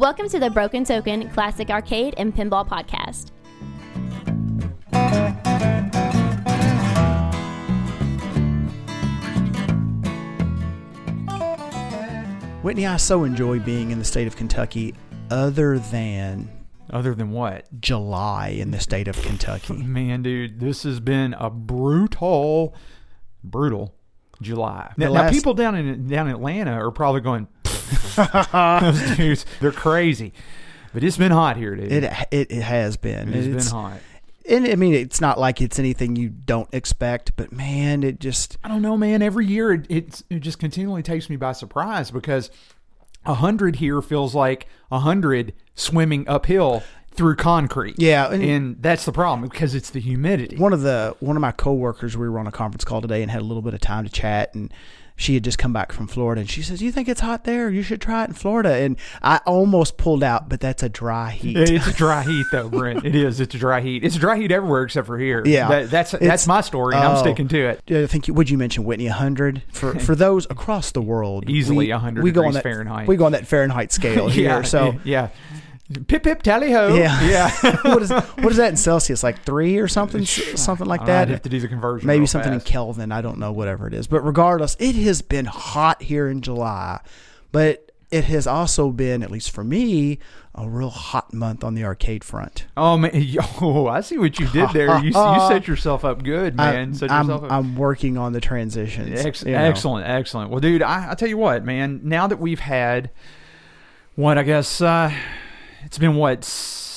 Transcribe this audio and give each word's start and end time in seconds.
Welcome 0.00 0.30
to 0.30 0.38
the 0.38 0.48
Broken 0.48 0.82
Token 0.82 1.28
Classic 1.28 1.68
Arcade 1.68 2.14
and 2.16 2.34
Pinball 2.34 2.66
Podcast. 2.66 3.32
Whitney, 12.62 12.86
I 12.86 12.98
so 12.98 13.24
enjoy 13.24 13.58
being 13.58 13.90
in 13.90 13.98
the 13.98 14.04
state 14.04 14.26
of 14.26 14.36
Kentucky, 14.36 14.94
other 15.30 15.78
than 15.78 16.50
Other 16.90 17.14
than 17.14 17.30
what? 17.30 17.66
July 17.80 18.48
in 18.48 18.70
the 18.70 18.80
state 18.80 19.08
of 19.08 19.20
Kentucky. 19.22 19.74
Man, 19.82 20.22
dude, 20.22 20.60
this 20.60 20.82
has 20.82 20.98
been 21.00 21.34
a 21.34 21.48
brutal, 21.48 22.74
brutal 23.44 23.94
July. 24.42 24.92
The 24.96 25.04
Now, 25.06 25.12
now 25.12 25.20
last- 25.22 25.34
people 25.34 25.54
down 25.54 25.74
in 25.76 26.06
down 26.08 26.26
in 26.28 26.34
Atlanta 26.34 26.72
are 26.72 26.90
probably 26.90 27.20
going, 27.20 27.46
those 28.52 29.16
dudes, 29.16 29.46
they're 29.60 29.72
crazy. 29.72 30.32
But 30.92 31.04
it's 31.04 31.16
been 31.16 31.32
hot 31.32 31.56
here, 31.56 31.76
dude. 31.76 31.92
It 31.92 32.04
it, 32.30 32.50
it 32.50 32.62
has 32.62 32.96
been. 32.96 33.28
It's 33.34 33.46
It's- 33.46 33.64
been 33.70 33.72
hot. 33.80 34.00
And 34.48 34.66
I 34.66 34.74
mean, 34.74 34.94
it's 34.94 35.20
not 35.20 35.38
like 35.38 35.60
it's 35.60 35.78
anything 35.78 36.16
you 36.16 36.28
don't 36.28 36.68
expect, 36.72 37.36
but 37.36 37.52
man, 37.52 38.02
it 38.02 38.18
just 38.18 38.56
I 38.64 38.68
don't 38.68 38.82
know, 38.82 38.96
man. 38.96 39.22
Every 39.22 39.46
year 39.46 39.72
it, 39.72 39.86
it 39.88 40.22
it 40.28 40.40
just 40.40 40.58
continually 40.58 41.02
takes 41.02 41.30
me 41.30 41.36
by 41.36 41.52
surprise 41.52 42.10
because 42.10 42.50
a 43.24 43.34
hundred 43.34 43.76
here 43.76 44.00
feels 44.02 44.34
like 44.34 44.66
a 44.90 45.00
hundred 45.00 45.52
swimming 45.76 46.26
uphill 46.26 46.82
through 47.12 47.36
concrete. 47.36 47.96
Yeah, 47.98 48.32
and- 48.32 48.42
and, 48.42 48.82
that's 48.82 49.04
the 49.04 49.12
problem 49.12 49.48
because 49.48 49.74
it's 49.74 49.90
the 49.90 50.00
humidity. 50.00 50.56
one 50.56 50.72
of 50.72 50.80
the 50.80 51.14
one 51.20 51.36
of 51.36 51.40
my 51.42 51.52
coworkers 51.52 52.16
we 52.16 52.28
were 52.28 52.38
on 52.40 52.46
a 52.48 52.52
conference 52.52 52.82
call 52.84 53.00
today 53.02 53.22
and 53.22 53.30
had 53.30 53.42
a 53.42 53.44
little 53.44 53.62
bit 53.62 53.74
of 53.74 53.80
time 53.80 54.04
to 54.04 54.10
chat 54.10 54.52
and 54.54 54.72
she 55.20 55.34
had 55.34 55.44
just 55.44 55.58
come 55.58 55.72
back 55.72 55.92
from 55.92 56.06
Florida 56.06 56.40
and 56.40 56.48
she 56.48 56.62
says, 56.62 56.80
"You 56.82 56.90
think 56.90 57.06
it's 57.06 57.20
hot 57.20 57.44
there? 57.44 57.68
You 57.68 57.82
should 57.82 58.00
try 58.00 58.24
it 58.24 58.28
in 58.28 58.34
Florida." 58.34 58.72
And 58.72 58.96
I 59.20 59.40
almost 59.44 59.98
pulled 59.98 60.22
out, 60.24 60.48
but 60.48 60.60
that's 60.60 60.82
a 60.82 60.88
dry 60.88 61.30
heat. 61.30 61.58
It's 61.58 61.86
a 61.86 61.92
dry 61.92 62.22
heat, 62.22 62.46
though, 62.50 62.70
Brent. 62.70 63.04
It 63.04 63.14
is. 63.14 63.38
It's 63.38 63.54
a 63.54 63.58
dry 63.58 63.82
heat. 63.82 64.02
It's 64.02 64.16
a 64.16 64.18
dry 64.18 64.38
heat 64.38 64.50
everywhere 64.50 64.82
except 64.84 65.06
for 65.06 65.18
here. 65.18 65.42
Yeah. 65.44 65.68
That- 65.68 65.90
that's 65.90 66.14
It's- 66.14 66.26
that's 66.26 66.46
my 66.46 66.62
story, 66.62 66.94
and 66.94 67.04
I'm 67.04 67.16
oh. 67.16 67.20
sticking 67.20 67.48
to 67.48 67.58
it. 67.68 67.82
I 67.90 68.06
think 68.06 68.28
you, 68.28 68.34
would 68.34 68.48
you 68.48 68.56
mention 68.56 68.84
Whitney 68.84 69.08
100 69.08 69.62
for 69.72 69.94
for 69.98 70.14
those 70.14 70.46
across 70.46 70.92
the 70.92 71.02
world 71.02 71.44
Easily 71.50 71.86
we- 71.86 71.92
100 71.92 72.24
we 72.24 72.30
go 72.30 72.46
on 72.46 72.54
that, 72.54 72.62
Fahrenheit. 72.62 73.06
We 73.06 73.16
go 73.16 73.26
on 73.26 73.32
that 73.32 73.46
Fahrenheit 73.46 73.92
scale 73.92 74.28
here. 74.30 74.44
yeah. 74.48 74.62
so 74.62 74.94
yeah. 75.04 75.28
Pip 76.06 76.22
pip 76.22 76.42
tally 76.42 76.70
ho. 76.72 76.94
Yeah. 76.94 77.20
Yeah. 77.30 77.76
what 77.82 78.02
is 78.02 78.10
what 78.10 78.46
is 78.46 78.56
that 78.56 78.70
in 78.70 78.76
Celsius? 78.76 79.22
Like 79.22 79.42
three 79.42 79.78
or 79.78 79.88
something, 79.88 80.24
something 80.24 80.86
like 80.86 81.02
I'd 81.02 81.06
that. 81.08 81.28
have 81.28 81.42
to 81.42 81.48
do 81.48 81.60
the 81.60 81.68
conversion. 81.68 82.06
Maybe 82.06 82.26
something 82.26 82.52
in. 82.52 82.60
Kelvin. 82.60 83.12
I 83.12 83.20
don't 83.20 83.38
know, 83.38 83.52
whatever 83.52 83.86
it 83.86 83.94
is. 83.94 84.06
But 84.06 84.20
regardless, 84.20 84.76
it 84.78 84.94
has 84.96 85.22
been 85.22 85.46
hot 85.46 86.02
here 86.02 86.28
in 86.28 86.42
July, 86.42 87.00
but 87.52 87.90
it 88.10 88.24
has 88.24 88.46
also 88.46 88.90
been, 88.90 89.22
at 89.22 89.30
least 89.30 89.52
for 89.52 89.62
me, 89.62 90.18
a 90.54 90.68
real 90.68 90.90
hot 90.90 91.32
month 91.32 91.62
on 91.62 91.74
the 91.74 91.84
arcade 91.84 92.24
front. 92.24 92.66
Oh 92.76 92.96
man, 92.96 93.12
yo, 93.14 93.86
I 93.88 94.00
see 94.00 94.18
what 94.18 94.38
you 94.38 94.48
did 94.48 94.70
there. 94.70 94.98
You, 94.98 95.10
you 95.10 95.48
set 95.48 95.68
yourself 95.68 96.04
up 96.04 96.22
good, 96.22 96.56
man. 96.56 96.90
I, 96.90 96.92
set 96.92 97.10
am 97.10 97.30
up. 97.30 97.50
I'm 97.50 97.76
working 97.76 98.18
on 98.18 98.32
the 98.32 98.40
transitions. 98.40 99.24
Ex- 99.24 99.44
you 99.44 99.52
know. 99.52 99.58
Excellent, 99.58 100.08
excellent. 100.08 100.50
Well, 100.50 100.60
dude, 100.60 100.82
I, 100.82 101.12
I 101.12 101.14
tell 101.14 101.28
you 101.28 101.38
what, 101.38 101.64
man. 101.64 102.00
Now 102.02 102.26
that 102.26 102.38
we've 102.38 102.60
had 102.60 103.10
what 104.16 104.38
I 104.38 104.42
guess 104.42 104.80
uh, 104.80 105.12
it's 105.90 105.98
been 105.98 106.14
what 106.14 106.38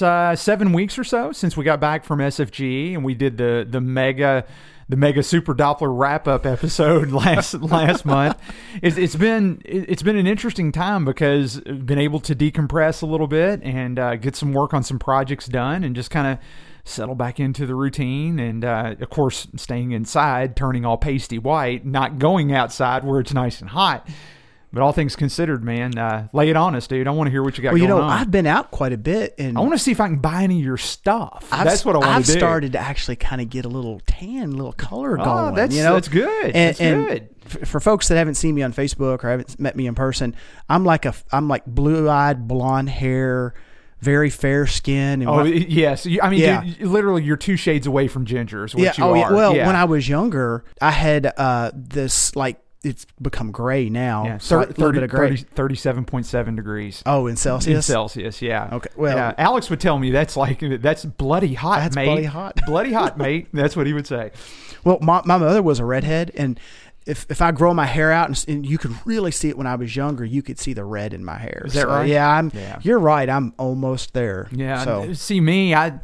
uh, 0.04 0.36
seven 0.36 0.72
weeks 0.72 1.00
or 1.00 1.04
so 1.04 1.32
since 1.32 1.58
we 1.58 1.64
got 1.66 1.80
back 1.80 2.04
from 2.06 2.20
SFG 2.20 2.94
and 2.94 3.04
we 3.04 3.16
did 3.16 3.38
the 3.38 3.66
the 3.68 3.82
mega 3.82 4.46
the 4.88 4.96
mega 4.96 5.24
super 5.24 5.56
Doppler 5.56 5.90
wrap 5.98 6.28
up 6.28 6.46
episode 6.46 7.10
last 7.12 7.56
last 7.56 8.06
month. 8.06 8.38
It's, 8.84 8.96
it's 8.98 9.16
been 9.16 9.64
it- 9.66 9.90
it's 9.90 10.04
been 10.04 10.16
an 10.16 10.28
interesting 10.28 10.72
time 10.72 11.06
because 11.06 11.58
I've 11.66 11.88
been 11.88 11.98
able 11.98 12.20
to 12.20 12.36
decompress 12.36 13.02
a 13.02 13.08
little 13.08 13.26
bit 13.26 13.64
and 13.64 13.98
uh, 13.98 14.16
get 14.18 14.36
some 14.36 14.54
work 14.54 14.76
on 14.76 14.84
some 14.84 15.00
projects 15.00 15.48
done 15.48 15.84
and 15.84 15.96
just 15.96 16.12
kind 16.12 16.28
of 16.28 16.38
settle 16.86 17.16
back 17.16 17.40
into 17.40 17.66
the 17.66 17.74
routine 17.74 18.38
and 18.38 18.64
uh, 18.64 18.94
of 19.00 19.10
course 19.10 19.48
staying 19.56 19.92
inside 19.94 20.56
turning 20.56 20.86
all 20.86 20.98
pasty 21.00 21.40
white 21.40 21.84
not 21.84 22.20
going 22.20 22.54
outside 22.54 23.04
where 23.04 23.20
it's 23.22 23.34
nice 23.34 23.60
and 23.60 23.72
hot 23.72 24.08
but 24.74 24.82
all 24.82 24.92
things 24.92 25.16
considered 25.16 25.64
man 25.64 25.98
uh, 25.98 26.28
lay 26.34 26.50
it 26.50 26.56
on 26.58 26.76
us 26.76 26.88
dude 26.88 27.08
i 27.08 27.12
want 27.12 27.28
to 27.28 27.32
hear 27.32 27.44
what 27.44 27.58
you 27.58 27.64
got 27.64 27.74
Well, 27.74 27.82
you 27.82 27.88
going 27.88 28.02
know, 28.02 28.06
on 28.08 28.12
I've 28.20 28.32
been 28.32 28.48
out 28.48 28.72
quite 28.72 28.92
a 28.92 28.98
bit, 28.98 29.36
and 29.38 29.58
i 29.58 29.62
want 29.62 29.74
to 29.74 29.78
see 29.80 29.92
if 29.92 30.02
i 30.02 30.08
can 30.08 30.18
buy 30.18 30.44
any 30.44 30.58
of 30.60 30.66
your 30.66 30.78
stuff 30.78 31.48
I've, 31.52 31.66
that's 31.66 31.86
what 31.86 31.96
i 31.96 32.00
want 32.00 32.10
I've 32.12 32.26
to 32.26 32.32
do 32.32 32.34
I've 32.34 32.40
started 32.40 32.72
to 32.74 32.80
actually 32.80 33.16
kind 33.16 33.40
of 33.42 33.50
get 33.50 33.66
a 33.66 33.70
little 33.70 34.02
tan, 34.06 34.44
a 34.44 34.56
little 34.56 34.74
color 34.74 35.20
Oh, 35.20 35.24
going. 35.24 35.56
that's- 35.56 35.78
you 35.78 35.84
know, 35.84 35.94
that's 35.94 36.08
good. 36.08 36.46
And, 36.46 36.54
That's 36.56 36.82
and 36.82 37.08
good. 37.08 37.30
f- 37.46 37.68
For 37.70 37.80
folks 37.80 38.08
that 38.08 38.16
haven't 38.18 38.36
seen 38.36 38.56
me 38.56 38.64
on 38.64 38.74
Facebook 38.74 39.24
or 39.24 39.30
haven't 39.30 39.60
met 39.60 39.76
me 39.76 39.86
in 39.88 39.94
person, 39.96 40.36
I'm 40.68 40.84
like 40.84 41.06
a 41.06 41.14
I'm 41.32 41.48
like 41.48 41.66
blue 41.66 42.10
eyed, 42.10 42.48
blonde 42.48 42.90
hair, 42.90 43.54
very 44.00 44.30
fair 44.30 44.66
skin. 44.68 45.22
And 45.22 45.30
Oh 45.30 45.38
when- 45.44 45.54
yes, 45.54 46.08
I 46.22 46.30
mean, 46.30 46.40
Yeah. 46.40 46.64
dude, 46.64 46.88
literally, 46.88 47.24
you're 47.24 47.38
two 47.38 47.56
shades 47.56 47.86
away 47.88 48.08
from 48.08 48.26
ginger. 48.26 48.66
Is 48.66 48.74
what 48.76 48.84
yeah. 48.84 48.94
you 48.98 49.04
Oh 49.04 49.12
are. 49.12 49.18
yeah. 49.18 49.32
Well, 49.32 49.56
yeah. 49.56 49.68
when 49.68 49.76
I 49.76 49.86
was 49.86 50.08
younger, 50.10 50.64
I 50.82 50.92
had 50.92 51.32
uh, 51.38 51.72
this 51.76 52.36
like 52.36 52.60
it's 52.84 53.06
become 53.22 53.52
gray 53.52 53.90
now. 53.90 54.26
yeah, 54.26 54.38
so 54.40 54.60
a 54.60 54.66
little 54.68 54.92
bit 54.92 55.04
of 55.04 55.10
gray. 55.10 55.32
37.7 55.38 56.56
degrees. 56.56 57.02
oh, 57.06 57.28
in 57.28 57.36
Celsius. 57.36 57.76
In 57.76 57.82
Celsius, 57.82 58.42
yeah. 58.42 58.70
Okay, 58.74 58.90
well- 58.96 59.16
Yeah, 59.16 59.34
Alex 59.38 59.70
would 59.70 59.80
tell 59.80 59.98
me 60.00 60.12
that's 60.12 60.36
like 60.38 60.60
that's 60.82 61.06
bloody 61.06 61.54
hot, 61.54 61.80
That's 61.80 61.96
mate. 61.96 62.06
bloody 62.06 62.24
hot. 62.26 62.60
bloody 62.66 62.94
hot, 62.94 63.18
mate. 63.18 63.48
That's 63.54 63.76
what 63.76 63.88
he 63.88 63.94
would 63.94 64.08
say. 64.08 64.32
Well, 64.84 65.00
my, 65.02 65.22
my 65.26 65.38
mother 65.38 65.64
was 65.64 65.80
a 65.80 65.86
redhead, 65.86 66.32
and 66.36 66.60
if 67.06 67.26
if 67.30 67.42
I 67.42 67.52
grow 67.52 67.74
my 67.74 67.86
hair 67.86 68.12
out, 68.12 68.28
and, 68.28 68.46
and 68.48 68.66
you 68.66 68.78
could 68.78 68.94
really 69.06 69.32
see 69.32 69.50
it 69.50 69.58
when 69.58 69.68
I 69.68 69.76
was 69.76 69.96
younger, 69.96 70.26
you 70.26 70.42
could 70.42 70.60
see 70.60 70.74
the 70.74 70.84
red 70.86 71.14
in 71.14 71.24
my 71.24 71.38
hair. 71.38 71.64
Is 71.66 71.74
that 71.74 71.82
So, 71.84 71.88
right? 71.90 72.08
Yeah, 72.08 72.30
I'm. 72.30 72.52
Yeah. 72.54 72.80
You're 72.82 73.00
right. 73.00 73.30
I'm 73.30 73.54
almost 73.58 74.14
there. 74.14 74.48
Yeah. 74.52 74.84
So 74.84 75.04
uh, 75.04 75.14
see 75.14 75.40
me, 75.42 75.74
I 75.74 76.00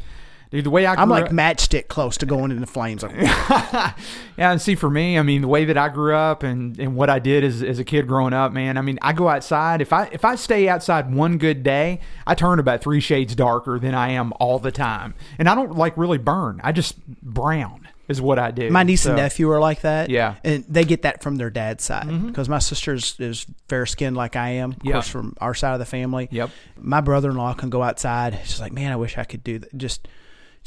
dude, 0.52 0.64
the 0.66 0.70
way 0.70 0.86
I 0.86 0.94
I'm 0.96 1.10
like 1.10 1.26
up, 1.26 1.32
matchstick 1.32 1.88
close 1.88 2.18
to 2.18 2.26
going 2.26 2.52
into 2.52 2.66
flames. 2.68 3.04
Like, 3.04 3.14
yeah, 3.20 3.94
and 4.38 4.62
see 4.62 4.76
for 4.76 4.90
me, 4.90 5.18
I 5.18 5.22
mean, 5.24 5.42
the 5.42 5.48
way 5.48 5.66
that 5.66 5.78
I 5.78 5.90
grew 5.90 6.16
up 6.16 6.44
and, 6.44 6.80
and 6.80 6.96
what 6.96 7.10
I 7.10 7.20
did 7.20 7.44
as, 7.44 7.62
as 7.64 7.80
a 7.80 7.84
kid 7.84 8.08
growing 8.08 8.34
up, 8.34 8.52
man. 8.52 8.78
I 8.78 8.82
mean, 8.82 9.00
I 9.02 9.14
go 9.14 9.28
outside. 9.28 9.82
If 9.82 9.94
I 9.94 10.10
if 10.12 10.24
I 10.26 10.36
stay 10.36 10.68
outside 10.70 11.14
one 11.14 11.38
good 11.38 11.64
day, 11.64 12.00
I 12.26 12.36
turn 12.36 12.60
about 12.60 12.82
three 12.82 13.00
shades 13.00 13.36
darker 13.36 13.80
than 13.80 13.94
I 13.94 14.12
am 14.12 14.34
all 14.40 14.60
the 14.60 14.72
time, 14.72 15.14
and 15.38 15.48
I 15.50 15.56
don't 15.56 15.76
like 15.78 15.98
really 15.98 16.18
burn. 16.18 16.62
I 16.64 16.72
just 16.72 16.98
brown 17.08 17.88
is 18.08 18.20
what 18.20 18.40
I 18.40 18.50
do. 18.50 18.72
my 18.72 18.82
niece 18.82 19.04
So- 19.04 19.12
and 19.12 19.18
nephew 19.18 19.52
are 19.52 19.60
like 19.60 19.82
that. 19.82 20.10
Yeah. 20.10 20.32
Mm-hmm. 20.32 20.48
and 20.48 20.66
they 20.68 20.84
get 20.84 21.04
that 21.04 21.22
from 21.22 21.36
their 21.36 21.52
dad's 21.52 21.84
side 21.84 22.08
because 22.26 22.50
my 22.50 22.58
sister's 22.58 23.16
is 23.20 23.46
fair 23.68 23.86
skinned 23.86 24.18
like 24.18 24.36
I 24.36 24.50
am. 24.54 24.72
Of 24.72 24.78
Yeah. 24.84 24.94
course, 24.94 25.08
from 25.08 25.36
our 25.40 25.54
side 25.54 25.74
of 25.74 25.80
the 25.80 25.86
family. 25.86 26.28
Yep. 26.32 26.50
My 26.80 27.02
brother 27.02 27.30
in 27.30 27.38
law 27.38 27.54
can 27.54 27.70
go 27.70 27.84
outside. 27.84 28.40
She's 28.46 28.60
like, 28.60 28.74
man, 28.74 28.92
I 28.92 28.96
wish 28.96 29.16
I 29.20 29.26
could 29.26 29.44
do 29.44 29.60
that. 29.60 29.78
Just 29.78 30.08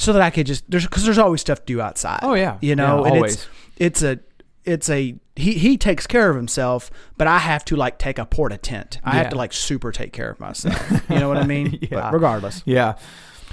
so 0.02 0.12
that 0.12 0.22
I 0.22 0.30
could 0.30 0.46
just 0.46 0.70
there's 0.70 0.84
because 0.86 1.04
there's 1.04 1.18
always 1.18 1.40
stuff 1.40 1.60
to 1.60 1.64
do 1.66 1.80
outside. 1.80 2.20
Oh, 2.22 2.34
yeah. 2.34 2.58
you 2.60 2.74
know, 2.76 3.00
Yeah, 3.04 3.06
and 3.08 3.16
always. 3.16 3.34
it's 3.34 3.48
it's 3.76 4.02
a 4.02 4.18
it's 4.64 4.90
a 4.90 5.14
he 5.36 5.54
he 5.54 5.76
takes 5.78 6.06
care 6.06 6.28
of 6.30 6.36
himself, 6.36 6.90
but 7.16 7.26
I 7.26 7.38
have 7.38 7.64
to 7.66 7.76
like 7.76 7.98
take 7.98 8.18
a 8.18 8.26
porta 8.26 8.58
tent. 8.58 8.98
I 9.04 9.12
have 9.16 9.30
to 9.30 9.36
like 9.36 9.52
super 9.52 9.92
take 9.92 10.12
care 10.12 10.30
of 10.30 10.38
myself. 10.40 10.78
You 11.10 11.18
know 11.18 11.28
what 11.28 11.38
I 11.38 11.46
mean? 11.46 11.78
Yeah. 11.90 12.00
But 12.02 12.12
regardless, 12.12 12.62
Yeah. 12.66 12.94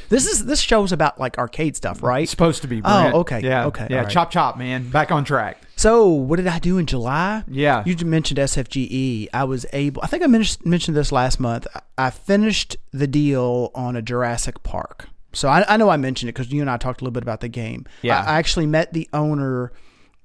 this 0.09 0.25
is 0.27 0.45
this 0.45 0.59
show's 0.59 0.91
about 0.91 1.19
like 1.19 1.37
arcade 1.37 1.75
stuff, 1.75 2.03
right? 2.03 2.23
It's 2.23 2.31
supposed 2.31 2.61
to 2.63 2.67
be. 2.67 2.81
Oh, 2.83 3.19
okay, 3.21 3.41
Yeah. 3.41 3.65
okay, 3.67 3.87
Yeah. 3.89 4.01
right. 4.01 4.09
Chop 4.09 4.29
chop, 4.31 4.57
man. 4.57 4.89
Back 4.89 5.11
on 5.11 5.23
track. 5.23 5.61
So, 5.75 6.07
what 6.07 6.35
did 6.35 6.47
I 6.47 6.59
do 6.59 6.77
in 6.77 6.85
July? 6.85 7.43
Yeah. 7.47 7.83
You 7.85 7.95
mentioned 8.05 8.37
SFGE. 8.39 9.29
I 9.33 9.45
was 9.45 9.65
able, 9.71 10.01
I 10.03 10.07
think 10.07 10.23
I 10.23 10.27
mentioned 10.27 10.65
mentioned 10.65 10.97
this 10.97 11.11
last 11.13 11.39
month. 11.39 11.65
I 11.97 12.09
finished 12.09 12.75
the 12.91 13.07
deal 13.07 13.71
on 13.73 13.95
a 13.95 14.01
Jurassic 14.01 14.61
Park. 14.63 15.07
So, 15.33 15.47
I, 15.49 15.63
I 15.73 15.77
know 15.77 15.89
I 15.89 15.97
mentioned 15.97 16.29
it 16.29 16.33
because 16.33 16.51
you 16.51 16.61
and 16.61 16.69
I 16.69 16.77
talked 16.77 17.01
a 17.01 17.03
little 17.03 17.13
bit 17.13 17.23
about 17.23 17.41
the 17.41 17.49
game. 17.49 17.85
Yeah. 18.01 18.21
I, 18.21 18.35
I 18.35 18.37
actually 18.39 18.65
met 18.65 18.93
the 18.93 19.07
owner 19.13 19.71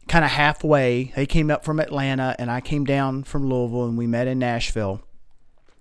kind 0.08 0.24
of 0.24 0.30
halfway. 0.30 1.12
They 1.16 1.26
came 1.26 1.50
up 1.50 1.64
from 1.64 1.80
Atlanta 1.80 2.34
and 2.38 2.50
I 2.50 2.60
came 2.60 2.84
down 2.84 3.24
from 3.24 3.48
Louisville 3.48 3.86
and 3.86 3.96
we 3.98 4.06
met 4.06 4.26
in 4.26 4.38
Nashville 4.38 5.02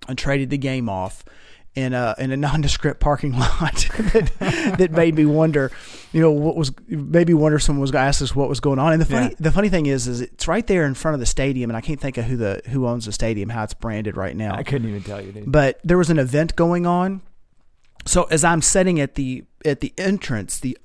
and 0.08 0.18
traded 0.18 0.50
the 0.50 0.58
game 0.58 0.88
off 0.88 1.24
in 1.74 1.92
a 1.92 2.14
in 2.18 2.30
a 2.30 2.36
nondescript 2.46 3.00
parking 3.00 3.32
lot 3.32 3.74
that, 4.12 4.74
that 4.78 4.92
made 4.92 5.14
me 5.14 5.26
wonder, 5.26 5.70
you 6.12 6.20
know, 6.20 6.30
what 6.30 6.54
was 6.56 6.70
maybe 6.86 7.34
wonder 7.34 7.58
someone 7.58 7.80
was 7.80 7.90
going 7.90 8.02
to 8.02 8.06
ask 8.06 8.22
us 8.22 8.34
what 8.34 8.48
was 8.48 8.60
going 8.60 8.78
on. 8.78 8.92
And 8.92 9.00
the 9.02 9.06
funny 9.06 9.26
Yeah. 9.28 9.34
the 9.40 9.52
funny 9.52 9.68
thing 9.70 9.86
is, 9.86 10.06
is 10.06 10.20
it's 10.20 10.46
right 10.46 10.66
there 10.66 10.84
in 10.84 10.94
front 10.94 11.14
of 11.14 11.20
the 11.20 11.26
stadium, 11.26 11.68
and 11.70 11.76
I 11.76 11.80
can't 11.80 11.98
think 12.00 12.16
of 12.16 12.26
who 12.26 12.36
the 12.36 12.62
who 12.68 12.86
owns 12.86 13.06
the 13.06 13.12
stadium, 13.12 13.48
how 13.48 13.64
it's 13.64 13.74
branded 13.74 14.16
right 14.16 14.36
now. 14.36 14.54
I 14.54 14.62
couldn't 14.62 14.88
even 14.88 15.02
tell 15.02 15.20
you, 15.20 15.32
dude. 15.32 15.50
But 15.50 15.80
there 15.82 15.98
was 15.98 16.10
an 16.10 16.18
event 16.18 16.54
going 16.54 16.86
on. 16.86 17.22
So 18.06 18.24
as 18.24 18.44
I'm 18.44 18.62
sitting 18.62 19.00
at 19.00 19.14
the 19.14 19.44
at 19.64 19.80
the 19.80 19.92
entrance, 19.96 20.58
the 20.58 20.76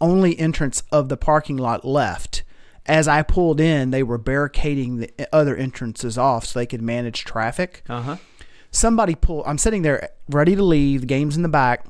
only 0.00 0.38
entrance 0.38 0.82
of 0.90 1.08
the 1.08 1.16
parking 1.16 1.56
lot 1.56 1.84
left, 1.84 2.42
as 2.86 3.06
I 3.08 3.22
pulled 3.22 3.60
in, 3.60 3.90
they 3.90 4.02
were 4.02 4.18
barricading 4.18 4.96
the 4.98 5.10
other 5.32 5.56
entrances 5.56 6.18
off 6.18 6.46
so 6.46 6.58
they 6.58 6.66
could 6.66 6.82
manage 6.82 7.24
traffic 7.24 7.82
Uh 7.88 8.02
huh. 8.02 8.16
somebody 8.70 9.14
pull 9.14 9.42
i'm 9.46 9.56
sitting 9.58 9.82
there 9.82 10.10
ready 10.28 10.56
to 10.56 10.62
leave 10.64 11.02
the 11.02 11.06
game's 11.06 11.36
in 11.36 11.42
the 11.42 11.48
back 11.48 11.84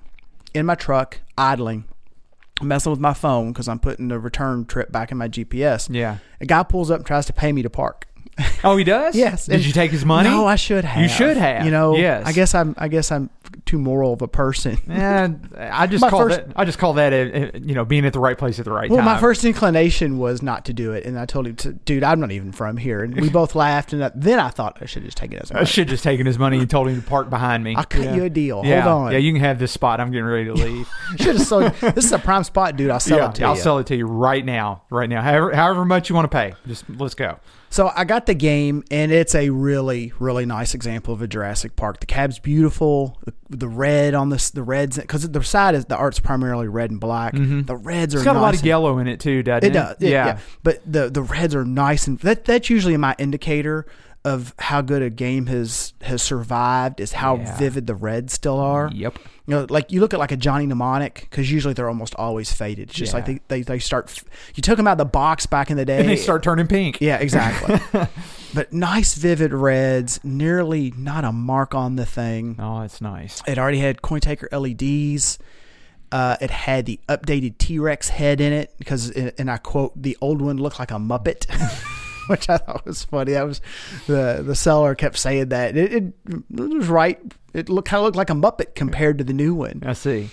in 0.52 0.66
my 0.66 0.75
truck 0.75 1.20
idling 1.38 1.84
messing 2.62 2.90
with 2.90 3.00
my 3.00 3.14
phone 3.14 3.52
because 3.52 3.69
i'm 3.69 3.78
putting 3.78 4.08
the 4.08 4.19
return 4.20 4.64
trip 4.66 4.92
back 4.92 5.10
in 5.10 5.16
my 5.19 5.28
gps 5.28 5.88
Yeah. 5.90 6.19
a 6.42 6.46
guy 6.46 6.62
pulls 6.62 6.90
up 6.90 6.98
and 6.98 7.06
tries 7.06 7.25
to 7.26 7.32
pay 7.32 7.52
me 7.52 7.62
to 7.62 7.70
park 7.70 8.06
Oh, 8.64 8.76
he 8.76 8.82
does. 8.82 9.14
Yes. 9.25 9.46
Did 9.46 9.56
And- 9.56 9.64
you 9.66 9.72
take 9.72 9.92
his 9.92 10.04
money? 10.04 10.28
No, 10.28 10.44
I 10.44 10.56
should 10.56 10.84
have. 10.84 11.00
You 11.00 11.08
should 11.08 11.36
have. 11.36 11.64
You 11.64 11.70
know, 11.70 11.94
Yes. 11.94 12.26
I 12.26 12.32
guess 12.32 12.52
I'm. 12.52 12.75
I 12.76 12.88
guess 12.88 13.12
I'm 13.12 13.31
too 13.66 13.78
moral 13.78 14.12
of 14.12 14.22
a 14.22 14.28
person. 14.28 14.78
And 14.88 15.50
I 15.58 15.86
just 15.86 16.00
My 16.02 16.10
call 16.10 16.20
first- 16.22 16.36
that 16.46 16.52
I 16.56 16.64
just 16.64 16.78
call 16.78 16.94
that 16.94 17.12
a, 17.12 17.56
a, 17.56 17.58
you 17.60 17.74
know 17.74 17.84
being 17.84 18.04
at 18.06 18.12
the 18.12 18.18
right 18.20 18.36
place 18.38 18.58
at 18.58 18.64
the 18.64 18.70
right 18.72 18.88
Well, 18.90 18.98
time. 18.98 19.06
Well, 19.06 19.14
my 19.14 19.20
first 19.20 19.44
inclination 19.44 20.18
was 20.18 20.42
not 20.42 20.64
to 20.66 20.72
do 20.72 20.92
it, 20.92 21.04
and 21.04 21.18
I 21.18 21.26
told 21.26 21.46
him, 21.46 21.56
to, 21.56 21.72
"Dude, 21.72 22.02
I'm 22.04 22.20
not 22.20 22.30
even 22.30 22.52
from 22.52 22.76
here." 22.76 23.02
And 23.02 23.20
we 23.20 23.28
both 23.28 23.54
laughed, 23.54 23.92
and 23.92 24.04
I, 24.04 24.10
then 24.14 24.38
I 24.38 24.48
thought 24.50 24.78
I 24.80 24.86
should 24.86 25.04
just 25.04 25.16
taken 25.16 25.38
it 25.38 25.42
as 25.44 25.50
I 25.52 25.64
should 25.64 25.88
just 25.88 26.04
taken 26.04 26.26
his 26.26 26.38
money 26.38 26.58
and 26.58 26.68
told 26.70 26.88
him 26.88 27.00
to 27.00 27.06
park 27.06 27.30
behind 27.30 27.64
me. 27.64 27.74
I'll 27.74 27.84
cut 27.84 28.02
Yeah. 28.04 28.14
you 28.14 28.24
a 28.24 28.30
deal. 28.30 28.62
Yeah, 28.64 28.82
Hold 28.82 29.06
on. 29.06 29.12
yeah, 29.12 29.18
you 29.18 29.32
can 29.32 29.40
have 29.42 29.58
this 29.58 29.72
spot. 29.72 30.00
I'm 30.00 30.10
getting 30.10 30.26
ready 30.26 30.44
to 30.46 30.54
leave. 30.64 30.88
should 31.16 31.36
have 31.36 31.46
sold. 31.46 31.72
This 31.94 32.04
is 32.06 32.12
a 32.12 32.18
prime 32.18 32.44
spot, 32.44 32.76
dude. 32.76 32.90
I'll 32.90 33.00
sell 33.00 33.18
yeah, 33.18 33.28
it 33.28 33.34
to 33.36 33.40
you. 33.42 33.46
I'll 33.48 33.56
sell 33.56 33.78
it 33.78 33.86
to 33.88 33.96
you 33.96 34.06
right 34.06 34.44
now, 34.44 34.82
right 34.90 35.08
now. 35.08 35.22
However, 35.22 35.54
however 35.54 35.84
much 35.84 36.08
you 36.08 36.14
want 36.14 36.30
to 36.30 36.36
pay, 36.36 36.54
just 36.66 36.84
let's 36.90 37.14
go. 37.14 37.38
So 37.70 37.90
I 37.94 38.04
got 38.04 38.26
the 38.26 38.34
game, 38.34 38.84
and 38.92 39.10
it's 39.10 39.34
a 39.34 39.50
really, 39.50 40.12
really 40.20 40.46
nice 40.46 40.74
example 40.74 41.12
of 41.12 41.22
a 41.22 41.26
Jurassic 41.26 41.74
Park. 41.74 41.98
The 41.98 42.06
cab's 42.06 42.38
beautiful. 42.38 43.18
The, 43.24 43.32
the 43.50 43.69
red 43.69 44.14
on 44.14 44.31
this, 44.31 44.50
the 44.50 44.62
reds, 44.62 44.99
because 44.99 45.29
the 45.29 45.43
side 45.44 45.75
is 45.75 45.85
the 45.87 45.96
art's 45.96 46.19
primarily 46.20 46.69
red 46.69 46.91
and 46.91 46.99
black. 47.00 47.35
The 47.35 47.41
reds 47.76 48.14
are 48.14 48.19
Mm-hmm. 48.19 48.23
It's 48.23 48.25
got 48.25 48.37
a 48.37 48.41
lot 48.41 48.55
of 48.55 48.64
yellow 48.64 48.99
in 48.99 49.06
it 49.08 49.20
too, 49.20 49.43
doesn't 49.43 49.64
it? 49.64 49.70
It 49.70 49.73
does, 49.73 49.96
it- 50.00 50.11
yeah. 50.11 50.26
yeah. 50.26 50.38
But 50.62 50.81
the 50.91 51.11
the 51.11 51.23
reds 51.23 51.55
are 51.55 51.64
nice, 51.64 52.06
and 52.06 52.19
that 52.20 52.44
that's 52.44 52.70
usually 52.70 52.96
my 52.96 53.14
indicator 53.19 53.87
of 54.25 54.55
how 54.58 54.81
good 54.81 55.02
a 55.02 55.11
game 55.11 55.46
has 55.46 55.93
has 56.00 56.23
survived 56.23 56.99
is 57.00 57.12
how 57.12 57.37
Yeah. 57.37 57.58
vivid 57.58 57.87
the 57.87 57.94
reds 57.94 58.32
still 58.32 58.58
are. 58.58 58.91
Yep. 58.93 59.19
You 59.46 59.55
know, 59.56 59.67
like 59.69 59.93
you 59.93 60.00
look 60.00 60.14
at 60.14 60.19
like 60.19 60.32
a 60.32 60.38
Johnny 60.38 60.67
Mnemonic 60.67 61.26
because 61.29 61.52
usually 61.52 61.75
they're 61.75 61.88
almost 61.88 62.14
always 62.14 62.50
faded. 62.50 62.88
It's 62.88 62.99
just 62.99 63.12
like 63.12 63.26
they, 63.26 63.41
they 63.49 63.61
they 63.62 63.79
start. 63.79 64.23
You 64.55 64.62
took 64.62 64.79
them 64.79 64.87
out 64.87 64.93
of 64.93 64.99
the 64.99 65.05
box 65.05 65.44
back 65.44 65.70
in 65.70 65.76
the 65.76 65.85
day, 65.85 66.00
And 66.00 66.08
they 66.08 66.17
start 66.17 66.43
turning 66.43 66.67
pink. 66.67 66.99
yeah, 67.00 67.19
exactly. 67.19 67.79
but 68.55 68.73
nice, 68.73 69.14
vivid 69.14 69.52
reds. 69.52 70.19
Nearly 70.25 70.94
not 70.96 71.25
a 71.25 71.32
mark 71.32 71.75
on 71.75 71.96
the 71.96 72.06
thing. 72.06 72.56
Oh, 72.58 72.81
it's 72.82 73.02
nice. 73.02 73.43
It 73.46 73.58
already 73.58 73.81
had 73.81 74.00
Cointaker 74.00 74.49
LEDs. 74.50 75.38
Uh, 76.11 76.37
it 76.41 76.50
had 76.50 76.87
the 76.87 76.99
updated 77.08 77.58
T 77.58 77.79
Rex 77.79 78.08
head 78.08 78.41
in 78.41 78.52
it 78.52 78.73
because, 78.79 79.11
and 79.11 79.50
I 79.50 79.56
quote, 79.58 80.00
the 80.00 80.17
old 80.20 80.41
one 80.41 80.56
looked 80.58 80.79
like 80.79 80.93
a 80.93 80.94
Muppet, 80.94 81.46
which 82.28 82.48
I 82.48 82.58
thought 82.58 82.84
was 82.86 83.04
funny. 83.04 83.32
That 83.32 83.46
was 83.46 83.60
the 84.06 84.42
the 84.44 84.54
seller 84.54 84.94
kept 84.94 85.18
saying 85.18 85.48
that 85.50 85.76
it, 85.76 85.92
it, 85.92 86.04
it 86.28 86.44
was 86.50 86.88
right. 86.88 87.20
It 87.52 87.68
looked 87.68 87.88
kind 87.88 87.98
of 88.00 88.04
looked 88.04 88.16
like 88.16 88.30
a 88.30 88.34
Muppet 88.34 88.74
compared 88.74 89.18
to 89.18 89.24
the 89.24 89.32
new 89.32 89.54
one. 89.54 89.82
I 89.86 89.92
see. 89.92 90.30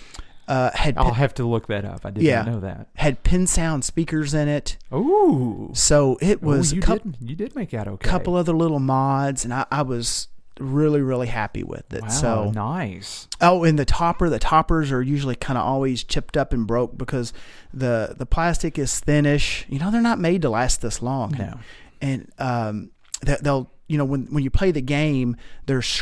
Uh, 0.48 0.70
had 0.74 0.98
I'll 0.98 1.14
have 1.14 1.34
to 1.36 1.46
look 1.48 1.68
that 1.68 1.86
up. 1.86 2.06
I 2.06 2.10
did 2.10 2.24
Yeah. 2.24 2.42
not 2.42 2.48
know 2.48 2.60
that. 2.62 2.88
had 2.96 3.24
PinSound 3.24 3.84
speakers 3.86 4.34
in 4.34 4.50
it, 4.50 4.76
Ooh. 4.94 5.70
so 5.74 6.18
it 6.20 6.40
Ooh, 6.44 6.48
was 6.48 6.74
you 6.74 6.80
a 6.80 6.82
couple, 6.82 7.12
did 7.12 7.30
you 7.30 7.36
did 7.38 7.56
make 7.56 7.74
out 7.74 7.88
okay. 7.88 8.10
couple 8.10 8.36
other 8.36 8.52
little 8.54 8.80
mods, 8.80 9.46
and 9.46 9.54
I, 9.54 9.66
I 9.72 9.84
was 9.84 10.28
really 10.60 11.02
really 11.02 11.28
happy 11.28 11.64
with 11.64 11.94
it. 11.94 12.02
Wow, 12.02 12.08
so 12.10 12.52
nice. 12.52 13.28
Oh, 13.40 13.64
and 13.64 13.80
the 13.80 13.86
topper, 13.86 14.30
the 14.30 14.40
toppers 14.40 14.92
are 14.92 15.02
usually 15.02 15.36
kind 15.36 15.58
of 15.58 15.66
always 15.66 16.04
chipped 16.04 16.36
up 16.36 16.52
and 16.54 16.68
broke 16.68 16.98
because 16.98 17.32
the 17.74 18.16
the 18.18 18.26
plastic 18.26 18.78
is 18.78 19.00
thinnish. 19.00 19.66
You 19.70 19.80
know, 19.80 19.90
they're 19.90 20.02
not 20.02 20.20
made 20.20 20.42
to 20.42 20.50
last 20.50 20.82
this 20.82 21.02
long. 21.02 21.32
No. 21.32 21.60
And 22.02 22.32
um, 22.40 22.92
they- 23.22 23.38
they'll, 23.42 23.72
you 23.88 23.98
know, 23.98 24.06
when 24.06 24.26
when 24.32 24.44
you 24.44 24.50
play 24.50 24.72
the 24.72 24.82
game, 24.82 25.36
there's 25.66 26.02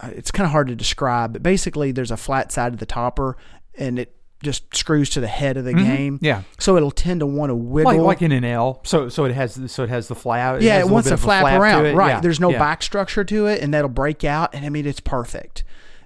uh, 0.00 0.10
it's 0.14 0.30
kind 0.30 0.44
of 0.44 0.50
hard 0.52 0.68
to 0.68 0.74
describe, 0.76 1.32
but 1.32 1.42
basically 1.42 1.92
there's 1.92 2.10
a 2.10 2.16
flat 2.16 2.52
side 2.52 2.72
of 2.72 2.78
the 2.78 2.86
topper, 2.86 3.36
and 3.78 3.98
it 3.98 4.14
just 4.42 4.74
screws 4.74 5.10
to 5.10 5.20
the 5.20 5.26
head 5.28 5.56
of 5.58 5.64
the 5.66 5.74
game. 5.74 6.16
Mm-hmm. 6.16 6.24
Yeah. 6.24 6.42
So 6.58 6.76
it'll 6.78 6.90
tend 6.90 7.20
to 7.20 7.26
want 7.26 7.50
to 7.50 7.54
wiggle. 7.54 7.92
Like 7.92 8.00
like 8.00 8.22
in 8.22 8.32
an 8.32 8.44
L. 8.44 8.80
So 8.84 9.08
so 9.08 9.24
it 9.26 9.34
has 9.34 9.70
so 9.70 9.82
it 9.84 9.90
has 9.90 10.08
the 10.08 10.14
flap. 10.14 10.62
yeah, 10.62 10.76
has 10.78 10.86
it 10.86 10.90
wants 10.90 11.08
to 11.10 11.16
flap, 11.18 11.42
flap 11.42 11.60
around. 11.60 11.94
Right. 11.94 12.08
Yeah, 12.08 12.20
There's 12.20 12.40
no 12.40 12.50
yeah. 12.50 12.58
back 12.58 12.82
structure 12.82 13.22
to 13.24 13.46
it, 13.46 13.62
and 13.62 13.74
that'll 13.74 13.90
break 13.90 14.24
out. 14.24 14.54
And 14.54 14.64
I 14.64 14.70
mean, 14.70 14.86
it's 14.86 15.00
perfect. 15.00 15.62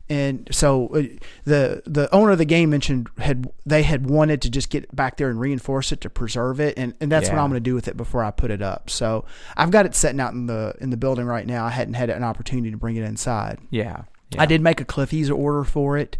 And 0.08 0.48
so 0.52 0.88
uh, 0.88 1.02
the 1.44 1.82
the 1.86 2.14
owner 2.14 2.32
of 2.32 2.38
the 2.38 2.44
game 2.44 2.70
mentioned 2.70 3.08
had 3.16 3.50
they 3.64 3.82
had 3.82 4.08
wanted 4.08 4.42
to 4.42 4.50
just 4.50 4.68
get 4.68 4.94
back 4.94 5.16
there 5.16 5.30
and 5.30 5.40
reinforce 5.40 5.92
it 5.92 6.02
to 6.02 6.10
preserve 6.10 6.60
it, 6.60 6.76
and, 6.76 6.94
and 7.00 7.10
that's 7.10 7.30
what 7.30 7.38
I'm 7.38 7.48
going 7.48 7.52
to 7.52 7.60
do 7.60 7.74
with 7.74 7.88
it 7.88 7.96
before 7.96 8.22
I 8.22 8.30
put 8.30 8.50
it 8.50 8.60
up. 8.60 8.90
So 8.90 9.24
I've 9.56 9.70
got 9.70 9.86
it 9.86 9.94
sitting 9.94 10.20
out 10.20 10.34
in 10.34 10.46
the 10.46 10.74
in 10.78 10.90
the 10.90 10.98
building 10.98 11.24
right 11.24 11.46
now. 11.46 11.64
I 11.64 11.70
hadn't 11.70 11.94
had 11.94 12.10
an 12.10 12.22
opportunity 12.22 12.70
to 12.70 12.76
bring 12.76 12.96
it 12.96 13.04
inside. 13.04 13.58
Yeah. 13.70 14.02
yeah. 14.30 14.42
I 14.42 14.46
did 14.46 14.60
make 14.60 14.80
a 14.80 14.84
Cliffy's 14.84 15.30
order 15.30 15.64
for 15.64 15.96
it. 15.96 16.18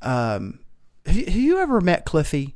Um, 0.00 0.60
have 1.04 1.16
you, 1.16 1.24
have 1.24 1.36
you 1.36 1.58
ever 1.58 1.80
met 1.80 2.04
Cliffy? 2.04 2.54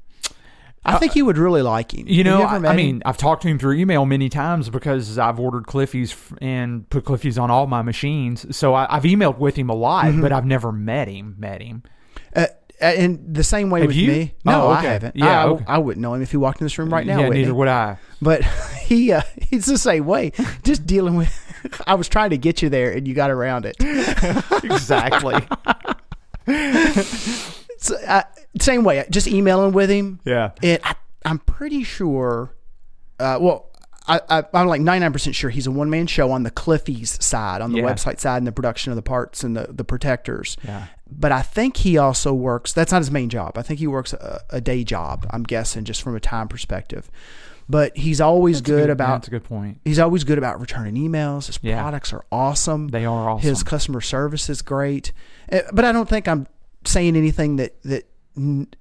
I 0.84 0.98
think 0.98 1.14
you 1.14 1.24
would 1.26 1.38
really 1.38 1.62
like 1.62 1.94
him. 1.94 2.06
Uh, 2.06 2.10
You 2.10 2.24
know, 2.24 2.42
ever 2.42 2.66
I, 2.66 2.70
I 2.70 2.72
him? 2.72 2.76
mean, 2.76 3.02
I've 3.04 3.16
talked 3.16 3.42
to 3.42 3.48
him 3.48 3.58
through 3.58 3.74
email 3.76 4.04
many 4.04 4.28
times 4.28 4.68
because 4.68 5.16
I've 5.18 5.38
ordered 5.38 5.66
Cliffy's 5.66 6.12
f- 6.12 6.32
and 6.40 6.88
put 6.90 7.04
Cliffy's 7.04 7.38
on 7.38 7.50
all 7.50 7.66
my 7.68 7.82
machines. 7.82 8.56
So 8.56 8.74
I, 8.74 8.86
I've 8.94 9.04
emailed 9.04 9.38
with 9.38 9.54
him 9.56 9.70
a 9.70 9.74
lot, 9.74 10.06
Mm-hmm. 10.06 10.20
but 10.22 10.32
I've 10.32 10.46
never 10.46 10.72
met 10.72 11.06
him. 11.08 11.36
Met 11.38 11.62
him. 11.62 11.84
Uh, 12.34 12.46
in 12.80 13.32
the 13.32 13.44
same 13.44 13.70
way 13.70 13.80
Have 13.82 13.88
with 13.88 13.96
you? 13.96 14.08
me. 14.10 14.34
No, 14.44 14.62
Oh, 14.62 14.70
I 14.70 14.80
haven't. 14.82 15.14
Yeah, 15.14 15.44
I, 15.44 15.46
okay. 15.50 15.64
I 15.68 15.78
wouldn't 15.78 16.02
know 16.02 16.14
him 16.14 16.22
if 16.22 16.32
he 16.32 16.36
walked 16.36 16.60
in 16.60 16.64
this 16.64 16.76
room 16.78 16.92
right 16.92 17.06
now. 17.06 17.20
Yeah, 17.20 17.28
neither 17.28 17.54
would 17.54 17.68
I. 17.68 17.98
But 18.20 18.42
he 18.86 19.12
uh, 19.12 19.22
he's 19.50 19.66
the 19.66 19.78
same 19.78 20.04
way. 20.04 20.32
Just 20.64 20.84
dealing 20.84 21.14
with. 21.14 21.32
I 21.86 21.94
was 21.94 22.08
trying 22.08 22.30
to 22.30 22.38
get 22.38 22.60
you 22.60 22.68
there, 22.70 22.90
and 22.90 23.06
you 23.06 23.14
got 23.14 23.30
around 23.30 23.66
it. 23.66 23.76
exactly. 24.64 25.34
So, 27.78 27.96
uh, 28.06 28.22
same 28.60 28.84
way. 28.84 29.04
Just 29.10 29.26
emailing 29.26 29.72
with 29.72 29.90
him. 29.90 30.20
yeah. 30.24 30.50
And 30.62 30.78
I, 30.84 30.94
I'm 31.24 31.38
pretty 31.38 31.84
sure. 31.84 32.54
Uh, 33.18 33.38
well, 33.40 33.70
I, 34.08 34.42
I'm 34.52 34.66
like 34.66 34.80
99% 34.80 35.32
sure 35.34 35.48
he's 35.50 35.68
a 35.68 35.70
one 35.70 35.88
man 35.88 36.08
show 36.08 36.32
on 36.32 36.42
the 36.42 36.50
Cliffies 36.50 37.22
side, 37.22 37.60
on 37.62 37.70
the 37.72 37.78
Yeah. 37.78 37.84
website 37.84 38.18
side, 38.18 38.38
and 38.38 38.46
the 38.46 38.52
production 38.52 38.90
of 38.90 38.96
the 38.96 39.02
parts 39.02 39.44
and 39.44 39.56
the, 39.56 39.68
the 39.72 39.84
protectors. 39.84 40.56
Yeah. 40.64 40.86
But 41.08 41.30
I 41.30 41.42
think 41.42 41.76
he 41.78 41.96
also 41.98 42.32
works. 42.34 42.72
That's 42.72 42.90
not 42.90 42.98
his 42.98 43.10
main 43.12 43.28
job. 43.28 43.56
I 43.56 43.62
think 43.62 43.78
he 43.78 43.86
works 43.86 44.12
a, 44.12 44.40
a 44.50 44.60
day 44.60 44.82
job. 44.82 45.26
I'm 45.30 45.44
guessing 45.44 45.84
just 45.84 46.02
from 46.02 46.16
a 46.16 46.20
time 46.20 46.48
perspective. 46.48 47.10
But 47.68 47.96
he's 47.96 48.20
always 48.20 48.58
a 48.58 48.62
good, 48.64 48.90
about. 48.90 49.18
That's 49.18 49.28
a 49.28 49.30
good 49.30 49.44
point. 49.44 49.80
He's 49.84 50.00
always 50.00 50.24
good 50.24 50.36
about 50.36 50.60
returning 50.60 50.94
emails. 50.96 51.46
His 51.46 51.60
Yeah. 51.62 51.80
products 51.80 52.12
are 52.12 52.24
awesome. 52.32 52.88
They 52.88 53.04
are 53.04 53.30
awesome. 53.30 53.48
His 53.48 53.62
customer 53.62 54.00
service 54.00 54.50
is 54.50 54.62
great. 54.62 55.12
Uh, 55.50 55.60
But 55.72 55.84
I 55.84 55.92
don't 55.92 56.08
think 56.08 56.26
I'm 56.26 56.48
saying 56.84 57.14
anything 57.16 57.56
that 57.56 57.80
that 57.84 58.08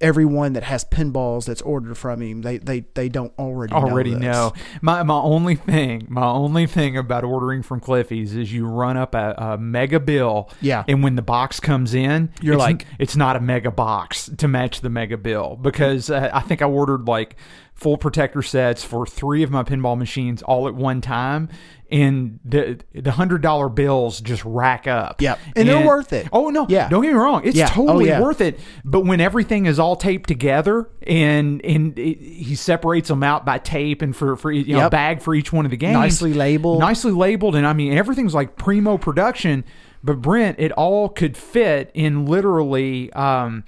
everyone 0.00 0.54
that 0.54 0.62
has 0.62 0.82
pinballs 0.84 1.44
that's 1.44 1.60
ordered 1.62 1.98
from 1.98 2.22
him 2.22 2.40
they 2.40 2.56
they, 2.56 2.80
they 2.94 3.08
don't 3.10 3.32
already 3.38 3.72
already 3.72 4.14
know. 4.14 4.18
know. 4.18 4.52
My 4.80 5.02
my 5.02 5.16
only 5.20 5.56
thing, 5.56 6.06
my 6.08 6.24
only 6.24 6.66
thing 6.66 6.96
about 6.96 7.22
ordering 7.22 7.62
from 7.62 7.80
Cliffy's 7.80 8.34
is 8.34 8.52
you 8.52 8.66
run 8.66 8.96
up 8.96 9.14
a, 9.14 9.34
a 9.36 9.58
mega 9.58 10.00
bill. 10.00 10.48
Yeah. 10.62 10.84
And 10.88 11.02
when 11.02 11.16
the 11.16 11.22
box 11.22 11.60
comes 11.60 11.92
in, 11.92 12.32
You're 12.40 12.54
it's, 12.54 12.60
like- 12.60 12.86
it's 12.98 13.14
not 13.16 13.36
a 13.36 13.40
mega 13.40 13.70
box 13.70 14.30
to 14.38 14.48
match 14.48 14.80
the 14.80 14.88
mega 14.90 15.18
bill 15.18 15.58
because 15.60 16.08
uh, 16.08 16.30
I 16.32 16.40
think 16.40 16.62
I 16.62 16.66
ordered 16.66 17.06
like 17.06 17.36
full 17.74 17.96
protector 17.96 18.42
sets 18.42 18.84
for 18.84 19.04
three 19.06 19.42
of 19.42 19.50
my 19.50 19.62
pinball 19.64 19.98
machines 19.98 20.40
all 20.42 20.68
at 20.68 20.74
one 20.74 21.00
time. 21.00 21.48
And 21.90 22.40
the 22.42 22.80
the 22.94 23.10
hundred 23.12 23.42
dollar 23.42 23.68
bills 23.68 24.20
just 24.22 24.42
rack 24.46 24.86
up. 24.86 25.20
Yep. 25.20 25.38
And 25.56 25.68
they're 25.68 25.86
worth 25.86 26.14
it. 26.14 26.26
Oh 26.32 26.48
no, 26.48 26.64
Yeah. 26.68 26.88
Don't 26.88 27.02
get 27.02 27.12
me 27.12 27.18
wrong, 27.18 27.42
it's 27.44 27.54
Yeah. 27.56 27.68
Oh, 27.72 27.74
totally 27.86 28.06
yeah. 28.06 28.20
worth 28.22 28.40
it. 28.40 28.58
But 28.82 29.04
when 29.04 29.20
everything 29.20 29.66
is 29.66 29.78
all 29.78 29.94
taped 29.96 30.26
together 30.26 30.88
and 31.06 31.62
and 31.66 31.98
it, 31.98 32.18
he 32.18 32.54
separates 32.54 33.08
them 33.08 33.22
out 33.22 33.44
by 33.44 33.58
tape 33.58 34.00
and 34.00 34.16
for 34.16 34.36
for 34.36 34.50
you 34.50 34.72
know 34.74 34.82
Yep. 34.84 34.90
bag 34.90 35.20
for 35.20 35.34
each 35.34 35.52
one 35.52 35.66
of 35.66 35.70
the 35.70 35.76
games, 35.76 35.92
Nicely 35.94 36.32
labeled. 36.32 36.80
nicely 36.80 37.12
labeled, 37.12 37.56
and 37.56 37.66
I 37.66 37.74
mean 37.74 37.92
everything's 37.92 38.32
like 38.34 38.56
primo 38.56 38.96
production. 38.96 39.62
But 40.02 40.22
Brent, 40.22 40.58
it 40.58 40.72
all 40.72 41.10
could 41.10 41.36
fit 41.36 41.90
in 41.92 42.24
literally. 42.24 43.12
Um, 43.12 43.64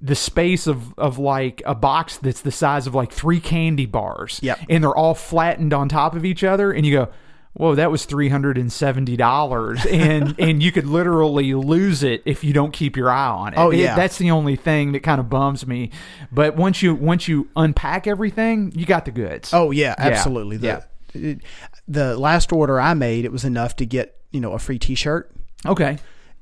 the 0.00 0.14
space 0.14 0.66
of, 0.66 0.96
of 0.98 1.18
like 1.18 1.62
a 1.66 1.74
box 1.74 2.18
that's 2.18 2.40
the 2.42 2.52
size 2.52 2.86
of 2.86 2.94
like 2.94 3.12
three 3.12 3.40
candy 3.40 3.86
bars. 3.86 4.38
Yep. 4.42 4.60
And 4.68 4.84
they're 4.84 4.94
all 4.96 5.14
flattened 5.14 5.72
on 5.72 5.88
top 5.88 6.14
of 6.14 6.24
each 6.24 6.44
other. 6.44 6.70
And 6.72 6.86
you 6.86 6.92
go, 6.92 7.08
whoa, 7.54 7.74
that 7.74 7.90
was 7.90 8.04
three 8.04 8.28
hundred 8.28 8.56
and 8.56 8.72
seventy 8.72 9.16
dollars, 9.16 9.84
and 9.90 10.38
and 10.38 10.62
you 10.62 10.70
could 10.70 10.86
literally 10.86 11.52
lose 11.54 12.04
it 12.04 12.22
if 12.24 12.44
you 12.44 12.52
don't 12.52 12.72
keep 12.72 12.96
your 12.96 13.10
eye 13.10 13.26
on 13.28 13.54
it. 13.54 13.56
Oh, 13.58 13.70
It- 13.70 13.78
yeah. 13.78 13.96
that's 13.96 14.18
the 14.18 14.30
only 14.30 14.54
thing 14.54 14.92
that 14.92 15.02
kind 15.02 15.18
of 15.20 15.28
bums 15.28 15.66
me. 15.66 15.90
But 16.30 16.54
once 16.56 16.80
you 16.82 16.94
once 16.94 17.26
you 17.26 17.48
unpack 17.56 18.06
everything, 18.06 18.70
you 18.76 18.86
got 18.86 19.04
the 19.04 19.10
goods. 19.10 19.52
Oh 19.52 19.72
yeah, 19.72 19.96
Yeah. 19.98 20.04
absolutely. 20.06 20.58
The, 20.58 20.84
it- 21.14 21.40
the 21.88 22.16
last 22.16 22.52
order 22.52 22.78
I 22.80 22.94
made, 22.94 23.24
it 23.24 23.32
was 23.32 23.44
enough 23.44 23.74
to 23.76 23.86
get 23.86 24.14
you 24.30 24.40
know 24.40 24.52
a 24.52 24.58
free 24.60 24.78
T-shirt. 24.78 25.32
okay. 25.66 25.98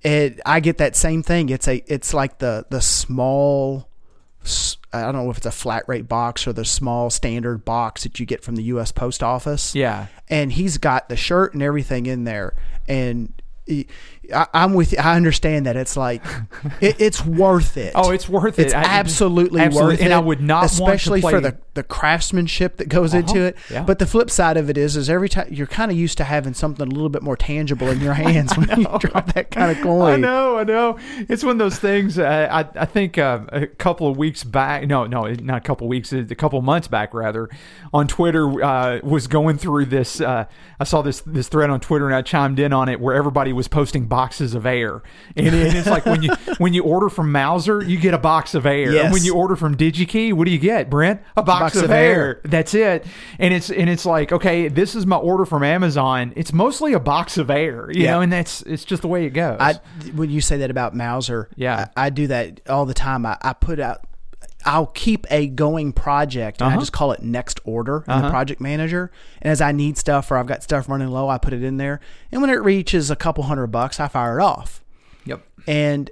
And 0.07 0.41
I 0.47 0.61
get 0.61 0.79
that 0.79 0.95
same 0.95 1.23
thing. 1.23 1.49
It's 1.49 1.67
a 1.67 1.83
it's 1.87 2.15
like 2.15 2.39
the 2.39 2.65
the 2.71 2.81
small. 2.81 3.89
I 4.93 5.03
don't 5.03 5.17
know 5.17 5.31
if 5.31 5.39
it's 5.39 5.47
a 5.47 5.51
flat 5.51 5.83
rate 5.89 6.09
box 6.09 6.47
or 6.47 6.53
the 6.53 6.65
small 6.65 7.11
standard 7.11 7.65
box 7.65 8.05
that 8.05 8.21
you 8.21 8.25
get 8.27 8.45
from 8.45 8.55
the 8.55 8.63
U.S. 8.65 8.93
Post 8.93 9.23
Office. 9.23 9.75
Yeah. 9.75 10.07
and 10.29 10.53
he's 10.53 10.79
got 10.79 11.09
the 11.09 11.17
shirt 11.17 11.53
and 11.53 11.63
everything 11.63 12.07
in 12.07 12.23
there 12.25 12.55
and 12.87 13.33
I, 13.69 14.47
I'm 14.53 14.75
with 14.75 14.93
you. 14.93 14.99
I 14.99 15.17
understand 15.17 15.67
that 15.67 15.77
it's 15.77 15.97
like 15.97 16.25
it, 16.81 17.01
it's 17.01 17.25
worth 17.25 17.77
it. 17.77 17.93
Oh, 17.95 18.11
it's 18.11 18.29
worth 18.29 18.59
it. 18.59 18.67
It's 18.67 18.75
I- 18.75 18.83
absolutely, 18.83 19.61
absolutely. 19.61 19.95
worth 19.95 20.01
And 20.01 20.13
it. 20.13 20.15
I 20.15 20.19
would 20.19 20.41
not 20.41 20.59
want 20.63 20.71
to 20.71 20.83
especially 20.85 21.21
for 21.21 21.41
the 21.41 21.57
the 21.75 21.83
craftsmanship 21.83 22.79
that 22.79 22.89
goes 22.89 23.13
into 23.13 23.43
it. 23.43 23.57
yeah. 23.71 23.83
But 23.83 23.99
the 23.99 24.07
flip 24.07 24.31
side 24.31 24.57
of 24.57 24.71
it 24.71 24.79
is, 24.79 24.97
is 24.97 25.11
every 25.11 25.29
time 25.29 25.49
you're 25.51 25.67
kind 25.67 25.91
of 25.91 25.97
used 25.97 26.17
to 26.19 26.25
having 26.25 26.55
something 26.55 26.87
a 26.87 26.91
little 26.91 27.11
bit 27.11 27.23
more 27.23 27.37
tangible 27.37 27.89
in 27.91 28.01
your 28.01 28.15
hands 28.25 28.57
when 28.57 28.81
you 28.81 28.87
drop 28.99 29.35
that 29.35 29.51
kind 29.51 29.77
of 29.77 29.83
coin. 29.83 30.13
I 30.15 30.17
know, 30.17 30.57
I 30.59 30.65
know. 30.65 30.99
It's 31.29 31.45
one 31.45 31.53
of 31.53 31.59
those 31.59 31.79
things. 31.79 32.19
Uh, 32.19 32.49
I 32.51 32.81
I 32.83 32.87
think 32.87 33.19
uh, 33.19 33.41
a 33.53 33.67
couple 33.67 34.09
of 34.09 34.17
weeks 34.17 34.43
back, 34.43 34.87
no, 34.87 35.07
no, 35.07 35.27
not 35.27 35.59
a 35.59 35.61
couple 35.61 35.87
of 35.87 35.91
weeks, 35.91 36.13
a 36.13 36.25
couple 36.35 36.59
of 36.59 36.65
months 36.65 36.89
back, 36.89 37.13
rather, 37.13 37.49
on 37.93 38.09
Twitter 38.09 38.65
uh, 38.65 39.01
was 39.03 39.27
going 39.27 39.59
through 39.59 39.87
this. 39.87 40.21
Uh, 40.21 40.47
I 40.81 40.85
saw 40.85 41.03
this 41.03 41.21
this 41.21 41.49
thread 41.49 41.69
on 41.71 41.81
Twitter 41.81 42.07
and 42.07 42.15
I 42.15 42.23
chimed 42.23 42.59
in 42.59 42.73
on 42.73 42.89
it 42.89 43.01
where 43.01 43.15
everybody 43.15 43.53
was 43.57 43.67
posting 43.69 44.07
boxes 44.07 44.55
of 44.55 44.65
air, 44.67 45.03
and, 45.37 45.49
and 45.49 45.77
it's 45.77 45.89
like 45.89 46.07
when 46.07 46.23
you 46.23 46.31
when 46.59 46.73
you 46.75 46.85
order 46.85 47.09
from 47.09 47.33
Mouser, 47.33 47.83
you 47.83 47.99
get 47.99 48.15
a 48.15 48.19
box 48.19 48.55
of 48.55 48.67
air, 48.67 48.93
Yes. 48.93 49.05
and 49.05 49.13
when 49.13 49.25
you 49.25 49.35
order 49.35 49.57
from 49.57 49.77
DigiKey, 49.77 50.33
what 50.33 50.45
do 50.45 50.53
you 50.53 50.59
get, 50.59 50.89
Brent? 50.89 51.21
A 51.37 51.43
box, 51.43 51.61
box 51.61 51.77
of, 51.79 51.85
of 51.85 51.91
air. 51.91 52.13
air. 52.13 52.41
That's 52.45 52.75
it. 52.75 53.05
And 53.41 53.53
it's 53.53 53.71
and 53.71 53.91
it's 53.91 54.07
like 54.07 54.31
okay, 54.33 54.69
this 54.69 54.95
is 54.95 55.07
my 55.07 55.17
order 55.17 55.45
from 55.45 55.63
Amazon. 55.65 56.33
It's 56.37 56.53
mostly 56.53 56.93
a 56.93 57.01
box 57.01 57.39
of 57.39 57.51
air, 57.51 57.91
you 57.91 58.05
Yeah. 58.05 58.13
know, 58.13 58.21
and 58.21 58.33
that's 58.33 58.63
it's 58.63 58.85
just 58.85 59.03
the 59.03 59.09
way 59.09 59.25
it 59.25 59.31
goes. 59.31 59.57
I 59.59 59.81
when 60.15 60.31
you 60.31 60.41
say 60.41 60.59
that 60.59 60.71
about 60.71 60.95
Mouser, 60.95 61.49
Yeah. 61.57 61.89
I, 61.97 62.07
I 62.07 62.11
do 62.11 62.27
that 62.29 62.61
all 62.69 62.87
the 62.87 62.95
time. 62.95 63.27
I, 63.27 63.37
I 63.43 63.53
put 63.55 63.81
out. 63.81 64.03
I'll 64.67 64.87
keep 64.87 65.27
a 65.31 65.47
going 65.47 65.93
project 65.93 66.61
and 66.61 66.67
I 66.69 66.73
Uh-huh. 66.73 66.81
just 66.81 66.93
call 66.93 67.13
it 67.13 67.23
next 67.23 67.61
order 67.65 68.05
in 68.09 68.23
the 68.23 68.31
project 68.31 68.61
manager. 68.61 69.11
And 69.41 69.51
as 69.51 69.61
I 69.61 69.73
need 69.73 69.97
stuff 69.97 70.31
or 70.31 70.37
I've 70.37 70.47
got 70.47 70.63
stuff 70.63 70.89
running 70.89 71.09
low, 71.09 71.29
I 71.29 71.39
put 71.39 71.53
it 71.53 71.63
in 71.63 71.77
there. 71.77 72.01
And 72.33 72.41
when 72.43 72.51
it 72.51 72.63
reaches 72.63 73.11
a 73.11 73.17
couple 73.17 73.45
hundred 73.45 73.69
bucks, 73.69 74.01
I 74.01 74.09
fire 74.09 74.39
it 74.39 74.43
off. 74.43 74.83
yep. 75.25 75.43
And 75.67 76.11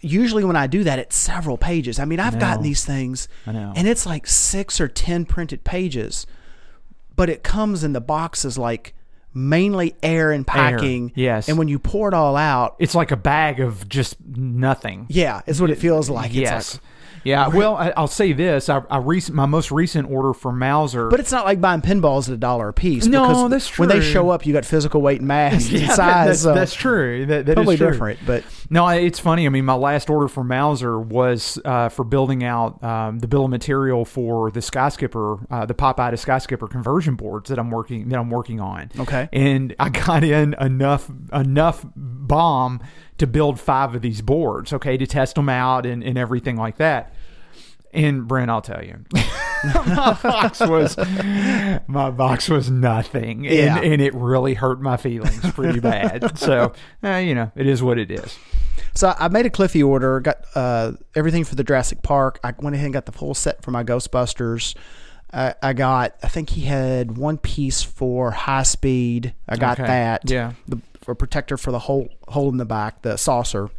usually 0.00 0.44
when 0.44 0.54
I 0.56 0.66
do 0.68 0.84
that, 0.84 0.98
it's 0.98 1.16
several 1.16 1.56
pages. 1.58 1.98
I 1.98 2.04
mean, 2.04 2.20
I've 2.20 2.38
gotten 2.38 2.62
these 2.62 2.84
things 2.84 3.26
I 3.46 3.52
know. 3.52 3.72
and 3.74 3.88
it's 3.88 4.06
like 4.06 4.26
six 4.26 4.80
or 4.80 4.86
10 4.88 5.24
printed 5.24 5.64
pages, 5.64 6.26
but 7.16 7.28
it 7.28 7.42
comes 7.42 7.82
in 7.82 7.94
the 7.94 8.00
boxes 8.00 8.56
like 8.58 8.94
mainly 9.34 9.94
air 10.02 10.30
and 10.32 10.46
packing. 10.46 11.12
yes. 11.14 11.48
And 11.48 11.58
when 11.58 11.68
you 11.68 11.78
pour 11.78 12.08
it 12.08 12.14
all 12.14 12.36
out, 12.36 12.76
It's 12.78 12.94
like 12.94 13.10
a 13.10 13.16
bag 13.16 13.60
of 13.60 13.88
just 13.88 14.16
nothing. 14.24 15.06
yeah, 15.08 15.42
is 15.46 15.60
what 15.60 15.70
it 15.70 15.78
feels 15.78 16.08
like. 16.10 16.32
yes. 16.34 16.74
It's 16.74 16.74
like, 16.76 16.82
yeah. 17.24 17.48
Well, 17.48 17.76
I, 17.76 17.92
I'll 17.96 18.06
say 18.06 18.32
this: 18.32 18.68
I, 18.68 18.82
I 18.90 18.98
recent 18.98 19.36
my 19.36 19.46
most 19.46 19.70
recent 19.70 20.10
order 20.10 20.32
from 20.32 20.58
Mouser. 20.58 21.08
but 21.08 21.20
it's 21.20 21.32
not 21.32 21.44
like 21.44 21.60
buying 21.60 21.80
pinballs 21.80 22.28
at 22.28 22.34
a 22.34 22.38
dollar 22.38 22.68
a 22.68 22.72
piece. 22.72 23.06
No, 23.06 23.28
because 23.28 23.50
that's 23.50 23.78
When 23.78 23.88
they 23.88 24.00
show 24.00 24.30
up, 24.30 24.46
you 24.46 24.52
got 24.52 24.64
physical 24.64 25.00
weight 25.00 25.20
and 25.20 25.28
mass 25.28 25.68
yeah, 25.70 25.80
and 25.80 25.90
size. 25.90 26.26
that's, 26.26 26.40
so 26.40 26.54
that's 26.54 26.74
true. 26.74 27.26
That, 27.26 27.46
that 27.46 27.52
is 27.52 27.56
totally 27.56 27.76
true. 27.76 27.90
different. 27.90 28.20
But 28.26 28.44
No, 28.70 28.88
it's 28.88 29.18
funny. 29.18 29.46
I 29.46 29.48
mean, 29.48 29.64
my 29.64 29.74
last 29.74 30.10
order 30.10 30.28
from 30.28 30.48
Mouser 30.48 30.98
was 30.98 31.58
uh, 31.64 31.88
for 31.88 32.04
building 32.04 32.44
out 32.44 32.82
um, 32.82 33.18
the 33.18 33.28
bill 33.28 33.44
of 33.44 33.50
material 33.50 34.04
for 34.04 34.50
the 34.50 34.62
Sky 34.62 34.88
Skipper, 34.88 35.38
uh, 35.50 35.66
the 35.66 35.74
Popeye 35.74 36.10
to 36.10 36.16
Sky 36.16 36.38
Skipper 36.38 36.66
conversion 36.66 37.14
boards 37.14 37.48
that 37.50 37.58
I'm 37.58 37.70
working 37.70 38.08
that 38.08 38.18
I'm 38.18 38.30
working 38.30 38.60
on. 38.60 38.90
Okay. 38.98 39.28
and 39.32 39.74
I 39.78 39.88
got 39.88 40.24
in 40.24 40.54
enough 40.60 41.10
enough 41.32 41.84
BOM 41.96 42.80
to 43.18 43.26
build 43.26 43.60
five 43.60 43.94
of 43.94 44.02
these 44.02 44.22
boards. 44.22 44.72
Okay, 44.72 44.96
to 44.96 45.06
test 45.06 45.34
them 45.34 45.48
out 45.48 45.86
and, 45.86 46.02
and 46.02 46.16
everything 46.18 46.56
like 46.56 46.76
that. 46.78 47.12
And 47.92 48.28
Brent, 48.28 48.50
I'll 48.50 48.60
tell 48.60 48.84
you, 48.84 48.98
my 49.64 50.18
box 50.22 50.60
was 50.60 50.94
my 51.88 52.10
box 52.10 52.48
was 52.50 52.70
nothing, 52.70 53.44
Yeah. 53.44 53.78
and, 53.78 53.92
and 53.94 54.02
it 54.02 54.14
really 54.14 54.52
hurt 54.54 54.80
my 54.80 54.96
feelings 54.98 55.40
pretty 55.52 55.80
bad. 55.80 56.36
So, 56.38 56.74
eh, 57.02 57.20
you 57.20 57.34
know, 57.34 57.50
it 57.56 57.66
is 57.66 57.82
what 57.82 57.98
it 57.98 58.10
is. 58.10 58.36
So 58.94 59.14
I 59.18 59.28
made 59.28 59.46
a 59.46 59.50
Cliffy 59.50 59.82
order, 59.82 60.20
got 60.20 60.44
uh, 60.54 60.92
everything 61.14 61.44
for 61.44 61.54
the 61.54 61.64
Jurassic 61.64 62.02
Park. 62.02 62.38
I 62.44 62.52
went 62.58 62.74
ahead 62.76 62.84
and 62.86 62.92
got 62.94 63.06
the 63.06 63.12
full 63.12 63.34
set 63.34 63.62
for 63.62 63.70
my 63.70 63.84
Ghostbusters. 63.84 64.74
I, 65.32 65.54
I 65.62 65.72
got, 65.72 66.14
I 66.22 66.28
think 66.28 66.50
he 66.50 66.62
had 66.62 67.16
one 67.16 67.38
piece 67.38 67.82
for 67.82 68.30
high 68.32 68.62
speed. 68.64 69.34
I 69.48 69.56
got 69.56 69.78
Okay. 69.78 69.86
that. 69.86 70.28
Yeah. 70.30 70.52
The 70.66 70.78
for 71.08 71.14
protector 71.14 71.56
for 71.56 71.72
the 71.72 71.78
hole 71.78 72.10
hole 72.28 72.50
in 72.50 72.58
the 72.58 72.66
back, 72.66 73.00
the 73.00 73.16
saucer, 73.16 73.70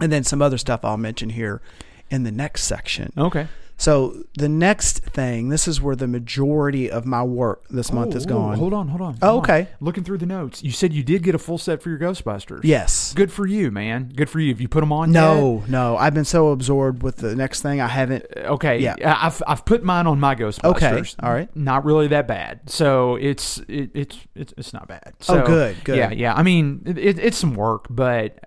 and 0.00 0.10
then 0.10 0.24
some 0.24 0.42
other 0.42 0.58
stuff 0.58 0.80
I'll 0.84 0.96
mention 0.96 1.30
here 1.30 1.62
in 2.10 2.24
the 2.24 2.32
next 2.32 2.64
section. 2.64 3.12
Okay. 3.16 3.46
So 3.80 4.24
the 4.36 4.48
next 4.48 4.98
thing, 4.98 5.48
this 5.48 5.66
is 5.66 5.80
where 5.80 5.96
the 5.96 6.06
majority 6.06 6.90
of 6.90 7.06
my 7.06 7.22
work 7.22 7.66
this 7.70 7.90
oh, 7.90 7.94
month 7.94 8.14
is 8.14 8.26
Oh, 8.26 8.28
gone. 8.28 8.58
Hold 8.58 8.74
on, 8.74 8.88
hold 8.88 9.00
on. 9.00 9.18
Oh, 9.22 9.30
hold 9.30 9.38
on. 9.48 9.50
okay. 9.56 9.68
Looking 9.80 10.04
through 10.04 10.18
the 10.18 10.26
notes, 10.26 10.62
you 10.62 10.70
said 10.70 10.92
you 10.92 11.02
did 11.02 11.22
get 11.22 11.34
a 11.34 11.38
full 11.38 11.56
set 11.56 11.82
for 11.82 11.88
your 11.88 11.98
Ghostbusters. 11.98 12.60
Yes. 12.62 13.14
Good 13.14 13.32
for 13.32 13.46
you, 13.46 13.70
man. 13.70 14.12
Good 14.14 14.28
for 14.28 14.38
you. 14.38 14.52
Have 14.52 14.60
you 14.60 14.68
put 14.68 14.80
them 14.80 14.92
on? 14.92 15.12
No, 15.12 15.64
no. 15.66 15.96
I've 15.96 16.12
been 16.12 16.26
so 16.26 16.50
absorbed 16.50 17.02
with 17.02 17.16
the 17.16 17.34
next 17.34 17.62
thing, 17.62 17.80
I 17.80 17.86
haven't. 17.86 18.26
Uh, 18.36 18.40
okay. 18.54 18.78
Yeah. 18.80 18.96
I've 19.02 19.42
I've 19.46 19.64
put 19.64 19.82
mine 19.82 20.06
on 20.06 20.20
my 20.20 20.34
Ghostbusters. 20.34 20.64
Okay, 20.76 21.02
all 21.22 21.32
right. 21.32 21.48
Not 21.56 21.86
really 21.86 22.08
that 22.08 22.28
bad. 22.28 22.68
So 22.68 23.16
it's 23.16 23.58
it, 23.66 23.92
it's 23.94 24.18
it's 24.34 24.52
it's 24.58 24.72
not 24.74 24.88
bad. 24.88 25.14
Oh, 25.14 25.14
so, 25.20 25.42
Oh, 25.42 25.46
good, 25.46 25.82
good. 25.84 25.96
Yeah, 25.96 26.10
yeah. 26.10 26.34
I 26.34 26.42
mean, 26.42 26.82
it, 26.84 26.98
it, 26.98 27.18
it's 27.18 27.38
some 27.38 27.54
work, 27.54 27.86
but 27.88 28.44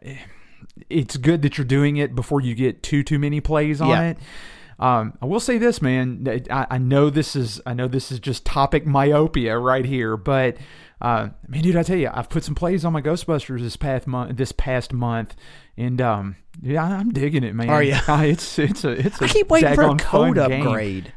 it's 0.92 1.18
good 1.18 1.42
that 1.42 1.58
you're 1.58 1.66
doing 1.66 1.98
it 1.98 2.14
before 2.14 2.40
you 2.40 2.54
get 2.54 2.84
too 2.84 3.02
too 3.02 3.18
many 3.18 3.42
plays 3.42 3.82
on 3.82 3.90
Yeah. 3.90 4.10
it. 4.10 4.18
Um, 4.84 5.18
I 5.22 5.26
will 5.26 5.40
say 5.40 5.58
this, 5.58 5.82
man. 5.82 6.28
I, 6.52 6.68
I 6.72 6.78
know 6.78 7.10
this 7.10 7.36
is 7.36 7.62
I 7.66 7.74
know 7.74 7.88
this 7.88 8.12
is 8.12 8.20
just 8.20 8.46
topic 8.46 8.86
myopia 8.86 9.58
right 9.58 9.86
here, 9.86 10.18
but 10.18 10.58
uh, 11.02 11.30
I 11.32 11.48
mean, 11.48 11.62
dude, 11.64 11.76
I 11.78 11.84
tell 11.84 11.98
you, 11.98 12.10
I've 12.14 12.30
put 12.30 12.44
some 12.44 12.56
plays 12.56 12.84
on 12.84 12.92
my 12.94 13.02
Ghostbusters 13.02 13.62
this 13.62 13.78
past 13.78 14.08
month. 14.08 14.36
This 14.38 14.52
past 14.52 14.92
month, 14.92 15.36
and 15.78 16.02
um, 16.02 16.36
yeah, 16.62 16.84
I'm 16.84 17.12
digging 17.12 17.44
it, 17.44 17.56
man. 17.56 17.70
Are 17.70 17.82
ya? 17.84 18.00
Uh, 18.08 18.24
It's 18.26 18.60
it's 18.60 18.84
a 18.84 18.92
it's 18.92 19.22
a 19.22 19.26
I 19.26 19.28
keep 19.30 19.50
waiting 19.50 19.74
for 19.74 19.84
a 19.84 19.96
code 19.96 20.38
upgrade. 20.38 21.14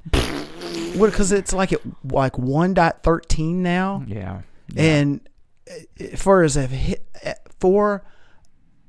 What? 0.94 1.11
Because 1.11 1.32
it's 1.32 1.52
like 1.52 1.73
it 1.73 1.80
like 2.11 2.35
1.13 2.35 3.54
now, 3.56 4.04
Yeah. 4.06 4.42
and 4.76 5.20
uh, 5.68 6.16
for 6.16 6.42
as 6.42 6.56
a 6.56 6.66
hit 6.66 7.04
uh, 7.25 7.32
for 7.61 8.04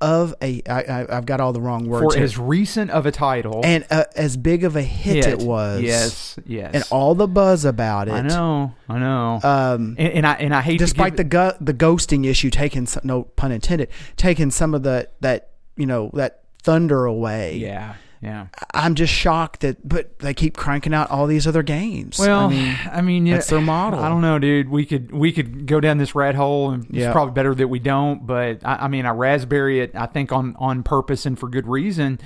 of 0.00 0.34
a 0.40 0.62
I, 0.68 0.82
I, 0.82 1.16
I've 1.16 1.26
got 1.26 1.40
all 1.40 1.52
the 1.52 1.60
wrong 1.60 1.88
words 1.88 2.14
For 2.14 2.18
here. 2.18 2.24
as 2.24 2.38
recent 2.38 2.90
of 2.90 3.06
a 3.06 3.10
title, 3.12 3.60
and 3.64 3.84
uh, 3.90 4.04
as 4.14 4.36
big 4.36 4.64
of 4.64 4.76
a 4.76 4.82
hit, 4.82 5.24
hit. 5.24 5.26
it 5.26 5.38
was. 5.40 5.82
Yes, 5.82 6.38
yes. 6.46 6.70
and 6.74 6.84
all 6.90 7.14
the 7.14 7.26
buzz 7.26 7.64
about 7.64 8.08
it. 8.08 8.12
I 8.12 8.22
know, 8.22 8.74
I 8.88 8.98
know. 8.98 9.40
Um, 9.42 9.96
and, 9.98 10.12
and 10.12 10.26
I 10.26 10.34
and 10.34 10.54
I 10.54 10.60
hate 10.60 10.78
despite 10.78 11.12
to 11.16 11.16
the 11.18 11.24
gu- 11.24 11.58
the 11.60 11.74
ghosting 11.74 12.26
issue 12.26 12.50
taking 12.50 12.86
some, 12.86 13.02
no 13.04 13.24
pun 13.24 13.52
intended 13.52 13.88
taking 14.16 14.50
some 14.50 14.74
of 14.74 14.82
the 14.82 15.08
that 15.20 15.50
you 15.76 15.86
know 15.86 16.10
that 16.14 16.42
thunder 16.62 17.04
away. 17.04 17.56
yeah, 17.56 17.94
yeah. 18.20 18.46
I'm 18.74 18.94
just 18.94 19.12
shocked 19.12 19.60
that 19.60 19.86
but 19.88 20.18
they 20.18 20.34
keep 20.34 20.56
cranking 20.56 20.92
out 20.94 21.10
all 21.10 21.26
these 21.26 21.46
other 21.46 21.62
games. 21.62 22.18
Well, 22.18 22.48
I 22.90 23.00
mean, 23.00 23.26
yeah, 23.26 23.34
that's 23.34 23.48
their 23.48 23.60
model. 23.60 24.00
I 24.00 24.08
don't 24.08 24.22
know, 24.22 24.38
dude. 24.38 24.68
We 24.68 24.84
could 24.86 25.12
we 25.12 25.32
could 25.32 25.66
go 25.66 25.80
down 25.80 25.98
this 25.98 26.14
rat 26.14 26.34
hole, 26.34 26.70
and 26.70 26.86
Yeah. 26.90 27.06
it's 27.06 27.12
probably 27.12 27.32
better 27.34 27.54
that 27.54 27.68
we 27.68 27.78
don't. 27.78 28.26
But 28.26 28.60
I, 28.64 28.84
I 28.84 28.88
mean, 28.88 29.06
I 29.06 29.10
raspberry 29.10 29.80
it. 29.80 29.92
I 29.94 30.06
think 30.06 30.32
on 30.32 30.56
on 30.58 30.82
purpose 30.82 31.26
and 31.26 31.38
for 31.38 31.48
good 31.48 31.66
reason. 31.66 32.18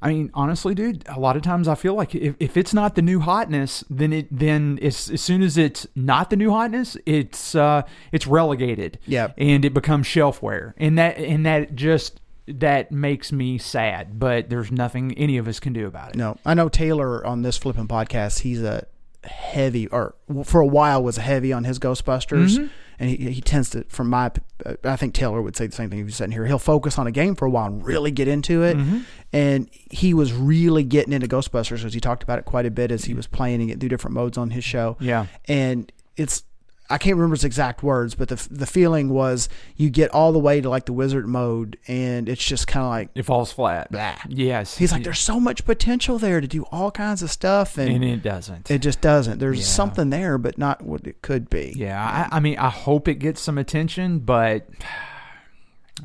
I 0.00 0.10
mean, 0.10 0.30
honestly, 0.32 0.76
dude, 0.76 1.02
a 1.08 1.18
lot 1.18 1.34
of 1.34 1.42
times 1.42 1.66
I 1.66 1.74
feel 1.74 1.94
like 1.94 2.14
if, 2.14 2.36
if 2.38 2.56
it's 2.56 2.72
not 2.72 2.94
the 2.94 3.02
new 3.02 3.18
hotness, 3.18 3.82
then 3.90 4.12
it 4.12 4.28
then 4.30 4.78
as, 4.80 5.10
as 5.10 5.20
soon 5.20 5.42
as 5.42 5.58
it's 5.58 5.88
not 5.96 6.30
the 6.30 6.36
new 6.36 6.50
hotness, 6.52 6.96
it's 7.04 7.56
uh 7.56 7.82
it's 8.12 8.26
relegated. 8.26 8.98
Yeah. 9.06 9.32
and 9.36 9.64
it 9.64 9.74
becomes 9.74 10.06
shelfware, 10.06 10.74
and 10.76 10.96
that 10.98 11.18
and 11.18 11.44
that 11.46 11.74
just 11.74 12.20
that 12.48 12.90
makes 12.92 13.30
me 13.32 13.58
sad. 13.58 14.18
But 14.18 14.50
there's 14.50 14.70
nothing 14.72 15.12
any 15.18 15.36
of 15.38 15.46
us 15.48 15.60
can 15.60 15.72
do 15.72 15.86
about 15.86 16.10
it. 16.10 16.16
No, 16.16 16.36
I 16.44 16.54
know 16.54 16.68
Taylor 16.68 17.24
on 17.26 17.42
this 17.42 17.56
flipping 17.58 17.88
podcast. 17.88 18.40
He's 18.40 18.62
a 18.62 18.86
heavy, 19.24 19.86
or 19.88 20.14
for 20.44 20.60
a 20.60 20.66
while 20.66 21.02
was 21.02 21.16
heavy 21.16 21.52
on 21.52 21.64
his 21.64 21.78
Ghostbusters, 21.78 22.56
Mm-hmm. 22.56 22.66
and 22.98 23.10
he, 23.10 23.16
he 23.32 23.40
tends 23.40 23.70
to. 23.70 23.84
From 23.88 24.08
my, 24.10 24.30
I 24.84 24.96
think 24.96 25.12
Taylor 25.14 25.42
would 25.42 25.56
say 25.56 25.66
the 25.66 25.74
same 25.74 25.90
thing 25.90 25.98
if 25.98 26.06
he's 26.06 26.16
sitting 26.16 26.32
here. 26.32 26.46
He'll 26.46 26.58
focus 26.58 26.98
on 26.98 27.06
a 27.06 27.12
game 27.12 27.34
for 27.34 27.44
a 27.46 27.50
while 27.50 27.66
and 27.66 27.84
really 27.84 28.10
get 28.10 28.28
into 28.28 28.62
it. 28.62 28.76
Mm-hmm. 28.76 28.98
And 29.32 29.68
he 29.90 30.14
was 30.14 30.32
really 30.32 30.84
getting 30.84 31.12
into 31.12 31.26
Ghostbusters 31.28 31.78
because 31.78 31.94
he 31.94 32.00
talked 32.00 32.22
about 32.22 32.38
it 32.38 32.44
quite 32.44 32.64
a 32.66 32.70
bit 32.70 32.90
as 32.90 33.04
he 33.04 33.14
was 33.14 33.26
playing 33.26 33.60
getting 33.66 33.80
through 33.80 33.88
different 33.90 34.14
modes 34.14 34.38
on 34.38 34.50
his 34.50 34.64
show. 34.64 34.96
Yeah. 35.00 35.26
and 35.46 35.90
it's. 36.16 36.44
I 36.90 36.96
can't 36.98 37.16
remember 37.16 37.34
his 37.36 37.44
exact 37.44 37.82
words, 37.82 38.14
but 38.14 38.28
the 38.28 38.46
the 38.50 38.66
feeling 38.66 39.10
was 39.10 39.48
you 39.76 39.90
get 39.90 40.10
all 40.10 40.32
the 40.32 40.38
way 40.38 40.60
to 40.60 40.70
like 40.70 40.86
the 40.86 40.92
wizard 40.92 41.28
mode, 41.28 41.76
and 41.86 42.28
it's 42.28 42.44
just 42.44 42.66
kind 42.66 42.84
of 42.84 42.90
like 42.90 43.08
It 43.14 43.24
falls 43.24 43.52
flat. 43.52 43.90
blah. 43.92 44.14
Yes, 44.28 44.78
He's 44.78 44.90
like, 44.92 45.04
there's 45.04 45.18
so 45.20 45.38
much 45.38 45.64
potential 45.64 46.18
there 46.18 46.40
to 46.40 46.46
do 46.46 46.64
all 46.72 46.90
kinds 46.90 47.22
of 47.22 47.30
stuff, 47.30 47.76
and, 47.76 47.90
and 47.90 48.04
it 48.04 48.22
doesn't. 48.22 48.70
it 48.70 48.78
just 48.78 49.00
doesn't. 49.00 49.38
There's 49.38 49.58
Yeah. 49.58 49.64
something 49.64 50.10
there, 50.10 50.38
but 50.38 50.56
not 50.56 50.82
what 50.82 51.06
it 51.06 51.20
could 51.20 51.50
be. 51.50 51.74
Yeah, 51.76 52.02
I, 52.32 52.36
I 52.36 52.40
mean, 52.40 52.58
I 52.58 52.70
hope 52.70 53.06
it 53.06 53.16
gets 53.16 53.40
some 53.40 53.58
attention, 53.58 54.20
but 54.20 54.66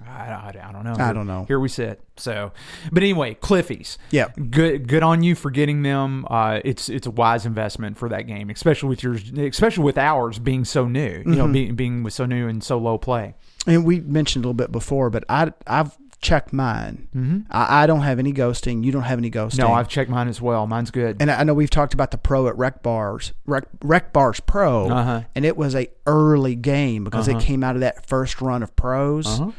I, 0.08 0.12
I, 0.12 0.70
I 0.70 0.72
don't 0.72 0.84
know. 0.84 0.96
I 0.98 1.14
don't 1.14 1.28
know. 1.28 1.46
Here 1.48 1.60
we 1.60 1.70
sit. 1.70 2.02
So, 2.18 2.52
but 2.92 3.04
anyway, 3.04 3.36
Cliffies. 3.36 3.98
Yeah. 4.12 4.30
good 4.50 4.88
good 4.88 5.04
on 5.04 5.24
you 5.24 5.36
for 5.36 5.52
getting 5.52 5.84
them. 5.84 6.26
Uh, 6.30 6.60
it's 6.64 6.90
it's 6.90 7.08
a 7.08 7.12
wise 7.12 7.46
investment 7.46 7.98
for 7.98 8.10
that 8.10 8.24
game, 8.24 8.50
especially 8.50 8.90
with 8.90 9.04
yours, 9.04 9.32
especially 9.38 9.84
with 9.84 9.98
ours 9.98 10.40
being 10.40 10.66
so 10.66 10.88
new. 10.88 11.02
You 11.02 11.24
Mm-hmm. 11.24 11.34
know, 11.36 11.48
being 11.48 11.76
being 11.76 12.04
with 12.04 12.14
so 12.14 12.26
new 12.26 12.48
and 12.48 12.64
so 12.64 12.78
low 12.78 12.98
play. 12.98 13.36
and 13.68 13.86
we 13.86 14.00
mentioned 14.02 14.44
a 14.46 14.48
little 14.48 14.54
bit 14.56 14.72
before, 14.72 15.10
but 15.10 15.24
I 15.30 15.52
I've 15.68 15.98
checked 16.22 16.54
mine. 16.54 17.08
Mm-hmm. 17.14 17.40
I, 17.52 17.84
I 17.84 17.88
don't 17.88 18.00
have 18.02 18.18
any 18.18 18.32
ghosting. 18.32 18.84
You 18.86 18.94
don't 18.94 19.02
have 19.04 19.20
any 19.20 19.30
ghosting. 19.30 19.58
No, 19.60 19.74
I've 19.74 19.90
checked 19.90 20.10
mine 20.10 20.30
as 20.30 20.40
well. 20.42 20.66
Mine's 20.68 20.90
good. 20.92 21.18
and 21.20 21.30
I 21.30 21.42
I 21.42 21.44
know 21.44 21.54
we've 21.54 21.70
talked 21.70 21.94
about 21.94 22.12
the 22.12 22.18
pro 22.18 22.48
at 22.48 22.58
Rec 22.58 22.82
Bars, 22.82 23.34
Rec, 23.46 23.66
Rec 23.84 24.14
Bars 24.14 24.40
Pro, 24.40 24.90
Uh-huh. 24.90 25.22
and 25.36 25.44
it 25.46 25.58
was 25.58 25.76
a 25.76 25.88
early 26.08 26.56
game 26.56 27.04
because 27.04 27.28
Uh-huh. 27.28 27.38
it 27.40 27.44
came 27.44 27.62
out 27.64 27.76
of 27.76 27.82
that 27.82 28.06
first 28.06 28.40
run 28.42 28.64
of 28.64 28.74
pros, 28.78 29.28
Uh-huh. 29.28 29.52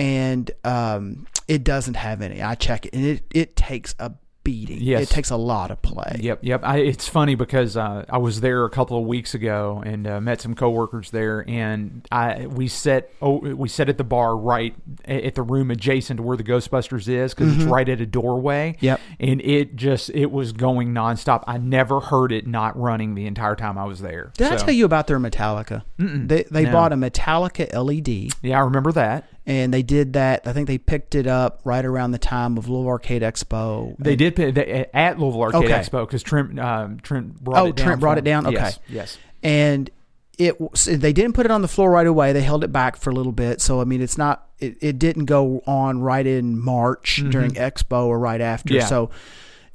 And 0.00 0.50
um, 0.64 1.26
it 1.48 1.62
doesn't 1.64 1.94
have 1.94 2.22
any. 2.22 2.42
I 2.42 2.54
check 2.54 2.86
it, 2.86 2.94
and 2.94 3.04
it 3.04 3.22
it 3.32 3.56
takes 3.56 3.94
a 3.98 4.12
beating. 4.42 4.80
Yes. 4.80 5.02
it 5.02 5.10
takes 5.10 5.28
a 5.28 5.36
lot 5.36 5.70
of 5.70 5.82
play. 5.82 6.16
Yep, 6.18 6.38
yep. 6.40 6.62
I, 6.64 6.78
it's 6.78 7.06
funny 7.06 7.34
because 7.34 7.76
uh, 7.76 8.06
I 8.08 8.16
was 8.16 8.40
there 8.40 8.64
a 8.64 8.70
couple 8.70 8.98
of 8.98 9.04
weeks 9.04 9.34
ago 9.34 9.82
and 9.84 10.06
uh, 10.06 10.18
met 10.18 10.40
some 10.40 10.54
coworkers 10.54 11.10
there, 11.10 11.44
and 11.46 12.08
I 12.10 12.46
we 12.46 12.66
set 12.66 13.12
oh 13.20 13.38
we 13.40 13.68
set 13.68 13.90
at 13.90 13.98
the 13.98 14.04
bar 14.04 14.34
right 14.34 14.74
at 15.04 15.34
the 15.34 15.42
room 15.42 15.70
adjacent 15.70 16.16
to 16.16 16.22
where 16.22 16.38
the 16.38 16.42
Ghostbusters 16.44 17.06
is 17.06 17.34
because 17.34 17.54
it's 17.54 17.64
right 17.64 17.86
at 17.86 18.00
a 18.00 18.06
doorway. 18.06 18.72
Mm-hmm. 18.76 18.84
Yep. 18.86 19.00
and 19.20 19.40
it 19.42 19.76
just 19.76 20.08
it 20.10 20.30
was 20.30 20.52
going 20.52 20.94
nonstop. 20.94 21.44
I 21.46 21.58
never 21.58 22.00
heard 22.00 22.32
it 22.32 22.46
not 22.46 22.78
running 22.80 23.14
the 23.16 23.26
entire 23.26 23.56
time 23.56 23.76
I 23.76 23.84
was 23.84 24.00
there. 24.00 24.32
Did 24.38 24.52
I 24.52 24.56
tell 24.56 24.72
you 24.72 24.86
about 24.86 25.06
their 25.06 25.18
Metallica? 25.18 25.82
They 25.98 26.44
they 26.44 26.64
No. 26.64 26.72
bought 26.72 26.92
a 26.94 26.96
Metallica 26.96 27.68
LED. 27.74 28.32
Yeah, 28.42 28.56
I 28.56 28.60
remember 28.64 28.92
that. 28.92 29.28
And 29.50 29.74
they 29.74 29.82
did 29.82 30.12
that. 30.12 30.46
I 30.46 30.52
think 30.52 30.68
they 30.68 30.78
picked 30.78 31.14
it 31.14 31.26
up 31.26 31.60
right 31.64 31.84
around 31.84 32.12
the 32.12 32.18
time 32.18 32.56
of 32.56 32.68
Louisville 32.68 32.88
Arcade 32.88 33.22
Expo. 33.22 33.96
They 33.98 34.14
did 34.14 34.36
pay, 34.36 34.50
they, 34.52 34.86
at 34.94 35.18
Louisville 35.18 35.42
Arcade 35.42 35.64
Okay. 35.64 35.72
Expo 35.74 36.06
because 36.06 36.22
Trent 36.22 36.58
um, 36.58 37.00
Trent 37.00 37.42
brought 37.42 37.58
Oh, 37.58 37.66
it 37.66 37.76
down. 37.76 37.84
Oh, 37.84 37.86
Trent 37.88 38.00
brought 38.00 38.18
it 38.18 38.24
down? 38.24 38.46
Okay. 38.46 38.54
Yes, 38.56 38.78
yes. 38.88 39.18
and 39.42 39.90
it 40.38 40.56
they 40.86 41.12
didn't 41.12 41.32
put 41.32 41.46
it 41.46 41.52
on 41.52 41.62
the 41.62 41.68
floor 41.68 41.90
right 41.90 42.06
away. 42.06 42.32
They 42.32 42.42
held 42.42 42.64
it 42.64 42.72
back 42.72 42.96
for 42.96 43.10
a 43.10 43.12
little 43.12 43.32
bit. 43.32 43.60
So 43.60 43.80
I 43.80 43.84
mean, 43.84 44.00
it's 44.00 44.16
not 44.16 44.48
it, 44.60 44.76
it 44.80 44.98
didn't 44.98 45.24
go 45.24 45.62
on 45.66 46.00
right 46.00 46.26
in 46.26 46.58
March 46.58 47.22
during 47.30 47.52
Expo 47.52 48.06
or 48.06 48.18
right 48.18 48.40
after. 48.40 48.68
Mm-hmm. 48.68 48.80
Yeah. 48.80 48.86
So 48.86 49.10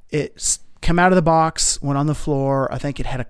it's 0.09 0.59
come 0.81 0.99
out 0.99 1.11
of 1.11 1.15
the 1.15 1.21
box, 1.21 1.81
went 1.81 1.97
on 1.97 2.07
the 2.07 2.15
floor. 2.15 2.71
I 2.71 2.77
think 2.77 2.99
it 2.99 3.05
had 3.05 3.19
a. 3.19 3.25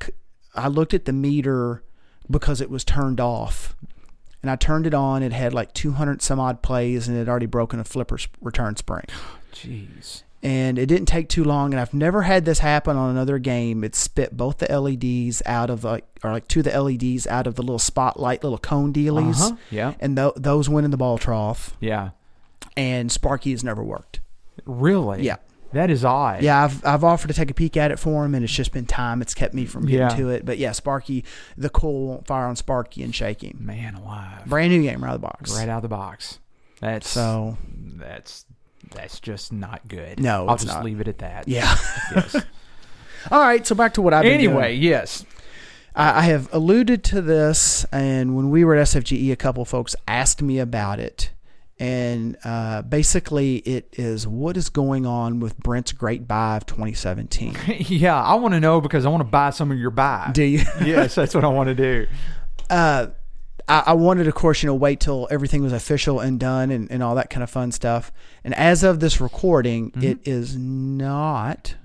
I 0.53 0.67
looked 0.67 0.93
at 0.93 1.05
the 1.05 1.13
meter 1.13 1.83
because 2.29 2.61
it 2.61 2.69
was 2.69 2.83
turned 2.83 3.19
off. 3.19 3.75
And 4.45 4.51
I 4.51 4.55
turned 4.57 4.85
it 4.85 4.93
on. 4.93 5.23
It 5.23 5.31
had 5.33 5.55
like 5.55 5.73
200 5.73 6.21
some 6.21 6.39
odd 6.39 6.61
plays, 6.61 7.07
and 7.07 7.17
it 7.17 7.21
had 7.21 7.29
already 7.29 7.47
broken 7.47 7.79
a 7.79 7.83
flipper 7.83 8.19
return 8.41 8.75
spring. 8.75 9.05
Jeez. 9.51 10.21
and 10.43 10.77
it 10.77 10.85
didn't 10.85 11.07
take 11.07 11.29
too 11.29 11.43
long 11.45 11.73
and 11.73 11.79
i've 11.79 11.93
never 11.93 12.21
had 12.23 12.43
this 12.45 12.59
happen 12.59 12.97
on 12.97 13.09
another 13.09 13.39
game 13.39 13.83
it 13.85 13.95
spit 13.95 14.35
both 14.35 14.57
the 14.57 14.67
leds 14.69 15.41
out 15.45 15.69
of 15.69 15.83
like 15.85 16.03
or 16.23 16.31
like 16.33 16.45
two 16.49 16.59
of 16.59 16.65
the 16.65 16.77
leds 16.79 17.25
out 17.25 17.47
of 17.47 17.55
the 17.55 17.61
little 17.63 17.79
spotlight 17.79 18.43
little 18.43 18.57
cone 18.59 18.91
dealies 18.93 19.39
Uh-huh. 19.41 19.55
Yeah. 19.71 19.93
and 20.01 20.17
th- 20.17 20.33
those 20.35 20.67
went 20.69 20.83
in 20.85 20.91
the 20.91 20.97
ball 20.97 21.17
trough 21.17 21.75
Yeah. 21.79 22.09
and 22.77 23.09
sparky 23.11 23.51
has 23.51 23.63
never 23.63 23.81
worked 23.83 24.19
Really? 24.65 25.23
Yeah. 25.23 25.37
That 25.75 25.89
is 25.91 26.03
odd. 26.03 26.41
yeah 26.41 26.63
I've, 26.63 26.85
I've 26.85 27.03
offered 27.03 27.27
to 27.27 27.33
take 27.33 27.51
a 27.51 27.53
peek 27.53 27.77
at 27.77 27.91
it 27.91 27.99
for 27.99 28.25
him 28.25 28.33
and 28.33 28.43
it's 28.43 28.51
just 28.53 28.71
been 28.71 28.85
time 28.85 29.21
it's 29.21 29.33
kept 29.33 29.53
me 29.53 29.65
from 29.65 29.85
getting 29.85 29.99
Yeah. 30.09 30.09
to 30.15 30.29
it 30.29 30.45
but 30.45 30.57
yeah 30.57 30.71
sparky 30.71 31.23
the 31.57 31.69
coal 31.69 32.07
won't 32.07 32.27
fire 32.27 32.45
on 32.47 32.55
sparky 32.55 33.03
and 33.03 33.13
shake 33.13 33.43
him 33.43 33.57
Man 33.59 33.95
alive. 33.95 34.45
brand 34.45 34.71
new 34.71 34.81
game 34.81 35.03
right 35.03 35.09
out 35.11 35.15
of 35.15 35.21
the 35.21 35.27
box 35.27 35.55
Right 35.55 35.69
out 35.69 35.77
of 35.77 35.81
the 35.83 35.87
box. 35.89 36.39
That's 36.81 37.07
so 37.07 37.57
that's 37.97 38.45
that's 38.93 39.19
just 39.19 39.51
not 39.51 39.87
good. 39.87 40.19
No, 40.19 40.47
I'll 40.47 40.57
just 40.57 40.67
not. 40.67 40.83
leave 40.85 40.99
it 41.01 41.07
at 41.07 41.17
that. 41.19 41.47
yeah 41.47 41.75
Yes. 42.15 42.35
all 43.31 43.39
right 43.41 43.65
so 43.65 43.73
back 43.75 43.93
to 43.95 44.01
what 44.01 44.13
i've 44.13 44.25
anyway, 44.25 44.75
yes. 44.75 45.25
I 45.95 46.19
I 46.19 46.21
have 46.23 46.53
alluded 46.53 47.03
to 47.05 47.21
this, 47.21 47.85
and 47.91 48.35
when 48.35 48.49
we 48.49 48.63
were 48.65 48.75
at 48.75 48.85
SFGE, 48.87 49.31
a 49.31 49.35
couple 49.37 49.63
folks 49.65 49.95
asked 50.07 50.41
me 50.41 50.59
about 50.59 50.99
it. 50.99 51.31
And 51.77 52.37
uh, 52.45 52.83
basically, 52.83 53.57
it 53.57 53.89
is 53.97 54.25
what 54.25 54.55
is 54.55 54.69
going 54.69 55.05
on 55.05 55.41
with 55.41 55.57
Brent's 55.57 55.91
Great 55.91 56.25
Buy 56.27 56.55
of 56.57 56.65
2017. 56.65 57.57
yeah, 57.79 58.21
I 58.21 58.35
want 58.35 58.53
to 58.53 58.61
know 58.61 58.79
because 58.79 59.05
I 59.05 59.09
want 59.09 59.21
to 59.21 59.29
buy 59.29 59.49
some 59.49 59.71
of 59.71 59.77
your 59.77 59.91
buy. 59.91 60.31
Do 60.33 60.43
you? 60.43 60.59
yes, 60.85 61.15
that's 61.15 61.35
what 61.35 61.43
I 61.43 61.49
want 61.49 61.67
to 61.67 61.75
do. 61.75 62.07
uh, 62.69 63.07
I, 63.67 63.83
I 63.87 63.93
wanted, 63.93 64.27
of 64.27 64.35
course, 64.35 64.61
you 64.63 64.67
know, 64.67 64.75
wait 64.75 64.99
till 64.99 65.27
everything 65.31 65.63
was 65.63 65.73
official 65.73 66.19
and 66.19 66.39
done 66.39 66.69
and, 66.71 66.89
and 66.91 67.01
all 67.01 67.15
that 67.15 67.29
kind 67.31 67.43
of 67.43 67.49
fun 67.49 67.71
stuff. 67.71 68.11
And 68.43 68.53
as 68.53 68.83
of 68.83 68.99
this 68.99 69.19
recording, 69.19 69.91
it 70.03 70.19
is 70.23 70.55
not, 70.55 71.75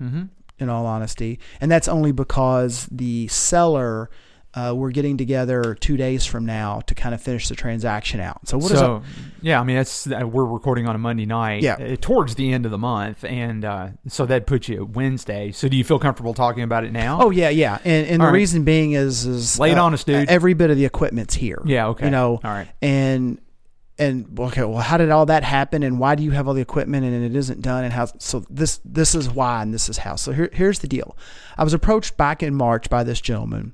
in 0.59 0.69
all 0.69 0.85
honesty. 0.85 1.39
And 1.59 1.71
that's 1.71 1.87
only 1.87 2.11
because 2.11 2.87
the 2.91 3.27
seller, 3.29 4.11
uh, 4.53 4.73
we're 4.75 4.91
getting 4.91 5.17
together 5.17 5.75
two 5.79 5.95
days 5.95 6.25
from 6.25 6.45
now 6.45 6.81
to 6.81 6.93
kind 6.93 7.15
of 7.15 7.21
finish 7.21 7.47
the 7.47 7.55
transaction 7.55 8.19
out. 8.19 8.47
So 8.47 8.57
what 8.57 8.71
is 8.71 8.79
so, 8.79 9.01
yeah, 9.41 9.59
I 9.61 9.63
mean, 9.63 9.77
that's 9.77 10.07
uh, 10.07 10.27
we're 10.27 10.43
recording 10.45 10.87
on 10.87 10.95
a 10.95 10.97
Monday 10.97 11.25
night, 11.25 11.63
Yeah. 11.63 11.75
uh, 11.75 11.95
towards 12.01 12.35
the 12.35 12.51
end 12.51 12.65
of 12.65 12.71
the 12.71 12.77
month, 12.77 13.23
and 13.23 13.63
uh, 13.63 13.87
so 14.07 14.25
that 14.25 14.45
puts 14.45 14.67
you 14.67 14.83
at 14.83 14.89
Wednesday. 14.89 15.51
So, 15.51 15.67
do 15.69 15.77
you 15.77 15.83
feel 15.85 15.99
comfortable 15.99 16.33
talking 16.33 16.63
about 16.63 16.83
it 16.83 16.91
now? 16.91 17.19
Oh 17.21 17.29
yeah, 17.29 17.49
yeah, 17.49 17.79
and 17.85 18.05
and 18.07 18.21
All 18.21 18.27
the 18.27 18.31
right. 18.33 18.37
reason 18.39 18.63
being 18.63 18.91
is 18.91 19.25
is 19.25 19.59
it 19.59 19.77
on 19.77 19.93
us, 19.93 20.03
dude. 20.03 20.29
Every 20.29 20.53
bit 20.53 20.69
of 20.69 20.75
the 20.77 20.85
equipment's 20.85 21.33
here. 21.35 21.61
Yeah, 21.65 21.87
okay. 21.87 22.05
You 22.05 22.11
know, 22.11 22.41
All 22.43 22.51
right. 22.51 22.67
and 22.81 23.39
and 23.97 24.37
okay, 24.39 24.63
well, 24.63 24.79
how 24.81 24.97
did 24.97 25.11
all 25.11 25.27
that 25.27 25.43
happen, 25.43 25.83
and 25.83 25.99
why 25.99 26.15
do 26.15 26.23
you 26.23 26.31
have 26.31 26.47
all 26.47 26.53
the 26.53 26.61
equipment, 26.61 27.05
and 27.05 27.23
it 27.23 27.35
isn't 27.35 27.61
done, 27.61 27.83
and 27.83 27.93
how? 27.93 28.07
So 28.19 28.43
this 28.49 28.79
this 28.83 29.15
is 29.15 29.29
why, 29.29 29.61
and 29.61 29.73
this 29.73 29.87
is 29.89 29.99
how. 29.99 30.15
So 30.17 30.31
here 30.33 30.49
here's 30.51 30.79
the 30.79 30.87
deal. 30.87 31.15
I 31.57 31.63
was 31.63 31.73
approached 31.73 32.17
back 32.17 32.41
in 32.43 32.53
March 32.55 32.89
by 32.89 33.03
this 33.03 33.21
gentleman. 33.21 33.73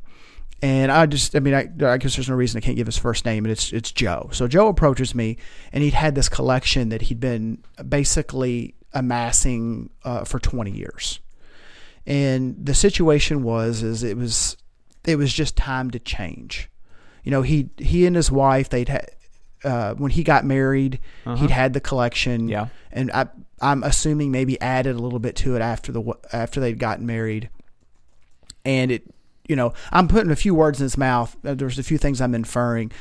And 0.62 0.92
I 0.92 1.06
just, 1.06 1.36
I 1.36 1.40
mean, 1.40 1.54
I, 1.54 1.70
I 1.86 1.98
guess 1.98 2.16
there's 2.16 2.30
no 2.30 2.36
reason 2.36 2.58
I 2.58 2.62
can't 2.62 2.76
give 2.78 2.88
his 2.88 2.98
first 2.98 3.26
name, 3.26 3.46
and 3.46 3.52
it's 3.52 3.72
it's 3.72 3.92
Joe. 3.92 4.30
So 4.34 4.48
Joe 4.48 4.68
approaches 4.68 5.14
me, 5.14 5.38
and 5.72 5.84
he'd 5.84 5.94
had 5.94 6.16
this 6.16 6.30
collection 6.30 6.90
that 6.90 7.04
he'd 7.04 7.20
been 7.20 7.60
basically 7.88 8.74
amassing 8.94 9.90
uh, 10.04 10.24
for 10.24 10.40
20 10.40 10.72
years 10.72 11.20
and 12.08 12.56
the 12.66 12.74
situation 12.74 13.44
was 13.44 13.84
is 13.84 14.02
it 14.02 14.16
was 14.18 14.56
it 15.06 15.18
was 15.18 15.32
just 15.34 15.58
time 15.58 15.92
to 15.92 16.00
change 16.00 16.70
you 17.24 17.30
know 17.30 17.42
he 17.42 17.70
he 17.78 18.06
and 18.06 18.16
his 18.16 18.32
wife 18.32 18.70
they'd 18.70 18.88
had 18.88 19.12
uh, 19.66 19.94
when 19.96 20.10
he 20.12 20.24
got 20.24 20.46
married 20.46 21.00
he'd 21.36 21.50
had 21.52 21.74
the 21.74 21.82
collection 21.82 22.44
Uh-huh. 22.52 22.66
Yeah. 22.66 22.68
and 22.94 23.12
I, 23.12 23.28
i'm 23.62 23.84
assuming 23.84 24.32
maybe 24.32 24.60
added 24.62 24.96
a 24.96 25.00
little 25.00 25.20
bit 25.20 25.36
to 25.38 25.56
it 25.58 25.62
after 25.62 25.92
the 25.92 26.02
after 26.32 26.62
they'd 26.62 26.80
gotten 26.80 27.06
married 27.06 27.50
and 28.64 28.90
it 28.90 29.04
you 29.48 29.56
know 29.56 29.74
i'm 29.92 30.08
putting 30.08 30.32
a 30.32 30.36
few 30.36 30.54
words 30.56 30.80
in 30.80 30.86
his 30.86 30.98
mouth 30.98 31.36
Uh, 31.46 31.54
there's 31.54 31.80
a 31.80 31.84
few 31.84 31.98
things 31.98 32.22
i'm 32.22 32.36
inferring 32.36 32.92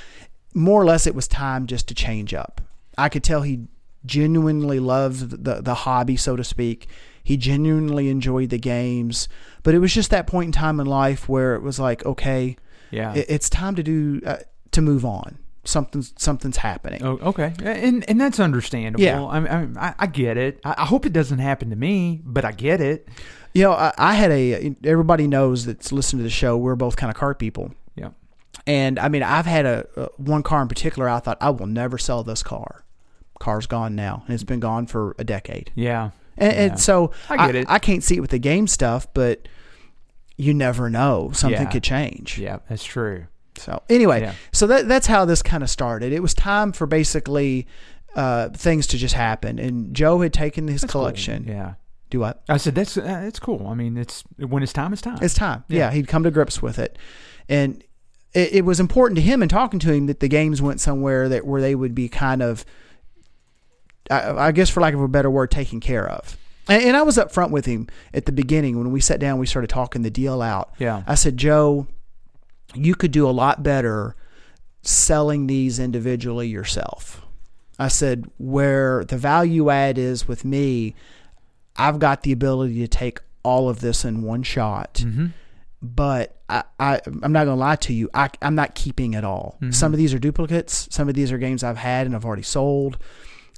more 0.54 0.80
or 0.80 0.84
less 0.84 1.06
it 1.06 1.14
was 1.14 1.28
time 1.28 1.66
just 1.66 1.86
to 1.88 1.94
change 1.94 2.32
up 2.34 2.60
i 2.98 3.08
could 3.08 3.24
tell 3.24 3.42
he 3.42 3.66
genuinely 4.04 4.78
loved 4.78 5.44
the 5.44 5.60
the 5.60 5.74
hobby 5.74 6.16
so 6.16 6.36
to 6.36 6.44
speak 6.44 6.86
he 7.22 7.36
genuinely 7.36 8.08
enjoyed 8.08 8.50
the 8.50 8.58
games 8.58 9.28
but 9.64 9.74
it 9.74 9.80
was 9.80 9.92
just 9.92 10.10
that 10.10 10.26
point 10.26 10.46
in 10.46 10.52
time 10.52 10.78
in 10.78 10.86
life 10.86 11.28
where 11.28 11.54
it 11.56 11.62
was 11.62 11.78
like 11.80 12.04
okay 12.06 12.56
Yeah. 12.92 13.14
it, 13.14 13.26
it's 13.28 13.50
time 13.50 13.74
to 13.74 13.82
do 13.82 14.20
uh, 14.24 14.36
to 14.70 14.80
move 14.80 15.04
on 15.04 15.38
something's 15.64 16.12
something's 16.16 16.58
happening 16.58 17.02
Oh, 17.02 17.18
okay, 17.20 17.52
and 17.64 18.08
and 18.08 18.20
that's 18.20 18.38
understandable. 18.38 19.02
Yeah. 19.02 19.24
I, 19.26 19.40
mean, 19.40 19.76
I, 19.76 19.94
I 19.98 20.06
get 20.06 20.36
it. 20.36 20.60
I, 20.64 20.76
I 20.78 20.84
hope 20.84 21.04
it 21.04 21.12
doesn't 21.12 21.40
happen 21.40 21.70
to 21.70 21.76
me, 21.76 22.20
but 22.24 22.44
I 22.44 22.52
get 22.52 22.80
it. 22.80 23.08
You 23.56 23.62
know 23.64 23.72
I, 23.72 23.92
I 23.98 24.14
had 24.14 24.30
a 24.30 24.74
everybody 24.84 25.26
knows 25.26 25.66
that's 25.66 25.90
listened 25.92 26.20
to 26.20 26.24
the 26.24 26.30
show 26.30 26.56
we're 26.56 26.76
both 26.76 26.96
kind 26.96 27.10
of 27.10 27.16
car 27.16 27.34
people 27.34 27.72
Yeah, 27.96 28.10
And 28.66 28.98
I 28.98 29.08
mean, 29.08 29.22
I've 29.22 29.46
had 29.46 29.66
a, 29.66 29.86
a 29.96 30.08
one 30.16 30.42
car 30.42 30.62
in 30.62 30.68
particular. 30.68 31.08
I 31.08 31.20
thought 31.20 31.38
I 31.40 31.50
will 31.50 31.66
never 31.66 31.98
sell 31.98 32.22
this 32.24 32.42
car. 32.42 32.84
Car's 33.38 33.66
gone 33.66 33.94
now, 33.94 34.22
and 34.26 34.34
it's 34.34 34.44
been 34.44 34.60
gone 34.60 34.86
for 34.86 35.14
a 35.18 35.24
decade. 35.24 35.70
yeah, 35.74 36.10
And, 36.36 36.52
Yeah. 36.52 36.62
and 36.64 36.80
so 36.80 37.12
I 37.28 37.46
get 37.46 37.54
it. 37.54 37.66
I 37.68 37.78
can't 37.78 38.02
see 38.02 38.16
it 38.16 38.20
with 38.20 38.30
the 38.30 38.38
game 38.38 38.66
stuff, 38.66 39.06
but 39.14 39.46
you 40.38 40.52
never 40.54 40.88
know. 40.90 41.30
Something 41.32 41.62
Yeah. 41.62 41.70
could 41.70 41.82
change. 41.82 42.38
yeah. 42.38 42.58
That's 42.68 42.84
true. 42.84 43.26
So 43.58 43.82
anyway, 43.88 44.20
Yeah. 44.20 44.32
so 44.52 44.66
that 44.66 44.86
that's 44.88 45.06
how 45.06 45.24
this 45.24 45.42
kind 45.42 45.62
of 45.62 45.70
started. 45.70 46.12
It 46.12 46.20
was 46.20 46.34
time 46.34 46.72
for 46.72 46.86
basically 46.86 47.66
uh, 48.14 48.48
things 48.50 48.86
to 48.88 48.96
just 48.98 49.14
happen, 49.14 49.58
and 49.58 49.94
Joe 49.94 50.20
had 50.20 50.32
taken 50.32 50.68
his 50.68 50.80
That's 50.80 50.92
cool. 50.92 51.02
collection. 51.02 51.44
Yeah, 51.46 51.74
Do 52.10 52.20
what? 52.20 52.42
I 52.48 52.56
said 52.56 52.74
that's 52.74 52.96
uh, 52.96 53.24
it's 53.26 53.38
cool. 53.40 53.66
I 53.66 53.74
mean, 53.74 53.96
it's 53.96 54.22
when 54.36 54.62
it's 54.62 54.72
time, 54.72 54.92
it's 54.92 55.02
time. 55.02 55.18
It's 55.20 55.34
time. 55.34 55.64
Yeah. 55.68 55.78
Yeah. 55.78 55.90
he'd 55.92 56.08
come 56.08 56.22
to 56.22 56.30
grips 56.30 56.62
with 56.62 56.78
it, 56.78 56.98
and 57.48 57.82
it, 58.32 58.52
it 58.54 58.64
was 58.64 58.78
important 58.78 59.16
to 59.16 59.22
him 59.22 59.42
in 59.42 59.48
talking 59.48 59.80
to 59.80 59.92
him 59.92 60.06
that 60.06 60.20
the 60.20 60.28
games 60.28 60.62
went 60.62 60.80
somewhere 60.80 61.28
that 61.28 61.46
where 61.46 61.60
they 61.60 61.74
would 61.74 61.94
be 61.94 62.08
kind 62.08 62.42
of, 62.42 62.64
I, 64.10 64.30
I 64.30 64.52
guess 64.52 64.70
for 64.70 64.80
lack 64.80 64.94
of 64.94 65.00
a 65.00 65.08
better 65.08 65.30
word, 65.30 65.50
taken 65.50 65.80
care 65.80 66.08
of. 66.08 66.36
And, 66.68 66.82
and 66.82 66.96
I 66.96 67.02
was 67.02 67.18
up 67.18 67.32
front 67.32 67.50
with 67.50 67.66
him 67.66 67.88
at 68.12 68.26
the 68.26 68.32
beginning 68.32 68.78
when 68.78 68.92
we 68.92 69.00
sat 69.00 69.20
down. 69.20 69.38
We 69.38 69.46
started 69.46 69.70
talking 69.70 70.02
the 70.02 70.10
deal 70.10 70.42
out. 70.42 70.74
Yeah. 70.78 71.02
I 71.06 71.14
said, 71.14 71.36
Joe, 71.36 71.86
you 72.74 72.94
could 72.94 73.10
do 73.10 73.28
a 73.28 73.32
lot 73.32 73.62
better 73.62 74.14
selling 74.82 75.46
these 75.46 75.78
individually 75.78 76.48
yourself. 76.48 77.22
I 77.78 77.88
said, 77.88 78.26
where 78.38 79.04
the 79.04 79.18
value 79.18 79.70
add 79.70 79.98
is 79.98 80.26
with 80.26 80.44
me, 80.44 80.94
I've 81.78 81.98
got 81.98 82.22
the 82.22 82.32
ability 82.32 82.78
to 82.80 82.88
take 82.88 83.20
all 83.42 83.68
of 83.68 83.80
this 83.80 84.04
in 84.04 84.22
one 84.22 84.42
shot. 84.42 84.94
Mhm. 85.04 85.32
but 85.82 86.36
I, 86.48 86.64
I 86.80 87.00
I'm 87.22 87.32
not 87.32 87.44
gonna 87.44 87.56
lie 87.56 87.76
to 87.76 87.92
you. 87.92 88.08
I 88.14 88.30
I'm 88.42 88.54
not 88.54 88.74
keeping 88.74 89.14
it 89.14 89.24
all. 89.24 89.56
Mm-hmm. 89.60 89.72
Some 89.72 89.92
of 89.92 89.98
these 89.98 90.14
are 90.14 90.18
duplicates. 90.18 90.88
Some 90.90 91.08
of 91.08 91.14
these 91.14 91.30
are 91.32 91.38
games 91.38 91.62
I've 91.62 91.76
had 91.76 92.06
and 92.06 92.14
I've 92.16 92.24
already 92.24 92.42
sold. 92.42 92.98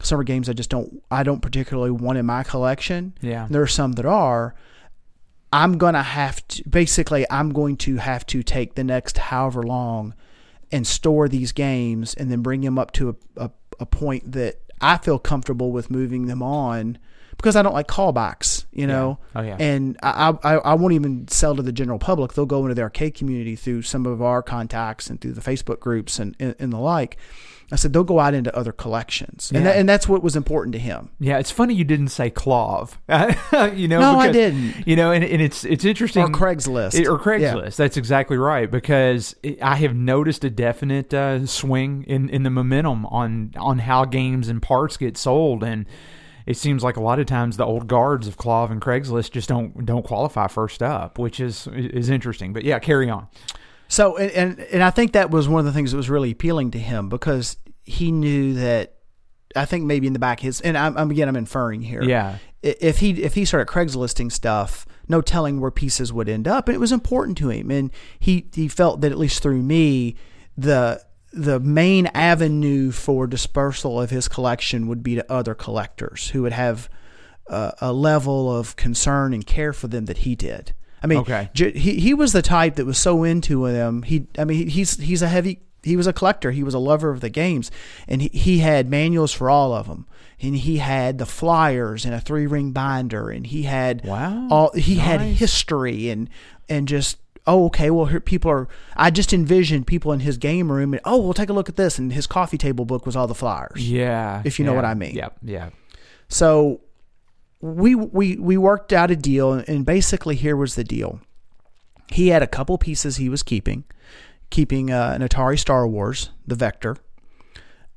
Some 0.02 0.20
are 0.20 0.24
games 0.24 0.48
I 0.48 0.52
just 0.52 0.68
don't 0.70 1.02
I 1.11 1.22
don't 1.22 1.40
particularly 1.40 1.90
want 1.92 2.18
in 2.18 2.26
my 2.26 2.42
collection. 2.42 3.14
Yeah. 3.20 3.46
There 3.48 3.62
are 3.62 3.66
some 3.68 3.92
that 3.92 4.04
are. 4.07 4.54
I'm 5.52 5.78
gonna 5.78 6.02
have 6.02 6.46
to 6.48 6.68
basically 6.68 7.24
I'm 7.31 7.50
going 7.52 7.76
to 7.78 7.96
have 7.96 8.26
to 8.26 8.42
take 8.42 8.74
the 8.74 8.85
next 8.85 9.16
however 9.18 9.62
long 9.62 10.14
and 10.70 10.87
store 10.87 11.28
these 11.28 11.52
games 11.52 12.14
and 12.14 12.31
then 12.31 12.42
bring 12.42 12.61
them 12.61 12.78
up 12.78 12.92
to 12.92 13.11
a, 13.37 13.44
a, 13.44 13.50
a 13.81 13.87
point 13.87 14.33
that 14.33 14.61
I 14.81 14.98
feel 14.98 15.18
comfortable 15.18 15.72
with 15.72 15.90
moving 15.90 16.26
them 16.26 16.42
on 16.42 16.98
because 17.38 17.57
I 17.57 17.62
don't 17.62 17.72
like 17.72 17.88
callbacks, 17.88 18.66
you 18.72 18.87
know. 18.87 19.18
Oh, 19.35 19.40
yeah. 19.40 19.57
And 19.59 19.96
I, 20.03 20.35
I 20.44 20.55
I 20.57 20.74
won't 20.74 20.92
even 20.92 21.27
sell 21.29 21.57
to 21.57 21.62
the 21.62 21.72
general 21.72 21.98
public. 21.98 22.35
They'll 22.35 22.44
go 22.46 22.62
into 22.64 22.74
the 22.74 22.83
arcade 22.83 23.14
community 23.14 23.57
through 23.57 23.83
some 23.83 24.05
of 24.05 24.20
our 24.20 24.42
contacts 24.42 25.09
and 25.09 25.20
through 25.20 25.33
the 25.33 25.40
Facebook 25.40 25.81
groups 25.81 26.18
and 26.18 26.37
and, 26.38 26.55
and 26.59 26.72
the 26.72 26.79
like. 26.79 27.16
I 27.70 27.77
said 27.77 27.92
they'll 27.92 28.03
go 28.03 28.18
out 28.18 28.33
into 28.33 28.55
other 28.57 28.72
collections, 28.72 29.53
and 29.55 29.66
that, 29.66 29.77
and 29.77 29.87
that's 29.87 30.09
what 30.09 30.22
was 30.22 30.37
important 30.37 30.72
to 30.72 30.79
him. 30.79 31.11
Yeah, 31.20 31.38
it's 31.38 31.51
funny 31.51 31.74
you 31.74 31.85
didn't 31.85 32.09
say 32.09 32.31
KLOV. 32.31 32.96
you 33.77 33.88
know, 33.88 34.01
No, 34.01 34.18
I 34.18 34.33
didn't. 34.33 34.87
You 34.87 34.96
know, 34.96 35.12
and, 35.12 35.22
and 35.22 35.42
it's 35.42 35.66
it's 35.66 35.85
interesting. 35.85 36.22
Or 36.22 36.29
Craigslist. 36.29 36.98
It- 36.98 37.07
or 37.07 37.18
Yeah. 37.18 37.53
Craigslist. 37.53 37.77
That's 37.77 37.98
exactly 37.98 38.38
right 38.38 38.70
because 38.70 39.37
it, 39.42 39.62
I 39.62 39.77
have 39.77 39.94
noticed 39.94 40.44
a 40.44 40.51
definite 40.51 41.12
uh, 41.12 41.44
swing 41.44 42.05
in, 42.09 42.31
in 42.31 42.42
the 42.42 42.48
momentum 42.51 43.05
on 43.05 43.53
on 43.59 43.81
how 43.81 44.07
games 44.07 44.48
and 44.48 44.62
parts 44.62 44.96
get 44.96 45.18
sold, 45.18 45.62
and 45.62 45.85
it 46.48 46.56
seems 46.56 46.82
like 46.82 46.96
a 46.96 47.00
lot 47.02 47.18
of 47.18 47.26
times 47.26 47.58
the 47.58 47.66
old 47.66 47.88
guards 47.88 48.26
of 48.26 48.38
KLOV 48.38 48.70
and 48.70 48.80
Craigslist 48.80 49.32
just 49.32 49.50
don't 49.50 49.84
don't 49.84 50.02
qualify 50.02 50.46
first 50.46 50.82
up, 50.82 51.18
which 51.18 51.40
is 51.40 51.66
is 51.66 52.08
interesting. 52.08 52.54
But 52.54 52.64
yeah, 52.64 52.78
carry 52.78 53.11
on. 53.11 53.28
So 53.87 54.16
and, 54.16 54.30
and 54.32 54.61
and 54.61 54.82
I 54.82 54.88
think 54.88 55.12
that 55.12 55.30
was 55.30 55.46
one 55.46 55.58
of 55.58 55.66
the 55.66 55.72
things 55.72 55.90
that 55.90 55.98
was 55.98 56.08
really 56.08 56.30
appealing 56.30 56.70
to 56.70 56.78
him 56.78 57.11
because 57.11 57.58
he 57.84 58.11
knew 58.11 58.54
that 58.54 58.94
I 59.54 59.66
think 59.66 59.84
maybe 59.84 60.06
in 60.06 60.14
the 60.14 60.18
back 60.18 60.40
of 60.40 60.44
his 60.44 60.62
and 60.62 60.78
I'm, 60.78 60.96
I'm 60.96 61.11
again 61.11 61.28
I'm 61.28 61.37
inferring 61.37 61.82
here. 61.82 62.02
Yeah. 62.02 62.38
If 62.62 63.00
he 63.00 63.22
if 63.22 63.34
he 63.34 63.44
started 63.44 63.70
Craigslisting 63.70 64.32
stuff, 64.32 64.87
no 65.06 65.20
telling 65.20 65.61
where 65.61 65.70
pieces 65.70 66.14
would 66.14 66.30
end 66.30 66.48
up, 66.48 66.66
and 66.66 66.74
it 66.74 66.80
was 66.80 66.92
important 66.92 67.37
to 67.38 67.50
him, 67.50 67.70
and 67.70 67.90
he 68.18 68.48
he 68.54 68.68
felt 68.68 69.02
that 69.02 69.12
at 69.12 69.18
least 69.18 69.42
through 69.42 69.61
me, 69.61 70.16
the 70.56 71.02
the 71.32 71.60
main 71.60 72.06
avenue 72.08 72.90
for 72.90 73.26
dispersal 73.26 74.00
of 74.00 74.10
his 74.10 74.28
collection 74.28 74.86
would 74.86 75.02
be 75.02 75.14
to 75.14 75.32
other 75.32 75.54
collectors 75.54 76.30
who 76.30 76.42
would 76.42 76.52
have 76.52 76.88
a, 77.46 77.72
a 77.80 77.92
level 77.92 78.54
of 78.54 78.76
concern 78.76 79.32
and 79.34 79.46
care 79.46 79.72
for 79.72 79.88
them 79.88 80.06
that 80.06 80.18
he 80.18 80.34
did. 80.34 80.72
I 81.02 81.06
mean, 81.06 81.18
Okay. 81.18 81.50
j- 81.54 81.72
he 81.78 82.00
he 82.00 82.14
was 82.14 82.32
the 82.32 82.42
type 82.42 82.74
that 82.76 82.86
was 82.86 82.98
so 82.98 83.22
into 83.24 83.70
them. 83.70 84.02
He, 84.02 84.26
I 84.38 84.44
mean, 84.44 84.68
he's 84.68 84.98
he's 84.98 85.22
a 85.22 85.28
heavy. 85.28 85.60
He 85.84 85.96
was 85.96 86.08
a 86.08 86.12
collector. 86.12 86.50
He 86.50 86.64
was 86.64 86.74
a 86.74 86.78
lover 86.80 87.10
of 87.10 87.20
the 87.20 87.28
games, 87.30 87.70
and 88.08 88.20
he, 88.20 88.28
he 88.30 88.58
had 88.58 88.88
manuals 88.90 89.32
for 89.32 89.48
all 89.48 89.72
of 89.72 89.86
them. 89.86 90.06
And 90.40 90.56
he 90.56 90.78
had 90.78 91.18
the 91.18 91.26
flyers 91.26 92.04
in 92.04 92.12
a 92.12 92.20
three 92.20 92.46
ring 92.48 92.72
binder, 92.72 93.30
and 93.30 93.46
he 93.46 93.62
had 93.62 94.04
Wow. 94.04 94.48
all. 94.50 94.72
He 94.72 94.96
had 94.96 95.20
history 95.20 96.10
and 96.10 96.28
and 96.68 96.88
just 96.88 97.18
oh 97.48 97.64
okay 97.66 97.90
well 97.90 98.06
here 98.06 98.20
people 98.20 98.50
are. 98.50 98.68
I 98.96 99.11
just 99.11 99.32
envisioned 99.32 99.87
people 99.88 100.12
in 100.12 100.20
his 100.20 100.37
game 100.37 100.70
room 100.70 100.92
and 100.92 101.00
oh 101.04 101.18
we'll 101.18 101.34
take 101.34 101.48
a 101.48 101.52
look 101.52 101.68
at 101.68 101.74
this, 101.76 101.98
and 101.98 102.12
his 102.12 102.28
coffee 102.28 102.58
table 102.58 102.84
book 102.84 103.04
was 103.06 103.16
all 103.16 103.26
the 103.26 103.34
flyers. 103.34 103.90
Yeah. 103.90 104.42
If 104.44 104.58
you 104.61 104.64
know 104.64 104.72
yeah, 104.72 104.76
what 104.76 104.84
I 104.84 104.94
mean. 104.94 105.14
Yeah. 105.16 105.30
Yeah. 105.42 105.70
So 106.28 106.82
we 107.61 107.94
we 107.94 108.37
we 108.37 108.56
worked 108.56 108.92
out 108.92 109.11
a 109.11 109.16
deal, 109.16 109.54
and 109.54 109.84
basically 109.84 110.37
here 110.37 110.56
was 110.56 110.76
the 110.76 110.84
deal. 110.84 111.20
He 112.12 112.28
had 112.28 112.42
a 112.42 112.46
couple 112.46 112.78
pieces 112.78 113.16
he 113.16 113.28
was 113.28 113.42
keeping, 113.42 113.84
keeping 114.50 114.90
uh, 114.90 115.12
an 115.14 115.26
Atari 115.26 115.58
Star 115.58 115.87
Wars, 115.87 116.30
the 116.46 116.54
Vector, 116.54 116.96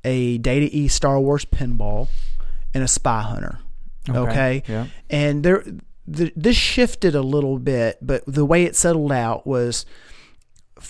a 0.04 0.38
Data 0.38 0.68
East 0.70 0.96
Star 0.96 1.18
Wars 1.20 1.44
pinball, 1.44 2.08
and 2.74 2.82
a 2.82 2.88
Spy 2.88 3.22
Hunter. 3.22 3.60
Okay, 4.08 4.62
Yeah. 4.66 4.86
and 5.08 5.44
there. 5.44 5.64
The, 6.06 6.32
this 6.34 6.56
shifted 6.56 7.14
a 7.14 7.22
little 7.22 7.58
bit, 7.58 7.98
but 8.02 8.24
the 8.26 8.44
way 8.44 8.64
it 8.64 8.74
settled 8.76 9.12
out 9.12 9.46
was 9.46 9.86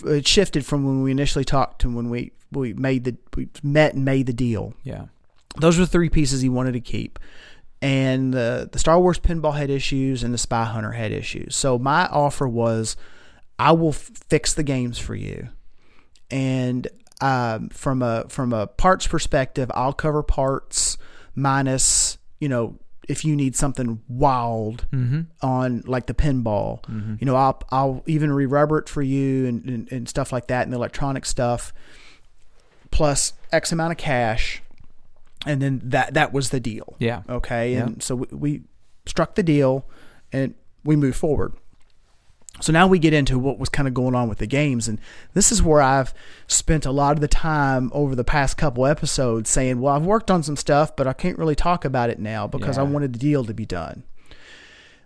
it 0.06 0.26
shifted 0.26 0.64
from 0.64 0.84
when 0.86 1.02
we 1.02 1.10
initially 1.10 1.44
talked 1.44 1.80
to 1.82 1.90
when 1.94 2.08
we 2.08 2.32
we 2.50 2.72
made 2.74 3.04
the 3.04 3.16
we 3.36 3.48
met 3.62 3.94
and 3.94 4.04
made 4.04 4.26
the 4.26 4.32
deal 4.32 4.74
Yeah. 4.84 5.06
those 5.58 5.78
were 5.78 5.84
three 5.86 6.08
pieces 6.08 6.40
he 6.42 6.48
wanted 6.48 6.72
to 6.72 6.80
keep. 6.80 7.18
And 7.82 8.32
the 8.32 8.68
the 8.70 8.78
Star 8.78 8.98
Wars 9.00 9.18
pinball 9.18 9.56
had 9.56 9.68
issues, 9.68 10.22
and 10.22 10.32
the 10.32 10.38
Spy 10.38 10.64
Hunter 10.64 10.92
had 10.92 11.10
issues. 11.12 11.56
So 11.56 11.78
my 11.80 12.06
offer 12.06 12.46
was, 12.48 12.96
I 13.58 13.72
will 13.72 13.88
f- 13.90 14.10
fix 14.28 14.54
the 14.54 14.62
games 14.62 14.98
for 14.98 15.16
you, 15.16 15.48
and 16.30 16.86
um, 17.20 17.68
from 17.70 18.00
a 18.02 18.24
from 18.28 18.52
a 18.52 18.66
parts 18.68 19.06
perspective, 19.08 19.68
I'll 19.74 19.92
cover 19.92 20.22
parts 20.22 20.96
minus 21.34 22.18
you 22.40 22.48
know 22.48 22.78
if 23.08 23.24
you 23.24 23.34
need 23.34 23.56
something 23.56 24.00
wild 24.08 24.86
mm-hmm. 24.92 25.22
on 25.40 25.82
like 25.86 26.06
the 26.06 26.14
pinball, 26.14 26.82
mm-hmm. 26.84 27.16
you 27.18 27.26
know 27.26 27.36
I'll 27.36 27.60
I'll 27.70 28.02
even 28.06 28.32
re-rubber 28.32 28.78
it 28.78 28.88
for 28.88 29.02
you 29.02 29.46
and, 29.46 29.64
and, 29.64 29.92
and 29.92 30.08
stuff 30.08 30.32
like 30.32 30.46
that, 30.48 30.62
and 30.64 30.72
the 30.72 30.76
electronic 30.76 31.26
stuff 31.26 31.72
plus 32.90 33.32
X 33.50 33.72
amount 33.72 33.90
of 33.92 33.98
cash, 33.98 34.62
and 35.44 35.60
then 35.60 35.80
that 35.84 36.14
that 36.14 36.32
was 36.32 36.50
the 36.50 36.60
deal. 36.60 36.94
Yeah. 36.98 37.22
Okay, 37.28 37.74
Yeah. 37.74 37.84
and 37.84 38.02
so 38.02 38.14
we, 38.16 38.26
we 38.30 38.62
struck 39.06 39.34
the 39.34 39.42
deal, 39.42 39.86
and 40.32 40.54
we 40.84 40.94
moved 40.94 41.16
forward. 41.16 41.54
So 42.60 42.72
now 42.72 42.86
we 42.86 42.98
get 42.98 43.12
into 43.14 43.38
what 43.38 43.58
was 43.58 43.68
kind 43.68 43.88
of 43.88 43.94
going 43.94 44.14
on 44.14 44.28
with 44.28 44.38
the 44.38 44.46
games, 44.46 44.86
and 44.86 45.00
this 45.34 45.50
is 45.50 45.62
where 45.62 45.80
I've 45.82 46.14
spent 46.46 46.86
a 46.86 46.92
lot 46.92 47.16
of 47.16 47.20
the 47.20 47.26
time 47.28 47.90
over 47.94 48.14
the 48.14 48.24
past 48.24 48.56
couple 48.56 48.86
episodes 48.86 49.50
saying, 49.50 49.80
"Well, 49.80 49.94
I've 49.96 50.04
worked 50.04 50.30
on 50.30 50.42
some 50.42 50.56
stuff, 50.56 50.94
but 50.94 51.06
I 51.06 51.12
can't 51.12 51.38
really 51.38 51.56
talk 51.56 51.84
about 51.84 52.10
it 52.10 52.18
now 52.20 52.46
because 52.46 52.78
I 52.78 52.82
wanted 52.82 53.14
the 53.14 53.18
deal 53.18 53.44
to 53.44 53.54
be 53.54 53.66
done." 53.66 54.04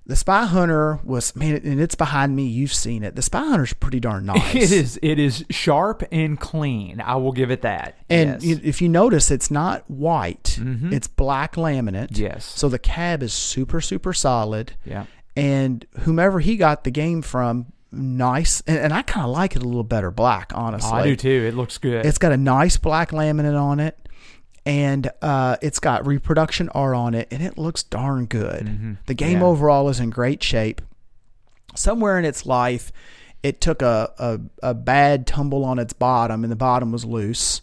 The 0.09 0.15
Spy 0.15 0.45
Hunter 0.45 1.01
was 1.03 1.35
man, 1.35 1.61
and 1.65 1.81
it's 1.81 1.97
behind 1.97 2.37
me. 2.37 2.47
You've 2.47 2.73
seen 2.73 3.03
it. 3.03 3.17
The 3.17 3.23
Spy 3.23 3.41
Hunter's 3.45 3.73
pretty 3.73 3.99
darn 3.99 4.27
nice. 4.27 4.55
It 4.55 4.71
is. 4.71 4.99
It 5.03 5.19
is 5.19 5.45
sharp 5.51 6.05
and 6.13 6.39
clean. 6.39 7.01
I 7.01 7.17
will 7.17 7.33
give 7.33 7.51
it 7.51 7.63
that. 7.63 7.97
And 8.09 8.41
yes. 8.43 8.59
Mm-hmm. 8.59 8.69
if 8.69 8.81
you 8.83 8.89
notice, 8.89 9.31
it's 9.33 9.51
not 9.51 9.89
white; 9.91 10.59
it's 10.61 11.09
black 11.09 11.57
laminate. 11.57 12.17
Yes. 12.19 12.45
So 12.45 12.69
the 12.69 12.79
cab 12.79 13.23
is 13.23 13.33
super, 13.33 13.81
super 13.81 14.13
solid. 14.13 14.75
yeah. 14.85 15.07
And 15.37 15.85
whomever 16.01 16.41
he 16.41 16.57
got 16.57 16.85
the 16.85 16.91
game 16.91 17.21
from, 17.23 17.67
nice. 17.93 18.63
And, 18.67 18.79
and 18.79 18.93
I 18.93 19.03
kind 19.03 19.27
of 19.27 19.33
like 19.33 19.55
it 19.55 19.63
a 19.63 19.67
little 19.67 19.85
better 19.85 20.11
black, 20.11 20.53
honestly. 20.55 20.91
Oh, 20.93 20.97
I 20.97 21.03
do 21.05 21.17
too. 21.17 21.45
It 21.47 21.55
looks 21.55 21.77
good. 21.79 22.07
It's 22.07 22.19
got 22.19 22.33
a 22.33 22.37
nice 22.39 22.77
black 22.79 23.11
laminate 23.11 23.61
on 23.61 23.79
it, 23.81 23.99
and 24.65 25.11
uh, 25.21 25.57
it's 25.61 25.79
got 25.79 26.07
reproduction 26.07 26.69
art 26.71 26.95
on 26.97 27.15
it, 27.15 27.29
and 27.31 27.43
it 27.43 27.59
looks 27.59 27.83
darn 27.83 28.25
good. 28.27 28.97
The 29.07 29.15
game 29.15 29.35
Mm-hmm. 29.35 29.41
Yeah. 29.43 29.47
overall 29.47 29.89
is 29.91 30.01
in 30.01 30.09
great 30.11 30.43
shape. 30.43 30.81
Somewhere 31.75 32.19
in 32.19 32.25
its 32.25 32.47
life, 32.47 32.91
it 33.43 33.61
took 33.61 33.83
a, 33.83 34.11
a, 34.19 34.41
a 34.71 34.73
bad 34.75 35.27
tumble 35.27 35.65
on 35.65 35.79
its 35.79 35.93
bottom, 35.93 36.43
and 36.45 36.51
the 36.51 36.57
bottom 36.57 36.91
was 36.93 37.05
loose. 37.05 37.61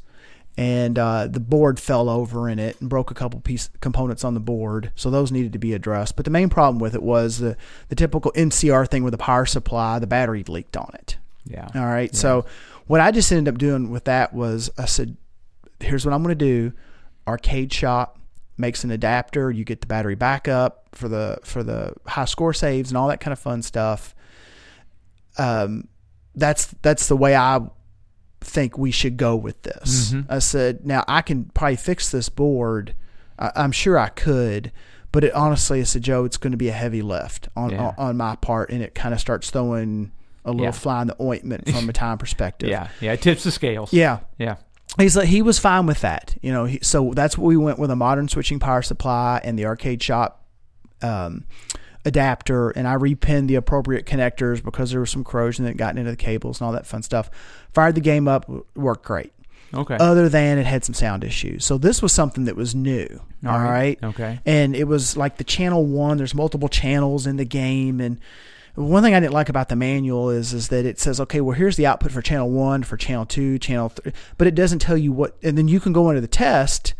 And 0.56 1.00
uh, 1.00 1.28
the 1.28 1.40
board 1.40 1.80
fell 1.80 2.10
over 2.10 2.48
in 2.48 2.60
it 2.60 2.80
and 2.80 2.88
broke 2.88 3.10
a 3.10 3.16
couple 3.16 3.40
piece 3.40 3.70
components 3.82 4.24
on 4.24 4.36
the 4.36 4.40
board, 4.40 4.92
so 4.96 5.10
those 5.10 5.32
needed 5.32 5.54
to 5.54 5.60
be 5.60 5.74
addressed. 5.74 6.16
But 6.16 6.26
the 6.26 6.32
main 6.32 6.50
problem 6.50 6.78
with 6.78 6.94
it 6.94 7.02
was 7.02 7.40
the 7.40 7.58
the 7.90 7.96
typical 7.96 8.32
MCR 8.34 8.88
thing 8.88 9.04
with 9.04 9.14
the 9.14 9.18
power 9.18 9.48
supply. 9.48 9.98
The 9.98 10.06
battery 10.06 10.44
leaked 10.48 10.78
on 10.78 10.92
it. 10.94 11.18
yeah. 11.46 11.70
All 11.74 11.86
right. 11.86 12.14
So 12.14 12.46
what 12.86 13.02
I 13.02 13.10
just 13.12 13.32
ended 13.32 13.52
up 13.52 13.58
doing 13.58 13.90
with 13.90 14.04
that 14.04 14.34
was 14.34 14.70
I 14.78 14.86
said, 14.86 15.18
here's 15.80 16.06
what 16.06 16.14
I'm 16.14 16.22
going 16.22 16.38
to 16.38 16.46
do. 16.46 16.74
Arcade 17.28 17.74
Shop 17.74 18.20
makes 18.58 18.84
an 18.84 18.92
adapter. 18.92 19.50
You 19.50 19.64
get 19.64 19.82
the 19.82 19.88
battery 19.88 20.16
backup 20.16 20.88
for 20.92 21.08
the 21.08 21.40
for 21.44 21.64
the 21.64 21.94
high 22.06 22.26
score 22.26 22.54
saves 22.54 22.92
and 22.92 22.98
all 22.98 23.08
that 23.08 23.20
kind 23.20 23.32
of 23.32 23.40
fun 23.40 23.62
stuff. 23.64 24.14
Um, 25.38 25.88
that's 26.36 26.68
that's 26.82 27.08
the 27.08 27.18
way 27.18 27.36
I 27.36 27.62
think 28.44 28.78
we 28.78 28.92
should 28.92 29.18
go 29.18 29.36
with 29.36 29.62
this. 29.64 30.14
I 30.30 30.40
said, 30.40 30.86
now 30.86 31.04
I 31.08 31.22
can 31.22 31.46
probably 31.54 31.76
fix 31.78 32.10
this 32.12 32.30
board. 32.30 32.94
I, 33.40 33.52
I'm 33.56 33.72
sure 33.72 33.98
I 33.98 34.10
could. 34.10 34.72
But 35.12 35.24
it 35.24 35.34
honestly, 35.34 35.80
I 35.80 35.84
said, 35.84 36.02
Joe, 36.02 36.26
it's 36.26 36.38
going 36.38 36.52
to 36.52 36.58
be 36.58 36.70
a 36.70 36.74
heavy 36.74 37.02
lift 37.04 37.48
on, 37.56 37.70
Yeah. 37.70 37.88
on 37.90 37.94
on 37.98 38.18
my 38.18 38.36
part, 38.36 38.72
and 38.72 38.82
it 38.82 38.96
kind 38.96 39.14
of 39.14 39.20
starts 39.20 39.50
throwing 39.52 40.12
a 40.44 40.52
little 40.52 40.66
Yeah. 40.66 40.72
fly 40.72 41.02
in 41.04 41.08
the 41.08 41.16
ointment 41.22 41.70
from 41.70 41.88
a 41.88 41.94
time 42.04 42.18
perspective. 42.18 42.68
Yeah. 42.70 42.88
Yeah. 43.00 43.14
It 43.14 43.22
tips 43.22 43.44
the 43.44 43.52
scales. 43.52 43.94
Yeah. 43.94 44.20
Yeah. 44.40 44.56
He's 44.98 45.16
like 45.16 45.28
he 45.28 45.42
was 45.42 45.58
fine 45.60 45.86
with 45.86 46.02
that, 46.02 46.36
you 46.42 46.52
know. 46.52 46.66
He, 46.66 46.80
so 46.82 47.14
that's 47.16 47.38
what 47.38 47.46
we 47.48 47.58
went 47.58 47.80
with 47.80 47.90
a 47.92 47.96
modern 47.96 48.28
switching 48.28 48.60
power 48.60 48.82
supply 48.82 49.40
and 49.44 49.58
the 49.58 49.66
arcade 49.66 50.02
shop 50.04 50.44
um, 51.02 51.46
adapter, 52.06 52.72
and 52.72 52.88
I 52.88 52.96
repinned 52.96 53.48
the 53.48 53.56
appropriate 53.56 54.06
connectors 54.06 54.64
because 54.64 54.92
there 54.92 55.00
was 55.00 55.10
some 55.10 55.24
corrosion 55.24 55.66
that 55.66 55.78
got 55.78 55.98
into 55.98 56.12
the 56.12 56.18
cables 56.18 56.60
and 56.60 56.66
all 56.66 56.74
that 56.74 56.86
fun 56.86 57.04
stuff. 57.04 57.30
Fired 57.74 57.96
the 57.96 58.02
game 58.02 58.28
up, 58.28 58.50
worked 58.76 59.06
great. 59.06 59.34
Okay. 59.74 59.98
Other 60.00 60.30
than 60.30 60.60
it 60.60 60.68
had 60.68 60.84
some 60.84 60.94
sound 60.94 61.24
issues, 61.24 61.66
so 61.66 61.80
this 61.80 62.02
was 62.02 62.12
something 62.12 62.46
that 62.46 62.56
was 62.56 62.76
new. 62.76 63.08
All 63.44 63.52
all 63.52 63.60
right. 63.60 64.00
right. 64.02 64.04
Okay. 64.04 64.40
And 64.46 64.76
it 64.76 64.84
was 64.84 65.18
like 65.18 65.38
the 65.38 65.44
channel 65.44 65.84
one. 65.84 66.18
There's 66.18 66.36
multiple 66.36 66.70
channels 66.70 67.26
in 67.26 67.38
the 67.38 67.46
game, 67.46 68.00
and 68.00 68.20
one 68.76 69.02
thing 69.02 69.16
I 69.16 69.20
didn't 69.20 69.34
like 69.34 69.50
about 69.50 69.70
the 69.70 69.76
manual 69.76 70.30
is 70.30 70.54
is 70.54 70.68
that 70.70 70.86
it 70.86 71.00
says, 71.00 71.20
okay, 71.22 71.42
well 71.42 71.56
here's 71.56 71.76
the 71.76 71.88
output 71.88 72.12
for 72.12 72.22
channel 72.22 72.52
one, 72.52 72.84
for 72.84 72.98
channel 72.98 73.26
two, 73.26 73.58
channel 73.58 73.90
three, 73.90 74.14
but 74.38 74.46
it 74.46 74.54
doesn't 74.54 74.80
tell 74.80 74.98
you 74.98 75.12
what. 75.12 75.38
And 75.42 75.58
then 75.58 75.68
you 75.68 75.80
can 75.80 75.92
go 75.92 76.10
into 76.10 76.22
the 76.22 76.28
test, 76.28 76.94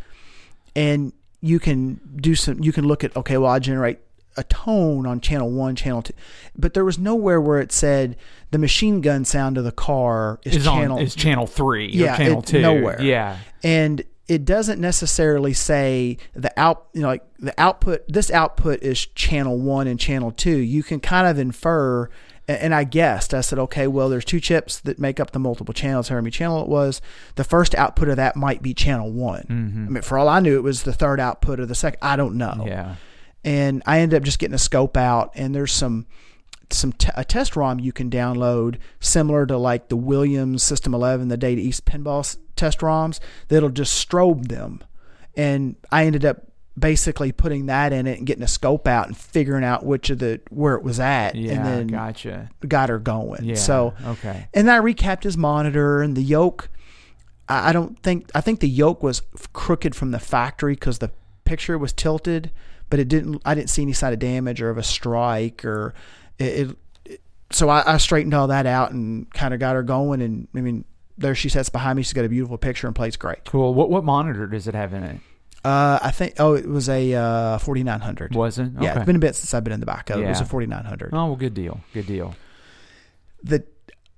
and 0.76 1.14
you 1.42 1.60
can 1.60 2.00
do 2.16 2.34
some. 2.34 2.64
You 2.64 2.72
can 2.72 2.88
look 2.88 3.04
at 3.04 3.16
okay, 3.16 3.38
well 3.38 3.52
I 3.52 3.60
generate 3.60 4.00
a 4.38 4.44
tone 4.44 5.06
on 5.06 5.20
channel 5.22 5.52
one, 5.52 5.76
channel 5.76 6.02
two, 6.02 6.14
but 6.58 6.74
there 6.74 6.86
was 6.86 6.98
nowhere 7.00 7.40
where 7.42 7.60
it 7.60 7.72
said 7.72 8.16
the 8.52 8.58
machine 8.58 9.02
gun 9.02 9.26
sound 9.26 9.58
of 9.58 9.64
the 9.64 9.72
car 9.72 10.40
is, 10.44 10.58
Is 10.58 10.64
channel 10.66 10.98
on 10.98 11.04
is 11.04 11.16
channel 11.16 11.48
three 11.48 11.88
Yeah, 11.90 12.14
or 12.14 12.18
channel 12.18 12.40
it- 12.40 12.46
two. 12.46 12.62
nowhere. 12.62 13.02
Yeah. 13.02 13.38
and 13.64 14.04
it 14.28 14.46
doesn't 14.46 14.80
necessarily 14.80 15.52
say 15.54 16.18
the 16.34 16.52
out 16.58 16.86
you 16.94 17.02
know 17.02 17.10
like 17.10 17.24
the 17.40 17.54
output 17.58 18.06
this 18.08 18.32
output 18.32 18.82
is 18.82 19.06
channel 19.08 19.58
1 19.60 19.86
and 19.86 20.00
channel 20.00 20.32
2 20.32 20.50
you 20.50 20.82
can 20.82 21.02
kind 21.02 21.28
of 21.28 21.38
infer 21.38 22.10
and 22.48 22.74
I 22.74 22.86
guessed 22.86 23.34
I 23.34 23.42
said 23.42 23.60
okay 23.60 23.86
well 23.86 24.08
there's 24.08 24.24
two 24.24 24.40
chips 24.40 24.80
that 24.80 24.98
make 24.98 25.20
up 25.20 25.32
the 25.32 25.40
multiple 25.40 25.74
channels 25.74 26.08
however 26.08 26.22
many 26.22 26.32
channel 26.32 26.62
it 26.62 26.70
was 26.70 27.02
the 27.36 27.44
first 27.44 27.76
output 27.76 28.08
of 28.08 28.16
that 28.16 28.38
might 28.38 28.62
be 28.62 28.74
channel 28.74 29.12
one 29.12 29.44
mm-hmm. 29.50 29.86
I 29.88 29.90
mean 29.90 30.02
for 30.04 30.18
all 30.18 30.30
I 30.30 30.40
knew 30.40 30.56
it 30.56 30.64
was 30.64 30.84
the 30.84 30.94
third 30.94 31.20
output 31.20 31.60
of 31.60 31.68
the 31.68 31.76
second 31.76 32.00
I 32.02 32.16
don't 32.16 32.36
know 32.36 32.64
Yeah. 32.66 32.96
And 33.44 33.84
I 33.86 34.00
ended 34.00 34.18
up 34.18 34.24
just 34.24 34.40
getting 34.40 34.56
a 34.56 34.60
scope 34.60 34.96
out 34.98 35.32
and 35.36 35.54
there's 35.54 35.72
some 35.74 36.06
some 36.70 36.92
t- 36.94 37.10
a 37.16 37.24
test 37.24 37.56
ROM 37.56 37.80
you 37.80 37.92
can 37.92 38.10
download 38.10 38.78
similar 39.00 39.46
to 39.46 39.58
like 39.58 39.90
the 39.90 39.96
Williams 39.98 40.64
System 40.64 40.94
11 40.94 41.28
the 41.28 41.38
Data 41.38 41.62
East 41.62 41.86
pinball 41.86 42.22
s- 42.22 42.38
test 42.56 42.80
ROMs 42.80 43.20
that'll 43.50 43.70
just 43.70 44.08
strobe 44.10 44.48
them 44.48 44.82
and 45.36 45.76
I 45.92 46.06
ended 46.06 46.26
up 46.26 46.44
basically 46.80 47.32
putting 47.32 47.68
that 47.68 47.94
in 47.94 48.08
it 48.08 48.18
and 48.18 48.26
getting 48.26 48.42
a 48.44 48.48
scope 48.48 48.88
out 48.88 49.06
and 49.08 49.16
figuring 49.16 49.64
out 49.64 49.86
which 49.86 50.10
of 50.10 50.18
the 50.20 50.42
where 50.50 50.74
it 50.74 50.82
was 50.84 51.00
at 51.00 51.36
Yeah. 51.36 51.52
and 51.54 51.66
then 51.66 51.88
gotcha. 51.88 52.50
got 52.68 52.90
her 52.90 52.98
going 52.98 53.44
Yeah. 53.44 53.56
so 53.56 53.94
okay. 54.06 54.48
and 54.56 54.72
I 54.72 54.80
recapped 54.80 55.24
his 55.24 55.38
monitor 55.38 56.02
and 56.02 56.16
the 56.18 56.24
yoke. 56.24 56.70
I 57.48 57.70
I 57.70 57.74
don't 57.74 58.02
think 58.02 58.32
I 58.34 58.42
think 58.42 58.60
the 58.62 58.70
yoke 58.70 59.04
was 59.04 59.22
crooked 59.52 59.94
from 59.96 60.10
the 60.12 60.20
factory 60.20 60.74
because 60.74 60.98
the 60.98 61.12
picture 61.46 61.78
was 61.78 61.94
tilted, 61.94 62.50
but 62.94 63.00
it 63.00 63.08
didn't. 63.08 63.42
I 63.44 63.56
didn't 63.56 63.72
see 63.72 63.82
any 63.82 63.94
sign 63.94 64.14
of 64.14 64.20
damage 64.20 64.62
or 64.62 64.70
of 64.70 64.78
a 64.78 64.84
strike 64.84 65.66
or 65.66 65.96
it. 66.38 66.46
it, 66.46 66.78
it 67.06 67.22
so 67.50 67.68
I, 67.68 67.96
I 67.96 67.98
straightened 67.98 68.36
all 68.36 68.46
that 68.50 68.68
out 68.68 68.92
and 68.92 69.28
kind 69.34 69.52
of 69.52 69.60
got 69.60 69.74
her 69.74 69.82
going. 69.82 70.22
And 70.22 70.48
I 70.54 70.62
mean, 70.62 70.86
there 71.18 71.34
she 71.34 71.50
sits 71.50 71.70
behind 71.70 71.98
me. 71.98 72.04
She's 72.04 72.14
got 72.14 72.24
a 72.24 72.30
beautiful 72.30 72.60
picture 72.60 72.86
and 72.86 72.96
plays 72.96 73.16
great. 73.18 73.46
Cool. 73.46 73.74
What 73.74 73.90
what 73.90 74.04
monitor 74.04 74.46
does 74.46 74.68
it 74.68 74.76
have 74.76 74.94
in 74.94 75.02
it? 75.02 75.20
Uh, 75.66 75.98
I 76.04 76.12
think. 76.12 76.36
Oh, 76.38 76.54
it 76.54 76.68
was 76.68 76.88
a 76.88 77.16
uh, 77.16 77.58
4900. 77.58 78.36
Was 78.36 78.60
it? 78.60 78.70
Yeah, 78.80 78.96
it's 78.98 79.08
been 79.08 79.16
a 79.16 79.20
bit 79.20 79.34
since 79.34 79.56
I've 79.56 79.64
been 79.64 79.74
in 79.74 79.80
the 79.80 79.88
back 79.88 80.12
of 80.12 80.20
it. 80.20 80.26
It 80.26 80.30
was 80.30 80.42
a 80.42 80.46
4900. 80.46 81.10
Oh 81.14 81.26
well, 81.26 81.36
good 81.36 81.56
deal. 81.56 81.82
Good 81.96 82.06
deal. 82.06 82.36
the 83.42 83.64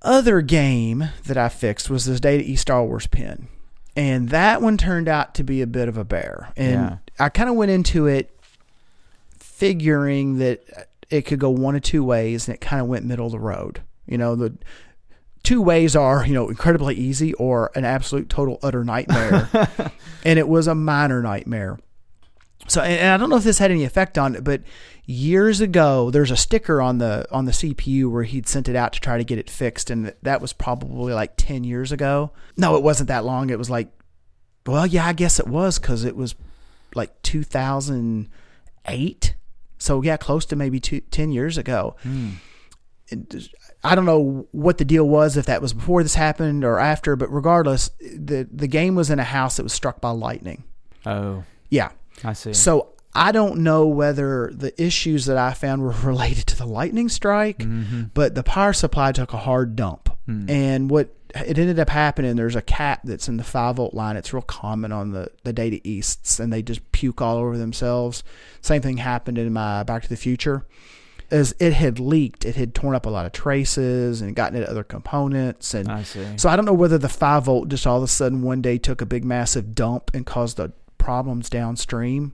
other 0.02 0.42
game 0.42 1.12
that 1.28 1.38
I 1.38 1.48
fixed 1.48 1.90
was 1.90 2.04
this 2.04 2.20
Data 2.20 2.44
East 2.44 2.64
Star 2.64 2.84
Wars 2.84 3.08
pin. 3.08 3.48
And 3.96 4.28
that 4.30 4.62
one 4.62 4.78
turned 4.78 5.08
out 5.08 5.36
to 5.36 5.44
be 5.46 5.62
a 5.62 5.68
bit 5.68 5.88
of 5.88 5.98
a 5.98 6.04
bear. 6.04 6.52
And 6.58 6.74
Yeah. 6.74 6.98
I 7.18 7.30
kind 7.30 7.50
of 7.50 7.56
went 7.56 7.72
into 7.72 8.08
it 8.08 8.35
figuring 9.56 10.38
that 10.40 10.90
it 11.10 11.24
could 11.24 11.40
go 11.40 11.50
one 11.50 11.76
of 11.76 11.82
two 11.82 12.04
ways, 12.04 12.48
and 12.48 12.56
it 12.56 12.62
kind 12.62 12.82
of 12.82 12.88
went 12.88 13.06
middle 13.06 13.28
of 13.28 13.32
the 13.32 13.40
road. 13.40 13.82
You 14.06 14.18
know, 14.18 14.36
the 14.36 14.58
two 15.44 15.62
ways 15.62 15.96
are, 15.96 16.26
you 16.26 16.34
know, 16.34 16.50
incredibly 16.50 16.96
easy 16.96 17.34
or 17.36 17.72
an 17.76 17.86
absolute 17.86 18.30
total 18.30 18.60
utter 18.62 18.84
nightmare. 18.84 19.50
and 20.26 20.38
it 20.38 20.48
was 20.48 20.68
a 20.68 20.76
minor 20.76 21.22
nightmare. 21.22 21.80
So, 22.68 22.82
and 22.82 23.10
I 23.10 23.18
don't 23.18 23.30
know 23.30 23.38
if 23.38 23.44
this 23.44 23.60
had 23.60 23.72
any 23.72 23.84
effect 23.84 24.18
on 24.18 24.36
it, 24.36 24.44
but 24.44 24.62
years 25.06 25.62
ago, 25.62 26.10
there's 26.10 26.32
a 26.32 26.36
sticker 26.36 26.82
on 26.82 26.98
the 26.98 27.28
on 27.32 27.46
the 27.46 27.52
CPU 27.52 28.12
where 28.12 28.24
he'd 28.24 28.48
sent 28.48 28.68
it 28.68 28.76
out 28.76 28.94
to 28.94 29.00
try 29.00 29.20
to 29.20 29.24
get 29.24 29.38
it 29.38 29.52
fixed, 29.52 29.92
and 29.92 30.16
that 30.24 30.42
was 30.42 30.52
probably 30.52 31.14
like 31.14 31.38
ten 31.38 31.64
years 31.64 31.92
ago. 31.92 32.32
No, 32.58 32.76
it 32.76 32.82
wasn't 32.82 33.10
that 33.10 33.24
long. 33.24 33.52
It 33.52 33.60
was 33.60 33.70
like, 33.70 33.90
well, 34.66 34.88
yeah, 34.88 35.06
I 35.06 35.14
guess 35.14 35.40
it 35.40 35.48
was 35.48 35.78
because 35.78 36.04
it 36.04 36.16
was 36.16 36.34
like 36.96 37.22
2008. 37.22 39.36
So 39.78 40.02
yeah, 40.02 40.18
close 40.18 40.46
to 40.48 40.56
maybe 40.56 40.80
two, 40.80 41.02
10 41.02 41.32
years 41.32 41.58
ago. 41.58 41.96
Hmm. 42.04 42.30
It- 43.10 43.50
I 43.84 43.94
don't 43.94 44.06
know 44.06 44.48
what 44.52 44.80
the 44.80 44.86
deal 44.86 45.08
was 45.08 45.38
if 45.38 45.46
that 45.46 45.62
was 45.62 45.72
before 45.74 46.02
this 46.02 46.16
happened 46.16 46.64
or 46.66 46.80
after, 46.80 47.16
but 47.16 47.32
regardless, 47.32 47.92
the 48.00 48.48
the 48.52 48.66
game 48.68 48.96
was 48.96 49.12
in 49.12 49.20
a 49.20 49.24
house 49.24 49.58
that 49.58 49.64
was 49.64 49.74
struck 49.74 50.02
by 50.02 50.10
lightning. 50.10 50.64
Oh, 51.06 51.44
Yeah. 51.70 51.90
I 52.24 52.34
see. 52.34 52.54
So 52.54 52.94
I 53.14 53.32
don't 53.32 53.60
know 53.60 53.86
whether 53.86 54.52
the 54.54 54.74
issues 54.82 55.26
that 55.28 55.38
I 55.38 55.54
found 55.54 55.84
were 55.84 55.92
related 56.04 56.48
to 56.48 56.58
the 56.58 56.66
lightning 56.66 57.08
strike, 57.10 57.60
mm-hmm. 57.60 58.06
but 58.16 58.34
the 58.34 58.42
power 58.44 58.74
supply 58.74 59.12
took 59.12 59.34
a 59.34 59.38
hard 59.38 59.76
dump. 59.76 60.10
Hmm. 60.26 60.50
And 60.50 60.90
what 60.90 61.14
it 61.36 61.58
ended 61.58 61.80
up 61.80 61.90
happening, 61.90 62.36
there's 62.36 62.56
a 62.56 62.62
cap 62.62 63.02
that's 63.04 63.28
in 63.28 63.38
the 63.38 63.44
5 63.44 63.76
volt 63.76 63.94
line. 63.94 64.16
It's 64.16 64.34
real 64.34 64.42
common 64.42 64.92
on 64.92 65.12
the, 65.12 65.30
the 65.44 65.54
Data 65.54 65.80
Easts, 65.84 66.40
and 66.40 66.52
they 66.52 66.62
just 66.62 66.92
puke 66.92 67.22
all 67.22 67.38
over 67.38 67.58
themselves. 67.58 68.24
Same 68.62 68.82
thing 68.82 68.98
happened 68.98 69.38
in 69.38 69.52
my 69.52 69.84
Back 69.84 70.04
to 70.04 70.10
the 70.10 70.16
Future. 70.16 70.66
As 71.32 71.56
it 71.60 71.74
had 71.74 72.00
leaked, 72.00 72.46
it 72.46 72.56
had 72.56 72.76
torn 72.76 72.96
up 72.96 73.06
a 73.06 73.10
lot 73.10 73.26
of 73.26 73.32
traces 73.32 74.22
and 74.22 74.36
gotten 74.36 74.58
into 74.58 74.70
other 74.70 74.84
components. 74.84 75.74
And 75.74 75.92
I 75.92 76.04
see. 76.04 76.38
so 76.38 76.50
I 76.50 76.56
don't 76.56 76.66
know 76.66 76.74
whether 76.74 77.00
the 77.00 77.10
five 77.10 77.46
volt 77.46 77.68
just 77.68 77.88
all 77.88 77.98
of 77.98 78.04
a 78.04 78.08
sudden 78.08 78.44
one 78.44 78.62
day 78.62 78.78
took 78.78 79.02
a 79.02 79.06
big 79.08 79.26
massive 79.26 79.74
dump 79.74 80.12
and 80.14 80.26
caused 80.26 80.58
the 80.58 80.72
problems 81.00 81.50
downstream. 81.50 82.34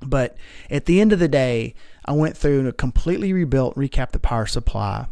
But 0.00 0.36
at 0.70 0.86
the 0.86 1.00
end 1.00 1.12
of 1.12 1.18
the 1.18 1.28
day, 1.28 1.74
I 2.04 2.12
went 2.12 2.36
through 2.36 2.60
and 2.60 2.76
completely 2.76 3.32
rebuilt, 3.32 3.74
recapped 3.74 4.12
the 4.12 4.18
power 4.18 4.46
supply, 4.46 5.06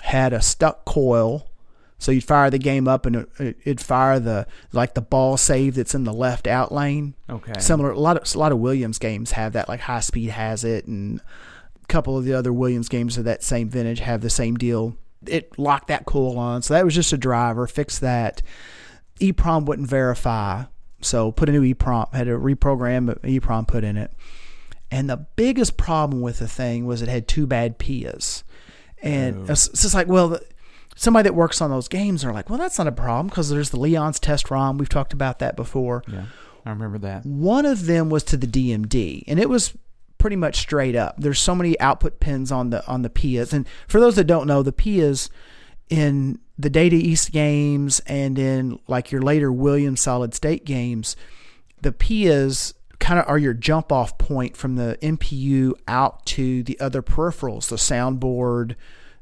had 0.00 0.32
a 0.32 0.40
stuck 0.42 0.84
coil. 0.84 1.48
So 1.98 2.12
you'd 2.12 2.24
fire 2.24 2.50
the 2.50 2.58
game 2.58 2.86
up 2.86 3.06
and 3.06 3.16
it- 3.16 3.56
it'd 3.64 3.80
fire 3.80 4.20
the 4.20 4.46
like 4.72 4.94
the 4.94 5.00
ball 5.00 5.36
save 5.36 5.76
that's 5.76 5.94
in 5.94 6.04
the 6.04 6.12
left 6.12 6.46
out 6.46 6.72
lane. 6.72 7.14
Okay. 7.28 7.58
Similar, 7.58 7.90
a 7.90 7.98
lot 7.98 8.16
of 8.16 8.34
a 8.34 8.38
lot 8.38 8.52
of 8.52 8.58
Williams 8.58 8.98
games 8.98 9.32
have 9.32 9.54
that. 9.54 9.68
Like 9.68 9.80
High 9.80 10.00
Speed 10.00 10.30
has 10.30 10.62
it, 10.64 10.86
and 10.86 11.20
a 11.82 11.86
couple 11.86 12.18
of 12.18 12.24
the 12.24 12.34
other 12.34 12.52
Williams 12.52 12.88
games 12.88 13.16
of 13.16 13.24
that 13.24 13.42
same 13.42 13.68
vintage 13.68 14.00
have 14.00 14.20
the 14.20 14.30
same 14.30 14.56
deal. 14.56 14.96
It 15.26 15.58
locked 15.58 15.88
that 15.88 16.04
coil 16.04 16.38
on, 16.38 16.62
so 16.62 16.74
that 16.74 16.84
was 16.84 16.94
just 16.94 17.12
a 17.12 17.18
driver. 17.18 17.66
Fix 17.66 17.98
that. 17.98 18.42
EEPROM 19.20 19.64
wouldn't 19.64 19.88
verify, 19.88 20.64
so 21.00 21.32
put 21.32 21.48
a 21.48 21.52
new 21.52 21.62
EEPROM. 21.62 22.12
Had 22.12 22.26
to 22.26 22.38
reprogram 22.38 23.18
EEPROM 23.22 23.66
put 23.66 23.82
in 23.82 23.96
it. 23.96 24.12
And 24.90 25.10
the 25.10 25.16
biggest 25.16 25.76
problem 25.76 26.20
with 26.20 26.38
the 26.38 26.46
thing 26.46 26.86
was 26.86 27.02
it 27.02 27.08
had 27.08 27.26
two 27.26 27.46
bad 27.46 27.78
PIAs. 27.78 28.44
And 29.02 29.48
oh. 29.48 29.52
it's 29.52 29.68
it's 29.68 29.82
just 29.82 29.94
like, 29.94 30.06
well, 30.06 30.28
the, 30.28 30.42
somebody 30.96 31.28
that 31.28 31.34
works 31.34 31.60
on 31.60 31.70
those 31.70 31.86
games 31.86 32.24
are 32.24 32.32
like, 32.32 32.50
well, 32.50 32.58
that's 32.58 32.78
not 32.78 32.88
a 32.88 32.92
problem 32.92 33.28
because 33.28 33.48
there's 33.48 33.70
the 33.70 33.78
Leon's 33.78 34.18
test 34.18 34.50
ROM. 34.50 34.78
We've 34.78 34.88
talked 34.88 35.12
about 35.12 35.38
that 35.38 35.54
before. 35.54 36.02
yeah, 36.08 36.24
I 36.64 36.70
remember 36.70 36.98
that. 36.98 37.24
One 37.24 37.64
of 37.64 37.86
them 37.86 38.10
was 38.10 38.24
to 38.24 38.36
the 38.36 38.46
DMD, 38.48 39.22
and 39.28 39.38
it 39.38 39.48
was 39.48 39.74
pretty 40.18 40.36
much 40.36 40.56
straight 40.56 40.96
up. 40.96 41.14
There's 41.18 41.38
so 41.38 41.54
many 41.54 41.78
output 41.78 42.18
pins 42.18 42.50
on 42.50 42.70
the 42.70 42.84
on 42.86 43.02
the 43.02 43.10
PIAs, 43.10 43.52
and 43.52 43.68
for 43.86 44.00
those 44.00 44.16
that 44.16 44.24
don't 44.24 44.48
know, 44.48 44.62
the 44.62 44.72
PIAs 44.72 45.28
in 45.88 46.40
the 46.58 46.70
Data 46.70 46.96
East 46.96 47.30
games 47.32 48.00
and 48.06 48.38
in 48.38 48.80
like 48.88 49.12
your 49.12 49.22
later 49.22 49.52
Williams 49.52 50.00
solid 50.00 50.34
state 50.34 50.64
games, 50.64 51.14
the 51.82 51.92
PIAs 51.92 52.72
kind 52.98 53.20
of 53.20 53.28
are 53.28 53.38
your 53.38 53.52
jump 53.52 53.92
off 53.92 54.16
point 54.16 54.56
from 54.56 54.76
the 54.76 54.98
MPU 55.02 55.74
out 55.86 56.24
to 56.26 56.62
the 56.62 56.80
other 56.80 57.02
peripherals, 57.02 57.68
the 57.68 57.76
soundboard, 57.76 58.74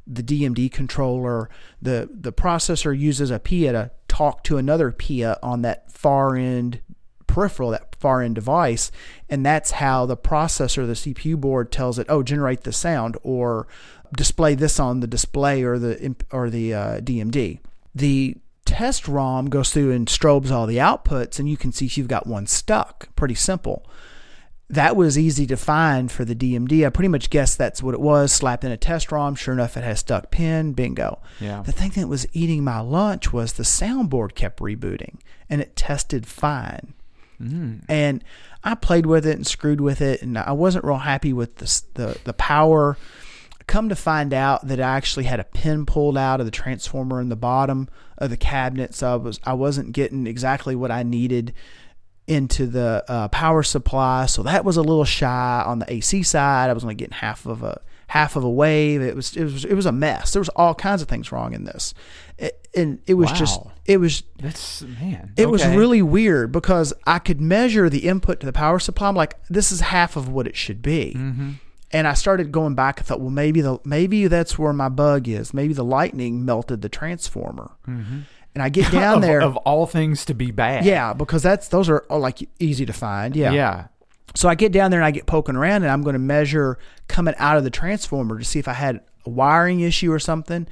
the 0.06 0.22
DMD 0.22 0.70
controller. 0.70 1.48
The 1.80 2.08
the 2.12 2.32
processor 2.32 2.96
uses 2.96 3.30
a 3.30 3.38
PIA 3.38 3.72
to 3.72 3.90
talk 4.08 4.44
to 4.44 4.56
another 4.56 4.90
PIA 4.92 5.38
on 5.42 5.62
that 5.62 5.90
far 5.90 6.36
end 6.36 6.80
peripheral, 7.26 7.70
that 7.70 7.96
far 7.96 8.22
end 8.22 8.34
device, 8.34 8.90
and 9.28 9.44
that's 9.44 9.72
how 9.72 10.06
the 10.06 10.16
processor, 10.16 10.86
the 10.86 10.92
CPU 11.14 11.36
board, 11.36 11.72
tells 11.72 11.98
it, 11.98 12.06
oh, 12.08 12.22
generate 12.22 12.62
the 12.62 12.72
sound 12.72 13.16
or 13.22 13.66
display 14.16 14.54
this 14.54 14.78
on 14.78 15.00
the 15.00 15.06
display 15.06 15.62
or 15.62 15.78
the 15.78 16.14
or 16.30 16.50
the 16.50 16.74
uh, 16.74 17.00
DMD. 17.00 17.58
The 17.94 18.36
test 18.64 19.06
ROM 19.06 19.50
goes 19.50 19.72
through 19.72 19.92
and 19.92 20.06
strobes 20.06 20.50
all 20.50 20.66
the 20.66 20.78
outputs, 20.78 21.38
and 21.38 21.48
you 21.48 21.56
can 21.56 21.72
see 21.72 21.90
you've 21.92 22.08
got 22.08 22.26
one 22.26 22.46
stuck. 22.46 23.14
Pretty 23.16 23.34
simple. 23.34 23.86
That 24.70 24.96
was 24.96 25.18
easy 25.18 25.46
to 25.48 25.56
find 25.56 26.10
for 26.10 26.24
the 26.24 26.34
DMD. 26.34 26.86
I 26.86 26.90
pretty 26.90 27.08
much 27.08 27.28
guessed 27.28 27.58
that's 27.58 27.82
what 27.82 27.94
it 27.94 28.00
was. 28.00 28.32
Slapped 28.32 28.64
in 28.64 28.72
a 28.72 28.76
test 28.76 29.12
ROM. 29.12 29.34
Sure 29.34 29.52
enough, 29.52 29.76
it 29.76 29.84
has 29.84 30.00
stuck 30.00 30.30
pin. 30.30 30.72
Bingo. 30.72 31.20
Yeah. 31.38 31.62
The 31.62 31.72
thing 31.72 31.90
that 31.90 32.08
was 32.08 32.26
eating 32.32 32.64
my 32.64 32.80
lunch 32.80 33.32
was 33.32 33.52
the 33.52 33.62
soundboard 33.62 34.34
kept 34.34 34.60
rebooting, 34.60 35.18
and 35.50 35.60
it 35.60 35.76
tested 35.76 36.26
fine. 36.26 36.94
Mm-hmm. 37.40 37.80
And 37.88 38.24
I 38.62 38.74
played 38.74 39.06
with 39.06 39.26
it 39.26 39.36
and 39.36 39.46
screwed 39.46 39.80
with 39.80 40.00
it, 40.00 40.22
and 40.22 40.38
I 40.38 40.52
wasn't 40.52 40.84
real 40.84 40.98
happy 40.98 41.32
with 41.32 41.56
the 41.56 41.82
the, 41.94 42.18
the 42.24 42.32
power. 42.32 42.96
Come 43.66 43.88
to 43.88 43.96
find 43.96 44.34
out 44.34 44.66
that 44.68 44.80
I 44.80 44.96
actually 44.96 45.24
had 45.24 45.40
a 45.40 45.44
pin 45.44 45.86
pulled 45.86 46.18
out 46.18 46.40
of 46.40 46.46
the 46.46 46.52
transformer 46.52 47.20
in 47.20 47.30
the 47.30 47.36
bottom 47.36 47.88
of 48.18 48.30
the 48.30 48.36
cabinet, 48.36 48.94
so 48.94 49.12
I 49.12 49.16
was 49.16 49.40
I 49.44 49.52
wasn't 49.52 49.92
getting 49.92 50.26
exactly 50.26 50.74
what 50.74 50.90
I 50.90 51.02
needed 51.02 51.52
into 52.26 52.66
the 52.66 53.04
uh, 53.08 53.28
power 53.28 53.62
supply. 53.62 54.26
So 54.26 54.42
that 54.44 54.64
was 54.64 54.76
a 54.76 54.82
little 54.82 55.04
shy 55.04 55.62
on 55.66 55.78
the 55.80 55.92
AC 55.92 56.22
side. 56.22 56.70
I 56.70 56.72
was 56.72 56.84
only 56.84 56.94
getting 56.94 57.12
half 57.14 57.46
of 57.46 57.62
a 57.62 57.80
half 58.08 58.36
of 58.36 58.44
a 58.44 58.50
wave. 58.50 59.02
It 59.02 59.14
was 59.16 59.36
it 59.36 59.44
was 59.44 59.64
it 59.64 59.74
was 59.74 59.86
a 59.86 59.92
mess. 59.92 60.32
There 60.32 60.40
was 60.40 60.48
all 60.50 60.74
kinds 60.74 61.02
of 61.02 61.08
things 61.08 61.32
wrong 61.32 61.52
in 61.52 61.64
this, 61.64 61.94
It- 62.38 62.60
and 62.76 62.98
it 63.06 63.14
was 63.14 63.30
just 63.32 63.60
it 63.86 63.98
was 63.98 64.22
That's 64.40 64.82
man. 64.82 65.32
it 65.36 65.48
was 65.48 65.64
really 65.66 66.02
weird 66.02 66.50
because 66.52 66.92
I 67.06 67.18
could 67.18 67.40
measure 67.40 67.88
the 67.90 68.06
input 68.08 68.40
to 68.40 68.46
the 68.46 68.52
power 68.52 68.78
supply. 68.78 69.08
I'm 69.08 69.14
like, 69.14 69.36
this 69.48 69.70
is 69.70 69.80
half 69.80 70.16
of 70.16 70.28
what 70.28 70.46
it 70.46 70.56
should 70.56 70.82
be. 70.82 71.14
Mm-hmm. 71.16 71.50
And 71.92 72.08
I 72.08 72.14
started 72.14 72.50
going 72.50 72.74
back. 72.74 72.98
I 72.98 73.02
thought, 73.04 73.20
well, 73.20 73.30
maybe 73.30 73.60
the 73.60 73.78
maybe 73.84 74.26
that's 74.26 74.58
where 74.58 74.72
my 74.72 74.88
bug 74.88 75.28
is. 75.28 75.54
Maybe 75.54 75.72
the 75.74 75.84
lightning 75.84 76.44
melted 76.44 76.82
the 76.82 76.88
transformer. 76.88 77.70
And 78.54 78.62
I 78.62 78.68
get 78.68 78.90
down 78.92 79.16
of, 79.16 79.22
there. 79.22 79.42
of 79.42 79.56
all 79.58 79.86
things 79.86 80.24
to 80.26 80.34
be 80.34 80.50
bad. 80.50 80.84
yeah, 80.84 81.12
because 81.12 81.42
that's 81.42 81.68
those 81.68 81.88
are 81.88 82.04
oh, 82.08 82.18
like 82.18 82.48
easy 82.58 82.86
to 82.86 82.92
find. 82.92 83.34
Yeah. 83.34 83.52
Yeah. 83.52 83.86
So 84.34 84.48
I 84.48 84.54
get 84.54 84.72
down 84.72 84.90
there 84.90 85.00
and 85.00 85.06
I 85.06 85.10
get 85.12 85.26
poking 85.26 85.56
around 85.56 85.82
and 85.82 85.92
I'm 85.92 86.02
going 86.02 86.14
to 86.14 86.18
measure 86.18 86.78
coming 87.08 87.34
out 87.38 87.56
of 87.56 87.64
the 87.64 87.70
transformer 87.70 88.38
to 88.38 88.44
see 88.44 88.58
if 88.58 88.66
I 88.66 88.72
had 88.72 89.00
a 89.26 89.30
wiring 89.30 89.80
issue 89.80 90.12
or 90.12 90.18
something. 90.18 90.66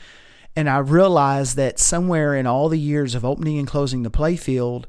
And 0.56 0.68
I 0.68 0.78
realized 0.78 1.56
that 1.56 1.78
somewhere 1.78 2.34
in 2.34 2.46
all 2.46 2.68
the 2.68 2.78
years 2.78 3.14
of 3.14 3.24
opening 3.24 3.58
and 3.58 3.66
closing 3.66 4.02
the 4.02 4.10
playfield, 4.10 4.84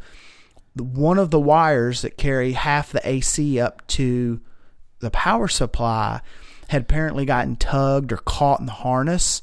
one 0.76 1.20
of 1.20 1.30
the 1.30 1.40
wires 1.40 2.02
that 2.02 2.18
carry 2.18 2.54
half 2.54 2.92
the 2.92 3.08
AC 3.08 3.60
up 3.60 3.86
to 3.88 4.42
the 5.00 5.12
power 5.12 5.48
supply 5.48 6.22
had 6.70 6.84
apparently 6.84 7.26
gotten 7.26 7.56
tugged 7.56 8.12
or 8.12 8.18
caught 8.18 8.60
in 8.60 8.66
the 8.66 8.72
harness. 8.72 9.42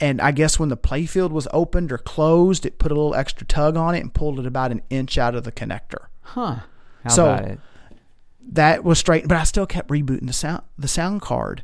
And 0.00 0.20
I 0.20 0.30
guess 0.32 0.58
when 0.58 0.70
the 0.70 0.76
playfield 0.76 1.30
was 1.30 1.46
opened 1.52 1.92
or 1.92 1.98
closed, 1.98 2.64
it 2.64 2.78
put 2.78 2.90
a 2.90 2.94
little 2.94 3.14
extra 3.14 3.46
tug 3.46 3.76
on 3.76 3.94
it 3.94 4.00
and 4.00 4.14
pulled 4.14 4.38
it 4.40 4.46
about 4.46 4.72
an 4.72 4.80
inch 4.90 5.18
out 5.18 5.34
of 5.34 5.44
the 5.44 5.52
connector 5.52 6.06
Huh. 6.22 6.60
How 7.04 7.10
So- 7.10 7.24
about 7.34 7.44
it? 7.46 7.60
that 8.52 8.82
was 8.82 8.98
straight 8.98 9.28
but 9.28 9.36
i 9.36 9.44
still 9.44 9.66
kept 9.66 9.90
rebooting 9.90 10.26
the 10.26 10.32
sound 10.32 10.62
the 10.78 10.88
sound 10.88 11.20
card 11.20 11.62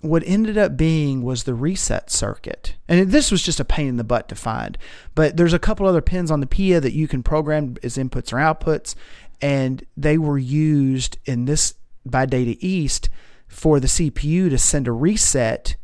what 0.00 0.22
ended 0.24 0.56
up 0.56 0.76
being 0.76 1.20
was 1.22 1.42
the 1.44 1.52
reset 1.52 2.10
circuit 2.10 2.76
and 2.88 3.10
this 3.10 3.30
was 3.32 3.42
just 3.42 3.58
a 3.60 3.64
pain 3.64 3.88
in 3.88 3.96
the 3.96 4.04
butt 4.04 4.28
to 4.28 4.34
find 4.36 4.78
but 5.16 5.36
there's 5.36 5.52
a 5.52 5.58
couple 5.58 5.84
other 5.86 6.00
pins 6.00 6.30
on 6.30 6.40
the 6.40 6.46
pia 6.46 6.80
that 6.80 6.92
you 6.94 7.08
can 7.08 7.22
program 7.24 7.74
as 7.82 7.96
inputs 7.96 8.32
or 8.32 8.36
outputs 8.36 8.94
and 9.42 9.84
they 9.96 10.16
were 10.16 10.38
used 10.38 11.18
in 11.26 11.44
this 11.44 11.74
by 12.06 12.24
data 12.24 12.56
east 12.60 13.10
for 13.48 13.80
the 13.80 13.88
cpu 13.88 14.48
to 14.48 14.56
send 14.56 14.86
a 14.86 14.92
reset 14.92 15.74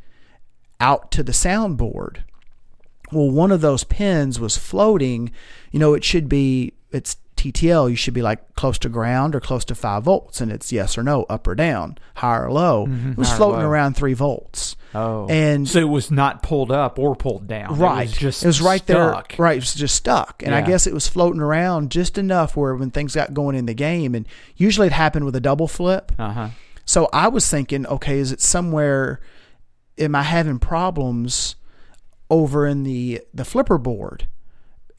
out 0.82 1.10
to 1.12 1.22
the 1.22 1.32
soundboard 1.32 2.18
well, 3.12 3.30
one 3.30 3.52
of 3.52 3.60
those 3.60 3.84
pins 3.84 4.40
was 4.40 4.56
floating. 4.56 5.32
You 5.70 5.78
know, 5.78 5.92
it 5.92 6.02
should 6.02 6.30
be 6.30 6.72
it's 6.92 7.18
TTL. 7.36 7.90
You 7.90 7.94
should 7.96 8.14
be 8.14 8.22
like 8.22 8.54
close 8.54 8.78
to 8.78 8.88
ground 8.88 9.34
or 9.34 9.40
close 9.40 9.66
to 9.66 9.74
five 9.74 10.04
volts, 10.04 10.40
and 10.40 10.50
it's 10.50 10.72
yes 10.72 10.96
or 10.96 11.02
no, 11.02 11.24
up 11.24 11.46
or 11.46 11.54
down, 11.54 11.98
high 12.14 12.38
or 12.38 12.50
low. 12.50 12.86
it 12.88 13.18
was 13.18 13.28
high 13.28 13.36
floating 13.36 13.60
around 13.62 13.96
three 13.98 14.14
volts. 14.14 14.76
Oh. 14.94 15.26
And- 15.28 15.68
so 15.68 15.78
it 15.78 15.88
was 15.90 16.10
not 16.10 16.42
pulled 16.42 16.72
up 16.72 16.98
or 16.98 17.14
pulled 17.14 17.46
down. 17.48 17.78
Right, 17.78 18.04
It 18.04 18.10
was 18.12 18.16
just 18.18 18.44
it 18.44 18.46
was 18.46 18.62
right 18.62 18.82
stuck. 18.82 19.36
there. 19.36 19.44
Right, 19.44 19.56
it 19.58 19.60
was 19.60 19.74
just 19.74 19.94
stuck, 19.94 20.42
and 20.42 20.54
I 20.54 20.62
guess 20.62 20.86
it 20.86 20.94
was 20.94 21.06
floating 21.06 21.42
around 21.42 21.90
just 21.90 22.16
enough 22.16 22.56
where 22.56 22.74
when 22.74 22.90
things 22.90 23.14
got 23.14 23.34
going 23.34 23.56
in 23.56 23.66
the 23.66 23.74
game, 23.74 24.14
and 24.14 24.26
usually 24.56 24.86
it 24.86 24.92
happened 24.94 25.26
with 25.26 25.36
a 25.36 25.40
double 25.40 25.68
flip. 25.68 26.12
Uh 26.18 26.32
huh. 26.32 26.48
So 26.86 27.10
I 27.12 27.28
was 27.28 27.48
thinking, 27.50 27.86
okay, 27.86 28.18
is 28.18 28.32
it 28.32 28.40
somewhere? 28.40 29.20
Am 29.98 30.14
I 30.14 30.22
having 30.22 30.58
problems 30.58 31.56
over 32.30 32.66
in 32.66 32.82
the 32.82 33.20
the 33.34 33.44
flipper 33.44 33.78
board? 33.78 34.26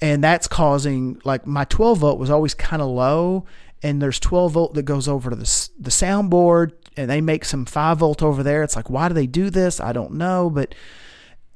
And 0.02 0.24
that's 0.24 0.48
causing 0.48 1.22
like 1.24 1.48
my 1.48 1.64
12 1.66 2.00
volt 2.00 2.20
was 2.20 2.30
always 2.30 2.54
kind 2.54 2.82
of 2.82 2.90
low, 2.90 3.46
and 3.82 4.02
there's 4.02 4.20
12 4.20 4.52
volt 4.52 4.74
that 4.74 4.84
goes 4.84 5.08
over 5.08 5.30
to 5.30 5.36
the 5.36 5.70
the 5.80 5.90
soundboard, 5.90 6.74
and 6.98 7.10
they 7.10 7.22
make 7.22 7.46
some 7.46 7.66
5 7.66 8.00
volt 8.00 8.22
over 8.22 8.44
there. 8.44 8.64
It's 8.64 8.76
like, 8.76 8.90
why 8.90 9.08
do 9.08 9.14
they 9.14 9.28
do 9.28 9.50
this? 9.50 9.80
I 9.80 9.94
don't 9.94 10.14
know, 10.14 10.50
but 10.50 10.76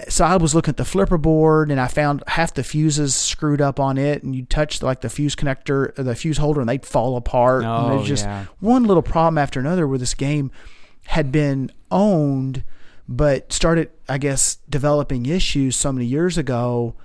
so 0.08 0.24
I 0.26 0.38
was 0.38 0.54
looking 0.54 0.74
at 0.74 0.78
the 0.78 0.86
flipper 0.86 1.18
board 1.18 1.72
and 1.72 1.80
I 1.82 1.88
found 1.88 2.24
half 2.28 2.54
the 2.54 2.64
fuses 2.64 3.16
screwed 3.16 3.62
up 3.62 3.80
on 3.80 3.98
it, 3.98 4.24
and 4.24 4.36
you 4.36 4.46
touch 4.46 4.82
like 4.84 5.02
the 5.02 5.10
fuse 5.10 5.36
connector, 5.36 5.98
uh, 6.00 6.04
the 6.04 6.16
fuse 6.16 6.38
holder, 6.38 6.62
and 6.62 6.70
they'd 6.70 6.86
fall 6.86 7.18
apart. 7.18 7.64
and 7.64 7.72
Oh, 7.72 7.96
there's 7.98 8.08
just 8.08 8.26
yeah. 8.26 8.46
one 8.60 8.84
little 8.84 9.02
problem 9.04 9.38
after 9.40 9.60
another 9.60 9.88
where 9.88 9.98
this 9.98 10.14
game 10.14 10.52
had 11.08 11.32
been 11.32 11.72
owned, 11.90 12.64
but 13.08 13.52
started, 13.54 13.90
I 14.10 14.18
guess, 14.18 14.58
developing 14.70 15.26
issues 15.26 15.76
so 15.76 15.92
many 15.92 16.06
years 16.06 16.38
ago, 16.38 16.96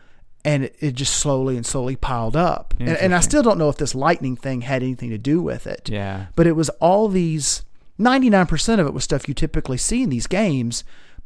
and 0.45 0.65
it, 0.65 0.77
it 0.81 0.95
just 0.95 1.15
slowly 1.15 1.57
and 1.57 1.65
slowly 1.65 1.95
piled 1.97 2.37
up. 2.37 2.75
And, 2.81 2.89
and 2.91 3.15
I 3.15 3.21
still 3.21 3.43
don't 3.43 3.59
know 3.59 3.69
if 3.69 3.77
this 3.77 3.95
lightning 3.95 4.35
thing 4.37 4.63
had 4.63 4.83
anything 4.83 5.11
to 5.11 5.19
do 5.19 5.41
with 5.41 5.67
it 5.69 5.89
Yeah. 5.89 6.27
but 6.35 6.47
it 6.49 6.53
was 6.57 6.69
all 6.81 7.07
these 7.09 7.63
99% 8.01 8.81
of 8.81 8.87
it 8.87 8.93
was 8.95 9.05
stuff 9.05 9.29
you 9.29 9.35
typically 9.35 9.77
see 9.77 10.03
in 10.03 10.11
these 10.11 10.27
games 10.27 10.83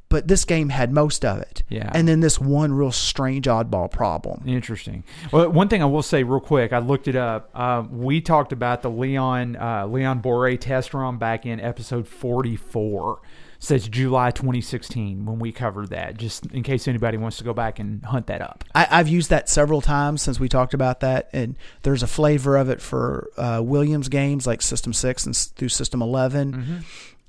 but 0.08 0.28
this 0.28 0.44
game 0.44 0.68
had 0.68 0.92
most 0.92 1.24
of 1.24 1.38
it 1.38 1.62
Yeah. 1.70 1.90
and 1.94 2.06
then 2.06 2.20
this 2.20 2.38
one 2.38 2.72
real 2.74 2.92
strange 2.92 3.46
oddball 3.46 3.90
problem 3.90 4.42
Interesting. 4.46 5.02
Well, 5.32 5.48
one 5.50 5.68
thing 5.68 5.82
I 5.82 5.86
will 5.86 6.02
say 6.02 6.22
real 6.22 6.38
quick, 6.38 6.72
I 6.74 6.78
looked 6.78 7.08
it 7.08 7.16
up. 7.16 7.48
Uh, 7.54 7.84
we 7.90 8.20
talked 8.20 8.52
about 8.52 8.82
the 8.82 8.90
Leon 8.90 9.56
uh, 9.56 9.86
Leon 9.86 10.20
Borré 10.22 10.60
test 10.60 10.92
ROM 10.94 11.18
back 11.18 11.44
in 11.46 11.58
episode 11.58 12.06
forty 12.06 12.54
four. 12.54 13.20
Says 13.58 13.88
July 13.88 14.30
2016 14.30 15.24
when 15.24 15.38
we 15.38 15.52
covered 15.52 15.90
that. 15.90 16.16
Just 16.16 16.46
in 16.46 16.62
case 16.62 16.86
anybody 16.86 17.16
wants 17.16 17.38
to 17.38 17.44
go 17.44 17.54
back 17.54 17.78
and 17.78 18.04
hunt 18.04 18.26
that 18.26 18.42
up. 18.42 18.64
I, 18.74 18.86
I've 18.90 19.08
used 19.08 19.30
that 19.30 19.48
several 19.48 19.80
times 19.80 20.22
since 20.22 20.38
we 20.38 20.48
talked 20.48 20.74
about 20.74 21.00
that, 21.00 21.28
and 21.32 21.56
there's 21.82 22.02
a 22.02 22.06
flavor 22.06 22.56
of 22.56 22.68
it 22.68 22.80
for 22.80 23.30
uh, 23.36 23.60
Williams 23.64 24.08
games 24.08 24.46
like 24.46 24.62
System 24.62 24.92
Six 24.92 25.26
and 25.26 25.36
through 25.36 25.68
System 25.68 26.02
11 26.02 26.84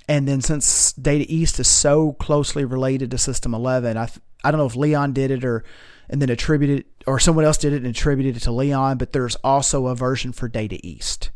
And 0.10 0.28
then 0.28 0.42
since 0.42 0.94
Data 0.94 1.26
East 1.28 1.60
is 1.60 1.68
so 1.68 2.14
closely 2.14 2.64
related 2.64 3.12
to 3.12 3.18
System 3.18 3.54
11, 3.54 3.98
I 3.98 4.10
I 4.44 4.52
don't 4.52 4.60
know 4.60 4.66
if 4.66 4.76
Leon 4.76 5.14
did 5.14 5.32
it 5.32 5.44
or 5.44 5.64
and 6.10 6.22
then 6.22 6.30
attributed 6.30 6.86
or 7.06 7.20
someone 7.20 7.46
else 7.46 7.58
did 7.58 7.74
it 7.74 7.78
and 7.78 7.88
attributed 7.88 8.38
it 8.38 8.42
to 8.42 8.52
Leon, 8.52 8.98
but 8.98 9.12
there's 9.12 9.36
also 9.38 9.88
a 9.88 9.96
version 9.96 10.32
for 10.32 10.48
Data 10.48 10.80
East. 10.84 11.32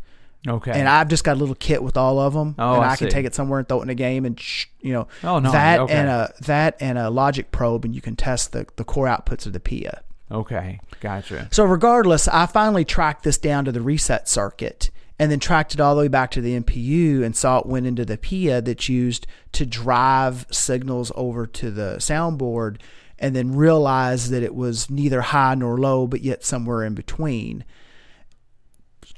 Okay. 0.47 0.71
and 0.71 0.89
I've 0.89 1.08
just 1.08 1.23
got 1.23 1.34
a 1.34 1.39
little 1.39 1.54
kit 1.56 1.84
with 1.84 1.95
all 1.97 2.17
of 2.19 2.34
them, 2.34 2.56
Oh, 2.58 2.75
and 2.75 2.84
I 2.84 2.91
I, 2.91 2.95
can 2.95 3.10
take 3.10 3.25
it 3.25 3.36
somewhere 3.36 3.60
and 3.60 3.67
throw 3.69 3.80
it 3.80 3.84
in 3.84 3.89
a 3.89 3.95
game, 3.95 4.25
and 4.25 4.39
sh- 4.39 4.65
you 4.82 4.91
know 4.93 5.08
Oh, 5.23 5.38
nice. 5.39 5.51
that 5.51 5.80
Okay. 5.82 5.93
and 5.93 6.10
a 6.10 6.34
that 6.41 6.77
and 6.80 6.97
a 6.97 7.10
logic 7.12 7.51
probe, 7.51 7.86
and 7.86 7.93
you 7.93 8.01
can 8.01 8.15
test 8.15 8.51
the 8.51 8.65
the 8.75 8.84
core 8.84 9.06
outputs 9.08 9.45
of 9.45 9.54
the 9.54 9.60
PIA. 9.60 10.01
okay. 10.32 10.80
Gotcha. 10.99 11.47
So 11.51 11.63
regardless, 11.65 12.27
I 12.27 12.45
finally 12.47 12.86
tracked 12.86 13.23
this 13.23 13.38
down 13.38 13.65
to 13.65 13.71
the 13.71 13.82
reset 13.82 14.27
circuit, 14.27 14.89
and 15.19 15.32
then 15.32 15.39
tracked 15.39 15.75
it 15.75 15.80
all 15.80 15.93
the 15.95 16.01
way 16.01 16.08
back 16.08 16.32
to 16.32 16.41
the 16.41 16.60
MPU, 16.60 17.23
and 17.23 17.36
saw 17.36 17.60
it 17.60 17.67
went 17.67 17.86
into 17.86 18.04
the 18.06 18.17
PIA 18.17 18.62
that's 18.63 18.89
used 18.89 19.27
to 19.51 19.65
drive 19.67 20.47
signals 20.51 21.12
over 21.15 21.45
to 21.45 21.69
the 21.69 21.97
soundboard, 21.99 22.77
and 23.19 23.36
then 23.36 23.56
realized 23.56 24.32
that 24.32 24.41
it 24.41 24.56
was 24.56 24.89
neither 24.89 25.21
high 25.21 25.54
nor 25.54 25.77
low, 25.77 26.08
but 26.08 26.21
yet 26.21 26.43
somewhere 26.43 26.84
in 26.84 26.95
between 26.95 27.63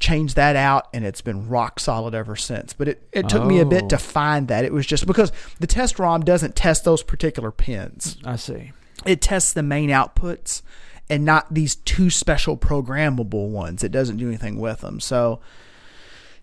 changed 0.04 0.36
that 0.36 0.56
out 0.56 0.88
and 0.94 1.06
it's 1.06 1.22
been 1.22 1.48
rock 1.48 1.80
solid 1.80 2.14
ever 2.14 2.36
since. 2.36 2.74
But 2.74 2.88
it, 2.90 3.08
it 3.14 3.30
took 3.30 3.46
me 3.46 3.60
a 3.60 3.66
Oh. 3.66 3.70
bit 3.70 3.90
to 3.90 3.98
find 3.98 4.48
that. 4.50 4.66
It 4.66 4.74
was 4.74 4.86
just 4.86 5.08
because 5.08 5.32
the 5.60 5.68
test 5.68 5.98
ROM 6.00 6.22
doesn't 6.22 6.56
test 6.56 6.84
those 6.84 7.02
particular 7.04 7.52
pins. 7.52 8.18
I 8.26 8.36
see. 8.36 8.72
It 9.06 9.22
tests 9.22 9.54
the 9.54 9.64
main 9.64 9.90
outputs 9.90 10.62
and 11.10 11.24
not 11.24 11.54
these 11.54 11.76
two 11.76 12.10
special 12.10 12.58
programmable 12.58 13.50
ones. 13.50 13.84
It 13.84 13.92
doesn't 13.92 14.18
do 14.18 14.28
anything 14.28 14.58
with 14.60 14.82
them. 14.82 15.00
So 15.00 15.40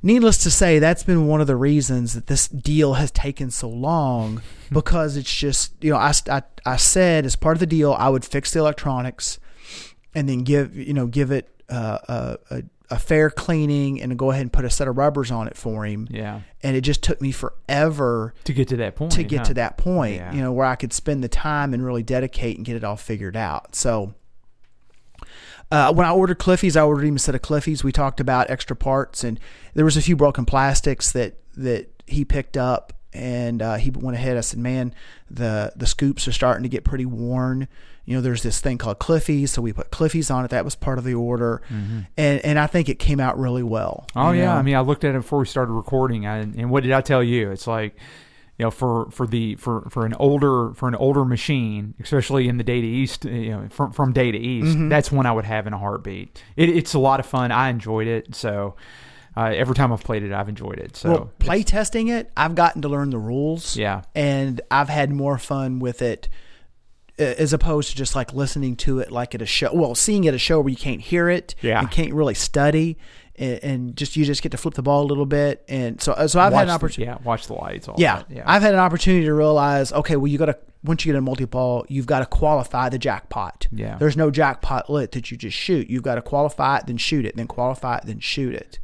needless 0.03 0.39
to 0.45 0.51
say, 0.51 0.79
that's 0.79 1.03
been 1.05 1.27
one 1.27 1.41
of 1.41 1.47
the 1.47 1.57
reasons 1.57 2.15
that 2.15 2.27
this 2.27 2.49
deal 2.49 2.95
has 2.95 3.11
taken 3.11 3.51
so 3.51 3.69
long 3.69 4.43
because 4.73 5.17
it's 5.17 5.35
just, 5.35 5.73
you 5.83 5.91
know, 5.91 5.97
I, 5.99 6.13
I, 6.31 6.43
I 6.65 6.77
said 6.77 7.27
as 7.27 7.37
part 7.37 7.57
of 7.57 7.61
the 7.61 7.67
deal, 7.67 7.93
I 7.93 8.09
would 8.09 8.25
fix 8.25 8.53
the 8.53 8.61
electronics 8.61 9.39
and 10.15 10.29
then 10.29 10.45
give, 10.45 10.77
you 10.77 10.93
know, 10.95 11.07
give 11.07 11.31
it 11.31 11.49
uh, 11.69 11.99
a, 12.51 12.57
a, 12.57 12.63
a 12.91 12.99
fair 12.99 13.31
cleaning 13.31 14.01
and 14.03 14.19
go 14.19 14.31
ahead 14.33 14.43
and 14.43 14.53
put 14.53 14.65
a 14.65 14.71
set 14.71 14.89
of 14.89 14.97
rubbers 14.97 15.31
on 15.31 15.47
it 15.47 15.57
for 15.57 15.85
him. 15.87 16.09
Yeah. 16.11 16.41
And 16.63 16.77
it 16.77 16.81
just 16.81 17.03
took 17.03 17.21
me 17.21 17.31
forever 17.33 18.35
To 18.45 18.53
get 18.53 18.69
to 18.69 18.77
that 18.79 18.97
point. 18.97 19.13
to 19.13 19.23
get 19.23 19.39
huh? 19.39 19.45
to 19.45 19.55
that 19.55 19.77
point, 19.77 20.17
Yeah. 20.17 20.33
you 20.35 20.41
know, 20.43 20.53
where 20.53 20.67
I 20.67 20.75
could 20.75 20.93
spend 20.93 21.23
the 21.23 21.29
time 21.29 21.73
and 21.73 21.85
really 21.85 22.03
dedicate 22.03 22.57
and 22.57 22.67
get 22.67 22.75
it 22.77 22.83
all 22.85 22.97
figured 22.97 23.37
out. 23.37 23.77
So, 23.77 24.15
uh, 25.71 25.93
when 25.93 26.07
I 26.07 26.11
ordered 26.13 26.39
Cliffies, 26.41 26.77
I 26.77 26.83
ordered 26.83 27.05
him 27.07 27.17
a 27.17 27.19
set 27.21 27.35
of 27.35 27.43
Cliffies. 27.43 27.85
We 27.85 27.93
talked 27.93 28.19
about 28.19 28.51
extra 28.51 28.75
parts, 28.75 29.23
and 29.23 29.39
there 29.75 29.85
was 29.85 29.97
a 29.97 30.03
few 30.03 30.17
broken 30.17 30.45
plastics 30.45 31.13
that 31.13 31.37
that 31.57 32.03
he 32.07 32.25
picked 32.25 32.57
up, 32.57 32.93
and 33.13 33.61
uh, 33.63 33.75
he 33.77 33.91
went 33.91 34.17
ahead. 34.17 34.37
I 34.37 34.41
said, 34.41 34.59
"Man, 34.59 34.95
the 35.31 35.73
the 35.77 35.87
scoops 35.87 36.27
are 36.29 36.33
starting 36.33 36.63
to 36.65 36.69
get 36.69 36.85
pretty 36.85 37.07
worn. 37.07 37.69
You 38.07 38.17
know, 38.17 38.23
there's 38.23 38.43
this 38.43 38.61
thing 38.61 38.79
called 38.79 38.99
Cliffies, 38.99 39.51
so 39.51 39.63
we 39.63 39.73
put 39.73 39.91
Cliffies 39.91 40.35
on 40.35 40.45
it. 40.45 40.51
That 40.51 40.65
was 40.65 40.75
part 40.75 40.99
of 40.99 41.05
the 41.05 41.15
order, 41.15 41.63
and 41.71 42.09
and 42.45 42.59
I 42.59 42.67
think 42.67 42.89
it 42.89 42.99
came 42.99 43.21
out 43.21 43.39
really 43.39 43.63
well. 43.63 44.07
Mm-hmm. 44.11 44.19
Oh 44.19 44.33
yeah, 44.33 44.45
know? 44.47 44.53
I 44.53 44.63
mean, 44.63 44.75
I 44.77 44.81
looked 44.81 45.05
at 45.05 45.15
it 45.15 45.19
before 45.19 45.41
we 45.41 45.47
started 45.47 45.73
recording, 45.73 46.27
I, 46.27 46.39
and 46.39 46.71
what 46.71 46.83
did 46.83 46.93
I 46.93 47.03
tell 47.03 47.23
you? 47.23 47.51
It's 47.53 47.67
like, 47.69 47.95
you 48.59 48.65
know, 48.65 48.71
for 48.73 49.11
for 49.11 49.27
the 49.29 49.55
for 49.57 49.87
for 49.91 50.07
an 50.07 50.15
older 50.15 50.73
for 50.75 50.89
an 50.89 50.95
older 50.97 51.25
machine, 51.25 51.95
especially 52.01 52.49
in 52.49 52.57
the 52.57 52.65
Data 52.65 52.87
East, 52.87 53.27
you 53.27 53.51
know, 53.51 53.69
from 53.71 53.93
from 53.93 54.13
Data 54.13 54.39
East, 54.39 54.69
Mm-hmm. 54.77 54.89
that's 54.89 55.13
one 55.13 55.27
I 55.27 55.33
would 55.33 55.45
have 55.45 55.67
in 55.69 55.73
a 55.73 55.79
heartbeat. 55.79 56.43
It, 56.57 56.69
it's 56.71 56.95
a 56.95 56.99
lot 56.99 57.21
of 57.21 57.27
fun. 57.27 57.53
I 57.53 57.69
enjoyed 57.69 58.09
it, 58.09 58.35
so 58.35 58.75
uh, 59.37 59.53
every 59.55 59.75
time 59.75 59.93
I've 59.93 60.03
played 60.05 60.23
it, 60.23 60.33
I've 60.33 60.49
enjoyed 60.49 60.79
it. 60.79 60.97
So 60.97 61.11
well, 61.11 61.31
play 61.39 61.63
testing 61.63 62.09
it, 62.09 62.31
I've 62.37 62.55
gotten 62.55 62.83
to 62.83 62.89
learn 62.89 63.11
the 63.11 63.19
rules. 63.19 63.77
Yeah. 63.77 64.03
and 64.15 64.61
I've 64.71 64.89
had 64.89 65.11
more 65.13 65.39
fun 65.39 65.79
with 65.79 66.03
it 66.03 66.29
uh, 67.19 67.23
as 67.23 67.53
opposed 67.53 67.91
to 67.91 67.97
just 67.97 68.17
like 68.17 68.33
listening 68.33 68.77
to 68.77 68.99
it 69.01 69.13
like 69.13 69.35
at 69.35 69.43
a 69.43 69.47
show. 69.47 69.71
Well, 69.73 69.95
seeing 69.95 70.25
it 70.25 70.29
at 70.29 70.35
a 70.35 70.39
show 70.39 70.61
where 70.61 70.71
you 70.71 70.77
can't 70.77 71.01
hear 71.01 71.29
it, 71.29 71.55
Yeah. 71.63 71.81
you 71.83 71.87
can't 71.89 72.13
really 72.13 72.35
study, 72.35 72.97
and, 73.37 73.59
and 73.63 73.97
just 73.97 74.17
you 74.17 74.25
just 74.25 74.43
get 74.43 74.53
to 74.53 74.59
flip 74.59 74.75
the 74.75 74.83
ball 74.83 75.03
a 75.03 75.09
little 75.09 75.27
bit. 75.27 75.63
And 75.69 76.01
so, 76.01 76.15
so 76.27 76.41
I've 76.41 76.53
watch 76.53 76.61
had 76.61 76.69
an 76.69 76.75
opportunity. 76.75 77.11
yeah, 77.11 77.19
watch 77.25 77.47
the 77.47 77.55
lights. 77.55 77.89
All 77.89 77.95
Yeah, 77.99 78.23
yeah. 78.31 78.43
I've 78.47 78.63
had 78.63 78.75
an 78.75 78.81
opportunity 78.81 79.25
to 79.27 79.35
realize, 79.35 79.93
okay, 79.93 80.17
well, 80.17 80.27
you 80.27 80.39
got 80.39 80.47
to 80.47 80.59
once 80.83 81.05
you 81.05 81.13
get 81.13 81.19
a 81.19 81.21
multi 81.21 81.45
ball, 81.45 81.85
you've 81.89 82.07
got 82.07 82.21
to 82.21 82.27
qualify 82.27 82.89
the 82.89 82.99
jackpot. 82.99 83.69
Yeah. 83.71 83.97
there's 83.99 84.17
no 84.17 84.31
jackpot 84.31 84.89
lit 84.89 85.13
that 85.13 85.31
you 85.31 85.37
just 85.37 85.55
shoot. 85.57 85.91
You've 85.91 86.03
got 86.03 86.15
to 86.15 86.23
qualify 86.23 86.79
it, 86.79 86.87
then 86.87 86.97
shoot 86.97 87.27
it, 87.27 87.37
then 87.37 87.47
qualify 87.47 87.97
it, 87.99 88.05
then 88.07 88.19
shoot 88.19 88.55
it, 88.55 88.79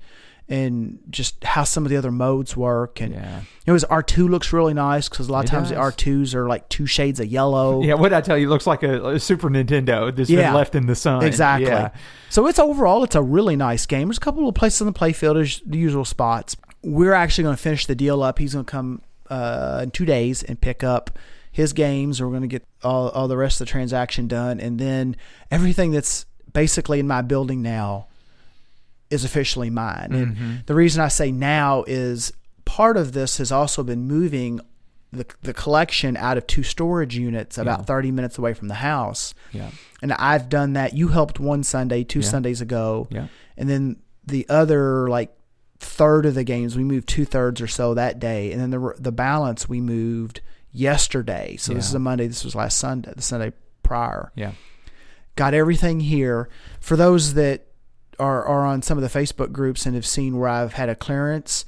and 0.49 0.99
just 1.11 1.43
how 1.43 1.65
some 1.65 1.85
of 1.85 1.91
the 1.91 1.97
other 1.97 2.13
modes 2.13 2.57
work. 2.57 3.01
And 3.01 3.15
Yeah. 3.15 3.41
it 3.67 3.73
was 3.73 3.83
R 3.85 4.03
two 4.03 4.29
looks 4.29 4.53
really 4.53 4.75
nice 4.75 5.09
because 5.09 5.29
a 5.29 5.33
lot 5.33 5.41
of 5.41 5.45
It 5.47 5.49
times 5.51 5.71
the. 5.71 5.77
R 5.77 5.91
twos 5.91 6.35
are 6.35 6.47
like 6.49 6.69
two 6.69 6.87
shades 6.87 7.19
of 7.21 7.27
yellow. 7.27 7.83
Yeah, 7.87 7.95
what 7.95 8.11
did 8.11 8.17
I 8.17 8.21
tell 8.21 8.39
you? 8.39 8.47
It 8.47 8.51
looks 8.51 8.67
like 8.67 8.83
a, 8.83 9.11
a 9.15 9.21
Super 9.21 9.51
Nintendo 9.51 10.15
that's 10.15 10.31
Yeah. 10.31 10.47
been 10.49 10.55
left 10.55 10.75
in 10.75 10.87
the 10.87 10.95
sun. 10.95 11.25
Exactly. 11.25 11.67
Yeah. 11.69 11.91
So 12.31 12.47
it's 12.47 12.59
overall, 12.59 13.03
it's 13.05 13.17
a 13.17 13.23
really 13.23 13.57
nice 13.57 13.87
game. 13.87 14.09
There's 14.09 14.19
a 14.19 14.21
couple 14.21 14.49
of 14.49 14.55
places 14.55 14.81
on 14.83 14.87
the 14.87 14.93
playfield, 14.93 15.63
the 15.67 15.79
usual 15.79 16.05
spots. 16.05 16.57
We're 16.83 17.15
actually 17.15 17.45
going 17.45 17.57
to 17.57 17.63
finish 17.63 17.87
the 17.87 17.95
deal 17.97 18.23
up. 18.23 18.39
He's 18.39 18.53
going 18.53 18.65
to 18.65 18.71
come 18.71 19.03
uh, 19.29 19.81
in 19.83 19.91
two 19.91 20.05
days 20.05 20.43
and 20.45 20.61
pick 20.61 20.85
up 20.85 21.19
his 21.51 21.73
games. 21.73 22.23
We're 22.23 22.29
going 22.29 22.43
to 22.43 22.47
get 22.49 22.65
all, 22.85 23.09
all 23.09 23.27
the 23.27 23.37
rest 23.37 23.61
of 23.61 23.67
the 23.67 23.71
transaction 23.73 24.29
done, 24.29 24.61
and 24.61 24.79
then 24.79 25.17
everything 25.51 25.91
that's 25.91 26.27
basically 26.53 27.01
in 27.01 27.09
my 27.09 27.23
building 27.23 27.63
now 27.63 28.07
is 29.11 29.25
officially 29.25 29.71
mine. 29.71 30.09
And 30.13 30.37
mm-hmm. 30.37 30.55
the 30.67 30.75
reason 30.75 31.03
I 31.03 31.09
say 31.09 31.31
now 31.31 31.85
is 31.87 32.33
part 32.65 32.97
of 32.97 33.13
this 33.13 33.39
has 33.39 33.53
also 33.53 33.83
been 33.83 34.07
moving 34.07 34.61
the 35.13 35.27
the 35.43 35.55
collection 35.55 36.17
out 36.17 36.37
of 36.37 36.47
two 36.47 36.63
storage 36.63 37.17
units 37.17 37.59
about 37.59 37.81
Yeah. 37.81 37.85
30 37.85 38.11
minutes 38.11 38.39
away 38.39 38.55
from 38.55 38.69
the 38.69 38.75
house. 38.75 39.35
Yeah. 39.53 39.71
And 40.03 40.13
I've 40.13 40.49
done 40.49 40.75
that. 40.75 40.95
You 40.95 41.09
helped 41.09 41.41
one 41.41 41.63
Sunday, 41.63 42.05
two 42.05 42.21
Yeah. 42.21 42.29
Sundays 42.29 42.61
ago. 42.61 43.07
Yeah. 43.11 43.29
And 43.57 43.69
then 43.69 43.97
the 44.27 44.47
other 44.49 45.09
like 45.09 45.33
third 45.79 46.27
of 46.27 46.35
the 46.35 46.45
games 46.45 46.77
we 46.77 46.85
moved 46.85 47.09
two 47.09 47.25
thirds 47.25 47.61
or 47.61 47.67
so 47.67 47.95
that 47.95 48.19
day, 48.19 48.53
and 48.53 48.61
then 48.61 48.71
the 48.71 48.95
the 48.99 49.13
balance 49.13 49.69
we 49.69 49.81
moved 49.81 50.41
yesterday. 50.73 51.57
So 51.57 51.73
this 51.73 51.89
is 51.89 51.95
a 51.95 51.99
Monday. 51.99 52.27
This 52.27 52.45
was 52.45 52.55
last 52.55 52.79
Sunday, 52.79 53.13
the 53.15 53.23
Sunday 53.23 53.53
prior. 53.83 54.33
Yeah. 54.35 54.53
Got 55.37 55.55
everything 55.55 56.01
here. 56.01 56.49
For 56.81 56.97
those 56.97 57.35
that 57.35 57.66
are 58.19 58.45
are 58.45 58.65
on 58.67 58.83
some 58.83 58.99
of 58.99 59.03
the 59.11 59.19
Facebook 59.19 59.53
groups 59.53 59.87
and 59.87 59.95
have 59.95 60.07
seen 60.07 60.39
where 60.39 60.49
I've 60.49 60.73
had 60.75 60.89
a 60.89 60.95
clearance. 60.95 61.65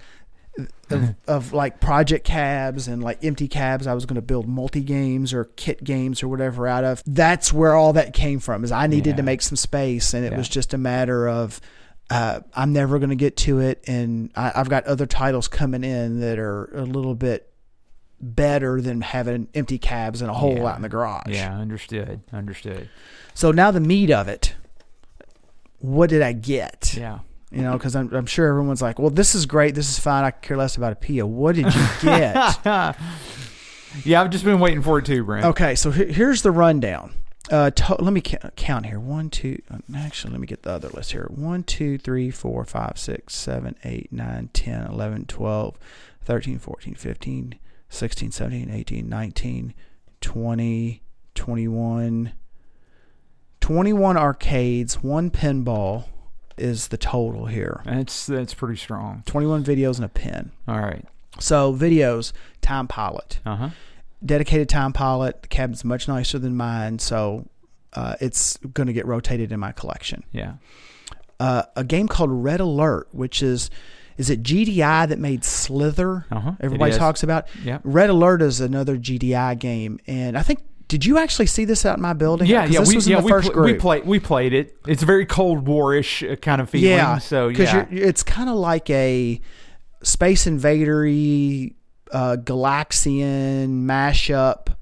Of, 0.90 1.14
of 1.28 1.52
like 1.52 1.80
project 1.80 2.24
cabs 2.24 2.88
and 2.88 3.00
like 3.00 3.22
empty 3.24 3.46
cabs 3.46 3.86
I 3.86 3.94
was 3.94 4.06
going 4.06 4.16
to 4.16 4.22
build 4.22 4.48
multi 4.48 4.80
games 4.80 5.32
or 5.32 5.44
kit 5.44 5.84
games 5.84 6.20
or 6.20 6.26
whatever 6.26 6.66
out 6.66 6.82
of 6.82 7.00
that's 7.06 7.52
where 7.52 7.74
all 7.76 7.92
that 7.92 8.12
came 8.12 8.40
from 8.40 8.64
is 8.64 8.72
I 8.72 8.88
needed 8.88 9.18
to 9.18 9.22
make 9.22 9.40
some 9.42 9.54
space 9.54 10.14
and 10.14 10.24
it 10.24 10.32
Yeah. 10.32 10.38
was 10.38 10.48
just 10.48 10.74
a 10.74 10.78
matter 10.78 11.28
of 11.28 11.60
uh, 12.10 12.40
I'm 12.54 12.72
never 12.72 12.98
going 12.98 13.10
to 13.10 13.16
get 13.16 13.36
to 13.36 13.60
it, 13.60 13.84
and 13.86 14.30
I, 14.34 14.50
I've 14.56 14.70
got 14.70 14.84
other 14.86 15.04
titles 15.06 15.46
coming 15.46 15.84
in 15.84 16.20
that 16.20 16.38
are 16.40 16.64
a 16.74 16.82
little 16.84 17.14
bit 17.14 17.52
better 18.20 18.80
than 18.80 19.00
having 19.02 19.46
empty 19.54 19.78
cabs 19.78 20.22
and 20.22 20.30
a 20.30 20.34
hole 20.34 20.56
Yeah. 20.56 20.64
out 20.68 20.76
in 20.76 20.82
the 20.82 20.88
garage. 20.88 21.26
Yeah. 21.28 21.56
Understood. 21.56 22.22
Understood. 22.32 22.88
So 23.34 23.52
now 23.52 23.70
the 23.70 23.80
meat 23.80 24.10
of 24.10 24.26
it. 24.26 24.54
What 25.78 26.10
did 26.10 26.22
I 26.22 26.32
get? 26.32 26.94
Yeah. 26.96 27.20
You 27.50 27.62
know, 27.62 27.72
because 27.72 27.96
I'm, 27.96 28.12
I'm 28.14 28.26
sure 28.26 28.46
everyone's 28.48 28.82
like, 28.82 28.98
"Well, 28.98 29.08
this 29.10 29.34
is 29.34 29.46
great. 29.46 29.74
This 29.74 29.88
is 29.90 29.98
fine. 29.98 30.22
I 30.24 30.30
care 30.32 30.56
less 30.56 30.76
about 30.76 30.92
a 30.92 30.96
Pia." 30.96 31.24
What 31.26 31.54
did 31.54 31.66
you 31.74 31.86
get? 32.02 32.58
Yeah. 34.04 34.20
I've 34.20 34.30
just 34.30 34.44
been 34.44 34.60
waiting 34.60 34.82
for 34.82 34.98
it 34.98 35.06
too, 35.06 35.24
Brent. 35.24 35.46
Okay, 35.46 35.74
so 35.74 35.90
he- 35.90 36.12
here's 36.12 36.42
the 36.42 36.50
rundown. 36.50 37.14
Uh, 37.50 37.70
to- 37.70 37.96
let 38.02 38.12
me 38.12 38.20
ca- 38.20 38.50
count 38.56 38.84
here. 38.84 39.00
One, 39.00 39.30
two. 39.30 39.62
uh, 39.70 39.78
Actually, 39.96 40.32
let 40.32 40.40
me 40.40 40.46
get 40.46 40.62
the 40.64 40.70
other 40.72 40.88
list 40.90 41.12
here. 41.12 41.26
One, 41.34 41.62
two, 41.62 41.96
three, 41.96 42.30
four, 42.30 42.64
five, 42.66 42.98
six, 42.98 43.34
seven, 43.34 43.74
eight, 43.84 44.12
nine, 44.12 44.50
ten, 44.52 44.86
eleven, 44.86 45.24
twelve, 45.24 45.78
thirteen, 46.22 46.58
fourteen, 46.58 46.94
fifteen, 46.96 47.58
sixteen, 47.88 48.30
seventeen, 48.30 48.68
eighteen, 48.70 49.08
nineteen, 49.08 49.72
twenty, 50.20 51.02
twenty-one. 51.34 52.32
21 53.68 54.16
arcades, 54.16 55.02
one 55.02 55.30
pinball 55.30 56.06
is 56.56 56.88
the 56.88 56.96
total 56.96 57.44
here. 57.44 57.82
That's 57.84 58.24
that's 58.24 58.54
pretty 58.54 58.76
strong. 58.76 59.22
21 59.26 59.62
videos 59.62 59.96
and 59.96 60.06
a 60.06 60.08
pin. 60.08 60.52
All 60.66 60.80
right. 60.80 61.04
So, 61.38 61.74
videos, 61.74 62.32
Time 62.62 62.88
Pilot. 62.88 63.40
Uh 63.44 63.56
huh. 63.56 63.68
dedicated 64.24 64.70
time 64.70 64.94
pilot. 64.94 65.42
The 65.42 65.48
cabin's 65.48 65.84
much 65.84 66.08
nicer 66.08 66.38
than 66.38 66.56
mine, 66.56 66.98
so 66.98 67.46
uh, 67.92 68.14
it's 68.22 68.56
going 68.56 68.86
to 68.86 68.94
get 68.94 69.04
rotated 69.04 69.52
in 69.52 69.60
my 69.60 69.72
collection. 69.72 70.24
Yeah. 70.32 70.54
Uh, 71.38 71.64
a 71.76 71.84
game 71.84 72.08
called 72.08 72.30
Red 72.32 72.60
Alert, 72.60 73.08
which 73.12 73.42
is 73.42 73.68
is 74.16 74.30
it 74.30 74.42
GDI 74.42 75.06
that 75.10 75.18
made 75.18 75.44
Slither? 75.44 76.24
Uh-huh. 76.30 76.52
Everybody 76.58 76.96
talks 76.96 77.22
about. 77.22 77.46
Yeah. 77.62 77.80
Red 77.84 78.08
Alert 78.08 78.40
is 78.40 78.62
another 78.62 78.96
GDI 78.96 79.58
game, 79.58 80.00
and 80.06 80.38
I 80.38 80.42
think 80.42 80.60
did 80.88 81.04
you 81.04 81.18
actually 81.18 81.46
see 81.46 81.64
this 81.66 81.84
out 81.86 81.96
in 81.98 82.02
my 82.02 82.14
building? 82.14 82.48
Yeah, 82.48 82.64
yeah, 82.64 82.80
this 82.80 82.88
we, 82.88 82.94
was 82.96 83.06
in 83.06 83.12
yeah, 83.12 83.20
the 83.20 83.24
we, 83.26 83.30
first 83.30 83.52
pl- 83.52 83.62
we 83.62 83.74
played 83.74 84.06
we 84.06 84.18
played 84.18 84.52
it. 84.54 84.76
It's 84.86 85.02
a 85.02 85.06
very 85.06 85.26
Cold 85.26 85.66
War-ish 85.66 86.22
uh, 86.22 86.36
kind 86.36 86.60
of 86.60 86.70
feeling. 86.70 86.88
Yeah, 86.90 87.18
so 87.18 87.48
yeah, 87.48 87.86
it's 87.90 88.22
kind 88.22 88.48
of 88.48 88.56
like 88.56 88.88
a 88.90 89.40
space 90.02 90.46
invadery 90.46 91.74
uh, 92.10 92.36
Galaxian 92.42 93.84
mashup, 93.84 94.74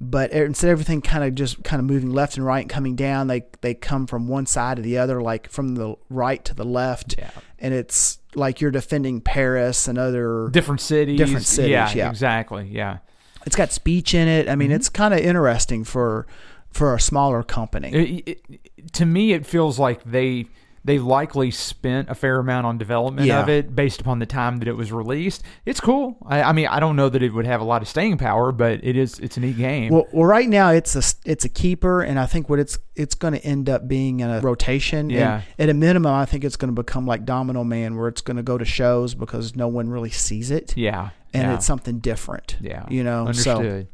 but 0.00 0.32
instead 0.32 0.68
of 0.68 0.72
everything 0.72 1.00
kind 1.00 1.24
of 1.24 1.34
just 1.34 1.62
kind 1.62 1.80
of 1.80 1.86
moving 1.86 2.10
left 2.10 2.36
and 2.36 2.44
right 2.44 2.60
and 2.60 2.70
coming 2.70 2.96
down, 2.96 3.28
they 3.28 3.44
they 3.60 3.74
come 3.74 4.06
from 4.06 4.28
one 4.28 4.46
side 4.46 4.76
to 4.76 4.82
the 4.82 4.98
other, 4.98 5.22
like 5.22 5.48
from 5.48 5.76
the 5.76 5.94
right 6.08 6.44
to 6.46 6.54
the 6.54 6.64
left, 6.64 7.14
Yeah. 7.16 7.30
and 7.58 7.72
it's 7.74 8.18
like 8.34 8.60
you're 8.60 8.70
defending 8.70 9.20
Paris 9.20 9.88
and 9.88 9.98
other. 9.98 10.48
different 10.50 10.80
cities. 10.80 11.18
Different 11.18 11.46
cities, 11.46 11.70
Yeah, 11.70 11.92
yeah. 11.94 12.10
exactly. 12.10 12.68
Yeah. 12.72 12.98
It's 13.46 13.56
got 13.56 13.72
speech 13.72 14.14
in 14.14 14.28
it. 14.28 14.46
I 14.46 14.50
Mm-hmm. 14.52 14.58
mean, 14.58 14.70
it's 14.72 14.88
kind 14.88 15.14
of 15.14 15.20
interesting 15.20 15.84
for 15.84 16.26
for 16.70 16.94
a 16.94 17.00
smaller 17.00 17.42
company. 17.42 17.90
It- 17.92 18.40
it- 18.50 18.92
to 18.92 19.06
me, 19.06 19.32
it 19.32 19.46
feels 19.46 19.78
like 19.78 20.02
they 20.04 20.46
they 20.88 20.98
likely 20.98 21.50
spent 21.50 22.08
a 22.08 22.14
fair 22.14 22.38
amount 22.38 22.66
on 22.66 22.78
development 22.78 23.26
Yeah. 23.26 23.42
of 23.42 23.50
it 23.50 23.76
based 23.76 24.00
upon 24.00 24.20
the 24.20 24.26
time 24.26 24.56
that 24.56 24.68
it 24.68 24.72
was 24.72 24.90
released. 24.90 25.42
It's 25.66 25.80
cool. 25.80 26.16
I, 26.24 26.42
I 26.42 26.52
mean, 26.52 26.66
I 26.66 26.80
don't 26.80 26.96
know 26.96 27.10
that 27.10 27.22
it 27.22 27.34
would 27.34 27.44
have 27.44 27.60
a 27.60 27.64
lot 27.64 27.82
of 27.82 27.88
staying 27.88 28.16
power, 28.16 28.52
but 28.52 28.80
it 28.82 28.96
is. 28.96 29.18
It's 29.18 29.36
a 29.36 29.40
neat 29.40 29.58
game. 29.58 29.92
Well, 29.92 30.06
well, 30.12 30.24
right 30.24 30.48
now 30.48 30.70
it's 30.70 30.96
a 30.96 31.02
it's 31.28 31.44
a 31.44 31.48
keeper, 31.50 32.00
and 32.00 32.18
I 32.18 32.24
think 32.24 32.48
what 32.48 32.58
it's 32.58 32.78
it's 32.96 33.14
going 33.14 33.34
to 33.34 33.44
end 33.44 33.68
up 33.68 33.86
being 33.86 34.20
in 34.20 34.30
a 34.30 34.40
rotation. 34.40 35.10
Yeah. 35.10 35.42
And 35.58 35.68
at 35.68 35.68
a 35.68 35.74
minimum, 35.74 36.12
I 36.14 36.24
think 36.24 36.42
it's 36.42 36.56
going 36.56 36.74
to 36.74 36.82
become 36.82 37.06
like 37.06 37.26
Domino 37.26 37.64
Man, 37.64 37.96
where 37.96 38.08
it's 38.08 38.22
going 38.22 38.38
to 38.38 38.42
go 38.42 38.56
to 38.56 38.64
shows 38.64 39.14
because 39.14 39.54
no 39.54 39.68
one 39.68 39.90
really 39.90 40.10
sees 40.10 40.50
it, 40.50 40.74
yeah. 40.74 41.10
and 41.34 41.42
yeah. 41.42 41.54
it's 41.54 41.66
something 41.66 41.98
different. 41.98 42.56
yeah. 42.62 42.86
You 42.88 43.04
know. 43.04 43.30
So, 43.32 43.84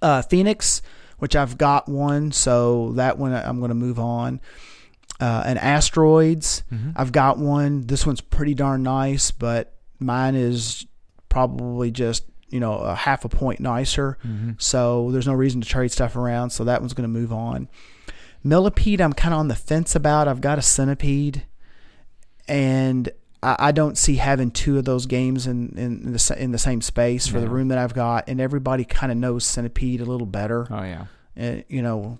uh, 0.00 0.22
Phoenix, 0.22 0.80
which 1.18 1.34
I've 1.34 1.58
got 1.58 1.88
one, 1.88 2.30
so 2.30 2.92
that 2.92 3.18
one 3.18 3.32
I'm 3.32 3.58
going 3.58 3.70
to 3.70 3.74
move 3.74 3.98
on. 3.98 4.40
Uh, 5.20 5.42
and 5.46 5.58
Asteroids, 5.58 6.64
Mm-hmm. 6.72 6.90
I've 6.96 7.12
got 7.12 7.38
one. 7.38 7.86
This 7.86 8.04
one's 8.06 8.20
pretty 8.20 8.54
darn 8.54 8.82
nice, 8.82 9.30
but 9.30 9.74
mine 10.00 10.34
is 10.34 10.86
probably 11.28 11.90
just 11.90 12.24
you 12.48 12.60
know 12.60 12.74
a 12.74 12.94
half 12.94 13.24
a 13.24 13.28
point 13.28 13.60
nicer. 13.60 14.18
Mm-hmm. 14.26 14.52
So 14.58 15.10
there's 15.12 15.26
no 15.26 15.32
reason 15.34 15.60
to 15.60 15.68
trade 15.68 15.92
stuff 15.92 16.16
around. 16.16 16.50
So 16.50 16.64
that 16.64 16.80
one's 16.80 16.94
going 16.94 17.08
to 17.08 17.20
move 17.20 17.32
on. 17.32 17.68
Millipede, 18.42 19.00
I'm 19.00 19.12
kind 19.12 19.32
of 19.32 19.40
on 19.40 19.48
the 19.48 19.54
fence 19.54 19.94
about. 19.94 20.28
I've 20.28 20.40
got 20.40 20.58
a 20.58 20.62
centipede, 20.62 21.46
and 22.48 23.08
I, 23.42 23.56
I 23.58 23.72
don't 23.72 23.96
see 23.96 24.16
having 24.16 24.50
two 24.50 24.78
of 24.78 24.84
those 24.84 25.06
games 25.06 25.46
in 25.46 25.78
in 25.78 26.12
the, 26.12 26.36
in 26.38 26.52
the 26.52 26.58
same 26.58 26.80
space 26.80 27.26
for 27.26 27.40
the 27.40 27.48
room 27.48 27.68
that 27.68 27.78
I've 27.78 27.94
got. 27.94 28.28
And 28.28 28.40
everybody 28.40 28.84
kind 28.84 29.10
of 29.12 29.18
knows 29.18 29.44
centipede 29.46 30.00
a 30.00 30.04
little 30.04 30.26
better. 30.26 30.66
Oh 30.70 30.82
yeah. 30.82 31.06
Uh, 31.40 31.62
you 31.68 31.82
know, 31.82 32.18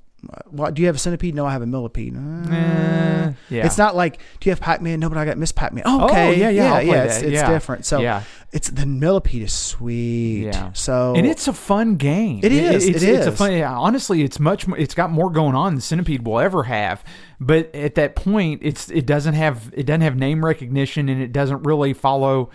what 0.51 0.75
do 0.75 0.83
you 0.83 0.87
have 0.87 0.97
a 0.97 0.99
centipede? 0.99 1.35
No, 1.35 1.47
I 1.47 1.53
have 1.53 1.63
a 1.63 1.67
millipede. 1.67 2.17
Uh, 2.17 3.33
yeah. 3.51 3.67
It's 3.67 3.79
not 3.79 3.95
like 3.97 4.19
do 4.41 4.49
you 4.49 4.53
have 4.53 4.61
Pac-Man? 4.61 5.01
No, 5.01 5.09
but 5.09 5.19
I 5.19 5.25
got 5.25 5.39
Miss 5.39 5.53
Pac-Man. 5.53 5.85
Oh, 5.87 6.07
okay, 6.07 6.29
Oh, 6.29 6.31
yeah, 6.33 6.51
yeah, 6.51 6.75
I'll 6.75 6.85
play 6.85 6.99
It's, 6.99 7.17
it's 7.23 7.33
Yeah. 7.33 7.51
different. 7.51 7.85
So 7.87 8.01
yeah. 8.01 8.23
it's 8.53 8.69
the 8.71 8.87
millipede 8.87 9.43
is 9.43 9.53
sweet. 9.53 10.45
Yeah. 10.47 10.73
So 10.73 11.15
and 11.17 11.27
it's 11.27 11.49
a 11.49 11.53
fun 11.53 11.97
game. 11.97 12.41
It 12.43 12.53
is, 12.53 12.87
It's, 12.87 13.03
it 13.03 13.09
It's 13.09 13.27
a 13.27 13.33
fun. 13.33 13.53
Yeah, 13.53 13.75
honestly, 13.77 14.23
it's 14.23 14.39
much. 14.41 14.67
mo- 14.67 14.77
It's 14.77 14.95
got 14.95 15.11
more 15.11 15.31
going 15.31 15.55
on 15.55 15.75
than 15.75 15.81
Centipede 15.81 16.25
will 16.27 16.41
ever 16.41 16.65
have. 16.65 17.05
But 17.41 17.75
at 17.75 17.95
that 17.97 18.15
point, 18.17 18.61
it's 18.63 18.89
it 18.91 19.07
doesn't 19.07 19.35
have 19.35 19.71
it 19.77 19.85
doesn't 19.87 20.01
have 20.03 20.17
name 20.17 20.45
recognition 20.45 21.09
and 21.09 21.21
it 21.21 21.33
doesn't 21.33 21.63
really 21.65 21.93
follow 21.93 22.51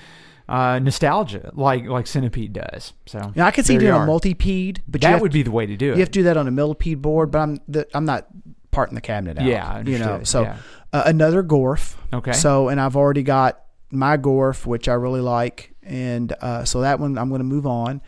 uh, 0.49 0.79
nostalgia 0.79 1.51
like 1.53 1.85
like 1.85 2.07
Centipede 2.07 2.53
does. 2.53 2.93
So 3.05 3.31
Now, 3.35 3.45
I 3.45 3.51
could 3.51 3.65
see 3.65 3.77
doing 3.77 3.93
a 3.93 4.05
multipede, 4.05 4.81
but 4.87 5.01
That 5.01 5.21
would 5.21 5.31
be 5.31 5.43
the 5.43 5.51
way 5.51 5.65
to 5.67 5.77
do 5.77 5.91
it. 5.91 5.95
you 5.95 5.99
have 5.99 6.09
to 6.09 6.19
do 6.19 6.23
that 6.23 6.37
on 6.37 6.47
a 6.47 6.51
millipede 6.51 7.01
board. 7.01 7.29
But 7.31 7.39
I'm 7.39 7.59
the, 7.67 7.87
I'm 7.93 8.05
not 8.05 8.27
parting 8.71 8.95
the 8.95 9.01
cabinet 9.01 9.37
out. 9.37 9.45
Yeah, 9.45 9.81
you 9.81 9.99
know. 9.99 10.23
So 10.23 10.41
yeah. 10.41 10.57
uh, 10.91 11.03
another 11.05 11.43
Gorf. 11.43 11.95
Okay. 12.11 12.33
So 12.33 12.67
and 12.69 12.81
I've 12.81 12.95
already 12.95 13.21
got 13.21 13.61
my 13.91 14.17
Gorf, 14.17 14.65
which 14.65 14.89
I 14.89 14.93
really 14.93 15.21
like, 15.21 15.73
and 15.83 16.33
uh, 16.41 16.65
so 16.65 16.81
that 16.81 16.99
one 16.99 17.17
I'm 17.17 17.29
going 17.29 17.39
to 17.39 17.45
move 17.45 17.67
on. 17.67 18.01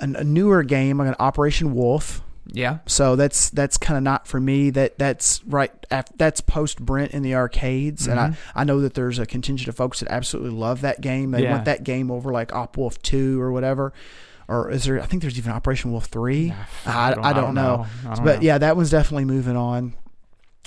An, 0.00 0.14
a 0.14 0.22
newer 0.22 0.62
game, 0.62 1.00
I'm 1.00 1.06
going 1.06 1.14
to 1.14 1.22
Operation 1.22 1.74
Wolf. 1.74 2.22
Yeah. 2.50 2.78
So 2.86 3.14
that's 3.14 3.50
that's 3.50 3.76
kind 3.76 3.96
of 3.98 4.02
not 4.02 4.26
for 4.26 4.40
me. 4.40 4.70
That 4.70 4.98
that's 4.98 5.44
right. 5.44 5.70
af- 5.90 6.06
That's 6.16 6.40
post 6.40 6.80
Brent 6.84 7.12
in 7.12 7.22
the 7.22 7.34
arcades, 7.34 8.06
and 8.06 8.18
I, 8.18 8.36
I 8.54 8.64
know 8.64 8.80
that 8.80 8.94
there's 8.94 9.18
a 9.18 9.26
contingent 9.26 9.68
of 9.68 9.76
folks 9.76 10.00
that 10.00 10.10
absolutely 10.10 10.52
love 10.58 10.80
that 10.80 11.00
game. 11.00 11.30
They 11.32 11.42
Yeah. 11.42 11.52
want 11.52 11.66
that 11.66 11.84
game 11.84 12.10
over 12.10 12.32
like 12.32 12.54
Op 12.54 12.76
Wolf 12.76 13.00
Two 13.02 13.40
or 13.40 13.52
whatever. 13.52 13.92
Or 14.48 14.70
is 14.70 14.84
there? 14.84 14.98
I 14.98 15.04
think 15.04 15.20
there's 15.20 15.36
even 15.38 15.52
Operation 15.52 15.92
Wolf 15.92 16.06
Three. 16.06 16.54
I, 16.86 17.10
I, 17.10 17.14
don't, 17.14 17.22
know. 17.54 17.86
I 18.06 18.14
don't 18.14 18.24
but 18.24 18.36
know. 18.36 18.42
yeah, 18.42 18.56
that 18.56 18.76
one's 18.76 18.90
definitely 18.90 19.26
moving 19.26 19.56
on. 19.56 19.94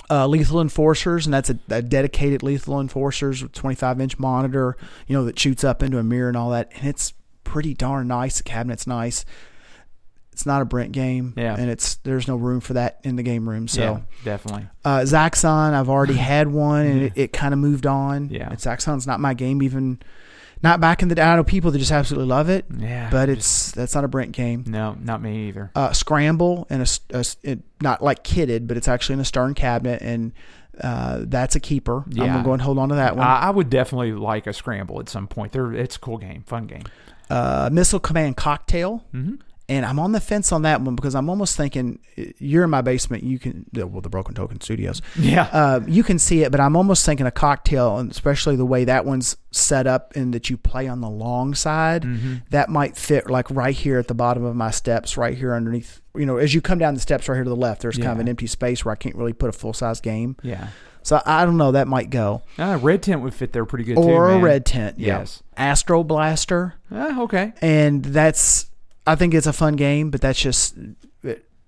Uh, 0.08 0.26
Lethal 0.28 0.60
Enforcers, 0.60 1.26
and 1.26 1.34
that's 1.34 1.50
a, 1.50 1.58
a 1.68 1.82
dedicated 1.82 2.42
Lethal 2.44 2.80
Enforcers 2.80 3.42
with 3.42 3.50
25 3.52 4.00
inch 4.00 4.18
monitor, 4.20 4.76
you 5.08 5.16
know, 5.16 5.24
that 5.24 5.36
shoots 5.38 5.64
up 5.64 5.82
into 5.82 5.98
a 5.98 6.02
mirror 6.04 6.28
and 6.28 6.36
all 6.36 6.50
that, 6.50 6.70
and 6.76 6.86
it's 6.86 7.12
pretty 7.44 7.74
darn 7.74 8.06
nice. 8.08 8.36
The 8.36 8.42
cabinet's 8.44 8.86
nice. 8.86 9.24
It's 10.32 10.46
not 10.46 10.62
a 10.62 10.64
Brent 10.64 10.92
game, 10.92 11.34
Yeah. 11.36 11.54
and 11.58 11.70
it's 11.70 11.96
there's 11.96 12.26
no 12.26 12.36
room 12.36 12.60
for 12.60 12.72
that 12.74 13.00
in 13.04 13.16
the 13.16 13.22
game 13.22 13.46
room. 13.48 13.68
So 13.68 13.80
yeah, 13.82 14.00
definitely. 14.24 14.66
uh, 14.84 15.00
Zaxxon, 15.00 15.74
I've 15.74 15.88
already 15.90 16.14
had 16.32 16.48
one, 16.48 16.86
and 16.86 17.02
it, 17.02 17.12
it 17.16 17.32
kind 17.32 17.52
of 17.52 17.60
moved 17.60 17.86
on. 17.86 18.30
Yeah. 18.30 18.48
And 18.48 18.58
Zaxxon's 18.58 19.06
not 19.06 19.20
my 19.20 19.34
game, 19.34 19.62
even 19.62 20.00
not 20.62 20.80
back 20.80 21.02
in 21.02 21.08
the 21.08 21.14
day. 21.14 21.22
I 21.22 21.36
know 21.36 21.44
people 21.44 21.70
that 21.72 21.78
just 21.78 21.92
absolutely 21.92 22.28
love 22.28 22.48
it, 22.48 22.64
Yeah. 22.74 23.10
but 23.10 23.26
just- 23.26 23.38
it's 23.38 23.72
that's 23.72 23.94
not 23.94 24.04
a 24.04 24.08
Brent 24.08 24.32
game. 24.32 24.64
no, 24.66 24.96
not 25.00 25.20
me 25.20 25.48
either. 25.48 25.70
Uh, 25.74 25.92
Scramble 25.92 26.66
and 26.70 26.82
a, 26.82 27.18
a 27.18 27.24
it, 27.42 27.60
not 27.82 28.02
like 28.02 28.24
kitted, 28.24 28.66
but 28.66 28.76
it's 28.78 28.88
actually 28.88 29.14
in 29.14 29.20
a 29.20 29.24
Stern 29.26 29.52
cabinet, 29.54 30.00
and 30.00 30.32
uh, 30.80 31.18
that's 31.24 31.56
a 31.56 31.60
keeper. 31.60 32.04
Yeah. 32.08 32.22
I'm 32.24 32.30
gonna 32.32 32.44
go 32.44 32.52
and 32.54 32.62
hold 32.62 32.78
on 32.78 32.88
to 32.88 32.94
that 32.94 33.16
one. 33.16 33.26
I, 33.26 33.40
I 33.40 33.50
would 33.50 33.68
definitely 33.68 34.12
like 34.12 34.46
a 34.46 34.54
scramble 34.54 34.98
at 35.00 35.10
some 35.10 35.28
point. 35.28 35.52
There, 35.52 35.74
it's 35.74 35.96
a 35.96 36.00
cool 36.00 36.16
game, 36.16 36.42
fun 36.46 36.66
game. 36.66 36.84
uh, 37.28 37.68
Missile 37.70 38.00
Command 38.00 38.38
Cocktail. 38.38 39.04
hmm 39.12 39.34
And 39.68 39.86
I'm 39.86 39.98
on 40.00 40.12
the 40.12 40.20
fence 40.20 40.50
on 40.52 40.62
that 40.62 40.80
one 40.82 40.96
because 40.96 41.14
I'm 41.14 41.30
almost 41.30 41.56
thinking 41.56 41.98
you're 42.38 42.64
in 42.64 42.70
my 42.70 42.82
basement. 42.82 43.22
You 43.22 43.38
can 43.38 43.64
well 43.72 44.00
the 44.00 44.08
Broken 44.10 44.34
Token 44.34 44.60
Studios. 44.60 45.00
Yeah. 45.18 45.48
Uh, 45.52 45.80
you 45.86 46.02
can 46.02 46.18
see 46.18 46.42
it, 46.42 46.50
but 46.50 46.60
I'm 46.60 46.76
almost 46.76 47.06
thinking 47.06 47.26
a 47.26 47.30
cocktail, 47.30 47.98
and 47.98 48.10
especially 48.10 48.56
the 48.56 48.66
way 48.66 48.84
that 48.84 49.04
one's 49.04 49.36
set 49.52 49.86
up 49.86 50.14
and 50.16 50.34
that 50.34 50.50
you 50.50 50.56
play 50.56 50.88
on 50.88 51.00
the 51.00 51.08
long 51.08 51.54
side, 51.54 52.02
Mm-hmm. 52.02 52.34
that 52.50 52.68
might 52.70 52.96
fit 52.96 53.30
like 53.30 53.48
right 53.50 53.74
here 53.74 53.98
at 53.98 54.08
the 54.08 54.14
bottom 54.14 54.44
of 54.44 54.56
my 54.56 54.70
steps, 54.72 55.16
right 55.16 55.36
here 55.36 55.54
underneath. 55.54 56.00
You 56.14 56.26
know, 56.26 56.36
as 56.36 56.52
you 56.52 56.60
come 56.60 56.78
down 56.78 56.92
the 56.94 57.00
steps 57.00 57.28
right 57.28 57.36
here 57.36 57.44
to 57.44 57.50
the 57.50 57.56
left, 57.56 57.80
there's 57.82 57.96
kind 57.96 58.10
of 58.12 58.18
an 58.20 58.28
empty 58.28 58.48
space 58.48 58.84
where 58.84 58.92
I 58.92 58.96
can't 58.96 59.14
really 59.16 59.32
put 59.32 59.48
a 59.48 59.52
full 59.52 59.72
size 59.72 60.00
game. 60.00 60.36
yeah. 60.42 60.68
So 61.04 61.20
I 61.26 61.44
don't 61.44 61.56
know. 61.56 61.72
That 61.72 61.88
might 61.88 62.10
go 62.10 62.42
Uh, 62.58 62.78
red 62.80 63.02
tent 63.02 63.22
would 63.22 63.34
fit 63.34 63.52
there 63.52 63.64
pretty 63.64 63.84
good 63.84 63.96
too. 63.96 64.02
or 64.02 64.30
a 64.30 64.38
red 64.38 64.64
tent. 64.64 65.00
Yeah. 65.00 65.18
Yes. 65.20 65.42
Astro 65.56 66.04
Blaster, 66.04 66.74
Uh, 66.92 67.22
okay. 67.22 67.52
and 67.62 68.04
that's. 68.04 68.66
I 69.06 69.14
think 69.16 69.34
it's 69.34 69.46
a 69.46 69.52
fun 69.52 69.76
game, 69.76 70.10
but 70.10 70.20
that's 70.20 70.40
just. 70.40 70.76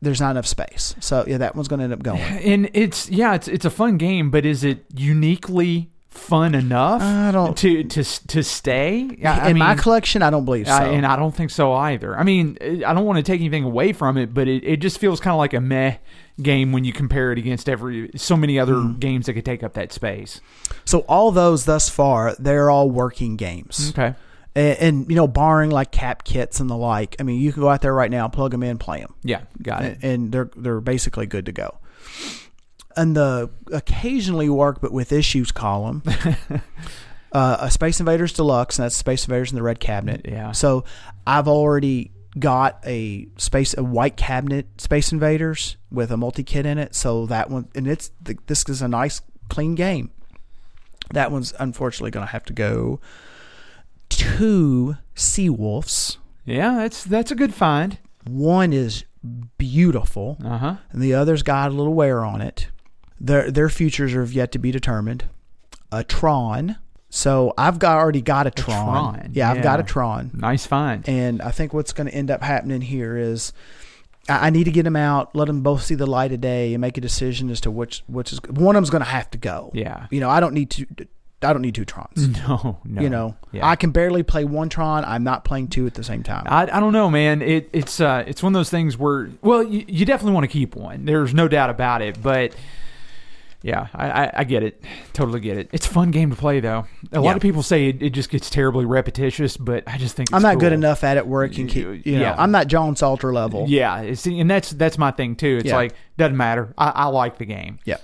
There's 0.02 0.20
not 0.20 0.32
enough 0.32 0.46
space, 0.46 0.94
so 1.00 1.24
yeah, 1.26 1.38
that 1.38 1.56
one's 1.56 1.66
going 1.66 1.78
to 1.78 1.84
end 1.84 1.92
up 1.94 2.02
going. 2.02 2.20
And 2.44 2.68
it's 2.74 3.08
yeah, 3.08 3.34
it's 3.34 3.48
it's 3.48 3.64
a 3.64 3.70
fun 3.70 3.96
game, 3.96 4.30
but 4.30 4.44
is 4.44 4.62
it 4.62 4.84
uniquely 4.94 5.90
fun 6.10 6.54
enough 6.54 7.00
I 7.00 7.30
don't- 7.32 7.56
to 7.58 7.84
to 7.84 8.04
to 8.04 8.42
stay? 8.42 9.08
I, 9.24 9.48
in 9.48 9.56
my 9.56 9.74
collection, 9.76 10.20
I 10.20 10.28
don't 10.28 10.44
believe 10.44 10.66
so. 10.66 10.74
I, 10.74 10.88
and 10.88 11.06
I 11.06 11.16
don't 11.16 11.34
think 11.34 11.50
so 11.50 11.72
either. 11.72 12.18
I 12.18 12.22
mean, 12.22 12.58
I 12.84 12.92
don't 12.92 13.06
want 13.06 13.16
to 13.16 13.22
take 13.22 13.40
anything 13.40 13.64
away 13.64 13.94
from 13.94 14.18
it, 14.18 14.34
but 14.34 14.46
it, 14.46 14.62
it 14.64 14.76
just 14.78 14.98
feels 14.98 15.20
kind 15.20 15.32
of 15.32 15.38
like 15.38 15.54
a 15.54 15.60
meh 15.60 15.96
game 16.42 16.70
when 16.72 16.84
you 16.84 16.92
compare 16.92 17.32
it 17.32 17.38
against 17.38 17.68
every 17.70 18.10
so 18.14 18.36
many 18.36 18.58
other 18.58 18.74
Mm. 18.74 19.00
games 19.00 19.24
that 19.26 19.32
could 19.32 19.44
take 19.46 19.62
up 19.62 19.72
that 19.72 19.90
space. 19.90 20.42
So 20.84 20.98
all 21.08 21.30
those 21.30 21.64
thus 21.64 21.88
far, 21.88 22.34
they're 22.38 22.68
all 22.68 22.90
working 22.90 23.36
games, 23.36 23.90
Okay. 23.96 24.14
And, 24.54 24.78
and 24.78 25.10
you 25.10 25.16
know, 25.16 25.26
barring 25.26 25.70
like 25.70 25.90
cap 25.90 26.24
kits 26.24 26.60
and 26.60 26.68
the 26.70 26.76
like. 26.76 27.16
I 27.18 27.22
mean, 27.22 27.40
you 27.40 27.52
can 27.52 27.62
go 27.62 27.68
out 27.68 27.82
there 27.82 27.94
right 27.94 28.10
now, 28.10 28.28
plug 28.28 28.50
them 28.52 28.62
in, 28.62 28.78
play 28.78 29.00
them, 29.00 29.14
Yeah, 29.22 29.42
got 29.62 29.84
it. 29.84 29.98
and, 30.02 30.04
and 30.04 30.32
they're 30.32 30.50
they're 30.56 30.80
basically 30.80 31.26
good 31.26 31.46
to 31.46 31.52
go. 31.52 31.78
And 32.96 33.16
the 33.16 33.50
occasionally 33.72 34.48
work 34.48 34.80
but 34.80 34.92
with 34.92 35.10
issues 35.12 35.50
column, 35.50 36.02
uh, 37.32 37.56
a 37.60 37.70
Space 37.70 37.98
Invaders 38.00 38.32
Deluxe, 38.32 38.78
and 38.78 38.84
that's 38.84 38.96
Space 38.96 39.24
Invaders 39.26 39.50
in 39.50 39.56
the 39.56 39.62
red 39.62 39.80
cabinet. 39.80 40.22
Yeah. 40.24 40.52
So 40.52 40.84
I've 41.26 41.48
already 41.48 42.12
got 42.38 42.80
a 42.84 43.28
space 43.36 43.76
a 43.76 43.82
white 43.84 44.16
cabinet 44.16 44.80
Space 44.80 45.12
Invaders 45.12 45.76
with 45.90 46.10
a 46.10 46.16
multi 46.16 46.42
kit 46.44 46.66
in 46.66 46.78
it. 46.78 46.94
So 46.94 47.26
that 47.26 47.50
one 47.50 47.68
and 47.74 47.86
it's 47.88 48.10
this 48.46 48.64
is 48.68 48.82
a 48.82 48.88
nice 48.88 49.20
clean 49.48 49.74
game. 49.74 50.10
That 51.12 51.30
one's 51.32 51.52
unfortunately 51.58 52.12
going 52.12 52.26
to 52.26 52.32
have 52.32 52.44
to 52.44 52.52
go 52.52 53.00
to 54.38 54.96
Seawolves. 55.14 56.18
Yeah, 56.44 56.74
that's 56.76 57.04
that's 57.04 57.30
a 57.30 57.34
good 57.34 57.54
find. 57.54 57.98
One 58.26 58.72
is 58.72 59.04
beautiful, 59.58 60.36
Uh 60.44 60.58
huh. 60.58 60.76
and 60.90 61.02
the 61.02 61.14
other's 61.14 61.42
got 61.42 61.70
a 61.70 61.74
little 61.74 61.94
wear 61.94 62.24
on 62.24 62.40
it. 62.40 62.68
Their 63.20 63.50
their 63.50 63.68
futures 63.68 64.14
are 64.14 64.24
yet 64.24 64.52
to 64.52 64.58
be 64.58 64.70
determined. 64.70 65.24
A 65.92 66.04
Tron. 66.04 66.76
So 67.08 67.54
I've 67.56 67.78
got 67.78 67.96
already 67.98 68.20
got 68.22 68.46
a 68.46 68.50
Tron. 68.50 69.14
Tron, 69.14 69.30
Yeah, 69.32 69.50
I've 69.52 69.62
got 69.62 69.78
a. 69.78 69.84
Tron. 69.84 70.30
Nice 70.34 70.66
find. 70.66 71.08
And 71.08 71.40
I 71.40 71.52
think 71.52 71.72
what's 71.72 71.92
going 71.92 72.08
to 72.08 72.14
end 72.14 72.28
up 72.30 72.42
happening 72.42 72.80
here 72.80 73.16
is 73.16 73.52
I 74.28 74.48
I 74.48 74.50
need 74.50 74.64
to 74.64 74.72
get 74.72 74.82
them 74.82 74.96
out, 74.96 75.34
let 75.36 75.46
them 75.46 75.62
both 75.62 75.82
see 75.84 75.94
the 75.94 76.06
light 76.08 76.32
of 76.32 76.40
day, 76.40 76.74
and 76.74 76.80
make 76.80 76.98
a 76.98 77.00
decision 77.00 77.50
as 77.50 77.60
to 77.62 77.70
which 77.70 78.02
which 78.08 78.32
is 78.32 78.40
one 78.50 78.74
of 78.74 78.80
them's 78.80 78.90
going 78.90 79.04
to 79.04 79.08
have 79.08 79.30
to 79.30 79.38
go. 79.38 79.70
Yeah. 79.74 80.06
You 80.10 80.18
know, 80.20 80.28
I 80.28 80.40
don't 80.40 80.54
need 80.54 80.70
to. 80.70 80.86
I 81.44 81.52
don't 81.52 81.62
need 81.62 81.74
two 81.74 81.84
Trons. 81.84 82.34
No, 82.48 82.78
no. 82.84 83.02
You 83.02 83.08
know, 83.10 83.36
Yeah. 83.52 83.66
I 83.68 83.76
can 83.76 83.90
barely 83.90 84.22
play 84.22 84.44
one 84.44 84.68
Tron. 84.68 85.04
I'm 85.04 85.22
not 85.24 85.44
playing 85.44 85.68
two 85.68 85.86
at 85.86 85.94
the 85.94 86.04
same 86.04 86.22
time. 86.22 86.44
I, 86.46 86.62
I 86.62 86.80
don't 86.80 86.92
know, 86.92 87.10
man. 87.10 87.42
It, 87.42 87.70
it's 87.72 88.00
uh, 88.00 88.24
it's 88.26 88.42
one 88.42 88.54
of 88.54 88.58
those 88.58 88.70
things 88.70 88.96
where, 88.98 89.30
well, 89.42 89.62
you, 89.62 89.84
you 89.86 90.04
definitely 90.04 90.32
want 90.34 90.44
to 90.44 90.48
keep 90.52 90.74
one. 90.74 91.04
There's 91.04 91.32
no 91.34 91.46
doubt 91.48 91.70
about 91.70 92.02
it. 92.02 92.20
But 92.22 92.54
yeah, 93.62 93.86
I, 93.94 94.10
I, 94.26 94.32
I 94.40 94.44
get 94.44 94.62
it. 94.62 94.82
Totally 95.14 95.40
get 95.40 95.56
it. 95.56 95.70
It's 95.72 95.86
a 95.86 95.90
fun 95.90 96.10
game 96.10 96.28
to 96.28 96.36
play, 96.36 96.60
though. 96.60 96.86
A 97.12 97.20
lot 97.20 97.34
of 97.34 97.40
people 97.40 97.62
say 97.62 97.88
it, 97.88 98.02
it 98.02 98.10
just 98.10 98.28
gets 98.28 98.50
terribly 98.50 98.84
repetitious, 98.84 99.56
but 99.56 99.84
I 99.86 99.96
just 99.96 100.16
think 100.16 100.28
it's 100.28 100.34
I'm 100.34 100.42
not 100.42 100.58
good 100.58 100.74
enough 100.74 101.02
at 101.02 101.16
it 101.16 101.26
where 101.26 101.44
it 101.44 101.54
can 101.54 101.66
keep. 101.66 102.04
You 102.06 102.16
know, 102.16 102.20
Yeah. 102.20 102.34
I'm 102.36 102.50
not 102.50 102.66
John 102.66 102.94
Salter 102.94 103.32
level. 103.32 103.64
Yeah, 103.66 104.02
it's, 104.02 104.26
and 104.26 104.50
that's 104.50 104.70
that's 104.70 104.98
my 104.98 105.12
thing 105.12 105.34
too. 105.34 105.56
It's 105.60 105.68
Yeah. 105.68 105.76
like 105.76 105.94
doesn't 106.18 106.36
matter. 106.36 106.74
I, 106.76 106.90
I 106.90 107.04
like 107.06 107.38
the 107.38 107.46
game. 107.46 107.78
Yeah. 107.86 107.96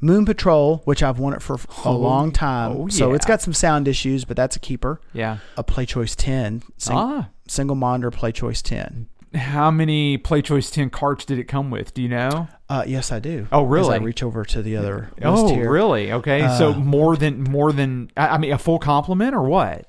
Moon 0.00 0.24
Patrol, 0.24 0.82
which 0.84 1.02
I've 1.02 1.18
won 1.18 1.32
it 1.34 1.42
for 1.42 1.54
a 1.56 1.58
Oh, 1.88 1.96
long 1.96 2.32
time, 2.32 2.72
oh, 2.76 2.88
so 2.88 3.12
it's 3.12 3.26
got 3.26 3.42
some 3.42 3.52
sound 3.52 3.86
issues, 3.86 4.24
but 4.24 4.36
that's 4.36 4.56
a 4.56 4.58
keeper. 4.58 5.00
Yeah. 5.12 5.38
A 5.56 5.62
Play 5.62 5.84
Choice 5.86 6.14
10, 6.16 6.62
sing, 6.78 6.96
Ah. 6.96 7.28
single 7.46 7.76
monitor 7.76 8.10
Play 8.10 8.32
Choice 8.32 8.62
10. 8.62 9.08
How 9.34 9.70
many 9.70 10.16
Play 10.16 10.42
Choice 10.42 10.70
10 10.70 10.90
carts 10.90 11.24
did 11.24 11.38
it 11.38 11.44
come 11.44 11.70
with? 11.70 11.92
Do 11.94 12.02
you 12.02 12.08
know? 12.08 12.48
Uh, 12.68 12.82
yes, 12.86 13.12
I 13.12 13.18
do. 13.20 13.46
Oh, 13.52 13.62
really? 13.62 13.94
As? 13.94 14.00
I 14.00 14.04
reach 14.04 14.22
over 14.22 14.44
to 14.44 14.62
the 14.62 14.76
other 14.76 15.10
list 15.18 15.22
Oh, 15.24 15.54
here. 15.54 15.70
really? 15.70 16.10
Okay. 16.12 16.40
so 16.58 16.72
Uh, 16.72 16.76
more 16.78 17.16
than 17.16 17.42
more 17.44 17.70
than 17.72 18.10
I 18.16 18.28
I 18.28 18.38
mean 18.38 18.52
a 18.52 18.58
full 18.58 18.78
complement 18.80 19.34
or 19.34 19.42
what? 19.42 19.86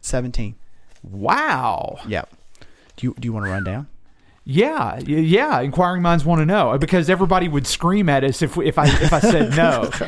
17. 0.00 0.54
Wow. 1.02 1.98
Yep. 2.08 2.30
Do 2.96 3.06
you 3.06 3.14
do 3.18 3.26
you 3.26 3.32
want 3.32 3.46
to 3.46 3.50
run 3.52 3.64
down? 3.64 3.86
Yeah, 4.44 4.98
yeah. 5.06 5.60
Inquiring 5.60 6.02
minds 6.02 6.24
want 6.24 6.40
to 6.40 6.46
know 6.46 6.76
because 6.76 7.08
everybody 7.08 7.46
would 7.46 7.64
scream 7.64 8.08
at 8.08 8.24
us 8.24 8.42
if 8.42 8.58
if 8.58 8.76
I 8.76 8.86
if 8.86 9.12
I 9.12 9.20
said 9.20 9.56
no. 9.56 9.88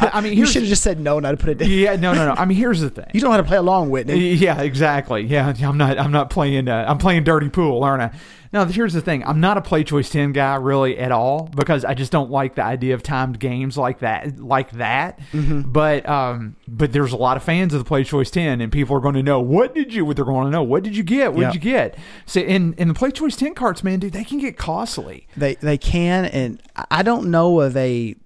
I, 0.00 0.10
I 0.14 0.20
mean, 0.20 0.34
You 0.34 0.46
should 0.46 0.62
have 0.62 0.68
just 0.68 0.84
said 0.84 1.00
no, 1.00 1.18
not 1.18 1.32
to 1.32 1.36
put 1.36 1.48
it 1.50 1.58
down. 1.58 1.68
yeah, 1.68 1.96
no, 1.96 2.14
no, 2.14 2.26
no. 2.26 2.32
I 2.34 2.44
mean, 2.44 2.56
here's 2.56 2.80
the 2.80 2.90
thing. 2.90 3.06
You 3.12 3.20
don't 3.20 3.30
know 3.30 3.32
how 3.32 3.42
to 3.42 3.48
play 3.48 3.56
along, 3.56 3.90
Whitney. 3.90 4.34
Yeah, 4.34 4.60
exactly. 4.62 5.22
Yeah, 5.22 5.52
I'm 5.62 5.76
not. 5.76 5.98
I'm 5.98 6.12
not 6.12 6.30
playing. 6.30 6.68
Uh, 6.68 6.84
I'm 6.88 6.98
playing 6.98 7.24
dirty 7.24 7.48
pool, 7.48 7.82
aren't 7.82 8.02
I? 8.02 8.16
Now, 8.52 8.66
here's 8.66 8.92
the 8.92 9.00
thing. 9.00 9.24
I'm 9.24 9.40
not 9.40 9.56
a 9.56 9.62
play 9.62 9.82
choice 9.82 10.10
ten 10.10 10.32
guy 10.32 10.56
really 10.56 10.98
at 10.98 11.10
all 11.10 11.48
because 11.56 11.84
I 11.86 11.94
just 11.94 12.12
don't 12.12 12.30
like 12.30 12.54
the 12.54 12.62
idea 12.62 12.94
of 12.94 13.02
timed 13.02 13.38
games 13.38 13.78
like 13.78 14.00
that. 14.00 14.38
Like 14.38 14.72
that. 14.72 15.18
Mm-hmm. 15.32 15.70
But 15.72 16.06
um, 16.08 16.56
but 16.68 16.92
there's 16.92 17.12
a 17.12 17.16
lot 17.16 17.36
of 17.38 17.42
fans 17.42 17.72
of 17.72 17.80
the 17.80 17.84
play 17.86 18.04
choice 18.04 18.30
ten, 18.30 18.60
and 18.60 18.70
people 18.70 18.94
are 18.96 19.00
going 19.00 19.14
to 19.14 19.22
know 19.22 19.40
what 19.40 19.74
did 19.74 19.94
you? 19.94 20.04
What 20.04 20.16
they're 20.16 20.24
going 20.26 20.44
to 20.44 20.50
know. 20.50 20.62
What 20.62 20.82
did 20.82 20.94
you 20.96 21.02
get? 21.02 21.32
What 21.32 21.40
Yeah. 21.40 21.52
did 21.52 21.64
you 21.64 21.70
get? 21.72 21.96
So 22.26 22.40
in 22.40 22.74
in 22.74 22.88
the 22.88 22.94
play 22.94 23.10
choice 23.10 23.36
ten 23.36 23.54
carts, 23.54 23.82
man, 23.82 24.00
dude, 24.00 24.12
they 24.12 24.24
can 24.24 24.38
get 24.38 24.58
costly. 24.58 25.26
They 25.36 25.54
they 25.54 25.78
can, 25.78 26.26
and 26.26 26.60
I 26.90 27.02
don't 27.02 27.30
know 27.30 27.60
of 27.60 27.76
a 27.76 28.16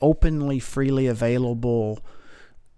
openly 0.00 0.60
freely 0.60 1.06
available 1.06 1.98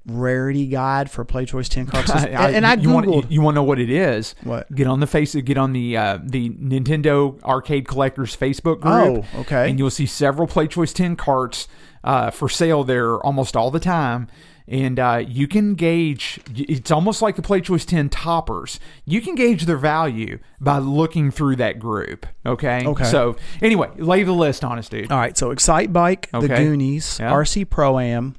rarity 0.06 0.66
guide 0.66 1.10
for 1.10 1.24
Play 1.24 1.44
Choice 1.44 1.68
10 1.68 1.86
cards. 1.86 2.10
and, 2.14 2.26
and 2.28 2.66
I 2.66 2.74
you 2.74 2.90
want 2.90 3.06
googled. 3.06 3.30
you, 3.30 3.40
want 3.42 3.54
to 3.54 3.56
know 3.56 3.62
what 3.64 3.78
it 3.78 3.90
is? 3.90 4.34
What? 4.42 4.72
Get 4.74 4.86
on 4.86 5.00
the 5.00 5.06
face. 5.06 5.34
Get 5.34 5.58
on 5.58 5.72
the 5.72 5.96
uh, 5.96 6.18
the 6.22 6.50
Nintendo 6.50 7.40
Arcade 7.42 7.86
Collectors 7.86 8.36
Facebook 8.36 8.80
group. 8.80 9.24
Oh, 9.34 9.40
okay. 9.40 9.68
And 9.68 9.78
you'll 9.78 9.90
see 9.90 10.06
several 10.06 10.46
Play 10.48 10.66
Choice 10.68 10.92
Ten 10.92 11.16
carts 11.16 11.68
uh, 12.04 12.30
for 12.30 12.48
sale 12.48 12.84
there 12.84 13.20
almost 13.20 13.56
all 13.56 13.70
the 13.70 13.80
time. 13.80 14.28
And 14.68 15.00
uh, 15.00 15.24
you 15.26 15.48
can 15.48 15.74
gauge. 15.74 16.38
It's 16.54 16.92
almost 16.92 17.22
like 17.22 17.34
the 17.34 17.42
Play 17.42 17.60
Choice 17.60 17.84
Ten 17.84 18.08
toppers. 18.08 18.78
You 19.04 19.20
can 19.20 19.34
gauge 19.34 19.66
their 19.66 19.76
value 19.76 20.38
by 20.60 20.78
looking 20.78 21.32
through 21.32 21.56
that 21.56 21.80
group. 21.80 22.24
Okay. 22.46 22.86
Okay. 22.86 23.04
So 23.04 23.36
anyway, 23.60 23.90
lay 23.96 24.22
the 24.22 24.30
list 24.32 24.62
on 24.64 24.78
us, 24.78 24.88
dude. 24.88 25.10
All 25.10 25.18
right, 25.18 25.36
so 25.36 25.52
Excitebike, 25.52 26.30
The 26.40 26.46
Goonies, 26.46 27.18
Yeah. 27.18 27.32
RC 27.32 27.68
Pro 27.68 27.98
Am, 27.98 28.36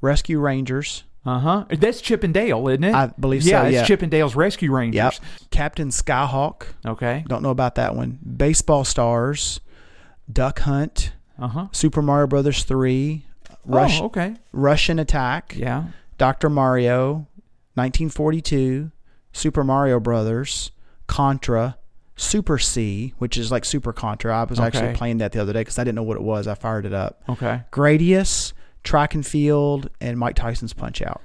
Rescue 0.00 0.38
Rangers. 0.40 1.04
Uh 1.24 1.38
huh. 1.40 1.64
That's 1.70 2.00
Chip 2.00 2.22
and 2.22 2.32
Dale, 2.32 2.68
isn't 2.68 2.84
it? 2.84 2.94
I 2.94 3.08
believe 3.18 3.42
yeah, 3.42 3.62
so, 3.62 3.66
it's 3.66 3.74
yeah. 3.74 3.84
Chip 3.84 4.02
and 4.02 4.10
Dale's 4.10 4.36
Rescue 4.36 4.72
Rangers. 4.72 4.94
Yep. 4.96 5.14
Captain 5.50 5.88
Skyhawk. 5.88 6.62
Okay. 6.86 7.24
Don't 7.26 7.42
know 7.42 7.50
about 7.50 7.74
that 7.74 7.96
one. 7.96 8.18
Baseball 8.36 8.84
Stars. 8.84 9.60
Duck 10.32 10.60
Hunt. 10.60 11.12
Uh 11.38 11.48
huh. 11.48 11.66
Super 11.72 12.00
Mario 12.02 12.26
Brothers 12.28 12.62
3. 12.64 13.24
Rush, 13.64 14.00
Oh, 14.00 14.04
okay. 14.06 14.36
Rush'n 14.54 15.00
Attack. 15.00 15.54
Yeah. 15.56 15.86
Dr. 16.18 16.48
Mario. 16.48 17.26
1942. 17.74 18.90
Super 19.32 19.64
Mario 19.64 19.98
Brothers. 20.00 20.70
Contra. 21.08 21.76
Super 22.18 22.58
C, 22.58 23.12
which 23.18 23.36
is 23.36 23.50
like 23.50 23.64
Super 23.64 23.92
Contra. 23.92 24.34
I 24.34 24.44
was 24.44 24.58
actually 24.58 24.94
playing 24.94 25.18
that 25.18 25.32
the 25.32 25.40
other 25.42 25.52
day 25.52 25.60
because 25.60 25.78
I 25.78 25.84
didn't 25.84 25.96
know 25.96 26.02
what 26.02 26.16
it 26.16 26.22
was. 26.22 26.46
I 26.46 26.54
fired 26.54 26.86
it 26.86 26.94
up. 26.94 27.22
Okay. 27.28 27.60
Gradius, 27.70 28.54
Track 28.86 29.14
and 29.14 29.26
Field, 29.26 29.90
and 30.00 30.18
Mike 30.18 30.36
Tyson's 30.36 30.72
Punch 30.72 31.02
Out. 31.02 31.20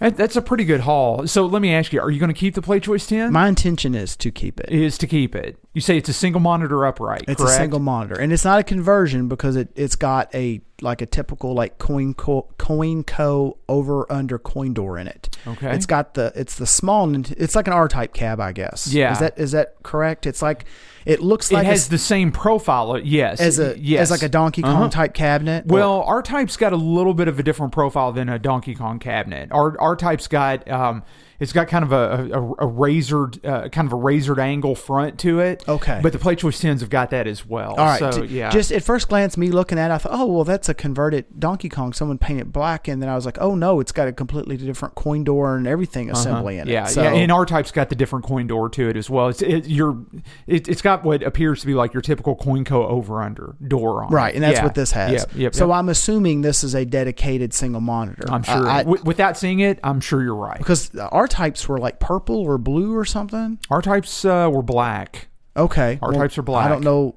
That, 0.00 0.16
that's 0.16 0.34
a 0.34 0.42
pretty 0.42 0.64
good 0.64 0.80
haul. 0.80 1.26
So 1.28 1.46
let 1.46 1.62
me 1.62 1.72
ask 1.72 1.92
you: 1.92 2.00
Are 2.00 2.10
you 2.10 2.18
going 2.18 2.32
to 2.32 2.38
keep 2.38 2.54
the 2.54 2.62
Play 2.62 2.80
Choice 2.80 3.06
Ten? 3.06 3.32
My 3.32 3.46
intention 3.46 3.94
is 3.94 4.16
to 4.16 4.30
keep 4.32 4.58
it. 4.58 4.70
is 4.70 4.98
to 4.98 5.06
keep 5.06 5.36
it. 5.36 5.56
You 5.72 5.80
say 5.80 5.96
it's 5.96 6.08
a 6.08 6.12
single 6.12 6.40
monitor 6.40 6.84
upright. 6.84 7.24
It's 7.28 7.40
correct? 7.40 7.54
a 7.54 7.62
single 7.62 7.78
monitor, 7.78 8.20
and 8.20 8.32
it's 8.32 8.44
not 8.44 8.58
a 8.58 8.64
conversion 8.64 9.28
because 9.28 9.54
it 9.54 9.68
it's 9.76 9.94
got 9.94 10.34
a 10.34 10.60
like 10.82 11.00
a 11.00 11.06
typical 11.06 11.54
like 11.54 11.78
coin 11.78 12.14
co, 12.14 12.48
coin 12.58 13.04
co 13.04 13.56
over 13.68 14.10
under 14.12 14.38
coin 14.38 14.74
door 14.74 14.98
in 14.98 15.06
it. 15.06 15.36
Okay. 15.46 15.72
It's 15.74 15.86
got 15.86 16.14
the 16.14 16.32
it's 16.34 16.56
the 16.56 16.66
small 16.66 17.14
it's 17.32 17.54
like 17.54 17.66
an 17.68 17.72
R 17.72 17.86
type 17.88 18.12
cab, 18.12 18.40
I 18.40 18.52
guess. 18.52 18.88
Yeah. 18.92 19.12
Is 19.12 19.18
that 19.20 19.38
is 19.38 19.52
that 19.52 19.76
correct? 19.82 20.26
It's 20.26 20.42
like 20.42 20.64
it 21.06 21.20
looks 21.22 21.50
It 21.50 21.54
like 21.54 21.66
has 21.66 21.86
a, 21.86 21.90
the 21.90 21.98
same 21.98 22.32
profile. 22.32 22.92
uh, 22.92 22.96
Yes. 22.96 23.40
as 23.40 23.58
a 23.58 23.78
yes. 23.78 24.02
as 24.02 24.10
like 24.10 24.22
a 24.22 24.28
Donkey 24.28 24.62
Kong 24.62 24.74
Uh-huh. 24.76 24.88
type 24.90 25.14
cabinet. 25.14 25.66
Well, 25.66 26.02
R 26.02 26.22
Type's 26.22 26.56
got 26.56 26.72
a 26.72 26.76
little 26.76 27.14
bit 27.14 27.28
of 27.28 27.38
a 27.38 27.42
different 27.42 27.72
profile 27.72 28.10
than 28.12 28.28
a 28.28 28.38
Donkey 28.38 28.74
Kong 28.74 28.98
cabinet. 28.98 29.50
R 29.52 29.76
R 29.78 29.94
Type's 29.96 30.26
got 30.26 30.68
um, 30.70 31.02
it's 31.44 31.52
got 31.52 31.68
kind 31.68 31.84
of 31.84 31.92
a 31.92 32.30
a, 32.32 32.64
a 32.64 32.66
razored 32.66 33.44
uh, 33.46 33.68
kind 33.68 33.86
of 33.86 33.92
a 33.92 33.96
razored 33.96 34.38
angle 34.40 34.74
front 34.74 35.18
to 35.20 35.40
it. 35.40 35.62
Okay. 35.68 36.00
But 36.02 36.12
the 36.12 36.18
Play 36.18 36.34
Choice 36.36 36.58
Tens 36.58 36.80
have 36.80 36.90
got 36.90 37.10
that 37.10 37.26
as 37.26 37.46
well. 37.46 37.70
all 37.72 37.84
right. 37.86 37.98
So 37.98 38.10
j- 38.26 38.34
yeah. 38.34 38.50
Just 38.50 38.72
at 38.72 38.82
first 38.82 39.08
glance, 39.08 39.36
me 39.36 39.50
looking 39.50 39.78
at, 39.78 39.90
it, 39.90 39.94
I 39.94 39.98
thought, 39.98 40.12
oh 40.14 40.26
well, 40.26 40.44
that's 40.44 40.68
a 40.68 40.74
converted 40.74 41.26
Donkey 41.38 41.68
Kong. 41.68 41.92
Someone 41.92 42.18
painted 42.18 42.52
black, 42.52 42.88
and 42.88 43.00
then 43.02 43.08
I 43.08 43.14
was 43.14 43.26
like, 43.26 43.38
oh 43.40 43.54
no, 43.54 43.80
it's 43.80 43.92
got 43.92 44.08
a 44.08 44.12
completely 44.12 44.56
different 44.56 44.94
coin 44.94 45.22
door 45.24 45.56
and 45.56 45.66
everything 45.66 46.10
assembly 46.10 46.58
in 46.58 46.68
it. 46.68 46.72
Uh-huh. 46.74 46.84
yeah, 46.84 46.86
So, 46.86 47.02
yeah, 47.02 47.12
and 47.12 47.30
R 47.30 47.44
Type's 47.46 47.70
got 47.70 47.88
the 47.90 47.94
different 47.94 48.24
coin 48.24 48.46
door 48.46 48.68
to 48.70 48.88
it 48.88 48.96
as 48.96 49.08
well. 49.10 49.28
It's 49.28 49.42
it, 49.42 49.66
your 49.66 49.98
it, 50.46 50.66
it's 50.68 50.82
got 50.82 51.04
what 51.04 51.22
appears 51.22 51.60
to 51.60 51.66
be 51.66 51.74
like 51.74 51.92
your 51.92 52.00
typical 52.02 52.34
CoinCo 52.36 52.88
over 52.88 53.22
under 53.22 53.54
door 53.68 54.02
on 54.04 54.12
it. 54.12 54.14
Right, 54.14 54.34
and 54.34 54.42
that's 54.42 54.58
Yeah. 54.58 54.64
what 54.64 54.74
this 54.74 54.92
has. 54.92 55.12
Yep, 55.12 55.30
yep, 55.34 55.54
so 55.54 55.68
yep. 55.68 55.76
I'm 55.76 55.88
assuming 55.90 56.40
this 56.40 56.64
is 56.64 56.74
a 56.74 56.84
dedicated 56.84 57.52
single 57.52 57.80
monitor. 57.82 58.24
I'm 58.30 58.42
sure 58.42 58.66
I- 58.68 58.80
I- 58.80 58.82
without 58.84 59.36
seeing 59.36 59.60
it, 59.60 59.78
I'm 59.84 60.00
sure 60.00 60.22
you're 60.22 60.34
right. 60.34 60.58
because 60.58 60.90
our 60.96 61.28
types 61.34 61.68
were 61.68 61.78
like 61.78 61.98
purple 61.98 62.36
or 62.40 62.56
blue 62.58 62.94
or 62.96 63.04
something. 63.04 63.58
R 63.70 63.82
types 63.82 64.24
uh, 64.24 64.48
were 64.52 64.62
black. 64.62 65.28
Okay, 65.56 65.98
R 66.00 66.12
types 66.12 66.38
are 66.38 66.42
black. 66.42 66.64
I 66.66 66.68
don't 66.68 66.82
know 66.84 67.16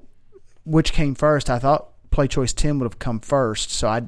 which 0.64 0.92
came 0.92 1.14
first. 1.14 1.48
I 1.48 1.58
thought 1.58 1.88
Play 2.10 2.28
Choice 2.28 2.52
10 2.52 2.78
would 2.78 2.84
have 2.84 2.98
come 2.98 3.20
first, 3.20 3.70
so 3.70 3.88
I 3.88 4.02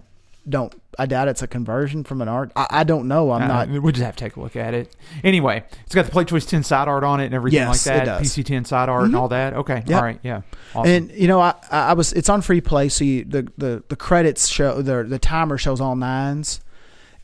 don't. 0.48 0.74
I 0.98 1.06
doubt 1.06 1.28
it's 1.28 1.40
a 1.42 1.46
conversion 1.46 2.04
from 2.04 2.20
an 2.20 2.28
art. 2.28 2.50
I, 2.56 2.66
I 2.70 2.84
don't 2.84 3.08
know. 3.08 3.30
I'm 3.30 3.42
Uh, 3.42 3.64
not. 3.64 3.68
We'll 3.82 3.92
just 3.92 4.04
have 4.04 4.16
to 4.16 4.24
take 4.24 4.36
a 4.36 4.40
look 4.40 4.56
at 4.56 4.74
it. 4.74 4.94
Anyway, 5.24 5.64
it's 5.86 5.94
got 5.94 6.04
the 6.04 6.10
Play 6.10 6.24
Choice 6.24 6.44
10 6.44 6.62
side 6.62 6.88
art 6.88 7.04
on 7.04 7.20
it 7.20 7.26
and 7.26 7.34
everything 7.34 7.60
Yes, 7.60 7.86
like 7.86 8.04
that. 8.04 8.08
Mm-hmm. 8.20 8.24
PC 8.24 8.44
10 8.44 8.64
side 8.64 8.88
art 8.88 9.04
and 9.04 9.16
all 9.16 9.28
that. 9.28 9.54
Okay. 9.54 9.82
Yep. 9.86 9.96
All 9.96 10.02
right. 10.04 10.18
Yeah. 10.22 10.42
Awesome. 10.74 10.90
And 10.92 11.10
you 11.12 11.28
know, 11.28 11.40
I 11.40 11.54
I 11.70 11.80
I 11.90 11.92
was. 11.94 12.12
It's 12.12 12.28
on 12.28 12.42
free 12.42 12.60
play, 12.60 12.88
so 12.88 13.04
you, 13.04 13.24
the 13.24 13.50
the 13.56 13.82
the 13.88 13.96
credits 13.96 14.48
show 14.48 14.82
the 14.82 15.04
the 15.04 15.18
timer 15.18 15.56
shows 15.56 15.80
all 15.80 15.96
nines, 15.96 16.60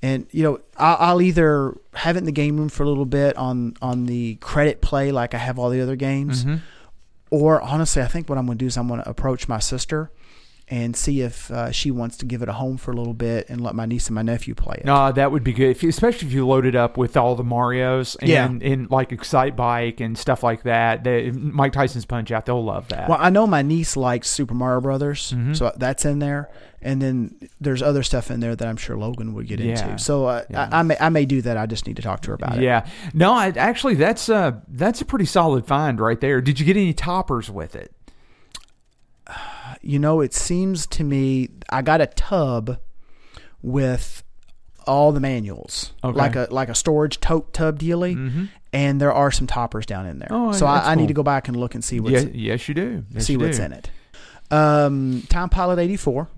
and 0.03 0.26
you 0.30 0.42
know 0.42 0.61
I'll, 0.76 0.97
I'll 1.01 1.22
either 1.22 1.76
have 1.94 2.16
it 2.16 2.20
in 2.20 2.24
the 2.24 2.32
game 2.32 2.57
room 2.59 2.68
for 2.68 2.82
a 2.82 2.86
little 2.88 3.07
bit 3.07 3.36
on 3.36 3.74
on 3.80 4.07
the 4.07 4.36
credit 4.36 4.80
play 4.80 5.11
like 5.12 5.34
I 5.34 5.38
have 5.38 5.59
all 5.59 5.70
the 5.70 5.80
other 5.80 5.97
games, 5.97 6.44
Mhm. 6.44 6.61
or 7.30 7.61
honestly, 7.61 8.03
I 8.03 8.07
think 8.07 8.28
what 8.28 8.38
I'm 8.38 8.47
going 8.47 8.59
to 8.59 8.62
do 8.62 8.66
is 8.66 8.76
I'm 8.76 8.88
going 8.88 9.03
to 9.03 9.09
approach 9.09 9.49
my 9.49 9.59
sister 9.59 10.11
and 10.68 10.97
see 10.97 11.20
if 11.20 11.49
uh, 11.53 11.70
she 11.70 11.92
wants 11.92 12.16
to 12.16 12.26
give 12.26 12.42
it 12.42 12.49
a 12.49 12.53
home 12.53 12.76
for 12.76 12.90
a 12.90 12.94
little 12.97 13.14
bit 13.14 13.49
and 13.49 13.61
let 13.61 13.72
my 13.76 13.86
niece 13.86 14.09
and 14.09 14.16
my 14.16 14.22
nephew 14.22 14.53
play 14.53 14.74
it. 14.80 14.84
No, 14.84 15.12
that 15.12 15.30
would 15.30 15.44
be 15.44 15.53
good, 15.53 15.70
if, 15.70 15.84
especially 15.84 16.26
if 16.26 16.34
you 16.34 16.44
load 16.44 16.66
it 16.66 16.74
up 16.74 16.97
with 16.97 17.16
all 17.16 17.36
the 17.36 17.44
Mario's 17.44 18.16
and, 18.16 18.28
Yeah. 18.28 18.47
and 18.47 18.90
like 18.90 19.11
Excitebike 19.11 20.01
and 20.01 20.18
stuff 20.18 20.42
like 20.42 20.64
that. 20.64 21.05
They, 21.05 21.30
Mike 21.30 21.72
Tyson's 21.72 22.05
Punch 22.05 22.32
Out, 22.32 22.47
they'll 22.47 22.64
love 22.64 22.88
that. 22.88 23.09
Well, 23.09 23.18
I 23.20 23.30
know 23.30 23.47
my 23.47 23.62
niece 23.62 23.97
likes 23.97 24.28
Super 24.28 24.55
Mario 24.55 24.80
Brothers, 24.80 25.32
Mm-hmm. 25.36 25.53
so 25.55 25.72
that's 25.76 26.05
in 26.05 26.18
there, 26.18 26.51
and 26.87 27.03
then 27.03 27.34
there's 27.61 27.82
other 27.82 28.03
stuff 28.03 28.30
in 28.30 28.41
there 28.41 28.55
that 28.57 28.66
I'm 28.66 28.76
sure 28.76 28.97
Logan 28.97 29.34
would 29.34 29.47
get 29.49 29.61
Yeah. 29.61 29.87
into. 29.87 29.99
So 29.99 30.24
uh, 30.26 30.45
Yeah. 30.49 30.68
I, 30.72 30.78
I 30.78 30.82
may 30.82 30.97
I 31.01 31.09
may 31.11 31.26
do 31.26 31.43
that. 31.43 31.57
I 31.57 31.66
just 31.66 31.87
need 31.87 31.97
to 31.97 32.03
talk 32.03 32.20
to 32.22 32.28
her 32.28 32.34
about 32.34 32.57
it. 32.59 32.62
yeah. 32.62 32.87
No, 33.12 33.32
I, 33.32 33.49
actually, 33.49 33.95
that's 33.97 34.28
a 34.28 34.62
that's 34.68 35.01
a 35.01 35.05
pretty 35.05 35.26
solid 35.26 35.66
find 35.66 36.01
right 36.01 36.20
there. 36.20 36.41
Did 36.41 36.59
you 36.61 36.64
get 36.66 36.76
any 36.76 36.95
toppers 36.95 37.51
with 37.51 37.74
it? 37.76 37.93
You 39.82 39.99
know, 39.99 40.20
it 40.20 40.32
seems 40.34 40.87
to 40.89 41.05
me 41.05 41.49
I 41.70 41.82
got 41.82 42.01
a 42.01 42.07
tub 42.07 42.78
with 43.62 44.22
all 44.87 45.11
the 45.12 45.20
manuals, 45.20 45.93
Okay. 46.05 46.16
like 46.16 46.37
a 46.37 46.47
like 46.51 46.68
a 46.68 46.74
storage 46.74 47.18
tote 47.20 47.53
tub 47.53 47.78
dealy, 47.80 48.49
and 48.72 49.01
there 49.01 49.12
are 49.12 49.30
some 49.32 49.47
toppers 49.47 49.84
down 49.87 50.07
in 50.07 50.18
there. 50.20 50.28
Mm-hmm. 50.28 50.49
Oh, 50.51 50.53
so 50.53 50.66
I, 50.66 50.93
I 50.93 50.95
need 50.95 51.09
to 51.09 51.14
go 51.14 51.22
back 51.24 51.49
and 51.49 51.57
look 51.57 51.74
and 51.74 51.84
see 51.84 51.99
what's 52.01 52.24
Yeah, 52.24 52.30
yes, 52.32 52.68
you 52.68 52.74
do. 52.74 53.05
Yes, 53.12 53.26
see 53.26 53.32
you 53.34 53.39
what's 53.41 53.59
do. 53.59 53.64
in 53.64 53.72
it. 53.72 53.91
Um, 54.51 55.22
Time 55.28 55.49
Pilot 55.49 55.78
eighty 55.80 55.97
four. 55.97 56.28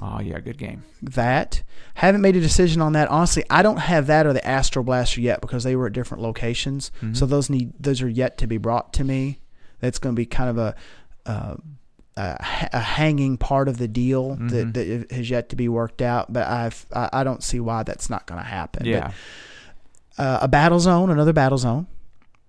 Oh 0.00 0.20
yeah, 0.20 0.40
good 0.40 0.58
game. 0.58 0.82
that. 1.02 1.62
Haven't 1.94 2.20
made 2.22 2.34
a 2.34 2.40
decision 2.40 2.82
on 2.82 2.94
that. 2.94 3.08
Honestly, 3.08 3.44
I 3.48 3.62
don't 3.62 3.76
have 3.78 4.08
that 4.08 4.26
or 4.26 4.32
the 4.32 4.44
Astro 4.44 4.82
Blaster 4.82 5.20
yet 5.20 5.40
because 5.40 5.62
they 5.62 5.76
were 5.76 5.86
at 5.86 5.92
different 5.92 6.22
locations. 6.22 6.90
Mm-hmm. 6.96 7.14
So 7.14 7.26
those 7.26 7.48
need 7.48 7.72
those 7.78 8.02
are 8.02 8.08
yet 8.08 8.36
to 8.38 8.46
be 8.48 8.58
brought 8.58 8.92
to 8.94 9.04
me. 9.04 9.38
That's 9.78 9.98
going 10.00 10.14
to 10.14 10.18
be 10.18 10.26
kind 10.26 10.50
of 10.50 10.58
a 10.58 10.74
uh, 11.26 11.56
a, 12.16 12.68
a 12.72 12.80
hanging 12.80 13.36
part 13.36 13.68
of 13.68 13.78
the 13.78 13.86
deal 13.88 14.30
Mm-hmm. 14.36 14.48
that, 14.48 14.74
that 14.74 15.12
has 15.12 15.30
yet 15.30 15.48
to 15.50 15.56
be 15.56 15.68
worked 15.68 16.02
out. 16.02 16.32
But 16.32 16.48
I've 16.48 16.86
I, 16.92 17.10
I 17.12 17.24
don't 17.24 17.42
see 17.42 17.60
why 17.60 17.84
that's 17.84 18.10
not 18.10 18.26
going 18.26 18.40
to 18.40 18.46
happen. 18.46 18.86
Yeah. 18.86 19.12
But, 20.16 20.24
uh, 20.24 20.38
a 20.42 20.48
battle 20.48 20.80
zone, 20.80 21.10
another 21.10 21.32
battle 21.32 21.58
zone. 21.58 21.86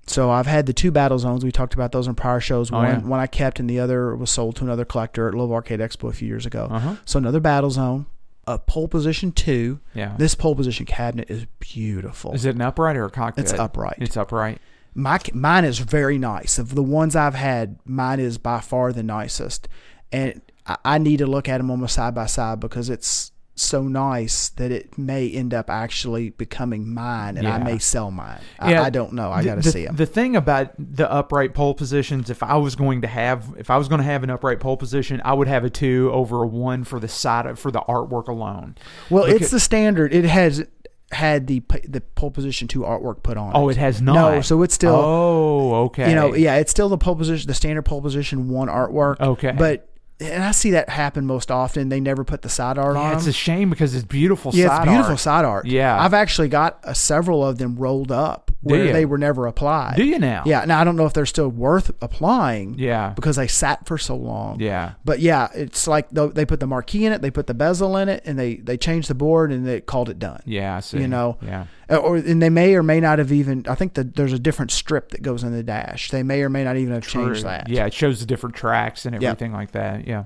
So 0.07 0.29
I've 0.29 0.45
had 0.45 0.65
the 0.65 0.73
two 0.73 0.91
battle 0.91 1.17
zones. 1.17 1.43
We 1.43 1.51
talked 1.51 1.73
about 1.73 1.91
those 1.91 2.07
in 2.07 2.15
prior 2.15 2.39
shows. 2.39 2.71
Oh, 2.71 2.77
one 2.77 2.85
yeah. 2.87 2.99
one 2.99 3.19
I 3.19 3.27
kept, 3.27 3.59
and 3.59 3.69
the 3.69 3.79
other 3.79 4.15
was 4.15 4.29
sold 4.29 4.55
to 4.57 4.63
another 4.63 4.85
collector 4.85 5.27
at 5.27 5.33
Louisville 5.33 5.55
Arcade 5.55 5.79
Expo 5.79 6.09
a 6.09 6.13
few 6.13 6.27
years 6.27 6.45
ago. 6.45 6.67
Uh-huh. 6.69 6.95
So 7.05 7.17
another 7.17 7.39
battle 7.39 7.71
zone, 7.71 8.05
a 8.45 8.59
pole 8.59 8.87
position 8.87 9.31
two. 9.31 9.79
Yeah. 9.93 10.15
This 10.17 10.35
pole 10.35 10.55
position 10.55 10.85
cabinet 10.85 11.29
is 11.29 11.45
beautiful. 11.59 12.33
Is 12.33 12.45
it 12.45 12.55
an 12.55 12.61
upright 12.61 12.95
or 12.95 13.05
a 13.05 13.09
cockpit? 13.11 13.45
It's 13.45 13.53
upright. 13.53 13.97
It's 13.99 14.17
upright. 14.17 14.59
My 14.93 15.19
mine 15.33 15.65
is 15.65 15.79
very 15.79 16.17
nice. 16.17 16.59
Of 16.59 16.75
the 16.75 16.83
ones 16.83 17.15
I've 17.15 17.35
had, 17.35 17.79
mine 17.83 18.19
is 18.19 18.37
by 18.37 18.59
far 18.61 18.93
the 18.93 19.03
nicest, 19.03 19.67
and 20.11 20.41
I, 20.67 20.77
I 20.85 20.97
need 20.99 21.17
to 21.17 21.27
look 21.27 21.49
at 21.49 21.57
them 21.57 21.71
on 21.71 21.77
almost 21.77 21.95
side 21.95 22.13
by 22.13 22.27
side 22.27 22.59
because 22.59 22.89
it's 22.89 23.31
so 23.55 23.83
nice 23.83 24.49
that 24.49 24.69
it 24.71 24.97
may 24.97 25.29
end 25.29 25.53
up 25.53 25.69
actually 25.69 26.29
becoming 26.31 26.93
mine, 26.93 27.37
and 27.37 27.47
I 27.47 27.57
may 27.63 27.79
sell 27.79 28.11
mine. 28.11 28.41
Yeah, 28.59 28.81
I, 28.81 28.85
I 28.85 28.89
don't 28.89 29.13
know. 29.13 29.31
I 29.31 29.43
got 29.43 29.55
to 29.55 29.63
see 29.63 29.85
them. 29.85 29.95
The 29.95 30.05
thing 30.05 30.35
about 30.35 30.73
the 30.77 31.09
upright 31.09 31.53
pole 31.53 31.73
positions, 31.73 32.29
if 32.29 32.43
I 32.43 32.57
was 32.57 32.75
going 32.75 33.01
to 33.01 33.07
have, 33.07 33.53
if 33.57 33.69
I 33.69 33.77
was 33.77 33.87
going 33.87 33.99
to 33.99 34.05
have 34.05 34.23
an 34.23 34.29
upright 34.29 34.59
pole 34.59 34.75
position, 34.75 35.21
I 35.23 35.33
would 35.33 35.47
have 35.47 35.63
a 35.63 35.69
two 35.69 36.09
over 36.13 36.43
a 36.43 36.47
one 36.47 36.83
for 36.83 36.99
the 36.99 37.07
side 37.07 37.45
of, 37.45 37.57
for 37.57 37.71
the 37.71 37.81
artwork 37.81 38.27
alone. 38.27 38.75
well, 39.09 39.25
Because- 39.25 39.41
it's 39.43 39.51
the 39.51 39.59
standard. 39.59 40.13
It 40.13 40.25
has 40.25 40.65
had 41.11 41.47
the 41.47 41.61
the 41.87 42.01
pole 42.01 42.31
position 42.31 42.67
two 42.67 42.81
artwork 42.81 43.23
put 43.23 43.37
on. 43.37 43.51
Oh, 43.55 43.69
it 43.69 43.77
it 43.77 43.79
has 43.79 44.01
not. 44.01 44.15
No, 44.15 44.41
so 44.41 44.63
it's 44.63 44.73
still. 44.73 44.95
Oh, 44.95 45.73
okay. 45.85 46.09
you 46.09 46.15
know, 46.15 46.33
yeah, 46.33 46.55
it's 46.55 46.71
still 46.71 46.89
the 46.89 46.97
pole 46.97 47.15
position, 47.15 47.47
the 47.47 47.53
standard 47.53 47.83
pole 47.83 48.01
position 48.01 48.49
one 48.49 48.67
artwork. 48.67 49.19
Okay. 49.21 49.51
but 49.51 49.87
and 50.19 50.43
I 50.43 50.51
see 50.51 50.71
that 50.71 50.89
happen 50.89 51.25
most 51.25 51.51
often. 51.51 51.89
They 51.89 51.99
never 51.99 52.23
put 52.23 52.41
the 52.41 52.49
side 52.49 52.77
art 52.77 52.95
Yeah, 52.95 53.01
on. 53.01 53.13
it's 53.13 53.23
them. 53.25 53.29
a 53.31 53.33
shame 53.33 53.69
because 53.69 53.93
it's 53.95 54.05
beautiful. 54.05 54.51
yeah, 54.53 54.67
side 54.67 54.81
it's 54.83 54.89
beautiful 54.89 55.11
art. 55.11 55.19
side 55.19 55.45
art. 55.45 55.65
Yeah. 55.65 55.99
I've 56.01 56.13
actually 56.13 56.47
got 56.47 56.79
uh, 56.85 56.93
several 56.93 57.45
of 57.45 57.57
them 57.57 57.75
rolled 57.75 58.11
up 58.11 58.51
where 58.61 58.91
they 58.91 59.05
were 59.05 59.19
never 59.19 59.45
applied. 59.45 59.95
Do 59.95 60.03
you 60.03 60.17
now? 60.17 60.41
Yeah. 60.45 60.65
Now 60.65 60.79
I 60.79 60.83
don't 60.83 60.95
know 60.95 61.05
if 61.05 61.13
they're 61.13 61.25
still 61.27 61.49
worth 61.49 61.91
applying. 62.01 62.79
Yeah. 62.79 63.09
because 63.15 63.35
they 63.35 63.47
sat 63.47 63.85
for 63.85 63.97
so 63.97 64.15
long. 64.15 64.59
Yeah. 64.59 64.93
But 65.03 65.19
yeah, 65.19 65.49
it's 65.53 65.87
like 65.87 66.09
they 66.09 66.45
put 66.45 66.59
the 66.59 66.65
marquee 66.67 67.05
in 67.05 67.13
it, 67.13 67.21
they 67.21 67.29
put 67.29 67.45
the 67.47 67.53
bezel 67.53 67.95
in 67.97 68.09
it, 68.09 68.23
and 68.25 68.39
they 68.39 68.55
they 68.55 68.77
changed 68.77 69.09
the 69.09 69.13
board 69.15 69.51
and 69.51 69.67
they 69.67 69.81
called 69.81 70.09
it 70.09 70.17
done. 70.17 70.41
Yeah. 70.45 70.77
I 70.77 70.79
see. 70.79 70.99
You 70.99 71.07
know, 71.07 71.37
Yeah. 71.41 71.65
Uh, 71.87 71.97
or 71.97 72.15
and 72.15 72.41
they 72.41 72.49
may 72.49 72.73
or 72.73 72.81
may 72.81 72.99
not 72.99 73.19
have 73.19 73.31
even. 73.31 73.63
I 73.67 73.75
think 73.75 73.93
that 73.93 74.15
there's 74.15 74.33
a 74.33 74.39
different 74.39 74.71
strip 74.71 75.09
that 75.11 75.21
goes 75.21 75.43
in 75.43 75.51
the 75.51 75.61
dash. 75.61 76.09
They 76.09 76.23
may 76.23 76.41
or 76.41 76.49
may 76.49 76.63
not 76.63 76.77
even 76.77 76.95
have 76.95 77.05
changed 77.05 77.43
that. 77.43 77.69
Yeah. 77.69 77.85
It 77.85 77.93
shows 77.93 78.19
the 78.21 78.25
different 78.25 78.55
tracks 78.55 79.05
and 79.05 79.13
everything 79.15 79.53
like 79.53 79.71
that. 79.73 80.04
Yeah. 80.05 80.25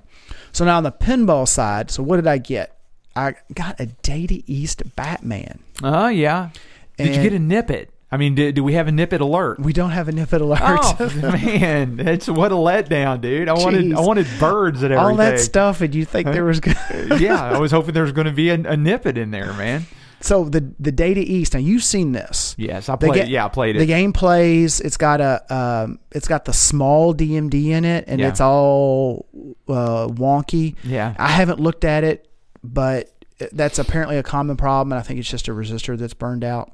So 0.51 0.65
now 0.65 0.77
on 0.77 0.83
the 0.83 0.91
pinball 0.91 1.47
side, 1.47 1.89
so 1.89 2.03
what 2.03 2.17
did 2.17 2.27
I 2.27 2.37
get? 2.37 2.77
I 3.15 3.35
got 3.53 3.79
a 3.79 3.87
Data 3.87 4.43
East 4.45 4.95
Batman. 4.95 5.59
Oh, 5.83 6.07
yeah. 6.07 6.49
Did 6.97 7.15
you 7.15 7.23
get 7.23 7.33
a 7.33 7.39
nip 7.39 7.71
it? 7.71 7.91
I 8.11 8.17
mean, 8.17 8.33
do, 8.33 8.51
do 8.51 8.63
we 8.63 8.73
have 8.73 8.87
a 8.87 8.91
nip 8.91 9.13
it 9.13 9.21
alert? 9.21 9.59
We 9.59 9.71
don't 9.71 9.91
have 9.91 10.07
a 10.07 10.11
nip 10.11 10.33
it 10.33 10.41
alert. 10.41 10.61
Oh 10.63 11.11
man, 11.21 11.95
that's 11.95 12.27
what 12.27 12.51
a 12.51 12.55
letdown, 12.55 13.21
dude. 13.21 13.47
I 13.47 13.53
wanted 13.53 13.93
I 13.93 13.99
wanted 13.99 14.25
birds 14.39 14.81
and 14.81 14.93
everything. 14.93 15.11
All 15.11 15.15
that 15.17 15.39
stuff, 15.39 15.81
and 15.81 15.93
you 15.93 16.05
think 16.05 16.25
there 16.25 16.45
was 16.45 16.59
yeah, 17.19 17.39
I 17.39 17.59
was 17.59 17.71
hoping 17.71 17.93
there 17.93 18.03
was 18.03 18.11
going 18.11 18.25
to 18.25 18.33
be 18.33 18.49
a, 18.49 18.55
a 18.55 18.75
nip 18.75 19.05
it 19.05 19.15
in 19.15 19.29
there, 19.29 19.53
man. 19.53 19.85
So 20.21 20.43
the 20.45 20.73
the 20.79 20.91
Data 20.91 21.19
East. 21.21 21.53
Now 21.53 21.59
you've 21.59 21.83
seen 21.83 22.11
this. 22.11 22.55
Yes, 22.57 22.89
I 22.89 22.95
played. 22.95 23.13
ga- 23.13 23.27
yeah, 23.29 23.45
I 23.45 23.49
played 23.49 23.75
it. 23.75 23.79
The 23.79 23.85
game 23.85 24.13
plays. 24.13 24.79
It's 24.81 24.97
got 24.97 25.21
a 25.21 25.53
um, 25.55 25.99
it's 26.11 26.27
got 26.27 26.45
the 26.45 26.53
small 26.53 27.13
DMD 27.13 27.67
in 27.69 27.85
it, 27.85 28.05
and 28.07 28.19
Yeah. 28.19 28.27
it's 28.29 28.41
all 28.41 29.25
uh, 29.67 30.07
wonky. 30.07 30.75
Yeah. 30.83 31.15
I 31.17 31.27
haven't 31.29 31.59
looked 31.59 31.85
at 31.85 32.03
it, 32.03 32.27
but 32.63 33.09
that's 33.53 33.79
apparently 33.79 34.17
a 34.17 34.23
common 34.23 34.57
problem, 34.57 34.91
and 34.91 34.99
I 34.99 35.03
think 35.03 35.19
it's 35.19 35.29
just 35.29 35.47
a 35.47 35.51
resistor 35.51 35.97
that's 35.97 36.13
burned 36.13 36.43
out. 36.43 36.71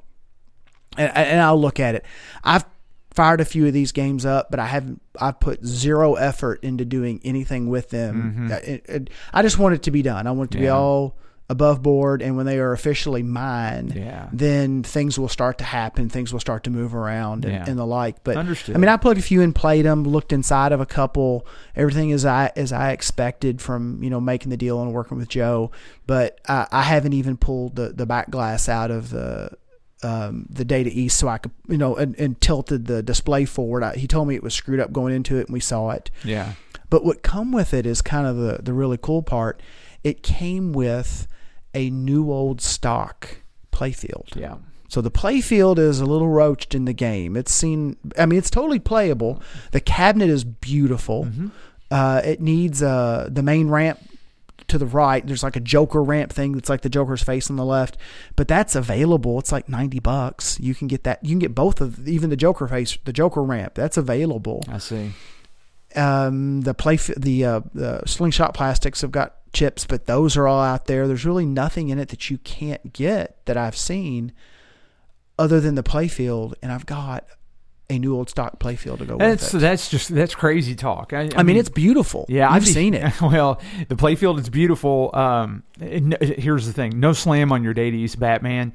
And, 0.98 1.14
and 1.16 1.40
I'll 1.40 1.60
look 1.60 1.78
at 1.78 1.94
it. 1.94 2.04
I've 2.42 2.64
fired 3.14 3.40
a 3.40 3.44
few 3.44 3.66
of 3.66 3.72
these 3.72 3.92
games 3.92 4.26
up, 4.26 4.50
but 4.50 4.58
I 4.60 4.66
haven't. 4.66 5.00
I've 5.20 5.38
put 5.40 5.64
zero 5.64 6.14
effort 6.14 6.62
into 6.64 6.84
doing 6.84 7.20
anything 7.24 7.68
with 7.68 7.90
them. 7.90 8.48
Uh, 8.50 8.56
it- 8.56 8.84
it- 8.88 9.10
I 9.32 9.42
just 9.42 9.58
want 9.58 9.74
it 9.74 9.82
to 9.84 9.90
be 9.90 10.02
done. 10.02 10.26
I 10.26 10.30
want 10.32 10.50
it 10.50 10.54
to 10.54 10.58
be 10.58 10.64
Mm-hmm. 10.66 10.74
All 10.76 11.16
above 11.48 11.80
board, 11.80 12.22
and 12.22 12.36
when 12.36 12.44
they 12.44 12.58
are 12.58 12.72
officially 12.72 13.22
mine, 13.22 13.92
Yeah. 13.94 14.28
then 14.32 14.82
things 14.82 15.16
will 15.16 15.28
start 15.28 15.58
to 15.58 15.64
happen. 15.64 16.08
Things 16.08 16.32
will 16.32 16.40
start 16.40 16.64
to 16.64 16.70
move 16.70 16.92
around 16.92 17.44
and, 17.44 17.54
Yeah. 17.54 17.64
and 17.68 17.78
the 17.78 17.86
like. 17.86 18.24
But 18.24 18.36
Understood. 18.36 18.74
I 18.74 18.78
mean, 18.80 18.88
I 18.88 18.96
plugged 18.96 19.18
a 19.20 19.22
few 19.22 19.42
and 19.42 19.54
played 19.54 19.84
them. 19.84 20.02
Looked 20.02 20.32
inside 20.32 20.72
of 20.72 20.80
a 20.80 20.86
couple. 20.86 21.46
Everything 21.76 22.10
as 22.10 22.24
I 22.24 22.50
as 22.56 22.72
I 22.72 22.90
expected 22.90 23.62
from 23.62 24.02
you 24.02 24.10
know 24.10 24.20
making 24.20 24.50
the 24.50 24.56
deal 24.56 24.82
and 24.82 24.92
working 24.92 25.18
with 25.18 25.28
Joe. 25.28 25.70
But 26.06 26.40
I, 26.48 26.66
I 26.72 26.82
haven't 26.82 27.12
even 27.12 27.36
pulled 27.36 27.76
the 27.76 27.90
the 27.90 28.06
back 28.06 28.30
glass 28.30 28.68
out 28.68 28.90
of 28.90 29.10
the. 29.10 29.50
Um, 30.02 30.46
the 30.50 30.64
data 30.64 30.90
east, 30.92 31.16
so 31.18 31.26
I 31.26 31.38
could, 31.38 31.52
you 31.68 31.78
know, 31.78 31.96
and, 31.96 32.14
and 32.18 32.38
tilted 32.38 32.84
the 32.84 33.02
display 33.02 33.46
forward. 33.46 33.82
I, 33.82 33.94
he 33.96 34.06
told 34.06 34.28
me 34.28 34.34
it 34.34 34.42
was 34.42 34.52
screwed 34.52 34.78
up 34.78 34.92
going 34.92 35.14
into 35.14 35.38
it, 35.38 35.46
and 35.46 35.54
we 35.54 35.58
saw 35.58 35.90
it. 35.90 36.10
yeah. 36.22 36.52
But 36.90 37.02
what 37.02 37.22
come 37.22 37.50
with 37.50 37.72
it 37.72 37.86
is 37.86 38.02
kind 38.02 38.26
of 38.26 38.36
the, 38.36 38.60
the 38.62 38.74
really 38.74 38.98
cool 39.00 39.22
part. 39.22 39.60
It 40.04 40.22
came 40.22 40.72
with 40.74 41.26
a 41.76 41.90
new 41.90 42.32
old 42.32 42.60
stock 42.60 43.42
playfield. 43.70 44.34
Yeah. 44.34 44.56
So 44.88 45.00
the 45.00 45.10
playfield 45.10 45.78
is 45.78 46.00
a 46.00 46.06
little 46.06 46.28
roached 46.28 46.74
in 46.74 46.84
the 46.84 46.92
game. 46.92 47.36
It's 47.36 47.52
seen. 47.52 47.96
I 48.16 48.24
mean, 48.26 48.38
it's 48.38 48.50
totally 48.50 48.78
playable. 48.78 49.42
The 49.72 49.80
cabinet 49.80 50.30
is 50.30 50.44
beautiful. 50.44 51.24
Mm-hmm. 51.24 51.48
Uh, 51.90 52.20
it 52.24 52.40
needs 52.40 52.82
uh, 52.82 53.28
the 53.30 53.42
main 53.42 53.68
ramp 53.68 53.98
to 54.68 54.78
the 54.78 54.86
right. 54.86 55.26
There's 55.26 55.42
like 55.42 55.56
a 55.56 55.60
Joker 55.60 56.02
ramp 56.02 56.32
thing 56.32 56.52
that's 56.52 56.68
like 56.68 56.80
the 56.82 56.88
Joker's 56.88 57.22
face 57.22 57.50
on 57.50 57.56
the 57.56 57.64
left, 57.64 57.96
but 58.36 58.48
that's 58.48 58.74
available. 58.74 59.38
It's 59.38 59.52
like 59.52 59.68
ninety 59.68 60.00
bucks. 60.00 60.58
You 60.60 60.74
can 60.74 60.88
get 60.88 61.02
that. 61.04 61.22
You 61.24 61.30
can 61.30 61.40
get 61.40 61.54
both 61.54 61.80
of 61.80 62.08
even 62.08 62.30
the 62.30 62.36
Joker 62.36 62.66
face, 62.68 62.96
the 63.04 63.12
Joker 63.12 63.42
ramp. 63.42 63.74
That's 63.74 63.96
available 63.96 64.64
I 64.68 64.78
see. 64.78 65.12
um, 65.94 66.62
the 66.62 66.74
play 66.74 66.96
the 67.16 67.44
uh, 67.44 67.60
the 67.74 68.02
slingshot 68.06 68.54
plastics 68.54 69.02
have 69.02 69.12
got 69.12 69.34
chips, 69.56 69.86
but 69.86 70.06
those 70.06 70.36
are 70.36 70.46
all 70.46 70.60
out 70.62 70.86
there. 70.86 71.08
There's 71.08 71.24
really 71.24 71.46
nothing 71.46 71.88
in 71.88 71.98
it 71.98 72.08
that 72.10 72.30
you 72.30 72.38
can't 72.38 72.92
get 72.92 73.44
that 73.46 73.56
I've 73.56 73.76
seen, 73.76 74.32
other 75.38 75.60
than 75.60 75.74
the 75.74 75.82
playfield, 75.82 76.54
and 76.62 76.70
I've 76.70 76.86
got 76.86 77.24
a 77.88 77.98
new 77.98 78.14
old 78.16 78.28
stock 78.28 78.58
playfield 78.58 78.98
to 78.98 79.04
go 79.04 79.16
That's 79.16 79.52
with 79.52 79.62
it. 79.62 79.66
that's 79.66 79.88
just 79.88 80.12
that's 80.14 80.34
crazy 80.34 80.74
talk. 80.74 81.12
I, 81.12 81.30
I 81.36 81.42
mean, 81.42 81.56
it's 81.56 81.68
beautiful. 81.68 82.26
Yeah, 82.28 82.50
I've 82.50 82.66
seen 82.66 82.94
it. 82.94 83.12
Well, 83.20 83.60
the 83.88 83.94
playfield 83.94 84.38
is 84.40 84.48
beautiful. 84.48 85.10
Um, 85.14 85.62
here's 85.80 86.66
the 86.66 86.72
thing: 86.72 86.98
no 87.00 87.12
slam 87.12 87.52
on 87.52 87.62
your 87.64 87.74
Data 87.74 87.96
East 87.96 88.18
Batman. 88.18 88.72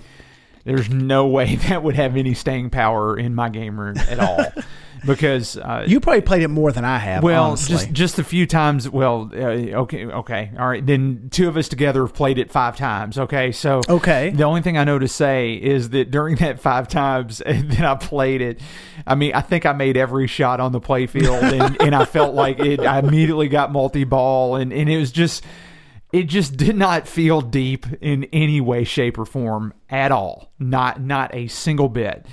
There's 0.64 0.90
no 0.90 1.28
way 1.28 1.56
that 1.68 1.84
would 1.84 1.96
have 1.96 2.16
any 2.16 2.34
staying 2.34 2.70
power 2.70 3.18
in 3.18 3.36
my 3.36 3.50
game 3.50 3.80
room 3.80 3.98
at 3.98 4.20
all, 4.20 4.46
because 5.06 5.58
uh, 5.58 5.86
You 5.88 6.00
probably 6.00 6.22
played 6.22 6.44
it 6.44 6.50
more 6.50 6.72
than 6.72 6.86
I 6.86 6.98
have. 7.00 7.24
well, 7.24 7.46
honestly. 7.46 7.76
just 7.76 7.92
just 7.92 8.20
a 8.20 8.24
few 8.24 8.46
times. 8.46 8.90
Well, 8.90 9.32
uh, 9.34 9.38
okay, 9.84 10.06
okay, 10.06 10.52
all 10.60 10.68
right. 10.68 10.86
Then 10.86 11.30
two 11.32 11.48
of 11.48 11.58
us 11.58 11.68
together 11.68 12.02
have 12.02 12.14
played 12.14 12.38
it 12.38 12.52
five 12.52 12.76
times. 12.78 13.18
Okay, 13.18 13.52
so 13.52 13.82
Okay. 13.90 14.30
The 14.30 14.44
only 14.44 14.62
thing 14.62 14.78
I 14.78 14.84
know 14.84 15.00
to 15.00 15.08
say 15.08 15.54
is 15.54 15.90
that 15.90 16.12
during 16.12 16.36
that 16.38 16.60
five 16.60 16.88
times 16.88 17.40
that 17.46 17.82
I 17.84 17.96
played 17.96 18.42
it, 18.42 18.60
I 19.08 19.16
mean, 19.16 19.34
I 19.34 19.42
think 19.42 19.66
I 19.66 19.74
made 19.74 19.98
every 19.98 20.28
shot 20.28 20.60
on 20.60 20.72
the 20.72 20.82
playfield, 20.82 21.42
and, 21.60 21.82
and 21.82 21.96
I 21.96 22.06
felt 22.06 22.36
like 22.36 22.60
it. 22.60 22.80
I 22.82 23.00
immediately 23.00 23.48
got 23.48 23.72
multi 23.72 24.04
ball, 24.04 24.56
and 24.56 24.72
and 24.72 24.90
it 24.90 24.98
was 24.98 25.12
just. 25.12 25.44
It 26.12 26.24
just 26.24 26.58
did 26.58 26.76
not 26.76 27.08
feel 27.08 27.42
deep 27.42 27.86
in 28.02 28.26
any 28.34 28.60
way, 28.60 28.84
shape, 28.84 29.18
or 29.18 29.26
form 29.26 29.74
at 29.90 30.12
all. 30.12 30.52
Not 30.60 31.02
not 31.02 31.34
a 31.34 31.48
single 31.48 31.90
bit 31.90 32.26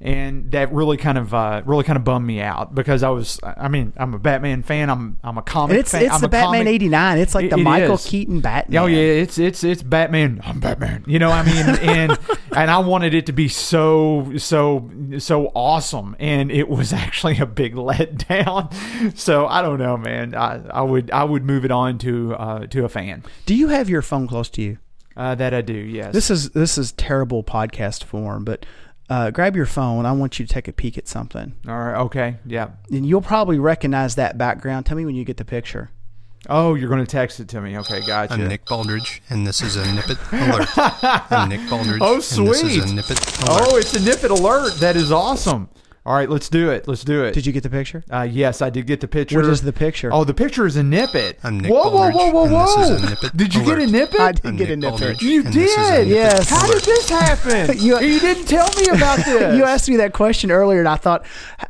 and 0.00 0.50
that 0.52 0.72
really 0.72 0.96
kind 0.96 1.16
of 1.18 1.32
uh, 1.32 1.62
really 1.64 1.84
kind 1.84 1.96
of 1.96 2.04
bummed 2.04 2.26
me 2.26 2.40
out 2.40 2.74
because 2.74 3.02
I 3.02 3.08
was 3.10 3.40
I 3.42 3.68
mean 3.68 3.92
I'm 3.96 4.12
a 4.14 4.18
Batman 4.18 4.62
fan 4.62 4.90
I'm 4.90 5.18
I'm 5.24 5.38
a 5.38 5.42
comic 5.42 5.78
it's 5.78 5.92
fan 5.92 6.04
it's 6.04 6.14
I'm 6.14 6.20
the 6.20 6.28
Batman 6.28 6.60
comic- 6.64 6.74
'89. 6.74 7.18
It's 7.18 7.34
like 7.34 7.44
It- 7.46 7.50
the 7.50 7.58
it 7.58 7.62
Michael 7.62 7.94
is. 7.94 8.06
Keaton 8.06 8.40
Batman. 8.40 8.82
Oh 8.82 8.86
yeah, 8.86 8.98
it's 8.98 9.38
it's 9.38 9.64
it's 9.64 9.82
Batman. 9.82 10.40
I'm 10.44 10.60
Batman. 10.60 11.04
You 11.06 11.18
know, 11.18 11.30
I 11.30 11.42
mean, 11.44 11.56
and 11.80 12.18
and 12.54 12.70
I 12.70 12.78
wanted 12.78 13.14
it 13.14 13.26
to 13.26 13.32
be 13.32 13.48
so 13.48 14.32
so 14.36 14.90
so 15.18 15.46
awesome, 15.54 16.14
and 16.18 16.50
it 16.50 16.68
was 16.68 16.92
actually 16.92 17.38
a 17.38 17.46
big 17.46 17.74
letdown. 18.20 18.72
So 19.18 19.46
I 19.46 19.62
don't 19.62 19.78
know, 19.78 19.96
man. 19.96 20.34
I, 20.34 20.60
I 20.70 20.82
would 20.82 21.10
I 21.10 21.24
would 21.24 21.44
move 21.44 21.64
it 21.64 21.70
on 21.70 21.98
to 21.98 22.34
uh, 22.34 22.66
to 22.66 22.84
a 22.84 22.88
fan. 22.88 23.24
Do 23.46 23.54
you 23.54 23.68
have 23.68 23.88
your 23.88 24.02
phone 24.02 24.26
close 24.28 24.48
to 24.50 24.62
you? 24.62 24.78
Uh, 25.16 25.34
that 25.34 25.54
I 25.54 25.62
do. 25.62 25.72
Yes. 25.72 26.12
This 26.12 26.30
is 26.30 26.50
this 26.50 26.76
is 26.76 26.92
terrible 26.92 27.42
podcast 27.42 28.04
form, 28.04 28.44
but 28.44 28.66
uh, 29.08 29.30
grab 29.30 29.54
your 29.56 29.66
phone. 29.66 30.04
I 30.06 30.12
want 30.12 30.38
you 30.38 30.46
to 30.46 30.52
take 30.52 30.68
a 30.68 30.72
peek 30.72 30.96
at 30.98 31.08
something. 31.08 31.54
All 31.68 31.78
right. 31.78 31.96
Okay. 32.02 32.36
Yeah. 32.46 32.70
and 32.90 33.06
you'll 33.06 33.22
probably 33.22 33.58
recognize 33.58 34.14
that 34.16 34.36
background. 34.38 34.86
Tell 34.86 34.96
me 34.96 35.04
when 35.04 35.14
you 35.14 35.24
get 35.24 35.36
the 35.36 35.44
picture. 35.44 35.90
Oh, 36.48 36.74
you're 36.74 36.88
going 36.88 37.04
to 37.04 37.10
text 37.10 37.40
it 37.40 37.48
to 37.48 37.60
me. 37.60 37.76
Okay. 37.78 38.06
Gotcha. 38.06 38.34
I'm 38.34 38.46
Nick 38.46 38.64
Baldridge, 38.66 39.20
and 39.30 39.44
this 39.46 39.60
is 39.62 39.74
a 39.74 39.92
Nip 39.92 40.08
It 40.08 40.18
Alert. 40.32 40.68
I'm 41.32 41.48
Nick 41.48 41.60
Baldridge, 41.62 41.98
Oh, 42.00 42.14
and 42.14 42.22
this 42.22 42.62
is 42.62 42.74
sweet. 42.74 42.84
a 42.84 42.94
Nip 42.94 43.10
It 43.10 43.18
Alert. 43.48 43.62
Oh, 43.68 43.76
it's 43.76 43.94
a 43.94 44.00
nip 44.04 44.22
it 44.22 44.30
alert. 44.30 44.74
That 44.78 44.94
is 44.96 45.10
awesome. 45.10 45.68
All 46.06 46.14
right, 46.14 46.30
let's 46.30 46.48
do 46.48 46.70
it. 46.70 46.86
Let's 46.86 47.02
do 47.02 47.24
it. 47.24 47.34
Did 47.34 47.46
you 47.46 47.52
get 47.52 47.64
the 47.64 47.68
picture? 47.68 48.04
Uh, 48.08 48.22
yes, 48.22 48.62
I 48.62 48.70
did 48.70 48.86
get 48.86 49.00
the 49.00 49.08
picture. 49.08 49.40
What 49.42 49.50
is 49.50 49.62
the 49.62 49.72
picture? 49.72 50.10
Oh, 50.12 50.22
the 50.22 50.34
picture 50.34 50.64
is 50.64 50.76
a 50.76 50.84
nip 50.84 51.16
it. 51.16 51.40
I'm 51.42 51.58
Nick 51.58 51.72
whoa, 51.72 51.90
whoa, 51.90 52.10
whoa, 52.12 52.30
whoa, 52.30 52.46
Baldridge, 52.46 52.76
and 52.76 52.78
this 52.78 52.90
is 52.90 53.00
whoa! 53.02 53.06
a 53.06 53.10
Nip 53.10 53.24
It 53.24 53.36
Did 53.36 53.54
you 53.56 53.64
get 53.64 53.78
a 53.78 53.80
Alert. 53.82 53.90
nip? 53.90 54.20
I 54.20 54.30
did 54.32 54.46
I'm 54.46 54.56
get 54.56 54.70
a 54.70 54.76
Nick 54.76 55.00
nip 55.00 55.20
you 55.20 55.44
and 55.44 55.52
this 55.52 55.76
is 55.76 55.90
a 55.90 56.04
did. 56.04 56.08
Yes. 56.08 56.48
How 56.48 56.64
did 56.72 56.82
this 56.82 57.08
happen? 57.08 57.76
You- 57.86 57.98
you, 57.98 58.20
didn't 58.20 58.46
tell 58.46 58.68
me 58.76 58.86
about 58.86 59.16
this. 59.24 59.56
You 59.56 59.64
asked 59.64 59.88
me 59.88 59.96
that 59.96 60.12
question 60.12 60.52
earlier, 60.52 60.78
and 60.78 60.86
I 60.88 60.94
thought 60.94 61.26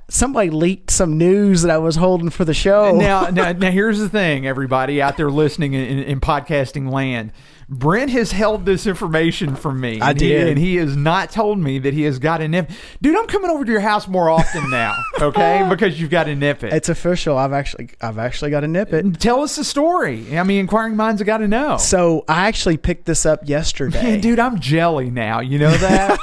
somebody 0.08 0.50
leaked 0.50 0.90
some 0.90 1.16
news 1.16 1.62
that 1.62 1.70
I 1.70 1.78
was 1.78 1.96
holding 1.96 2.28
for 2.28 2.44
the 2.44 2.52
show. 2.52 2.94
now, 2.94 3.30
now, 3.30 3.52
now, 3.52 3.70
here's 3.70 3.98
the 3.98 4.10
thing, 4.10 4.46
everybody 4.46 5.00
out 5.00 5.16
there 5.16 5.30
listening 5.30 5.72
in, 5.72 5.80
in, 5.80 5.98
in 6.04 6.20
podcasting 6.20 6.90
land. 6.90 7.32
Brent 7.68 8.10
has 8.12 8.30
held 8.30 8.64
this 8.64 8.86
information 8.86 9.56
from 9.56 9.80
me. 9.80 10.00
I 10.00 10.10
and 10.10 10.20
he- 10.20 10.28
did. 10.28 10.48
and 10.48 10.56
he 10.58 10.76
has 10.76 10.96
not 10.96 11.32
told 11.32 11.58
me 11.58 11.80
that 11.80 11.92
he 11.94 12.02
has 12.02 12.20
got 12.20 12.40
a 12.40 12.46
nip. 12.46 12.70
Dude, 13.02 13.16
I'm 13.16 13.26
coming 13.26 13.50
over 13.50 13.64
to 13.64 13.70
your 13.72 13.80
house 13.80 14.06
more 14.06 14.30
often 14.30 14.70
now, 14.70 14.94
okay? 15.20 15.66
Because 15.68 16.00
you've 16.00 16.10
got 16.10 16.28
a 16.28 16.36
nip 16.36 16.62
it. 16.62 16.72
it's 16.72 16.88
official. 16.88 17.36
I've 17.36 17.52
actually 17.52 17.90
I've 18.00 18.18
actually 18.18 18.52
got 18.52 18.62
a 18.62 18.68
nip 18.68 18.92
it. 18.92 19.18
Tell 19.18 19.40
us 19.40 19.56
the 19.56 19.64
story. 19.64 20.38
I 20.38 20.44
mean, 20.44 20.60
inquiring 20.60 20.94
minds 20.94 21.20
have 21.20 21.26
got 21.26 21.38
to 21.38 21.48
know. 21.48 21.76
So 21.78 22.24
I 22.28 22.46
actually 22.46 22.76
picked 22.76 23.04
this 23.06 23.26
up 23.26 23.48
yesterday. 23.48 24.00
Man, 24.00 24.20
dude, 24.20 24.38
I'm 24.38 24.60
jelly 24.60 25.10
now. 25.10 25.40
You 25.40 25.58
know 25.58 25.76
that? 25.76 26.18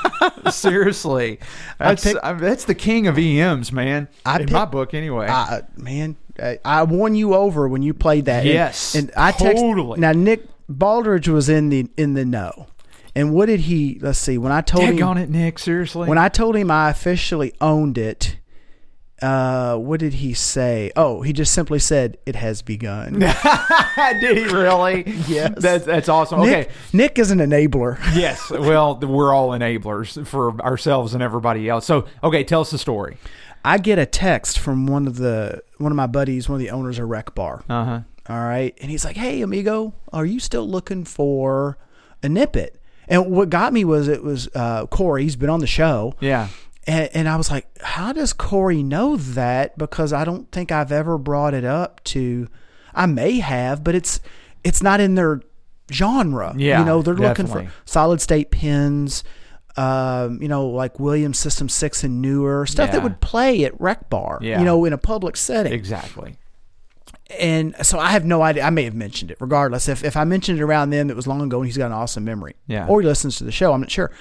Seriously, 0.53 1.39
that's 1.77 2.05
I- 2.05 2.33
that's 2.33 2.63
the 2.65 2.75
king 2.75 3.07
of 3.07 3.17
EMs, 3.17 3.73
man. 3.73 4.07
I 4.25 4.35
in 4.35 4.39
picked- 4.43 4.51
my 4.53 4.63
book, 4.65 4.93
anyway. 4.93 5.27
I, 5.27 5.63
man, 5.75 6.15
I, 6.39 6.83
won 6.83 7.15
you 7.15 7.35
over 7.35 7.67
when 7.67 7.81
you 7.81 7.93
played 7.93 8.25
that. 8.25 8.45
Yes, 8.45 8.95
and, 8.95 9.11
I 9.15 9.31
text, 9.31 9.61
totally. 9.61 9.99
Now 9.99 10.11
Nick 10.11 10.45
Baldridge 10.67 11.27
was 11.27 11.49
in 11.49 11.69
the 11.69 11.89
in 11.97 12.13
the 12.15 12.25
know, 12.25 12.67
and 13.15 13.33
what 13.33 13.47
did 13.47 13.61
he? 13.61 13.99
Let's 14.01 14.19
see. 14.19 14.37
When 14.37 14.51
I 14.51 14.61
told 14.61 14.83
him 14.85 14.97
Daggone 14.97 15.21
it, 15.23 15.29
Nick. 15.29 15.59
Seriously. 15.59 16.07
when 16.07 16.17
I 16.17 16.29
told 16.29 16.55
him 16.55 16.71
I 16.71 16.89
officially 16.89 17.53
owned 17.61 17.97
it, 17.97 18.37
uh, 19.21 19.77
what 19.77 19.99
did 19.99 20.15
he 20.15 20.33
say? 20.33 20.91
Oh, 20.97 21.21
he 21.21 21.31
just 21.31 21.53
simply 21.53 21.79
said 21.79 22.17
it 22.25 22.35
has 22.35 22.61
begun. 22.61 23.19
did 24.19 24.37
he 24.37 24.45
really? 24.53 25.03
Yes. 25.27 25.53
That's 25.57 25.85
that's 25.85 26.09
awesome. 26.09 26.41
Nick, 26.41 26.67
Okay. 26.67 26.71
Nick 26.91 27.17
is 27.19 27.31
an 27.31 27.39
enabler. 27.39 27.99
Yes. 28.15 28.49
Well, 28.49 28.99
we're 28.99 29.33
all 29.33 29.49
enablers 29.49 30.25
for 30.27 30.59
ourselves 30.61 31.13
and 31.13 31.23
everybody 31.23 31.69
else. 31.69 31.85
So, 31.85 32.05
okay, 32.23 32.43
tell 32.43 32.61
us 32.61 32.71
the 32.71 32.77
story. 32.77 33.17
I 33.65 33.77
get 33.77 33.97
a 33.99 34.05
text 34.05 34.59
from 34.59 34.85
one 34.87 35.07
of 35.07 35.17
the 35.17 35.61
one 35.77 35.91
of 35.91 35.95
my 35.95 36.07
buddies, 36.07 36.49
one 36.49 36.55
of 36.55 36.59
the 36.59 36.69
owners 36.71 36.99
of 36.99 37.07
Rec 37.09 37.33
Bar. 37.35 37.63
Uh 37.69 37.85
huh. 37.85 37.99
All 38.29 38.39
right. 38.39 38.77
And 38.81 38.89
he's 38.89 39.03
like, 39.05 39.17
Hey, 39.17 39.41
amigo, 39.41 39.93
are 40.11 40.25
you 40.25 40.39
still 40.39 40.67
looking 40.69 41.03
for 41.05 41.77
a 42.21 42.27
nippet? 42.27 42.79
And 43.07 43.31
what 43.31 43.49
got 43.49 43.73
me 43.73 43.83
was 43.83 44.07
it 44.07 44.23
was 44.23 44.47
uh, 44.55 44.85
Corey. 44.87 45.23
He's 45.23 45.35
been 45.35 45.49
on 45.49 45.59
the 45.59 45.67
show. 45.67 46.15
Yeah. 46.21 46.47
And, 46.87 47.09
and 47.13 47.29
I 47.29 47.35
was 47.35 47.51
like, 47.51 47.67
How 47.81 48.13
does 48.13 48.31
Corey 48.33 48.81
know 48.83 49.17
that? 49.17 49.77
Because 49.77 50.13
I 50.13 50.23
don't 50.23 50.49
think 50.51 50.71
I've 50.71 50.91
ever 50.91 51.17
brought 51.17 51.53
it 51.53 51.65
up 51.65 52.03
to. 52.05 52.47
I 52.93 53.05
may 53.07 53.39
have, 53.39 53.83
but 53.83 53.95
it's 53.95 54.19
it's 54.63 54.81
not 54.83 54.99
in 55.01 55.15
their 55.15 55.41
genre. 55.91 56.53
Yeah, 56.57 56.79
You 56.79 56.85
know, 56.85 57.01
they're 57.01 57.13
looking 57.15 57.47
for 57.47 57.59
solid 57.85 58.21
state 58.21 58.51
pins. 58.51 59.23
Um, 59.75 60.41
you 60.41 60.47
know, 60.47 60.67
like 60.67 60.99
Williams 60.99 61.39
System 61.39 61.67
Six 61.69 62.03
and 62.03 62.21
newer 62.21 62.65
stuff 62.65 62.91
that 62.91 63.01
would 63.03 63.19
play 63.21 63.63
at 63.65 63.79
Rec 63.81 64.09
Bar, 64.09 64.39
Yeah. 64.41 64.59
you 64.59 64.65
know, 64.65 64.85
in 64.85 64.93
a 64.93 64.97
public 64.97 65.35
setting. 65.37 65.73
Exactly. 65.73 66.37
And 67.39 67.75
so 67.81 67.97
I 67.99 68.11
have 68.11 68.25
no 68.25 68.41
idea. 68.43 68.63
I 68.63 68.69
may 68.69 68.83
have 68.83 68.93
mentioned 68.93 69.31
it. 69.31 69.37
Regardless, 69.39 69.87
if 69.87 70.03
if 70.03 70.15
I 70.15 70.23
mentioned 70.23 70.59
it 70.59 70.61
around 70.61 70.91
then, 70.91 71.09
it 71.09 71.15
was 71.15 71.25
long 71.25 71.41
ago, 71.41 71.57
and 71.59 71.65
he's 71.65 71.77
got 71.77 71.87
an 71.87 71.91
awesome 71.93 72.23
memory. 72.23 72.55
Yeah. 72.67 72.87
Or 72.87 73.01
he 73.01 73.07
listens 73.07 73.37
to 73.37 73.43
the 73.43 73.51
show. 73.51 73.73
I'm 73.73 73.81
not 73.81 73.89
sure. 73.91 74.11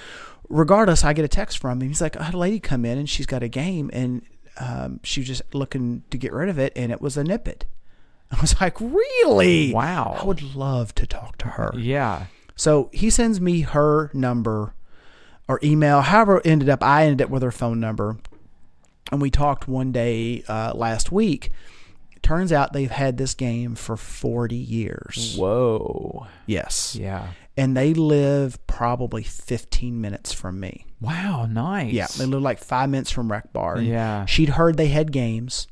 Regardless, 0.48 1.04
I 1.04 1.12
get 1.12 1.24
a 1.24 1.28
text 1.28 1.58
from 1.58 1.80
him. 1.82 1.88
He's 1.88 2.00
like, 2.00 2.16
I 2.16 2.24
had 2.24 2.34
a 2.34 2.38
lady 2.38 2.60
come 2.60 2.84
in, 2.84 2.98
and 2.98 3.08
she's 3.08 3.26
got 3.26 3.42
a 3.42 3.48
game, 3.48 3.90
and 3.92 4.22
um, 4.58 5.00
she 5.02 5.20
was 5.20 5.26
just 5.28 5.42
looking 5.54 6.04
to 6.10 6.16
get 6.18 6.32
rid 6.32 6.48
of 6.48 6.58
it, 6.58 6.72
and 6.76 6.92
it 6.92 7.00
was 7.00 7.16
a 7.16 7.24
Nippet. 7.24 7.64
I 8.30 8.40
was 8.40 8.58
like, 8.60 8.80
really? 8.80 9.72
Wow. 9.74 10.16
I 10.20 10.24
would 10.24 10.54
love 10.54 10.94
to 10.96 11.06
talk 11.06 11.36
to 11.38 11.48
her. 11.48 11.72
Yeah. 11.76 12.26
So 12.56 12.88
he 12.92 13.10
sends 13.10 13.40
me 13.40 13.60
her 13.62 14.10
number 14.14 14.74
or 15.48 15.58
email. 15.62 16.00
However, 16.02 16.38
it 16.38 16.46
ended 16.46 16.68
up 16.68 16.82
I 16.82 17.04
ended 17.04 17.22
up 17.22 17.30
with 17.30 17.42
her 17.42 17.50
phone 17.52 17.80
number, 17.80 18.16
and 19.10 19.20
we 19.20 19.30
talked 19.30 19.68
one 19.68 19.92
day 19.92 20.42
uh, 20.48 20.72
last 20.74 21.10
week. 21.12 21.50
Turns 22.22 22.52
out 22.52 22.72
they've 22.72 22.90
had 22.90 23.16
this 23.18 23.34
game 23.34 23.74
for 23.74 23.96
forty 23.96 24.54
years. 24.56 25.34
Whoa. 25.36 26.26
Yes, 26.46 26.94
Yeah. 26.94 27.28
and 27.56 27.76
they 27.76 27.94
live 27.94 28.64
probably 28.68 29.24
fifteen 29.24 30.00
minutes 30.00 30.32
from 30.32 30.60
me. 30.60 30.86
Wow. 31.00 31.46
Nice. 31.46 31.92
Yeah, 31.92 32.06
they 32.16 32.26
live 32.26 32.42
like 32.42 32.60
five 32.60 32.88
minutes 32.90 33.10
from 33.10 33.30
Rec 33.32 33.52
Bar. 33.52 33.78
And 33.78 33.86
Yeah. 33.88 34.24
she'd 34.26 34.50
heard 34.50 34.76
they 34.76 34.86
had 34.86 35.10
games. 35.10 35.66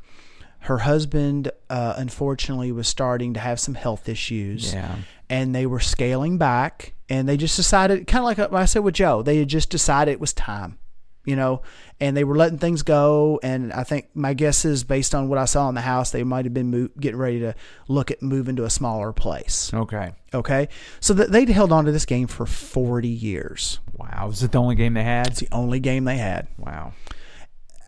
Her 0.61 0.79
husband, 0.79 1.51
uh, 1.69 1.95
unfortunately, 1.97 2.71
was 2.73 2.87
starting 2.89 3.35
to 3.35 3.41
have 3.41 3.59
some 3.59 3.75
health 3.75 4.09
issues 4.09 4.73
Yeah. 4.75 4.97
and 5.29 5.55
they 5.55 5.67
were 5.67 5.81
scaling 5.81 6.39
back 6.39 6.95
and 7.09 7.29
they 7.29 7.37
just 7.37 7.57
decided 7.57 8.07
kind 8.07 8.21
of 8.21 8.25
like 8.27 8.39
what 8.53 8.61
I 8.63 8.67
said 8.67 8.81
with 8.85 8.95
Joe 8.95 9.23
they 9.23 9.39
had 9.39 9.49
just 9.49 9.71
decided 9.71 10.13
it 10.13 10.21
was 10.21 10.33
time 10.33 10.79
you 11.25 11.35
know 11.37 11.61
and 12.01 12.17
they 12.17 12.25
were 12.25 12.37
letting 12.37 12.59
things 12.59 12.83
go 12.83 13.39
and 13.43 13.73
I 13.73 13.85
think 13.85 14.09
my 14.15 14.33
guess 14.35 14.65
is 14.65 14.85
based 14.85 15.15
on 15.15 15.29
what 15.29 15.39
I 15.39 15.45
saw 15.45 15.69
in 15.69 15.75
the 15.75 15.81
house 15.83 16.11
they 16.13 16.25
might 16.25 16.45
have 16.47 16.55
been 16.55 16.69
move, 16.71 16.91
getting 16.99 17.19
ready 17.19 17.41
to 17.41 17.55
look 17.89 18.11
at 18.11 18.23
moving 18.23 18.57
to 18.57 18.65
a 18.65 18.71
smaller 18.71 19.13
place 19.13 19.71
Okay. 19.75 20.13
okay 20.33 20.69
so 21.01 21.13
that 21.15 21.31
they'd 21.33 21.49
held 21.49 21.73
on 21.73 21.85
to 21.87 21.93
this 21.93 22.07
game 22.07 22.27
for 22.27 22.47
40 22.47 23.09
years 23.09 23.81
Wow. 23.97 24.27
Was 24.29 24.43
it 24.43 24.53
the 24.53 24.59
only 24.59 24.77
game 24.77 24.95
they 24.95 25.05
had? 25.05 25.27
it's 25.29 25.41
the 25.41 25.49
only 25.53 25.81
game 25.81 26.05
they 26.05 26.17
had 26.19 26.47
Wow. 26.59 26.93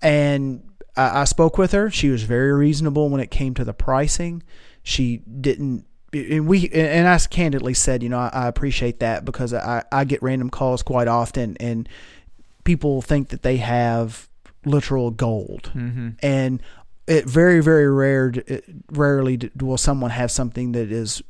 and 0.03 0.63
I, 0.97 1.21
I 1.23 1.25
spoke 1.25 1.59
with 1.59 1.73
her. 1.73 1.91
She 1.91 2.09
was 2.11 2.23
very 2.25 2.53
reasonable 2.53 3.09
when 3.09 3.21
it 3.21 3.31
came 3.31 3.55
to 3.55 3.65
the 3.65 3.73
pricing. 3.75 4.43
She 4.83 5.19
didn't. 5.19 5.85
And 6.13 6.47
we 6.47 6.69
and 6.71 7.09
I 7.09 7.19
candidly 7.19 7.73
said, 7.75 8.03
you 8.03 8.09
know, 8.11 8.19
I, 8.19 8.29
I 8.33 8.47
appreciate 8.49 9.01
that 9.01 9.25
because 9.25 9.55
I, 9.55 9.83
I 9.91 10.05
get 10.05 10.23
random 10.23 10.51
calls 10.51 10.83
quite 10.83 11.09
often, 11.09 11.57
and 11.59 11.89
people 12.65 13.01
think 13.01 13.31
that 13.31 13.43
they 13.43 13.57
have 13.57 14.29
literal 14.67 15.11
gold, 15.11 15.71
Mm-hmm. 15.75 16.11
and 16.23 16.63
it 17.07 17.25
very 17.25 17.61
very 17.63 17.91
rare 17.91 18.33
rarely 18.93 19.51
will 19.61 19.79
someone 19.79 20.11
have 20.11 20.31
something 20.31 20.73
that 20.73 20.93
is 20.93 21.23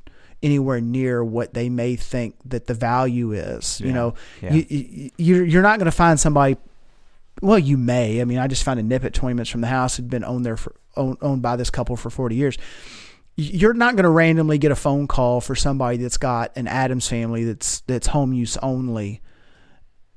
anywhere 0.42 0.80
near 0.80 1.24
what 1.24 1.54
they 1.54 1.68
may 1.68 1.94
think 1.94 2.34
that 2.44 2.66
the 2.66 2.74
value 2.74 3.30
is. 3.32 3.80
You 3.80 3.92
know, 3.92 4.14
Yeah. 4.42 4.52
you, 4.54 5.10
you 5.16 5.42
you're 5.44 5.62
not 5.62 5.78
going 5.78 5.86
to 5.86 5.92
find 5.92 6.18
somebody 6.18 6.56
well, 7.40 7.58
you 7.58 7.76
may. 7.78 8.20
I 8.20 8.24
mean, 8.24 8.38
I 8.38 8.46
just 8.46 8.62
found 8.62 8.78
a 8.78 8.82
nip 8.82 9.04
at 9.04 9.14
20 9.14 9.34
minutes 9.34 9.50
from 9.50 9.60
the 9.62 9.66
house. 9.68 9.96
Had 9.96 10.10
been 10.10 10.24
owned 10.24 10.44
there 10.44 10.56
for 10.56 10.74
owned, 10.96 11.18
owned 11.22 11.42
by 11.42 11.56
this 11.56 11.70
couple 11.70 11.96
for 11.96 12.10
40 12.10 12.34
years. 12.36 12.58
You're 13.36 13.72
not 13.72 13.94
going 13.96 14.04
to 14.04 14.10
randomly 14.10 14.58
get 14.58 14.70
a 14.72 14.76
phone 14.76 15.06
call 15.08 15.40
for 15.40 15.54
somebody 15.54 15.96
that's 15.96 16.18
got 16.18 16.52
an 16.56 16.66
Addams 16.68 17.08
family 17.08 17.44
that's 17.44 17.80
that's 17.80 18.06
home 18.08 18.32
use 18.34 18.58
only, 18.58 19.22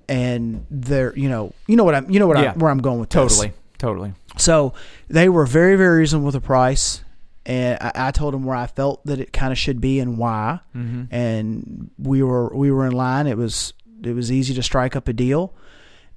and 0.08 0.66
they're 0.70 1.16
you 1.18 1.30
know 1.30 1.54
you 1.68 1.76
know 1.76 1.84
what 1.84 1.96
I'm 1.96 2.10
you 2.10 2.20
know 2.20 2.28
what 2.28 2.38
Yeah. 2.38 2.52
I'm, 2.52 2.60
where 2.60 2.72
I'm 2.72 2.80
going 2.82 3.00
with 3.00 3.10
this. 3.10 3.38
Totally. 3.38 3.54
Totally. 3.78 4.14
So 4.38 4.74
they 5.10 5.30
were 5.30 5.46
very 5.46 5.76
very 5.76 6.00
reasonable 6.00 6.26
with 6.28 6.36
the 6.36 6.42
price, 6.42 7.04
and 7.46 7.78
I, 7.82 7.92
I 8.08 8.12
told 8.12 8.34
them 8.34 8.44
where 8.44 8.56
I 8.56 8.68
felt 8.68 9.06
that 9.06 9.20
it 9.20 9.32
kind 9.34 9.52
of 9.52 9.58
should 9.58 9.80
be 9.82 10.00
and 10.00 10.18
why, 10.18 10.60
Mm-hmm. 10.76 11.14
and 11.14 11.92
we 11.98 12.22
were 12.22 12.54
we 12.56 12.72
were 12.72 12.86
in 12.86 12.94
line. 12.94 13.28
It 13.28 13.38
was 13.38 13.74
it 14.04 14.14
was 14.14 14.32
easy 14.32 14.54
to 14.56 14.64
strike 14.64 14.96
up 14.96 15.08
a 15.08 15.14
deal. 15.14 15.54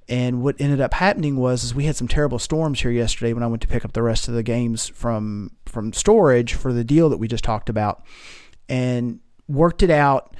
And 0.09 0.41
what 0.41 0.55
ended 0.59 0.81
up 0.81 0.95
happening 0.95 1.37
was 1.37 1.63
is 1.63 1.75
we 1.75 1.85
had 1.85 1.95
some 1.95 2.07
terrible 2.07 2.39
storms 2.39 2.81
here 2.81 2.89
yesterday 2.89 3.31
when 3.31 3.43
I 3.43 3.47
went 3.47 3.61
to 3.61 3.67
pick 3.67 3.85
up 3.85 3.93
the 3.93 4.01
rest 4.01 4.27
of 4.27 4.33
the 4.33 4.41
games 4.43 4.87
from 4.87 5.51
from 5.67 5.93
storage 5.93 6.55
for 6.55 6.73
the 6.73 6.83
deal 6.83 7.09
that 7.09 7.17
we 7.17 7.27
just 7.27 7.43
talked 7.43 7.69
about, 7.69 8.03
and 8.67 9.19
worked 9.47 9.83
it 9.83 9.91
out. 9.91 10.35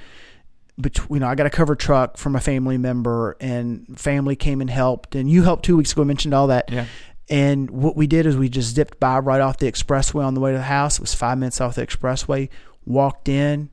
Between, 0.80 1.16
you 1.16 1.20
know, 1.20 1.28
I 1.28 1.34
got 1.34 1.46
a 1.46 1.50
cover 1.50 1.76
truck 1.76 2.16
from 2.16 2.34
a 2.34 2.40
family 2.40 2.78
member, 2.78 3.36
and 3.38 3.98
family 3.98 4.34
came 4.34 4.60
and 4.60 4.70
helped, 4.70 5.14
and 5.14 5.30
you 5.30 5.42
helped 5.42 5.64
two 5.64 5.76
weeks 5.76 5.92
ago. 5.92 6.02
I 6.02 6.04
mentioned 6.06 6.32
all 6.34 6.46
that, 6.46 6.70
Yeah. 6.72 6.86
and 7.28 7.70
what 7.70 7.96
we 7.96 8.06
did 8.06 8.24
is 8.24 8.36
we 8.36 8.48
just 8.48 8.74
zipped 8.74 8.98
by 8.98 9.18
right 9.18 9.42
off 9.42 9.58
the 9.58 9.70
expressway 9.70 10.24
on 10.24 10.32
the 10.34 10.40
way 10.40 10.52
to 10.52 10.56
the 10.58 10.64
house. 10.64 10.94
It 10.96 11.02
was 11.02 11.14
five 11.14 11.36
minutes 11.38 11.60
off 11.60 11.74
the 11.74 11.86
expressway. 11.86 12.48
Walked 12.86 13.28
in, 13.28 13.68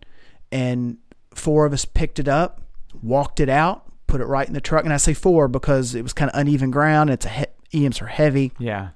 and 0.52 0.98
four 1.34 1.66
of 1.66 1.72
us 1.72 1.86
picked 1.86 2.20
it 2.20 2.28
up, 2.28 2.62
walked 3.02 3.40
it 3.40 3.48
out, 3.50 3.87
put 4.08 4.22
it 4.22 4.26
right 4.26 4.48
in 4.48 4.54
the 4.54 4.62
truck. 4.62 4.84
And 4.86 4.94
I 4.94 4.98
say 4.98 5.14
four 5.14 5.48
because 5.48 5.94
it 5.96 6.02
was 6.02 6.14
kind 6.14 6.32
of 6.32 6.40
uneven 6.40 6.72
ground. 6.72 7.10
It's 7.10 7.26
a 7.26 7.30
he- 7.30 7.84
EMs 7.86 8.02
are 8.02 8.08
heavy, 8.08 8.54
Yeah. 8.60 8.90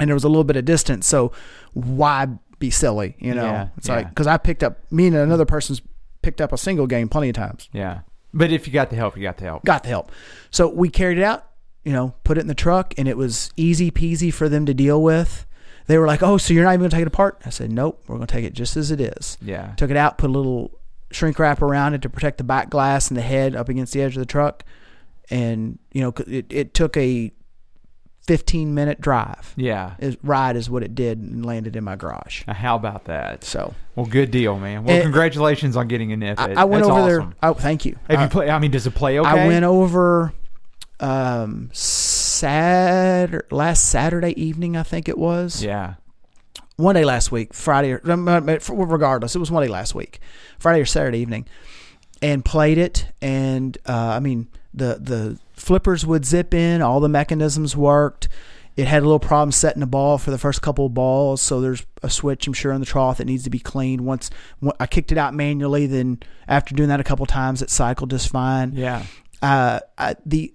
and 0.00 0.08
there 0.08 0.14
was 0.14 0.24
a 0.24 0.28
little 0.28 0.44
bit 0.44 0.56
of 0.56 0.64
distance. 0.64 1.06
So 1.06 1.32
why 1.72 2.26
be 2.58 2.70
silly? 2.70 3.16
You 3.18 3.34
know, 3.34 3.44
Yeah, 3.44 3.68
it's 3.76 3.88
yeah. 3.88 3.96
like 3.96 4.08
because 4.08 4.26
I 4.26 4.36
picked 4.38 4.62
up 4.62 4.78
me 4.90 5.06
and 5.06 5.16
another 5.16 5.44
person's 5.44 5.80
picked 6.22 6.40
up 6.40 6.52
a 6.52 6.58
single 6.58 6.86
game 6.86 7.08
plenty 7.08 7.28
of 7.28 7.34
times. 7.36 7.68
Yeah. 7.72 8.00
But 8.34 8.50
if 8.52 8.66
you 8.66 8.72
got 8.72 8.90
the 8.90 8.96
help, 8.96 9.16
you 9.16 9.22
got 9.22 9.36
the 9.38 9.44
help. 9.44 9.64
Got 9.64 9.84
the 9.84 9.88
help. 9.90 10.10
So 10.50 10.68
we 10.68 10.88
carried 10.88 11.18
it 11.18 11.24
out, 11.24 11.46
you 11.84 11.92
know, 11.92 12.14
put 12.24 12.36
it 12.36 12.40
in 12.40 12.46
the 12.48 12.54
truck, 12.54 12.92
and 12.98 13.06
it 13.08 13.16
was 13.16 13.50
easy 13.56 13.90
peasy 13.90 14.32
for 14.34 14.48
them 14.48 14.66
to 14.66 14.74
deal 14.74 15.00
with. 15.02 15.46
They 15.86 15.98
were 15.98 16.06
like, 16.06 16.22
"Oh, 16.22 16.36
so 16.36 16.52
you're 16.52 16.64
not 16.64 16.70
even 16.70 16.80
going 16.80 16.90
to 16.90 16.96
take 16.96 17.02
it 17.02 17.06
apart?" 17.08 17.40
I 17.46 17.50
said, 17.50 17.70
"Nope, 17.70 18.02
we're 18.08 18.16
going 18.16 18.26
to 18.26 18.32
take 18.34 18.44
it 18.44 18.52
just 18.54 18.76
as 18.76 18.90
it 18.90 19.00
is." 19.00 19.38
Yeah. 19.40 19.72
Took 19.76 19.90
it 19.90 19.96
out, 19.96 20.18
put 20.18 20.28
a 20.28 20.32
little 20.32 20.72
shrink 21.10 21.38
wrap 21.38 21.62
around 21.62 21.94
it 21.94 22.02
to 22.02 22.08
protect 22.10 22.38
the 22.38 22.44
back 22.44 22.70
glass 22.70 23.08
and 23.08 23.16
the 23.16 23.22
head 23.22 23.54
up 23.56 23.68
against 23.68 23.92
the 23.92 24.02
edge 24.02 24.16
of 24.16 24.20
the 24.20 24.26
truck, 24.26 24.64
and 25.30 25.78
you 25.92 26.00
know, 26.02 26.12
it, 26.26 26.46
it 26.50 26.74
took 26.74 26.96
a 26.96 27.32
15 28.26 28.74
minute 28.74 29.00
drive. 29.00 29.54
Yeah. 29.56 29.94
Is 30.00 30.16
ride 30.22 30.56
is 30.56 30.68
what 30.68 30.82
it 30.82 30.94
did, 30.96 31.18
and 31.18 31.46
landed 31.46 31.76
in 31.76 31.84
my 31.84 31.94
garage. 31.94 32.42
Uh, 32.48 32.54
How 32.54 32.74
about 32.74 33.04
that? 33.04 33.44
So 33.44 33.74
Well, 33.94 34.06
good 34.06 34.30
deal, 34.32 34.58
man. 34.58 34.82
Well, 34.84 34.96
Eh, 34.98 35.02
congratulations 35.02 35.76
on 35.76 35.86
getting 35.86 36.10
a 36.12 36.16
nip. 36.16 36.40
I, 36.40 36.54
I 36.54 36.64
went 36.64 36.82
That's 36.84 36.90
over 36.96 37.20
awesome. 37.20 37.30
there. 37.40 37.50
Oh, 37.50 37.54
thank 37.54 37.84
you. 37.84 37.96
Have 38.10 38.18
I- 38.18 38.24
you 38.24 38.28
play? 38.28 38.50
I 38.50 38.58
mean, 38.58 38.72
does 38.72 38.86
it 38.86 38.94
play 38.96 39.18
okay? 39.20 39.28
I 39.28 39.46
went 39.46 39.64
over 39.64 40.32
um 40.98 41.68
Saturday 41.72 43.46
last 43.50 43.84
Saturday 43.84 44.32
evening, 44.40 44.76
I 44.76 44.82
think 44.82 45.08
it 45.08 45.18
was. 45.18 45.62
Yeah. 45.62 45.94
One 46.76 46.94
day 46.94 47.04
last 47.04 47.32
week, 47.32 47.54
Friday 47.54 47.92
or 47.92 48.00
um, 48.10 48.28
uh, 48.28 48.40
regardless, 48.40 49.34
it 49.34 49.38
was 49.38 49.50
one 49.50 49.62
day 49.62 49.68
last 49.68 49.94
week, 49.94 50.20
Friday 50.58 50.80
or 50.80 50.84
Saturday 50.86 51.18
evening, 51.18 51.46
and 52.20 52.44
played 52.44 52.76
it. 52.78 53.06
And 53.22 53.76
uh, 53.86 53.92
I 53.92 54.20
mean, 54.20 54.48
the 54.74 54.98
the 55.00 55.38
flippers 55.54 56.04
would 56.04 56.26
zip 56.26 56.52
in, 56.52 56.82
all 56.82 57.00
the 57.00 57.08
mechanisms 57.08 57.76
worked. 57.76 58.28
It 58.76 58.86
had 58.86 59.00
a 59.02 59.06
little 59.06 59.18
problem 59.18 59.52
setting 59.52 59.80
the 59.80 59.86
ball 59.86 60.18
for 60.18 60.30
the 60.30 60.36
first 60.36 60.60
couple 60.60 60.84
of 60.84 60.92
balls, 60.92 61.40
so 61.40 61.62
there's 61.62 61.86
a 62.02 62.10
switch 62.10 62.46
I'm 62.46 62.52
sure 62.52 62.72
in 62.72 62.80
the 62.80 62.86
trough 62.86 63.16
that 63.16 63.24
needs 63.24 63.44
to 63.44 63.50
be 63.50 63.58
cleaned. 63.58 64.02
Once 64.02 64.28
I 64.78 64.86
kicked 64.86 65.10
it 65.12 65.16
out 65.16 65.32
manually, 65.32 65.86
then 65.86 66.18
after 66.46 66.74
doing 66.74 66.90
that 66.90 67.00
a 67.00 67.04
couple 67.04 67.24
times, 67.24 67.62
it 67.62 67.70
cycled 67.70 68.10
just 68.10 68.28
fine 68.28 68.72
Yeah. 68.74 69.02
uh, 69.40 69.80
I, 69.96 70.16
the 70.26 70.54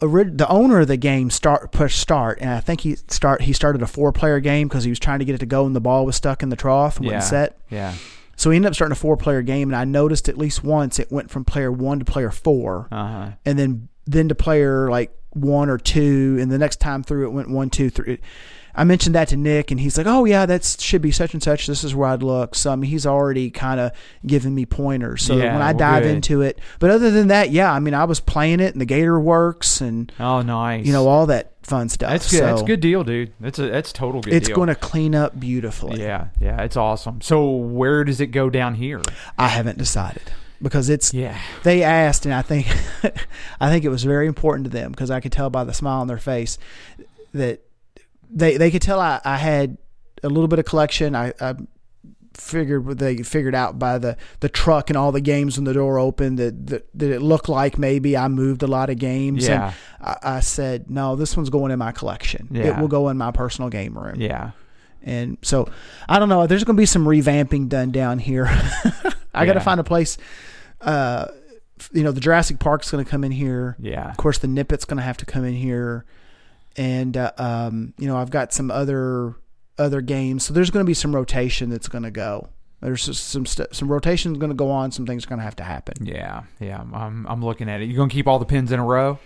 the 0.00 0.46
owner 0.48 0.80
of 0.80 0.88
the 0.88 0.96
game 0.96 1.30
start 1.30 1.72
push 1.72 1.96
start, 1.96 2.38
and 2.40 2.50
I 2.50 2.60
think 2.60 2.82
he 2.82 2.96
start 3.08 3.42
he 3.42 3.52
started 3.52 3.82
a 3.82 3.86
four 3.86 4.12
player 4.12 4.40
game 4.40 4.68
because 4.68 4.84
he 4.84 4.90
was 4.90 4.98
trying 4.98 5.20
to 5.20 5.24
get 5.24 5.34
it 5.34 5.38
to 5.38 5.46
go, 5.46 5.64
and 5.66 5.74
the 5.74 5.80
ball 5.80 6.04
was 6.04 6.16
stuck 6.16 6.42
in 6.42 6.48
the 6.50 6.56
trough 6.56 6.96
and 6.96 7.04
Yeah. 7.06 7.08
wouldn't 7.10 7.24
set. 7.24 7.58
Yeah. 7.70 7.94
So 8.36 8.50
he 8.50 8.56
ended 8.56 8.68
up 8.70 8.74
starting 8.74 8.92
a 8.92 8.96
four 8.96 9.16
player 9.16 9.40
game, 9.40 9.70
and 9.70 9.76
I 9.76 9.84
noticed 9.84 10.28
at 10.28 10.36
least 10.36 10.62
once 10.62 10.98
it 10.98 11.10
went 11.10 11.30
from 11.30 11.44
player 11.46 11.72
one 11.72 11.98
to 12.00 12.04
player 12.04 12.30
four, 12.30 12.88
Uh 12.92 13.06
huh. 13.08 13.30
and 13.46 13.58
then 13.58 13.88
then 14.06 14.28
to 14.28 14.34
player 14.34 14.90
like 14.90 15.16
one 15.30 15.70
or 15.70 15.78
two, 15.78 16.36
and 16.40 16.50
the 16.52 16.58
next 16.58 16.78
time 16.80 17.02
through 17.02 17.26
it 17.26 17.30
went 17.32 17.48
one 17.50 17.70
two 17.70 17.88
three. 17.90 18.18
I 18.76 18.84
mentioned 18.84 19.14
that 19.14 19.28
to 19.28 19.36
Nick, 19.36 19.70
and 19.70 19.80
he's 19.80 19.96
like, 19.96 20.06
"Oh 20.06 20.24
yeah, 20.26 20.44
that 20.46 20.64
should 20.64 21.00
be 21.02 21.10
such 21.10 21.32
and 21.32 21.42
such. 21.42 21.66
This 21.66 21.82
is 21.82 21.94
where 21.94 22.08
I'd 22.10 22.22
look." 22.22 22.54
So 22.54 22.70
I 22.72 22.76
mean, 22.76 22.90
he's 22.90 23.06
already 23.06 23.50
kind 23.50 23.80
of 23.80 23.92
giving 24.26 24.54
me 24.54 24.66
pointers. 24.66 25.22
So 25.22 25.36
Yeah, 25.36 25.54
when 25.54 25.62
I 25.62 25.70
well, 25.72 25.78
dive 25.78 26.02
good. 26.02 26.14
into 26.16 26.42
it, 26.42 26.58
but 26.78 26.90
other 26.90 27.10
than 27.10 27.28
that, 27.28 27.50
yeah, 27.50 27.72
I 27.72 27.78
mean, 27.80 27.94
I 27.94 28.04
was 28.04 28.20
playing 28.20 28.60
it, 28.60 28.72
and 28.74 28.80
the 28.80 28.84
Gator 28.84 29.18
works, 29.18 29.80
and 29.80 30.12
Oh, 30.20 30.42
nice. 30.42 30.84
you 30.86 30.92
know 30.92 31.08
all 31.08 31.26
that 31.26 31.52
fun 31.62 31.88
stuff. 31.88 32.10
that's 32.10 32.30
good. 32.30 32.38
So 32.38 32.46
that's 32.46 32.60
a 32.62 32.64
good 32.66 32.80
deal, 32.80 33.02
dude. 33.02 33.32
That's 33.40 33.58
a 33.58 33.68
that's 33.70 33.92
total 33.92 34.20
good. 34.20 34.34
It's 34.34 34.46
deal. 34.48 34.56
going 34.56 34.68
to 34.68 34.74
clean 34.74 35.14
up 35.14 35.40
beautifully. 35.40 36.00
Yeah. 36.00 36.26
Yeah. 36.40 36.60
It's 36.62 36.76
awesome. 36.76 37.20
So 37.22 37.50
where 37.50 38.04
does 38.04 38.20
it 38.20 38.28
go 38.28 38.50
down 38.50 38.74
here? 38.74 39.00
I 39.38 39.48
haven't 39.48 39.78
decided 39.78 40.22
because 40.62 40.88
it's 40.90 41.12
Yeah. 41.14 41.38
they 41.64 41.82
asked, 41.82 42.24
and 42.26 42.34
I 42.34 42.42
think 42.42 42.66
I 43.60 43.70
think 43.70 43.84
it 43.84 43.88
was 43.88 44.04
very 44.04 44.26
important 44.26 44.64
to 44.66 44.70
them 44.70 44.90
because 44.92 45.10
I 45.10 45.20
could 45.20 45.32
tell 45.32 45.50
by 45.50 45.64
the 45.64 45.72
smile 45.74 46.00
on 46.02 46.06
their 46.08 46.18
face 46.18 46.58
that 47.34 47.60
they 48.36 48.56
they 48.56 48.70
could 48.70 48.82
tell 48.82 49.00
I, 49.00 49.20
I 49.24 49.36
had 49.36 49.78
a 50.22 50.28
little 50.28 50.48
bit 50.48 50.58
of 50.58 50.64
collection. 50.64 51.16
I, 51.16 51.32
I 51.40 51.54
figured 52.34 52.98
they 52.98 53.22
figured 53.22 53.54
out 53.54 53.78
by 53.78 53.98
the 53.98 54.16
the 54.40 54.48
truck 54.48 54.90
and 54.90 54.96
all 54.96 55.10
the 55.10 55.20
games 55.20 55.56
when 55.56 55.64
the 55.64 55.72
door 55.72 55.98
opened 55.98 56.38
that 56.38 56.66
that, 56.66 56.88
that 56.94 57.10
it 57.10 57.22
looked 57.22 57.48
like 57.48 57.78
maybe 57.78 58.16
I 58.16 58.28
moved 58.28 58.62
a 58.62 58.66
lot 58.66 58.90
of 58.90 58.98
games. 58.98 59.48
Yeah. 59.48 59.72
And 60.00 60.08
I, 60.22 60.36
I 60.36 60.40
said, 60.40 60.90
no, 60.90 61.16
this 61.16 61.36
one's 61.36 61.50
going 61.50 61.72
in 61.72 61.78
my 61.78 61.92
collection. 61.92 62.48
Yeah. 62.50 62.66
It 62.66 62.80
will 62.80 62.88
go 62.88 63.08
in 63.08 63.16
my 63.16 63.30
personal 63.30 63.70
game 63.70 63.98
room. 63.98 64.20
Yeah. 64.20 64.52
And 65.02 65.38
so 65.42 65.70
I 66.08 66.18
don't 66.18 66.28
know. 66.28 66.46
There's 66.46 66.64
going 66.64 66.76
to 66.76 66.80
be 66.80 66.86
some 66.86 67.06
revamping 67.06 67.68
done 67.68 67.90
down 67.90 68.18
here. 68.18 68.46
I 69.34 69.46
got 69.46 69.54
to 69.54 69.60
find 69.60 69.80
a 69.80 69.84
place. 69.84 70.18
Uh, 70.80 71.26
you 71.92 72.02
know, 72.02 72.12
the 72.12 72.20
Jurassic 72.20 72.58
Park's 72.58 72.90
going 72.90 73.04
to 73.04 73.10
come 73.10 73.22
in 73.24 73.32
here. 73.32 73.76
Yeah. 73.78 74.10
Of 74.10 74.16
course, 74.16 74.38
the 74.38 74.48
Nippet's 74.48 74.84
going 74.84 74.96
to 74.96 75.02
have 75.02 75.16
to 75.18 75.26
come 75.26 75.44
in 75.44 75.54
here, 75.54 76.04
and 76.76 77.16
uh, 77.16 77.32
um, 77.38 77.94
you 77.98 78.06
know, 78.06 78.16
I've 78.16 78.30
got 78.30 78.52
some 78.52 78.70
other 78.70 79.34
other 79.78 80.00
games. 80.00 80.44
So 80.44 80.54
there's 80.54 80.70
going 80.70 80.84
to 80.84 80.86
be 80.88 80.94
some 80.94 81.14
rotation 81.14 81.70
that's 81.70 81.88
going 81.88 82.04
to 82.04 82.10
go. 82.10 82.48
There's 82.80 83.18
some 83.18 83.46
st- 83.46 83.74
some 83.74 83.90
rotations 83.90 84.38
going 84.38 84.50
to 84.50 84.54
go 84.56 84.70
on. 84.70 84.90
Some 84.92 85.06
things 85.06 85.24
are 85.24 85.28
going 85.28 85.38
to 85.38 85.44
have 85.44 85.56
to 85.56 85.64
happen. 85.64 86.04
Yeah. 86.06 86.42
Yeah. 86.60 86.82
I'm- 86.92 87.26
I'm 87.28 87.44
looking 87.44 87.68
at 87.68 87.80
it. 87.80 87.88
You 87.88 87.96
gonna 87.96 88.10
keep 88.10 88.26
all 88.26 88.38
the 88.38 88.44
pins 88.44 88.70
in 88.72 88.78
a 88.80 88.84
row? 88.84 89.18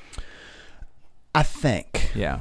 I 1.35 1.43
think. 1.43 2.13
Yeah. 2.15 2.41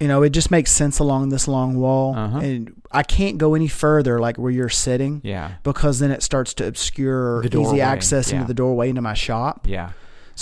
you 0.00 0.08
know, 0.08 0.22
it 0.24 0.30
just 0.30 0.50
makes 0.50 0.72
sense 0.72 0.98
along 0.98 1.28
this 1.28 1.46
long 1.46 1.76
wall, 1.76 2.16
Uh-huh. 2.16 2.38
and 2.38 2.74
I 2.90 3.04
can't 3.04 3.38
go 3.38 3.54
any 3.54 3.68
further, 3.68 4.18
like 4.18 4.36
where 4.36 4.50
you're 4.50 4.68
sitting, 4.68 5.20
Yeah. 5.22 5.52
because 5.62 6.00
then 6.00 6.10
it 6.10 6.24
starts 6.24 6.54
to 6.54 6.66
obscure 6.66 7.44
easy 7.44 7.80
access 7.80 8.30
yeah. 8.30 8.36
into 8.36 8.48
the 8.48 8.54
doorway 8.54 8.88
into 8.88 9.00
my 9.02 9.14
shop. 9.14 9.66
Yeah. 9.68 9.90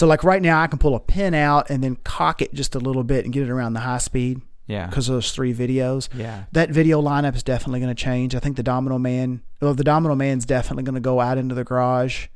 So, 0.01 0.07
like 0.07 0.24
right 0.24 0.40
now, 0.40 0.62
I 0.62 0.66
can 0.66 0.78
pull 0.78 0.94
a 0.94 0.98
pin 0.98 1.34
out 1.34 1.68
and 1.68 1.84
then 1.84 1.96
cock 2.05 2.40
it 2.40 2.55
just 2.55 2.74
a 2.74 2.78
little 2.78 3.05
bit 3.05 3.26
and 3.26 3.34
get 3.34 3.42
it 3.42 3.51
around 3.51 3.74
the 3.74 3.80
high 3.80 3.98
speed 3.98 4.40
Yeah. 4.66 4.86
because 4.86 5.11
of 5.11 5.16
those 5.16 5.30
three 5.32 5.53
videos. 5.53 6.09
Yeah. 6.14 6.44
That 6.53 6.70
video 6.70 7.03
lineup 7.03 7.36
is 7.36 7.42
definitely 7.42 7.80
going 7.80 7.94
to 7.94 8.03
change. 8.03 8.34
I 8.34 8.38
think 8.38 8.57
the 8.57 8.62
Domino 8.62 8.98
Man, 8.98 9.42
well, 9.61 9.74
the 9.74 9.84
Domino 9.84 10.14
Man's 10.14 10.46
definitely 10.46 10.84
going 10.84 10.94
to 10.94 11.03
go 11.03 11.20
out 11.20 11.36
into 11.36 11.55
the 11.55 11.64
garage 11.64 12.28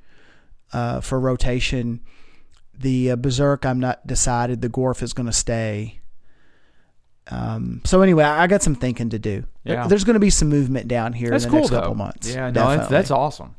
uh, 0.75 1.01
for 1.01 1.19
rotation. 1.19 2.01
The 2.79 3.13
uh, 3.13 3.17
Berserk, 3.17 3.65
I'm 3.65 3.81
not 3.81 4.07
decided. 4.07 4.61
The 4.61 4.69
Gorf 4.69 5.03
is 5.03 5.15
going 5.15 5.25
to 5.29 5.33
stay. 5.33 6.01
Um, 7.31 7.81
so 7.87 8.03
anyway, 8.03 8.25
I 8.25 8.47
got 8.47 8.63
some 8.63 8.75
thinking 8.75 9.09
to 9.09 9.19
do. 9.19 9.45
Yeah. 9.65 9.87
There's 9.87 10.05
going 10.05 10.17
to 10.17 10.21
be 10.21 10.29
some 10.29 10.51
movement 10.51 10.87
down 10.87 11.15
here 11.15 11.31
That's 11.31 11.45
in 11.45 11.51
the 11.51 11.53
cool 11.53 11.61
next 11.61 11.71
though. 11.71 11.81
couple 11.81 11.95
months. 11.95 12.35
Yeah. 12.35 12.51
No, 12.51 12.77
that's, 12.77 12.91
that's 12.91 13.11
awesome. 13.11 13.55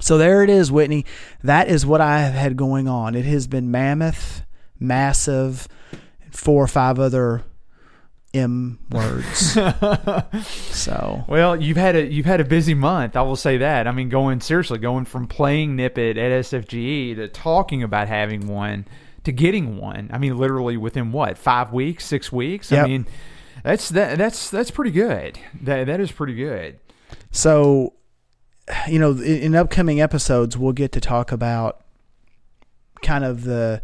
So 0.00 0.18
there 0.18 0.42
it 0.42 0.50
is, 0.50 0.70
Whitney. 0.70 1.04
That 1.42 1.68
is 1.68 1.86
what 1.86 2.00
I 2.00 2.20
have 2.20 2.34
had 2.34 2.56
going 2.56 2.88
on. 2.88 3.14
It 3.14 3.24
has 3.24 3.46
been 3.46 3.70
mammoth, 3.70 4.42
massive, 4.78 5.68
four 6.30 6.62
or 6.62 6.68
five 6.68 6.98
other 6.98 7.42
M 8.34 8.78
words. 8.90 9.52
so 10.46 11.24
Well, 11.26 11.60
you've 11.60 11.76
had 11.76 11.96
a 11.96 12.04
you've 12.06 12.26
had 12.26 12.40
a 12.40 12.44
busy 12.44 12.74
month. 12.74 13.16
I 13.16 13.22
will 13.22 13.36
say 13.36 13.56
that. 13.58 13.86
I 13.86 13.92
mean, 13.92 14.08
going 14.08 14.40
seriously, 14.40 14.78
going 14.78 15.06
from 15.06 15.26
playing 15.26 15.76
Nip-It 15.76 16.18
at 16.18 16.44
SFGE 16.44 17.16
to 17.16 17.28
talking 17.28 17.82
about 17.82 18.08
having 18.08 18.46
one 18.46 18.86
to 19.24 19.32
getting 19.32 19.78
one. 19.78 20.10
I 20.12 20.18
mean, 20.18 20.36
literally 20.36 20.76
within 20.76 21.12
what 21.12 21.38
five 21.38 21.72
weeks, 21.72 22.04
six 22.04 22.30
weeks. 22.30 22.72
I 22.72 22.86
mean, 22.86 23.06
that's 23.64 23.88
that 23.90 24.18
that's 24.18 24.50
that's 24.50 24.70
pretty 24.70 24.92
good. 24.92 25.38
That 25.62 25.86
that 25.86 26.00
is 26.00 26.12
pretty 26.12 26.34
good. 26.34 26.78
so 27.30 27.94
you 28.88 28.98
know, 28.98 29.12
in, 29.12 29.22
in 29.22 29.54
upcoming 29.54 30.00
episodes, 30.00 30.56
we'll 30.56 30.72
get 30.72 30.92
to 30.92 31.00
talk 31.00 31.32
about 31.32 31.84
kind 33.02 33.24
of 33.24 33.44
the 33.44 33.80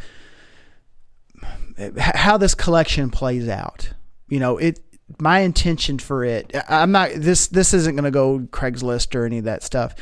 how 1.99 2.37
this 2.37 2.55
collection 2.55 3.11
plays 3.11 3.49
out. 3.49 3.91
You 4.28 4.41
know, 4.41 4.59
it. 4.59 4.80
My 5.20 5.41
intention 5.41 5.99
for 5.99 6.24
it, 6.24 6.55
I'm 6.68 6.91
not. 6.91 7.11
This 7.14 7.49
this 7.49 7.74
isn't 7.74 7.97
going 7.97 8.05
to 8.05 8.11
go 8.11 8.39
Craigslist 8.51 9.14
or 9.14 9.26
any 9.26 9.39
of 9.39 9.45
that 9.45 9.62
stuff. 9.62 9.95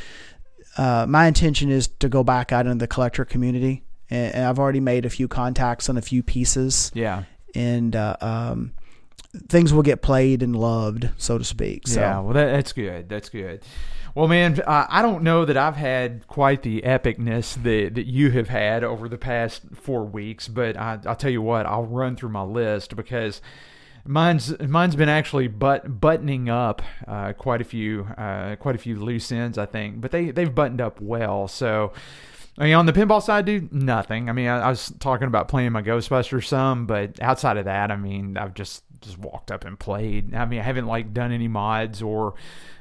Uh, 0.77 1.05
my 1.09 1.27
intention 1.27 1.69
is 1.69 1.89
to 1.89 2.09
go 2.09 2.23
back 2.23 2.53
out 2.53 2.67
into 2.67 2.79
the 2.79 2.87
collector 2.87 3.25
community, 3.25 3.83
and, 4.09 4.35
and 4.37 4.45
I've 4.45 4.61
already 4.61 4.79
made 4.79 5.05
a 5.05 5.11
few 5.11 5.27
contacts 5.27 5.89
on 5.89 5.97
a 5.97 6.03
few 6.03 6.23
pieces, 6.23 6.93
Yeah. 6.95 7.25
and 7.57 7.97
uh, 7.97 8.17
um, 8.21 8.73
things 9.49 9.73
will 9.75 9.83
get 9.83 10.01
played 10.01 10.45
and 10.45 10.55
loved, 10.55 11.09
so 11.17 11.39
to 11.39 11.45
speak. 11.45 11.89
So. 11.89 12.01
Yeah, 12.01 12.21
well, 12.21 12.35
that, 12.35 12.53
that's 12.53 12.73
good. 12.73 13.09
That's 13.09 13.29
good. 13.29 13.63
Well, 14.15 14.27
man, 14.27 14.61
uh, 14.67 14.87
I 14.89 15.03
don't 15.03 15.23
know 15.23 15.45
that 15.45 15.57
I've 15.57 15.77
had 15.77 16.27
quite 16.27 16.63
the 16.63 16.83
epicness 16.83 17.55
that, 17.63 17.95
that 17.95 18.07
you 18.07 18.33
have 18.33 18.49
had 18.49 18.83
over 18.83 19.09
the 19.09 19.19
past 19.19 19.63
four 19.75 20.05
weeks, 20.05 20.49
but 20.49 20.77
I, 20.77 20.99
I'll 21.07 21.15
tell 21.15 21.31
you 21.31 21.43
what, 21.43 21.65
I'll 21.65 21.85
run 21.85 22.17
through 22.17 22.31
my 22.31 22.43
list 22.43 22.97
because 22.97 23.41
mine's 24.05 24.59
mine's 24.61 24.97
been 24.97 25.11
actually 25.11 25.47
but 25.47 26.01
buttoning 26.01 26.49
up 26.49 26.81
uh, 27.07 27.35
quite 27.35 27.61
a 27.61 27.65
few 27.65 28.05
uh, 28.17 28.57
quite 28.57 28.75
a 28.75 28.79
few 28.79 28.99
loose 28.99 29.31
ends, 29.31 29.59
I 29.59 29.67
think, 29.67 30.01
but 30.01 30.11
they 30.11 30.31
they've 30.31 30.55
buttoned 30.55 30.81
up 30.81 31.01
well. 31.01 31.49
So. 31.49 31.93
I 32.59 32.65
mean, 32.65 32.75
on 32.75 32.85
the 32.85 32.93
pinball 32.93 33.23
side, 33.23 33.47
dude, 33.47 33.73
nothing. 33.73 34.29
I 34.29 34.35
mean, 34.35 34.49
I, 34.49 34.59
I 34.59 34.69
was 34.69 34.93
talking 34.99 35.29
about 35.29 35.49
playing 35.49 35.73
my 35.73 35.81
Ghostbusters 35.81 36.45
some, 36.45 36.85
but 36.85 37.19
outside 37.23 37.57
of 37.57 37.65
that, 37.65 37.91
I 37.91 37.97
mean, 37.97 38.37
I've 38.37 38.53
just 38.53 38.83
just 39.01 39.19
walked 39.19 39.51
up 39.51 39.65
and 39.65 39.79
played. 39.79 40.35
I 40.35 40.45
mean, 40.45 40.61
I 40.61 40.63
haven't 40.63 40.87
like 40.87 41.13
done 41.13 41.33
any 41.33 41.49
mods 41.49 42.03
or 42.03 42.35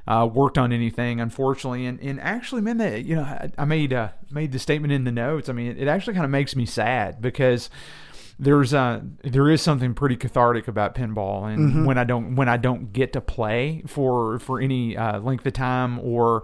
uh, 0.08 0.28
worked 0.32 0.58
on 0.58 0.72
anything, 0.74 1.22
unfortunately. 1.22 1.86
And 1.86 2.00
and 2.02 2.20
actually, 2.20 2.62
man, 2.62 2.78
that 2.78 3.06
you 3.06 3.16
know, 3.16 3.24
I, 3.24 3.52
I 3.58 3.66
made 3.66 3.94
uh, 3.94 4.10
made 4.32 4.52
the 4.52 4.60
statement 4.60 4.92
in 4.94 5.04
the 5.04 5.12
notes. 5.12 5.50
I 5.50 5.54
mean, 5.54 5.78
it, 5.78 5.88
actually 5.88 6.14
kind 6.14 6.26
of 6.26 6.32
makes 6.32 6.56
me 6.56 6.66
sad 6.66 7.22
because 7.22 7.70
there's 8.42 8.74
uh 8.74 9.02
there 9.24 9.50
is 9.50 9.62
something 9.62 9.94
pretty 9.94 10.16
cathartic 10.16 10.70
about 10.70 10.96
pinball 10.96 11.54
and 11.54 11.86
when 11.86 11.98
I 11.98 12.06
don't 12.06 12.38
when 12.38 12.48
I 12.48 12.56
don't 12.56 12.94
get 12.94 13.12
to 13.14 13.22
play 13.22 13.84
for 13.86 14.40
for 14.40 14.62
any 14.62 14.96
uh, 14.96 15.20
length 15.20 15.46
of 15.46 15.52
time 15.52 16.00
or 16.00 16.44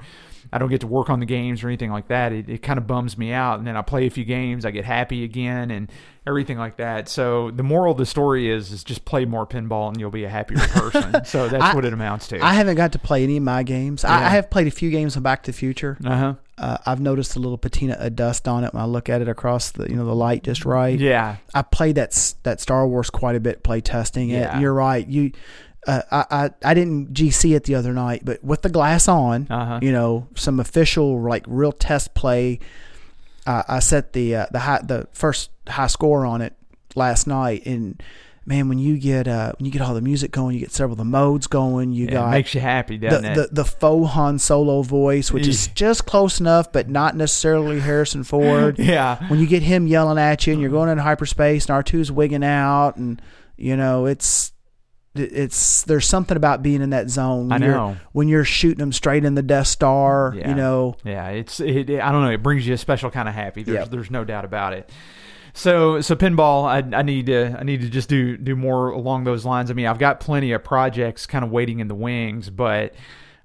I 0.54 0.58
don't 0.58 0.70
get 0.70 0.82
to 0.82 0.88
work 0.88 1.10
on 1.10 1.20
the 1.20 1.26
games 1.26 1.64
or 1.64 1.68
anything 1.68 1.92
like 1.92 2.08
that 2.10 2.32
it, 2.32 2.50
it 2.50 2.62
kind 2.62 2.78
of 2.78 2.88
bums 2.88 3.18
me 3.18 3.32
out 3.34 3.58
and 3.60 3.68
then 3.68 3.76
I 3.76 3.82
play 3.82 4.06
a 4.08 4.10
few 4.10 4.26
games 4.26 4.66
I 4.66 4.72
get 4.72 4.86
happy 4.86 5.24
again 5.24 5.72
and 5.72 5.92
everything 6.28 6.58
like 6.58 6.78
that 6.78 7.08
so 7.10 7.52
the 7.52 7.62
moral 7.64 7.92
of 7.92 7.98
the 7.98 8.06
story 8.06 8.50
is 8.50 8.72
is 8.72 8.84
just 8.84 9.06
play 9.06 9.26
more 9.26 9.46
pinball 9.46 9.90
and 9.90 10.00
you'll 10.00 10.10
be 10.12 10.24
a 10.24 10.30
happier 10.30 10.58
person 10.70 11.24
so 11.26 11.48
that's 11.48 11.64
I- 11.64 11.76
what 11.76 11.86
it 11.86 11.94
amounts 11.94 12.28
to 12.30 12.44
I 12.44 12.54
haven't 12.54 12.76
got 12.76 12.94
to 12.94 13.00
play 13.00 13.24
any 13.24 13.38
of 13.38 13.44
my 13.44 13.64
games. 13.64 14.04
I, 14.04 14.20
Yeah. 14.20 14.26
I 14.28 14.30
have 14.30 14.50
played 14.50 14.68
a 14.68 14.72
few 14.72 14.90
games 14.92 15.16
of 15.16 15.24
Back 15.24 15.44
to 15.44 15.52
the 15.52 15.58
Future. 15.58 15.98
uh-huh 16.04 16.36
Uh, 16.58 16.78
I've 16.86 17.02
noticed 17.02 17.36
a 17.36 17.40
little 17.40 17.58
patina 17.58 17.96
of 18.00 18.16
dust 18.16 18.48
on 18.48 18.64
it 18.64 18.74
when 18.74 18.82
I 18.82 18.86
look 18.86 19.10
at 19.10 19.22
it 19.22 19.28
across 19.28 19.72
the 19.72 19.90
you 19.90 19.96
know 19.96 20.06
the 20.06 20.16
light 20.16 20.44
just 20.44 20.64
right. 20.66 20.98
yeah 21.00 21.36
I 21.54 21.62
played 21.62 21.96
that 21.96 22.34
that 22.44 22.60
Star 22.62 22.88
Wars 22.88 23.10
quite 23.10 23.36
a 23.36 23.40
bit, 23.40 23.62
play 23.64 23.82
testing 23.82 24.30
it. 24.30 24.40
Yeah. 24.40 24.60
You're 24.60 24.74
right. 24.74 25.06
You, 25.08 25.32
uh, 25.88 26.02
I, 26.12 26.26
I 26.46 26.50
I 26.72 26.74
didn't 26.74 27.14
GC 27.14 27.56
it 27.56 27.64
the 27.66 27.76
other 27.76 27.94
night, 27.94 28.22
but 28.26 28.44
with 28.44 28.62
the 28.62 28.70
glass 28.70 29.08
on, 29.08 29.48
Uh-huh. 29.50 29.80
you 29.82 29.92
know, 29.92 30.28
some 30.36 30.60
official 30.60 31.22
like 31.22 31.44
real 31.48 31.72
test 31.72 32.14
play. 32.14 32.60
Uh, 33.48 33.64
I 33.68 33.80
set 33.80 34.14
the 34.14 34.36
uh, 34.36 34.46
the 34.52 34.60
high 34.60 34.82
the 34.84 35.08
first 35.12 35.52
high 35.68 35.88
score 35.88 36.26
on 36.26 36.42
it 36.42 36.54
last 36.96 37.28
night, 37.28 37.66
and 37.68 38.02
man, 38.48 38.70
when 38.70 38.80
you 38.80 38.98
get 38.98 39.28
uh 39.28 39.52
when 39.60 39.66
you 39.66 39.72
get 39.72 39.82
all 39.84 39.94
the 39.94 40.02
music 40.02 40.32
going, 40.32 40.56
you 40.56 40.60
get 40.60 40.72
several 40.72 40.94
of 40.94 40.98
the 40.98 41.06
modes 41.06 41.46
going. 41.46 41.92
You 41.92 42.06
Yeah, 42.06 42.12
it 42.12 42.14
got 42.14 42.32
makes 42.32 42.56
you 42.56 42.62
happy 42.62 42.98
the, 42.98 43.10
doesn't 43.10 43.26
it 43.26 43.36
the 43.36 43.50
the 43.52 43.66
faux 43.66 44.14
Han 44.14 44.40
Solo 44.40 44.82
voice, 44.82 45.32
which 45.32 45.48
is 45.48 45.68
just 45.68 46.08
close 46.08 46.40
enough, 46.40 46.72
but 46.72 46.90
not 46.90 47.16
necessarily 47.16 47.80
Harrison 47.80 48.24
Ford. 48.32 48.80
yeah 48.80 49.28
When 49.30 49.40
you 49.40 49.46
get 49.46 49.62
him 49.62 49.86
yelling 49.86 50.18
at 50.18 50.48
you, 50.48 50.54
and 50.54 50.62
you're 50.62 50.72
going 50.72 50.90
into 50.90 51.04
hyperspace, 51.04 51.66
and 51.66 51.76
R 51.76 51.84
2s 51.84 52.10
wigging 52.10 52.44
out, 52.44 52.96
and 52.98 53.22
you 53.58 53.78
know 53.78 54.08
it's 54.08 54.54
it's 55.16 55.84
there's 55.84 56.06
something 56.06 56.38
about 56.38 56.62
being 56.62 56.82
in 56.82 56.92
that 56.92 57.10
zone. 57.10 57.52
I 57.52 57.56
when 57.56 57.62
you're- 57.64 57.74
know. 57.76 57.98
when 58.12 58.28
you're 58.28 58.44
shooting 58.46 58.80
them 58.80 58.92
straight 58.92 59.26
in 59.26 59.36
the 59.36 59.42
Death 59.44 59.68
Star. 59.68 60.34
Yeah. 60.38 60.50
You 60.50 60.56
know, 60.56 60.96
Yeah, 61.04 61.30
it's 61.30 61.60
it, 61.60 61.90
it- 61.90 62.02
I 62.02 62.12
don't 62.12 62.24
know. 62.24 62.32
It 62.32 62.44
brings 62.44 62.68
you 62.68 62.74
a 62.74 62.78
special 62.78 63.10
kind 63.12 63.28
of 63.30 63.36
happy. 63.36 63.64
There's 63.64 63.78
Yep. 63.80 63.90
there's 63.92 64.12
no 64.12 64.24
doubt 64.24 64.46
about 64.46 64.74
it. 64.74 64.90
So 65.54 66.02
so 66.02 66.16
pinball, 66.16 66.66
I, 66.66 66.98
I 66.98 67.02
need 67.02 67.28
to 67.28 67.56
I 67.58 67.64
need 67.64 67.82
to 67.82 67.90
just 67.90 68.10
do 68.10 68.36
do 68.36 68.56
more 68.58 68.90
along 68.90 69.24
those 69.24 69.46
lines. 69.46 69.72
I 69.72 69.74
mean, 69.74 69.86
I've 69.88 70.00
got 70.00 70.20
plenty 70.20 70.52
of 70.52 70.64
projects 70.64 71.26
kind 71.26 71.46
of 71.46 71.52
waiting 71.52 71.80
in 71.80 71.88
the 71.88 71.96
wings, 71.96 72.50
but 72.50 72.94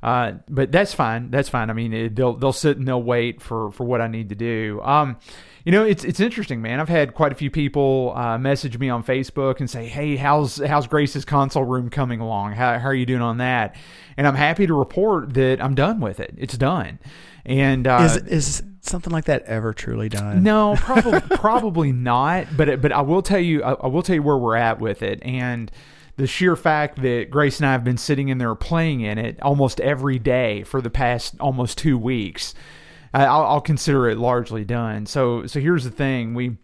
uh, 0.02 0.32
but 0.48 0.72
that's 0.72 0.92
fine. 0.94 1.30
That's 1.30 1.48
fine. 1.48 1.70
I 1.70 1.72
mean, 1.72 1.92
it, 1.92 2.16
they'll 2.16 2.32
they'll 2.34 2.52
sit 2.52 2.78
and 2.78 2.88
they'll 2.88 3.02
wait 3.02 3.40
for 3.40 3.70
for 3.70 3.84
what 3.84 4.00
I 4.00 4.08
need 4.08 4.30
to 4.30 4.34
do. 4.34 4.80
Um, 4.82 5.18
you 5.64 5.72
know, 5.72 5.84
it's 5.84 6.04
it's 6.04 6.20
interesting, 6.20 6.62
man. 6.62 6.80
I've 6.80 6.88
had 6.88 7.14
quite 7.14 7.32
a 7.32 7.34
few 7.34 7.50
people 7.50 8.12
uh, 8.16 8.38
message 8.38 8.78
me 8.78 8.88
on 8.88 9.02
Facebook 9.04 9.60
and 9.60 9.68
say, 9.68 9.86
"Hey, 9.86 10.16
how's 10.16 10.56
how's 10.58 10.86
Grace's 10.86 11.24
console 11.24 11.64
room 11.64 11.90
coming 11.90 12.20
along? 12.20 12.52
How 12.52 12.78
how 12.78 12.88
are 12.88 12.94
you 12.94 13.06
doing 13.06 13.22
on 13.22 13.38
that?" 13.38 13.74
And 14.16 14.26
I'm 14.26 14.34
happy 14.34 14.66
to 14.66 14.74
report 14.74 15.34
that 15.34 15.62
I'm 15.62 15.74
done 15.74 16.00
with 16.00 16.20
it. 16.20 16.34
It's 16.38 16.56
done. 16.56 16.98
And 17.44 17.86
uh, 17.86 18.00
is 18.04 18.16
is 18.16 18.62
something 18.82 19.12
like 19.12 19.24
that 19.26 19.42
ever 19.44 19.72
truly 19.72 20.08
done? 20.08 20.42
no, 20.42 20.74
probably 20.76 21.20
probably 21.36 21.92
not. 21.92 22.48
But 22.56 22.68
it- 22.68 22.80
but 22.82 22.92
I 22.92 23.00
will 23.02 23.22
tell 23.22 23.38
you 23.40 23.62
I, 23.62 23.72
I 23.72 23.86
will 23.86 24.02
tell 24.02 24.14
you 24.16 24.22
where 24.22 24.38
we're 24.38 24.56
at 24.56 24.78
with 24.80 25.02
it, 25.02 25.22
and 25.22 25.70
the 26.16 26.26
sheer 26.26 26.54
fact 26.56 27.00
that 27.00 27.30
Grace 27.30 27.58
and 27.60 27.66
I 27.66 27.72
have 27.72 27.82
been 27.84 27.96
sitting 27.96 28.28
in 28.28 28.36
there 28.38 28.54
playing 28.54 29.00
in 29.00 29.16
it 29.16 29.40
almost 29.42 29.80
every 29.80 30.18
day 30.18 30.62
for 30.64 30.82
the 30.82 30.90
past 30.90 31.34
almost 31.40 31.78
two 31.78 31.96
weeks, 31.96 32.54
I'll, 33.12 33.44
I'll 33.44 33.60
consider 33.60 34.08
it 34.08 34.18
largely 34.18 34.64
done. 34.64 35.06
So 35.06 35.46
so 35.46 35.60
here's 35.60 35.84
the 35.84 35.90
thing 35.90 36.34
we 36.34 36.56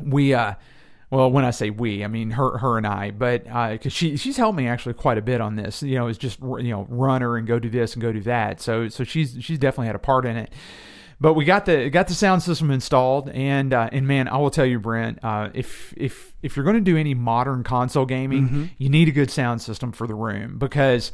we 0.00 0.34
uh 0.34 0.54
well, 1.10 1.30
when 1.30 1.44
I 1.44 1.50
say 1.50 1.68
we, 1.68 2.02
I 2.02 2.06
mean 2.06 2.30
her, 2.30 2.56
her 2.56 2.78
and 2.78 2.86
I, 2.86 3.10
but 3.10 3.44
because 3.44 3.92
she 3.92 4.16
she's 4.16 4.38
helped 4.38 4.56
me 4.56 4.66
actually 4.66 4.94
quite 4.94 5.18
a 5.18 5.22
bit 5.22 5.42
on 5.42 5.56
this. 5.56 5.82
You 5.82 5.96
know, 5.96 6.06
it's 6.06 6.18
just 6.18 6.40
you 6.40 6.70
know 6.70 6.86
runner 6.88 7.36
and 7.36 7.46
go 7.46 7.58
do 7.58 7.68
this 7.68 7.92
and 7.92 8.00
go 8.00 8.12
do 8.12 8.22
that. 8.22 8.62
So 8.62 8.88
so 8.88 9.04
she's 9.04 9.36
she's 9.40 9.58
definitely 9.58 9.88
had 9.88 9.96
a 9.96 10.00
part 10.00 10.24
in 10.24 10.36
it. 10.36 10.52
But 11.20 11.34
we 11.34 11.44
got 11.44 11.66
the 11.66 11.90
got 11.90 12.08
the 12.08 12.14
sound 12.14 12.42
system 12.42 12.70
installed, 12.70 13.28
and 13.28 13.74
uh, 13.74 13.90
and 13.92 14.08
man, 14.08 14.26
I 14.26 14.38
will 14.38 14.50
tell 14.50 14.64
you, 14.64 14.80
Brent, 14.80 15.22
uh, 15.22 15.50
if 15.52 15.92
if 15.98 16.34
if 16.42 16.56
you're 16.56 16.64
going 16.64 16.76
to 16.76 16.80
do 16.80 16.96
any 16.96 17.12
modern 17.12 17.62
console 17.62 18.06
gaming, 18.06 18.70
you 18.78 18.88
need 18.88 19.06
a 19.08 19.12
good 19.12 19.30
sound 19.30 19.60
system 19.60 19.92
for 19.92 20.06
the 20.06 20.14
room 20.14 20.56
because 20.58 21.12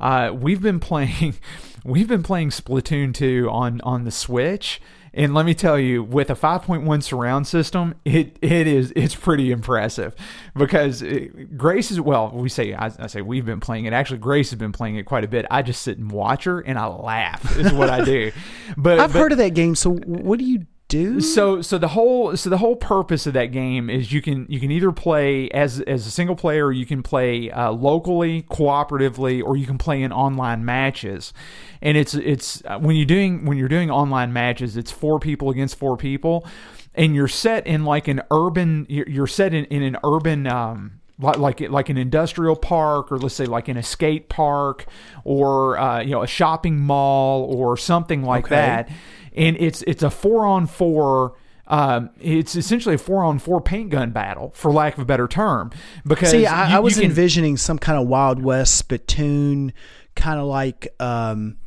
uh, 0.00 0.32
we've 0.32 0.62
been 0.62 0.80
playing 0.80 1.34
we've 1.84 2.08
been 2.08 2.22
playing 2.22 2.50
Splatoon 2.50 3.14
2 3.14 3.48
on 3.50 3.80
on 3.82 4.04
the 4.04 4.10
Switch. 4.10 4.80
And 5.12 5.34
let 5.34 5.44
me 5.44 5.54
tell 5.54 5.76
you, 5.76 6.04
with 6.04 6.30
a 6.30 6.36
5.1 6.36 7.02
surround 7.02 7.48
system, 7.48 7.96
it 8.04 8.36
it 8.40 8.68
is 8.68 8.92
it's 8.94 9.16
pretty 9.16 9.50
impressive 9.50 10.14
because 10.54 11.02
it, 11.02 11.58
Grace 11.58 11.90
is 11.90 12.00
well, 12.00 12.30
we 12.32 12.48
say 12.48 12.74
I, 12.74 12.92
I 12.96 13.08
say 13.08 13.20
we've 13.20 13.44
been 13.44 13.58
playing 13.58 13.86
it. 13.86 13.92
Actually, 13.92 14.18
Grace 14.18 14.50
has 14.50 14.58
been 14.60 14.70
playing 14.70 14.96
it 14.96 15.06
quite 15.06 15.24
a 15.24 15.28
bit. 15.28 15.46
I 15.50 15.62
just 15.62 15.82
sit 15.82 15.98
and 15.98 16.12
watch 16.12 16.44
her 16.44 16.60
and 16.60 16.78
I 16.78 16.86
laugh 16.86 17.58
is 17.58 17.72
what 17.72 17.90
I 17.90 18.04
do. 18.04 18.30
But 18.76 19.00
I've 19.00 19.12
but- 19.12 19.18
heard 19.18 19.32
of 19.32 19.38
that 19.38 19.54
game. 19.54 19.74
So 19.74 19.90
what 19.90 20.38
do 20.38 20.44
you 20.44 20.64
do? 20.90 21.20
so 21.20 21.62
so 21.62 21.78
the 21.78 21.88
whole 21.88 22.36
so 22.36 22.50
the 22.50 22.58
whole 22.58 22.76
purpose 22.76 23.26
of 23.26 23.32
that 23.32 23.46
game 23.46 23.88
is 23.88 24.12
you 24.12 24.20
can 24.20 24.44
you 24.48 24.60
can 24.60 24.70
either 24.70 24.92
play 24.92 25.48
as 25.50 25.80
as 25.82 26.06
a 26.06 26.10
single 26.10 26.36
player 26.36 26.66
or 26.66 26.72
you 26.72 26.84
can 26.84 27.02
play 27.02 27.50
uh, 27.50 27.70
locally 27.72 28.42
cooperatively 28.42 29.42
or 29.42 29.56
you 29.56 29.66
can 29.66 29.78
play 29.78 30.02
in 30.02 30.12
online 30.12 30.64
matches 30.64 31.32
and 31.80 31.96
it's 31.96 32.14
it's 32.14 32.62
uh, 32.66 32.78
when 32.78 32.96
you're 32.96 33.06
doing 33.06 33.46
when 33.46 33.56
you're 33.56 33.68
doing 33.68 33.90
online 33.90 34.32
matches 34.32 34.76
it's 34.76 34.90
four 34.90 35.18
people 35.18 35.48
against 35.50 35.76
four 35.78 35.96
people 35.96 36.46
and 36.94 37.14
you're 37.14 37.28
set 37.28 37.66
in 37.66 37.84
like 37.84 38.08
an 38.08 38.20
urban 38.30 38.84
you're, 38.88 39.26
set 39.26 39.54
in, 39.54 39.64
in 39.66 39.82
an 39.82 39.96
urban 40.04 40.46
um 40.46 41.00
like 41.18 41.38
like 41.38 41.60
like 41.70 41.88
an 41.88 41.98
industrial 41.98 42.56
park 42.56 43.12
or 43.12 43.18
let's 43.18 43.34
say 43.34 43.44
like 43.44 43.68
in 43.68 43.76
a 43.76 43.82
skate 43.82 44.28
park 44.28 44.86
or 45.24 45.78
uh, 45.78 46.00
you 46.00 46.10
know 46.10 46.22
a 46.22 46.26
shopping 46.26 46.78
mall 46.78 47.44
or 47.54 47.76
something 47.76 48.22
like 48.22 48.46
Okay. 48.46 48.54
that 48.56 48.88
and 49.36 49.56
it's 49.58 49.82
it's 49.82 50.02
a 50.02 50.10
four 50.10 50.46
on 50.46 50.66
four. 50.66 51.34
Um, 51.66 52.10
it's 52.20 52.56
essentially 52.56 52.96
a 52.96 52.98
four 52.98 53.22
on 53.22 53.38
four 53.38 53.60
paint 53.60 53.90
gun 53.90 54.10
battle, 54.10 54.50
for 54.56 54.72
lack 54.72 54.94
of 54.94 55.00
a 55.00 55.04
better 55.04 55.28
term. 55.28 55.70
Because 56.04 56.30
See, 56.32 56.44
I, 56.46 56.68
you- 56.70 56.76
I 56.76 56.78
was 56.80 56.94
can- 56.94 57.04
envisioning 57.04 57.56
some 57.56 57.78
kind 57.78 57.96
of 58.00 58.08
Wild 58.08 58.42
West 58.42 58.74
spittoon, 58.74 59.72
kind 60.16 60.40
of 60.40 60.46
like 60.46 60.88
um, 60.98 61.58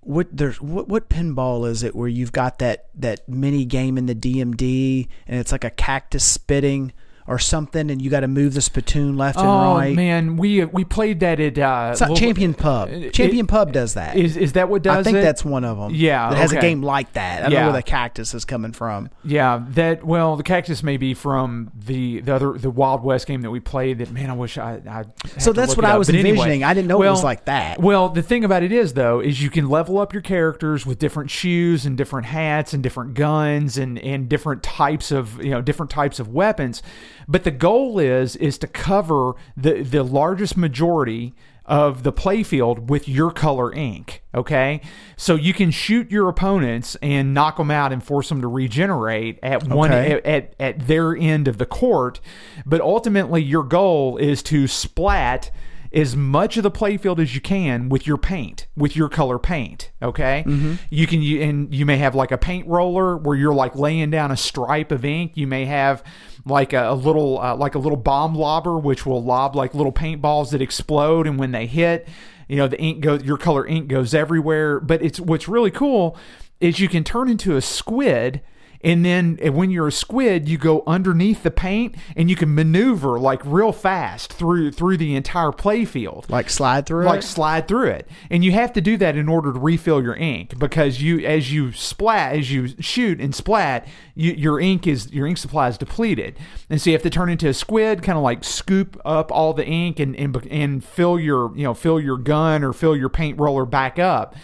what 0.00 0.28
there's 0.36 0.60
what 0.60 0.88
what 0.88 1.08
pinball 1.08 1.68
is 1.68 1.82
it 1.82 1.94
where 1.94 2.08
you've 2.08 2.32
got 2.32 2.58
that 2.58 2.86
that 2.94 3.28
mini 3.28 3.64
game 3.64 3.96
in 3.98 4.06
the 4.06 4.14
DMD 4.14 5.08
and 5.26 5.38
it's 5.40 5.52
like 5.52 5.64
a 5.64 5.70
cactus 5.70 6.24
spitting 6.24 6.92
or 7.28 7.38
something, 7.38 7.90
and 7.90 8.00
you 8.00 8.08
got 8.10 8.20
to 8.20 8.28
move 8.28 8.54
the 8.54 8.60
spittoon 8.60 9.16
left 9.16 9.38
and 9.38 9.46
Oh 9.46 9.76
right. 9.76 9.94
man, 9.96 10.36
we 10.36 10.64
we 10.64 10.84
played 10.84 11.20
that 11.20 11.40
at 11.40 11.58
uh, 11.58 11.88
It's 11.92 12.00
not 12.00 12.16
Champion 12.16 12.54
Pub. 12.54 12.88
It- 12.88 13.12
Champion 13.12 13.46
Pub 13.46 13.72
does 13.72 13.94
that. 13.94 14.16
Is 14.16 14.36
is 14.36 14.52
that 14.52 14.68
what 14.68 14.82
does 14.82 14.96
I 14.98 15.02
think 15.02 15.18
it? 15.18 15.22
that's 15.22 15.44
one 15.44 15.64
of 15.64 15.78
them. 15.78 15.92
Yeah, 15.94 16.30
it 16.30 16.36
has 16.36 16.52
a 16.52 16.60
game 16.60 16.82
like 16.82 17.12
that. 17.14 17.40
I 17.40 17.42
don't 17.44 17.52
Yeah. 17.52 17.60
know 17.60 17.66
where 17.72 17.76
the 17.80 17.82
cactus 17.82 18.34
is 18.34 18.44
coming 18.44 18.72
from. 18.72 19.10
Yeah, 19.24 19.64
that 19.70 20.04
well, 20.04 20.36
the 20.36 20.42
cactus 20.42 20.82
may 20.82 20.96
be 20.96 21.14
from 21.14 21.70
the 21.76 22.20
the 22.20 22.34
other 22.34 22.52
the 22.52 22.70
Wild 22.70 23.02
West 23.02 23.26
game 23.26 23.42
that 23.42 23.50
we 23.50 23.60
played. 23.60 23.98
That 23.98 24.10
man, 24.12 24.30
I 24.30 24.34
wish 24.34 24.58
I. 24.58 24.80
I 24.88 25.04
So 25.38 25.52
that's 25.52 25.76
what 25.76 25.84
I 25.84 25.96
was 25.98 26.06
But 26.08 26.14
anyway, 26.16 26.30
envisioning. 26.30 26.64
I 26.64 26.74
didn't 26.74 26.88
know 26.88 27.02
it 27.02 27.10
was 27.10 27.24
like 27.24 27.46
that. 27.46 27.80
Well, 27.80 28.08
the 28.08 28.22
thing 28.22 28.44
about 28.44 28.62
it 28.62 28.72
is 28.72 28.92
though, 28.94 29.20
is 29.20 29.42
you 29.42 29.50
can 29.50 29.68
level 29.68 29.98
up 29.98 30.12
your 30.12 30.22
characters 30.22 30.86
with 30.86 30.98
different 30.98 31.30
shoes 31.30 31.84
and 31.86 31.96
different 31.96 32.26
hats 32.26 32.72
and 32.72 32.82
different 32.82 33.14
guns 33.14 33.78
and 33.78 33.98
and 33.98 34.28
different 34.28 34.62
types 34.62 35.10
of 35.10 35.42
you 35.42 35.50
know 35.50 35.60
different 35.60 35.90
types 35.90 36.18
of 36.20 36.28
weapons. 36.28 36.82
But 37.28 37.44
the 37.44 37.50
goal 37.50 37.98
is 37.98 38.36
is 38.36 38.58
to 38.58 38.66
cover 38.66 39.32
the 39.56 39.82
the 39.82 40.02
largest 40.02 40.56
majority 40.56 41.34
of 41.66 42.04
the 42.04 42.12
playfield 42.12 42.86
with 42.86 43.08
your 43.08 43.32
color 43.32 43.72
ink. 43.72 44.22
Okay, 44.34 44.80
so 45.16 45.34
you 45.34 45.52
can 45.52 45.70
shoot 45.70 46.10
your 46.10 46.28
opponents 46.28 46.96
and 47.02 47.34
knock 47.34 47.56
them 47.56 47.70
out 47.70 47.92
and 47.92 48.02
force 48.02 48.28
them 48.28 48.40
to 48.40 48.48
regenerate 48.48 49.38
at 49.42 49.64
one 49.64 49.92
at, 49.92 50.24
at 50.24 50.54
at 50.60 50.86
their 50.86 51.16
end 51.16 51.48
of 51.48 51.58
the 51.58 51.66
court. 51.66 52.20
But 52.64 52.80
ultimately, 52.80 53.42
your 53.42 53.64
goal 53.64 54.16
is 54.16 54.42
to 54.44 54.68
splat 54.68 55.50
as 55.92 56.14
much 56.14 56.56
of 56.56 56.62
the 56.62 56.70
playfield 56.70 57.18
as 57.18 57.34
you 57.34 57.40
can 57.40 57.88
with 57.88 58.06
your 58.06 58.18
paint, 58.18 58.66
with 58.76 58.94
your 58.94 59.08
color 59.08 59.38
paint. 59.38 59.90
Okay, 60.02 60.44
mm-hmm. 60.46 60.74
you 60.90 61.06
can 61.06 61.22
you 61.22 61.40
and 61.42 61.74
you 61.74 61.84
may 61.84 61.96
have 61.96 62.14
like 62.14 62.30
a 62.30 62.38
paint 62.38 62.66
roller 62.68 63.16
where 63.16 63.36
you're 63.36 63.54
like 63.54 63.74
laying 63.74 64.10
down 64.10 64.30
a 64.30 64.36
stripe 64.36 64.92
of 64.92 65.04
ink. 65.04 65.32
You 65.34 65.46
may 65.46 65.64
have 65.64 66.04
like 66.46 66.72
a, 66.72 66.90
a 66.90 66.94
little 66.94 67.40
uh, 67.40 67.56
like 67.56 67.74
a 67.74 67.78
little 67.78 67.98
bomb 67.98 68.34
lobber, 68.34 68.78
which 68.78 69.04
will 69.04 69.22
lob 69.22 69.54
like 69.54 69.74
little 69.74 69.92
paintballs 69.92 70.50
that 70.50 70.62
explode, 70.62 71.26
and 71.26 71.38
when 71.38 71.50
they 71.50 71.66
hit, 71.66 72.08
you 72.48 72.56
know 72.56 72.68
the 72.68 72.80
ink 72.80 73.00
goes, 73.00 73.22
your 73.24 73.36
color 73.36 73.66
ink 73.66 73.88
goes 73.88 74.14
everywhere. 74.14 74.80
But 74.80 75.02
it's 75.02 75.20
what's 75.20 75.48
really 75.48 75.72
cool 75.72 76.16
is 76.60 76.80
you 76.80 76.88
can 76.88 77.04
turn 77.04 77.28
into 77.28 77.56
a 77.56 77.60
squid 77.60 78.40
and 78.86 79.04
then 79.04 79.38
uh, 79.44 79.52
when 79.52 79.70
you're 79.70 79.88
a 79.88 79.92
squid 79.92 80.48
you 80.48 80.56
go 80.56 80.82
underneath 80.86 81.42
the 81.42 81.50
paint 81.50 81.94
and 82.16 82.30
you 82.30 82.36
can 82.36 82.54
maneuver 82.54 83.18
like 83.18 83.42
real 83.44 83.72
fast 83.72 84.32
through 84.32 84.70
through 84.70 84.96
the 84.96 85.14
entire 85.16 85.50
playfield 85.50 86.30
Like 86.30 86.48
slide 86.48 86.86
through 86.86 87.04
like 87.04 87.18
it. 87.18 87.22
slide 87.24 87.66
through 87.68 87.88
it. 87.88 88.08
And 88.30 88.44
you 88.44 88.52
have 88.52 88.72
to 88.74 88.80
do 88.80 88.96
that 88.98 89.16
in 89.16 89.28
order 89.28 89.52
to 89.52 89.58
refill 89.58 90.02
your 90.02 90.14
ink 90.14 90.58
because 90.58 91.02
you 91.02 91.18
as 91.26 91.52
you 91.52 91.72
splat 91.72 92.36
as 92.36 92.50
you 92.52 92.68
shoot 92.80 93.20
and 93.20 93.34
splat 93.34 93.86
you, 94.14 94.32
your 94.32 94.60
ink 94.60 94.86
is 94.86 95.12
your 95.12 95.26
ink 95.26 95.36
supply 95.38 95.68
is 95.68 95.76
depleted. 95.76 96.38
And 96.70 96.80
so 96.80 96.90
you 96.90 96.94
have 96.94 97.02
to 97.02 97.10
turn 97.10 97.28
into 97.28 97.48
a 97.48 97.54
squid 97.54 98.02
kind 98.02 98.16
of 98.16 98.22
like 98.22 98.44
scoop 98.44 98.98
up 99.04 99.32
all 99.32 99.52
the 99.52 99.66
ink 99.66 99.98
and, 99.98 100.14
and 100.16 100.34
and 100.48 100.84
fill 100.84 101.18
your 101.18 101.54
you 101.56 101.64
know 101.64 101.74
fill 101.74 102.00
your 102.00 102.16
gun 102.18 102.62
or 102.62 102.72
fill 102.72 102.96
your 102.96 103.08
paint 103.08 103.38
roller 103.40 103.66
back 103.66 103.98
up 103.98 104.34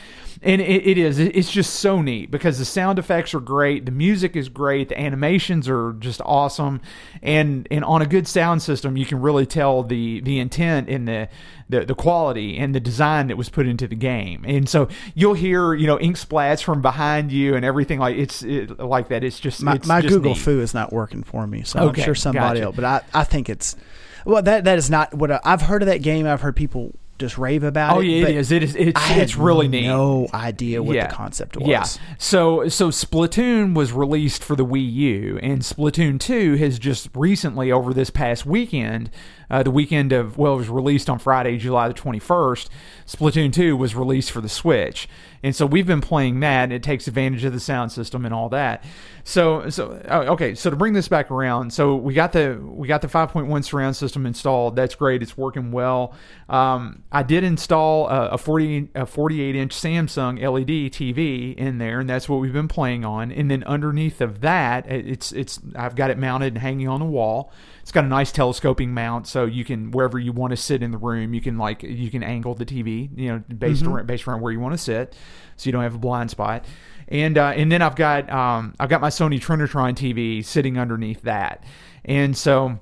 and 0.43 0.61
it, 0.61 0.87
it 0.87 0.99
is 0.99 1.19
it's 1.19 1.51
just 1.51 1.75
so 1.75 2.03
neat 2.03 2.31
because 2.31 2.59
the 2.59 2.65
sound 2.65 2.99
effects 2.99 3.33
are 3.35 3.41
great 3.41 3.87
the 3.87 3.93
music 3.93 4.37
is 4.37 4.49
great 4.49 4.89
the 4.89 5.01
animations 5.01 5.69
are 5.69 5.93
just 5.95 6.21
awesome 6.25 6.81
and 7.23 7.69
and 7.71 7.85
on 7.85 8.03
a 8.03 8.07
good 8.07 8.27
sound 8.27 8.61
system 8.61 8.97
you 8.97 9.07
can 9.07 9.21
really 9.21 9.47
tell 9.47 9.83
the 9.83 10.21
the 10.21 10.39
intent 10.39 10.89
and 10.89 11.07
the 11.07 11.29
the, 11.69 11.87
the 11.87 11.95
quality 11.95 12.59
and 12.59 12.75
the 12.75 12.81
design 12.81 13.29
that 13.29 13.37
was 13.37 13.49
put 13.49 13.67
into 13.67 13.87
the 13.87 13.95
game 13.95 14.45
and 14.47 14.69
so 14.69 14.89
you'll 15.15 15.33
hear 15.35 15.73
you 15.73 15.87
know 15.87 15.99
ink 16.01 16.17
splats 16.17 16.63
from 16.63 16.83
behind 16.83 17.33
you 17.33 17.55
and 17.55 17.65
everything 17.65 17.99
like 17.99 18.17
it's 18.17 18.43
it, 18.43 18.79
like 18.79 19.09
that 19.09 19.25
it's 19.25 19.41
just 19.41 19.63
my, 19.63 19.75
it's 19.75 19.87
my 19.87 20.01
just 20.01 20.13
Google 20.13 20.35
neat. 20.35 20.41
foo 20.41 20.61
is 20.61 20.75
not 20.75 20.93
working 20.93 21.23
for 21.23 21.47
me, 21.47 21.63
so 21.63 21.81
Okay, 21.81 22.03
I'm 22.03 22.05
sure 22.05 22.15
somebody 22.15 22.61
gotcha. 22.61 22.67
else. 22.67 22.77
But 22.77 22.85
I, 22.85 23.01
I 23.15 23.25
think 23.25 23.49
it's 23.49 23.77
well 24.25 24.43
that 24.43 24.65
that 24.65 24.79
is 24.79 24.91
not 24.91 25.15
what 25.15 25.31
I, 25.31 25.41
I've 25.45 25.63
heard 25.63 25.83
of 25.83 25.87
that 25.87 26.03
game. 26.03 26.27
I've 26.27 26.41
heard 26.41 26.57
people 26.57 26.95
just 27.23 27.39
rave 27.39 27.63
about 27.63 27.97
oh 27.97 28.01
it. 28.01 28.07
yeah 28.07 28.27
it 28.27 28.37
is 28.37 28.53
it 28.53 28.63
is 28.63 28.75
it's, 28.75 29.01
I 29.01 29.05
had 29.05 29.23
it's 29.23 29.37
really 29.37 29.69
neat 29.69 29.87
No 29.87 30.29
idea 30.35 30.83
what 30.83 30.95
the 30.99 31.07
concept 31.15 31.57
was. 31.57 31.69
Yeah. 31.69 31.85
So 32.19 32.69
so 32.69 32.89
Splatoon 32.89 33.75
was 33.75 33.93
released 33.93 34.43
for 34.43 34.57
the 34.57 34.67
Wii 34.67 34.93
U, 34.93 35.39
and 35.43 35.63
Splatoon 35.63 36.19
2 36.19 36.57
has 36.57 36.79
just 36.79 37.09
recently, 37.15 37.71
over 37.71 37.95
this 37.95 38.11
past 38.11 38.45
weekend, 38.45 39.11
uh, 39.53 39.63
the 39.63 39.71
weekend 39.71 40.13
of 40.13 40.39
well, 40.39 40.55
it 40.55 40.57
was 40.57 40.69
released 40.71 41.11
on 41.11 41.19
Friday, 41.19 41.59
July 41.59 41.87
the 41.87 41.95
21st. 41.95 42.69
Splatoon 43.07 43.53
2 43.53 43.77
was 43.77 43.95
released 43.95 44.31
for 44.31 44.41
the 44.41 44.49
Switch, 44.49 45.07
and 45.43 45.55
so 45.55 45.67
we've 45.67 45.87
been 45.87 46.01
playing 46.01 46.41
that. 46.41 46.65
And 46.65 46.73
it 46.73 46.83
takes 46.83 47.07
advantage 47.07 47.45
of 47.45 47.53
the 47.53 47.61
sound 47.61 47.93
system 47.93 48.25
and 48.25 48.33
all 48.33 48.49
that. 48.49 48.83
So 49.25 49.69
so 49.69 50.03
oh, 50.09 50.21
okay. 50.33 50.55
So 50.55 50.71
to 50.71 50.77
bring 50.77 50.95
this 50.95 51.07
back 51.07 51.31
around, 51.31 51.73
so 51.73 51.97
we 51.97 52.15
got 52.15 52.33
the 52.33 52.59
we 52.63 52.89
got 52.89 53.03
the 53.03 53.09
5.1 53.09 53.63
surround 53.65 53.95
system 53.95 54.25
installed. 54.25 54.75
That's 54.75 54.95
great. 54.95 55.23
It's 55.23 55.37
working 55.37 55.71
well. 55.71 56.15
Um, 56.49 57.03
I 57.13 57.23
did 57.23 57.45
install 57.45 58.09
a, 58.09 58.31
a 58.31 58.39
40 58.39 58.89
a 58.95 59.05
48 59.05 59.55
inch 59.55 59.75
Samsung 59.75 60.41
LED 60.41 60.93
TV 60.93 61.55
in 61.55 61.77
there, 61.77 62.01
and 62.01 62.09
that's 62.09 62.27
what 62.27 62.41
we've 62.41 62.55
been 62.55 62.69
playing 62.69 63.05
on. 63.05 63.31
And 63.31 63.51
then 63.51 63.65
underneath 63.65 64.23
of 64.23 64.41
that, 64.41 64.91
it's 64.91 65.31
it's 65.33 65.61
I've 65.77 65.95
got 65.95 66.11
it 66.11 66.17
mounted 66.17 66.55
and 66.55 66.59
hanging 66.59 66.89
on 66.89 67.01
the 67.01 67.07
wall. 67.07 67.53
It's 67.83 67.93
got 67.93 68.05
a 68.05 68.09
nice 68.09 68.33
telescoping 68.33 68.95
mount, 68.95 69.27
so 69.27 69.45
you 69.45 69.65
can 69.65 69.91
wherever 69.91 70.19
you 70.19 70.33
want 70.33 70.53
to 70.53 70.57
sit 70.57 70.83
in 70.83 70.93
the 70.93 70.99
room, 70.99 71.35
you 71.35 71.41
can 71.41 71.59
like 71.59 71.83
you 71.83 72.11
can 72.11 72.23
angle 72.23 72.55
the 72.55 72.65
TV, 72.65 73.11
you 73.17 73.29
know, 73.33 73.43
based 73.59 73.85
around, 73.85 74.07
based 74.07 74.27
around 74.27 74.41
where 74.41 74.53
you 74.53 74.61
want 74.61 74.73
to 74.73 74.79
sit, 74.79 75.17
so 75.57 75.67
you 75.67 75.73
don't 75.73 75.83
have 75.83 75.97
a 75.97 75.99
blind 75.99 76.31
spot. 76.31 76.65
And 77.09 77.37
uh, 77.37 77.53
and 77.57 77.71
then 77.71 77.83
I've 77.83 77.97
got 77.97 78.31
um, 78.31 78.75
I've 78.79 78.89
got 78.89 79.01
my 79.01 79.11
Sony 79.11 79.41
Trinitron 79.41 79.95
TV 79.95 80.45
sitting 80.45 80.79
underneath 80.79 81.23
that, 81.23 81.65
and 82.05 82.37
so 82.37 82.79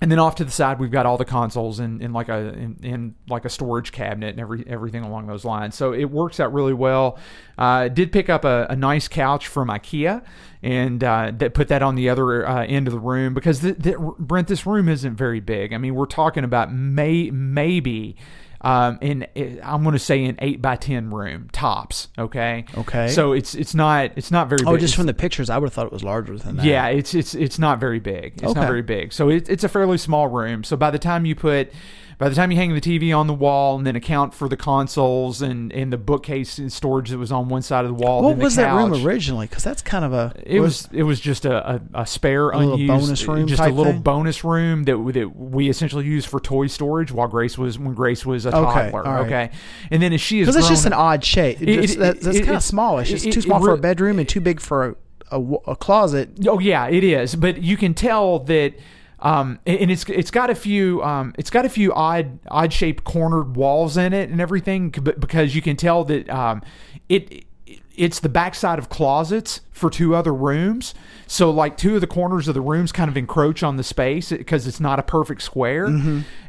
and 0.00 0.10
then 0.10 0.18
off 0.18 0.34
to 0.36 0.44
the 0.44 0.50
side 0.50 0.78
we've 0.78 0.90
got 0.90 1.06
all 1.06 1.16
the 1.16 1.24
consoles 1.24 1.80
in, 1.80 2.00
in 2.02 2.12
like 2.12 2.28
a 2.28 2.52
in, 2.54 2.76
in 2.82 3.14
like 3.28 3.44
a 3.44 3.48
storage 3.48 3.92
cabinet 3.92 4.30
and 4.30 4.40
every 4.40 4.64
everything 4.66 5.02
along 5.02 5.26
those 5.26 5.44
lines. 5.44 5.74
So 5.74 5.92
it 5.92 6.06
works 6.06 6.38
out 6.40 6.52
really 6.52 6.74
well. 6.74 7.18
Uh, 7.56 7.88
did 7.88 8.12
pick 8.12 8.28
up 8.28 8.44
a, 8.44 8.66
a 8.68 8.76
nice 8.76 9.08
couch 9.08 9.46
from 9.46 9.68
ikea 9.68 10.22
and 10.62 11.02
uh, 11.02 11.32
that 11.36 11.54
put 11.54 11.68
that 11.68 11.82
on 11.82 11.94
the 11.94 12.08
other 12.08 12.46
uh, 12.46 12.64
end 12.66 12.86
of 12.88 12.92
the 12.92 13.00
room 13.00 13.32
because 13.32 13.60
the, 13.60 13.72
the, 13.72 14.14
brent 14.18 14.48
this 14.48 14.66
room 14.66 14.88
isn't 14.88 15.16
very 15.16 15.40
big. 15.40 15.72
I 15.72 15.78
mean 15.78 15.94
we're 15.94 16.06
talking 16.06 16.44
about 16.44 16.72
may 16.72 17.30
maybe 17.30 18.16
um, 18.66 18.98
in 19.00 19.26
I'm 19.62 19.82
going 19.82 19.92
to 19.92 19.98
say 19.98 20.24
an 20.24 20.36
eight 20.40 20.60
by 20.60 20.76
ten 20.76 21.10
room 21.10 21.48
tops. 21.52 22.08
Okay. 22.18 22.64
Okay. 22.76 23.08
So 23.08 23.32
it's 23.32 23.54
it's 23.54 23.74
not 23.74 24.10
it's 24.16 24.30
not 24.30 24.48
very. 24.48 24.58
Big. 24.58 24.66
Oh, 24.68 24.72
big. 24.72 24.80
just 24.80 24.96
from 24.96 25.06
the 25.06 25.14
pictures, 25.14 25.48
I 25.50 25.58
would 25.58 25.66
have 25.66 25.74
thought 25.74 25.86
it 25.86 25.92
was 25.92 26.02
larger 26.04 26.36
than 26.36 26.56
that. 26.56 26.64
yeah, 26.66 26.88
it's 26.88 27.14
it's 27.14 27.34
it's 27.34 27.58
not 27.58 27.78
very 27.78 28.00
big. 28.00 28.34
It's 28.34 28.42
Okay. 28.44 28.60
not 28.60 28.66
very 28.66 28.82
big. 28.82 29.12
So 29.12 29.28
it, 29.30 29.48
it's 29.48 29.62
a 29.64 29.68
fairly 29.68 29.98
small 29.98 30.26
room. 30.28 30.64
So 30.64 30.76
by 30.76 30.90
the 30.90 30.98
time 30.98 31.24
you 31.26 31.34
put, 31.36 31.72
by 32.18 32.28
the 32.30 32.34
time 32.34 32.50
you 32.50 32.56
hang 32.56 32.72
the 32.72 32.80
TV 32.80 33.14
on 33.16 33.26
the 33.26 33.34
wall 33.34 33.76
and 33.76 33.86
then 33.86 33.94
account 33.94 34.32
for 34.32 34.48
the 34.48 34.56
consoles 34.56 35.42
and 35.42 35.70
and 35.72 35.92
the 35.92 35.98
bookcase 35.98 36.56
and 36.58 36.72
storage 36.72 37.10
that 37.10 37.18
was 37.18 37.30
on 37.30 37.48
one 37.48 37.60
side 37.62 37.84
of 37.84 37.88
the 37.88 38.02
wall. 38.02 38.22
What 38.22 38.38
was 38.38 38.56
that 38.56 38.72
room 38.72 38.94
originally? 39.06 39.46
Because 39.46 39.62
that's 39.64 39.82
kind 39.82 40.04
of 40.04 40.12
a. 40.14 40.32
It 40.44 40.60
was 40.60 40.88
it 40.92 41.02
was 41.02 41.20
just 41.20 41.44
a, 41.44 41.74
a, 41.74 41.80
a 41.94 42.06
spare 42.06 42.50
A 42.50 42.58
unused 42.58 42.86
bonus 42.88 43.28
room 43.28 43.46
just 43.46 43.60
a 43.62 43.68
little 43.68 43.92
thing? 43.92 44.00
bonus 44.02 44.44
room 44.44 44.84
that 44.84 44.98
we- 44.98 45.12
that 45.12 45.36
we 45.36 45.68
essentially 45.68 46.06
used 46.06 46.28
for 46.28 46.40
toy 46.40 46.66
storage 46.68 47.12
while 47.12 47.28
Grace 47.28 47.58
was 47.58 47.78
when 47.78 47.94
Grace 47.94 48.24
was 48.24 48.46
a 48.46 48.48
Okay, 48.56 48.90
toddler. 48.90 49.18
Okay, 49.26 49.50
and 49.90 50.02
then 50.02 50.12
as 50.12 50.20
she 50.20 50.40
is 50.40 50.46
because 50.46 50.56
it's 50.56 50.68
just 50.68 50.86
an 50.86 50.92
odd 50.94 51.22
shape. 51.24 51.60
It 51.60 51.68
It- 51.68 51.82
just- 51.82 51.94
it- 51.96 51.98
that- 52.00 52.20
that's 52.22 52.38
kind 52.38 52.42
of 52.42 52.48
it's- 52.48 52.64
small. 52.64 52.98
It's 52.98 53.10
it- 53.24 53.32
too 53.32 53.40
small 53.42 53.60
for 53.60 53.72
a 53.72 53.78
bedroom 53.78 54.18
and 54.18 54.26
too 54.28 54.40
big 54.40 54.60
for 54.60 54.96
a, 55.30 55.38
a, 55.38 55.54
a 55.68 55.76
closet. 55.76 56.30
Oh 56.46 56.58
yeah, 56.60 56.86
it 56.88 57.04
is. 57.04 57.34
But 57.36 57.62
you 57.62 57.76
can 57.76 57.92
tell 57.94 58.38
that, 58.40 58.72
um, 59.20 59.58
and 59.66 59.90
it's 59.90 60.04
it's 60.08 60.30
got 60.30 60.50
a 60.50 60.54
few 60.54 61.02
um, 61.02 61.34
it's 61.38 61.50
got 61.50 61.64
a 61.64 61.68
few 61.68 61.92
odd 61.94 62.38
odd 62.48 62.72
shaped 62.72 63.04
cornered 63.04 63.56
walls 63.56 63.96
in 63.96 64.12
it 64.12 64.28
and 64.30 64.40
everything, 64.40 64.90
but- 64.90 65.18
because 65.20 65.54
you 65.54 65.62
can 65.62 65.76
tell 65.76 66.04
that 66.04 66.28
um, 66.30 66.62
it. 67.08 67.44
It's 67.96 68.20
the 68.20 68.28
backside 68.28 68.78
of 68.78 68.90
closets 68.90 69.62
for 69.76 69.90
two 69.90 70.14
other 70.14 70.32
rooms. 70.32 70.94
So, 71.26 71.50
like, 71.50 71.76
two 71.76 71.96
of 71.96 72.00
the 72.00 72.06
corners 72.06 72.48
of 72.48 72.54
the 72.54 72.60
rooms 72.60 72.92
kind 72.92 73.10
of 73.10 73.16
encroach 73.16 73.62
on 73.62 73.76
the 73.76 73.82
space 73.84 74.30
because 74.30 74.66
it's 74.66 74.80
not 74.80 74.98
a 74.98 75.02
perfect 75.02 75.42
square. 75.42 75.86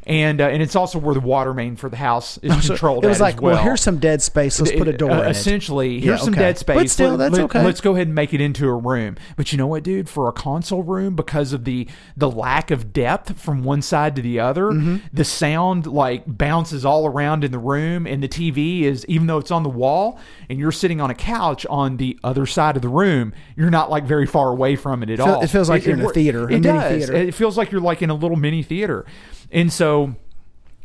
And 0.09 0.39
uh, 0.39 0.45
and 0.45 0.63
it's 0.63 0.75
also 0.77 0.99
where 0.99 1.13
the 1.13 1.19
water 1.19 1.53
main 1.53 1.75
for 1.75 1.89
the 1.89 1.97
house 1.97 2.37
is 2.37 2.51
Mm-hmm. 2.51 2.61
So 2.61 2.67
controlled. 2.69 3.03
it 3.03 3.09
was 3.09 3.19
like, 3.19 3.35
as 3.35 3.41
well. 3.41 3.61
here's 3.61 3.81
some 3.81 3.99
dead 3.99 4.21
space. 4.21 4.57
Let's 4.61 4.71
put 4.71 4.87
a 4.87 4.93
door 4.93 5.11
Uh, 5.11 5.21
in 5.23 5.27
it. 5.27 5.31
Essentially, 5.31 5.95
Yeah, 5.95 6.01
here's 6.05 6.21
some 6.23 6.33
okay. 6.33 6.43
dead 6.43 6.57
space. 6.57 6.77
But 6.77 6.89
still, 6.89 7.17
that's 7.17 7.37
okay. 7.37 7.61
Let's 7.61 7.81
go 7.81 7.93
ahead 7.93 8.07
and 8.07 8.15
make 8.15 8.33
it 8.33 8.39
into 8.39 8.69
a 8.69 8.73
room. 8.73 9.17
But 9.35 9.51
you 9.51 9.57
know 9.57 9.67
what, 9.67 9.83
dude? 9.83 10.07
For 10.07 10.29
a 10.29 10.31
console 10.31 10.81
room, 10.83 11.17
because 11.17 11.51
of 11.51 11.65
the 11.65 11.89
the 12.15 12.31
lack 12.31 12.71
of 12.71 12.93
depth 12.93 13.37
from 13.37 13.65
one 13.65 13.81
side 13.81 14.15
to 14.15 14.21
the 14.21 14.39
other, 14.39 14.67
Mm-hmm. 14.67 14.97
the 15.11 15.25
sound 15.25 15.85
like 15.87 16.23
bounces 16.25 16.85
all 16.85 17.05
around 17.05 17.43
in 17.43 17.51
the 17.51 17.59
room, 17.59 18.07
and 18.07 18.23
the 18.23 18.29
TV 18.29 18.83
is 18.83 19.05
even 19.09 19.27
though 19.27 19.39
it's 19.39 19.51
on 19.51 19.63
the 19.63 19.69
wall, 19.69 20.17
and 20.49 20.57
you're 20.57 20.71
sitting 20.71 21.01
on 21.01 21.09
a 21.09 21.15
couch 21.15 21.65
on 21.65 21.97
the 21.97 22.17
other 22.23 22.45
side 22.45 22.77
of 22.77 22.81
the 22.81 22.87
room, 22.89 23.16
you're 23.55 23.69
not 23.69 23.89
like 23.89 24.05
very 24.05 24.25
far 24.25 24.49
away 24.49 24.75
from 24.75 25.03
it 25.03 25.09
at 25.09 25.19
all. 25.19 25.41
it 25.41 25.47
feels 25.47 25.69
like 25.69 25.85
you're 25.85 25.95
in 25.95 26.01
a 26.05 26.09
theater, 26.09 26.43
a 26.43 26.45
It 26.45 26.49
mini 26.49 26.61
does. 26.61 26.91
theater. 27.07 27.15
It 27.15 27.33
feels 27.33 27.57
like 27.57 27.71
you're 27.71 27.81
like 27.81 28.01
in 28.01 28.09
a 28.09 28.15
little 28.15 28.37
mini 28.37 28.63
theater, 28.63 29.05
and 29.51 29.71
so 29.71 30.15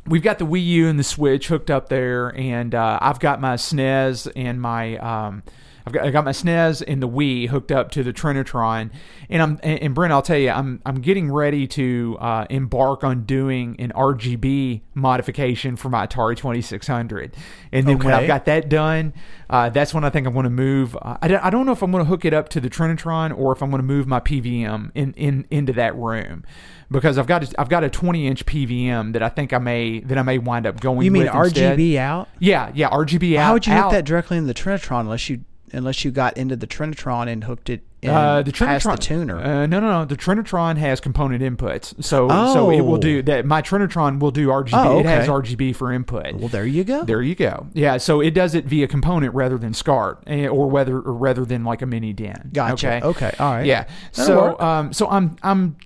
we've 0.07 0.23
got 0.23 0.39
the 0.39 0.47
Wii 0.47 0.65
U 0.67 0.89
and 0.89 0.99
the 0.99 1.05
Switch 1.05 1.49
hooked 1.49 1.71
up 1.71 1.89
there, 1.89 2.29
and 2.37 2.75
uh, 2.75 2.99
I've 3.01 3.21
got 3.21 3.41
my 3.41 3.55
SNES 3.55 4.31
and 4.35 4.61
my 4.61 4.97
um, 4.99 5.43
I've 5.87 5.93
got 5.93 6.05
I 6.05 6.11
got 6.11 6.25
my 6.25 6.31
SNES 6.31 6.83
and 6.87 7.03
the 7.03 7.09
Wii 7.09 7.49
hooked 7.49 7.73
up 7.73 7.91
to 7.93 8.03
the 8.03 8.13
Trinitron, 8.13 8.91
and 9.29 9.43
I'm 9.43 9.61
and, 9.63 9.79
and 9.81 9.95
Brent, 9.95 10.13
I'll 10.13 10.23
tell 10.23 10.39
you, 10.39 10.51
I'm 10.51 10.81
I'm 10.87 11.01
getting 11.01 11.31
ready 11.31 11.67
to 11.69 12.17
uh, 12.21 12.47
embark 12.51 13.05
on 13.05 13.25
doing 13.25 13.77
an 13.79 13.93
RGB 13.95 14.83
modification 14.95 15.77
for 15.77 15.89
my 15.89 16.07
Atari 16.07 16.37
2600, 16.37 17.37
and 17.73 17.87
then 17.87 17.99
when 17.99 18.15
I've 18.15 18.27
got 18.27 18.45
that 18.47 18.69
done, 18.69 19.13
uh, 19.51 19.71
that's 19.71 19.93
when 19.93 20.05
I 20.05 20.11
think 20.11 20.27
I'm 20.27 20.33
going 20.33 20.45
to 20.45 20.51
move. 20.51 20.97
Uh, 21.01 21.17
I, 21.21 21.29
don't, 21.29 21.45
I 21.45 21.51
don't 21.51 21.67
know 21.67 21.73
if 21.73 21.83
I'm 21.83 21.91
going 21.91 22.05
to 22.05 22.09
hook 22.09 22.25
it 22.25 22.35
up 22.35 22.49
to 22.51 22.61
the 22.61 22.71
Trinitron 22.71 23.37
or 23.37 23.53
if 23.53 23.63
I'm 23.63 23.71
going 23.71 23.83
to 23.83 23.87
move 23.87 24.07
my 24.07 24.21
PVM 24.21 24.91
in, 24.95 25.13
in 25.15 25.47
into 25.51 25.73
that 25.75 25.97
room 25.97 26.45
because 26.93 27.19
I've 27.19 27.27
got 27.27 27.43
a, 27.43 27.61
I've 27.61 27.69
got 27.69 27.83
a 27.83 27.91
20 27.91 28.27
inch 28.27 28.47
PVM 28.47 29.15
that 29.15 29.23
I 29.23 29.29
think 29.29 29.53
I 29.53 29.59
may 29.59 30.01
that 30.01 30.19
I 30.19 30.23
may 30.23 30.39
wind 30.39 30.67
up 30.67 30.81
going. 30.81 31.05
You 31.05 31.11
mean 31.11 31.25
with 31.25 31.35
instead. 31.35 31.79
RGB 31.79 31.97
out? 31.97 32.29
Yeah, 32.39 32.71
yeah, 32.75 32.91
RGB 32.91 33.37
out. 33.37 33.45
How 33.45 33.53
would 33.55 33.67
you 33.67 33.73
out. 33.73 33.85
hook 33.85 33.93
that 33.93 34.05
directly 34.05 34.37
in 34.37 34.47
the 34.47 34.55
Trinitron 34.55 35.01
unless 35.01 35.29
you 35.29 35.45
unless 35.73 36.05
you 36.05 36.11
got 36.11 36.37
into 36.37 36.57
the 36.57 36.67
Trinitron 36.67 37.29
and 37.29 37.45
hooked 37.45 37.71
it 37.71 37.83
in 38.03 38.11
Uh, 38.11 38.43
the 38.43 38.53
past 38.53 38.85
Trinitron 38.87 38.97
the 38.97 39.03
tuner? 39.03 39.39
Uh, 39.39 39.67
no, 39.67 39.79
no, 39.81 40.01
no. 40.01 40.05
The 40.05 40.17
Trinitron 40.17 40.77
has 40.77 41.01
component 41.01 41.43
inputs, 41.43 42.03
so 42.03 42.29
so 42.29 42.71
it 42.71 42.81
will 42.81 42.95
Oh. 42.95 42.99
do 42.99 43.23
that. 43.23 43.47
My 43.47 43.63
Trinitron 43.63 44.19
will 44.19 44.31
do 44.33 44.49
RGB. 44.51 44.73
Oh, 44.85 44.99
It 45.01 45.07
has. 45.07 45.29
RGB 45.29 45.73
for 45.75 45.93
input. 45.93 46.35
well, 46.35 46.49
there 46.49 46.67
you 46.67 46.83
go. 46.85 47.05
There 47.05 47.23
you 47.23 47.35
go. 47.35 47.67
Yeah, 47.75 47.97
so 47.99 48.21
it 48.21 48.33
does 48.33 48.55
it 48.55 48.65
via 48.67 48.89
component 48.89 49.35
rather 49.35 49.57
than 49.59 49.73
SCART, 49.73 50.23
eh, 50.27 50.47
or 50.49 50.69
whether 50.69 50.97
or 50.99 51.13
rather 51.15 51.45
than 51.45 51.65
like 51.65 51.81
a 51.83 51.87
mini 51.87 52.13
DIN. 52.13 52.51
Gotcha. 52.53 52.97
Okay. 52.97 53.07
Okay, 53.07 53.33
all 53.39 53.53
right. 53.53 53.67
Yeah. 53.67 53.85
That'll 54.15 54.27
so 54.27 54.43
work. 54.43 54.63
um, 54.63 54.93
so 54.93 55.09
I'm 55.09 55.37
I'm, 55.43 55.77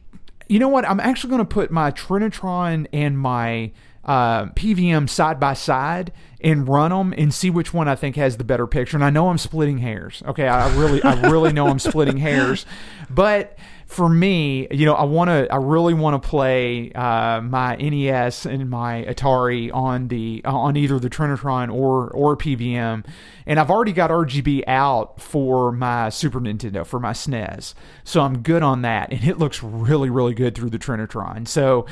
you 0.49 0.59
know 0.59 0.69
what? 0.69 0.89
I'm 0.89 1.01
actually 1.01 1.31
going 1.31 1.41
to 1.41 1.45
put 1.45 1.71
my 1.71 1.91
Trinitron 1.91 2.87
and 2.93 3.19
my 3.19 3.73
uh, 4.05 4.47
PVM 4.55 5.09
side 5.09 5.39
by 5.41 5.53
side 5.53 6.13
and 6.41 6.69
run 6.69 6.91
them 6.91 7.15
and 7.17 7.33
see 7.33 7.51
which 7.51 7.73
one 7.73 7.89
I 7.89 7.95
think 7.95 8.17
has 8.17 8.37
the 8.37 8.45
better 8.45 8.67
picture. 8.67 8.97
And 8.97 9.05
I 9.05 9.11
know 9.11 9.29
I'm 9.29 9.39
splitting 9.39 9.79
hairs. 9.79 10.23
Okay, 10.27 10.47
I 10.47 10.75
really 10.77 11.03
I 11.03 11.29
really 11.31 11.53
know 11.53 11.69
I'm 11.69 11.79
splitting 11.79 12.19
hairs, 12.19 12.67
but 13.11 13.57
for 13.87 14.09
me, 14.09 14.67
you 14.73 14.85
know, 14.85 14.95
I 14.95 15.05
want 15.05 15.29
to, 15.29 15.51
I 15.51 15.57
really 15.57 15.95
want 15.95 16.21
to 16.21 16.29
play 16.29 16.91
uh, 16.93 17.41
my 17.41 17.77
NES 17.77 18.45
and 18.45 18.69
my 18.69 19.05
Atari 19.05 19.73
on 19.73 20.09
the 20.09 20.43
on 20.45 20.77
either 20.77 20.99
the 20.99 21.09
Trinitron 21.09 21.73
or 21.73 22.11
or 22.11 22.37
PVM, 22.37 23.07
and 23.47 23.61
I've 23.61 23.71
already 23.71 23.93
got 23.93 24.11
RGB 24.11 24.65
out 24.67 25.21
for 25.21 25.71
my 25.71 26.09
Super 26.09 26.41
Nintendo 26.41 26.85
for 26.85 26.99
my 26.99 27.13
SNES, 27.13 27.75
so 28.03 28.23
I'm 28.23 28.43
good 28.43 28.65
on 28.65 28.83
that, 28.83 29.13
and 29.13 29.25
it 29.25 29.39
looks 29.39 29.63
really 29.63 30.11
really 30.11 30.35
good 30.35 30.57
through 30.57 30.71
the 30.71 30.79
Trinitron. 30.79 31.47
So, 31.47 31.87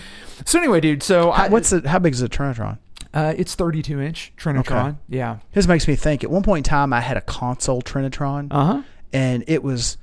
so 0.44 0.58
anyway, 0.58 0.80
dude, 0.80 1.02
so 1.02 1.30
I, 1.30 1.48
What's 1.48 1.70
the, 1.70 1.88
how 1.88 2.00
big 2.00 2.14
is 2.14 2.20
the 2.20 2.28
Trinitron? 2.28 2.78
Uh, 3.14 3.32
it's 3.36 3.54
32 3.54 4.00
inch 4.00 4.32
Trinitron, 4.36 4.96
yeah, 5.08 5.38
This 5.52 5.66
makes 5.66 5.88
me 5.88 5.96
think. 5.96 6.22
At 6.24 6.30
one 6.30 6.42
point 6.42 6.66
in 6.66 6.70
time, 6.70 6.92
I 6.92 7.00
had 7.00 7.16
a 7.16 7.20
console 7.22 7.80
Trinitron, 7.80 8.48
uh 8.50 8.64
huh, 8.64 8.82
and 9.12 9.44
it 9.46 9.62
was 9.62 9.96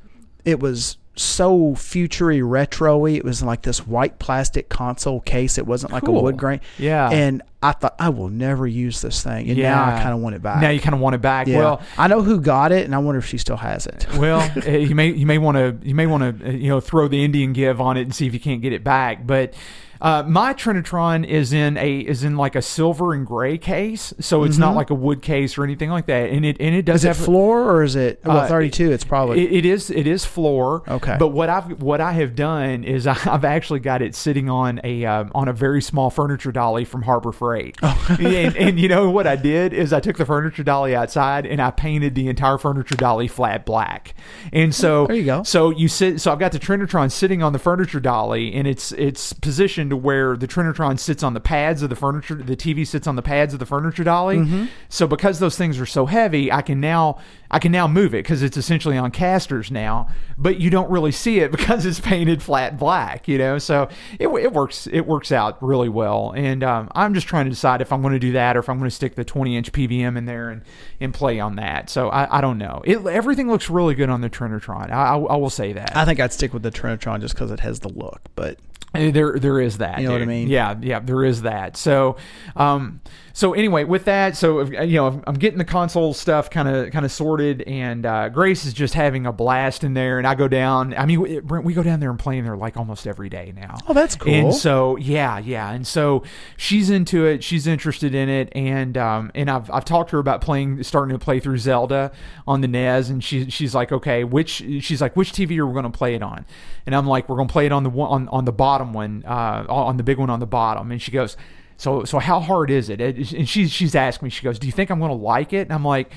it 0.45 0.59
was 0.59 0.97
so 1.15 1.75
futury 1.75 2.41
retro-y. 2.41 3.09
It 3.11 3.25
was 3.25 3.43
like 3.43 3.63
this 3.63 3.85
white 3.85 4.17
plastic 4.17 4.69
console 4.69 5.19
case. 5.19 5.57
It 5.57 5.67
wasn't 5.67 5.91
like 5.91 6.05
Cool. 6.05 6.19
a 6.19 6.23
wood 6.23 6.37
grain. 6.37 6.61
Yeah. 6.79 7.09
And 7.11 7.41
I 7.61 7.73
thought 7.73 7.95
I 7.99 8.09
will 8.09 8.29
never 8.29 8.65
use 8.65 9.01
this 9.01 9.21
thing, 9.21 9.49
and 9.49 9.59
now 9.59 9.83
I 9.83 10.01
kind 10.01 10.13
of 10.15 10.21
want 10.21 10.35
it 10.35 10.41
back. 10.41 10.61
now 10.61 10.69
you 10.69 10.79
kind 10.79 10.95
of 10.95 11.01
want 11.01 11.13
it 11.15 11.21
back. 11.21 11.47
yeah. 11.47 11.57
Well, 11.59 11.81
I 11.97 12.07
know 12.07 12.21
who 12.23 12.39
got 12.39 12.71
it, 12.71 12.85
and 12.85 12.95
I 12.95 12.99
wonder 12.99 13.19
if 13.19 13.25
she 13.27 13.37
still 13.37 13.57
has 13.57 13.85
it. 13.87 14.07
Well, 14.17 14.39
uh, 14.65 14.69
you 14.71 14.95
may 14.95 15.09
you 15.11 15.25
may 15.25 15.37
want 15.37 15.57
to 15.57 15.77
you 15.87 15.93
may 15.93 16.07
want 16.07 16.39
to 16.39 16.47
uh, 16.47 16.51
you 16.51 16.69
know 16.69 16.79
throw 16.79 17.07
the 17.09 17.23
Indian 17.23 17.51
give 17.53 17.81
on 17.81 17.97
it 17.97 18.03
and 18.03 18.15
see 18.15 18.25
if 18.25 18.33
you 18.33 18.39
can't 18.39 18.61
get 18.61 18.71
it 18.73 18.83
back. 18.83 19.27
But 19.27 19.53
uh, 20.01 20.23
my 20.27 20.53
Trinitron 20.53 21.25
is 21.25 21.53
in 21.53 21.77
a 21.77 21.99
is 21.99 22.23
in 22.23 22.37
like 22.37 22.55
a 22.55 22.61
silver 22.61 23.13
and 23.13 23.25
gray 23.25 23.57
case, 23.57 24.13
so 24.19 24.43
it's 24.43 24.57
not 24.57 24.75
like 24.75 24.89
a 24.89 24.95
wood 24.95 25.21
case 25.21 25.57
or 25.57 25.63
anything 25.63 25.89
like 25.89 26.07
that. 26.07 26.29
And 26.29 26.45
it 26.45 26.57
and 26.59 26.75
it 26.75 26.85
does 26.85 26.91
Mm-hmm. 26.91 26.95
Is 26.95 27.03
it 27.05 27.07
have 27.07 27.25
floor 27.25 27.71
or 27.71 27.83
is 27.83 27.95
it 27.95 28.19
well 28.25 28.37
Uh, 28.37 28.47
thirty-two? 28.47 28.91
It's 28.91 29.03
probably 29.03 29.43
it, 29.43 29.51
it 29.51 29.65
is 29.65 29.89
it 29.89 30.07
is 30.07 30.25
floor. 30.25 30.83
Okay. 30.87 31.15
But 31.19 31.29
what 31.29 31.49
I've 31.49 31.81
what 31.81 32.01
I 32.01 32.13
have 32.13 32.35
done 32.35 32.83
is 32.83 33.07
I've 33.07 33.45
actually 33.45 33.79
got 33.79 34.01
it 34.01 34.15
sitting 34.15 34.49
on 34.49 34.81
a 34.83 35.05
um, 35.05 35.31
on 35.35 35.47
a 35.47 35.53
very 35.53 35.81
small 35.81 36.09
furniture 36.09 36.51
dolly 36.51 36.85
from 36.85 37.03
Harbor 37.03 37.31
Freight. 37.31 37.77
Oh. 37.83 38.15
and, 38.19 38.55
and 38.55 38.79
you 38.79 38.87
know 38.87 39.09
what 39.09 39.27
I 39.27 39.35
did 39.35 39.73
is 39.73 39.93
I 39.93 39.99
took 39.99 40.17
the 40.17 40.25
furniture 40.25 40.63
dolly 40.63 40.95
outside 40.95 41.45
and 41.45 41.61
I 41.61 41.71
painted 41.71 42.15
the 42.15 42.27
entire 42.27 42.57
furniture 42.57 42.95
dolly 42.95 43.27
flat 43.27 43.65
black. 43.65 44.13
And 44.51 44.73
so 44.73 45.07
There 45.07 45.15
you 45.15 45.25
go. 45.25 45.43
So 45.43 45.69
you 45.69 45.87
sit. 45.87 46.19
So 46.21 46.31
I've 46.31 46.39
got 46.39 46.51
the 46.51 46.59
Trinitron 46.59 47.11
sitting 47.11 47.43
on 47.43 47.53
the 47.53 47.59
furniture 47.59 47.99
dolly, 47.99 48.53
and 48.53 48.67
it's 48.67 48.91
it's 48.93 49.33
positioned 49.33 49.90
to 49.91 49.97
where 49.97 50.35
the 50.35 50.47
Trinitron 50.47 50.97
sits 50.99 51.21
on 51.21 51.35
the 51.35 51.39
pads 51.39 51.83
of 51.83 51.89
the 51.89 51.95
furniture. 51.95 52.35
The 52.35 52.57
TV 52.57 52.85
sits 52.85 53.05
on 53.05 53.15
the 53.15 53.21
pads 53.21 53.53
of 53.53 53.59
the 53.59 53.65
furniture 53.65 54.03
dolly. 54.03 54.37
Mm-hmm. 54.37 54.65
So 54.89 55.05
because 55.05 55.39
those 55.39 55.57
things 55.57 55.79
are 55.79 55.85
so 55.85 56.07
heavy, 56.07 56.51
I 56.51 56.63
can 56.63 56.79
now 56.79 57.19
I 57.51 57.59
can 57.59 57.71
now 57.71 57.87
move 57.87 58.15
it 58.15 58.23
because 58.23 58.41
it's 58.41 58.57
essentially 58.57 58.97
on 58.97 59.11
casters 59.11 59.69
now. 59.69 60.07
But 60.37 60.59
you 60.59 60.69
don't 60.71 60.89
really 60.89 61.11
see 61.11 61.39
it 61.39 61.51
because 61.57 61.85
it's 61.85 61.99
painted 61.99 62.41
flat 62.41 62.79
black. 62.79 63.27
You 63.27 63.37
know, 63.37 63.57
so 63.59 63.89
it, 64.19 64.27
it 64.27 64.51
works 64.53 64.87
it 64.87 65.01
works 65.01 65.31
out 65.31 65.61
really 65.61 65.89
well. 65.89 66.33
And 66.35 66.63
um, 66.63 66.89
I'm 66.95 67.13
just 67.13 67.27
trying 67.27 67.45
to 67.45 67.51
decide 67.51 67.81
if 67.81 67.91
I'm 67.91 68.01
going 68.01 68.13
to 68.13 68.19
do 68.19 68.31
that 68.31 68.55
or 68.55 68.61
if 68.61 68.69
I'm 68.69 68.79
going 68.79 68.89
to 68.89 68.95
stick 68.95 69.15
the 69.15 69.23
20 69.25 69.55
inch 69.55 69.71
PVM 69.71 70.17
in 70.17 70.25
there 70.25 70.49
and 70.49 70.63
and 70.99 71.13
play 71.13 71.39
on 71.39 71.57
that. 71.57 71.89
So 71.89 72.09
I, 72.09 72.37
I 72.37 72.41
don't 72.41 72.57
know. 72.57 72.81
It 72.85 73.05
everything 73.05 73.49
looks 73.49 73.69
really 73.69 73.93
good 73.93 74.09
on 74.09 74.21
the 74.21 74.29
Trinitron. 74.29 74.89
I, 74.91 75.15
I, 75.15 75.17
I 75.17 75.35
will 75.35 75.49
say 75.49 75.73
that. 75.73 75.95
I 75.95 76.05
think 76.05 76.19
I'd 76.19 76.33
stick 76.33 76.53
with 76.53 76.63
the 76.63 76.71
Trinitron 76.71 77.21
just 77.21 77.35
because 77.35 77.51
it 77.51 77.59
has 77.59 77.81
the 77.81 77.89
look. 77.89 78.21
But 78.35 78.59
Uh, 78.93 79.11
There, 79.11 79.37
there 79.39 79.59
is 79.59 79.77
that. 79.77 79.99
You 79.99 80.07
know 80.07 80.13
what 80.13 80.21
I 80.21 80.25
mean? 80.25 80.47
Yeah, 80.49 80.75
yeah, 80.81 80.99
there 80.99 81.23
is 81.23 81.43
that. 81.43 81.77
So, 81.77 82.17
um, 82.55 82.99
so 83.33 83.53
anyway, 83.53 83.85
with 83.85 84.05
that, 84.05 84.35
so 84.35 84.59
uh, 84.61 84.81
you 84.83 84.97
know, 84.97 85.21
I'm 85.25 85.35
getting 85.35 85.57
the 85.57 85.65
console 85.65 86.13
stuff 86.13 86.49
kind 86.49 86.67
of, 86.67 86.91
kind 86.91 87.05
of 87.05 87.11
sorted, 87.11 87.40
and 87.41 88.05
uh, 88.05 88.29
Grace 88.29 88.65
is 88.65 88.73
just 88.73 88.93
having 88.93 89.25
a 89.25 89.33
blast 89.33 89.83
in 89.83 89.93
there, 89.93 90.17
and 90.17 90.27
I 90.27 90.35
go 90.35 90.47
down. 90.47 90.93
I 90.93 91.05
mean, 91.05 91.21
we, 91.21 91.39
Brent, 91.39 91.65
we 91.65 91.73
go 91.73 91.83
down 91.83 91.99
there 91.99 92.09
and 92.09 92.19
play 92.19 92.37
in 92.37 92.45
there 92.45 92.55
like 92.55 92.77
almost 92.77 93.07
every 93.07 93.29
day 93.29 93.53
now. 93.55 93.77
Oh, 93.87 93.93
that's 93.93 94.15
cool. 94.15 94.33
And 94.33 94.53
so, 94.53 94.95
yeah, 94.97 95.39
yeah, 95.39 95.71
and 95.71 95.85
so 95.85 96.23
she's 96.57 96.89
into 96.89 97.25
it. 97.25 97.43
She's 97.43 97.67
interested 97.67 98.13
in 98.15 98.29
it, 98.29 98.49
and 98.55 98.97
um, 98.97 99.31
and 99.35 99.49
I've 99.49 99.69
I've 99.71 99.85
talked 99.85 100.11
to 100.11 100.17
her 100.17 100.19
about 100.19 100.41
playing, 100.41 100.83
starting 100.83 101.17
to 101.17 101.23
play 101.23 101.39
through 101.39 101.57
Zelda 101.57 102.11
on 102.47 102.61
the 102.61 102.67
NES, 102.67 103.09
and 103.09 103.23
she 103.23 103.49
she's 103.49 103.73
like, 103.75 103.91
okay, 103.91 104.23
which 104.23 104.63
she's 104.81 105.01
like, 105.01 105.15
which 105.15 105.31
TV 105.31 105.57
are 105.57 105.65
we 105.65 105.73
going 105.73 105.83
to 105.83 105.89
play 105.89 106.15
it 106.15 106.23
on? 106.23 106.45
And 106.85 106.95
I'm 106.95 107.07
like, 107.07 107.29
we're 107.29 107.35
going 107.35 107.47
to 107.47 107.51
play 107.51 107.65
it 107.65 107.71
on 107.71 107.83
the 107.83 107.89
one 107.89 108.09
on, 108.09 108.27
on 108.29 108.45
the 108.45 108.51
bottom 108.51 108.93
one, 108.93 109.23
uh, 109.25 109.65
on 109.69 109.97
the 109.97 110.03
big 110.03 110.17
one 110.17 110.29
on 110.29 110.39
the 110.39 110.45
bottom. 110.45 110.91
And 110.91 111.01
she 111.01 111.11
goes, 111.11 111.37
So 111.77 112.03
so 112.05 112.19
how 112.19 112.39
hard 112.39 112.69
is 112.69 112.89
it? 112.89 113.01
And 113.01 113.47
she's 113.47 113.71
she's 113.71 113.95
asking 113.95 114.27
me. 114.27 114.29
She 114.29 114.43
goes, 114.43 114.59
"Do 114.59 114.67
you 114.67 114.73
think 114.73 114.89
I'm 114.89 114.99
going 114.99 115.11
to 115.11 115.17
like 115.17 115.53
it?" 115.53 115.61
And 115.61 115.73
I'm 115.73 115.85
like. 115.85 116.11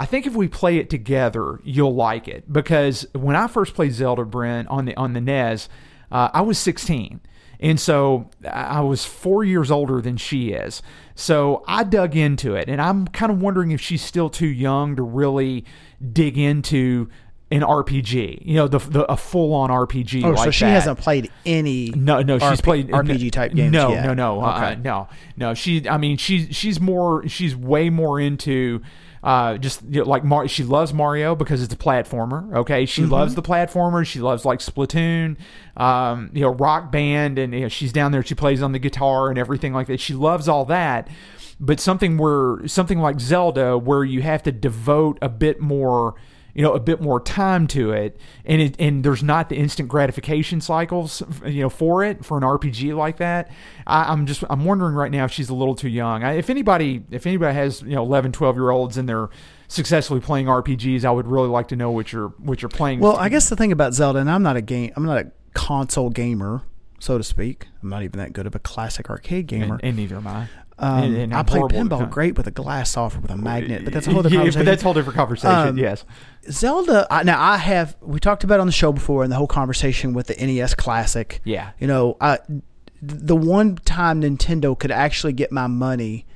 I 0.00 0.06
think 0.06 0.26
if 0.26 0.34
we 0.34 0.48
play 0.48 0.78
it 0.78 0.88
together, 0.88 1.60
you'll 1.62 1.94
like 1.94 2.26
it 2.26 2.50
because 2.50 3.06
when 3.12 3.36
I 3.36 3.48
first 3.48 3.74
played 3.74 3.92
Zelda, 3.92 4.24
Brent 4.24 4.66
on 4.68 4.86
the 4.86 4.96
on 4.96 5.12
the 5.12 5.20
NES, 5.20 5.68
uh, 6.10 6.30
I 6.32 6.40
was 6.40 6.56
16, 6.56 7.20
and 7.60 7.78
so 7.78 8.30
I 8.50 8.80
was 8.80 9.04
four 9.04 9.44
years 9.44 9.70
older 9.70 10.00
than 10.00 10.16
she 10.16 10.52
is. 10.52 10.80
So 11.14 11.62
I 11.68 11.84
dug 11.84 12.16
into 12.16 12.54
it, 12.54 12.70
and 12.70 12.80
I'm 12.80 13.08
kind 13.08 13.30
of 13.30 13.42
wondering 13.42 13.72
if 13.72 13.80
she's 13.82 14.00
still 14.00 14.30
too 14.30 14.46
young 14.46 14.96
to 14.96 15.02
really 15.02 15.66
dig 16.14 16.38
into 16.38 17.10
an 17.50 17.60
RPG. 17.60 18.38
You 18.46 18.54
know, 18.54 18.68
the, 18.68 18.78
the 18.78 19.04
a 19.12 19.18
full 19.18 19.52
on 19.52 19.68
RPG. 19.68 20.24
Oh, 20.24 20.30
like 20.30 20.44
so 20.44 20.50
she 20.50 20.64
that. 20.64 20.70
hasn't 20.70 20.98
played 20.98 21.30
any. 21.44 21.90
No, 21.90 22.22
no, 22.22 22.38
she's 22.38 22.62
RP 22.62 22.64
played 22.64 22.88
RPG 22.88 23.32
type 23.32 23.52
games 23.52 23.70
No, 23.70 23.90
yet. 23.90 24.06
no, 24.06 24.14
no, 24.14 24.40
uh, 24.40 24.76
no, 24.82 25.08
no. 25.36 25.52
She, 25.52 25.86
I 25.86 25.98
mean, 25.98 26.16
she's 26.16 26.56
she's 26.56 26.80
more, 26.80 27.28
she's 27.28 27.54
way 27.54 27.90
more 27.90 28.18
into. 28.18 28.80
Uh, 29.22 29.58
just 29.58 29.82
you 29.90 30.02
know, 30.02 30.08
like 30.08 30.24
Mar- 30.24 30.48
she 30.48 30.64
loves 30.64 30.94
Mario 30.94 31.34
because 31.34 31.62
it's 31.62 31.74
a 31.74 31.76
platformer. 31.76 32.56
Okay, 32.56 32.86
she 32.86 33.02
Mm-hmm. 33.02 33.12
loves 33.12 33.34
the 33.34 33.42
platformer. 33.42 34.06
She 34.06 34.20
loves 34.20 34.46
like 34.46 34.60
Splatoon, 34.60 35.36
um, 35.76 36.30
you 36.32 36.40
know, 36.40 36.48
Rock 36.50 36.90
Band, 36.90 37.38
and 37.38 37.52
you 37.52 37.60
know, 37.60 37.68
she's 37.68 37.92
down 37.92 38.12
there. 38.12 38.22
She 38.24 38.34
plays 38.34 38.62
on 38.62 38.72
the 38.72 38.78
guitar 38.78 39.28
and 39.28 39.38
everything 39.38 39.74
like 39.74 39.88
that. 39.88 40.00
She 40.00 40.14
loves 40.14 40.48
all 40.48 40.64
that. 40.66 41.08
But 41.62 41.78
something 41.80 42.16
where 42.16 42.66
something 42.66 42.98
like 43.00 43.20
Zelda, 43.20 43.76
where 43.76 44.02
you 44.04 44.22
have 44.22 44.42
to 44.44 44.52
devote 44.52 45.18
a 45.20 45.28
bit 45.28 45.60
more 45.60 46.14
you 46.54 46.62
know 46.62 46.72
a 46.72 46.80
bit 46.80 47.00
more 47.00 47.20
time 47.20 47.66
to 47.68 47.92
it. 47.92 48.18
And 48.44 48.60
it 48.62 48.76
and 48.78 49.04
there's 49.04 49.22
not 49.22 49.48
the 49.48 49.56
instant 49.56 49.88
gratification 49.88 50.60
cycles 50.60 51.22
you 51.46 51.62
know 51.62 51.68
for 51.68 52.02
it 52.04 52.24
for 52.24 52.36
an 52.36 52.42
rpg 52.42 52.96
like 52.96 53.18
that. 53.18 53.50
I, 53.86 54.12
i'm 54.12 54.26
just 54.26 54.44
i'm 54.50 54.64
wondering 54.64 54.94
right 54.94 55.10
now 55.10 55.24
if 55.24 55.32
she's 55.32 55.48
a 55.48 55.54
little 55.54 55.74
too 55.74 55.88
young. 55.88 56.22
I, 56.24 56.34
if 56.34 56.50
anybody 56.50 57.02
if 57.10 57.26
anybody 57.26 57.54
has 57.54 57.82
you 57.82 57.94
know 57.94 58.02
11 58.02 58.32
12 58.32 58.56
year 58.56 58.70
olds 58.70 58.96
and 58.96 59.08
they're 59.08 59.28
successfully 59.68 60.20
playing 60.20 60.46
rpgs 60.46 61.04
i 61.04 61.10
would 61.10 61.26
really 61.28 61.48
like 61.48 61.68
to 61.68 61.76
know 61.76 61.90
what 61.92 62.12
you're 62.12 62.28
what 62.38 62.60
you're 62.60 62.68
playing 62.68 62.98
Well, 63.00 63.16
I 63.16 63.28
guess 63.28 63.48
the 63.48 63.54
thing 63.56 63.70
about 63.70 63.94
Zelda, 63.94 64.18
and 64.18 64.28
I'm 64.30 64.42
not 64.42 64.56
a 64.56 64.60
game, 64.62 64.92
I'm 64.96 65.04
not 65.04 65.18
a 65.18 65.30
console 65.54 66.10
gamer, 66.10 66.62
so 66.98 67.16
to 67.18 67.22
speak. 67.24 67.68
I'm 67.82 67.88
not 67.88 68.02
even 68.02 68.18
that 68.18 68.32
good 68.32 68.46
of 68.46 68.54
a 68.54 68.58
classic 68.58 69.08
arcade 69.08 69.46
gamer. 69.46 69.74
and, 69.74 69.84
and 69.84 69.96
neither 69.96 70.16
am 70.16 70.26
i 70.26 70.48
um, 70.80 71.04
And- 71.04 71.16
and 71.16 71.34
I 71.34 71.42
play 71.42 71.60
pinball 71.60 72.08
great 72.10 72.36
with 72.36 72.46
a 72.46 72.50
glass 72.50 72.90
software 72.90 73.20
with 73.20 73.30
a 73.30 73.36
magnet, 73.36 73.84
but 73.84 73.92
that's 73.92 74.06
a 74.06 74.10
whole 74.10 74.20
other 74.20 74.28
Yeah, 74.30 74.38
conversation. 74.38 74.60
but 74.60 74.70
that's 74.70 74.82
a 74.82 74.84
whole 74.84 74.94
different 74.94 75.16
conversation 75.16 75.68
Um, 75.68 75.78
yes 75.78 76.04
Zelda. 76.50 77.06
I, 77.10 77.22
now 77.22 77.40
I 77.40 77.56
have 77.58 77.96
we 78.00 78.18
talked 78.18 78.44
about 78.44 78.56
it 78.56 78.60
on 78.60 78.66
the 78.66 78.72
show 78.72 78.92
before, 78.92 79.22
and 79.22 79.30
the 79.30 79.36
whole 79.36 79.46
conversation 79.46 80.14
with 80.14 80.26
the 80.28 80.34
NES 80.46 80.74
Classic. 80.74 81.40
Yeah. 81.44 81.70
you 81.78 81.86
know, 81.86 82.16
I, 82.20 82.38
the 83.02 83.36
one 83.36 83.76
time 83.76 84.22
Nintendo 84.22 84.78
could 84.78 84.90
actually 84.90 85.32
get 85.34 85.52
my 85.52 85.66
money 85.66 86.26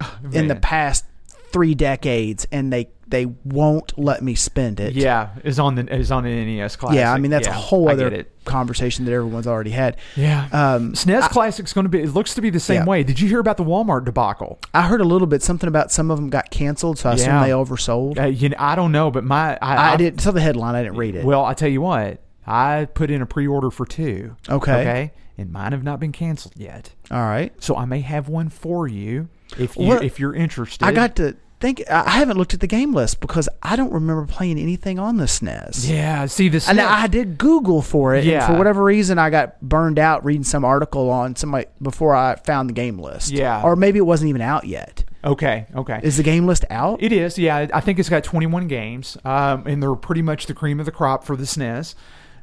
in 0.32 0.48
the 0.48 0.56
past 0.56 1.04
three 1.52 1.74
decades, 1.74 2.46
and 2.52 2.72
they 2.72 2.88
they 3.06 3.26
won't 3.26 3.98
let 3.98 4.22
me 4.22 4.34
spend 4.34 4.80
it. 4.80 4.94
yeah 4.94 5.30
is 5.44 5.58
on 5.58 5.74
the 5.74 5.94
is 5.94 6.10
on 6.10 6.24
an 6.26 6.56
nes 6.56 6.76
classic 6.76 6.96
yeah. 6.98 7.12
I 7.12 7.18
mean 7.18 7.30
that's 7.30 7.46
Yeah, 7.46 7.54
a 7.54 7.58
whole 7.58 7.88
other 7.88 8.24
conversation 8.44 9.04
that 9.04 9.12
everyone's 9.12 9.46
already 9.46 9.70
had. 9.70 9.96
yeah 10.16 10.48
Um, 10.52 10.92
SNES 10.92 11.28
Classic's 11.30 11.72
going 11.72 11.84
to 11.86 11.88
be. 11.88 12.00
It 12.02 12.10
looks 12.12 12.34
to 12.34 12.40
be 12.42 12.50
the 12.50 12.60
same 12.60 12.82
Yeah. 12.82 12.84
way. 12.86 13.02
Did 13.02 13.20
you 13.20 13.28
hear 13.28 13.38
about 13.40 13.56
the 13.56 13.64
Walmart 13.64 14.04
debacle? 14.04 14.58
I 14.74 14.82
heard 14.82 15.00
a 15.00 15.04
little 15.04 15.26
bit 15.26 15.42
something 15.42 15.66
about 15.68 15.90
some 15.90 16.10
of 16.10 16.18
them 16.18 16.28
got 16.30 16.50
canceled, 16.50 16.98
so 16.98 17.10
I 17.10 17.14
assume 17.14 17.40
they 17.42 17.50
oversold. 17.50 18.18
Uh, 18.20 18.26
you 18.26 18.50
know, 18.50 18.56
I 18.58 18.74
don't 18.74 18.92
know, 18.92 19.10
but 19.10 19.24
my 19.24 19.54
I, 19.62 19.76
I, 19.76 19.92
I- 19.92 19.96
didn't. 19.96 20.20
Saw 20.20 20.30
the 20.30 20.40
headline. 20.42 20.74
I 20.74 20.82
didn't 20.82 20.96
read 20.98 21.14
it. 21.14 21.24
Well, 21.24 21.44
I 21.44 21.54
tell 21.54 21.68
you 21.70 21.80
what, 21.80 22.20
I 22.46 22.86
put 22.92 23.10
in 23.10 23.22
a 23.22 23.26
pre-order 23.26 23.70
for 23.70 23.86
two. 23.86 24.36
Okay. 24.48 24.72
Okay, 24.80 25.12
and 25.38 25.50
mine 25.52 25.72
have 25.72 25.82
not 25.82 25.98
been 26.00 26.12
canceled 26.12 26.54
yet, 26.56 26.90
All 27.10 27.22
right. 27.22 27.52
so 27.62 27.76
I 27.76 27.84
may 27.86 28.00
have 28.00 28.28
one 28.28 28.48
for 28.50 28.86
you 28.86 29.28
if 29.58 29.76
you 29.76 29.86
Well, 29.88 30.02
if 30.02 30.20
you're 30.20 30.34
interested. 30.34 30.84
I 30.84 30.92
got 30.92 31.16
to 31.16 31.34
think. 31.64 31.82
I 31.90 32.10
haven't 32.10 32.36
looked 32.36 32.52
at 32.54 32.60
the 32.60 32.66
game 32.66 32.92
list 32.92 33.20
because 33.20 33.48
I 33.62 33.76
don't 33.76 33.92
remember 33.92 34.26
playing 34.26 34.58
anything 34.58 34.98
on 34.98 35.16
the 35.16 35.24
SNES. 35.24 35.88
Yeah. 35.88 36.26
See 36.26 36.48
this. 36.48 36.68
And 36.68 36.80
I 36.80 37.06
did 37.06 37.38
Google 37.38 37.80
for 37.80 38.14
it, 38.14 38.24
Yeah. 38.24 38.44
and 38.44 38.52
for 38.52 38.58
whatever 38.58 38.82
reason, 38.82 39.18
I 39.18 39.30
got 39.30 39.60
burned 39.62 39.98
out 39.98 40.24
reading 40.24 40.44
some 40.44 40.64
article 40.64 41.10
on 41.10 41.36
somebody 41.36 41.66
before 41.80 42.14
I 42.14 42.36
found 42.36 42.68
the 42.68 42.74
game 42.74 42.98
list. 42.98 43.30
Yeah. 43.32 43.62
or 43.62 43.76
maybe 43.76 43.98
it 43.98 44.06
wasn't 44.06 44.28
even 44.28 44.42
out 44.42 44.66
yet. 44.66 45.04
Okay. 45.24 45.66
Okay. 45.74 46.00
Is 46.02 46.18
the 46.18 46.22
game 46.22 46.46
list 46.46 46.66
out? 46.68 47.02
It 47.02 47.10
is, 47.12 47.38
yeah. 47.38 47.66
I 47.72 47.80
think 47.80 47.98
it's 47.98 48.10
got 48.10 48.24
21 48.24 48.68
games, 48.68 49.16
um, 49.24 49.66
and 49.66 49.82
they're 49.82 49.94
pretty 49.94 50.20
much 50.22 50.46
the 50.46 50.54
cream 50.54 50.80
of 50.80 50.86
the 50.86 50.92
crop 50.92 51.24
for 51.24 51.34
the 51.34 51.44
SNES, 51.44 51.94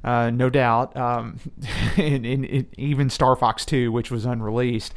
uh, 0.04 0.32
no 0.32 0.50
doubt. 0.50 0.98
Um, 0.98 1.40
and, 1.98 2.26
and, 2.26 2.44
and 2.46 2.66
even 2.80 3.12
Star 3.12 3.36
Fox 3.36 3.66
2, 3.66 3.92
which 3.92 4.10
was 4.10 4.26
unreleased. 4.26 4.96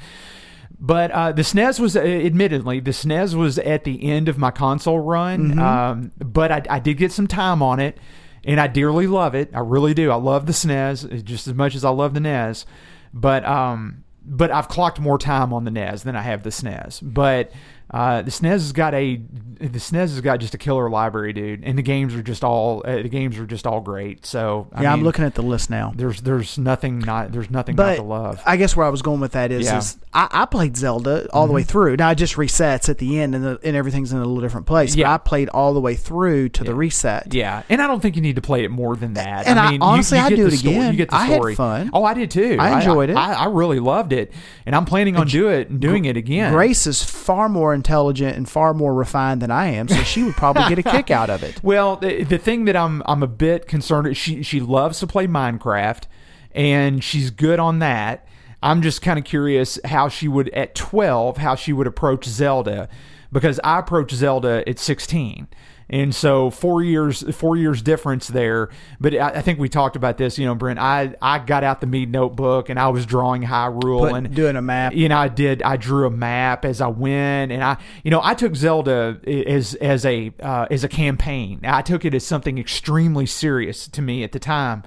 But 0.78 1.10
uh, 1.12 1.32
the 1.32 1.42
SNES 1.42 1.80
was, 1.80 1.96
uh, 1.96 2.00
admittedly, 2.00 2.80
the 2.80 2.90
SNES 2.90 3.34
was 3.34 3.58
at 3.58 3.84
the 3.84 4.10
end 4.10 4.28
of 4.28 4.38
my 4.38 4.50
console 4.50 4.98
run. 4.98 5.58
Um, 5.58 6.12
but 6.18 6.50
I, 6.52 6.62
I 6.68 6.78
did 6.78 6.94
get 6.94 7.12
some 7.12 7.26
time 7.26 7.62
on 7.62 7.80
it, 7.80 7.98
and 8.44 8.60
I 8.60 8.66
dearly 8.66 9.06
love 9.06 9.34
it. 9.34 9.50
I 9.54 9.60
really 9.60 9.94
do. 9.94 10.10
I 10.10 10.16
love 10.16 10.46
the 10.46 10.52
SNES 10.52 11.24
just 11.24 11.46
as 11.46 11.54
much 11.54 11.74
as 11.74 11.84
I 11.84 11.90
love 11.90 12.14
the 12.14 12.20
NES. 12.20 12.66
But 13.12 13.44
um, 13.44 14.04
but 14.26 14.50
I've 14.50 14.68
clocked 14.68 14.98
more 15.00 15.18
time 15.18 15.52
on 15.52 15.64
the 15.64 15.70
NES 15.70 16.02
than 16.02 16.16
I 16.16 16.22
have 16.22 16.42
the 16.42 16.50
SNES. 16.50 17.00
But 17.02 17.52
uh, 17.90 18.22
the 18.22 18.30
SNES 18.30 18.50
has 18.50 18.72
got 18.72 18.94
a 18.94 19.20
the 19.60 19.78
SNES 19.78 19.94
has 19.94 20.20
got 20.20 20.40
just 20.40 20.52
a 20.54 20.58
killer 20.58 20.90
library, 20.90 21.32
dude, 21.32 21.62
and 21.64 21.78
the 21.78 21.82
games 21.82 22.14
are 22.14 22.22
just 22.22 22.42
all 22.42 22.82
uh, 22.84 22.96
the 23.02 23.08
games 23.08 23.38
are 23.38 23.46
just 23.46 23.66
all 23.66 23.80
great. 23.80 24.26
So 24.26 24.66
I 24.72 24.82
yeah, 24.82 24.92
I'm 24.92 25.02
looking 25.02 25.24
at 25.24 25.34
the 25.34 25.42
list 25.42 25.70
now. 25.70 25.92
There's 25.94 26.20
there's 26.22 26.58
nothing 26.58 26.98
not 26.98 27.30
there's 27.32 27.50
nothing 27.50 27.76
not 27.76 27.82
But 27.84 27.96
to 27.96 28.02
love. 28.02 28.42
I 28.44 28.56
guess 28.56 28.74
where 28.76 28.84
I 28.86 28.88
was 28.88 29.02
going 29.02 29.20
with 29.20 29.32
that 29.32 29.52
is, 29.52 29.66
Yeah. 29.66 29.72
Mm-hmm. 29.72 29.78
is 29.78 29.98
I, 30.12 30.28
I 30.30 30.46
played 30.46 30.76
Zelda 30.76 31.28
all 31.32 31.46
the 31.46 31.52
way 31.52 31.62
through. 31.62 31.96
Now 31.96 32.10
it 32.10 32.16
just 32.16 32.34
resets 32.36 32.88
at 32.88 32.98
the 32.98 33.20
end, 33.20 33.34
and, 33.34 33.44
the, 33.44 33.60
and 33.62 33.76
everything's 33.76 34.12
in 34.12 34.18
a 34.18 34.24
little 34.24 34.40
different 34.40 34.66
place. 34.66 34.94
Yeah. 34.96 35.06
But 35.06 35.10
I 35.12 35.18
played 35.18 35.48
all 35.50 35.74
the 35.74 35.80
way 35.80 35.94
through 35.94 36.48
to 36.50 36.64
the 36.64 36.74
reset. 36.74 37.32
Yeah, 37.34 37.62
and 37.68 37.80
I 37.82 37.86
don't 37.86 38.00
think 38.00 38.16
you 38.16 38.22
need 38.22 38.36
to 38.36 38.42
play 38.42 38.64
it 38.64 38.70
more 38.70 38.96
than 38.96 39.14
that. 39.14 39.46
And 39.46 39.58
I- 39.58 39.74
I 39.74 39.78
honestly, 39.80 40.18
you, 40.18 40.24
you 40.24 40.26
I'd 40.30 40.36
do 40.36 40.46
it 40.46 40.50
story- 40.52 40.74
again. 40.74 40.92
You 40.92 40.96
get 40.98 41.10
the 41.10 41.24
story. 41.26 41.50
I 41.52 41.52
had 41.52 41.56
fun. 41.56 41.90
Oh, 41.92 42.04
I 42.04 42.14
did 42.14 42.30
too. 42.30 42.56
I 42.58 42.78
enjoyed 42.78 43.10
it. 43.10 43.16
I, 43.16 43.34
I 43.34 43.44
really 43.46 43.78
loved 43.80 44.12
it, 44.12 44.32
and 44.66 44.74
I'm 44.74 44.84
planning 44.84 45.16
on 45.16 45.26
do 45.26 45.48
it 45.48 45.80
doing 45.80 46.04
it 46.06 46.16
again. 46.16 46.52
Grace 46.52 46.86
is 46.86 47.02
far 47.02 47.48
more 47.48 47.73
intelligent 47.74 48.36
and 48.36 48.48
far 48.48 48.72
more 48.72 48.94
refined 48.94 49.42
than 49.42 49.50
I 49.50 49.66
am, 49.68 49.88
so 49.88 49.96
she 50.02 50.22
would 50.22 50.34
probably 50.34 50.68
get 50.68 50.78
a 50.78 50.82
kick 50.82 51.10
out 51.10 51.30
of 51.30 51.42
it. 51.42 51.54
Well, 51.64 51.96
the, 51.96 52.24
the 52.24 52.38
thing 52.38 52.66
that 52.66 52.76
I'm 52.76 53.02
I'm 53.06 53.22
a 53.22 53.26
bit 53.26 53.66
concerned 53.66 54.16
she 54.16 54.42
she 54.42 54.60
loves 54.60 55.00
to 55.00 55.06
play 55.06 55.26
Minecraft, 55.26 56.04
and 56.52 57.02
she's 57.02 57.30
good 57.30 57.58
on 57.58 57.78
that. 57.80 58.26
I'm 58.62 58.82
just 58.82 59.02
kind 59.02 59.18
of 59.18 59.24
curious 59.24 59.78
how 59.84 60.08
she 60.08 60.28
would 60.28 60.48
at 60.50 60.74
12 60.74 61.38
how 61.38 61.54
she 61.54 61.72
would 61.72 61.86
approach 61.86 62.24
Zelda, 62.24 62.88
because 63.32 63.60
I 63.64 63.78
approach 63.78 64.12
Zelda 64.12 64.62
at 64.68 64.78
16. 64.78 65.48
And 65.88 66.14
so 66.14 66.50
four 66.50 66.82
years, 66.82 67.22
four 67.36 67.56
years 67.56 67.82
difference 67.82 68.28
there. 68.28 68.70
But 69.00 69.14
I, 69.14 69.28
I 69.30 69.42
think 69.42 69.58
we 69.58 69.68
talked 69.68 69.96
about 69.96 70.16
this, 70.16 70.38
you 70.38 70.46
know, 70.46 70.54
Brent. 70.54 70.78
I, 70.78 71.14
I 71.20 71.38
got 71.38 71.62
out 71.62 71.80
the 71.80 71.86
Mead 71.86 72.10
notebook 72.10 72.68
and 72.70 72.78
I 72.78 72.88
was 72.88 73.04
drawing 73.04 73.42
Hyrule 73.42 74.08
Put- 74.10 74.14
and 74.14 74.34
doing 74.34 74.56
a 74.56 74.62
map. 74.62 74.94
you 74.94 75.08
know, 75.08 75.18
I 75.18 75.28
did. 75.28 75.62
I 75.62 75.76
drew 75.76 76.06
a 76.06 76.10
map 76.10 76.64
as 76.64 76.80
I 76.80 76.86
went, 76.86 77.52
and 77.52 77.62
I, 77.62 77.76
you 78.02 78.10
know, 78.10 78.20
I 78.22 78.34
took 78.34 78.56
Zelda 78.56 79.20
as 79.26 79.74
as 79.74 80.04
a 80.06 80.32
uh, 80.40 80.66
as 80.70 80.84
a 80.84 80.88
campaign. 80.88 81.60
I 81.64 81.82
took 81.82 82.04
it 82.04 82.14
as 82.14 82.24
something 82.24 82.58
extremely 82.58 83.26
serious 83.26 83.86
to 83.88 84.02
me 84.02 84.24
at 84.24 84.32
the 84.32 84.38
time, 84.38 84.84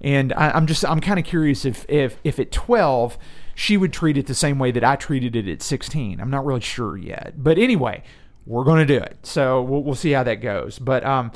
and 0.00 0.32
I, 0.34 0.50
I'm 0.50 0.66
just 0.66 0.84
I'm 0.84 1.00
kind 1.00 1.18
of 1.18 1.24
curious 1.24 1.64
if 1.64 1.86
if 1.88 2.18
if 2.22 2.38
at 2.38 2.52
12 2.52 3.18
she 3.54 3.76
would 3.76 3.92
treat 3.92 4.16
it 4.18 4.26
the 4.26 4.34
same 4.34 4.58
way 4.58 4.72
that 4.72 4.82
I 4.82 4.96
treated 4.96 5.36
it 5.36 5.46
at 5.46 5.62
16. 5.62 6.20
I'm 6.20 6.30
not 6.30 6.44
really 6.44 6.60
sure 6.60 6.96
yet, 6.96 7.34
but 7.36 7.56
anyway, 7.56 8.02
we're 8.46 8.64
going 8.64 8.86
to 8.86 8.98
do 8.98 9.02
it. 9.02 9.18
So 9.22 9.62
we'll, 9.62 9.82
we'll 9.82 9.94
see 9.94 10.12
how 10.12 10.22
that 10.24 10.36
goes. 10.36 10.78
But 10.78 11.04
um, 11.04 11.32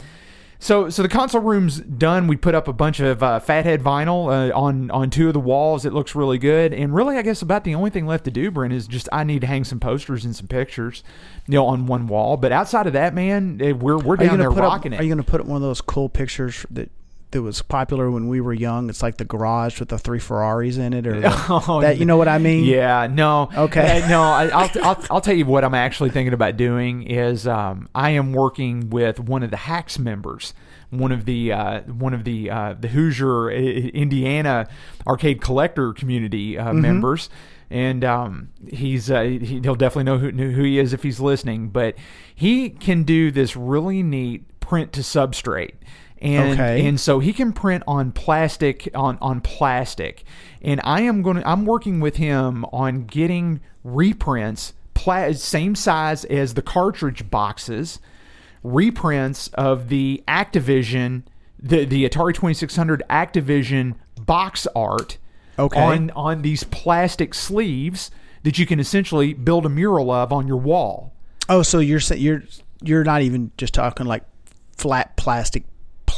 so 0.61 0.91
so 0.91 1.03
the 1.03 1.09
console 1.09 1.41
room's 1.41 1.79
done. 1.81 2.27
We 2.27 2.37
put 2.37 2.55
up 2.55 2.67
a 2.67 2.73
bunch 2.73 2.99
of 3.01 3.23
uh, 3.23 3.39
fathead 3.39 3.81
vinyl 3.81 4.27
uh, 4.27 4.57
on 4.59 4.91
on 4.91 5.09
two 5.09 5.29
of 5.29 5.35
the 5.35 5.41
walls. 5.41 5.85
It 5.85 5.93
looks 5.93 6.15
really 6.15 6.39
good. 6.39 6.75
And 6.75 6.93
really, 6.95 7.17
I 7.17 7.23
guess 7.23 7.43
about 7.43 7.65
the 7.65 7.75
only 7.75 7.91
thing 7.91 8.07
left 8.07 8.25
to 8.25 8.31
do, 8.31 8.51
Brent, 8.51 8.73
is 8.73 8.89
just 8.89 9.09
I 9.13 9.23
need 9.23 9.41
to 9.43 9.47
hang 9.47 9.65
some 9.65 9.79
posters 9.79 10.25
and 10.25 10.35
some 10.35 10.49
pictures, 10.49 11.05
you 11.47 11.55
know, 11.55 11.67
on 11.67 11.87
one 11.87 12.09
wall. 12.09 12.37
But 12.37 12.51
outside 12.51 12.87
of 12.89 12.93
that, 12.95 13.15
man, 13.15 13.61
eh, 13.63 13.73
we're 13.73 13.99
we're 13.99 14.17
down 14.17 14.39
there 14.39 14.51
put 14.51 14.63
rocking 14.63 14.93
up? 14.93 14.99
it. 14.99 15.03
Are 15.03 15.05
you 15.05 15.15
going 15.15 15.25
to 15.25 15.31
put 15.31 15.41
up 15.41 15.47
one 15.47 15.57
of 15.57 15.63
those 15.63 15.81
cool 15.81 16.09
pictures 16.09 16.67
that 16.71 16.91
that 17.31 17.43
was 17.43 17.61
popular 17.63 18.11
when 18.11 18.29
we 18.29 18.41
were 18.41 18.53
young? 18.53 18.89
It's 18.89 19.03
like 19.03 19.19
the 19.19 19.25
garage 19.25 19.81
with 19.81 19.91
the 19.91 19.99
three 19.99 20.19
Ferraris 20.19 20.77
in 20.79 20.93
it, 20.93 21.07
or 21.07 21.21
the, 21.21 21.29
Oh, 21.49 21.81
that. 21.81 21.99
You 21.99 22.05
know 22.05 22.17
what 22.17 22.29
I 22.29 22.39
mean? 22.39 22.65
Yeah, 22.65 23.07
no. 23.11 23.51
Okay. 23.55 24.03
Uh, 24.03 24.09
no, 24.09 24.23
I, 24.23 24.49
I'll, 24.49 24.71
I'll, 24.83 25.05
I'll 25.11 25.21
tell 25.21 25.35
you 25.35 25.45
what 25.47 25.65
I'm 25.65 25.75
actually 25.75 26.11
thinking 26.11 26.33
about 26.33 26.57
doing 26.57 27.03
is 27.03 27.47
um, 27.47 27.89
I 27.95 28.11
am 28.11 28.33
working 28.33 28.91
with 28.91 29.21
one 29.21 29.43
of 29.43 29.51
the 29.51 29.57
Hacks 29.59 29.99
members, 29.99 30.55
one 30.91 31.13
of 31.13 31.27
the 31.27 31.53
uh, 31.53 31.81
one 31.83 32.15
of 32.15 32.25
the 32.25 32.51
uh, 32.51 32.75
the 32.79 32.89
Hoosier 32.89 33.51
uh, 33.51 33.55
Indiana 33.55 34.67
arcade 35.07 35.41
collector 35.41 35.93
community 35.93 36.59
uh, 36.59 36.73
members. 36.73 37.29
And 37.71 38.03
um, 38.03 38.49
he's 38.67 39.11
uh, 39.11 39.21
he, 39.25 39.61
he'll 39.61 39.75
definitely 39.75 40.05
know 40.05 40.17
who, 40.17 40.31
who 40.31 40.63
he 40.63 40.79
is 40.79 40.95
if 40.95 41.03
he's 41.03 41.21
listening. 41.21 41.69
But 41.69 41.97
he 42.35 42.71
can 42.71 43.03
do 43.03 43.31
this 43.31 43.57
really 43.57 44.03
neat 44.03 44.61
print 44.61 44.95
to 44.95 45.01
substrate 45.01 45.75
and 46.21 46.53
Okay. 46.53 46.87
and 46.87 46.99
so 46.99 47.19
he 47.21 47.33
can 47.33 47.53
print 47.53 47.85
on 47.87 48.13
plastic 48.13 48.89
on 48.95 49.19
on 49.21 49.41
plastic, 49.41 50.25
and 50.63 50.81
I 50.85 51.03
am 51.03 51.23
going 51.23 51.37
to 51.39 51.49
I'm 51.49 51.65
working 51.65 52.01
with 52.01 52.17
him 52.17 52.65
on 52.73 53.05
getting 53.05 53.61
reprints 53.85 54.73
pla- 54.95 55.33
same 55.33 55.75
size 55.75 56.25
as 56.25 56.55
the 56.55 56.63
cartridge 56.63 57.31
boxes, 57.31 58.01
reprints 58.63 59.49
of 59.55 59.89
the 59.89 60.23
Activision 60.29 61.23
the 61.61 61.85
the 61.85 62.09
Atari 62.09 62.35
2600 62.35 63.03
Activision 63.11 63.95
box 64.25 64.67
art 64.77 65.19
Okay. 65.59 65.81
on 65.81 66.11
on 66.11 66.43
these 66.43 66.63
plastic 66.65 67.35
sleeves 67.35 68.11
that 68.45 68.59
you 68.59 68.67
can 68.67 68.79
essentially 68.79 69.35
build 69.35 69.67
a 69.67 69.69
mural 69.69 70.11
of 70.13 70.33
on 70.33 70.47
your 70.47 70.57
wall. 70.59 71.13
Oh, 71.49 71.63
so 71.63 71.79
you're 71.81 71.99
you're 72.15 72.43
you're 72.83 73.03
not 73.05 73.23
even 73.23 73.51
just 73.57 73.75
talking 73.75 74.07
like 74.07 74.23
flat 74.77 75.17
plastic 75.17 75.65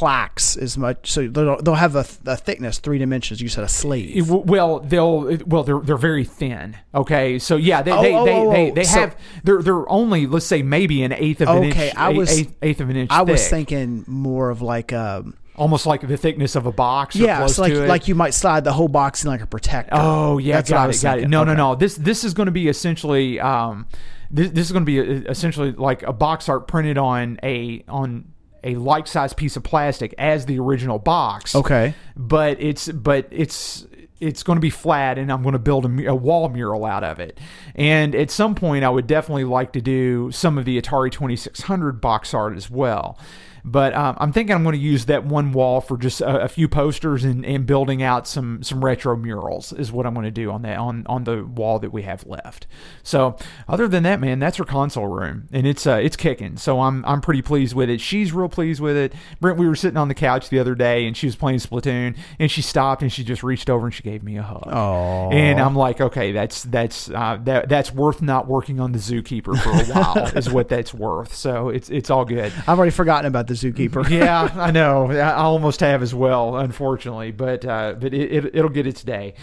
plaques 0.01 0.57
as 0.57 0.79
much. 0.79 1.11
So 1.11 1.27
they'll, 1.27 1.61
they'll 1.61 1.75
have 1.75 1.95
a, 1.95 2.05
a 2.25 2.35
thickness, 2.35 2.79
three 2.79 2.97
dimensions. 2.97 3.39
You 3.39 3.49
said 3.49 3.63
a 3.63 3.67
sleeve. 3.67 4.17
It- 4.17 4.23
well, 4.27 4.79
they'll 4.79 5.37
well 5.45 5.63
they're 5.63 5.79
they're 5.79 5.95
very 5.95 6.25
thin. 6.25 6.75
Okay, 6.95 7.37
so 7.37 7.55
yeah, 7.55 7.83
they 7.83 7.91
Oh, 7.91 8.01
they, 8.01 8.13
oh, 8.15 8.25
they, 8.25 8.35
oh, 8.35 8.51
they, 8.51 8.71
they 8.71 8.83
So- 8.83 8.99
have 9.01 9.15
they're 9.43 9.61
they're 9.61 9.87
only 9.89 10.25
let's 10.25 10.47
say 10.47 10.63
maybe 10.63 11.03
an 11.03 11.13
eighth 11.13 11.41
of 11.41 11.49
an 11.49 11.65
Okay, 11.69 11.89
inch. 11.89 11.97
I 11.97 12.09
a- 12.09 12.13
was- 12.15 12.39
eighth, 12.39 12.55
eighth 12.63 12.81
of 12.81 12.89
an 12.89 12.95
inch. 12.95 13.11
I 13.11 13.21
was 13.21 13.47
thinking 13.47 14.03
more 14.07 14.49
of 14.49 14.63
like 14.63 14.91
um 14.91 15.35
almost 15.55 15.85
like 15.85 16.01
the 16.07 16.17
thickness 16.17 16.55
of 16.55 16.65
a 16.65 16.71
box. 16.71 17.15
Or 17.15 17.19
yeah, 17.19 17.43
it's 17.43 17.59
like 17.59 17.71
to 17.73 17.83
it. 17.83 17.87
like 17.87 18.07
you 18.07 18.15
might 18.15 18.33
slide 18.33 18.63
the 18.63 18.73
whole 18.73 18.87
box 18.87 19.23
in 19.23 19.29
like 19.29 19.41
a 19.41 19.45
protector. 19.47 19.91
Oh 19.93 20.39
yeah, 20.39 20.55
That's 20.55 20.71
what 20.71 20.77
got 20.77 20.81
I 20.81 20.85
it, 20.85 20.87
was 20.87 21.03
got 21.03 21.09
it. 21.09 21.13
thinking. 21.21 21.29
No, 21.29 21.43
no, 21.43 21.51
Okay. 21.51 21.57
no. 21.57 21.75
This 21.75 21.95
this 21.95 22.23
is 22.23 22.33
going 22.33 22.47
to 22.47 22.51
be 22.51 22.67
essentially 22.69 23.39
um, 23.39 23.85
this, 24.31 24.49
this 24.49 24.65
is 24.65 24.71
going 24.71 24.85
to 24.85 24.91
be 24.91 24.99
uh, 24.99 25.29
essentially 25.29 25.73
like 25.73 26.01
a 26.03 26.13
box 26.13 26.49
art 26.49 26.67
printed 26.67 26.97
on 26.97 27.39
a 27.43 27.83
on 27.87 28.25
a 28.63 28.75
like 28.75 29.07
size 29.07 29.33
piece 29.33 29.55
of 29.55 29.63
plastic 29.63 30.13
as 30.17 30.45
the 30.45 30.59
original 30.59 30.99
box. 30.99 31.55
Okay. 31.55 31.93
but 32.15 32.61
it's 32.61 32.87
but 32.89 33.27
it's 33.31 33.85
it's 34.19 34.43
going 34.43 34.55
to 34.55 34.61
be 34.61 34.69
flat 34.69 35.17
and 35.17 35.31
i'm 35.31 35.41
going 35.41 35.53
to 35.53 35.59
build 35.59 35.85
a, 35.85 36.07
a 36.07 36.15
wall 36.15 36.47
mural 36.47 36.85
out 36.85 37.03
of 37.03 37.19
it 37.19 37.39
and 37.75 38.13
at 38.13 38.29
some 38.29 38.53
point 38.53 38.85
i 38.85 38.89
would 38.89 39.07
definitely 39.07 39.43
like 39.43 39.73
to 39.73 39.81
do 39.81 40.31
some 40.31 40.57
of 40.57 40.65
the 40.65 40.79
atari 40.79 41.11
2600 41.11 41.99
box 41.99 42.33
art 42.33 42.55
as 42.55 42.69
well 42.69 43.17
but 43.63 43.93
um, 43.93 44.15
i'm 44.19 44.31
thinking 44.31 44.55
i'm 44.55 44.63
going 44.63 44.73
to 44.73 44.79
use 44.79 45.05
that 45.05 45.25
one 45.25 45.51
wall 45.51 45.81
for 45.81 45.97
just 45.97 46.21
a, 46.21 46.43
a 46.43 46.47
few 46.47 46.67
posters 46.67 47.23
and, 47.23 47.45
and 47.45 47.65
building 47.65 48.01
out 48.03 48.27
some 48.27 48.61
some 48.63 48.83
retro 48.83 49.15
murals 49.15 49.73
is 49.73 49.91
what 49.91 50.05
i'm 50.05 50.13
going 50.13 50.25
to 50.25 50.31
do 50.31 50.51
on 50.51 50.61
that 50.61 50.77
on 50.77 51.05
on 51.07 51.23
the 51.23 51.43
wall 51.43 51.79
that 51.79 51.91
we 51.91 52.03
have 52.03 52.25
left. 52.25 52.67
So 53.03 53.35
other 53.67 53.87
than 53.87 54.03
that 54.03 54.19
man 54.19 54.39
that's 54.39 54.57
her 54.57 54.65
console 54.65 55.07
room 55.07 55.47
and 55.51 55.67
it's 55.67 55.85
uh 55.85 55.99
it's 56.01 56.15
kicking. 56.15 56.57
So 56.57 56.81
i'm 56.81 57.03
i'm 57.05 57.21
pretty 57.21 57.41
pleased 57.41 57.75
with 57.75 57.89
it. 57.89 58.01
She's 58.01 58.33
real 58.33 58.49
pleased 58.49 58.81
with 58.81 58.97
it. 58.97 59.13
Brent 59.39 59.57
we 59.57 59.67
were 59.67 59.75
sitting 59.75 59.97
on 59.97 60.07
the 60.07 60.13
couch 60.13 60.49
the 60.49 60.59
other 60.59 60.75
day 60.75 61.05
and 61.05 61.15
she 61.15 61.27
was 61.27 61.35
playing 61.35 61.59
splatoon 61.59 62.17
and 62.39 62.49
she 62.49 62.61
stopped 62.61 63.01
and 63.01 63.11
she 63.11 63.23
just 63.23 63.43
reached 63.43 63.69
over 63.69 63.87
and 63.87 63.93
she 63.93 64.03
gave 64.03 64.23
me 64.23 64.37
a 64.37 64.43
hug. 64.43 64.67
Aw. 64.67 65.29
and 65.31 65.59
i'm 65.59 65.75
like 65.75 66.01
okay 66.01 66.31
that's 66.31 66.63
that's 66.63 67.09
uh 67.09 67.37
that 67.43 67.69
that's 67.69 67.91
worth 67.91 68.21
not 68.21 68.47
working 68.47 68.79
on 68.79 68.91
the 68.91 68.99
zookeeper 68.99 69.57
for 69.61 69.69
a 69.69 69.85
while 69.95 70.25
is 70.35 70.49
what 70.49 70.69
that's 70.69 70.93
worth. 70.93 71.33
So 71.33 71.69
it's 71.69 71.89
it's 71.89 72.09
all 72.09 72.25
good. 72.25 72.51
I've 72.67 72.77
already 72.77 72.91
forgotten 72.91 73.25
about 73.25 73.47
the 73.59 73.71
zookeeper. 73.71 74.07
yeah, 74.09 74.49
I 74.55 74.71
know. 74.71 75.11
I 75.11 75.33
almost 75.33 75.79
have 75.81 76.01
as 76.01 76.13
well, 76.13 76.57
unfortunately, 76.57 77.31
but 77.31 77.65
uh, 77.65 77.95
but 77.99 78.13
it, 78.13 78.45
it, 78.45 78.55
it'll 78.55 78.69
get 78.69 78.87
its 78.87 79.03
day. 79.03 79.33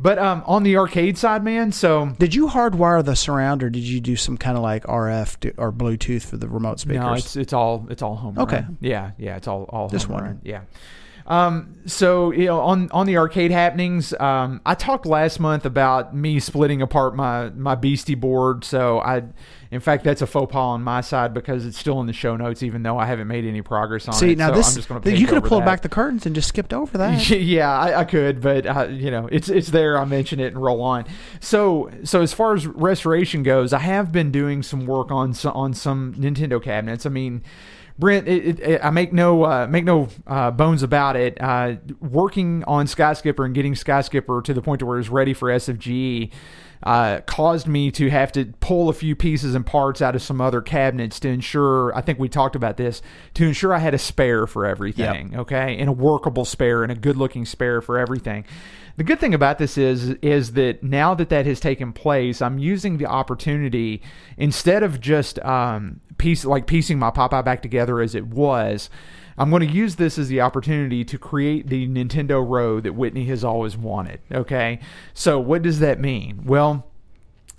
But 0.00 0.18
um, 0.18 0.42
on 0.46 0.64
the 0.64 0.76
arcade 0.78 1.16
side, 1.16 1.44
man. 1.44 1.70
So 1.70 2.06
Did 2.18 2.34
you 2.34 2.48
hardwire 2.48 3.04
the 3.04 3.14
surround, 3.14 3.62
or 3.62 3.70
did 3.70 3.84
you 3.84 4.00
do 4.00 4.16
some 4.16 4.36
kind 4.36 4.56
of 4.56 4.62
like 4.62 4.84
RF 4.84 5.40
to, 5.40 5.54
or 5.58 5.70
Bluetooth 5.72 6.24
for 6.24 6.36
the 6.36 6.48
remote 6.48 6.80
speakers? 6.80 7.00
no, 7.02 7.12
it's 7.14 7.36
it's 7.36 7.52
all 7.52 7.86
it's 7.88 8.02
all 8.02 8.16
home. 8.16 8.38
Okay. 8.38 8.56
run. 8.56 8.78
Yeah, 8.80 9.12
yeah, 9.18 9.36
it's 9.36 9.46
all 9.46 9.64
all 9.64 9.88
Just 9.88 10.08
wondering. 10.08 10.32
run. 10.34 10.40
Yeah. 10.44 10.60
Um, 11.26 11.76
so 11.86 12.32
you 12.32 12.46
know, 12.46 12.60
on 12.60 12.90
on 12.90 13.06
the 13.06 13.16
arcade 13.16 13.50
happenings, 13.50 14.12
um, 14.14 14.60
I 14.66 14.74
talked 14.74 15.06
last 15.06 15.38
month 15.38 15.64
about 15.64 16.14
me 16.14 16.40
splitting 16.40 16.82
apart 16.82 17.14
my 17.14 17.50
my 17.50 17.74
Beastie 17.74 18.16
board. 18.16 18.64
So 18.64 18.98
I, 19.00 19.22
in 19.72 19.80
fact, 19.80 20.04
that's 20.04 20.20
a 20.20 20.26
faux 20.26 20.52
pas 20.52 20.58
on 20.58 20.82
my 20.82 21.00
side 21.00 21.32
because 21.32 21.64
it's 21.64 21.78
still 21.78 21.98
in 22.02 22.06
the 22.06 22.12
show 22.12 22.36
notes, 22.36 22.62
even 22.62 22.82
though 22.82 22.98
I 22.98 23.06
haven't 23.06 23.26
made 23.26 23.46
any 23.46 23.62
progress 23.62 24.06
on 24.06 24.12
See 24.12 24.32
it. 24.32 24.38
now 24.38 24.50
so 24.50 24.56
this 24.56 24.68
I'm 24.68 24.74
just 24.74 24.88
going 24.88 25.16
you 25.16 25.26
could 25.26 25.36
have 25.36 25.44
pulled 25.44 25.64
back 25.64 25.80
the 25.80 25.88
curtains 25.88 26.26
and 26.26 26.34
just 26.34 26.48
skipped 26.48 26.74
over 26.74 26.98
that. 26.98 27.30
yeah, 27.30 27.72
I, 27.72 28.00
I 28.00 28.04
could, 28.04 28.42
but 28.42 28.66
uh, 28.66 28.88
you 28.90 29.10
know, 29.10 29.30
it's 29.32 29.48
it's 29.48 29.68
there. 29.68 29.96
I 29.96 30.04
mention 30.04 30.40
it 30.40 30.48
and 30.52 30.62
roll 30.62 30.82
on. 30.82 31.06
So 31.40 31.90
so 32.04 32.20
as 32.20 32.34
far 32.34 32.52
as 32.52 32.66
restoration 32.66 33.42
goes, 33.42 33.72
I 33.72 33.78
have 33.78 34.12
been 34.12 34.30
doing 34.30 34.62
some 34.62 34.84
work 34.84 35.10
on 35.10 35.32
some, 35.32 35.52
on 35.54 35.72
some 35.72 36.14
Nintendo 36.16 36.62
cabinets. 36.62 37.06
I 37.06 37.10
mean. 37.10 37.42
Brent, 37.98 38.26
it, 38.26 38.58
it- 38.58 38.80
I 38.82 38.88
make 38.88 39.12
no 39.12 39.44
uh, 39.44 39.66
make 39.68 39.84
no 39.84 40.08
uh, 40.26 40.50
bones 40.50 40.82
about 40.82 41.14
it. 41.14 41.36
Uh, 41.40 41.74
working 42.00 42.64
on 42.64 42.86
Sky 42.86 43.12
Skipper 43.12 43.44
and 43.44 43.54
getting 43.54 43.74
Sky 43.74 44.00
Skipper 44.00 44.40
to 44.42 44.54
the 44.54 44.62
point 44.62 44.80
to 44.80 44.86
where 44.86 44.98
it's 44.98 45.10
ready 45.10 45.34
for 45.34 45.50
SFGE 45.50 46.30
uh, 46.82 47.20
caused 47.26 47.66
me 47.66 47.90
to 47.92 48.10
have 48.10 48.32
to 48.32 48.46
pull 48.60 48.88
a 48.88 48.92
few 48.92 49.14
pieces 49.14 49.54
and 49.54 49.64
parts 49.64 50.02
out 50.02 50.14
of 50.14 50.22
some 50.22 50.40
other 50.40 50.60
cabinets 50.60 51.20
to 51.20 51.28
ensure. 51.28 51.94
I 51.96 52.00
think 52.00 52.18
we 52.18 52.28
talked 52.28 52.56
about 52.56 52.76
this 52.76 53.02
to 53.34 53.46
ensure 53.46 53.72
I 53.72 53.78
had 53.78 53.94
a 53.94 53.98
spare 53.98 54.46
for 54.46 54.66
everything. 54.66 55.30
Okay, 55.40 55.76
and 55.78 55.88
a 55.88 55.92
workable 55.92 56.44
spare 56.44 56.82
and 56.82 56.90
a 56.90 56.96
good 56.96 57.16
looking 57.16 57.44
spare 57.44 57.80
for 57.80 57.98
everything. 57.98 58.44
The 58.96 59.04
good 59.04 59.20
thing 59.20 59.32
about 59.32 59.58
this 59.58 59.78
is 59.78 60.10
is 60.22 60.52
that 60.52 60.82
now 60.82 61.14
that 61.14 61.30
that 61.30 61.46
has 61.46 61.60
taken 61.60 61.92
place, 61.92 62.42
I'm 62.42 62.58
using 62.58 62.98
the 62.98 63.06
opportunity 63.06 64.02
instead 64.36 64.82
of 64.82 65.00
just 65.00 65.38
um, 65.40 66.00
piece 66.18 66.44
like 66.44 66.66
piecing 66.66 66.98
my 66.98 67.10
Popeye 67.10 67.44
back 67.44 67.62
together 67.62 68.00
as 68.00 68.14
it 68.14 68.26
was. 68.26 68.90
I'm 69.42 69.50
going 69.50 69.66
to 69.66 69.74
use 69.74 69.96
this 69.96 70.18
as 70.18 70.28
the 70.28 70.40
opportunity 70.40 71.04
to 71.04 71.18
create 71.18 71.66
the 71.66 71.88
Nintendo 71.88 72.48
Row 72.48 72.78
that 72.78 72.92
Whitney 72.92 73.24
has 73.24 73.42
always 73.42 73.76
wanted. 73.76 74.20
Okay, 74.30 74.78
so 75.14 75.40
what 75.40 75.62
does 75.62 75.80
that 75.80 75.98
mean? 75.98 76.44
Well, 76.44 76.86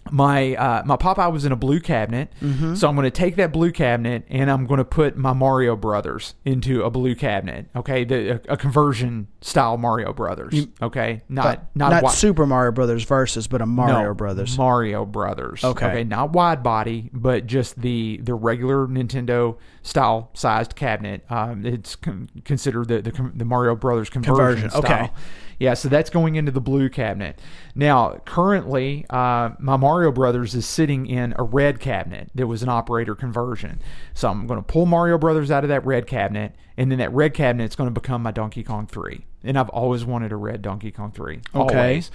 my 0.10 0.56
uh, 0.56 0.84
my 0.86 0.96
Popeye 0.96 1.32
was 1.32 1.44
in 1.44 1.52
a 1.52 1.58
blue 1.58 1.82
cabinet, 1.82 2.32
so 2.76 2.88
I'm 2.88 2.96
going 2.96 3.04
to 3.04 3.12
take 3.12 3.36
that 3.36 3.52
blue 3.52 3.72
cabinet 3.72 4.24
and 4.30 4.50
I'm 4.50 4.66
going 4.66 4.78
to 4.78 4.86
put 4.86 5.18
my 5.18 5.34
Mario 5.34 5.76
Brothers 5.76 6.36
into 6.46 6.84
a 6.84 6.90
blue 6.90 7.16
cabinet. 7.16 7.68
Okay, 7.76 8.06
the 8.06 8.42
a, 8.50 8.54
a 8.54 8.58
conversion 8.58 9.28
style 9.44 9.78
Mario 9.78 10.14
Brothers. 10.14 10.68
okay, 10.82 11.22
not 11.28 11.68
not 11.76 11.90
not 11.90 11.96
wi- 11.98 12.14
Super 12.14 12.46
Mario 12.46 12.72
Brothers 12.72 13.04
versus, 13.04 13.48
but 13.48 13.62
a 13.62 13.66
Mario 13.66 14.10
no, 14.10 14.14
Brothers. 14.14 14.58
Mario 14.58 15.06
Brothers. 15.06 15.64
Okay. 15.64 16.04
not 16.04 16.32
wide 16.32 16.64
body, 16.64 17.10
but 17.14 17.46
just 17.46 17.80
the 17.82 18.20
the 18.24 18.34
regular 18.34 18.88
Nintendo 18.88 19.58
style 19.82 20.32
sized 20.34 20.76
cabinet. 20.76 21.24
Um, 21.30 21.66
it's 21.66 21.96
con- 21.96 22.30
considered 22.46 22.88
the, 22.88 23.02
the 23.02 23.32
the 23.36 23.46
Mario 23.46 23.76
Brothers 23.76 24.10
conversion. 24.10 24.70
Conversion, 24.70 24.80
okay. 24.80 25.06
style. 25.06 25.14
Yeah, 25.60 25.76
so 25.76 25.88
that's 25.88 26.10
going 26.10 26.36
into 26.36 26.52
the 26.52 26.60
blue 26.60 26.90
cabinet. 26.90 27.40
Now, 27.76 28.18
currently, 28.26 29.06
uh, 29.10 29.52
my 29.60 29.78
Mario 29.78 30.12
Brothers 30.12 30.56
is 30.56 30.66
sitting 30.66 31.06
in 31.06 31.34
a 31.38 31.44
red 31.44 31.80
cabinet 31.80 32.32
that 32.36 32.48
was 32.48 32.64
an 32.64 32.70
operator 32.70 33.16
conversion. 33.16 33.80
So 34.14 34.30
I'm 34.30 34.48
going 34.48 34.60
to 34.60 34.66
pull 34.66 34.86
Mario 34.86 35.18
Brothers 35.18 35.52
out 35.52 35.64
of 35.64 35.70
that 35.70 35.86
red 35.86 36.08
cabinet, 36.08 36.56
and 36.76 36.92
then 36.92 37.00
that 37.00 37.14
red 37.14 37.34
cabinet 37.34 37.70
is 37.70 37.76
going 37.76 37.88
to 37.88 37.94
become 37.94 38.24
my 38.24 38.32
Donkey 38.32 38.64
Kong 38.64 38.88
3. 38.88 39.26
And 39.44 39.58
I've 39.58 39.70
always 39.70 40.06
wanted 40.06 40.32
a 40.32 40.36
red 40.36 40.62
Donkey 40.62 40.92
Kong 40.92 41.12
3. 41.12 41.42
Okay. 41.54 41.78
Always. 41.78 42.12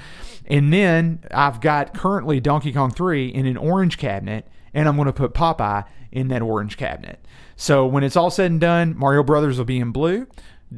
And 0.47 0.73
then 0.73 1.25
I've 1.31 1.61
got 1.61 1.95
currently 1.95 2.41
Donkey 2.41 2.73
Kong 2.73 2.91
3 2.91 3.29
in 3.29 3.47
an 3.47 3.57
orange 3.57 3.99
cabinet, 3.99 4.47
and 4.73 4.89
I'm 4.89 4.97
going 4.97 5.07
to 5.07 5.13
put 5.13 5.35
Popeye 5.35 5.85
in 6.11 6.29
that 6.29 6.41
orange 6.41 6.77
cabinet. 6.77 7.23
So 7.57 7.87
when 7.87 8.03
it's 8.03 8.17
all 8.17 8.31
said 8.31 8.51
and 8.51 8.61
done, 8.61 8.97
Mario 8.97 9.23
Brothers 9.23 9.59
will 9.59 9.67
be 9.67 9.79
in 9.79 9.93
blue, 9.93 10.27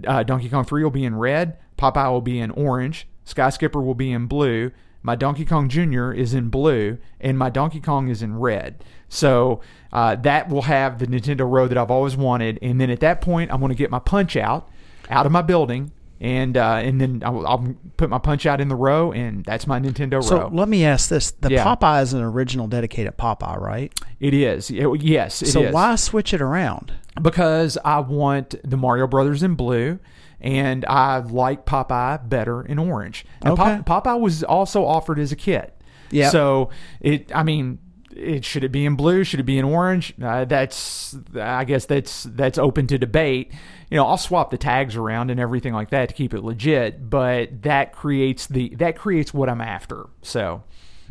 uh, 0.07 0.23
Donkey 0.23 0.49
Kong 0.49 0.65
3 0.65 0.83
will 0.83 0.91
be 0.91 1.05
in 1.05 1.15
red, 1.15 1.57
Popeye 1.79 2.11
will 2.11 2.21
be 2.21 2.41
in 2.41 2.51
orange, 2.51 3.07
Sky 3.25 3.51
Skipper 3.51 3.81
will 3.81 3.95
be 3.95 4.11
in 4.11 4.27
blue, 4.27 4.73
my 5.03 5.17
Donkey 5.17 5.45
Kong 5.45 5.69
Jr. 5.69 6.13
is 6.13 6.35
in 6.35 6.49
blue, 6.49 6.99
and 7.21 7.39
my 7.39 7.49
Donkey 7.49 7.81
Kong 7.81 8.09
is 8.09 8.23
in 8.23 8.39
red. 8.39 8.85
So 9.09 9.61
uh, 9.93 10.17
that 10.17 10.49
will 10.49 10.63
have 10.63 10.99
the 10.99 11.07
Nintendo 11.07 11.51
Row 11.51 11.67
that 11.69 11.79
I've 11.79 11.91
always 11.91 12.17
wanted. 12.17 12.59
And 12.61 12.81
then 12.81 12.91
at 12.91 13.01
that 13.01 13.21
point, 13.21 13.51
I'm 13.51 13.61
going 13.61 13.71
to 13.71 13.77
get 13.77 13.91
my 13.91 13.99
punch 13.99 14.37
out 14.37 14.69
out 15.09 15.27
of 15.27 15.33
my 15.33 15.43
building. 15.43 15.93
And 16.23 16.57
uh, 16.59 16.75
and 16.83 17.01
then 17.01 17.23
I'll, 17.25 17.47
I'll 17.47 17.75
put 17.97 18.11
my 18.11 18.19
punch 18.19 18.45
out 18.45 18.61
in 18.61 18.69
the 18.69 18.77
row, 18.77 19.11
and 19.11 19.43
that's 19.43 19.67
my 19.67 19.81
Nintendo 19.81 20.23
So 20.23 20.37
row. 20.37 20.49
So 20.51 20.55
let 20.55 20.69
me 20.69 20.85
ask 20.85 21.09
this: 21.09 21.31
the 21.31 21.51
Yeah. 21.51 21.65
Popeye 21.65 22.03
is 22.03 22.13
an 22.13 22.21
original 22.21 22.67
dedicated 22.67 23.17
Popeye, 23.17 23.59
right? 23.59 23.91
It 24.21 24.35
is. 24.35 24.71
It- 24.71 25.01
yes, 25.03 25.41
it 25.41 25.47
is. 25.47 25.53
so 25.55 25.71
why 25.71 25.95
switch 25.97 26.35
it 26.35 26.43
around? 26.43 26.93
Because 27.23 27.79
I 27.87 28.01
want 28.01 28.55
the 28.69 28.77
Mario 28.77 29.07
Brothers 29.07 29.43
in 29.43 29.55
blue, 29.55 29.99
and 30.43 30.85
I 30.85 31.19
like 31.21 31.65
Popeye 31.65 32.29
better 32.29 32.61
in 32.63 32.79
orange. 32.79 33.25
Now, 33.43 33.53
Okay. 33.53 33.81
Pop- 33.87 34.05
Popeye 34.05 34.21
was 34.21 34.43
also 34.45 34.85
offered 34.85 35.19
as 35.19 35.33
a 35.33 35.37
kit. 35.37 35.75
Yeah. 36.11 36.29
So 36.29 36.69
it. 37.01 37.35
I 37.35 37.45
mean. 37.45 37.79
It, 38.21 38.45
should 38.45 38.65
it 38.65 38.71
be 38.71 38.85
in 38.85 38.97
blue? 38.97 39.25
Should 39.25 39.41
it 39.41 39.45
be 39.45 39.59
in 39.59 39.65
orange? 39.65 40.15
Uh, 40.23 40.45
that's, 40.45 41.17
I 41.35 41.65
guess 41.65 41.87
that's 41.87 42.25
that's 42.25 42.59
open 42.59 42.87
to 42.89 42.99
debate. 42.99 43.53
You 43.91 43.97
know, 43.97 44.07
I'll 44.07 44.19
swap 44.19 44.51
the 44.51 44.59
tags 44.59 44.95
around 44.95 45.31
and 45.31 45.41
everything 45.41 45.73
like 45.73 45.91
that 45.91 46.11
to 46.11 46.15
keep 46.15 46.35
it 46.35 46.45
legit, 46.45 47.09
but 47.09 47.63
that 47.63 47.93
creates 47.93 48.47
the 48.47 48.75
that 48.77 48.97
creates 48.97 49.33
what 49.33 49.49
I'm 49.49 49.61
after. 49.61 50.07
So, 50.23 50.63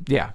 yeah, 0.07 0.31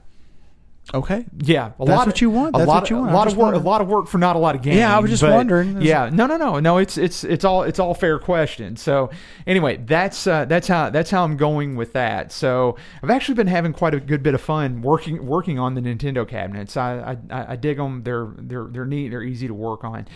Okay. 0.93 1.25
Yeah, 1.39 1.69
a 1.79 1.85
That's 1.85 1.89
lot 1.97 2.07
what 2.07 2.21
you 2.21 2.29
want. 2.31 2.55
A 2.55 2.59
That's 2.59 2.69
lot, 2.69 2.83
what 2.83 2.91
you 2.91 2.97
of- 2.97 3.03
want. 3.03 3.13
A 3.13 3.17
lot 3.17 3.27
of 3.29 3.37
work. 3.37 3.55
A 3.55 3.59
lot 3.59 3.81
of 3.81 3.89
work 3.89 4.07
for 4.07 4.19
not 4.19 4.37
a 4.37 4.39
lot 4.39 4.55
of 4.55 4.61
gain. 4.61 4.77
Yeah, 4.77 4.95
I 4.95 5.01
was 5.01 5.11
just 5.11 5.23
but- 5.23 5.33
wondering. 5.33 5.81
Yeah, 5.81 6.11
no, 6.13 6.27
no, 6.27 6.37
no, 6.37 6.61
no. 6.61 6.77
It's 6.77 6.99
it's 6.99 7.25
it's 7.25 7.43
all 7.45 7.63
it's 7.63 7.79
all 7.79 7.95
fair 7.95 8.19
question. 8.19 8.77
So 8.77 9.09
anyway, 9.47 9.79
that's 9.79 10.27
uh, 10.27 10.45
that's 10.45 10.69
how 10.69 10.91
that's 10.91 11.11
how 11.11 11.25
I'm 11.25 11.39
going 11.39 11.75
with 11.75 11.95
that. 11.95 12.33
So 12.33 12.77
I've 13.03 13.11
actually 13.11 13.37
been 13.37 13.47
having 13.47 13.73
quite 13.73 13.95
a 13.95 14.01
good 14.01 14.23
bit 14.23 14.35
of 14.35 14.43
fun 14.43 14.83
working 14.83 15.27
working 15.27 15.59
on 15.59 15.75
the 15.75 15.81
Nintendo 15.81 16.29
cabinets. 16.29 16.77
I 16.77 17.17
I, 17.31 17.53
I 17.53 17.57
dig 17.57 17.79
them. 17.79 18.03
They're 18.03 18.29
they're 18.37 18.67
they're 18.71 18.85
neat. 18.87 19.09
They're 19.09 19.23
easy 19.23 19.47
to 19.49 19.55
work 19.55 19.85
on. 19.85 20.07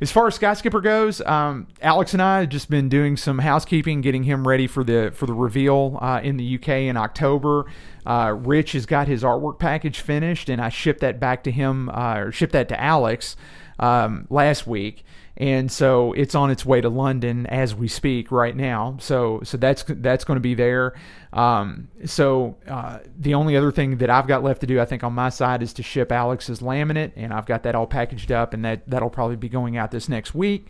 As 0.00 0.10
far 0.10 0.26
as 0.26 0.36
Sky 0.36 0.54
Skipper 0.54 0.80
goes, 0.80 1.20
um, 1.20 1.66
Alex 1.82 2.14
and 2.14 2.22
I 2.22 2.40
have 2.40 2.48
just 2.48 2.70
been 2.70 2.88
doing 2.88 3.18
some 3.18 3.38
housekeeping, 3.38 4.00
getting 4.00 4.22
him 4.22 4.48
ready 4.48 4.66
for 4.66 4.82
the 4.82 5.12
for 5.14 5.26
the 5.26 5.34
reveal 5.34 5.98
uh, 6.00 6.20
in 6.22 6.38
the 6.38 6.54
UK 6.54 6.68
in 6.68 6.96
October. 6.96 7.66
Uh, 8.06 8.34
Rich 8.38 8.72
has 8.72 8.86
got 8.86 9.08
his 9.08 9.22
artwork 9.22 9.58
package 9.58 10.00
finished, 10.00 10.48
and 10.48 10.58
I 10.58 10.70
shipped 10.70 11.00
that 11.00 11.20
back 11.20 11.44
to 11.44 11.50
him, 11.50 11.90
uh, 11.90 12.16
or 12.16 12.32
shipped 12.32 12.54
that 12.54 12.68
to 12.70 12.80
Alex 12.80 13.36
um, 13.78 14.26
last 14.30 14.66
week, 14.66 15.04
and 15.40 15.72
so 15.72 16.12
it's 16.12 16.34
on 16.34 16.50
its 16.50 16.66
way 16.66 16.82
to 16.82 16.90
London 16.90 17.46
as 17.46 17.74
we 17.74 17.88
speak 17.88 18.30
right 18.30 18.54
now. 18.54 18.96
So 19.00 19.40
so 19.42 19.56
that's 19.56 19.82
that's 19.88 20.22
going 20.24 20.36
to 20.36 20.40
be 20.40 20.54
there. 20.54 20.92
Um, 21.32 21.88
so 22.04 22.56
uh, 22.68 22.98
the 23.18 23.32
only 23.34 23.56
other 23.56 23.72
thing 23.72 23.96
that 23.98 24.10
I've 24.10 24.26
got 24.26 24.44
left 24.44 24.60
to 24.60 24.66
do, 24.66 24.78
I 24.80 24.84
think, 24.84 25.02
on 25.02 25.14
my 25.14 25.30
side 25.30 25.62
is 25.62 25.72
to 25.74 25.82
ship 25.82 26.12
Alex's 26.12 26.60
laminate, 26.60 27.12
and 27.16 27.32
I've 27.32 27.46
got 27.46 27.62
that 27.62 27.74
all 27.74 27.86
packaged 27.86 28.30
up, 28.30 28.52
and 28.52 28.64
that 28.66 28.82
that'll 28.88 29.08
probably 29.10 29.36
be 29.36 29.48
going 29.48 29.76
out 29.78 29.90
this 29.90 30.08
next 30.08 30.34
week. 30.34 30.66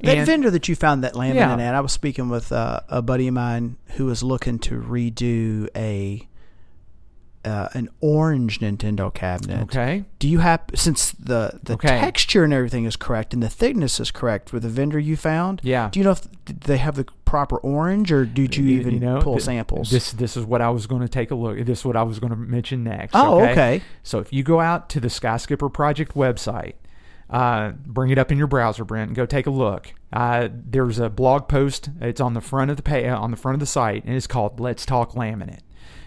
That 0.00 0.16
And- 0.18 0.26
vendor 0.26 0.50
that 0.50 0.66
you 0.68 0.74
found 0.76 1.04
that 1.04 1.12
laminate 1.14 1.34
Yeah. 1.34 1.56
at, 1.68 1.74
I 1.74 1.80
was 1.80 1.92
speaking 1.92 2.28
with 2.30 2.52
uh, 2.52 2.80
a 2.88 3.02
buddy 3.02 3.28
of 3.28 3.34
mine 3.34 3.76
who 3.96 4.06
was 4.06 4.22
looking 4.22 4.58
to 4.60 4.80
redo 4.80 5.68
a 5.76 6.26
uh, 7.46 7.68
an 7.74 7.88
orange 8.00 8.58
Nintendo 8.60 9.12
cabinet. 9.14 9.62
Okay. 9.62 10.04
Do 10.18 10.28
you 10.28 10.40
have 10.40 10.62
since 10.74 11.12
the 11.12 11.60
the 11.62 11.74
Okay. 11.74 12.00
texture 12.00 12.44
and 12.44 12.52
everything 12.52 12.84
is 12.84 12.96
correct 12.96 13.32
and 13.32 13.42
the 13.42 13.48
thickness 13.48 14.00
is 14.00 14.10
correct 14.10 14.52
with 14.52 14.62
the 14.64 14.68
vendor 14.68 14.98
you 14.98 15.16
found? 15.16 15.60
Yeah. 15.62 15.88
Do 15.90 16.00
you 16.00 16.04
know 16.04 16.10
if 16.12 16.26
they 16.46 16.76
have 16.78 16.96
the 16.96 17.06
proper 17.24 17.56
orange 17.58 18.10
or 18.12 18.24
did 18.24 18.56
you 18.56 18.66
even 18.68 19.00
pull 19.22 19.34
th- 19.34 19.44
samples? 19.44 19.90
This 19.90 20.12
this 20.12 20.36
is 20.36 20.44
what 20.44 20.60
I 20.60 20.70
was 20.70 20.86
going 20.86 21.02
to 21.02 21.08
take 21.08 21.30
a 21.30 21.34
look. 21.34 21.56
This 21.64 21.80
is 21.80 21.84
what 21.84 21.96
I 21.96 22.02
was 22.02 22.18
going 22.18 22.30
to 22.30 22.36
mention 22.36 22.82
next. 22.84 23.12
oh, 23.14 23.40
okay. 23.44 23.80
So 24.02 24.18
if 24.18 24.32
you 24.32 24.42
go 24.42 24.60
out 24.60 24.88
to 24.90 25.00
the 25.00 25.08
Sky 25.10 25.36
Skipper 25.36 25.68
Project 25.68 26.14
website, 26.14 26.74
uh, 27.30 27.72
bring 27.84 28.10
it 28.10 28.18
up 28.18 28.30
in 28.30 28.38
your 28.38 28.46
browser, 28.46 28.84
Brent, 28.84 29.08
and 29.08 29.16
go 29.16 29.26
take 29.26 29.46
a 29.46 29.50
look. 29.50 29.92
Uh, 30.12 30.48
there's 30.52 30.98
a 31.00 31.10
blog 31.10 31.48
post. 31.48 31.90
It's 32.00 32.20
on 32.20 32.34
the 32.34 32.40
front 32.40 32.70
of 32.70 32.76
the 32.76 32.82
pay, 32.84 33.08
on 33.08 33.30
the 33.32 33.36
front 33.36 33.54
of 33.54 33.60
the 33.60 33.66
site, 33.66 34.04
and 34.04 34.14
it's 34.14 34.28
called 34.28 34.60
"Let's 34.60 34.86
Talk 34.86 35.12
Laminate." 35.14 35.60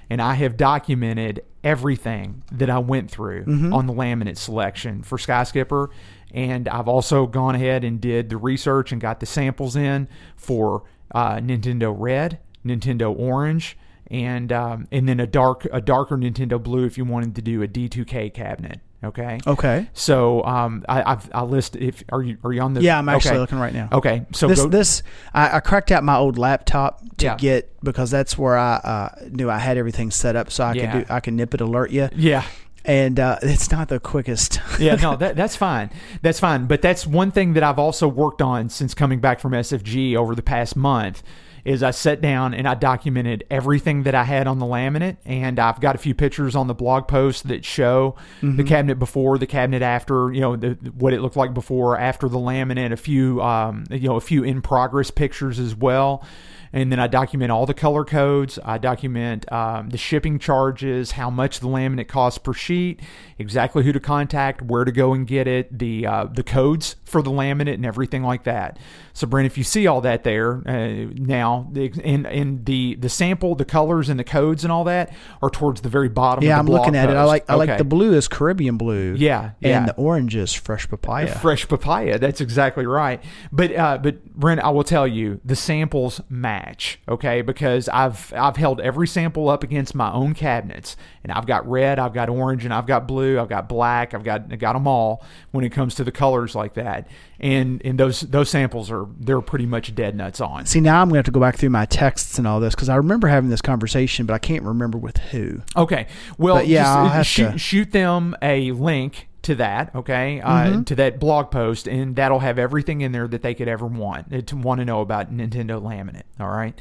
And 0.09 0.21
I 0.21 0.33
have 0.35 0.57
documented 0.57 1.43
everything 1.63 2.43
that 2.51 2.69
I 2.69 2.79
went 2.79 3.11
through 3.11 3.43
on 3.73 3.85
the 3.85 3.93
laminate 3.93 4.37
selection 4.37 5.03
for 5.03 5.17
Sky 5.17 5.43
Skipper. 5.43 5.89
And 6.33 6.67
I've 6.67 6.87
also 6.87 7.27
gone 7.27 7.55
ahead 7.55 7.83
and 7.83 7.99
did 8.01 8.29
the 8.29 8.37
research 8.37 8.91
and 8.91 8.99
got 9.01 9.19
the 9.19 9.25
samples 9.25 9.75
in 9.75 10.07
for 10.35 10.83
uh, 11.11 11.35
Nintendo 11.35 11.93
Red, 11.95 12.39
Nintendo 12.65 13.17
Orange, 13.17 13.77
and 14.11 14.51
um, 14.51 14.87
and 14.91 15.07
then 15.07 15.19
a 15.19 15.27
dark 15.27 15.67
a 15.71 15.81
darker 15.81 16.17
Nintendo 16.17 16.61
Blue 16.61 16.85
if 16.85 16.97
you 16.97 17.05
wanted 17.05 17.35
to 17.35 17.41
do 17.41 17.61
a 17.61 17.67
D2K 17.67 18.33
cabinet. 18.33 18.79
Okay. 19.03 19.39
Okay. 19.47 19.89
So 19.93 20.43
um, 20.43 20.83
I, 20.89 21.13
I've 21.13 21.29
I 21.33 21.43
list 21.43 21.75
if 21.77 22.03
are 22.09 22.21
you 22.21 22.37
are 22.43 22.51
you 22.51 22.61
on 22.61 22.73
the 22.73 22.81
Yeah, 22.81 22.97
I'm 22.99 23.07
actually 23.07 23.31
okay. 23.31 23.39
looking 23.39 23.59
right 23.59 23.73
now. 23.73 23.87
Okay. 23.93 24.25
So 24.33 24.47
this 24.47 24.61
go, 24.61 24.67
this 24.67 25.03
I, 25.33 25.57
I 25.57 25.59
cracked 25.61 25.91
out 25.91 26.03
my 26.03 26.17
old 26.17 26.37
laptop 26.37 27.01
to 27.17 27.25
Yeah. 27.25 27.35
get 27.37 27.81
because 27.83 28.11
that's 28.11 28.37
where 28.37 28.57
I 28.57 28.75
uh, 28.75 29.09
knew 29.29 29.49
I 29.49 29.57
had 29.57 29.77
everything 29.77 30.11
set 30.11 30.35
up 30.35 30.51
so 30.51 30.65
I 30.65 30.73
Yeah. 30.73 30.91
could 30.91 31.07
do 31.07 31.13
I 31.13 31.19
can 31.21 31.35
nip 31.37 31.53
it 31.53 31.61
alert 31.61 31.91
you 31.91 32.09
yeah. 32.15 32.43
and 32.83 33.19
uh, 33.21 33.37
it's 33.41 33.71
not 33.71 33.87
the 33.87 34.01
quickest. 34.01 34.59
yeah, 34.79 34.95
no, 34.95 35.15
that, 35.17 35.35
that's 35.37 35.55
fine. 35.55 35.91
That's 36.21 36.39
fine. 36.39 36.65
But 36.65 36.81
that's 36.81 37.07
one 37.07 37.31
thing 37.31 37.53
that 37.53 37.63
I've 37.63 37.79
also 37.79 38.07
worked 38.07 38.41
on 38.41 38.67
since 38.69 38.93
coming 38.93 39.21
back 39.21 39.39
from 39.39 39.53
SFG 39.53 40.15
over 40.17 40.35
the 40.35 40.43
past 40.43 40.75
month 40.75 41.23
is 41.69 41.83
I 41.83 41.91
sat 41.91 42.19
down 42.19 42.55
and 42.55 42.67
I 42.67 42.73
documented 42.73 43.43
everything 43.51 44.01
that 44.03 44.15
I 44.15 44.23
had 44.23 44.47
on 44.47 44.57
the 44.57 44.65
laminate 44.65 45.17
and 45.23 45.59
I've 45.59 45.79
got 45.79 45.93
a 45.93 45.99
few 45.99 46.15
pictures 46.15 46.55
on 46.55 46.65
the 46.65 46.73
blog 46.73 47.07
post 47.07 47.47
that 47.47 47.63
show 47.63 48.15
the 48.57 48.63
cabinet 48.63 48.97
before, 48.97 49.37
the 49.37 49.45
cabinet 49.45 49.83
after, 49.83 50.33
you 50.33 50.41
know, 50.41 50.55
the, 50.55 50.71
what 50.97 51.13
it 51.13 51.21
looked 51.21 51.35
like 51.35 51.53
before, 51.53 51.95
after 51.95 52.27
the 52.27 52.39
laminate, 52.39 52.91
a 52.91 52.97
few 52.97 53.39
um, 53.43 53.83
you 53.91 54.09
know, 54.09 54.15
a 54.15 54.21
few 54.21 54.43
in 54.43 54.63
progress 54.63 55.11
pictures 55.11 55.59
as 55.59 55.75
well. 55.75 56.23
And 56.71 56.91
then 56.91 56.99
I 56.99 57.07
document 57.07 57.51
all 57.51 57.65
the 57.65 57.73
color 57.73 58.05
codes. 58.05 58.59
I 58.63 58.77
document 58.77 59.51
um, 59.51 59.89
the 59.89 59.97
shipping 59.97 60.39
charges, 60.39 61.11
how 61.11 61.29
much 61.29 61.59
the 61.59 61.67
laminate 61.67 62.07
costs 62.07 62.37
per 62.37 62.53
sheet, 62.53 63.01
exactly 63.37 63.83
who 63.83 63.91
to 63.91 63.99
contact, 63.99 64.61
where 64.61 64.85
to 64.85 64.91
go 64.91 65.13
and 65.13 65.25
get 65.25 65.47
it, 65.47 65.77
the 65.77 66.05
uh, 66.05 66.25
the 66.25 66.43
codes 66.43 66.95
for 67.05 67.21
the 67.21 67.31
laminate, 67.31 67.73
and 67.73 67.85
everything 67.85 68.23
like 68.23 68.43
that. 68.43 68.77
So, 69.13 69.27
Brent, 69.27 69.47
if 69.47 69.57
you 69.57 69.63
see 69.63 69.87
all 69.87 70.01
that 70.01 70.23
there 70.23 70.61
uh, 70.65 71.11
now, 71.15 71.67
the, 71.71 71.91
and 72.03 72.25
and 72.27 72.65
the 72.65 72.95
the 72.95 73.09
sample, 73.09 73.55
the 73.55 73.65
colors, 73.65 74.07
and 74.07 74.19
the 74.19 74.23
codes, 74.23 74.63
and 74.63 74.71
all 74.71 74.83
that 74.85 75.13
are 75.41 75.49
towards 75.49 75.81
the 75.81 75.89
very 75.89 76.07
bottom. 76.07 76.43
yeah, 76.43 76.57
I'm 76.57 76.67
looking 76.67 76.95
at 76.95 77.09
it. 77.09 77.15
I 77.15 77.23
like 77.23 77.49
I 77.49 77.55
like 77.55 77.77
the 77.77 77.83
blue 77.83 78.13
is 78.13 78.27
Caribbean 78.27 78.77
blue. 78.77 79.15
Yeah, 79.17 79.51
yeah. 79.59 79.79
and 79.79 79.87
the 79.87 79.95
orange 79.95 80.35
is 80.35 80.53
fresh 80.53 80.87
papaya. 80.87 81.27
Fresh 81.39 81.67
papaya. 81.67 82.19
That's 82.19 82.41
exactly 82.41 82.85
right. 82.85 83.23
But 83.51 83.75
uh, 83.75 83.97
but 83.97 84.23
Brent, 84.35 84.61
I 84.61 84.69
will 84.69 84.83
tell 84.83 85.07
you, 85.07 85.41
the 85.43 85.55
samples 85.55 86.21
match. 86.29 86.58
Okay, 87.07 87.41
because 87.41 87.89
I've 87.89 88.33
I've 88.35 88.55
held 88.55 88.81
every 88.81 89.07
sample 89.07 89.49
up 89.49 89.63
against 89.63 89.95
my 89.95 90.11
own 90.11 90.33
cabinets, 90.33 90.95
and 91.23 91.31
I've 91.31 91.45
got 91.45 91.69
red, 91.69 91.99
I've 91.99 92.13
got 92.13 92.29
orange, 92.29 92.65
and 92.65 92.73
I've 92.73 92.85
got 92.85 93.07
blue, 93.07 93.39
I've 93.39 93.49
got 93.49 93.69
black, 93.69 94.13
I've 94.13 94.23
got 94.23 94.51
I 94.51 94.55
got 94.55 94.73
them 94.73 94.87
all 94.87 95.23
when 95.51 95.63
it 95.63 95.69
comes 95.69 95.95
to 95.95 96.03
the 96.03 96.11
colors 96.11 96.55
like 96.55 96.73
that. 96.75 97.07
And 97.39 97.81
and 97.85 97.99
those 97.99 98.21
those 98.21 98.49
samples 98.49 98.91
are 98.91 99.07
they're 99.17 99.41
pretty 99.41 99.65
much 99.65 99.95
dead 99.95 100.15
nuts 100.15 100.41
on. 100.41 100.65
See, 100.65 100.81
now 100.81 101.01
I'm 101.01 101.07
going 101.07 101.15
to 101.15 101.19
have 101.19 101.25
to 101.25 101.31
go 101.31 101.39
back 101.39 101.57
through 101.57 101.69
my 101.69 101.85
texts 101.85 102.37
and 102.37 102.45
all 102.45 102.59
this 102.59 102.75
because 102.75 102.89
I 102.89 102.95
remember 102.95 103.27
having 103.27 103.49
this 103.49 103.61
conversation, 103.61 104.25
but 104.25 104.33
I 104.33 104.39
can't 104.39 104.63
remember 104.63 104.97
with 104.97 105.17
who. 105.17 105.61
Okay. 105.75 106.07
Well, 106.37 106.55
But 106.55 106.67
yeah, 106.67 107.05
just, 107.05 107.15
uh, 107.15 107.23
shoot, 107.23 107.61
shoot 107.61 107.91
them 107.91 108.35
a 108.41 108.71
link 108.73 109.28
to 109.41 109.55
that, 109.55 109.95
okay, 109.95 110.41
uh, 110.41 110.49
Mm-hmm. 110.65 110.83
to 110.83 110.95
that 110.95 111.19
blog 111.19 111.49
post, 111.49 111.87
and 111.87 112.15
that'll 112.15 112.39
have 112.39 112.59
everything 112.59 113.01
in 113.01 113.11
there 113.13 113.27
that 113.27 113.41
they 113.41 113.53
could 113.53 113.67
ever 113.69 113.85
want 113.85 114.33
uh, 114.33 114.41
to 114.41 114.55
want 114.57 114.79
to 114.79 114.85
know 114.85 114.99
about 115.01 115.33
Nintendo 115.33 115.81
Laminate. 115.81 116.23
All 116.39 116.49
right, 116.49 116.77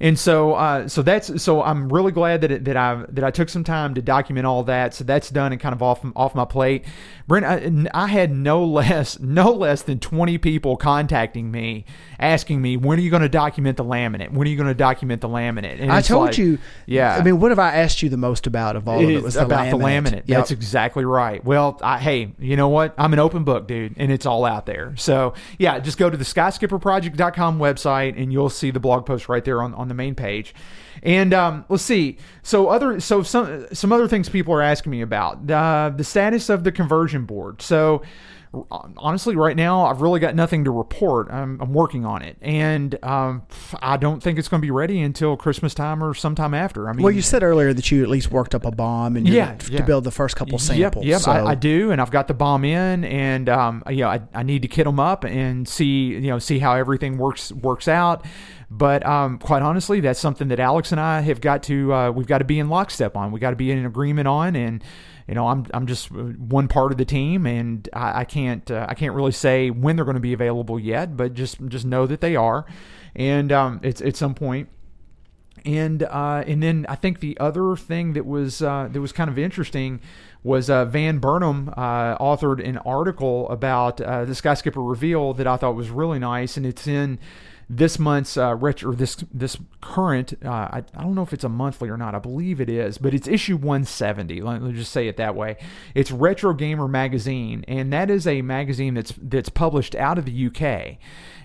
and 0.00 0.18
so 0.18 0.52
uh, 0.54 0.86
so 0.86 1.00
that's 1.02 1.42
so 1.42 1.62
I'm 1.62 1.90
really 1.90 2.12
glad 2.12 2.42
that 2.42 2.50
it, 2.50 2.64
that 2.66 2.76
I 2.76 3.04
that 3.08 3.24
I 3.24 3.30
took 3.30 3.48
some 3.48 3.64
time 3.64 3.94
to 3.94 4.02
document 4.02 4.46
all 4.46 4.64
that. 4.64 4.92
So 4.94 5.04
that's 5.04 5.30
done 5.30 5.52
and 5.52 5.60
kind 5.60 5.74
of 5.74 5.82
off 5.82 6.04
off 6.14 6.34
my 6.34 6.44
plate. 6.44 6.84
Brent, 7.26 7.46
I, 7.46 8.04
I 8.04 8.06
had 8.08 8.30
no 8.30 8.64
less 8.66 9.18
no 9.18 9.50
less 9.50 9.82
than 9.82 9.98
20 9.98 10.38
people 10.38 10.76
contacting 10.76 11.50
me 11.50 11.84
asking 12.18 12.60
me 12.60 12.76
when 12.76 12.98
are 12.98 13.02
you 13.02 13.10
going 13.10 13.22
to 13.22 13.28
document 13.28 13.76
the 13.76 13.84
laminate? 13.84 14.30
When 14.32 14.46
are 14.46 14.50
you 14.50 14.56
going 14.56 14.68
to 14.68 14.74
document 14.74 15.20
the 15.20 15.28
laminate? 15.28 15.80
And 15.80 15.90
I 15.90 16.00
told 16.00 16.26
like- 16.28 16.38
you. 16.38 16.58
yeah. 16.86 17.16
I 17.16 17.22
mean, 17.22 17.40
what 17.40 17.50
have 17.50 17.58
I 17.58 17.76
asked 17.76 18.02
you 18.02 18.08
the 18.08 18.16
most 18.16 18.46
about 18.46 18.76
of 18.76 18.88
all 18.88 19.02
of 19.02 19.08
it? 19.08 19.22
Was 19.22 19.34
the 19.34 19.44
about 19.44 19.66
laminate. 19.66 19.70
the 19.70 19.76
laminate. 19.78 20.22
Yep. 20.26 20.38
That's 20.38 20.50
exactly 20.50 21.04
right. 21.04 21.44
Well, 21.44 21.78
I, 21.82 21.98
hey, 21.98 22.32
you 22.38 22.56
know 22.56 22.68
what? 22.68 22.94
I'm 22.98 23.12
an 23.12 23.18
open 23.18 23.44
book, 23.44 23.66
dude, 23.66 23.94
and 23.96 24.12
it's 24.12 24.26
all 24.26 24.44
out 24.44 24.66
there. 24.66 24.94
So, 24.96 25.34
yeah, 25.58 25.78
just 25.78 25.98
go 25.98 26.10
to 26.10 26.16
the 26.16 26.24
skyskipperproject.com 26.24 27.58
website 27.58 28.20
and 28.20 28.32
you'll 28.32 28.50
see 28.50 28.70
the 28.70 28.80
blog 28.80 29.06
post 29.06 29.28
right 29.28 29.44
there 29.44 29.62
on, 29.62 29.74
on 29.74 29.88
the 29.88 29.94
main 29.94 30.14
page. 30.14 30.54
And 31.02 31.34
um, 31.34 31.64
let's 31.68 31.82
see. 31.82 32.18
So 32.42 32.68
other 32.68 33.00
so 33.00 33.22
some 33.22 33.66
some 33.72 33.92
other 33.92 34.08
things 34.08 34.28
people 34.28 34.54
are 34.54 34.62
asking 34.62 34.90
me 34.90 35.02
about 35.02 35.50
uh, 35.50 35.92
the 35.94 36.04
status 36.04 36.48
of 36.48 36.64
the 36.64 36.72
conversion 36.72 37.24
board. 37.24 37.62
So 37.62 38.02
honestly, 38.98 39.36
right 39.36 39.56
now 39.56 39.84
I've 39.86 40.00
really 40.00 40.20
got 40.20 40.34
nothing 40.34 40.64
to 40.64 40.70
report. 40.70 41.30
I'm, 41.30 41.60
I'm 41.60 41.72
working 41.72 42.04
on 42.04 42.22
it, 42.22 42.36
and 42.40 43.02
um, 43.04 43.42
I 43.80 43.96
don't 43.96 44.22
think 44.22 44.38
it's 44.38 44.48
going 44.48 44.60
to 44.60 44.66
be 44.66 44.70
ready 44.70 45.00
until 45.02 45.36
Christmas 45.36 45.74
time 45.74 46.02
or 46.02 46.14
sometime 46.14 46.54
after. 46.54 46.88
I 46.88 46.92
mean, 46.92 47.02
Well, 47.02 47.12
you 47.12 47.22
said 47.22 47.42
earlier 47.42 47.72
that 47.72 47.90
you 47.90 48.02
at 48.02 48.08
least 48.08 48.30
worked 48.30 48.54
up 48.54 48.64
a 48.64 48.70
BOM 48.70 49.16
and 49.16 49.28
Yeah, 49.28 49.54
to 49.54 49.72
yeah. 49.72 49.82
build 49.82 50.04
the 50.04 50.10
first 50.10 50.36
couple 50.36 50.58
samples. 50.58 51.04
Yep, 51.04 51.10
yep 51.12 51.20
so. 51.22 51.32
I, 51.32 51.50
I 51.50 51.54
do, 51.54 51.90
and 51.90 52.00
I've 52.00 52.10
got 52.10 52.28
the 52.28 52.34
BOM 52.34 52.64
in, 52.64 53.04
and 53.04 53.48
um, 53.48 53.82
you 53.88 53.98
know, 53.98 54.08
I, 54.08 54.20
I 54.32 54.42
need 54.42 54.62
to 54.62 54.68
kit 54.68 54.84
them 54.84 55.00
up 55.00 55.24
and 55.24 55.68
see, 55.68 56.08
you 56.08 56.20
know, 56.20 56.38
see 56.38 56.58
how 56.58 56.74
everything 56.74 57.18
works 57.18 57.52
works 57.52 57.88
out. 57.88 58.24
But 58.76 59.06
um, 59.06 59.38
quite 59.38 59.62
honestly, 59.62 60.00
that's 60.00 60.18
something 60.18 60.48
that 60.48 60.58
Alex 60.58 60.90
and 60.90 61.00
I 61.00 61.20
have 61.20 61.40
got 61.40 61.62
to 61.64 61.92
uh, 61.92 62.10
we've 62.10 62.26
got 62.26 62.38
to 62.38 62.44
be 62.44 62.58
in 62.58 62.68
lockstep 62.68 63.16
on. 63.16 63.30
We 63.30 63.38
got 63.38 63.50
to 63.50 63.56
be 63.56 63.70
in 63.70 63.86
agreement 63.86 64.26
on, 64.26 64.56
and 64.56 64.82
you 65.28 65.34
know, 65.34 65.46
I'm 65.46 65.64
I'm 65.72 65.86
just 65.86 66.10
one 66.10 66.66
part 66.66 66.90
of 66.90 66.98
the 66.98 67.04
team, 67.04 67.46
and 67.46 67.88
I, 67.92 68.20
I 68.20 68.24
can't 68.24 68.68
uh, 68.70 68.86
I 68.88 68.94
can't 68.94 69.14
really 69.14 69.32
say 69.32 69.70
when 69.70 69.94
they're 69.94 70.04
going 70.04 70.16
to 70.16 70.20
be 70.20 70.32
available 70.32 70.80
yet, 70.80 71.16
but 71.16 71.34
just 71.34 71.64
just 71.68 71.84
know 71.84 72.06
that 72.06 72.20
they 72.20 72.34
are, 72.34 72.66
and 73.14 73.52
um, 73.52 73.80
it's 73.84 74.00
at 74.00 74.16
some 74.16 74.34
point. 74.34 74.68
and 75.64 76.02
uh, 76.02 76.44
and 76.46 76.62
then 76.62 76.84
I 76.88 76.96
think 76.96 77.20
the 77.20 77.38
other 77.38 77.76
thing 77.76 78.12
that 78.14 78.26
was 78.26 78.60
uh, 78.60 78.88
that 78.90 79.00
was 79.00 79.12
kind 79.12 79.30
of 79.30 79.38
interesting 79.38 80.00
was 80.42 80.68
uh, 80.68 80.84
Van 80.84 81.18
Burnham 81.18 81.72
uh, 81.76 82.18
authored 82.18 82.66
an 82.66 82.76
article 82.78 83.48
about 83.48 84.00
uh, 84.00 84.24
the 84.24 84.34
Skipper 84.34 84.82
reveal 84.82 85.32
that 85.34 85.46
I 85.46 85.56
thought 85.56 85.74
was 85.74 85.90
really 85.90 86.18
nice, 86.18 86.56
and 86.56 86.66
it's 86.66 86.86
in 86.86 87.18
this 87.68 87.98
month's 87.98 88.36
uh, 88.36 88.54
retro, 88.54 88.92
or 88.92 88.94
this 88.94 89.16
this 89.32 89.56
current, 89.80 90.34
uh, 90.44 90.48
I, 90.50 90.82
I 90.94 91.02
don't 91.02 91.14
know 91.14 91.22
if 91.22 91.32
it's 91.32 91.44
a 91.44 91.48
monthly 91.48 91.88
or 91.88 91.96
not. 91.96 92.14
I 92.14 92.18
believe 92.18 92.60
it 92.60 92.68
is, 92.68 92.98
but 92.98 93.14
it's 93.14 93.26
issue 93.26 93.56
170. 93.56 94.40
Let, 94.40 94.62
me 94.62 94.72
just 94.72 94.92
say 94.92 95.08
it 95.08 95.16
that 95.16 95.34
way. 95.34 95.56
It's 95.94 96.10
Retro 96.10 96.52
Gamer 96.54 96.88
magazine, 96.88 97.64
and 97.66 97.92
that 97.92 98.10
is 98.10 98.26
a 98.26 98.42
magazine 98.42 98.94
that's 98.94 99.14
that's 99.20 99.48
published 99.48 99.94
out 99.94 100.18
of 100.18 100.26
the 100.26 100.46
UK. 100.46 100.98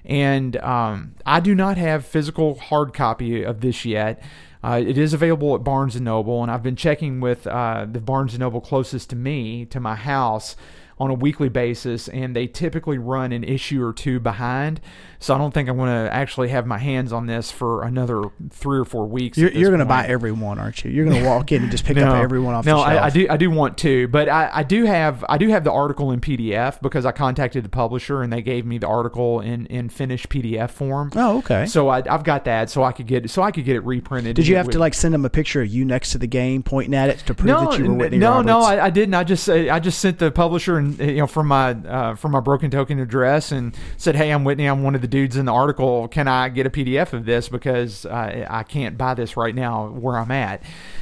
And 0.06 0.58
um, 0.58 1.16
I 1.26 1.40
do 1.40 1.54
not 1.54 1.78
have 1.78 2.06
physical 2.06 2.56
hard 2.56 2.94
copy 2.94 3.44
of 3.44 3.62
this 3.62 3.86
yet. 3.86 4.22
Uh, 4.62 4.82
it 4.86 4.98
is 4.98 5.14
available 5.14 5.56
at 5.56 5.64
Barnes 5.64 5.96
and 5.96 6.04
Noble, 6.04 6.42
and 6.42 6.52
I've 6.52 6.64
been 6.64 6.76
checking 6.76 7.22
with 7.22 7.48
uh, 7.48 7.86
the 7.90 8.02
Barnes 8.02 8.34
and 8.34 8.42
Noble 8.42 8.60
closest 8.60 9.10
to 9.12 9.16
me, 9.16 9.66
to 9.66 9.80
my 9.80 9.96
house, 9.96 10.58
on 11.00 11.10
a 11.10 11.14
weekly 11.14 11.50
basis, 11.50 12.08
and 12.10 12.36
they 12.36 12.46
typically 12.46 12.98
run 12.98 13.32
an 13.32 13.44
issue 13.44 13.84
or 13.84 13.94
two 13.94 14.20
behind. 14.20 14.82
So 15.22 15.36
I 15.36 15.38
don't 15.38 15.54
think 15.54 15.68
I'm 15.68 15.76
going 15.76 15.90
to 15.90 16.14
actually 16.14 16.48
have 16.50 16.66
my 16.66 16.78
hands 16.78 17.12
on 17.12 17.26
this 17.26 17.52
for 17.52 17.84
another 17.84 18.24
three 18.52 18.80
or 18.80 18.86
four 18.86 19.06
weeks. 19.06 19.38
You're, 19.38 19.52
you're 19.52 19.70
going 19.70 19.80
to 19.80 19.86
buy 19.86 20.08
every 20.08 20.32
one, 20.32 20.60
aren't 20.60 20.86
you? 20.86 20.92
You're 20.92 21.06
going 21.06 21.22
to 21.22 21.28
walk 21.28 21.52
in 21.52 21.64
and 21.64 21.72
just 21.72 21.84
pick 21.84 21.98
up 21.98 22.16
every 22.24 22.40
one 22.40 22.56
off 22.56 22.66
no, 22.66 22.78
the 22.78 22.86
shelf. 22.86 23.02
I, 23.02 23.06
I 23.06 23.10
do. 23.10 23.28
I 23.30 23.38
do 23.38 23.52
want 23.52 23.78
to, 23.80 24.08
but 24.08 24.30
I, 24.30 24.50
I 24.54 24.64
do 24.64 24.86
have. 24.86 25.26
I 25.28 25.38
do 25.38 25.50
have 25.50 25.66
the 25.66 25.74
article 25.74 26.12
in 26.12 26.22
PDF 26.22 26.82
because 26.82 27.06
I 27.06 27.12
contacted 27.12 27.66
the 27.66 27.70
publisher 27.70 28.22
and 28.22 28.32
they 28.32 28.42
gave 28.42 28.66
me 28.66 28.78
the 28.78 28.88
article 28.88 29.42
in 29.42 29.66
in 29.66 29.90
finished 29.90 30.30
PDF 30.30 30.70
form. 30.70 31.12
Oh, 31.16 31.40
okay. 31.40 31.66
So 31.66 31.90
I, 31.90 31.98
I've 32.10 32.24
got 32.24 32.46
that, 32.46 32.70
so 32.70 32.84
I 32.84 32.94
could 32.94 33.08
get 33.08 33.30
so 33.30 33.42
I 33.42 33.52
could 33.52 33.66
get 33.66 33.76
it 33.76 33.84
reprinted. 33.84 34.38
Did 34.38 34.48
you 34.48 34.56
have 34.56 34.70
to 34.70 34.80
like 34.80 34.94
send 34.94 35.14
them 35.14 35.26
a 35.26 35.30
picture 35.30 35.62
of 35.62 35.68
you 35.68 35.84
next 35.84 36.12
to 36.12 36.18
the 36.18 36.28
game, 36.28 36.64
pointing 36.64 36.94
at 36.94 37.10
it 37.10 37.20
to 37.26 37.34
prove 37.34 37.48
no, 37.48 37.72
that 37.72 37.80
you 37.80 37.90
were 37.90 37.94
Whitney 37.94 38.20
no, 38.20 38.32
Roberts? 38.32 38.48
no, 38.48 38.60
I, 38.62 38.86
I 38.86 38.90
didn't. 38.90 39.16
I 39.16 39.26
just 39.26 39.50
I 39.50 39.80
just 39.80 40.00
sent 40.00 40.20
the 40.20 40.32
publisher 40.32 40.78
and 40.78 40.89
you 40.98 41.18
know 41.18 41.28
from 41.28 41.48
my 41.48 41.72
uh, 41.72 42.16
from 42.16 42.32
my 42.32 42.40
broken 42.40 42.72
token 42.72 43.00
address 43.00 43.52
and 43.52 43.76
said, 43.98 44.16
hey, 44.16 44.32
I'm 44.32 44.44
Whitney. 44.44 44.66
I'm 44.66 44.84
one 44.84 44.96
of 44.96 45.02
the 45.02 45.08
dudes 45.08 45.38
in 45.38 45.46
the 45.46 45.54
article. 45.54 46.08
Can 46.08 46.28
I 46.28 46.50
get 46.50 46.66
a 46.66 46.70
PDF 46.70 47.14
of 47.14 47.26
this 47.26 47.50
because 47.50 48.06
uh, 48.06 48.46
I 48.50 48.64
can't 48.64 48.98
buy 48.98 49.14
this 49.14 49.38
right 49.38 49.54
now 49.54 49.88
where 49.88 50.18
I'm 50.18 50.32
at? 50.32 50.62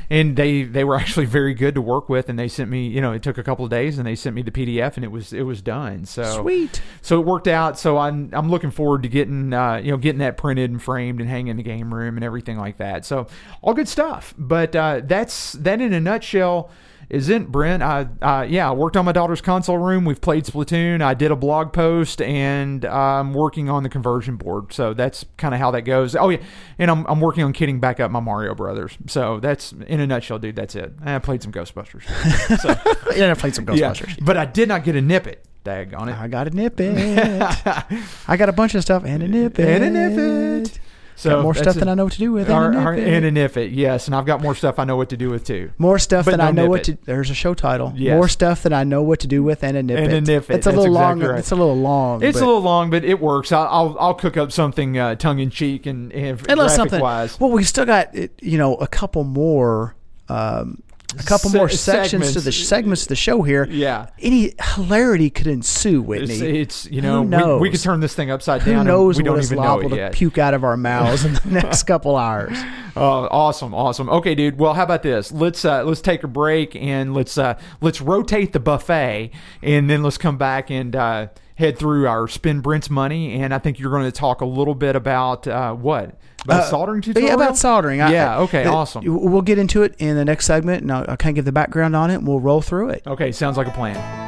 And 0.09 0.35
they 0.35 0.63
they 0.63 0.83
were 0.83 0.95
actually 0.99 1.25
very 1.25 1.53
good 1.53 1.75
to 1.75 1.81
work 1.81 2.09
with, 2.09 2.29
and 2.29 2.37
they 2.37 2.47
sent 2.47 2.69
me. 2.69 2.87
You 2.87 3.01
know, 3.01 3.11
it 3.11 3.23
took 3.23 3.37
a 3.37 3.43
couple 3.43 3.65
of 3.65 3.71
days, 3.71 3.97
and 3.97 4.07
they 4.07 4.15
sent 4.15 4.35
me 4.35 4.41
the 4.41 4.51
PDF, 4.51 4.95
and 4.95 5.03
it 5.03 5.11
was 5.11 5.33
it 5.33 5.43
was 5.43 5.61
done. 5.61 6.05
So 6.05 6.41
Sweet. 6.41 6.81
so 7.01 7.19
it 7.19 7.25
worked 7.25 7.47
out. 7.47 7.77
So 7.77 7.97
I'm 7.97 8.29
I'm 8.33 8.49
looking 8.49 8.71
forward 8.71 9.03
to 9.03 9.09
getting 9.09 9.53
uh, 9.53 9.77
you 9.77 9.91
know 9.91 9.97
getting 9.97 10.19
that 10.19 10.37
printed 10.37 10.71
and 10.71 10.81
framed 10.81 11.19
and 11.21 11.29
hanging 11.29 11.47
in 11.47 11.57
the 11.57 11.63
game 11.63 11.93
room 11.93 12.17
and 12.17 12.23
everything 12.23 12.57
like 12.57 12.77
that. 12.77 13.05
So 13.05 13.27
all 13.61 13.73
good 13.73 13.87
stuff. 13.87 14.33
But 14.37 14.75
uh, 14.75 15.01
that's 15.03 15.53
that 15.53 15.81
in 15.81 15.93
a 15.93 15.99
nutshell. 15.99 16.69
Is 17.09 17.29
it 17.29 17.49
Brent? 17.51 17.81
I 17.81 18.07
uh, 18.21 18.45
yeah, 18.49 18.69
I 18.69 18.73
worked 18.73 18.97
on 18.97 19.05
my 19.05 19.13
daughter's 19.13 19.39
console 19.39 19.77
room. 19.77 20.03
We've 20.03 20.19
played 20.19 20.43
Splatoon. 20.43 21.01
I 21.01 21.13
did 21.13 21.31
a 21.31 21.37
blog 21.37 21.71
post, 21.71 22.21
and 22.21 22.83
I'm 22.83 23.33
working 23.33 23.69
on 23.69 23.83
the 23.83 23.89
conversion 23.89 24.35
board. 24.35 24.73
So 24.73 24.93
that's 24.93 25.25
kind 25.37 25.53
of 25.53 25.59
how 25.61 25.71
that 25.71 25.83
goes. 25.83 26.15
Oh 26.17 26.27
yeah, 26.29 26.39
and 26.77 26.91
I'm 26.91 27.05
I'm 27.07 27.21
working 27.21 27.43
on 27.45 27.53
kidding 27.53 27.79
back 27.79 28.01
up 28.01 28.11
my 28.11 28.19
Mario 28.19 28.53
Brothers. 28.55 28.97
So 29.07 29.39
that's 29.39 29.71
in 29.71 30.01
a 30.01 30.07
nutshell, 30.07 30.39
dude. 30.39 30.57
That's 30.57 30.75
it. 30.75 30.91
And 30.99 31.09
I 31.11 31.19
played 31.19 31.41
some 31.41 31.51
Ghostbusters. 31.53 32.03
So 32.57 32.75
Yeah, 33.15 33.31
I 33.31 33.33
played 33.35 33.55
some 33.55 33.65
yeah, 33.69 33.91
Ghostbusters. 33.91 34.23
but 34.25 34.35
I 34.35 34.45
did 34.45 34.67
not 34.67 34.83
get 34.83 34.95
a 34.95 35.01
nip 35.01 35.27
it. 35.27 35.45
Dag 35.63 35.93
on 35.93 36.09
it. 36.09 36.17
I 36.17 36.27
got 36.27 36.47
a 36.47 36.49
nip 36.49 36.79
it. 36.79 37.41
I 38.27 38.37
got 38.37 38.49
a 38.49 38.53
bunch 38.53 38.73
of 38.75 38.81
stuff 38.83 39.03
and 39.05 39.21
a 39.23 39.27
nip 39.27 39.59
it. 39.59 39.67
And 39.67 39.83
a 39.83 39.89
nip 39.89 40.67
it. 40.67 40.79
So 41.19 41.31
Got 41.31 41.41
more 41.41 41.55
stuff 41.55 41.75
it. 41.75 41.79
than 41.79 41.89
I 41.89 41.95
know 41.95 42.03
what 42.03 42.13
to 42.13 42.19
do 42.19 42.31
with. 42.31 42.47
And 42.47 42.75
a 42.75 42.79
or- 42.79 42.93
and 42.93 42.99
it. 42.99 43.23
a 43.23 43.31
nip 43.31 43.57
it, 43.57 43.71
yes. 43.71 44.05
And 44.05 44.15
I've 44.15 44.27
got 44.27 44.39
more 44.39 44.53
stuff 44.53 44.77
I 44.77 44.83
know 44.83 44.95
what 44.97 45.09
to 45.09 45.17
do 45.17 45.31
with 45.31 45.45
too. 45.45 45.71
More 45.79 45.97
stuff 45.97 46.25
but 46.25 46.31
than 46.31 46.39
no 46.41 46.45
I 46.45 46.51
know 46.51 46.69
what 46.69 46.83
to. 46.83 46.97
There's 47.05 47.31
a 47.31 47.33
show 47.33 47.55
title. 47.55 47.91
Yes. 47.95 48.13
More 48.13 48.27
stuff 48.27 48.61
than 48.61 48.71
I 48.71 48.83
know 48.83 49.01
what 49.01 49.19
to 49.21 49.27
do 49.27 49.41
with, 49.41 49.63
and 49.63 49.75
a 49.75 49.81
nip 49.81 49.97
And 49.97 50.13
it. 50.13 50.17
a 50.17 50.21
nip 50.21 50.49
it. 50.51 50.53
It's 50.57 50.67
a 50.67 50.69
little 50.69 50.85
exactly 50.85 51.23
long. 51.23 51.31
right. 51.31 51.39
It's 51.39 51.49
a 51.51 51.55
little 51.55 51.75
long. 51.75 52.21
It's 52.23 52.37
but 52.39 52.43
a 52.43 52.45
little 52.45 52.61
long, 52.61 52.89
but 52.91 53.03
it 53.03 53.19
works. 53.19 53.51
I'll 53.51 53.67
I'll, 53.67 53.97
I'll 53.99 54.13
cook 54.13 54.37
up 54.37 54.51
something 54.51 54.95
uh, 54.99 55.15
tongue 55.15 55.39
in 55.39 55.49
cheek 55.49 55.87
and, 55.87 56.13
and 56.13 56.39
unless 56.49 56.75
something. 56.75 57.01
wise. 57.01 57.39
Well, 57.39 57.49
we 57.49 57.63
still 57.63 57.85
got 57.85 58.13
you 58.15 58.57
know 58.59 58.75
a 58.75 58.87
couple 58.87 59.23
more. 59.23 59.95
Um, 60.29 60.83
a 61.17 61.23
couple 61.23 61.49
Se- 61.49 61.57
more 61.57 61.69
sections 61.69 62.33
to 62.33 62.41
the 62.41 62.51
segments. 62.51 62.67
segments 62.67 63.01
of 63.03 63.07
the 63.09 63.15
show 63.15 63.41
here. 63.41 63.65
Yeah. 63.69 64.07
Any 64.19 64.53
hilarity 64.75 65.29
could 65.29 65.47
ensue, 65.47 66.01
Whitney. 66.01 66.35
It's, 66.35 66.41
it's 66.85 66.91
you 66.91 67.01
know 67.01 67.23
Who 67.25 67.53
we, 67.55 67.61
we 67.61 67.69
could 67.69 67.81
turn 67.81 67.99
this 68.01 68.13
thing 68.13 68.29
upside 68.29 68.61
Who 68.63 68.71
down. 68.73 68.85
knows 68.87 69.17
and 69.17 69.25
we 69.25 69.29
what 69.29 69.35
don't 69.35 69.43
is 69.43 69.51
even 69.51 69.63
know 69.63 69.75
liable 69.75 69.85
it 69.87 69.89
to 69.91 69.95
yet. 69.95 70.11
puke 70.13 70.37
out 70.37 70.53
of 70.53 70.63
our 70.63 70.75
mouths 70.77 71.23
in 71.25 71.33
the 71.33 71.41
next 71.49 71.83
couple 71.83 72.15
hours? 72.17 72.57
Oh, 72.95 73.27
awesome, 73.31 73.73
awesome. 73.73 74.09
Okay, 74.09 74.35
dude. 74.35 74.57
Well, 74.59 74.73
how 74.73 74.83
about 74.83 75.03
this? 75.03 75.31
Let's 75.31 75.63
uh, 75.63 75.83
let's 75.83 76.01
take 76.01 76.23
a 76.23 76.27
break 76.27 76.75
and 76.75 77.13
let's 77.13 77.37
uh, 77.37 77.59
let's 77.79 78.01
rotate 78.01 78.53
the 78.53 78.59
buffet, 78.59 79.31
and 79.61 79.89
then 79.89 80.03
let's 80.03 80.17
come 80.17 80.37
back 80.37 80.69
and 80.71 80.95
uh, 80.95 81.27
head 81.55 81.77
through 81.77 82.07
our 82.07 82.27
spin 82.27 82.59
Brent's 82.61 82.89
money. 82.89 83.35
And 83.41 83.53
I 83.53 83.59
think 83.59 83.79
you're 83.79 83.91
going 83.91 84.05
to 84.05 84.11
talk 84.11 84.41
a 84.41 84.45
little 84.45 84.75
bit 84.75 84.95
about 84.95 85.47
uh, 85.47 85.73
what 85.73 86.19
about 86.43 86.61
Uh, 86.61 86.69
soldering 86.69 87.01
tutorial. 87.01 87.29
yeah, 87.29 87.35
about 87.35 87.57
soldering. 87.57 88.01
I- 88.01 88.11
Yeah. 88.11 88.39
Okay. 88.39 88.63
uh, 88.65 88.73
awesome. 88.73 89.03
We'll 89.05 89.41
get 89.41 89.57
into 89.57 89.83
it 89.83 89.95
in 89.99 90.15
the 90.15 90.25
next 90.25 90.45
segment, 90.45 90.81
and 90.83 90.91
I'll, 90.91 91.05
I'll 91.09 91.17
kind 91.17 91.31
of 91.31 91.35
give 91.35 91.45
the 91.45 91.51
background 91.51 91.95
on 91.95 92.09
it, 92.11 92.15
and 92.15 92.27
we'll 92.27 92.39
roll 92.39 92.61
through 92.61 92.89
it. 92.89 93.03
Okay. 93.07 93.31
Sounds 93.31 93.57
like 93.57 93.67
a 93.67 93.71
plan. 93.71 94.26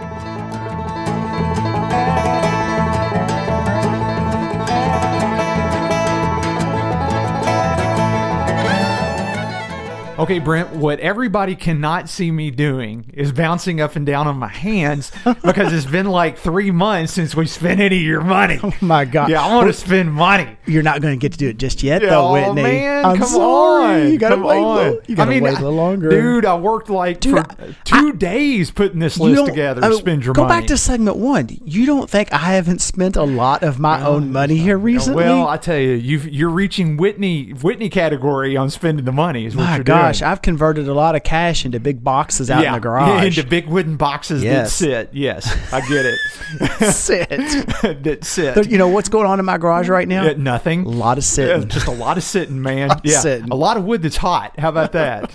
Okay, 10.19 10.39
Brent, 10.39 10.71
what 10.71 10.99
everybody 10.99 11.55
cannot 11.55 12.09
see 12.09 12.29
me 12.29 12.51
doing 12.51 13.09
is 13.13 13.31
bouncing 13.31 13.79
up 13.79 13.95
and 13.95 14.05
down 14.05 14.27
on 14.27 14.35
my 14.37 14.49
hands 14.49 15.13
because 15.45 15.71
it's 15.71 15.85
been 15.85 16.07
like 16.07 16.37
three 16.37 16.71
months 16.71 17.13
since 17.13 17.35
we 17.35 17.45
spent 17.45 17.79
any 17.79 17.95
of 17.95 18.03
your 18.03 18.19
money. 18.21 18.59
Oh 18.61 18.73
my 18.81 19.05
God! 19.05 19.29
Yeah, 19.29 19.41
I 19.45 19.55
want 19.55 19.67
to 19.67 19.73
spend 19.73 20.11
money. 20.11 20.57
You're 20.65 20.83
not 20.83 21.01
going 21.01 21.17
to 21.17 21.21
get 21.21 21.31
to 21.31 21.37
do 21.37 21.47
it 21.47 21.57
just 21.57 21.81
yet, 21.83 22.01
Yeah, 22.01 22.09
though, 22.09 22.27
oh, 22.27 22.33
Whitney. 22.33 22.63
man, 22.63 23.05
I'm 23.05 23.17
come 23.17 23.27
sorry. 23.29 24.01
on. 24.07 24.11
You 24.11 24.17
gotta 24.19 24.35
come 24.35 24.43
wait. 24.43 24.59
Little, 24.61 24.99
you 25.07 25.15
gotta 25.15 25.31
I 25.31 25.33
mean, 25.33 25.43
wait 25.43 25.51
a 25.51 25.61
little 25.61 25.71
longer, 25.71 26.09
Dude, 26.09 26.43
I 26.45 26.55
worked 26.57 26.89
like 26.89 27.21
Dude, 27.21 27.35
for 27.47 27.63
I- 27.63 27.75
two 27.85 28.11
days 28.11 28.71
putting 28.71 28.99
this 28.99 29.17
list 29.17 29.45
together 29.45 29.79
I 29.81 29.85
to 29.85 29.89
mean, 29.91 29.99
spend 29.99 30.25
your 30.25 30.33
go 30.33 30.43
money. 30.43 30.53
Go 30.53 30.59
back 30.59 30.67
to 30.67 30.77
segment 30.77 31.15
one. 31.15 31.47
You 31.63 31.85
don't 31.85 32.09
think 32.09 32.33
I 32.33 32.39
haven't 32.39 32.81
spent 32.81 33.15
a 33.15 33.23
lot 33.23 33.63
of 33.63 33.79
my 33.79 34.05
own 34.05 34.23
uh, 34.23 34.25
money 34.33 34.57
here 34.57 34.77
recently? 34.77 35.23
Well, 35.23 35.47
I 35.47 35.55
tell 35.55 35.77
you, 35.77 35.91
you've, 35.91 36.27
you're 36.27 36.49
reaching 36.49 36.97
Whitney 36.97 37.51
Whitney 37.51 37.89
category 37.89 38.57
on 38.57 38.69
spending 38.69 39.05
the 39.05 39.13
money. 39.13 39.45
Is 39.45 39.55
what 39.55 39.63
my 39.63 39.75
you're 39.75 39.83
gosh, 39.85 40.01
doing. 40.01 40.08
I've 40.21 40.41
converted 40.41 40.87
a 40.87 40.93
lot 40.93 41.15
of 41.15 41.23
cash 41.23 41.65
into 41.65 41.79
big 41.79 42.03
boxes 42.03 42.49
out 42.49 42.61
yeah, 42.63 42.69
in 42.69 42.73
the 42.75 42.79
garage. 42.87 43.37
into 43.37 43.49
big 43.49 43.67
wooden 43.67 43.97
boxes 43.97 44.41
that 44.43 44.69
sit. 44.69 45.09
Yes, 45.13 45.47
I 45.73 45.81
get 45.87 46.05
it. 46.05 46.19
Sit. 46.93 47.29
that 48.03 48.19
sit. 48.23 48.69
you 48.71 48.77
know 48.77 48.87
what's 48.87 49.09
going 49.09 49.27
on 49.27 49.39
in 49.39 49.45
my 49.45 49.57
garage 49.57 49.87
right 49.89 50.07
now? 50.07 50.31
Nothing. 50.33 50.85
a 50.85 50.89
lot 50.89 51.17
of 51.17 51.23
Yeah, 51.23 51.27
sitting. 51.27 51.67
just 51.69 51.87
a 51.87 51.91
lot 51.91 52.17
of 52.17 52.23
sitting, 52.23 52.61
man. 52.61 52.89
Yeah, 53.03 53.19
sitting. 53.19 53.49
a 53.51 53.55
lot 53.55 53.77
of 53.77 53.83
wood 53.83 54.01
that's 54.01 54.17
hot. 54.17 54.57
How 54.59 54.69
about 54.69 54.93
that? 54.93 55.31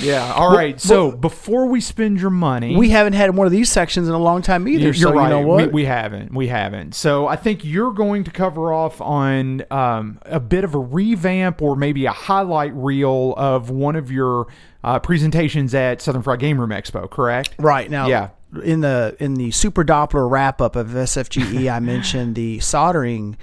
Yeah. 0.00 0.32
All 0.32 0.54
right. 0.54 0.80
So 0.80 1.10
before 1.12 1.66
we 1.66 1.80
spend 1.80 2.20
your 2.20 2.30
money, 2.30 2.76
we 2.76 2.90
haven't 2.90 3.14
had 3.14 3.34
one 3.34 3.46
of 3.46 3.52
these 3.52 3.70
sections 3.70 4.08
in 4.08 4.14
a 4.14 4.18
long 4.18 4.42
time 4.42 4.68
either. 4.68 4.84
You're 4.84 4.94
so 4.94 5.12
right. 5.12 5.24
you 5.24 5.28
know 5.30 5.40
what? 5.40 5.66
We, 5.66 5.72
we 5.72 5.84
haven't. 5.84 6.32
We 6.32 6.48
haven't. 6.48 6.94
So 6.94 7.26
I 7.26 7.36
think 7.36 7.64
you're 7.64 7.92
going 7.92 8.24
to 8.24 8.30
cover 8.30 8.72
off 8.72 9.00
on 9.00 9.64
um, 9.70 10.18
a 10.22 10.40
bit 10.40 10.64
of 10.64 10.74
a 10.74 10.78
revamp 10.78 11.62
or 11.62 11.76
maybe 11.76 12.06
a 12.06 12.12
highlight 12.12 12.74
reel 12.74 13.34
of 13.36 13.70
one 13.70 13.96
of 13.96 14.10
your 14.10 14.46
uh, 14.84 14.98
presentations 14.98 15.74
at 15.74 16.00
Southern 16.00 16.22
Fried 16.22 16.40
Game 16.40 16.60
Room 16.60 16.70
Expo, 16.70 17.08
correct? 17.10 17.54
Right 17.58 17.90
now, 17.90 18.06
Yeah. 18.08 18.30
In 18.64 18.80
the 18.80 19.14
in 19.20 19.34
the 19.34 19.50
Super 19.50 19.84
Doppler 19.84 20.30
wrap 20.30 20.62
up 20.62 20.74
of 20.74 20.88
SFGE, 20.88 21.70
I 21.70 21.80
mentioned 21.80 22.34
the 22.34 22.60
soldering 22.60 23.36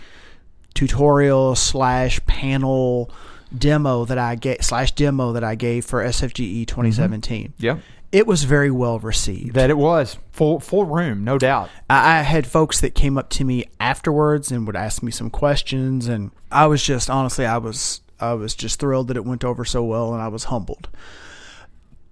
tutorial 0.73 1.55
slash 1.55 2.25
panel 2.25 3.11
demo 3.59 4.05
that 4.05 4.17
I 4.17 4.35
gave 4.35 4.63
slash 4.63 4.91
demo 4.91 5.33
that 5.33 5.43
I 5.43 5.55
gave 5.55 5.85
for 5.85 6.03
SFGE 6.03 6.51
mm-hmm. 6.51 6.63
2017. 6.63 7.53
Yep. 7.57 7.79
It 8.11 8.27
was 8.27 8.43
very 8.43 8.71
well 8.71 8.99
received. 8.99 9.55
That 9.55 9.69
it 9.69 9.77
was 9.77 10.17
full 10.31 10.59
full 10.59 10.85
room, 10.85 11.23
no 11.23 11.37
doubt. 11.37 11.69
I 11.89 12.19
I 12.19 12.21
had 12.21 12.47
folks 12.47 12.79
that 12.81 12.95
came 12.95 13.17
up 13.17 13.29
to 13.31 13.43
me 13.43 13.65
afterwards 13.79 14.51
and 14.51 14.65
would 14.67 14.75
ask 14.75 15.03
me 15.03 15.11
some 15.11 15.29
questions, 15.29 16.07
and 16.07 16.31
I 16.51 16.67
was 16.67 16.81
just 16.81 17.09
honestly, 17.09 17.45
I 17.45 17.57
was 17.57 18.01
I 18.19 18.33
was 18.33 18.55
just 18.55 18.79
thrilled 18.79 19.09
that 19.09 19.17
it 19.17 19.25
went 19.25 19.43
over 19.43 19.65
so 19.65 19.83
well, 19.83 20.13
and 20.13 20.21
I 20.21 20.29
was 20.29 20.45
humbled. 20.45 20.87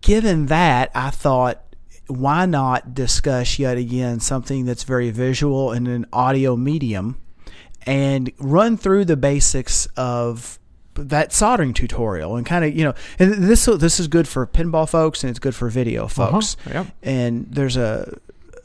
Given 0.01 0.47
that, 0.47 0.91
I 0.93 1.09
thought, 1.09 1.63
why 2.07 2.45
not 2.45 2.93
discuss 2.93 3.57
yet 3.57 3.77
again 3.77 4.19
something 4.19 4.65
that's 4.65 4.83
very 4.83 5.11
visual 5.11 5.71
in 5.71 5.87
an 5.87 6.05
audio 6.11 6.57
medium, 6.57 7.21
and 7.85 8.31
run 8.39 8.75
through 8.75 9.05
the 9.05 9.15
basics 9.15 9.85
of 9.95 10.59
that 10.95 11.33
soldering 11.33 11.73
tutorial 11.73 12.35
and 12.35 12.45
kind 12.45 12.63
of 12.63 12.75
you 12.75 12.83
know 12.83 12.93
and 13.17 13.33
this 13.33 13.65
this 13.65 13.99
is 13.99 14.07
good 14.07 14.27
for 14.27 14.45
pinball 14.45 14.87
folks 14.87 15.23
and 15.23 15.29
it's 15.29 15.39
good 15.39 15.55
for 15.55 15.69
video 15.69 16.05
uh-huh. 16.05 16.31
folks 16.31 16.55
Yep. 16.67 16.87
and 17.01 17.47
there's 17.49 17.77
a 17.77 18.17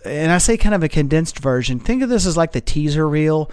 and 0.04 0.32
I 0.32 0.38
say 0.38 0.56
kind 0.56 0.74
of 0.74 0.82
a 0.82 0.88
condensed 0.88 1.38
version. 1.38 1.78
Think 1.78 2.02
of 2.02 2.08
this 2.08 2.26
as 2.26 2.36
like 2.36 2.52
the 2.52 2.60
teaser 2.60 3.08
reel. 3.08 3.50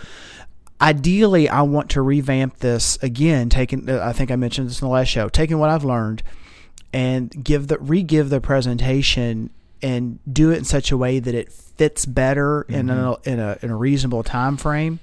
Ideally, 0.82 1.48
I 1.50 1.62
want 1.62 1.90
to 1.92 2.02
revamp 2.02 2.58
this 2.58 2.98
again. 3.02 3.50
Taking, 3.50 3.90
uh, 3.90 4.02
I 4.04 4.14
think 4.14 4.32
I 4.32 4.36
mentioned 4.36 4.70
this 4.70 4.82
in 4.82 4.88
the 4.88 4.94
last 4.94 5.08
show. 5.08 5.30
Taking 5.30 5.58
what 5.58 5.70
I've 5.70 5.86
learned 5.86 6.22
and 6.94 7.44
give 7.44 7.68
the 7.68 7.78
re-give 7.80 8.30
the 8.30 8.42
presentation 8.42 9.50
and 9.82 10.20
do 10.32 10.52
it 10.52 10.58
in 10.58 10.64
such 10.64 10.92
a 10.92 10.98
way 10.98 11.20
that 11.20 11.36
it 11.36 11.52
fits 11.52 12.06
better 12.06 12.64
in 12.64 12.88
mm-hmm. 12.88 13.30
a 13.30 13.34
in 13.34 13.40
a 13.40 13.58
in 13.62 13.70
a 13.70 13.76
reasonable 13.76 14.24
time 14.24 14.58
frame 14.58 15.00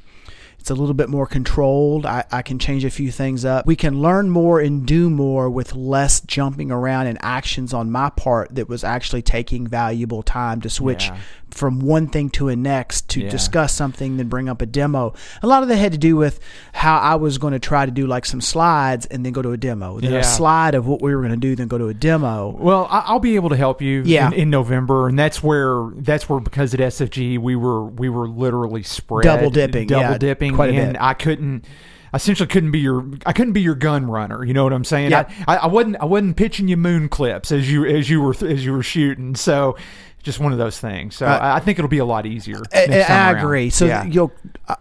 It's 0.63 0.71
a 0.71 0.77
little 0.77 0.95
bit 0.95 1.09
more 1.09 1.27
controlled. 1.27 2.07
I, 2.07 2.23
I 2.31 2.43
can 2.43 2.61
change 2.61 2.85
a 2.85 2.91
few 2.91 3.11
things 3.11 3.45
up. 3.45 3.67
We 3.67 3.75
can 3.75 4.01
learn 4.01 4.31
more 4.31 4.61
and 4.61 4.87
do 4.87 5.11
more 5.11 5.51
with 5.51 5.75
less 5.75 6.21
jumping 6.21 6.71
around 6.71 7.09
and 7.09 7.19
actions 7.21 7.75
on 7.75 7.91
my 7.91 8.11
part 8.11 8.55
that 8.55 8.69
was 8.69 8.85
actually 8.85 9.23
taking 9.23 9.67
valuable 9.67 10.23
time 10.23 10.61
to 10.61 10.71
switch 10.71 11.07
Yeah. 11.09 11.19
From 11.53 11.79
one 11.81 12.07
thing 12.09 12.31
to 12.31 12.49
a 12.49 12.57
next 12.57 13.09
to 13.11 13.21
Yeah. 13.21 13.31
discuss 13.31 13.73
something, 13.73 14.17
then 14.17 14.29
bring 14.29 14.49
up 14.49 14.63
a 14.63 14.67
demo. 14.67 15.15
A 15.43 15.47
lot 15.47 15.63
of 15.63 15.69
that 15.69 15.77
had 15.77 15.93
to 15.93 15.99
do 15.99 16.17
with 16.17 16.41
how 16.73 16.99
I 16.99 17.15
was 17.17 17.39
going 17.39 17.53
to 17.53 17.59
try 17.59 17.85
to 17.87 17.93
do 17.93 18.07
like 18.07 18.25
some 18.25 18.41
slides 18.41 19.07
and 19.07 19.25
then 19.25 19.33
go 19.33 19.43
to 19.43 19.53
a 19.53 19.57
demo. 19.57 20.01
Then 20.01 20.13
Yeah. 20.13 20.19
a 20.21 20.25
slide 20.25 20.75
of 20.75 20.87
what 20.87 21.03
we 21.03 21.15
were 21.15 21.21
going 21.21 21.33
to 21.33 21.37
do, 21.37 21.55
then 21.55 21.69
go 21.69 21.79
to 21.79 21.89
a 21.89 21.95
demo. 21.95 22.57
Well, 22.59 22.89
I'll 22.91 23.21
be 23.21 23.37
able 23.37 23.51
to 23.51 23.57
help 23.57 23.81
you 23.83 24.03
Yeah. 24.05 24.29
in, 24.29 24.33
in 24.35 24.51
November, 24.51 25.09
and 25.09 25.19
that's 25.19 25.43
where 25.43 25.91
that's 25.99 26.29
where 26.29 26.41
because 26.41 26.75
at 26.75 26.81
SFG 26.81 27.39
we 27.39 27.55
were 27.57 27.85
we 27.85 28.09
were 28.09 28.29
literally 28.29 28.83
spread 28.83 29.25
Double 29.25 29.51
dipping, 29.51 29.87
double 29.89 30.03
yeah, 30.13 30.19
dipping, 30.19 30.59
and. 30.59 30.97
I 30.99 31.15
couldn't. 31.15 31.65
I 32.13 32.17
essentially 32.17 32.47
couldn't 32.47 32.73
be 32.73 32.81
your 32.81 33.07
I 33.25 33.33
couldn't 33.33 33.55
be 33.55 33.63
your 33.63 33.75
gun 33.75 34.07
runner. 34.07 34.45
You 34.45 34.53
know 34.53 34.65
what 34.65 34.73
I'm 34.75 34.85
saying? 34.85 35.11
Yeah. 35.13 35.29
I, 35.49 35.57
I, 35.57 35.59
I 35.61 35.67
wasn't 35.67 35.97
I 36.01 36.05
wasn't 36.05 36.37
pitching 36.37 36.69
you 36.69 36.77
moon 36.77 37.09
clips 37.09 37.51
as 37.51 37.71
you 37.73 37.87
as 37.87 38.11
you 38.11 38.21
were 38.21 38.35
as 38.47 38.65
you 38.65 38.73
were 38.73 38.83
shooting. 38.83 39.35
So 39.35 39.77
just 40.23 40.39
one 40.41 40.53
of 40.53 40.59
those 40.59 40.79
things. 40.79 41.17
So 41.17 41.27
Uh, 41.27 41.39
I, 41.57 41.61
think 41.61 41.79
it'll 41.79 41.89
be 41.89 41.99
a 41.99 42.05
lot 42.05 42.27
easier. 42.27 42.63
I, 42.73 42.87
I 43.09 43.31
around. 43.33 43.37
agree. 43.39 43.71
So 43.71 43.87
yeah. 43.87 44.05
you'll 44.05 44.33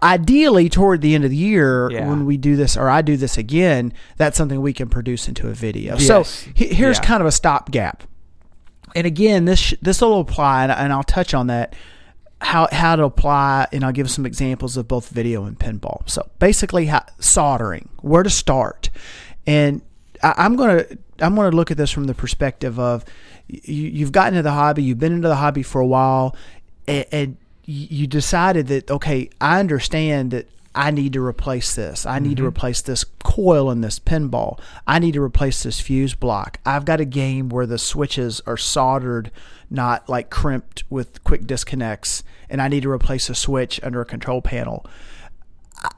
ideally 0.03 0.69
toward 0.69 1.01
the 1.01 1.15
end 1.15 1.23
of 1.23 1.29
the 1.31 1.35
year 1.35 1.89
Yeah. 1.91 2.07
when 2.07 2.25
we 2.25 2.37
do 2.37 2.55
this 2.55 2.77
or 2.77 2.89
I 2.89 3.01
do 3.01 3.17
this 3.17 3.37
again, 3.37 3.91
that's 4.17 4.37
something 4.37 4.61
we 4.61 4.73
can 4.73 4.87
produce 4.89 5.27
into 5.27 5.47
a 5.47 5.53
video. 5.53 5.97
Yes. 5.97 6.07
So 6.07 6.51
here's 6.55 6.97
Yeah. 6.97 7.03
kind 7.03 7.21
of 7.21 7.27
a 7.27 7.31
stopgap. 7.31 8.03
And 8.95 9.07
again, 9.07 9.45
this 9.45 9.73
this 9.81 10.01
will 10.01 10.19
apply, 10.19 10.63
and, 10.63 10.71
and 10.71 10.91
I'll 10.93 11.03
touch 11.03 11.33
on 11.33 11.47
that 11.47 11.73
how 12.41 12.67
how 12.71 12.95
to 12.97 13.03
apply, 13.05 13.67
and 13.71 13.85
I'll 13.85 13.93
give 13.93 14.11
some 14.11 14.25
examples 14.25 14.75
of 14.75 14.87
both 14.87 15.09
video 15.09 15.45
and 15.45 15.57
pinball. 15.57 16.01
So 16.09 16.29
basically, 16.39 16.87
how, 16.87 17.03
soldering, 17.19 17.87
where 18.01 18.23
to 18.23 18.29
start, 18.29 18.89
and 19.47 19.81
I, 20.21 20.33
I'm 20.37 20.57
gonna 20.57 20.83
I'm 21.21 21.35
gonna 21.35 21.55
look 21.55 21.71
at 21.71 21.77
this 21.77 21.89
from 21.89 22.03
the 22.05 22.13
perspective 22.13 22.77
of 22.79 23.05
you, 23.51 23.89
you've 23.89 24.11
gotten 24.11 24.35
into 24.35 24.43
the 24.43 24.51
hobby, 24.51 24.83
you've 24.83 24.99
been 24.99 25.13
into 25.13 25.27
the 25.27 25.35
hobby 25.35 25.63
for 25.63 25.81
a 25.81 25.87
while, 25.87 26.35
and, 26.87 27.05
and 27.11 27.37
you 27.65 28.07
decided 28.07 28.67
that 28.67 28.89
okay, 28.89 29.29
I 29.39 29.59
understand 29.59 30.31
that 30.31 30.47
I 30.73 30.91
need 30.91 31.13
to 31.13 31.25
replace 31.25 31.75
this. 31.75 32.05
I 32.05 32.19
need 32.19 32.37
to 32.37 32.43
mm-hmm. 32.43 32.47
replace 32.47 32.81
this 32.81 33.03
coil 33.23 33.69
in 33.71 33.81
this 33.81 33.99
pinball. 33.99 34.59
I 34.87 34.99
need 34.99 35.13
to 35.13 35.21
replace 35.21 35.63
this 35.63 35.81
fuse 35.81 36.15
block. 36.15 36.59
I've 36.65 36.85
got 36.85 37.01
a 37.01 37.05
game 37.05 37.49
where 37.49 37.65
the 37.65 37.77
switches 37.77 38.41
are 38.47 38.57
soldered, 38.57 39.31
not 39.69 40.07
like 40.07 40.29
crimped 40.29 40.83
with 40.89 41.23
quick 41.25 41.45
disconnects, 41.45 42.23
and 42.49 42.61
I 42.61 42.69
need 42.69 42.83
to 42.83 42.91
replace 42.91 43.29
a 43.29 43.35
switch 43.35 43.81
under 43.83 43.99
a 43.99 44.05
control 44.05 44.41
panel. 44.41 44.85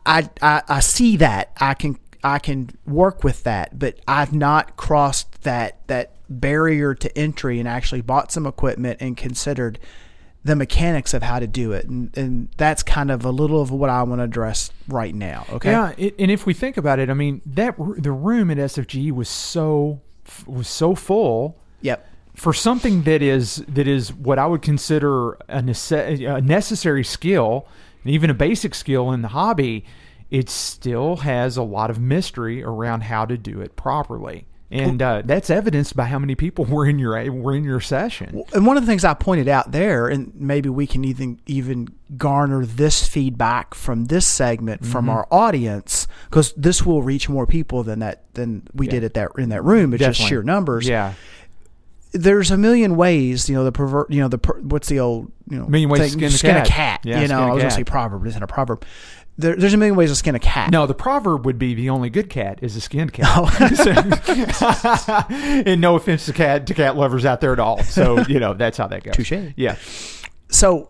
I, 0.05 0.30
I 0.41 0.63
I 0.67 0.80
see 0.80 1.17
that 1.17 1.51
I 1.57 1.73
can 1.75 1.99
I 2.23 2.39
can 2.39 2.71
work 2.88 3.23
with 3.23 3.43
that, 3.43 3.77
but 3.77 3.99
I've 4.07 4.34
not 4.34 4.75
crossed 4.75 5.43
that 5.43 5.85
that 5.88 6.12
barrier 6.39 6.93
to 6.95 7.18
entry 7.18 7.60
and 7.60 7.68
actually 7.68 8.01
bought 8.01 8.31
some 8.31 8.45
equipment 8.45 8.97
and 9.01 9.15
considered 9.18 9.80
the 10.45 10.55
mechanics 10.57 11.14
of 11.14 11.23
how 11.23 11.39
to 11.39 11.47
do 11.47 11.72
it, 11.72 11.85
and 11.85 12.15
and 12.18 12.49
that's 12.57 12.84
kind 12.84 13.10
of 13.11 13.23
a 13.23 13.31
little 13.31 13.61
of 13.61 13.72
what 13.72 13.89
I 13.89 14.03
want 14.03 14.19
to 14.19 14.23
address 14.23 14.72
right 14.89 15.15
now. 15.15 15.45
Okay. 15.49 15.72
Yeah, 15.72 15.93
it, 15.97 16.15
and 16.19 16.30
if 16.30 16.45
we 16.45 16.53
think 16.53 16.76
about 16.76 16.99
it, 16.99 17.10
I 17.10 17.14
mean 17.14 17.41
that 17.45 17.76
the 17.97 18.11
room 18.11 18.51
at 18.51 18.57
SFG 18.57 19.11
was 19.14 19.30
so 19.30 20.01
was 20.45 20.68
so 20.68 20.95
full 20.95 21.57
Yep. 21.81 22.05
for 22.35 22.53
something 22.53 23.03
that 23.03 23.22
is 23.22 23.64
that 23.69 23.88
is 23.88 24.14
what 24.14 24.38
I 24.38 24.45
would 24.45 24.61
consider 24.61 25.34
a, 25.47 25.61
nece- 25.61 26.38
a 26.38 26.41
necessary 26.41 27.05
skill, 27.05 27.65
and 28.03 28.11
even 28.11 28.30
a 28.30 28.34
basic 28.34 28.76
skill 28.76 29.11
in 29.14 29.22
the 29.22 29.30
hobby. 29.30 29.85
It 30.30 30.49
still 30.49 31.18
has 31.18 31.57
a 31.57 31.64
lot 31.64 31.89
of 31.91 31.99
mystery 32.01 32.64
around 32.64 33.01
how 33.03 33.23
to 33.26 33.38
do 33.38 33.61
it 33.61 33.76
properly, 33.76 34.47
and 34.74 35.02
uh, 35.02 35.22
that's 35.24 35.50
evidenced 35.50 35.95
by 35.95 36.06
how 36.06 36.20
many 36.20 36.36
people 36.36 36.66
were 36.74 36.86
in 36.86 37.00
your 37.00 37.32
were 37.32 37.56
in 37.56 37.64
your 37.64 37.80
session. 37.80 38.44
And 38.54 38.66
one 38.66 38.78
of 38.78 38.84
the 38.84 38.88
things 38.88 39.06
I 39.06 39.14
pointed 39.14 39.48
out 39.48 39.72
there, 39.72 40.08
and 40.08 40.34
maybe 40.36 40.70
we 40.70 40.88
can 40.88 41.06
even 41.06 41.40
even 41.45 41.90
garner 42.18 42.66
this 42.66 43.08
feedback 43.08 43.74
from 43.76 44.06
this 44.06 44.26
segment 44.26 44.86
from 44.86 45.10
our 45.10 45.28
audience, 45.32 46.08
because 46.26 46.54
this 46.54 46.86
will 46.86 47.04
reach 47.04 47.30
more 47.30 47.45
people 47.48 47.84
than 47.84 48.00
that 48.00 48.34
than 48.34 48.68
we 48.74 48.88
did 48.88 49.04
at 49.04 49.14
that 49.14 49.32
in 49.38 49.50
that 49.50 49.64
room. 49.64 49.94
It's 49.94 50.04
just 50.04 50.20
sheer 50.20 50.44
numbers. 50.44 50.88
Yeah, 50.88 51.14
there's 52.14 52.52
a 52.52 52.58
million 52.58 52.95
ways, 52.95 53.50
you 53.50 53.56
know, 53.56 53.64
the 53.64 53.72
pervert, 53.72 54.12
you 54.12 54.22
know, 54.22 54.28
the 54.28 54.38
per, 54.38 54.60
what's 54.60 54.88
the 54.88 55.00
old, 55.00 55.32
you 55.50 55.58
know, 55.58 55.68
Million 55.68 55.90
ways 55.90 56.16
to 56.16 56.30
skin 56.30 56.56
a 56.56 56.60
a 56.60 56.62
cat. 56.62 56.68
cat. 56.68 57.00
Yeah, 57.04 57.22
you 57.22 57.28
know, 57.28 57.41
I 57.41 57.52
was 57.54 57.64
gonna 57.64 57.72
say 57.72 57.84
proverb, 57.84 58.22
but 58.22 58.28
it's 58.28 58.36
not 58.36 58.44
a 58.44 58.54
proverb. 58.54 58.86
There, 59.38 59.55
there's 59.55 59.73
a 59.73 59.77
million 59.77 59.95
ways 59.95 60.10
to 60.11 60.15
skin 60.15 60.35
a 60.35 60.39
cat. 60.39 60.69
No, 60.72 60.85
the 60.85 60.93
proverb 60.93 61.45
would 61.45 61.57
be 61.57 61.73
the 61.73 61.89
only 61.89 62.10
good 62.11 62.30
cat 62.30 62.60
is 62.61 62.76
a 62.76 62.81
skinned 62.81 63.14
cat. 63.14 63.26
Oh. 63.30 63.49
and 65.65 65.81
no 65.81 65.95
offense 65.95 66.26
to 66.27 66.34
cat 66.34 66.68
to 66.68 66.73
cat 66.73 66.95
lovers 66.95 67.26
out 67.26 67.41
there 67.41 67.53
at 67.53 67.60
all. 67.60 67.81
So 67.84 68.19
you 68.27 68.39
know 68.39 68.53
that's 68.53 68.77
how 68.77 68.88
that 68.88 69.03
goes. 69.03 69.15
Touche. 69.15 69.53
Yeah. 69.55 69.77
so 70.49 70.88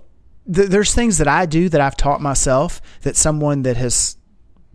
th- 0.54 0.70
there's 0.70 0.94
things 0.94 1.18
that 1.20 1.28
I 1.28 1.46
do 1.46 1.70
that 1.70 1.80
I've 1.82 1.98
taught 1.98 2.22
myself 2.22 2.82
that 3.02 3.16
someone 3.16 3.62
that 3.64 3.78
has 3.78 4.18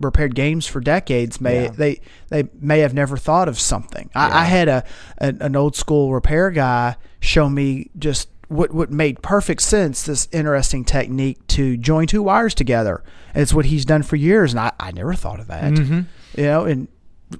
repaired 0.00 0.34
games 0.34 0.66
for 0.66 0.80
decades 0.80 1.40
may 1.40 1.64
Yeah. 1.64 1.70
they 1.70 2.00
they 2.28 2.44
may 2.60 2.78
have 2.80 2.94
never 2.94 3.16
thought 3.16 3.48
of 3.48 3.58
something. 3.58 4.10
I, 4.14 4.40
I 4.42 4.44
had 4.44 4.68
a 4.68 4.84
an, 5.18 5.42
an 5.42 5.56
old 5.56 5.76
school 5.76 6.12
repair 6.14 6.50
guy 6.50 6.96
show 7.20 7.48
me 7.48 7.90
just 7.98 8.28
what 8.48 8.72
what 8.72 8.90
made 8.90 9.22
perfect 9.22 9.62
sense 9.62 10.02
this 10.04 10.26
interesting 10.32 10.84
technique 10.84 11.46
to 11.48 11.76
join 11.76 12.06
two 12.06 12.22
wires 12.22 12.54
together. 12.54 13.02
And 13.34 13.42
it's 13.42 13.52
what 13.54 13.66
he's 13.66 13.84
done 13.84 14.02
for 14.02 14.16
years, 14.16 14.52
and 14.52 14.60
I, 14.60 14.72
I 14.80 14.90
never 14.92 15.14
thought 15.14 15.38
of 15.40 15.46
that. 15.48 15.72
Mm-hmm. 15.74 16.00
You 16.36 16.44
know, 16.44 16.64
and 16.64 16.88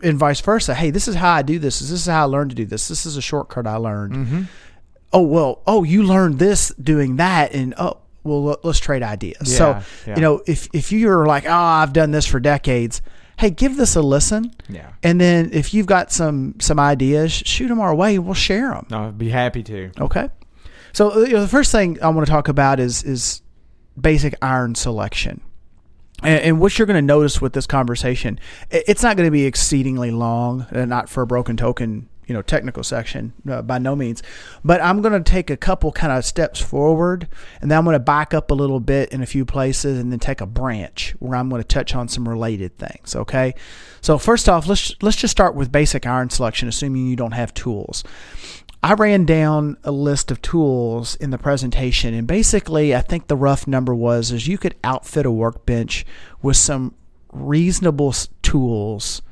and 0.02 0.18
vice 0.18 0.40
versa. 0.42 0.74
Hey, 0.74 0.90
this 0.90 1.08
is 1.08 1.14
how 1.14 1.32
I 1.32 1.42
do 1.42 1.58
this. 1.58 1.78
This 1.80 1.90
is 1.90 2.06
how 2.06 2.22
I 2.22 2.24
learned 2.24 2.50
to 2.50 2.56
do 2.56 2.66
this. 2.66 2.88
This 2.88 3.06
is 3.06 3.16
a 3.16 3.22
shortcut 3.22 3.66
I 3.66 3.76
learned 3.76 4.12
Mm-hmm. 4.14 4.42
oh 5.14 5.22
well 5.22 5.62
oh 5.66 5.82
you 5.84 6.02
learned 6.02 6.38
this 6.38 6.68
doing 6.74 7.16
that 7.16 7.54
and 7.54 7.72
oh 7.78 7.96
well 8.24 8.44
let- 8.44 8.64
let's 8.64 8.78
trade 8.78 9.02
ideas 9.02 9.56
so 9.56 9.70
Yeah, 9.70 9.82
yeah. 10.06 10.14
you 10.16 10.20
know 10.20 10.42
if 10.46 10.68
if 10.74 10.92
you're 10.92 11.24
like 11.24 11.46
oh 11.46 11.50
i've 11.50 11.94
done 11.94 12.10
this 12.10 12.26
for 12.26 12.38
decades 12.40 13.00
hey 13.38 13.48
give 13.48 13.78
this 13.78 13.96
a 13.96 14.02
listen 14.02 14.52
Yeah. 14.68 14.90
and 15.02 15.18
then 15.18 15.48
if 15.54 15.72
you've 15.72 15.86
got 15.86 16.12
some 16.12 16.56
some 16.60 16.78
ideas 16.78 17.32
shoot 17.32 17.68
them 17.68 17.80
our 17.80 17.94
way 17.94 18.18
we'll 18.18 18.34
share 18.34 18.70
them 18.72 18.86
I'd 18.90 19.16
be 19.16 19.30
happy 19.30 19.62
to. 19.62 19.90
okay 19.98 20.28
so 20.92 21.12
uh, 21.12 21.18
you 21.20 21.34
know, 21.34 21.40
the 21.40 21.48
first 21.48 21.72
thing 21.72 22.00
i 22.02 22.08
want 22.08 22.26
to 22.26 22.30
talk 22.30 22.48
about 22.48 22.80
is 22.80 23.02
is 23.02 23.42
basic 24.00 24.34
iron 24.42 24.74
selection 24.74 25.40
and, 26.22 26.60
what 26.60 26.78
you're 26.78 26.86
going 26.86 26.96
to 26.96 27.02
notice 27.02 27.40
with 27.40 27.52
this 27.52 27.66
conversation, 27.66 28.40
it's 28.70 29.02
not 29.02 29.16
going 29.16 29.26
to 29.26 29.32
be 29.32 29.44
exceedingly 29.44 30.10
long, 30.10 30.62
uh, 30.72 30.84
not 30.84 31.08
for 31.08 31.22
a 31.22 31.26
broken 31.26 31.56
token, 31.56 32.08
you 32.26 32.34
know, 32.34 32.42
technical 32.42 32.82
section 32.82 33.32
uh, 33.48 33.62
by 33.62 33.78
no 33.78 33.94
means. 33.94 34.22
But 34.64 34.82
I'm 34.82 35.00
going 35.00 35.12
to 35.22 35.30
take 35.30 35.48
a 35.48 35.56
couple 35.56 35.92
kind 35.92 36.12
of 36.12 36.24
steps 36.24 36.60
forward, 36.60 37.28
and 37.60 37.70
then 37.70 37.78
I'm 37.78 37.84
going 37.84 37.94
to 37.94 38.00
back 38.00 38.34
up 38.34 38.50
a 38.50 38.54
little 38.54 38.80
bit 38.80 39.12
in 39.12 39.22
a 39.22 39.26
few 39.26 39.44
places, 39.44 39.98
and 39.98 40.10
then 40.10 40.18
take 40.18 40.40
a 40.40 40.46
branch 40.46 41.14
where 41.20 41.38
I'm 41.38 41.48
going 41.48 41.62
to 41.62 41.68
touch 41.68 41.94
on 41.94 42.08
some 42.08 42.28
related 42.28 42.76
things. 42.76 43.14
Okay, 43.14 43.54
so 44.00 44.18
first 44.18 44.48
off, 44.48 44.66
let's 44.66 44.94
let's 45.00 45.16
just 45.16 45.32
start 45.32 45.54
with 45.54 45.70
basic 45.70 46.04
iron 46.04 46.30
selection, 46.30 46.68
assuming 46.68 47.06
you 47.06 47.16
don't 47.16 47.32
have 47.32 47.54
tools. 47.54 48.02
I 48.82 48.94
ran 48.94 49.24
down 49.24 49.76
a 49.82 49.90
list 49.90 50.30
of 50.30 50.40
tools 50.40 51.16
in 51.16 51.30
the 51.30 51.38
presentation, 51.38 52.14
and 52.14 52.28
basically, 52.28 52.94
I 52.94 53.00
think 53.00 53.26
the 53.26 53.36
rough 53.36 53.66
number 53.66 53.94
was 53.94 54.30
is 54.30 54.46
you 54.46 54.58
could 54.58 54.76
outfit 54.84 55.26
a 55.26 55.30
workbench 55.30 56.06
with 56.42 56.56
some 56.56 56.94
reasonable 57.32 58.14
tools 58.42 59.22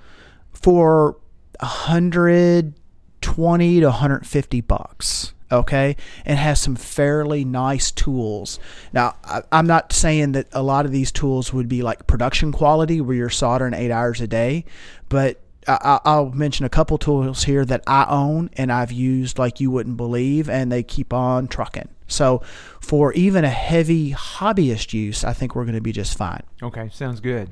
for 0.53 1.17
120 1.61 3.81
to 3.81 3.87
150 3.87 4.61
bucks 4.63 5.33
okay? 5.53 5.97
And 6.25 6.39
has 6.39 6.61
some 6.61 6.77
fairly 6.77 7.45
nice 7.45 7.93
tools. 7.93 8.59
Now 8.93 9.17
I, 9.25 9.43
i'm 9.53 9.67
not 9.67 9.93
saying 9.93 10.33
that 10.33 10.49
a 10.53 10.63
lot 10.63 10.87
of 10.87 10.93
these 10.93 11.13
tools 11.13 11.53
would 11.53 11.69
be 11.69 11.83
like 11.83 12.07
production 12.07 12.53
quality 12.53 13.01
where 13.01 13.17
you're 13.17 13.31
soldering 13.31 13.75
eight 13.75 13.91
hours 13.91 14.21
a 14.21 14.27
day 14.27 14.65
but 15.09 15.41
I, 15.69 15.79
I- 15.83 16.01
I'll 16.05 16.31
mention 16.31 16.65
a 16.67 16.69
couple 16.69 16.99
tools 16.99 17.45
here 17.45 17.65
that 17.65 17.83
I 17.87 18.07
own 18.09 18.51
and 18.55 18.71
I've 18.73 18.93
used 18.93 19.39
like 19.39 19.61
you 19.61 19.71
wouldn't 19.71 19.97
believe, 19.97 20.49
and 20.49 20.71
they 20.71 20.83
keep 20.83 21.13
on 21.13 21.49
trucking. 21.49 21.89
So, 22.09 22.41
for 22.81 23.13
even 23.15 23.45
a 23.45 23.49
heavy 23.49 24.13
hobbyist 24.13 24.93
use, 24.93 25.25
I 25.25 25.33
think 25.33 25.57
we're 25.57 25.65
going 25.65 25.75
to 25.75 25.81
be 25.81 25.91
just 25.91 26.17
fine. 26.17 26.43
Okay, 26.63 26.89
sounds 26.93 27.19
good. 27.19 27.51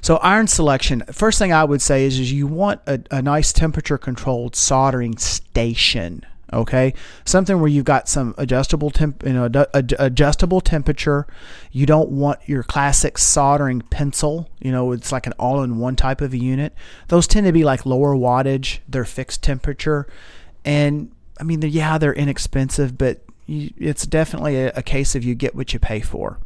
So 0.00 0.18
iron 0.18 0.46
selection. 0.46 1.02
First 1.10 1.40
thing 1.40 1.52
I 1.52 1.64
would 1.64 1.82
say 1.82 2.04
is, 2.04 2.20
is 2.20 2.30
you 2.32 2.46
want 2.46 2.80
a, 2.86 3.00
a 3.10 3.20
nice 3.20 3.52
temperature 3.52 3.98
controlled 3.98 4.54
soldering 4.54 5.16
station. 5.18 6.24
Okay, 6.52 6.94
something 7.24 7.58
where 7.58 7.68
you've 7.68 7.84
got 7.84 8.08
some 8.08 8.34
adjustable 8.38 8.90
temp, 8.90 9.24
you 9.26 9.32
know, 9.32 9.46
ad- 9.46 9.66
ad- 9.74 9.94
adjustable 9.98 10.60
temperature. 10.60 11.26
You 11.72 11.86
don't 11.86 12.10
want 12.10 12.38
your 12.46 12.62
classic 12.62 13.18
soldering 13.18 13.80
pencil. 13.82 14.48
You 14.60 14.70
know, 14.70 14.92
it's 14.92 15.10
like 15.10 15.26
an 15.26 15.32
all-in-one 15.38 15.96
type 15.96 16.20
of 16.20 16.32
a 16.32 16.38
unit. 16.38 16.72
Those 17.08 17.26
tend 17.26 17.46
to 17.46 17.52
be 17.52 17.64
like 17.64 17.84
lower 17.84 18.14
wattage. 18.14 18.78
They're 18.88 19.04
fixed 19.04 19.42
temperature, 19.42 20.06
and 20.64 21.10
I 21.40 21.42
mean, 21.42 21.60
they're, 21.60 21.70
yeah, 21.70 21.98
they're 21.98 22.14
inexpensive, 22.14 22.96
but 22.96 23.22
you, 23.46 23.72
it's 23.76 24.06
definitely 24.06 24.56
a, 24.56 24.72
a 24.76 24.82
case 24.82 25.14
of 25.14 25.24
you 25.24 25.34
get 25.34 25.54
what 25.54 25.72
you 25.72 25.80
pay 25.80 26.00
for 26.00 26.38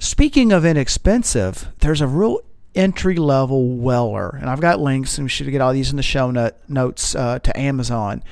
speaking 0.00 0.50
of 0.50 0.64
inexpensive, 0.64 1.68
there's 1.78 2.00
a 2.00 2.06
real 2.06 2.40
entry 2.74 3.16
level 3.16 3.76
Weller, 3.76 4.36
and 4.40 4.48
I've 4.48 4.60
got 4.60 4.80
links, 4.80 5.18
and 5.18 5.24
we 5.24 5.28
should 5.28 5.50
get 5.50 5.60
all 5.60 5.72
these 5.72 5.90
in 5.90 5.96
the 5.96 6.02
show 6.02 6.30
note, 6.30 6.54
notes 6.68 7.14
uh, 7.14 7.38
to 7.40 7.58
Amazon. 7.58 8.22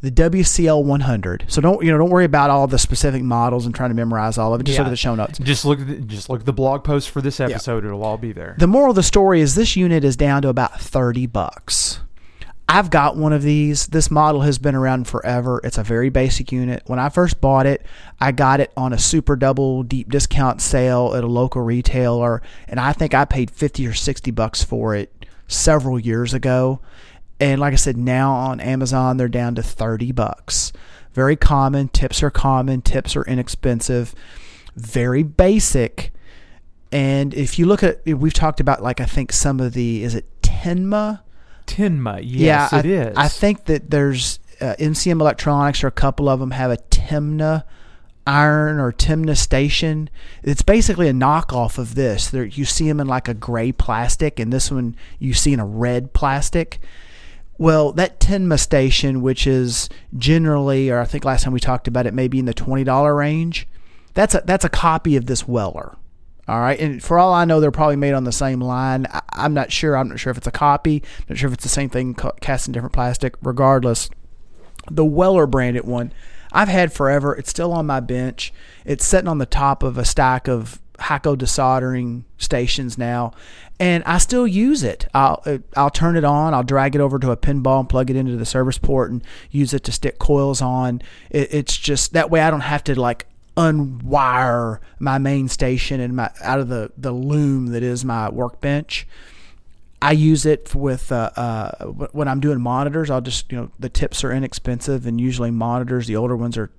The 0.00 0.10
WCL 0.12 0.84
100. 0.84 1.46
So 1.48 1.60
don't 1.60 1.84
you 1.84 1.90
know? 1.90 1.98
Don't 1.98 2.10
worry 2.10 2.24
about 2.24 2.50
all 2.50 2.66
the 2.68 2.78
specific 2.78 3.22
models 3.22 3.66
and 3.66 3.74
trying 3.74 3.90
to 3.90 3.94
memorize 3.96 4.38
all 4.38 4.54
of 4.54 4.60
it. 4.60 4.64
Just 4.64 4.78
look 4.78 4.86
at 4.86 4.90
the 4.90 4.96
show 4.96 5.14
notes. 5.16 5.38
Just 5.38 5.64
look 5.64 5.84
the, 5.84 5.96
just 5.96 6.28
look 6.30 6.40
at 6.40 6.46
the 6.46 6.52
blog 6.52 6.84
post 6.84 7.10
for 7.10 7.20
this 7.20 7.40
episode. 7.40 7.84
It'll 7.84 8.04
all 8.04 8.16
be 8.16 8.32
there. 8.32 8.54
The 8.58 8.68
moral 8.68 8.90
of 8.90 8.96
the 8.96 9.02
story 9.02 9.40
is 9.40 9.56
this 9.56 9.74
unit 9.74 10.04
is 10.04 10.16
down 10.16 10.42
to 10.42 10.48
about 10.48 10.80
30 10.80 11.26
bucks. 11.26 12.00
I've 12.70 12.90
got 12.90 13.16
one 13.16 13.32
of 13.32 13.42
these. 13.42 13.86
This 13.86 14.10
model 14.10 14.42
has 14.42 14.58
been 14.58 14.74
around 14.74 15.08
forever. 15.08 15.58
It's 15.64 15.78
a 15.78 15.82
very 15.82 16.10
basic 16.10 16.52
unit. 16.52 16.82
When 16.86 16.98
I 16.98 17.08
first 17.08 17.40
bought 17.40 17.66
it, 17.66 17.84
I 18.20 18.30
got 18.30 18.60
it 18.60 18.70
on 18.76 18.92
a 18.92 18.98
super 18.98 19.36
double 19.36 19.82
deep 19.82 20.10
discount 20.10 20.60
sale 20.60 21.14
at 21.16 21.24
a 21.24 21.28
local 21.28 21.62
retailer, 21.62 22.42
and 22.68 22.78
I 22.78 22.92
think 22.92 23.14
I 23.14 23.24
paid 23.24 23.50
50 23.50 23.86
or 23.86 23.94
60 23.94 24.30
bucks 24.32 24.62
for 24.62 24.94
it 24.94 25.10
several 25.46 25.98
years 25.98 26.34
ago. 26.34 26.80
And 27.40 27.60
like 27.60 27.72
I 27.72 27.76
said, 27.76 27.96
now 27.96 28.32
on 28.32 28.60
Amazon 28.60 29.16
they're 29.16 29.28
down 29.28 29.54
to 29.56 29.62
30 29.62 30.12
bucks. 30.12 30.72
Very 31.12 31.36
common, 31.36 31.88
tips 31.88 32.22
are 32.22 32.30
common, 32.30 32.82
tips 32.82 33.16
are 33.16 33.24
inexpensive, 33.24 34.14
very 34.76 35.22
basic. 35.22 36.12
And 36.92 37.34
if 37.34 37.58
you 37.58 37.66
look 37.66 37.82
at, 37.82 38.04
we've 38.06 38.32
talked 38.32 38.60
about 38.60 38.82
like 38.82 39.00
I 39.00 39.04
think 39.04 39.32
some 39.32 39.60
of 39.60 39.74
the 39.74 40.02
is 40.02 40.14
it 40.14 40.26
Tenma? 40.42 41.20
Tinma, 41.66 42.20
yes, 42.24 42.72
yeah, 42.72 42.78
it 42.78 42.86
I, 42.86 42.88
is. 42.88 43.16
I 43.16 43.28
think 43.28 43.66
that 43.66 43.90
there's 43.90 44.38
uh, 44.60 44.74
MCM 44.78 45.20
Electronics 45.20 45.84
or 45.84 45.88
a 45.88 45.92
couple 45.92 46.28
of 46.28 46.40
them 46.40 46.52
have 46.52 46.70
a 46.70 46.76
Tenma 46.76 47.64
iron 48.26 48.78
or 48.78 48.92
Tenma 48.92 49.36
station. 49.36 50.10
It's 50.42 50.62
basically 50.62 51.08
a 51.08 51.12
knockoff 51.12 51.78
of 51.78 51.94
this. 51.94 52.30
There, 52.30 52.44
you 52.44 52.64
see 52.64 52.88
them 52.88 53.00
in 53.00 53.06
like 53.06 53.28
a 53.28 53.34
gray 53.34 53.72
plastic, 53.72 54.38
and 54.38 54.52
this 54.52 54.70
one 54.70 54.96
you 55.18 55.34
see 55.34 55.52
in 55.52 55.60
a 55.60 55.66
red 55.66 56.12
plastic. 56.12 56.80
Well, 57.58 57.92
that 57.92 58.20
Tenma 58.20 58.58
station, 58.58 59.20
which 59.20 59.46
is 59.46 59.88
generally, 60.16 60.90
or 60.90 61.00
I 61.00 61.04
think 61.04 61.24
last 61.24 61.42
time 61.42 61.52
we 61.52 61.60
talked 61.60 61.88
about 61.88 62.06
it, 62.06 62.14
maybe 62.14 62.38
in 62.38 62.44
the 62.44 62.54
twenty 62.54 62.84
dollar 62.84 63.14
range, 63.14 63.66
that's 64.14 64.34
a 64.34 64.42
that's 64.44 64.64
a 64.64 64.68
copy 64.68 65.16
of 65.16 65.26
this 65.26 65.46
Weller. 65.46 65.96
All 66.46 66.60
right, 66.60 66.78
and 66.78 67.02
for 67.02 67.18
all 67.18 67.34
I 67.34 67.44
know, 67.44 67.60
they're 67.60 67.70
probably 67.70 67.96
made 67.96 68.14
on 68.14 68.24
the 68.24 68.32
same 68.32 68.60
line. 68.60 69.06
I, 69.12 69.20
I'm 69.32 69.54
not 69.54 69.72
sure. 69.72 69.96
I'm 69.96 70.08
not 70.08 70.20
sure 70.20 70.30
if 70.30 70.38
it's 70.38 70.46
a 70.46 70.52
copy. 70.52 71.02
Not 71.28 71.36
sure 71.36 71.48
if 71.48 71.54
it's 71.54 71.64
the 71.64 71.68
same 71.68 71.90
thing 71.90 72.14
cast 72.40 72.68
in 72.68 72.72
different 72.72 72.94
plastic. 72.94 73.34
Regardless, 73.42 74.08
the 74.90 75.04
Weller 75.04 75.46
branded 75.46 75.84
one 75.84 76.12
I've 76.52 76.68
had 76.68 76.92
forever. 76.92 77.34
It's 77.34 77.50
still 77.50 77.72
on 77.72 77.86
my 77.86 78.00
bench. 78.00 78.52
It's 78.84 79.04
sitting 79.04 79.28
on 79.28 79.38
the 79.38 79.46
top 79.46 79.82
of 79.82 79.98
a 79.98 80.04
stack 80.04 80.48
of 80.48 80.80
Hakko 80.98 81.36
desoldering 81.36 82.24
stations 82.38 82.98
now, 82.98 83.32
and 83.78 84.02
I 84.04 84.18
still 84.18 84.46
use 84.46 84.82
it. 84.82 85.06
I'll 85.14 85.42
uh, 85.46 85.58
I'll 85.76 85.90
turn 85.90 86.16
it 86.16 86.24
on. 86.24 86.54
I'll 86.54 86.64
drag 86.64 86.94
it 86.94 87.00
over 87.00 87.18
to 87.18 87.30
a 87.30 87.36
pinball 87.36 87.80
and 87.80 87.88
plug 87.88 88.10
it 88.10 88.16
into 88.16 88.36
the 88.36 88.46
service 88.46 88.78
port 88.78 89.10
and 89.10 89.22
use 89.50 89.72
it 89.72 89.84
to 89.84 89.92
stick 89.92 90.18
coils 90.18 90.60
on. 90.60 91.02
It, 91.30 91.54
it's 91.54 91.76
just 91.76 92.12
that 92.12 92.30
way 92.30 92.40
I 92.40 92.50
don't 92.50 92.60
have 92.60 92.84
to 92.84 93.00
like 93.00 93.26
unwire 93.56 94.78
my 95.00 95.18
main 95.18 95.48
station 95.48 96.00
and 96.00 96.14
my 96.14 96.30
out 96.42 96.60
of 96.60 96.68
the 96.68 96.92
the 96.96 97.12
loom 97.12 97.68
that 97.68 97.82
is 97.82 98.04
my 98.04 98.28
workbench. 98.28 99.06
I 100.00 100.12
use 100.12 100.46
it 100.46 100.74
with 100.76 101.10
uh, 101.10 101.30
uh, 101.34 101.86
when 101.86 102.28
I'm 102.28 102.38
doing 102.38 102.60
monitors. 102.60 103.10
I'll 103.10 103.20
just 103.20 103.50
you 103.50 103.58
know 103.58 103.70
the 103.78 103.88
tips 103.88 104.22
are 104.22 104.32
inexpensive 104.32 105.06
and 105.06 105.20
usually 105.20 105.50
monitors 105.50 106.06
the 106.06 106.16
older 106.16 106.36
ones 106.36 106.56
are 106.56 106.70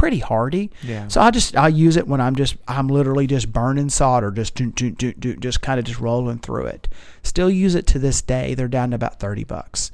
pretty 0.00 0.18
hardy. 0.18 0.70
Yeah. 0.82 1.08
So 1.08 1.20
I 1.20 1.30
just 1.30 1.54
I 1.54 1.68
use 1.68 1.98
it 1.98 2.08
when 2.08 2.22
I'm 2.22 2.34
just 2.34 2.56
I'm 2.66 2.88
literally 2.88 3.26
just 3.26 3.52
burning 3.52 3.90
solder, 3.90 4.30
just 4.30 4.54
do, 4.54 4.70
do, 4.70 4.90
do, 4.92 5.12
do, 5.12 5.36
just 5.36 5.60
kind 5.60 5.78
of 5.78 5.84
just 5.84 6.00
rolling 6.00 6.38
through 6.38 6.64
it. 6.68 6.88
Still 7.22 7.50
use 7.50 7.74
it 7.74 7.86
to 7.88 7.98
this 7.98 8.22
day. 8.22 8.54
They're 8.54 8.66
down 8.66 8.90
to 8.90 8.94
about 8.94 9.20
thirty 9.20 9.44
bucks. 9.44 9.92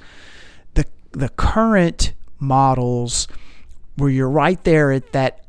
The 0.75 0.85
the 1.11 1.29
current 1.31 2.13
models 2.39 3.27
where 3.97 4.09
you're 4.09 4.31
right 4.31 4.63
there 4.63 4.93
at 4.93 5.11
that 5.11 5.45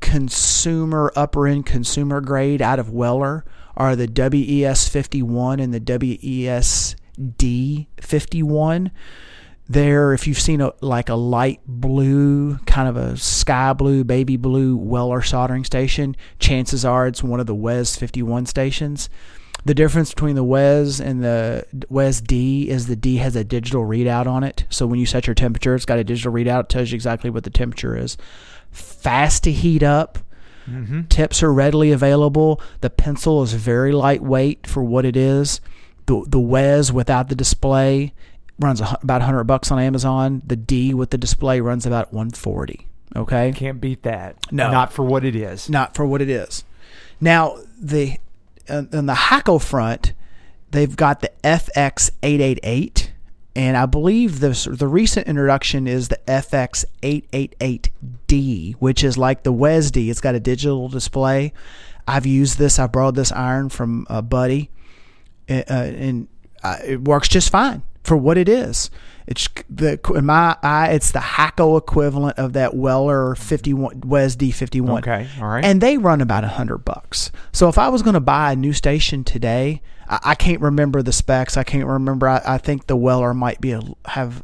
consumer 0.00 1.12
upper 1.14 1.46
end 1.46 1.66
consumer 1.66 2.22
grade 2.22 2.62
out 2.62 2.78
of 2.78 2.88
Weller 2.88 3.44
are 3.76 3.94
the 3.94 4.06
WES 4.08 4.88
51 4.88 5.60
and 5.60 5.74
the 5.74 6.18
WES 6.18 6.96
D 7.36 7.88
51. 8.00 8.90
There, 9.72 10.12
if 10.12 10.26
you've 10.26 10.38
seen 10.38 10.60
a, 10.60 10.74
like 10.82 11.08
a 11.08 11.14
light 11.14 11.60
blue, 11.66 12.58
kind 12.66 12.88
of 12.88 12.96
a 12.98 13.16
sky 13.16 13.72
blue, 13.72 14.04
baby 14.04 14.36
blue 14.36 14.76
Weller 14.76 15.22
soldering 15.22 15.64
station, 15.64 16.14
chances 16.38 16.84
are 16.84 17.06
it's 17.06 17.22
one 17.22 17.40
of 17.40 17.46
the 17.46 17.54
WES 17.54 17.96
51 17.96 18.44
stations. 18.44 19.08
The 19.64 19.72
difference 19.72 20.12
between 20.12 20.34
the 20.34 20.44
WES 20.44 21.00
and 21.00 21.24
the 21.24 21.66
WES 21.88 22.20
D 22.20 22.68
is 22.68 22.86
the 22.86 22.96
D 22.96 23.16
has 23.16 23.34
a 23.34 23.44
digital 23.44 23.82
readout 23.86 24.26
on 24.26 24.44
it. 24.44 24.66
So 24.68 24.86
when 24.86 25.00
you 25.00 25.06
set 25.06 25.26
your 25.26 25.34
temperature, 25.34 25.74
it's 25.74 25.86
got 25.86 25.98
a 25.98 26.04
digital 26.04 26.32
readout. 26.34 26.64
It 26.64 26.68
tells 26.68 26.90
you 26.90 26.96
exactly 26.96 27.30
what 27.30 27.44
the 27.44 27.50
temperature 27.50 27.96
is. 27.96 28.18
Fast 28.72 29.44
to 29.44 29.52
heat 29.52 29.82
up. 29.82 30.18
Mm-hmm. 30.68 31.02
Tips 31.04 31.42
are 31.42 31.52
readily 31.52 31.92
available. 31.92 32.60
The 32.82 32.90
pencil 32.90 33.42
is 33.42 33.54
very 33.54 33.92
lightweight 33.92 34.66
for 34.66 34.82
what 34.82 35.06
it 35.06 35.16
is. 35.16 35.62
The 36.04 36.24
the 36.26 36.40
WES 36.40 36.92
without 36.92 37.30
the 37.30 37.34
display 37.34 38.12
runs 38.62 38.80
a, 38.80 38.98
about 39.02 39.20
100 39.20 39.44
bucks 39.44 39.70
on 39.70 39.78
Amazon. 39.78 40.42
The 40.46 40.56
D 40.56 40.94
with 40.94 41.10
the 41.10 41.18
display 41.18 41.60
runs 41.60 41.86
about 41.86 42.12
140. 42.12 42.88
Okay? 43.14 43.52
Can't 43.52 43.80
beat 43.80 44.02
that. 44.04 44.36
No. 44.50 44.70
not 44.70 44.90
for 44.92 45.04
what 45.04 45.24
it 45.24 45.36
is. 45.36 45.68
not 45.68 45.94
for 45.94 46.06
what 46.06 46.22
it 46.22 46.30
is. 46.30 46.64
Now 47.20 47.58
the 47.80 48.16
on 48.68 49.06
the 49.06 49.14
Hakko 49.14 49.62
front, 49.62 50.12
they've 50.70 50.94
got 50.94 51.20
the 51.20 51.32
FX888, 51.42 53.08
and 53.54 53.76
I 53.76 53.86
believe 53.86 54.40
the 54.40 54.50
the 54.70 54.88
recent 54.88 55.26
introduction 55.26 55.86
is 55.86 56.08
the 56.08 56.18
FX888D, 56.26 58.74
which 58.76 59.04
is 59.04 59.18
like 59.18 59.42
the 59.42 59.52
WESD. 59.52 60.10
It's 60.10 60.20
got 60.20 60.34
a 60.34 60.40
digital 60.40 60.88
display. 60.88 61.52
I've 62.06 62.26
used 62.26 62.58
this. 62.58 62.78
I 62.78 62.86
borrowed 62.86 63.14
this 63.14 63.32
iron 63.32 63.68
from 63.68 64.06
a 64.08 64.22
buddy, 64.22 64.70
uh, 65.48 65.62
and 65.68 66.28
uh, 66.62 66.78
it 66.84 67.02
works 67.02 67.28
just 67.28 67.50
fine 67.50 67.82
for 68.12 68.18
what 68.18 68.36
it 68.36 68.46
is. 68.46 68.90
It's 69.26 69.48
the 69.70 69.98
in 70.14 70.26
my 70.26 70.54
eye, 70.62 70.90
it's 70.92 71.12
the 71.12 71.18
Hakko 71.18 71.78
equivalent 71.78 72.38
of 72.38 72.52
that 72.52 72.76
Weller 72.76 73.34
51 73.34 74.02
WESD 74.02 74.52
51. 74.52 74.98
Okay, 74.98 75.26
all 75.40 75.48
right. 75.48 75.64
And 75.64 75.80
they 75.80 75.96
run 75.96 76.20
about 76.20 76.44
a 76.44 76.48
hundred 76.48 76.84
bucks. 76.84 77.32
So 77.52 77.70
if 77.70 77.78
I 77.78 77.88
was 77.88 78.02
going 78.02 78.12
to 78.12 78.20
buy 78.20 78.52
a 78.52 78.56
new 78.56 78.74
station 78.74 79.24
today, 79.24 79.80
I, 80.10 80.18
I 80.24 80.34
can't 80.34 80.60
remember 80.60 81.00
the 81.00 81.10
specs. 81.10 81.56
I 81.56 81.64
can't 81.64 81.86
remember. 81.86 82.28
I, 82.28 82.42
I 82.44 82.58
think 82.58 82.86
the 82.86 82.96
Weller 82.96 83.32
might 83.32 83.62
be 83.62 83.72
a, 83.72 83.80
have, 84.04 84.42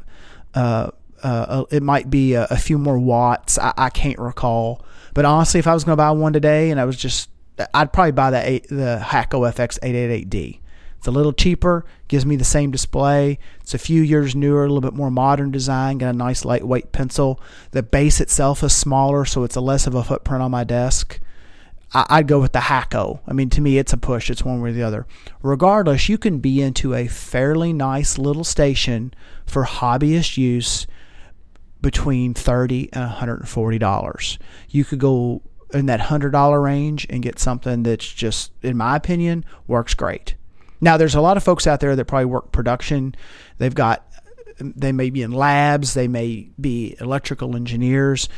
uh, 0.55 0.89
uh, 1.21 1.65
it 1.69 1.83
might 1.83 2.09
be 2.09 2.33
a, 2.33 2.47
a 2.49 2.57
few 2.57 2.79
more 2.79 2.97
watts. 2.97 3.59
I, 3.59 3.71
I 3.77 3.89
can't 3.91 4.17
recall. 4.17 4.83
But 5.13 5.25
honestly, 5.25 5.59
if 5.59 5.67
I 5.67 5.75
was 5.75 5.83
going 5.83 5.93
to 5.93 6.01
buy 6.01 6.09
one 6.09 6.33
today, 6.33 6.71
and 6.71 6.79
I 6.79 6.85
was 6.85 6.97
just, 6.97 7.29
I'd 7.75 7.93
probably 7.93 8.13
buy 8.13 8.31
the 8.31 8.49
eight, 8.49 8.67
the 8.67 8.99
Hakko 8.99 9.47
FX 9.53 9.77
888D. 9.81 10.59
It's 10.99 11.07
a 11.07 11.11
little 11.11 11.33
cheaper, 11.33 11.85
gives 12.09 12.25
me 12.25 12.35
the 12.35 12.43
same 12.43 12.71
display. 12.71 13.39
It's 13.61 13.73
a 13.73 13.79
few 13.79 14.01
years 14.01 14.35
newer, 14.35 14.65
a 14.65 14.67
little 14.67 14.81
bit 14.81 14.93
more 14.93 15.09
modern 15.09 15.49
design, 15.49 15.97
got 15.97 16.13
a 16.13 16.17
nice 16.17 16.43
lightweight 16.45 16.91
pencil. 16.91 17.41
The 17.71 17.81
base 17.81 18.19
itself 18.19 18.63
is 18.63 18.73
smaller, 18.73 19.23
so 19.23 19.45
it's 19.45 19.55
a 19.55 19.61
less 19.61 19.87
of 19.87 19.95
a 19.95 20.03
footprint 20.03 20.43
on 20.43 20.51
my 20.51 20.65
desk. 20.65 21.21
I'd 21.93 22.27
go 22.27 22.39
with 22.39 22.51
the 22.51 22.59
Hakko. 22.59 23.21
I 23.25 23.33
mean, 23.33 23.49
to 23.51 23.61
me, 23.61 23.77
it's 23.77 23.93
a 23.93 23.97
push. 23.97 24.29
It's 24.29 24.43
one 24.43 24.61
way 24.61 24.69
or 24.69 24.73
the 24.73 24.83
other. 24.83 25.07
Regardless, 25.41 26.09
you 26.09 26.19
can 26.19 26.39
be 26.39 26.61
into 26.61 26.93
a 26.93 27.07
fairly 27.07 27.73
nice 27.73 28.19
little 28.19 28.43
station 28.43 29.13
for 29.45 29.63
hobbyist 29.63 30.37
use 30.37 30.85
between 31.81 32.33
thirty 32.33 32.89
and 32.93 33.05
one 33.05 33.11
hundred 33.13 33.39
and 33.39 33.49
forty 33.49 33.79
dollars. 33.79 34.37
You 34.69 34.85
could 34.85 34.99
go 34.99 35.41
in 35.73 35.87
that 35.87 36.01
hundred 36.01 36.31
dollar 36.31 36.61
range 36.61 37.07
and 37.09 37.23
get 37.23 37.39
something 37.39 37.83
that's 37.83 38.11
just, 38.11 38.51
in 38.61 38.77
my 38.77 38.95
opinion, 38.95 39.45
works 39.65 39.93
great. 39.93 40.35
Now, 40.81 40.97
there's 40.97 41.15
a 41.15 41.21
lot 41.21 41.37
of 41.37 41.43
folks 41.43 41.67
out 41.67 41.79
there 41.79 41.95
that 41.95 42.05
probably 42.05 42.25
work 42.25 42.51
production. 42.51 43.15
They've 43.57 43.73
got, 43.73 44.05
they 44.59 44.91
may 44.91 45.09
be 45.09 45.21
in 45.21 45.31
labs, 45.31 45.93
they 45.93 46.07
may 46.07 46.49
be 46.59 46.95
electrical 46.99 47.55
engineers. 47.55 48.29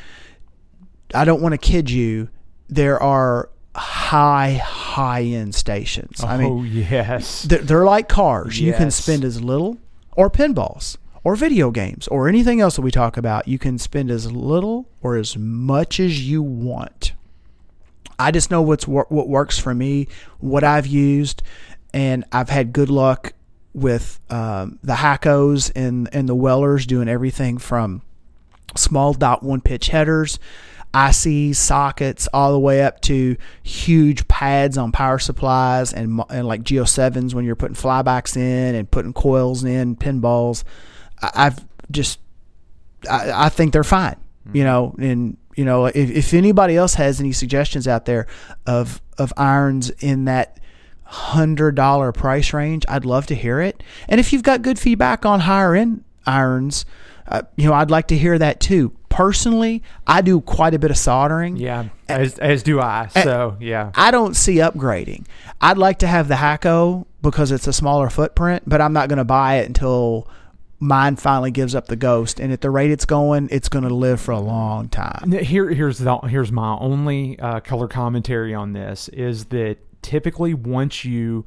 I 1.14 1.26
don't 1.26 1.42
want 1.42 1.54
to 1.54 1.58
kid 1.58 1.90
you. 1.90 2.30
There 2.70 3.02
are 3.02 3.50
high, 3.76 4.54
high 4.54 5.24
end 5.24 5.56
stations. 5.56 6.24
I 6.24 6.38
mean, 6.38 6.52
oh 6.52 6.64
yes. 6.64 7.44
they're, 7.44 7.60
they're 7.60 7.86
like 7.86 8.10
cars. 8.10 8.60
You 8.60 8.74
can 8.74 8.92
spend 8.92 9.24
as 9.24 9.42
little, 9.42 9.78
or 10.14 10.30
pinballs, 10.30 10.98
or 11.24 11.36
video 11.36 11.72
games, 11.72 12.08
or 12.08 12.28
anything 12.28 12.60
else 12.62 12.76
that 12.76 12.82
we 12.82 12.92
talk 12.92 13.18
about. 13.18 13.48
You 13.48 13.60
can 13.60 13.78
spend 13.78 14.10
as 14.10 14.32
little 14.32 14.90
or 15.02 15.18
as 15.18 15.38
much 15.38 16.00
as 16.00 16.28
you 16.28 16.42
want. 16.42 17.14
I 18.20 18.32
just 18.32 18.52
know 18.52 18.62
what's 18.62 18.88
what 18.88 19.12
works 19.12 19.58
for 19.58 19.74
me, 19.74 20.08
what 20.40 20.64
I've 20.64 20.86
used, 20.86 21.42
and 21.94 22.26
I've 22.32 22.50
had 22.50 22.74
good 22.74 22.90
luck 22.90 23.34
with 23.74 24.20
um, 24.30 24.80
the 24.84 24.94
Hakkos 24.94 25.72
and 25.76 26.10
and 26.14 26.28
the 26.28 26.36
Wellers 26.36 26.86
doing 26.86 27.08
everything 27.08 27.58
from 27.58 28.02
small 28.76 29.14
dot 29.14 29.44
one 29.44 29.62
pitch 29.62 29.88
headers. 29.88 30.40
IC 30.94 31.56
sockets 31.56 32.28
all 32.34 32.52
the 32.52 32.60
way 32.60 32.84
up 32.84 33.00
to 33.00 33.38
huge 33.64 34.28
pads 34.28 34.78
on 34.78 34.92
power 34.92 35.20
supplies 35.20 35.94
and, 35.94 36.22
and 36.30 36.46
like 36.46 36.64
G07s 36.64 37.34
when 37.34 37.46
you're 37.46 37.56
putting 37.56 37.78
flybacks 37.78 38.36
in 38.36 38.76
and 38.76 38.92
putting 38.92 39.14
coils 39.14 39.64
in 39.64 39.96
pinballs. 39.96 40.66
I, 41.22 41.32
I've 41.34 41.66
just 41.90 42.20
I, 43.10 43.46
I 43.46 43.50
think 43.50 43.72
they're 43.72 43.86
fine. 43.86 44.18
You 44.54 44.64
know, 44.64 44.96
and 44.98 45.38
you 45.56 45.64
know 45.64 45.86
if, 45.86 45.96
if 45.96 46.34
anybody 46.34 46.76
else 46.76 46.96
has 46.96 47.20
any 47.20 47.32
suggestions 47.32 47.88
out 47.88 48.06
there 48.06 48.28
of 48.66 49.02
of 49.18 49.32
irons 49.38 49.92
in 49.92 50.26
that 50.26 50.60
hundred 51.12 51.76
dollar 51.76 52.12
price 52.14 52.54
range, 52.54 52.86
I'd 52.88 53.06
love 53.06 53.26
to 53.28 53.36
hear 53.36 53.60
it. 53.60 53.84
And 54.08 54.20
if 54.20 54.32
you've 54.32 54.44
got 54.44 54.62
good 54.62 54.80
feedback 54.80 55.26
on 55.26 55.42
higher 55.42 55.76
end 55.76 56.06
irons, 56.26 56.86
uh, 57.28 57.42
you 57.58 57.68
know, 57.68 57.74
I'd 57.74 57.92
like 57.92 58.08
to 58.08 58.18
hear 58.18 58.38
that 58.40 58.60
too. 58.62 58.96
Personally, 59.10 59.84
I 60.08 60.22
do 60.22 60.40
quite 60.40 60.74
a 60.74 60.80
bit 60.80 60.90
of 60.90 60.98
soldering. 60.98 61.58
Yeah, 61.58 61.90
as 62.08 62.40
as 62.40 62.64
do 62.64 62.80
I. 62.80 63.08
So 63.08 63.58
yeah, 63.60 63.92
I 63.94 64.12
don't 64.12 64.36
see 64.36 64.56
upgrading. 64.56 65.26
I'd 65.60 65.78
like 65.78 66.00
to 66.00 66.08
have 66.08 66.30
the 66.30 66.36
Hakko 66.36 67.06
because 67.22 67.52
it's 67.52 67.68
a 67.68 67.74
smaller 67.74 68.10
footprint, 68.10 68.64
but 68.66 68.80
I'm 68.80 68.94
not 68.94 69.10
going 69.10 69.18
to 69.18 69.26
buy 69.26 69.56
it 69.56 69.68
until 69.68 70.30
mine 70.80 71.18
finally 71.18 71.52
gives 71.52 71.76
up 71.76 71.88
the 71.88 71.98
ghost. 71.98 72.40
And 72.40 72.54
at 72.54 72.62
the 72.62 72.70
rate 72.70 72.90
it's 72.90 73.06
going, 73.06 73.50
it's 73.52 73.68
going 73.68 73.84
to 73.84 73.94
live 73.94 74.22
for 74.22 74.32
a 74.32 74.40
long 74.40 74.88
time. 74.88 75.34
Here, 75.34 75.70
here's 75.70 75.98
the 75.98 76.18
here's 76.20 76.52
my 76.52 76.78
only 76.78 77.38
uh, 77.38 77.60
color 77.60 77.90
commentary 77.90 78.54
on 78.54 78.72
this 78.72 79.10
is 79.10 79.46
that 79.46 79.78
typically 80.02 80.54
once 80.54 81.06
you 81.06 81.46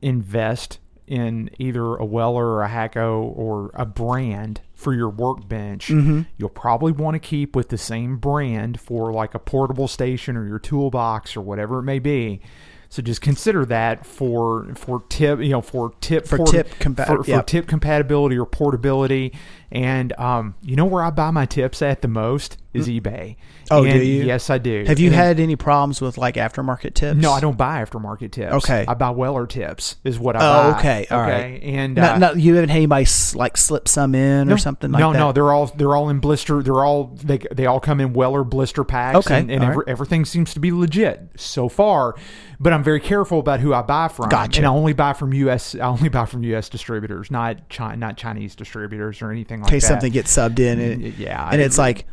invest 0.00 0.78
in 1.06 1.50
either 1.58 1.96
a 1.96 2.04
Weller 2.04 2.46
or 2.46 2.62
a 2.62 2.68
Hakko 2.68 3.36
or 3.36 3.70
a 3.74 3.84
brand 3.84 4.60
for 4.74 4.94
your 4.94 5.10
workbench, 5.10 5.88
mm-hmm. 5.88 6.22
you'll 6.36 6.48
probably 6.48 6.92
want 6.92 7.14
to 7.14 7.18
keep 7.18 7.54
with 7.54 7.68
the 7.68 7.78
same 7.78 8.16
brand 8.16 8.80
for 8.80 9.12
like 9.12 9.34
a 9.34 9.38
portable 9.38 9.88
station 9.88 10.36
or 10.36 10.46
your 10.46 10.58
toolbox 10.58 11.36
or 11.36 11.42
whatever 11.42 11.78
it 11.78 11.82
may 11.82 11.98
be. 11.98 12.40
So 12.88 13.02
just 13.02 13.20
consider 13.20 13.64
that 13.66 14.06
for 14.06 14.72
for 14.76 15.02
tip, 15.08 15.40
you 15.40 15.48
know, 15.48 15.60
for 15.60 15.92
tip 16.00 16.28
For 16.28 16.38
tip 16.38 16.68
compa- 16.78 17.06
for, 17.06 17.24
for 17.24 17.30
yep. 17.30 17.46
tip 17.46 17.66
compatibility 17.66 18.38
or 18.38 18.46
portability. 18.46 19.32
And 19.72 20.12
um, 20.18 20.54
you 20.62 20.76
know 20.76 20.84
where 20.84 21.02
I 21.02 21.10
buy 21.10 21.30
my 21.30 21.46
tips 21.46 21.82
at 21.82 22.02
the 22.02 22.08
most 22.08 22.58
is 22.72 22.88
eBay. 22.88 23.36
Oh, 23.70 23.84
do 23.84 23.98
you? 23.98 24.24
Yes, 24.24 24.50
I 24.50 24.58
do. 24.58 24.84
Have 24.86 24.98
you 24.98 25.06
And- 25.06 25.14
had 25.14 25.38
any 25.40 25.54
problems 25.56 26.00
with 26.00 26.18
like 26.18 26.34
aftermarket 26.34 26.94
tips? 26.94 27.18
No, 27.20 27.32
I 27.32 27.38
don't 27.40 27.56
buy 27.56 27.82
aftermarket 27.84 28.32
tips. 28.32 28.52
Okay. 28.52 28.84
I 28.86 28.94
buy 28.94 29.10
Weller 29.10 29.46
tips 29.46 29.96
is 30.02 30.18
what 30.18 30.34
I 30.36 30.40
Oh, 30.40 30.72
buy. 30.72 30.78
okay, 30.78 31.06
all 31.10 31.20
okay. 31.22 31.30
right. 31.52 31.62
And 31.62 31.94
No, 31.94 32.02
uh, 32.14 32.18
no, 32.18 32.32
you 32.34 32.54
haven't 32.56 32.70
had 32.70 32.76
anybody 32.78 33.06
like 33.34 33.56
slip 33.56 33.86
some 33.88 34.14
in 34.16 34.48
no, 34.48 34.54
or 34.54 34.58
something 34.58 34.90
like 34.90 34.98
no, 35.00 35.12
that. 35.12 35.18
no, 35.18 35.26
no, 35.28 35.32
they're 35.32 35.52
all 35.52 35.66
they're 35.66 35.94
all 35.94 36.08
in 36.10 36.18
blister. 36.18 36.62
They're 36.64 36.84
all 36.84 37.12
they 37.22 37.38
they 37.52 37.66
all 37.66 37.80
come 37.80 38.00
in 38.00 38.12
Weller 38.12 38.42
blister 38.44 38.82
packs. 38.82 39.18
Okay, 39.18 39.38
and, 39.38 39.50
and 39.52 39.62
every, 39.62 39.76
right. 39.78 39.88
everything 39.88 40.24
seems 40.24 40.52
to 40.54 40.60
be 40.60 40.72
legit 40.72 41.30
so 41.36 41.68
far. 41.68 42.16
But 42.60 42.72
I'm 42.72 42.84
very 42.84 43.00
careful 43.00 43.40
about 43.40 43.60
who 43.60 43.74
I 43.74 43.82
buy 43.82 44.08
from. 44.08 44.28
Gotcha. 44.28 44.60
And 44.60 44.66
I 44.66 44.70
only 44.70 44.92
buy 44.92 45.12
from 45.12 45.32
U.S. 45.34 45.74
I 45.74 45.86
only 45.86 46.08
buy 46.08 46.24
from 46.24 46.42
U.S. 46.44 46.68
distributors, 46.68 47.30
not 47.30 47.68
Chi- 47.68 47.94
not 47.96 48.16
Chinese 48.16 48.54
distributors 48.54 49.22
or 49.22 49.30
anything 49.30 49.60
like 49.64 49.70
case 49.72 49.82
that. 49.82 49.88
something 49.88 50.12
gets 50.12 50.34
subbed 50.36 50.58
in, 50.58 50.80
and, 50.80 51.02
Yeah, 51.18 51.48
and 51.50 51.60
it's 51.60 51.78
like 51.78 52.06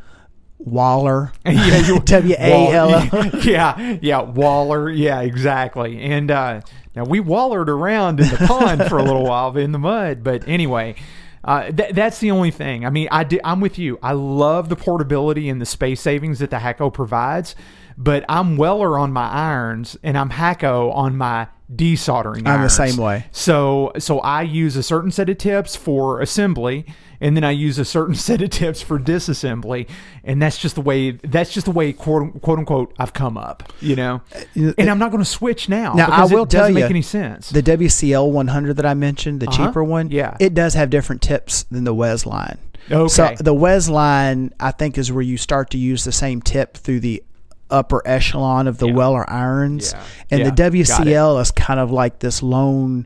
Waller, 0.57 1.31
Yeah, 1.45 1.97
W 2.05 2.35
A 2.37 2.71
L 2.73 2.93
L. 2.93 3.31
Yeah, 3.43 3.97
yeah, 4.01 4.21
Waller. 4.21 4.89
Yeah, 4.89 5.21
exactly. 5.21 5.99
And 6.01 6.29
uh, 6.29 6.61
now 6.95 7.03
we 7.05 7.19
wallered 7.19 7.69
around 7.69 8.19
in 8.19 8.29
the 8.29 8.37
pond 8.47 8.85
for 8.85 8.97
a 8.97 9.03
little 9.03 9.23
while 9.23 9.55
in 9.57 9.71
the 9.71 9.79
mud, 9.79 10.23
but 10.23 10.47
anyway. 10.47 10.95
Uh, 11.43 11.71
th- 11.71 11.95
that's 11.95 12.19
the 12.19 12.29
only 12.29 12.51
thing. 12.51 12.85
I 12.85 12.91
mean, 12.91 13.07
I 13.11 13.23
di- 13.23 13.39
I'm 13.43 13.61
with 13.61 13.79
you. 13.79 13.97
I 14.03 14.11
love 14.11 14.69
the 14.69 14.75
portability 14.75 15.49
and 15.49 15.59
the 15.59 15.65
space 15.65 15.99
savings 15.99 16.37
that 16.37 16.51
the 16.51 16.57
Hakko 16.57 16.93
provides, 16.93 17.55
but 17.97 18.23
I'm 18.29 18.57
Weller 18.57 18.99
on 18.99 19.11
my 19.11 19.27
irons 19.27 19.97
and 20.03 20.19
I'm 20.19 20.29
Hakko 20.29 20.93
on 20.93 21.17
my 21.17 21.47
desoldering. 21.75 22.47
I'm 22.47 22.61
the 22.61 22.69
same 22.69 22.95
way. 22.97 23.25
So 23.31 23.91
so 23.97 24.19
I 24.19 24.43
use 24.43 24.75
a 24.75 24.83
certain 24.83 25.09
set 25.09 25.29
of 25.29 25.39
tips 25.39 25.75
for 25.75 26.21
assembly 26.21 26.85
and 27.22 27.38
then 27.38 27.43
I 27.45 27.52
use 27.52 27.80
a 27.80 27.85
certain 27.85 28.15
set 28.27 28.41
of 28.41 28.49
tips 28.49 28.81
for 28.81 28.99
disassembly 28.99 29.88
and 30.23 30.41
that's 30.41 30.57
just 30.57 30.76
the 30.76 30.81
way 30.81 31.11
that's 31.11 31.53
just 31.53 31.65
the 31.65 31.72
way 31.72 31.93
quote, 31.93 32.41
quote 32.41 32.60
unquote 32.60 32.93
I've 32.99 33.14
come 33.14 33.38
up, 33.38 33.72
you 33.80 33.95
know. 33.95 34.22
And 34.56 34.89
I'm 34.89 34.99
not 34.99 35.11
going 35.11 35.23
to 35.23 35.30
switch 35.30 35.69
now, 35.69 35.93
Now, 35.93 36.07
I 36.07 36.26
will 36.26 36.43
it 36.43 36.49
doesn't 36.49 36.73
tell 36.73 36.81
make 36.81 36.89
any 36.89 37.02
sense. 37.02 37.49
The 37.52 37.64
WCL 37.64 38.30
100 38.31 38.76
that 38.77 38.85
I 38.85 38.93
mentioned, 38.95 39.39
the 39.39 39.48
Uh-huh. 39.48 39.68
cheaper 39.68 39.84
one, 39.84 40.10
Yeah. 40.11 40.35
it 40.39 40.53
does 40.53 40.73
have 40.73 40.89
different 40.89 41.22
tips 41.22 41.64
than 41.72 41.84
the 41.85 41.93
Wes 41.93 42.26
line. 42.26 42.57
Okay. 42.91 43.07
So 43.07 43.35
the 43.39 43.53
Wes 43.53 43.88
line, 43.88 44.52
I 44.60 44.72
think, 44.72 44.98
is 44.98 45.11
where 45.11 45.22
you 45.22 45.38
start 45.38 45.69
to 45.69 45.77
use 45.77 46.03
the 46.03 46.11
same 46.11 46.41
tip 46.41 46.76
through 46.76 46.99
the 47.02 47.23
upper 47.69 48.02
echelon 48.06 48.68
of 48.68 48.80
the 48.80 48.88
Yeah. 48.88 48.93
Weller 48.95 49.30
irons, 49.30 49.93
Yeah. 49.93 49.99
and 50.31 50.39
Yeah. 50.39 50.45
the 50.49 50.52
WCL 50.56 51.39
is 51.39 51.52
kind 51.52 51.80
of 51.80 51.91
like 51.91 52.19
this 52.19 52.41
lone 52.43 53.06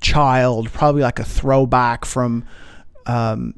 child, 0.00 0.72
probably 0.72 1.02
like 1.02 1.18
a 1.18 1.24
throwback 1.24 2.04
from. 2.04 2.44
Um, 3.06 3.54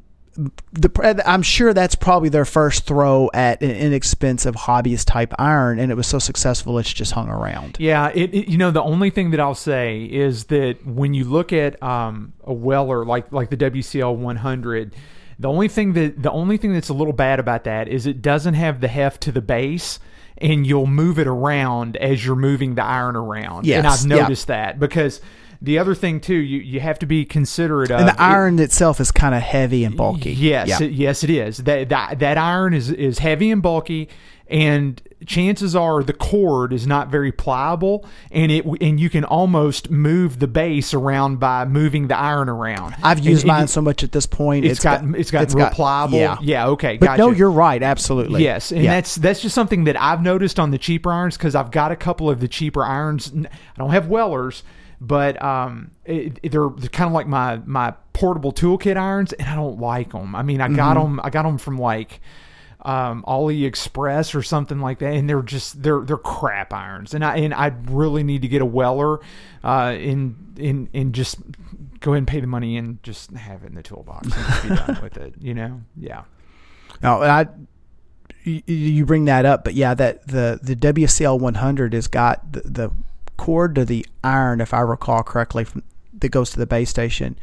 the, 0.71 1.23
I'm 1.25 1.41
sure 1.41 1.73
that's 1.73 1.95
probably 1.95 2.29
their 2.29 2.45
first 2.45 2.85
throw 2.85 3.29
at 3.33 3.61
an 3.61 3.71
inexpensive 3.71 4.55
hobbyist 4.55 5.05
type 5.05 5.33
iron, 5.37 5.79
and 5.79 5.91
it 5.91 5.95
was 5.95 6.07
so 6.07 6.19
successful 6.19 6.77
it's 6.79 6.93
just 6.93 7.11
hung 7.11 7.29
around. 7.29 7.77
Yeah, 7.79 8.11
it, 8.13 8.33
it- 8.33 8.47
you 8.47 8.57
know 8.57 8.71
the 8.71 8.81
only 8.81 9.09
thing 9.09 9.31
that 9.31 9.39
I'll 9.39 9.55
say 9.55 10.03
is 10.05 10.45
that 10.45 10.85
when 10.85 11.13
you 11.13 11.25
look 11.25 11.51
at 11.51 11.81
um, 11.83 12.33
a 12.43 12.53
Weller 12.53 13.05
like 13.05 13.31
like 13.31 13.49
the 13.49 13.57
WCL 13.57 14.15
100, 14.15 14.95
the 15.39 15.49
only 15.49 15.67
thing 15.67 15.93
that 15.93 16.21
the 16.21 16.31
only 16.31 16.57
thing 16.57 16.73
that's 16.73 16.89
a 16.89 16.93
little 16.93 17.13
bad 17.13 17.39
about 17.39 17.65
that 17.65 17.87
is 17.87 18.05
it 18.05 18.21
doesn't 18.21 18.53
have 18.53 18.79
the 18.79 18.87
heft 18.87 19.21
to 19.23 19.31
the 19.31 19.41
base, 19.41 19.99
and 20.37 20.65
you'll 20.65 20.87
move 20.87 21.19
it 21.19 21.27
around 21.27 21.97
as 21.97 22.25
you're 22.25 22.35
moving 22.35 22.75
the 22.75 22.83
iron 22.83 23.17
around. 23.17 23.65
Yes, 23.65 23.77
and 23.77 23.87
I've 23.87 24.17
yeah. 24.17 24.23
noticed 24.23 24.47
that 24.47 24.79
because 24.79 25.19
the 25.61 25.77
other 25.77 25.93
thing 25.95 26.19
too, 26.21 26.35
you 26.35 26.59
you 26.59 26.79
have 26.79 26.99
to 26.99 27.05
be 27.05 27.25
considerate 27.25 27.91
of 27.91 27.99
And 27.99 28.09
the 28.09 28.21
iron 28.21 28.59
itself 28.59 28.99
is 28.99 29.11
kind 29.11 29.35
of 29.35 29.41
heavy 29.41 29.83
and 29.83 29.95
bulky. 29.97 30.31
Yes, 30.31 30.67
Yeah. 30.69 30.83
it- 30.83 30.91
yes, 30.93 31.23
it 31.23 31.29
is. 31.29 31.57
That, 31.57 31.89
that 31.89 32.19
that 32.19 32.37
iron 32.37 32.73
is 32.73 32.89
is 32.91 33.19
heavy 33.19 33.51
and 33.51 33.61
bulky, 33.61 34.07
and 34.47 35.01
chances 35.25 35.75
are 35.75 36.01
the 36.01 36.13
cord 36.13 36.71
is 36.71 36.87
not 36.87 37.09
very 37.09 37.31
pliable, 37.31 38.05
and 38.31 38.51
it 38.53 38.65
and 38.81 38.99
you 39.01 39.09
can 39.09 39.25
almost 39.25 39.91
move 39.91 40.39
the 40.39 40.47
base 40.47 40.93
around 40.93 41.41
by 41.41 41.65
moving 41.65 42.07
the 42.07 42.17
iron 42.17 42.47
around. 42.47 42.95
I've 43.03 43.19
used 43.19 43.43
And- 43.43 43.51
and 43.51 43.59
mine 43.59 43.67
so 43.67 43.81
much 43.81 44.01
at 44.01 44.13
this 44.13 44.25
point. 44.25 44.63
It's 44.65 44.79
gotten 44.79 45.13
it's 45.13 45.29
gotten 45.29 45.53
real 45.57 45.67
pliable. 45.71 46.19
Yeah. 46.19 46.37
yeah 46.41 46.67
okay. 46.67 46.95
But 46.97 47.05
gotcha. 47.07 47.21
no, 47.21 47.31
you're 47.31 47.51
right. 47.51 47.83
Absolutely. 47.83 48.43
Yes, 48.43 48.71
and 48.71 48.81
Yeah. 48.83 48.91
that's 48.95 49.15
that's 49.15 49.41
just 49.41 49.53
something 49.55 49.83
that 49.83 49.99
I've 50.01 50.21
noticed 50.23 50.57
on 50.57 50.71
the 50.71 50.77
cheaper 50.77 51.11
irons 51.11 51.35
because 51.35 51.53
I've 51.53 51.69
got 51.71 51.91
a 51.91 51.97
couple 51.97 52.29
of 52.29 52.39
the 52.39 52.47
cheaper 52.47 52.85
irons. 52.85 53.33
I 53.35 53.49
don't 53.77 53.91
have 53.91 54.07
Wellers, 54.07 54.63
but 55.01 55.41
um, 55.41 55.91
it, 56.05 56.39
it- 56.43 56.51
they're, 56.51 56.69
they're 56.77 56.89
kind 56.89 57.07
of 57.07 57.13
like 57.13 57.27
my 57.27 57.57
my 57.65 57.93
portable 58.13 58.51
toolkit 58.51 58.97
irons, 58.97 59.33
and 59.33 59.47
I 59.47 59.55
don't 59.55 59.79
like 59.79 60.11
them. 60.11 60.35
I 60.35 60.43
mean, 60.43 60.61
I 60.61 60.67
got 60.69 60.97
Mm-hmm. 60.97 61.15
them. 61.17 61.21
I 61.23 61.29
got 61.29 61.43
them 61.43 61.57
from 61.57 61.77
like 61.77 62.19
um, 62.83 63.23
AliExpress 63.27 64.35
or 64.35 64.41
something 64.43 64.79
like 64.79 64.99
that, 64.99 65.13
and 65.13 65.29
they're 65.29 65.41
just 65.41 65.81
they're 65.83 66.01
they're 66.01 66.17
crap 66.17 66.73
irons, 66.73 67.13
and 67.13 67.23
I 67.25 67.37
and 67.37 67.53
I 67.53 67.73
really 67.89 68.23
need 68.23 68.41
to 68.43 68.47
get 68.47 68.61
a 68.61 68.65
Weller, 68.65 69.19
uh, 69.63 69.95
in 69.97 70.35
in 70.57 70.89
in 70.93 71.13
just 71.13 71.37
go 72.01 72.11
ahead 72.11 72.19
and 72.19 72.27
pay 72.27 72.39
the 72.39 72.47
money 72.47 72.77
and 72.77 73.01
just 73.03 73.31
have 73.31 73.63
it 73.63 73.67
in 73.67 73.75
the 73.75 73.83
toolbox 73.83 74.27
and 74.27 74.33
just 74.33 74.63
be 74.63 74.69
done 74.75 74.99
with 75.01 75.17
it. 75.17 75.33
You 75.39 75.53
know, 75.53 75.81
yeah. 75.97 76.23
No, 77.03 77.21
I. 77.21 77.47
You, 78.43 78.61
you 78.65 79.05
bring 79.05 79.25
that 79.25 79.45
up, 79.45 79.63
but 79.65 79.73
yeah, 79.73 79.93
that 79.93 80.25
the 80.27 80.59
the 80.63 80.75
WCL 80.75 81.39
100 81.39 81.93
has 81.93 82.07
got 82.07 82.51
the, 82.53 82.61
the 82.61 82.91
cord 83.39 83.75
to 83.75 83.85
the 83.85 84.05
iron, 84.23 84.61
if 84.61 84.73
I 84.73 84.81
recall 84.81 85.23
correctly, 85.23 85.63
from, 85.63 85.81
that 86.19 86.29
goes 86.29 86.49
to 86.51 86.57
the 86.59 86.67
base 86.67 86.89
station. 86.89 87.37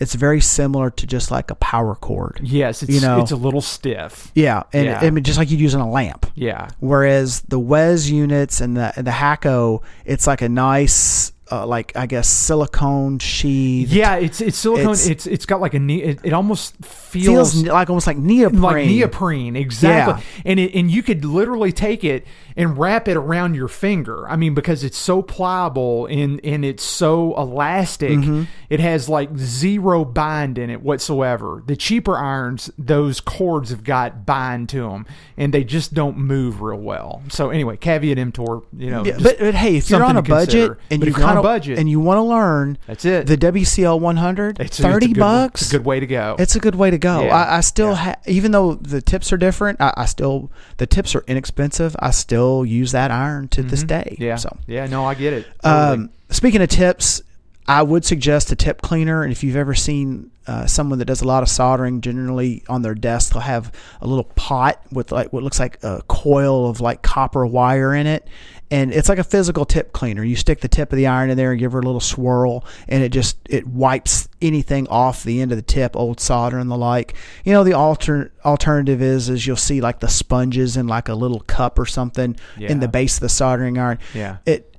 It's 0.00 0.14
very 0.14 0.40
similar 0.40 0.90
to 0.90 1.06
just 1.08 1.30
like 1.32 1.50
a 1.50 1.56
power 1.56 1.94
cord. 1.96 2.38
Yes, 2.42 2.82
it's 2.84 2.92
You 2.92 3.00
know. 3.00 3.20
it's 3.20 3.32
a 3.32 3.36
little 3.36 3.60
stiff. 3.60 4.30
Yeah, 4.34 4.62
and 4.72 4.86
Yeah. 4.86 5.00
I 5.00 5.10
mean 5.10 5.24
just 5.24 5.38
like 5.38 5.50
you'd 5.50 5.58
use 5.60 5.74
on 5.74 5.80
a 5.80 5.90
lamp. 5.90 6.26
Yeah. 6.36 6.68
Whereas 6.78 7.40
the 7.48 7.58
Wes 7.58 8.08
units 8.08 8.60
and 8.60 8.76
the 8.76 8.92
and 8.96 9.04
the 9.06 9.10
Hakko, 9.10 9.82
it's 10.04 10.26
like 10.28 10.40
a 10.40 10.48
nice, 10.48 11.32
uh, 11.50 11.66
like 11.66 11.96
I 11.96 12.06
guess 12.06 12.28
silicone 12.28 13.18
sheath. 13.18 13.90
Yeah, 13.90 14.14
it's 14.16 14.40
it's 14.40 14.56
silicone. 14.58 14.92
It's- 14.92 15.08
It's 15.08 15.26
it's 15.26 15.46
got 15.46 15.60
like 15.60 15.74
a 15.74 15.80
ne- 15.80 16.02
it, 16.10 16.20
it 16.22 16.32
almost 16.32 16.76
feels, 16.84 17.54
feels 17.54 17.66
like 17.66 17.90
almost 17.90 18.06
like 18.06 18.18
neoprene. 18.18 18.62
like 18.62 18.86
neoprene 18.86 19.56
exactly 19.56 20.22
Yeah. 20.22 20.42
and 20.50 20.60
it, 20.60 20.74
and 20.78 20.90
you 20.92 21.02
could 21.02 21.24
literally 21.24 21.72
take 21.72 22.04
it 22.04 22.24
and 22.58 22.76
wrap 22.76 23.08
it 23.08 23.16
around 23.16 23.54
your 23.54 23.68
finger. 23.68 24.28
I 24.28 24.36
mean, 24.36 24.52
because 24.52 24.84
it's 24.84 24.98
so 24.98 25.22
pliable 25.22 26.04
and 26.06 26.38
and 26.44 26.64
it's 26.64 26.82
so 26.84 27.34
elastic, 27.38 28.10
Mm-hmm. 28.10 28.42
it 28.68 28.80
has 28.80 29.08
like 29.08 29.34
zero 29.38 30.04
bind 30.04 30.58
in 30.58 30.68
it 30.68 30.82
whatsoever. 30.82 31.62
The 31.66 31.76
cheaper 31.76 32.16
irons, 32.16 32.70
those 32.76 33.20
cords 33.20 33.70
have 33.70 33.84
got 33.84 34.26
bind 34.26 34.68
to 34.70 34.82
them, 34.90 35.06
and 35.36 35.54
they 35.54 35.62
just 35.64 35.94
don't 35.94 36.18
move 36.18 36.60
real 36.60 36.80
well. 36.80 37.22
So 37.28 37.50
anyway, 37.50 37.76
caveat 37.76 38.18
emptor, 38.18 38.60
you 38.76 38.90
know. 38.90 39.04
Yeah, 39.04 39.12
just 39.12 39.24
but, 39.24 39.38
but 39.38 39.54
hey, 39.54 39.76
if 39.76 39.88
you're 39.88 40.02
on 40.02 40.16
a 40.16 40.22
budget 40.22 40.76
and 40.90 41.02
you're 41.04 41.24
on 41.24 41.36
a 41.36 41.42
budget, 41.42 41.78
and 41.78 41.88
you 41.88 42.00
want 42.00 42.18
to 42.18 42.22
learn, 42.22 42.76
That's 42.88 43.04
it. 43.04 43.26
The 43.28 43.36
WCL 43.36 44.00
100, 44.00 44.58
it's, 44.60 44.80
30 44.80 45.06
it's 45.06 45.14
good, 45.14 45.20
bucks. 45.20 45.62
It's 45.62 45.72
a 45.72 45.76
good 45.78 45.86
way 45.86 46.00
to 46.00 46.06
go. 46.08 46.34
It's 46.40 46.56
a 46.56 46.60
good 46.60 46.74
way 46.74 46.90
to 46.90 46.98
go. 46.98 47.22
Yeah. 47.24 47.36
I, 47.36 47.58
I 47.58 47.60
still, 47.60 47.90
Yeah. 47.90 47.94
ha- 47.94 48.14
even 48.26 48.50
though 48.50 48.74
the 48.74 49.00
tips 49.00 49.32
are 49.32 49.36
different, 49.36 49.80
I, 49.80 49.94
I 49.96 50.04
still 50.06 50.50
the 50.78 50.86
tips 50.86 51.14
are 51.14 51.22
inexpensive. 51.28 51.94
I 52.00 52.10
still 52.10 52.47
use 52.64 52.92
that 52.92 53.10
iron 53.10 53.48
to 53.48 53.62
this 53.62 53.82
day. 53.82 54.10
Mm-hmm. 54.12 54.22
yeah. 54.22 54.36
So, 54.36 54.56
yeah. 54.66 54.86
No, 54.86 55.04
I 55.04 55.14
get 55.14 55.32
it. 55.32 55.46
Totally. 55.62 56.04
um, 56.04 56.10
speaking 56.30 56.62
of 56.62 56.68
tips, 56.68 57.22
I 57.68 57.82
would 57.82 58.04
suggest 58.04 58.50
a 58.50 58.56
tip 58.56 58.80
cleaner. 58.80 59.22
And 59.22 59.30
if 59.30 59.44
you've 59.44 59.54
ever 59.54 59.74
seen 59.74 60.30
uh, 60.46 60.66
someone 60.66 60.98
that 61.00 61.04
does 61.04 61.20
a 61.20 61.26
lot 61.26 61.42
of 61.42 61.50
soldering, 61.50 62.00
generally 62.00 62.64
on 62.66 62.80
their 62.80 62.94
desk 62.94 63.34
they'll 63.34 63.42
have 63.42 63.70
a 64.00 64.06
little 64.06 64.24
pot 64.24 64.80
with 64.90 65.12
like 65.12 65.34
what 65.34 65.42
looks 65.42 65.60
like 65.60 65.78
a 65.84 66.02
coil 66.08 66.68
of 66.70 66.80
like 66.80 67.02
copper 67.02 67.44
wire 67.44 67.94
in 67.94 68.06
it. 68.06 68.26
And 68.70 68.92
it's 68.92 69.08
like 69.08 69.18
a 69.18 69.24
physical 69.24 69.64
tip 69.64 69.92
cleaner. 69.92 70.22
You 70.22 70.36
stick 70.36 70.60
the 70.60 70.68
tip 70.68 70.92
of 70.92 70.96
the 70.96 71.06
iron 71.06 71.30
in 71.30 71.36
there 71.36 71.52
and 71.52 71.60
give 71.60 71.72
her 71.72 71.78
a 71.78 71.82
little 71.82 72.00
swirl, 72.00 72.66
and 72.86 73.02
it 73.02 73.10
just 73.12 73.38
it 73.48 73.66
wipes 73.66 74.28
anything 74.42 74.86
off 74.88 75.24
the 75.24 75.40
end 75.40 75.52
of 75.52 75.56
the 75.56 75.62
tip, 75.62 75.96
old 75.96 76.20
solder 76.20 76.58
and 76.58 76.70
the 76.70 76.76
like. 76.76 77.14
You 77.44 77.54
know, 77.54 77.64
the 77.64 77.72
alter, 77.72 78.30
alternative 78.44 79.00
is 79.00 79.30
is 79.30 79.46
you'll 79.46 79.56
see 79.56 79.80
like 79.80 80.00
the 80.00 80.08
sponges 80.08 80.76
in 80.76 80.86
like 80.86 81.08
a 81.08 81.14
little 81.14 81.40
cup 81.40 81.78
or 81.78 81.86
something 81.86 82.36
in 82.58 82.80
the 82.80 82.88
base 82.88 83.16
of 83.16 83.20
the 83.20 83.30
soldering 83.30 83.78
iron. 83.78 83.98
Yeah. 84.12 84.36
It 84.44 84.74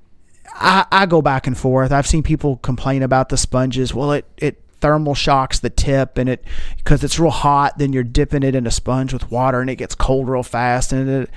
I, 0.59 0.85
I 0.91 1.05
go 1.05 1.21
back 1.21 1.47
and 1.47 1.57
forth. 1.57 1.91
I've 1.91 2.07
seen 2.07 2.21
people 2.21 2.57
complain 2.57 3.01
about 3.01 3.29
the 3.29 3.37
sponges. 3.37 3.93
Well, 3.93 4.11
it, 4.11 4.25
it 4.37 4.61
thermal 4.81 5.15
shocks 5.15 5.59
the 5.59 5.69
tip 5.69 6.17
and 6.17 6.29
it 6.29 6.43
because 6.77 7.03
it's 7.03 7.17
real 7.19 7.31
hot. 7.31 7.77
Then 7.77 7.93
you're 7.93 8.03
dipping 8.03 8.43
it 8.43 8.55
in 8.55 8.67
a 8.67 8.71
sponge 8.71 9.13
with 9.13 9.31
water 9.31 9.61
and 9.61 9.69
it 9.69 9.77
gets 9.77 9.95
cold 9.95 10.27
real 10.27 10.43
fast. 10.43 10.91
And 10.91 11.09
it, 11.09 11.29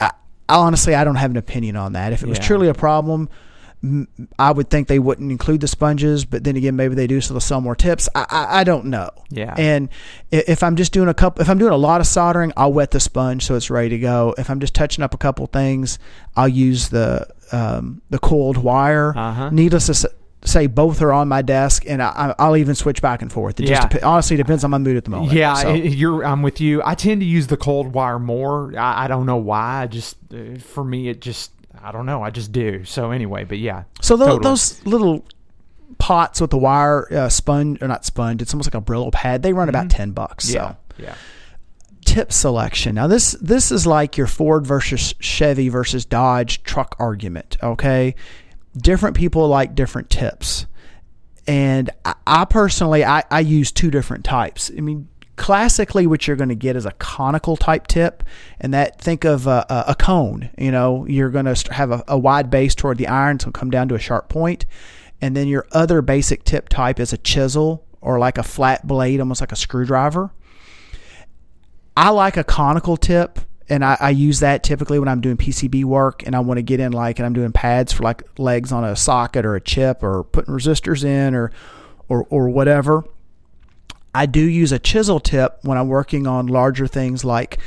I, 0.00 0.12
honestly, 0.48 0.94
I 0.94 1.04
don't 1.04 1.16
have 1.16 1.30
an 1.30 1.36
opinion 1.36 1.76
on 1.76 1.94
that. 1.94 2.12
If 2.12 2.22
it 2.22 2.28
was 2.28 2.38
truly 2.38 2.68
a 2.68 2.74
problem, 2.74 3.28
I 4.38 4.50
would 4.50 4.70
think 4.70 4.88
they 4.88 4.98
wouldn't 4.98 5.30
include 5.30 5.60
the 5.60 5.68
sponges. 5.68 6.24
But 6.24 6.44
then 6.44 6.56
again, 6.56 6.74
maybe 6.74 6.94
they 6.94 7.06
do, 7.06 7.20
so 7.20 7.34
they'll 7.34 7.40
sell 7.40 7.60
more 7.60 7.76
tips. 7.76 8.08
I, 8.14 8.26
I, 8.30 8.60
I 8.60 8.64
don't 8.64 8.86
know. 8.86 9.10
Yeah. 9.30 9.54
And 9.58 9.90
if 10.30 10.62
I'm 10.62 10.76
just 10.76 10.92
doing 10.92 11.08
a 11.08 11.14
couple, 11.14 11.42
if 11.42 11.50
I'm 11.50 11.58
doing 11.58 11.72
a 11.72 11.76
lot 11.76 12.00
of 12.00 12.06
soldering, 12.06 12.52
I'll 12.56 12.72
wet 12.72 12.92
the 12.92 13.00
sponge 13.00 13.44
so 13.44 13.56
it's 13.56 13.70
ready 13.70 13.90
to 13.90 13.98
go. 13.98 14.34
If 14.38 14.48
I'm 14.48 14.60
just 14.60 14.74
touching 14.74 15.04
up 15.04 15.12
a 15.12 15.18
couple 15.18 15.46
things, 15.46 15.98
I'll 16.34 16.48
use 16.48 16.88
the 16.88 17.26
um, 17.52 18.02
the 18.10 18.18
coiled 18.18 18.56
wire. 18.56 19.12
Uh-huh. 19.16 19.50
Needless 19.50 19.86
to 19.86 20.10
say, 20.44 20.66
both 20.66 21.00
are 21.02 21.12
on 21.12 21.26
my 21.28 21.40
desk, 21.42 21.84
and 21.86 22.02
I, 22.02 22.34
I'll 22.38 22.56
even 22.56 22.74
switch 22.74 23.00
back 23.00 23.22
and 23.22 23.32
forth. 23.32 23.58
It 23.60 23.68
Yeah. 23.68 23.76
just 23.76 23.90
dep- 23.90 24.04
honestly 24.04 24.36
depends 24.36 24.62
on 24.64 24.70
my 24.70 24.78
mood 24.78 24.96
at 24.96 25.04
the 25.04 25.10
moment. 25.10 25.32
Yeah, 25.32 25.54
So- 25.54 25.72
you're. 25.74 26.24
I'm 26.24 26.42
with 26.42 26.60
you. 26.60 26.82
I 26.84 26.94
tend 26.94 27.20
to 27.20 27.26
use 27.26 27.46
the 27.46 27.56
cold 27.56 27.94
wire 27.94 28.18
more. 28.18 28.72
I, 28.78 29.04
I 29.04 29.08
don't 29.08 29.26
know 29.26 29.36
why. 29.36 29.82
I 29.82 29.86
just 29.86 30.16
uh, 30.32 30.58
for 30.58 30.84
me, 30.84 31.08
it 31.08 31.20
just. 31.20 31.50
I 31.82 31.92
don't 31.92 32.06
know. 32.06 32.22
I 32.22 32.30
just 32.30 32.52
do. 32.52 32.84
So 32.84 33.10
anyway, 33.10 33.44
but 33.44 33.58
yeah. 33.58 33.84
So 34.00 34.16
tho- 34.16 34.26
Totally. 34.26 34.42
those 34.44 34.86
little 34.86 35.24
pots 35.98 36.40
with 36.40 36.50
the 36.50 36.58
wire 36.58 37.12
uh, 37.12 37.28
sponge 37.28 37.80
or 37.82 37.88
not 37.88 38.04
sponge, 38.04 38.40
it's 38.42 38.52
almost 38.54 38.72
like 38.72 38.80
a 38.80 38.84
Brillo 38.84 39.12
pad. 39.12 39.42
They 39.42 39.52
run 39.52 39.68
about 39.68 39.90
ten 39.90 40.12
bucks. 40.12 40.46
Mm-hmm. 40.46 40.54
Yeah. 40.56 40.68
So 40.70 40.76
Yeah. 41.02 41.14
Tip 42.04 42.32
selection. 42.32 42.94
Now 42.94 43.06
this 43.06 43.32
this 43.40 43.72
is 43.72 43.86
like 43.86 44.16
your 44.16 44.26
Ford 44.26 44.66
versus 44.66 45.14
Chevy 45.20 45.68
versus 45.68 46.04
Dodge 46.04 46.62
truck 46.62 46.94
argument. 46.98 47.56
Okay, 47.62 48.14
different 48.76 49.16
people 49.16 49.48
like 49.48 49.74
different 49.74 50.10
tips, 50.10 50.66
and 51.46 51.90
I, 52.04 52.14
I 52.26 52.44
personally 52.44 53.04
I, 53.04 53.24
I 53.30 53.40
use 53.40 53.72
two 53.72 53.90
different 53.90 54.24
types. 54.24 54.70
I 54.76 54.80
mean. 54.80 55.08
Classically, 55.36 56.06
what 56.06 56.28
you're 56.28 56.36
going 56.36 56.50
to 56.50 56.54
get 56.54 56.76
is 56.76 56.86
a 56.86 56.92
conical 56.92 57.56
type 57.56 57.88
tip, 57.88 58.22
and 58.60 58.72
that 58.72 59.00
think 59.00 59.24
of 59.24 59.48
a, 59.48 59.66
a, 59.68 59.84
a 59.88 59.94
cone. 59.96 60.48
You 60.56 60.70
know, 60.70 61.06
you're 61.08 61.30
going 61.30 61.52
to 61.52 61.72
have 61.72 61.90
a, 61.90 62.04
a 62.06 62.16
wide 62.16 62.50
base 62.50 62.72
toward 62.76 62.98
the 62.98 63.08
iron, 63.08 63.40
so 63.40 63.50
come 63.50 63.68
down 63.68 63.88
to 63.88 63.96
a 63.96 63.98
sharp 63.98 64.28
point, 64.28 64.64
and 65.20 65.36
then 65.36 65.48
your 65.48 65.66
other 65.72 66.02
basic 66.02 66.44
tip 66.44 66.68
type 66.68 67.00
is 67.00 67.12
a 67.12 67.18
chisel 67.18 67.84
or 68.00 68.20
like 68.20 68.38
a 68.38 68.44
flat 68.44 68.86
blade, 68.86 69.18
almost 69.18 69.40
like 69.40 69.50
a 69.50 69.56
screwdriver. 69.56 70.30
I 71.96 72.10
like 72.10 72.36
a 72.36 72.44
conical 72.44 72.96
tip, 72.96 73.38
and 73.68 73.84
I, 73.84 73.96
I 74.00 74.10
use 74.10 74.40
that 74.40 74.62
typically 74.62 74.98
when 74.98 75.08
I'm 75.08 75.20
doing 75.20 75.36
PCB 75.36 75.84
work 75.84 76.26
and 76.26 76.34
I 76.34 76.40
want 76.40 76.58
to 76.58 76.62
get 76.62 76.80
in 76.80 76.92
like 76.92 77.18
and 77.18 77.26
I'm 77.26 77.32
doing 77.32 77.52
pads 77.52 77.92
for 77.92 78.02
like 78.02 78.22
legs 78.38 78.72
on 78.72 78.84
a 78.84 78.94
socket 78.94 79.46
or 79.46 79.54
a 79.54 79.60
chip 79.60 80.02
or 80.02 80.24
putting 80.24 80.52
resistors 80.52 81.04
in 81.04 81.34
or 81.34 81.50
or 82.08 82.26
or 82.28 82.50
whatever. 82.50 83.04
I 84.14 84.26
do 84.26 84.40
use 84.40 84.70
a 84.70 84.78
chisel 84.78 85.18
tip 85.18 85.58
when 85.62 85.78
I'm 85.78 85.88
working 85.88 86.26
on 86.26 86.46
larger 86.46 86.86
things 86.86 87.24
like 87.24 87.58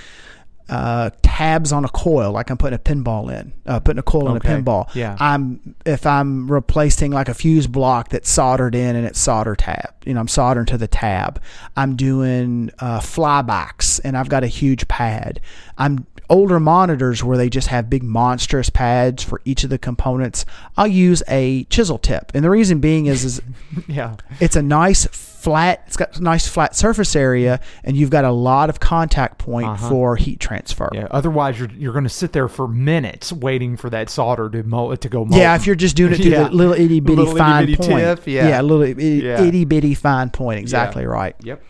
uh, 0.70 1.10
tabs 1.22 1.72
on 1.72 1.86
a 1.86 1.90
coil, 1.90 2.32
like 2.32 2.50
I'm 2.50 2.58
putting 2.58 2.76
a 2.76 2.80
pinball 2.80 3.32
in, 3.32 3.54
uh, 3.66 3.80
putting 3.80 4.00
a 4.00 4.04
coil 4.04 4.30
Okay. 4.30 4.50
in 4.54 4.60
a 4.60 4.64
pinball. 4.64 4.94
Yeah. 4.96 5.16
I'm 5.20 5.76
if 5.86 6.06
I'm 6.06 6.52
replacing 6.52 7.12
like 7.12 7.30
a 7.30 7.34
fuse 7.34 7.68
block 7.68 8.10
that's 8.10 8.30
soldered 8.30 8.76
in 8.76 8.96
and 8.96 9.06
it's 9.06 9.20
solder 9.20 9.56
tab. 9.56 9.94
You 10.06 10.14
know, 10.14 10.20
I'm 10.20 10.28
soldering 10.28 10.66
to 10.68 10.78
the 10.78 10.88
tab. 10.88 11.42
I'm 11.76 11.96
doing 11.96 12.72
uh, 12.80 13.00
flybacks 13.00 14.00
and 14.04 14.18
I've 14.18 14.30
got 14.30 14.44
a 14.44 14.48
huge 14.48 14.88
pad. 14.88 15.40
I'm 15.78 16.06
older 16.30 16.60
monitors 16.60 17.24
where 17.24 17.38
they 17.38 17.50
just 17.50 17.68
have 17.70 17.90
big 17.90 18.04
monstrous 18.04 18.70
pads 18.70 19.24
for 19.24 19.42
each 19.46 19.64
of 19.64 19.70
the 19.70 19.78
components. 19.78 20.46
I'll 20.76 20.88
use 20.88 21.24
a 21.28 21.64
chisel 21.66 21.98
tip, 21.98 22.32
and 22.34 22.44
the 22.44 22.50
reason 22.50 22.80
being 22.80 23.06
is 23.06 23.24
is 23.24 23.42
Yeah. 23.88 24.16
it's 24.40 24.56
a 24.56 24.62
nice 24.62 25.06
flat 25.08 25.84
it's 25.88 25.96
got 25.96 26.18
a 26.18 26.22
nice 26.24 26.48
flat 26.48 26.76
surface 26.76 27.16
area 27.16 27.62
and 27.84 27.96
you've 27.96 28.10
got 28.10 28.26
a 28.26 28.32
lot 28.32 28.70
of 28.70 28.80
contact 28.82 29.38
point 29.38 29.68
Uh-huh. 29.68 29.88
for 29.90 30.16
heat 30.18 30.40
transfer 30.42 30.90
Yeah. 30.92 31.08
Otherwise, 31.12 31.60
you're 31.60 31.70
you're 31.78 31.94
going 31.94 32.04
to 32.04 32.10
sit 32.10 32.34
there 32.34 32.48
for 32.50 32.68
minutes 32.68 33.32
waiting 33.32 33.78
for 33.78 33.90
that 33.92 34.10
solder 34.10 34.50
to 34.50 34.64
mo- 34.64 34.94
to 34.96 35.08
go. 35.10 35.20
Molten. 35.20 35.38
yeah 35.38 35.56
if 35.56 35.66
you're 35.66 35.76
just 35.76 35.96
doing 35.96 36.12
it 36.14 36.18
through 36.22 36.32
Yeah. 36.32 36.44
the 36.46 36.50
little 36.56 36.74
itty 36.74 37.00
bitty 37.00 37.26
fine 37.38 37.64
itty-bitty 37.64 37.88
point 37.88 38.02
tip, 38.18 38.28
yeah. 38.28 38.60
little 38.62 38.82
itty, 38.82 39.22
Yeah. 39.24 39.42
itty 39.44 39.64
bitty 39.64 39.94
fine 39.94 40.32
point 40.32 40.60
exactly 40.60 41.06
right 41.06 41.36
Yep. 41.44 41.64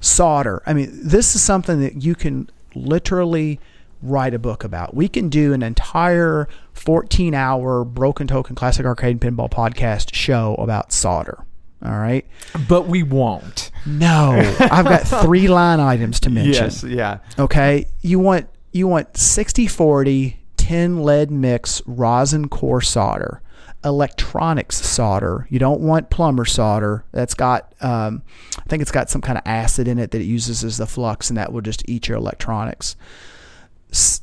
solder 0.00 0.62
i 0.66 0.74
mean 0.74 0.90
this 1.02 1.34
is 1.34 1.42
something 1.42 1.80
that 1.80 2.02
you 2.04 2.14
can 2.14 2.48
literally 2.74 3.58
write 4.04 4.34
a 4.34 4.38
book 4.38 4.62
about 4.64 4.94
we 4.94 5.08
can 5.08 5.28
do 5.28 5.52
an 5.52 5.62
entire 5.62 6.46
14 6.72 7.34
hour 7.34 7.84
broken 7.84 8.26
token 8.26 8.54
classic 8.54 8.84
arcade 8.86 9.12
and 9.12 9.20
pinball 9.20 9.50
podcast 9.50 10.14
show 10.14 10.54
about 10.56 10.92
solder 10.92 11.44
all 11.84 11.98
right 11.98 12.24
But 12.68 12.86
we 12.86 13.02
won't. 13.02 13.70
no 13.86 14.32
i've 14.60 14.84
got 14.86 15.02
three 15.02 15.48
line 15.48 15.80
items 15.80 16.20
to 16.20 16.30
mention 16.30 16.64
Yes. 16.64 16.84
Yeah. 16.84 17.18
Okay, 17.38 17.86
you 18.02 18.18
want 18.18 18.48
you 18.72 18.86
want 18.88 19.16
60 19.16 19.66
40 19.66 20.38
tin 20.56 21.02
lead 21.02 21.30
mix 21.30 21.82
rosin 21.86 22.48
core 22.48 22.80
solder, 22.80 23.42
electronics 23.84 24.76
solder. 24.76 25.46
You 25.50 25.58
don't 25.58 25.80
want 25.82 26.10
plumber 26.10 26.44
solder. 26.44 27.04
That's 27.12 27.34
got 27.34 27.72
um, 27.80 28.22
I 28.58 28.62
think 28.62 28.80
it's 28.82 28.90
got 28.90 29.10
some 29.10 29.20
kind 29.20 29.36
of 29.38 29.42
acid 29.46 29.86
in 29.88 29.98
it 29.98 30.10
that 30.12 30.20
it 30.20 30.24
uses 30.24 30.64
as 30.64 30.78
the 30.78 30.86
flux, 30.86 31.28
and 31.30 31.36
that 31.36 31.52
will 31.52 31.60
just 31.60 31.88
eat 31.88 32.08
your 32.08 32.16
electronics. 32.16 32.96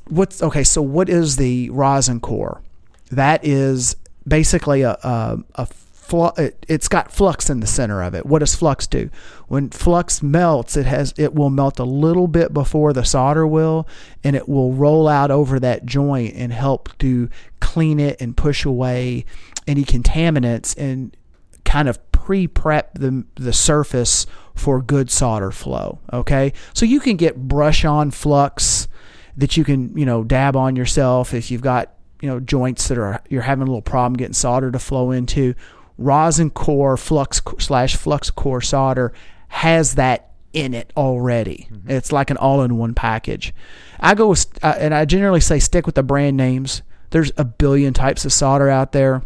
What's 0.08 0.42
okay? 0.42 0.64
So 0.64 0.82
what 0.82 1.10
is 1.10 1.38
the 1.38 1.70
rosin 1.70 2.20
core? 2.20 2.62
That 3.10 3.46
is 3.46 3.96
basically 4.28 4.82
a 4.82 4.92
a, 5.04 5.40
a 5.56 5.66
flu- 5.66 6.34
it, 6.38 6.66
it's 6.68 6.88
got 6.90 7.12
flux 7.12 7.50
in 7.50 7.62
the 7.62 7.68
center 7.68 8.04
of 8.04 8.14
it. 8.14 8.26
What 8.26 8.40
does 8.40 8.54
flux 8.54 8.86
do? 8.86 9.10
When 9.48 9.70
flux 9.70 10.22
melts, 10.22 10.76
it 10.76 10.86
has 10.86 11.14
it 11.18 11.34
will 11.34 11.50
melt 11.50 11.80
a 11.80 11.86
little 11.86 12.28
bit 12.28 12.54
before 12.54 12.92
the 12.92 13.06
solder 13.06 13.48
will, 13.48 13.88
and 14.24 14.36
it 14.36 14.50
will 14.50 14.74
roll 14.74 15.08
out 15.08 15.32
over 15.32 15.60
that 15.60 15.86
joint 15.86 16.36
and 16.36 16.52
help 16.52 16.90
to 17.00 17.30
clean 17.62 18.00
it 18.00 18.20
and 18.20 18.36
push 18.36 18.66
away 18.66 19.26
any 19.68 19.84
contaminants 19.86 20.76
and 20.78 21.16
kind 21.64 21.88
of 21.88 22.12
pre-prep 22.12 22.94
the 22.96 23.26
the 23.36 23.54
surface 23.54 24.26
for 24.54 24.82
good 24.82 25.10
solder 25.10 25.52
flow. 25.52 26.00
Okay, 26.12 26.52
so 26.74 26.86
you 26.86 27.00
can 27.00 27.16
get 27.16 27.48
brush 27.48 27.86
on 27.86 28.12
flux 28.12 28.90
that 29.38 29.58
you 29.58 29.64
can 29.64 29.96
you 29.98 30.06
know 30.06 30.24
dab 30.24 30.56
on 30.56 30.76
yourself 30.76 31.34
if 31.34 31.52
you've 31.52 31.62
got 31.62 31.94
you 32.22 32.30
know 32.30 32.40
joints 32.40 32.88
that 32.88 32.98
are 32.98 33.22
you're 33.30 33.42
having 33.42 33.64
a 33.64 33.66
little 33.66 33.82
problem 33.82 34.18
getting 34.18 34.34
solder 34.34 34.72
to 34.72 34.80
flow 34.80 35.12
into. 35.12 35.54
Rosin 35.98 36.50
core 36.50 36.98
flux 36.98 37.42
slash 37.60 37.96
flux 37.96 38.32
core 38.32 38.62
solder 38.62 39.14
has 39.50 39.96
that 39.96 40.32
in 40.52 40.74
it 40.74 40.92
already. 40.98 41.70
It's 41.88 42.12
like 42.12 42.30
an 42.30 42.38
all-in-one 42.38 42.96
package. 42.96 43.54
I 44.00 44.16
go 44.16 44.30
with, 44.30 44.48
uh, 44.64 44.76
and 44.80 44.94
I 44.94 45.06
generally 45.06 45.42
say 45.42 45.60
stick 45.60 45.86
with 45.86 45.96
the 45.96 46.04
brand 46.04 46.36
names. 46.38 46.82
There's 47.12 47.32
a 47.38 47.46
billion 47.46 47.94
types 47.94 48.26
of 48.26 48.34
solder 48.34 48.68
out 48.68 48.94
there 48.94 49.22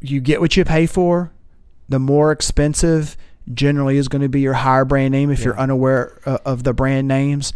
you 0.00 0.20
get 0.20 0.40
what 0.40 0.56
you 0.56 0.64
pay 0.64 0.86
for. 0.86 1.32
The 1.88 1.98
more 1.98 2.32
expensive 2.32 3.16
generally 3.52 3.96
is 3.96 4.08
going 4.08 4.22
to 4.22 4.28
be 4.28 4.40
your 4.40 4.54
higher 4.54 4.84
brand 4.84 5.12
name 5.12 5.30
if 5.30 5.44
you're 5.44 5.58
unaware 5.58 6.20
uh, 6.24 6.38
of 6.44 6.62
the 6.62 6.72
brand 6.72 7.08
names. 7.08 7.52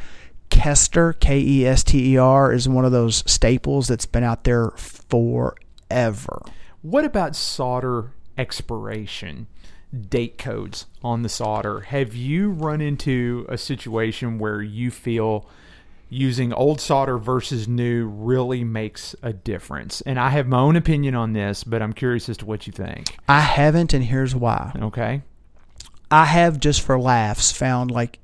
Kester, 0.50 1.12
K 1.14 1.40
E 1.40 1.66
S 1.66 1.82
T 1.82 2.14
E 2.14 2.16
R, 2.16 2.52
is 2.52 2.68
one 2.68 2.84
of 2.84 2.92
those 2.92 3.22
staples 3.30 3.88
that's 3.88 4.06
been 4.06 4.24
out 4.24 4.44
there 4.44 4.70
forever. 4.70 6.42
What 6.82 7.04
about 7.04 7.34
solder 7.34 8.12
expiration 8.36 9.46
date 10.08 10.38
codes 10.38 10.86
on 11.02 11.22
the 11.22 11.28
solder? 11.28 11.80
Have 11.80 12.14
you 12.14 12.50
run 12.50 12.80
into 12.80 13.46
a 13.48 13.56
situation 13.56 14.38
where 14.38 14.62
you 14.62 14.90
feel 14.90 15.48
using 16.10 16.52
old 16.52 16.80
solder 16.80 17.18
versus 17.18 17.66
new 17.66 18.06
really 18.06 18.64
makes 18.64 19.14
a 19.22 19.32
difference? 19.32 20.00
And 20.02 20.18
I 20.18 20.30
have 20.30 20.46
my 20.46 20.58
own 20.58 20.76
opinion 20.76 21.14
on 21.14 21.32
this, 21.32 21.64
but 21.64 21.82
I'm 21.82 21.92
curious 21.92 22.28
as 22.28 22.36
to 22.38 22.46
what 22.46 22.66
you 22.66 22.72
think. 22.72 23.16
I 23.28 23.40
haven't, 23.40 23.94
and 23.94 24.04
here's 24.04 24.34
why. 24.34 24.72
Okay. 24.76 25.22
I 26.10 26.26
have 26.26 26.60
just 26.60 26.82
for 26.82 26.98
laughs 26.98 27.50
found 27.50 27.90
like 27.90 28.18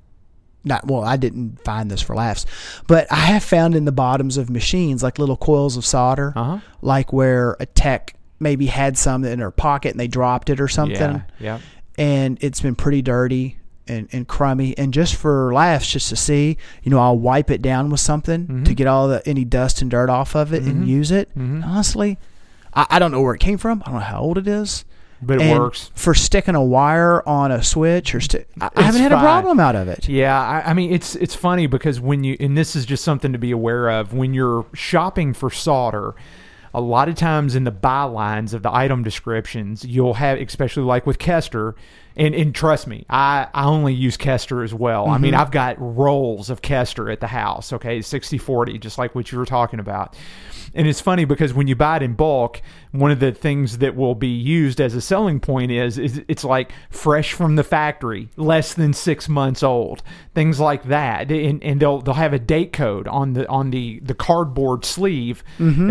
not 0.64 0.86
well, 0.86 1.02
I 1.04 1.16
didn't 1.16 1.62
find 1.64 1.90
this 1.90 2.02
for 2.02 2.14
laughs, 2.14 2.46
but 2.86 3.06
I 3.10 3.16
have 3.16 3.42
found 3.44 3.74
in 3.74 3.84
the 3.86 3.92
bottoms 3.92 4.36
of 4.36 4.50
machines 4.50 5.02
like 5.02 5.18
little 5.18 5.36
coils 5.36 5.76
of 5.76 5.84
solder, 5.86 6.32
Uh 6.36 6.44
huh. 6.44 6.58
like 6.82 7.12
where 7.12 7.56
a 7.60 7.66
tech 7.66 8.14
maybe 8.38 8.66
had 8.66 8.96
some 8.98 9.24
in 9.24 9.38
their 9.38 9.50
pocket 9.50 9.90
and 9.92 10.00
they 10.00 10.08
dropped 10.08 10.50
it 10.50 10.60
or 10.60 10.68
something, 10.68 10.96
Yeah. 10.98 11.22
Yeah. 11.38 11.58
and 11.98 12.38
it's 12.40 12.60
been 12.60 12.74
pretty 12.74 13.02
dirty 13.02 13.58
and, 13.88 14.08
and 14.12 14.26
crummy. 14.28 14.76
And 14.78 14.94
just 14.94 15.14
for 15.16 15.52
laughs, 15.52 15.90
just 15.90 16.08
to 16.10 16.16
see, 16.16 16.56
you 16.82 16.90
know, 16.90 16.98
I'll 17.00 17.18
wipe 17.18 17.50
it 17.50 17.60
down 17.62 17.90
with 17.90 18.00
something 18.00 18.42
Mm-hmm. 18.46 18.64
to 18.64 18.74
get 18.74 18.86
all 18.86 19.08
the 19.08 19.26
any 19.28 19.44
dust 19.44 19.82
and 19.82 19.90
dirt 19.90 20.08
off 20.08 20.34
of 20.34 20.52
it 20.54 20.62
and 20.62 20.86
use 20.88 21.10
it. 21.10 21.28
Honestly, 21.36 22.18
I, 22.72 22.86
I 22.90 22.98
don't 22.98 23.10
know 23.12 23.20
where 23.20 23.34
it 23.34 23.40
came 23.40 23.58
from. 23.58 23.82
I 23.84 23.90
don't 23.90 23.94
know 24.00 24.06
how 24.06 24.20
old 24.20 24.38
it 24.38 24.46
is. 24.46 24.84
But 25.22 25.36
it 25.40 25.42
And 25.42 25.60
works. 25.60 25.90
for 25.94 26.14
sticking 26.14 26.54
a 26.54 26.64
wire 26.64 27.26
on 27.28 27.52
a 27.52 27.62
switch 27.62 28.14
or 28.14 28.20
sti- 28.20 28.46
I, 28.60 28.66
It's 28.68 28.80
haven't 28.80 29.02
had 29.02 29.12
fine. 29.12 29.20
a 29.20 29.22
problem 29.22 29.60
out 29.60 29.76
of 29.76 29.86
it. 29.88 30.08
Yeah, 30.08 30.40
I, 30.40 30.70
I 30.70 30.74
mean 30.74 30.92
it's 30.92 31.14
it's 31.16 31.34
funny 31.34 31.66
because 31.66 32.00
when 32.00 32.24
you 32.24 32.36
and 32.40 32.56
this 32.56 32.74
is 32.74 32.86
just 32.86 33.04
something 33.04 33.32
to 33.32 33.38
be 33.38 33.50
aware 33.50 33.90
of 33.90 34.14
when 34.14 34.32
you're 34.34 34.64
shopping 34.74 35.34
for 35.34 35.50
solder. 35.50 36.14
A 36.72 36.80
lot 36.80 37.08
of 37.08 37.16
times 37.16 37.56
in 37.56 37.64
the 37.64 37.72
bylines 37.72 38.54
of 38.54 38.62
the 38.62 38.72
item 38.72 39.02
descriptions, 39.02 39.84
you'll 39.84 40.14
have, 40.14 40.38
especially 40.38 40.84
like 40.84 41.04
with 41.04 41.18
Kester, 41.18 41.74
and, 42.16 42.34
and 42.34 42.54
trust 42.54 42.86
me, 42.86 43.06
I, 43.08 43.48
I 43.54 43.64
only 43.64 43.94
use 43.94 44.16
Kester 44.16 44.62
as 44.62 44.74
well. 44.74 45.08
I 45.08 45.18
mean, 45.18 45.34
I've 45.34 45.50
got 45.50 45.76
rolls 45.78 46.50
of 46.50 46.62
Kester 46.62 47.10
at 47.10 47.20
the 47.20 47.26
house, 47.26 47.72
okay, 47.72 48.02
60 48.02 48.38
40, 48.38 48.78
just 48.78 48.98
like 48.98 49.14
what 49.14 49.30
you 49.30 49.38
were 49.38 49.46
talking 49.46 49.80
about. 49.80 50.16
And 50.74 50.86
it's 50.86 51.00
funny 51.00 51.24
because 51.24 51.52
when 51.52 51.66
you 51.66 51.74
buy 51.74 51.96
it 51.96 52.02
in 52.02 52.14
bulk, 52.14 52.62
one 52.92 53.10
of 53.10 53.18
the 53.18 53.32
things 53.32 53.78
that 53.78 53.96
will 53.96 54.14
be 54.14 54.28
used 54.28 54.80
as 54.80 54.94
a 54.94 55.00
selling 55.00 55.40
point 55.40 55.72
is, 55.72 55.98
is 55.98 56.22
it's 56.28 56.44
like 56.44 56.72
fresh 56.90 57.32
from 57.32 57.56
the 57.56 57.64
factory, 57.64 58.28
less 58.36 58.74
than 58.74 58.92
six 58.92 59.28
months 59.28 59.62
old, 59.62 60.02
things 60.34 60.60
like 60.60 60.84
that. 60.84 61.30
And, 61.30 61.62
and 61.64 61.80
they'll 61.80 62.00
they'll 62.00 62.14
have 62.14 62.32
a 62.32 62.38
date 62.38 62.72
code 62.72 63.08
on 63.08 63.32
the 63.32 63.48
on 63.48 63.70
the 63.70 64.00
the 64.00 64.14
cardboard 64.14 64.84
sleeve, 64.84 65.42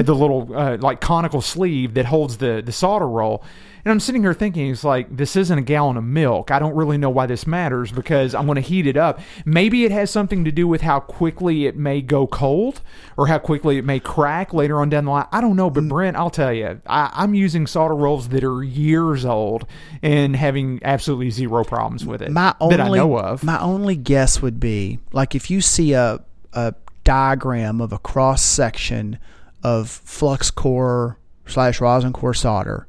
the 0.04 0.16
little 0.16 0.50
uh, 0.56 0.78
like 0.78 1.02
conical 1.02 1.42
sleeve 1.42 1.94
that 1.96 2.06
holds 2.06 2.38
the 2.38 2.62
the 2.66 2.72
solder 2.72 3.08
roll. 3.08 3.44
And 3.86 3.92
I'm 3.92 4.00
sitting 4.00 4.24
here 4.24 4.34
thinking, 4.34 4.70
it's 4.72 4.84
like, 4.84 5.16
this 5.16 5.36
isn't 5.36 5.58
a 5.58 5.62
gallon 5.62 5.98
of 5.98 6.04
milk. 6.04 6.52
I 6.52 6.60
don't 6.60 6.76
really 6.76 6.98
know 6.98 7.10
why 7.10 7.26
this 7.26 7.48
matters 7.48 7.92
because 7.92 8.36
I'm 8.36 8.46
going 8.46 8.56
to 8.56 8.62
heat 8.62 8.86
it 8.88 8.98
up. 8.98 9.20
Maybe 9.46 9.86
it 9.86 9.92
has 9.92 10.12
something 10.12 10.44
to 10.46 10.52
do 10.52 10.68
with 10.68 10.82
how 10.82 11.00
quickly 11.00 11.66
it 11.66 11.76
may 11.78 12.02
go 12.02 12.28
cold 12.28 12.82
or 13.18 13.28
how 13.28 13.40
quickly 13.40 13.78
it 13.78 13.86
may 13.86 14.00
crack 14.00 14.54
later 14.54 14.82
on 14.82 14.90
down 14.90 15.06
the 15.06 15.12
line. 15.12 15.28
I 15.32 15.42
don't 15.42 15.56
know, 15.56 15.70
but 15.70 15.84
Mm. 15.84 15.90
Brent, 15.90 16.18
I'll 16.18 16.30
tell 16.30 16.52
you, 16.54 16.82
I, 16.88 17.10
I'm 17.14 17.34
using 17.34 17.66
solder 17.68 17.96
rolls 17.96 18.30
that 18.30 18.44
are 18.44 18.64
years 18.64 19.24
old 19.26 19.66
and 20.04 20.36
having 20.36 20.80
absolutely 20.84 21.30
zero 21.30 21.64
problems 21.64 22.06
with 22.06 22.22
it 22.22 22.32
My 22.32 22.54
only 22.60 22.76
that 22.78 22.86
I 22.86 22.90
know 22.90 23.18
of. 23.18 23.44
my 23.44 23.60
only 23.60 23.96
guess 23.96 24.42
would 24.42 24.60
be 24.60 25.00
like 25.14 25.36
if 25.36 25.50
you 25.50 25.62
see 25.62 25.94
a 25.94 26.20
a 26.54 26.74
diagram 27.04 27.80
of 27.82 27.94
a 27.94 27.98
cross 27.98 28.42
section 28.42 29.18
of 29.64 29.90
flux 29.90 30.52
core 30.52 31.18
slash 31.46 31.80
rosin 31.82 32.12
core 32.14 32.34
solder. 32.34 32.88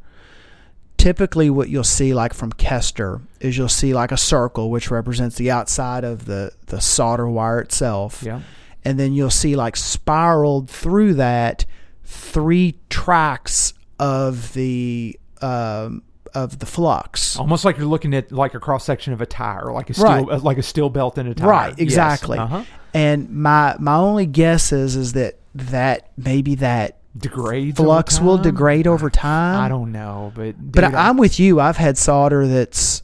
Typically, 1.01 1.49
what 1.51 1.69
you'll 1.69 1.83
see, 1.85 2.13
like 2.15 2.35
from 2.35 2.53
Kester, 2.53 3.21
is 3.41 3.57
you'll 3.57 3.69
see 3.69 3.95
like 3.95 4.13
a 4.13 4.17
circle, 4.17 4.71
which 4.71 4.91
represents 4.91 5.37
the 5.37 5.51
outside 5.51 6.05
of 6.05 6.27
the 6.27 6.53
the 6.67 6.81
solder 6.81 7.29
wire 7.29 7.61
itself. 7.61 8.23
yeah. 8.25 8.41
and 8.85 8.99
then 8.99 9.13
you'll 9.13 9.31
see 9.31 9.57
like 9.57 9.77
spiraled 9.77 10.69
through 10.71 11.15
that 11.15 11.65
three 12.05 12.77
tracks 12.89 13.73
of 13.99 14.53
the 14.55 15.19
um, 15.43 16.03
of 16.35 16.59
the 16.59 16.67
flux. 16.67 17.37
Almost 17.39 17.65
like 17.65 17.77
you're 17.79 17.87
looking 17.87 18.15
at 18.15 18.31
like 18.31 18.55
a 18.55 18.61
cross 18.61 18.85
section 18.85 19.13
of 19.13 19.21
a 19.21 19.27
tire, 19.27 19.73
like 19.73 19.91
a 19.91 19.95
steel, 19.95 20.27
Right. 20.27 20.43
like 20.43 20.59
a 20.59 20.63
steel 20.63 20.89
belt 20.91 21.19
in 21.19 21.27
a 21.27 21.35
tire. 21.35 21.49
Right, 21.49 21.71
Yes. 21.71 21.79
exactly. 21.81 22.39
Uh-huh. 22.39 22.65
And 22.95 23.31
my 23.31 23.75
my 23.79 23.97
only 23.97 24.27
guess 24.27 24.73
is 24.73 24.97
is 24.97 25.13
that 25.15 25.37
that 25.55 26.11
maybe 26.17 26.55
that 26.57 26.99
Degrades. 27.17 27.77
flux 27.77 28.21
will 28.21 28.39
degrade 28.39 28.87
over 28.87 29.11
time. 29.11 29.61
I 29.61 29.69
don't 29.69 29.91
know, 29.93 30.33
but 30.35 30.55
But 30.59 30.85
dude, 30.85 30.95
I, 30.95 31.09
I'm 31.09 31.17
with 31.17 31.41
you. 31.41 31.59
I've 31.61 31.77
had 31.77 31.99
solder 31.99 32.47
that's 32.47 33.03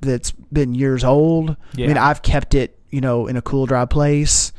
that's 0.00 0.30
been 0.30 0.74
years 0.74 1.04
old. 1.04 1.56
I 1.84 1.88
mean, 1.88 1.96
I've 1.96 2.22
kept 2.22 2.54
it, 2.54 2.78
you 2.90 3.00
know, 3.00 3.26
in 3.26 3.36
a 3.36 3.42
cool, 3.42 3.66
dry 3.66 3.84
place, 3.86 4.52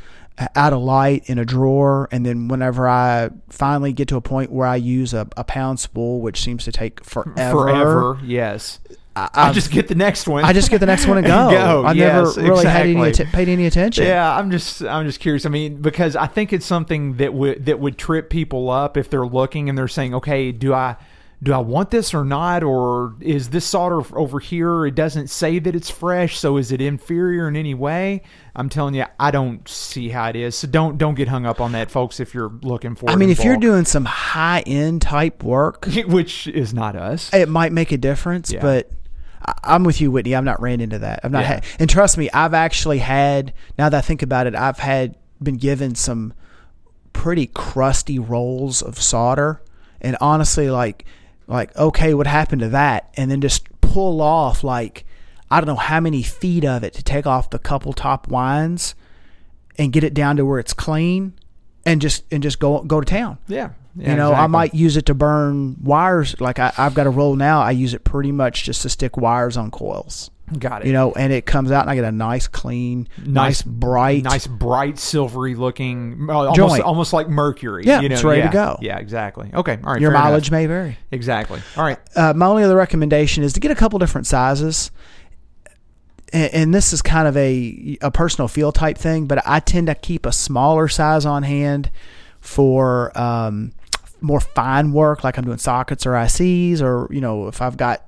out 0.56 0.74
of 0.74 0.82
light, 0.82 1.30
in 1.30 1.38
a 1.38 1.46
drawer, 1.46 2.10
and 2.12 2.26
then 2.26 2.48
whenever 2.48 2.88
I 2.88 3.30
finally 3.50 3.94
get 3.94 4.08
to 4.10 4.16
a 4.18 4.22
point 4.22 4.52
where 4.52 4.68
I 4.68 4.78
use 4.78 5.14
a, 5.14 5.28
a 5.38 5.44
pound 5.44 5.80
spool, 5.80 6.22
which 6.22 6.42
seems 6.42 6.64
to 6.66 6.72
take 6.72 7.04
forever, 7.04 7.52
forever. 7.52 8.20
Yes. 8.24 8.80
I, 9.16 9.30
I 9.34 9.46
I've- 9.48 9.54
just 9.56 9.70
get 9.72 9.88
the 9.88 9.96
next 9.96 10.28
one. 10.28 10.44
I 10.44 10.54
just 10.54 10.70
get 10.72 10.80
the 10.80 10.86
next 10.86 11.06
one 11.08 11.18
and 11.18 11.28
go. 11.36 11.50
Go, 11.52 11.86
I've 11.86 11.96
yes, 11.96 12.36
never 12.38 12.50
really 12.50 12.66
had 12.66 12.82
any 12.82 12.92
exactly. 12.92 13.10
atten- 13.10 13.28
paid 13.32 13.50
any 13.50 13.66
attention. 13.66 14.06
Yeah, 14.06 14.36
I'm 14.38 14.50
just 14.52 14.82
I'm 14.84 15.06
just 15.06 15.20
curious. 15.20 15.46
I 15.46 15.50
mean, 15.50 15.82
because 15.82 16.16
I 16.16 16.28
think 16.28 16.52
it's 16.54 16.66
something 16.66 17.18
that 17.18 17.34
would 17.34 17.66
that 17.66 17.80
would 17.80 17.98
trip 17.98 18.30
people 18.30 18.70
up 18.70 18.98
if 18.98 19.10
they're 19.10 19.26
looking 19.26 19.70
and 19.70 19.78
they're 19.78 19.88
saying, 19.88 20.16
"Okay, 20.16 20.52
do 20.52 20.74
I 20.74 20.96
do 21.44 21.52
I 21.52 21.58
want 21.58 21.92
this 21.92 22.14
or 22.14 22.24
not 22.24 22.64
or 22.64 23.16
is 23.20 23.50
this 23.50 23.66
solder 23.66 24.02
over 24.18 24.40
here 24.40 24.86
it 24.86 24.96
doesn't 24.96 25.28
say 25.30 25.60
that 25.60 25.76
it's 25.76 25.90
fresh, 25.90 26.38
so 26.40 26.56
is 26.58 26.72
it 26.72 26.82
inferior 26.82 27.48
in 27.48 27.56
any 27.56 27.74
way?" 27.76 28.22
I'm 28.56 28.70
telling 28.70 28.94
you, 28.96 29.06
I 29.20 29.30
don't 29.32 29.68
see 29.68 30.10
how 30.10 30.30
it 30.30 30.36
is. 30.36 30.56
So 30.58 30.68
don't 30.68 30.98
don't 30.98 31.16
get 31.16 31.28
hung 31.28 31.46
up 31.46 31.60
on 31.62 31.74
that 31.74 31.92
folks 31.92 32.20
if 32.20 32.34
you're 32.34 32.52
looking 32.64 32.96
for 32.96 33.10
I 33.10 33.16
mean, 33.16 33.30
if 33.30 33.44
you're 33.44 33.58
doing 33.58 33.86
some 33.86 34.06
high 34.06 34.62
end 34.66 35.02
type 35.04 35.44
work, 35.44 35.86
which 36.08 36.48
is 36.48 36.74
not 36.74 36.96
us. 36.96 37.32
it 37.34 37.50
might 37.50 37.72
make 37.72 37.92
a 37.92 37.98
difference, 37.98 38.52
Yeah. 38.52 38.62
but 38.62 38.90
I- 38.92 38.96
I'm 39.64 39.84
with 39.84 40.00
you, 40.02 40.12
Whitney. 40.12 40.36
I've 40.36 40.44
not 40.44 40.62
ran 40.62 40.82
into 40.82 41.00
that. 41.00 41.20
I've 41.24 41.32
not 41.32 41.42
Yeah. 41.42 41.48
had, 41.48 41.66
and 41.80 41.90
trust 41.90 42.18
me, 42.18 42.30
I've 42.32 42.54
actually 42.54 43.00
had. 43.00 43.54
Now 43.78 43.90
that 43.90 43.98
I 43.98 44.02
think 44.02 44.22
about 44.22 44.48
it, 44.48 44.56
I've 44.56 44.80
had 44.80 45.16
been 45.42 45.58
given 45.58 45.96
some 45.96 46.34
pretty 47.12 47.48
crusty 47.48 48.20
rolls 48.20 48.82
of 48.82 49.00
solder, 49.02 49.62
and 50.02 50.18
honestly, 50.22 50.70
like, 50.70 51.06
like 51.48 51.76
okay, 51.78 52.14
what 52.14 52.28
happened 52.28 52.62
to 52.62 52.70
that? 52.70 53.10
And 53.18 53.30
then 53.30 53.42
just 53.42 53.68
pull 53.82 54.22
off 54.22 54.64
like 54.64 55.06
I 55.52 55.60
don't 55.60 55.68
know 55.68 55.76
how 55.76 56.00
many 56.00 56.24
feet 56.24 56.66
of 56.66 56.84
it 56.84 56.94
to 56.96 57.04
take 57.04 57.28
off 57.28 57.50
the 57.52 57.60
couple 57.60 57.94
top 57.94 58.28
winds 58.28 58.96
and 59.78 59.92
get 59.94 60.04
it 60.04 60.14
down 60.14 60.38
to 60.38 60.46
where 60.46 60.60
it's 60.60 60.74
clean, 60.74 61.34
and 61.86 62.02
just 62.02 62.24
and 62.32 62.42
just 62.42 62.60
go 62.60 62.82
go 62.84 63.00
to 63.02 63.06
town 63.06 63.38
Yeah. 63.48 63.70
Yeah, 63.96 64.12
you 64.12 64.16
know, 64.16 64.34
I 64.34 64.48
might 64.48 64.74
use 64.74 64.98
it 64.98 65.06
to 65.08 65.14
burn 65.14 65.76
wires. 65.82 66.40
Like 66.42 66.58
I, 66.60 66.74
I've 66.78 66.96
got 66.96 67.06
a 67.06 67.12
roll 67.12 67.36
now. 67.36 67.62
I 67.62 67.72
use 67.72 67.94
it 67.94 68.04
pretty 68.04 68.32
much 68.32 68.64
just 68.64 68.82
to 68.82 68.90
stick 68.90 69.18
wires 69.18 69.56
on 69.56 69.70
coils. 69.70 70.32
got 70.58 70.82
it. 70.82 70.88
You 70.88 70.94
know, 70.94 71.12
and 71.12 71.32
it 71.32 71.46
comes 71.46 71.72
out 71.72 71.82
and 71.82 71.92
I 71.92 71.96
get 71.96 72.04
a 72.04 72.12
nice, 72.12 72.48
clean, 72.48 73.08
nice, 73.24 73.62
bright. 73.62 74.24
nice 74.24 74.48
bright 74.48 74.98
silvery 74.98 75.54
looking, 75.54 76.26
uh, 76.28 76.34
almost 76.34 76.58
Joint. 76.58 76.82
almost 76.82 77.14
like 77.14 77.30
mercury. 77.30 77.84
Yeah, 77.86 78.02
you 78.02 78.10
know? 78.10 78.16
it's 78.16 78.24
ready 78.24 78.42
to 78.42 78.50
go. 78.50 78.78
Yeah, 78.82 78.98
exactly. 78.98 79.52
Okay, 79.54 79.78
all 79.84 79.94
right. 79.94 80.02
Your 80.02 80.10
fair 80.10 80.18
enough. 80.18 80.30
mileage 80.32 80.50
may 80.50 80.66
vary. 80.66 80.98
exactly. 81.12 81.62
All 81.78 81.84
right. 81.84 82.00
Uh, 82.16 82.34
my 82.34 82.48
only 82.48 82.64
other 82.64 82.76
recommendation 82.76 83.44
is 83.44 83.54
to 83.54 83.60
get 83.60 83.70
a 83.70 83.76
couple 83.76 84.00
different 84.00 84.26
sizes. 84.26 84.90
And, 86.32 86.54
and 86.54 86.74
this 86.74 86.94
is 86.94 87.04
kind 87.04 87.28
of 87.28 87.38
a 87.38 87.98
a 88.02 88.10
personal 88.10 88.48
feel 88.48 88.72
type 88.72 88.98
thing, 88.98 89.28
but 89.28 89.44
I 89.46 89.60
tend 89.60 89.86
to 89.86 89.94
keep 89.94 90.26
a 90.26 90.32
smaller 90.32 90.88
size 90.88 91.28
on 91.28 91.44
hand 91.44 91.92
for 92.42 93.16
um, 93.18 93.72
more 94.24 94.40
fine 94.40 94.94
work, 94.94 95.24
like 95.24 95.38
I'm 95.38 95.44
doing 95.44 95.58
sockets 95.58 96.06
or 96.06 96.12
ICs, 96.12 96.82
or 96.82 97.14
you 97.14 97.22
know, 97.22 97.48
if 97.48 97.62
I've 97.62 97.78
got 97.78 98.06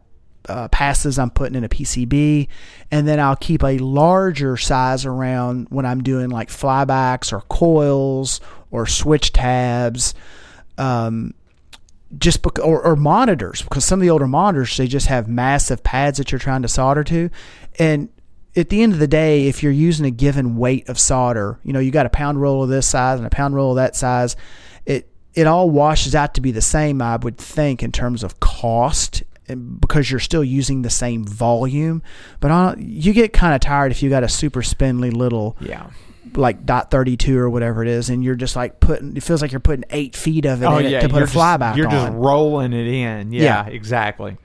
uh, 0.47 0.67
passes 0.69 1.19
I'm 1.19 1.29
putting 1.29 1.55
in 1.55 1.63
a 1.63 1.69
PCB, 1.69 2.47
and 2.91 3.07
then 3.07 3.19
I'll 3.19 3.35
keep 3.35 3.63
a 3.63 3.77
larger 3.77 4.57
size 4.57 5.05
around 5.05 5.67
when 5.69 5.85
I'm 5.85 6.01
doing 6.03 6.29
like 6.29 6.49
flybacks 6.49 7.33
or 7.33 7.41
coils 7.41 8.39
or 8.71 8.87
switch 8.87 9.33
tabs. 9.33 10.13
Um, 10.77 11.33
just 12.17 12.41
bec- 12.41 12.59
or, 12.59 12.81
or 12.81 12.95
monitors 12.95 13.61
because 13.61 13.83
some 13.83 13.99
of 13.99 14.01
the 14.01 14.09
older 14.09 14.27
monitors 14.27 14.77
they 14.77 14.87
just 14.87 15.07
have 15.07 15.27
massive 15.27 15.83
pads 15.83 16.17
that 16.17 16.31
you're 16.31 16.39
trying 16.39 16.61
to 16.61 16.67
solder 16.67 17.03
to 17.03 17.29
and 17.79 18.09
at 18.55 18.69
the 18.69 18.81
end 18.83 18.93
of 18.93 18.99
the 18.99 19.07
day 19.07 19.47
if 19.47 19.63
you're 19.63 19.71
using 19.71 20.05
a 20.05 20.11
given 20.11 20.55
weight 20.55 20.87
of 20.87 20.99
solder 20.99 21.59
you 21.63 21.73
know 21.73 21.79
you 21.79 21.91
got 21.91 22.05
a 22.05 22.09
pound 22.09 22.39
roll 22.39 22.63
of 22.63 22.69
this 22.69 22.87
size 22.87 23.17
and 23.17 23.25
a 23.27 23.29
pound 23.29 23.55
roll 23.55 23.71
of 23.71 23.75
that 23.77 23.95
size 23.95 24.35
it 25.35 25.47
all 25.47 25.69
washes 25.69 26.15
out 26.15 26.33
to 26.35 26.41
be 26.41 26.51
the 26.51 26.61
same 26.61 27.01
i 27.01 27.15
would 27.17 27.37
think 27.37 27.83
in 27.83 27.91
terms 27.91 28.23
of 28.23 28.39
cost 28.39 29.23
because 29.79 30.09
you're 30.09 30.19
still 30.19 30.43
using 30.43 30.81
the 30.81 30.89
same 30.89 31.23
volume 31.23 32.01
but 32.39 32.49
on, 32.51 32.75
you 32.79 33.13
get 33.13 33.31
kind 33.33 33.53
of 33.53 33.61
tired 33.61 33.91
if 33.91 34.01
you 34.01 34.09
got 34.09 34.23
a 34.23 34.29
super 34.29 34.63
spindly 34.63 35.11
little 35.11 35.55
Yeah. 35.59 35.87
like 36.33 36.65
dot 36.65 36.89
32 36.89 37.37
or 37.37 37.49
whatever 37.49 37.83
it 37.83 37.87
is 37.87 38.09
and 38.09 38.23
you're 38.23 38.33
just 38.35 38.55
like 38.55 38.79
putting 38.79 39.15
it 39.15 39.21
feels 39.21 39.43
like 39.43 39.51
you're 39.51 39.59
putting 39.59 39.85
eight 39.91 40.15
feet 40.15 40.45
of 40.45 40.63
it 40.63 40.65
in 40.65 40.85
it 40.87 41.01
to 41.01 41.09
put 41.09 41.21
Oh, 41.21 41.25
a 41.25 41.27
fly 41.27 41.57
back 41.57 41.77
You're 41.77 41.85
on 41.87 41.91
just 41.91 42.13
rolling 42.13 42.73
it 42.73 42.87
in. 42.87 43.31
Yeah, 43.31 43.43
Yeah. 43.43 43.65
exactly. 43.67 44.37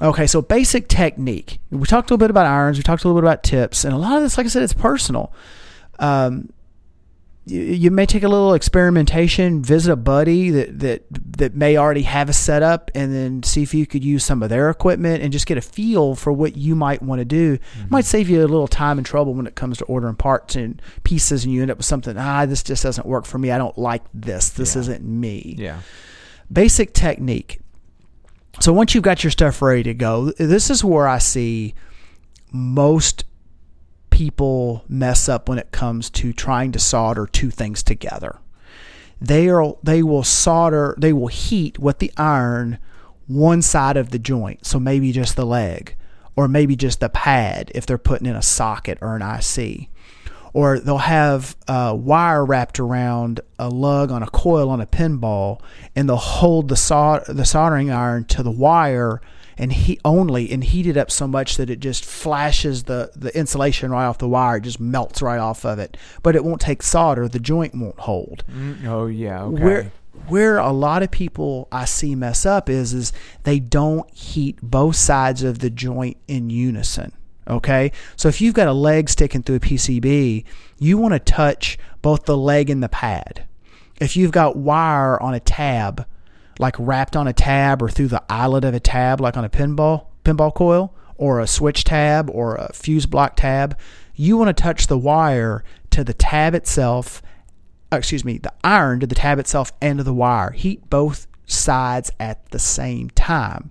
Okay, 0.00 0.26
so 0.28 0.42
basic 0.42 0.86
technique. 0.88 1.58
We 1.70 1.86
talked 1.86 2.10
a 2.10 2.14
little 2.14 2.18
bit 2.24 2.30
about 2.30 2.46
irons. 2.46 2.76
We 2.76 2.82
talked 2.82 3.04
a 3.04 3.08
little 3.08 3.20
bit 3.20 3.26
about 3.26 3.42
tips, 3.44 3.84
and 3.84 3.94
a 3.94 3.96
lot 3.96 4.16
of 4.16 4.22
this, 4.22 4.36
like 4.36 4.44
I 4.46 4.48
said, 4.48 4.62
it's 4.64 4.72
personal. 4.72 5.32
Um, 6.00 6.50
you, 7.46 7.60
you 7.60 7.90
may 7.90 8.06
take 8.06 8.22
a 8.22 8.28
little 8.28 8.54
experimentation, 8.54 9.62
visit 9.62 9.92
a 9.92 9.96
buddy 9.96 10.50
that 10.50 10.78
that 10.80 11.04
that 11.38 11.54
may 11.54 11.76
already 11.76 12.02
have 12.02 12.28
a 12.28 12.32
setup, 12.32 12.90
and 12.94 13.12
then 13.14 13.42
see 13.42 13.62
if 13.62 13.74
you 13.74 13.86
could 13.86 14.02
use 14.04 14.24
some 14.24 14.42
of 14.42 14.48
their 14.50 14.70
equipment 14.70 15.22
and 15.22 15.32
just 15.32 15.46
get 15.46 15.58
a 15.58 15.60
feel 15.60 16.14
for 16.14 16.32
what 16.32 16.56
you 16.56 16.74
might 16.74 17.02
want 17.02 17.18
to 17.18 17.24
do. 17.24 17.54
It 17.54 17.90
might 17.90 18.04
save 18.04 18.28
you 18.30 18.40
a 18.40 18.46
little 18.46 18.68
time 18.68 18.98
and 18.98 19.06
trouble 19.06 19.34
when 19.34 19.46
it 19.46 19.54
comes 19.56 19.78
to 19.78 19.84
ordering 19.84 20.14
parts 20.16 20.56
and 20.56 20.80
pieces, 21.02 21.44
and 21.44 21.52
you 21.52 21.60
end 21.62 21.70
up 21.70 21.76
with 21.78 21.86
something. 21.86 22.16
Ah, 22.16 22.46
this 22.46 22.62
just 22.62 22.82
doesn't 22.82 23.06
work 23.06 23.26
for 23.26 23.38
me. 23.38 23.50
I 23.50 23.58
don't 23.58 23.76
like 23.76 24.02
this. 24.14 24.48
This 24.50 24.74
Yeah. 24.74 24.80
isn't 24.80 25.04
me 25.04 25.56
Yeah. 25.58 25.78
basic 26.52 26.94
technique. 26.94 27.60
So 28.60 28.72
once 28.72 28.94
you've 28.94 29.04
got 29.04 29.24
your 29.24 29.32
stuff 29.32 29.60
ready 29.60 29.82
to 29.82 29.94
go, 29.94 30.30
this 30.38 30.70
is 30.70 30.84
where 30.84 31.08
I 31.08 31.18
see 31.18 31.74
most 32.52 33.24
people 34.14 34.84
mess 34.88 35.28
up 35.28 35.48
when 35.48 35.58
it 35.58 35.72
comes 35.72 36.08
to 36.08 36.32
trying 36.32 36.70
to 36.70 36.78
solder 36.78 37.26
two 37.26 37.50
things 37.50 37.82
together. 37.82 38.38
They 39.20 39.48
are 39.48 39.76
they 39.82 40.04
will 40.04 40.22
solder, 40.22 40.94
they 40.96 41.12
will 41.12 41.26
heat 41.26 41.80
with 41.80 41.98
the 41.98 42.12
iron 42.16 42.78
one 43.26 43.60
side 43.60 43.96
of 43.96 44.10
the 44.10 44.20
joint, 44.20 44.66
so 44.66 44.78
maybe 44.78 45.10
just 45.10 45.34
the 45.34 45.44
leg 45.44 45.96
or 46.36 46.46
maybe 46.46 46.76
just 46.76 47.00
the 47.00 47.08
pad 47.08 47.72
if 47.74 47.86
they're 47.86 47.98
putting 47.98 48.28
in 48.28 48.36
a 48.36 48.42
socket 48.42 48.98
or 49.00 49.16
an 49.16 49.22
IC 49.22 49.88
or 50.52 50.78
they'll 50.78 50.98
have 50.98 51.56
a 51.66 51.94
wire 51.94 52.44
wrapped 52.44 52.78
around 52.78 53.40
a 53.58 53.68
lug 53.68 54.12
on 54.12 54.22
a 54.22 54.30
coil 54.30 54.70
on 54.70 54.80
a 54.80 54.86
pinball, 54.86 55.60
and 55.96 56.08
they'll 56.08 56.16
hold 56.16 56.68
the 56.68 56.76
solder, 56.76 57.24
the 57.28 57.44
soldering 57.44 57.90
iron 57.90 58.24
to 58.26 58.44
the 58.44 58.52
wire 58.52 59.20
and 59.56 59.72
heat 59.72 60.00
only 60.04 60.50
and 60.50 60.64
heat 60.64 60.86
it 60.86 60.96
up 60.96 61.10
so 61.10 61.26
much 61.26 61.56
that 61.56 61.70
it 61.70 61.80
just 61.80 62.04
flashes 62.04 62.84
the 62.84 63.10
the 63.14 63.36
insulation 63.36 63.90
right 63.90 64.06
off 64.06 64.18
the 64.18 64.28
wire, 64.28 64.56
it 64.56 64.62
just 64.62 64.80
melts 64.80 65.22
right 65.22 65.38
off 65.38 65.64
of 65.64 65.78
it. 65.78 65.96
But 66.22 66.36
it 66.36 66.44
won't 66.44 66.60
take 66.60 66.82
solder; 66.82 67.28
the 67.28 67.38
joint 67.38 67.74
won't 67.74 67.98
hold 68.00 68.44
Mm, 68.50 68.86
oh 68.86 69.06
yeah. 69.06 69.42
Okay. 69.44 69.62
where 69.62 69.92
where 70.28 70.58
a 70.58 70.72
lot 70.72 71.02
of 71.02 71.10
people 71.10 71.68
I 71.72 71.84
see 71.84 72.14
mess 72.14 72.46
up 72.46 72.68
is 72.70 72.94
is 72.94 73.12
they 73.42 73.58
don't 73.58 74.08
heat 74.14 74.58
both 74.62 74.96
sides 74.96 75.42
of 75.42 75.58
the 75.58 75.70
joint 75.70 76.16
in 76.28 76.50
unison. 76.50 77.12
Okay, 77.46 77.92
so 78.16 78.28
if 78.28 78.40
you've 78.40 78.54
got 78.54 78.68
a 78.68 78.72
leg 78.72 79.10
sticking 79.10 79.42
through 79.42 79.56
a 79.56 79.60
PCB, 79.60 80.44
you 80.78 80.96
want 80.96 81.12
to 81.12 81.18
touch 81.18 81.78
both 82.00 82.24
the 82.24 82.38
leg 82.38 82.70
and 82.70 82.82
the 82.82 82.88
pad. 82.88 83.46
If 84.00 84.16
you've 84.16 84.32
got 84.32 84.56
wire 84.56 85.20
on 85.22 85.34
a 85.34 85.40
tab, 85.40 86.06
like 86.58 86.76
wrapped 86.78 87.16
on 87.16 87.26
a 87.26 87.32
tab 87.32 87.82
or 87.82 87.88
through 87.88 88.08
the 88.08 88.22
eyelet 88.28 88.64
of 88.64 88.74
a 88.74 88.80
tab, 88.80 89.20
like 89.20 89.36
on 89.36 89.44
a 89.44 89.50
pinball 89.50 90.06
pinball 90.24 90.54
coil, 90.54 90.94
or 91.16 91.40
a 91.40 91.46
switch 91.46 91.84
tab 91.84 92.30
or 92.30 92.56
a 92.56 92.72
fuse 92.72 93.06
block 93.06 93.36
tab, 93.36 93.78
you 94.14 94.36
want 94.36 94.54
to 94.54 94.62
touch 94.62 94.86
the 94.86 94.98
wire 94.98 95.62
to 95.90 96.02
the 96.02 96.14
tab 96.14 96.54
itself 96.54 97.22
uh, 97.94 97.98
excuse 97.98 98.24
me, 98.24 98.38
the 98.38 98.52
iron 98.64 99.00
to 99.00 99.06
the 99.06 99.14
tab 99.14 99.38
itself 99.38 99.72
and 99.80 99.98
to 99.98 100.04
the 100.04 100.14
wire. 100.14 100.50
Heat 100.50 100.90
both 100.90 101.28
sides 101.46 102.10
at 102.18 102.44
the 102.50 102.58
same 102.58 103.10
time. 103.10 103.70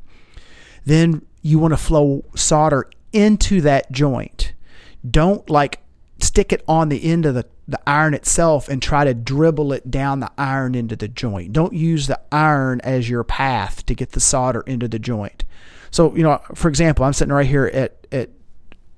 Then 0.86 1.26
you 1.42 1.60
want 1.60 1.74
to 1.74 1.78
flow 1.78 2.24
solder 2.36 2.90
into 3.12 3.60
that 3.62 3.92
joint. 3.92 4.54
Don't 5.10 5.50
like 5.50 5.82
stick 6.20 6.54
it 6.54 6.64
on 6.68 6.88
the 6.88 7.04
end 7.04 7.26
of 7.26 7.36
the, 7.36 7.46
the 7.68 7.80
iron 7.88 8.14
itself 8.14 8.68
and 8.68 8.82
try 8.82 9.06
to 9.06 9.14
dribble 9.14 9.72
it 9.72 9.90
down 9.90 10.20
the 10.20 10.32
iron 10.38 10.76
into 10.76 10.96
the 10.96 11.08
joint. 11.08 11.54
Don't 11.54 11.74
use 11.74 12.08
the 12.08 12.20
iron 12.32 12.82
as 12.82 13.10
your 13.10 13.24
path 13.24 13.86
to 13.86 13.96
get 13.96 14.12
the 14.12 14.20
solder 14.20 14.62
into 14.62 14.88
the 14.88 15.00
joint. 15.00 15.46
So, 15.90 16.16
you 16.16 16.24
know, 16.24 16.42
for 16.56 16.68
example, 16.68 17.06
I'm 17.06 17.14
sitting 17.14 17.34
right 17.34 17.46
here 17.46 17.70
at, 17.74 18.08
at 18.12 18.30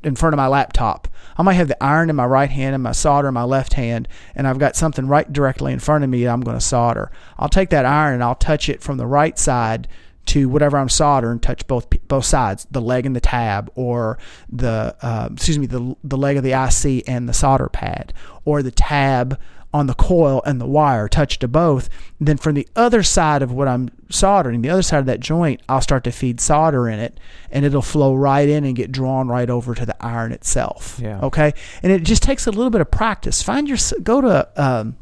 in 0.04 0.16
front 0.16 0.34
of 0.34 0.38
my 0.38 0.48
laptop. 0.48 1.08
I 1.36 1.42
might 1.42 1.56
have 1.56 1.68
the 1.68 1.84
iron 1.84 2.10
in 2.10 2.16
my 2.16 2.26
right 2.26 2.50
hand 2.50 2.76
and 2.76 2.84
my 2.84 2.92
solder 2.92 3.28
in 3.28 3.34
my 3.34 3.44
left 3.44 3.74
hand, 3.74 4.08
and 4.36 4.48
I've 4.48 4.60
got 4.60 4.76
something 4.76 5.08
right 5.08 5.32
directly 5.32 5.74
in 5.74 5.80
front 5.80 6.04
of 6.04 6.10
me 6.10 6.24
that 6.24 6.30
I'm 6.30 6.42
going 6.42 6.58
to 6.58 6.62
solder. 6.62 7.12
I'll 7.38 7.50
take 7.50 7.72
that 7.72 7.86
iron 7.86 8.16
and 8.16 8.24
I'll 8.24 8.36
touch 8.36 8.70
it 8.70 8.82
from 8.82 8.98
the 8.98 9.08
right 9.08 9.38
side 9.38 9.88
to 10.27 10.49
whatever 10.49 10.77
I'm 10.77 10.89
soldering, 10.89 11.39
touch 11.39 11.65
both 11.68 11.88
both 12.07 12.26
sides, 12.26 12.68
the 12.72 12.81
leg 12.81 13.06
and 13.06 13.15
the 13.15 13.22
tab, 13.22 13.72
or 13.76 14.18
the 14.49 14.95
uh, 15.02 15.30
excuse 15.31 15.60
me, 15.60 15.68
the 15.68 15.95
the 16.03 16.18
leg 16.18 16.38
of 16.38 16.43
the 16.43 16.52
IC 16.52 17.07
and 17.07 17.30
the 17.30 17.34
solder 17.34 17.69
pad, 17.69 18.14
or 18.43 18.64
the 18.64 18.72
tab 18.72 19.39
on 19.76 19.88
the 19.88 19.93
coil 19.93 20.41
and 20.45 20.61
the 20.61 20.65
wire, 20.65 21.10
touch 21.10 21.38
to 21.38 21.49
both. 21.49 21.89
Then 22.22 22.38
from 22.38 22.56
the 22.56 22.65
other 22.77 23.03
side 23.03 23.41
of 23.41 23.52
what 23.52 23.68
I'm 23.68 23.89
soldering, 24.10 24.61
the 24.61 24.69
other 24.69 24.81
side 24.81 24.99
of 24.99 25.06
that 25.07 25.19
joint, 25.19 25.61
I'll 25.68 25.81
start 25.81 26.06
to 26.06 26.11
feed 26.11 26.39
solder 26.39 26.88
in 26.88 26.99
it, 26.99 27.19
and 27.52 27.65
it'll 27.65 27.81
flow 27.81 28.15
right 28.15 28.47
in 28.47 28.64
and 28.64 28.73
get 28.73 28.91
drawn 28.91 29.27
right 29.27 29.49
over 29.49 29.76
to 29.76 29.85
the 29.85 29.95
iron 30.03 30.31
itself. 30.31 30.97
Yeah. 31.02 31.19
Okay, 31.22 31.53
and 31.84 31.91
it 31.91 32.03
just 32.03 32.23
takes 32.23 32.47
a 32.47 32.52
little 32.52 32.69
bit 32.69 32.80
of 32.80 32.89
practice. 32.89 33.43
Find 33.43 33.68
your 33.68 33.77
go 34.02 34.22
to. 34.22 34.49
Um, 34.56 34.97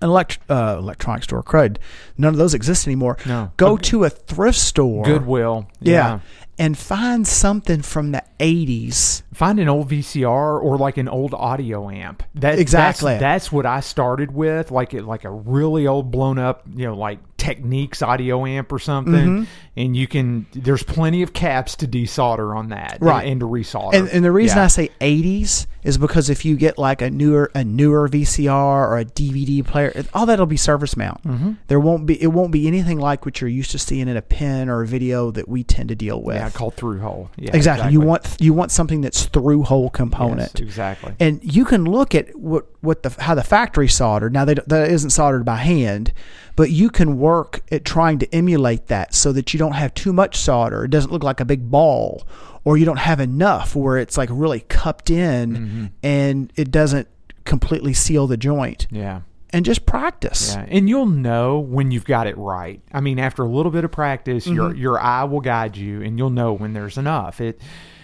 an 0.00 0.08
elect, 0.08 0.38
uh, 0.48 0.76
electronic 0.78 1.24
store, 1.24 1.42
crud. 1.42 1.76
None 2.16 2.32
of 2.34 2.38
those 2.38 2.54
exist 2.54 2.86
anymore. 2.86 3.16
No. 3.26 3.52
Go 3.56 3.72
Okay. 3.72 3.82
to 3.90 4.04
a 4.04 4.10
thrift 4.10 4.58
store. 4.58 5.04
Goodwill. 5.04 5.68
Yeah. 5.80 6.20
And 6.58 6.76
find 6.76 7.26
something 7.26 7.82
from 7.82 8.10
the 8.12 8.22
80s. 8.40 9.22
Find 9.38 9.60
an 9.60 9.68
old 9.68 9.88
VCR 9.88 10.60
or 10.60 10.76
like 10.78 10.96
an 10.96 11.08
old 11.08 11.32
audio 11.32 11.88
amp. 11.88 12.24
That, 12.34 12.58
Exactly. 12.58 13.12
That's, 13.12 13.44
that's 13.44 13.52
what 13.52 13.66
I 13.66 13.78
started 13.78 14.32
with, 14.32 14.72
like 14.72 14.94
it, 14.94 15.04
like 15.04 15.22
a 15.22 15.30
really 15.30 15.86
old 15.86 16.10
blown 16.10 16.40
up, 16.40 16.64
you 16.74 16.86
know, 16.86 16.96
like 16.96 17.20
Technics 17.36 18.02
audio 18.02 18.44
amp 18.44 18.72
or 18.72 18.80
something. 18.80 19.14
Mm-hmm. 19.14 19.44
And 19.76 19.96
you 19.96 20.08
can. 20.08 20.46
There's 20.54 20.82
plenty 20.82 21.22
of 21.22 21.32
caps 21.32 21.76
to 21.76 21.86
desolder 21.86 22.54
on 22.56 22.70
that, 22.70 22.98
Right. 23.00 23.20
And, 23.22 23.30
and 23.30 23.40
to 23.42 23.46
resolder. 23.46 23.94
And, 23.94 24.08
and 24.08 24.24
the 24.24 24.32
reason 24.32 24.58
Yeah. 24.58 24.64
I 24.64 24.66
say 24.66 24.90
80s 25.00 25.66
is 25.84 25.98
because 25.98 26.30
if 26.30 26.44
you 26.44 26.56
get 26.56 26.76
like 26.76 27.00
a 27.00 27.08
newer 27.08 27.52
a 27.54 27.62
newer 27.62 28.08
VCR 28.08 28.50
or 28.50 28.98
a 28.98 29.04
DVD 29.04 29.64
player, 29.64 30.04
all 30.12 30.26
that'll 30.26 30.46
be 30.46 30.56
surface 30.56 30.96
mount. 30.96 31.22
Mm-hmm. 31.22 31.52
There 31.68 31.78
won't 31.78 32.06
be 32.06 32.20
it 32.20 32.26
won't 32.26 32.50
be 32.50 32.66
anything 32.66 32.98
like 32.98 33.24
what 33.24 33.40
you're 33.40 33.48
used 33.48 33.70
to 33.70 33.78
seeing 33.78 34.08
in 34.08 34.16
a 34.16 34.22
pen 34.22 34.68
or 34.68 34.82
a 34.82 34.86
video 34.86 35.30
that 35.30 35.48
we 35.48 35.62
tend 35.62 35.90
to 35.90 35.94
deal 35.94 36.20
with. 36.20 36.36
yeah, 36.36 36.50
called 36.50 36.74
through 36.74 36.98
hole. 36.98 37.30
Yeah, 37.36 37.52
exactly. 37.54 37.92
You 37.92 38.00
want 38.00 38.26
you 38.40 38.52
want 38.52 38.72
something 38.72 39.00
that's 39.00 39.27
through 39.32 39.62
hole 39.64 39.90
component. 39.90 40.52
Yes, 40.54 40.60
exactly. 40.60 41.14
and 41.20 41.40
you 41.42 41.64
can 41.64 41.84
look 41.84 42.14
at 42.14 42.34
what 42.36 42.66
what 42.80 43.02
the 43.02 43.10
how 43.22 43.34
the 43.34 43.42
factory 43.42 43.88
soldered. 43.88 44.32
Now 44.32 44.44
they, 44.44 44.54
that 44.54 44.90
isn't 44.90 45.10
soldered 45.10 45.44
by 45.44 45.56
hand, 45.56 46.12
but 46.56 46.70
you 46.70 46.90
can 46.90 47.18
work 47.18 47.60
at 47.70 47.84
trying 47.84 48.18
to 48.20 48.34
emulate 48.34 48.86
that 48.88 49.14
so 49.14 49.32
that 49.32 49.52
you 49.52 49.58
don't 49.58 49.72
have 49.72 49.94
too 49.94 50.12
much 50.12 50.36
solder. 50.36 50.84
It 50.84 50.90
doesn't 50.90 51.10
look 51.12 51.22
like 51.24 51.40
a 51.40 51.44
big 51.44 51.70
ball, 51.70 52.26
or 52.64 52.76
you 52.76 52.84
don't 52.84 52.98
have 52.98 53.20
enough 53.20 53.74
where 53.76 53.98
it's 53.98 54.16
like 54.18 54.28
really 54.32 54.60
cupped 54.68 55.10
in 55.10 55.56
Mm-hmm. 55.56 55.86
and 56.02 56.52
it 56.56 56.70
doesn't 56.70 57.08
completely 57.44 57.94
seal 57.94 58.26
the 58.26 58.36
joint. 58.36 58.86
yeah. 58.90 59.20
And 59.50 59.64
just 59.64 59.86
practice. 59.86 60.54
Yeah, 60.54 60.66
and 60.68 60.90
you'll 60.90 61.06
know 61.06 61.58
when 61.58 61.90
you've 61.90 62.04
got 62.04 62.26
it 62.26 62.36
right. 62.36 62.82
I 62.92 63.00
mean, 63.00 63.18
after 63.18 63.42
a 63.42 63.48
little 63.48 63.72
bit 63.72 63.82
of 63.82 63.90
practice, 63.90 64.46
your 64.46 64.68
Mm-hmm. 64.68 64.78
your 64.78 65.00
eye 65.00 65.24
will 65.24 65.40
guide 65.40 65.74
you, 65.74 66.02
and 66.02 66.18
you'll 66.18 66.28
know 66.28 66.52
when 66.52 66.74
there's 66.74 66.98
enough. 66.98 67.40
It 67.40 67.58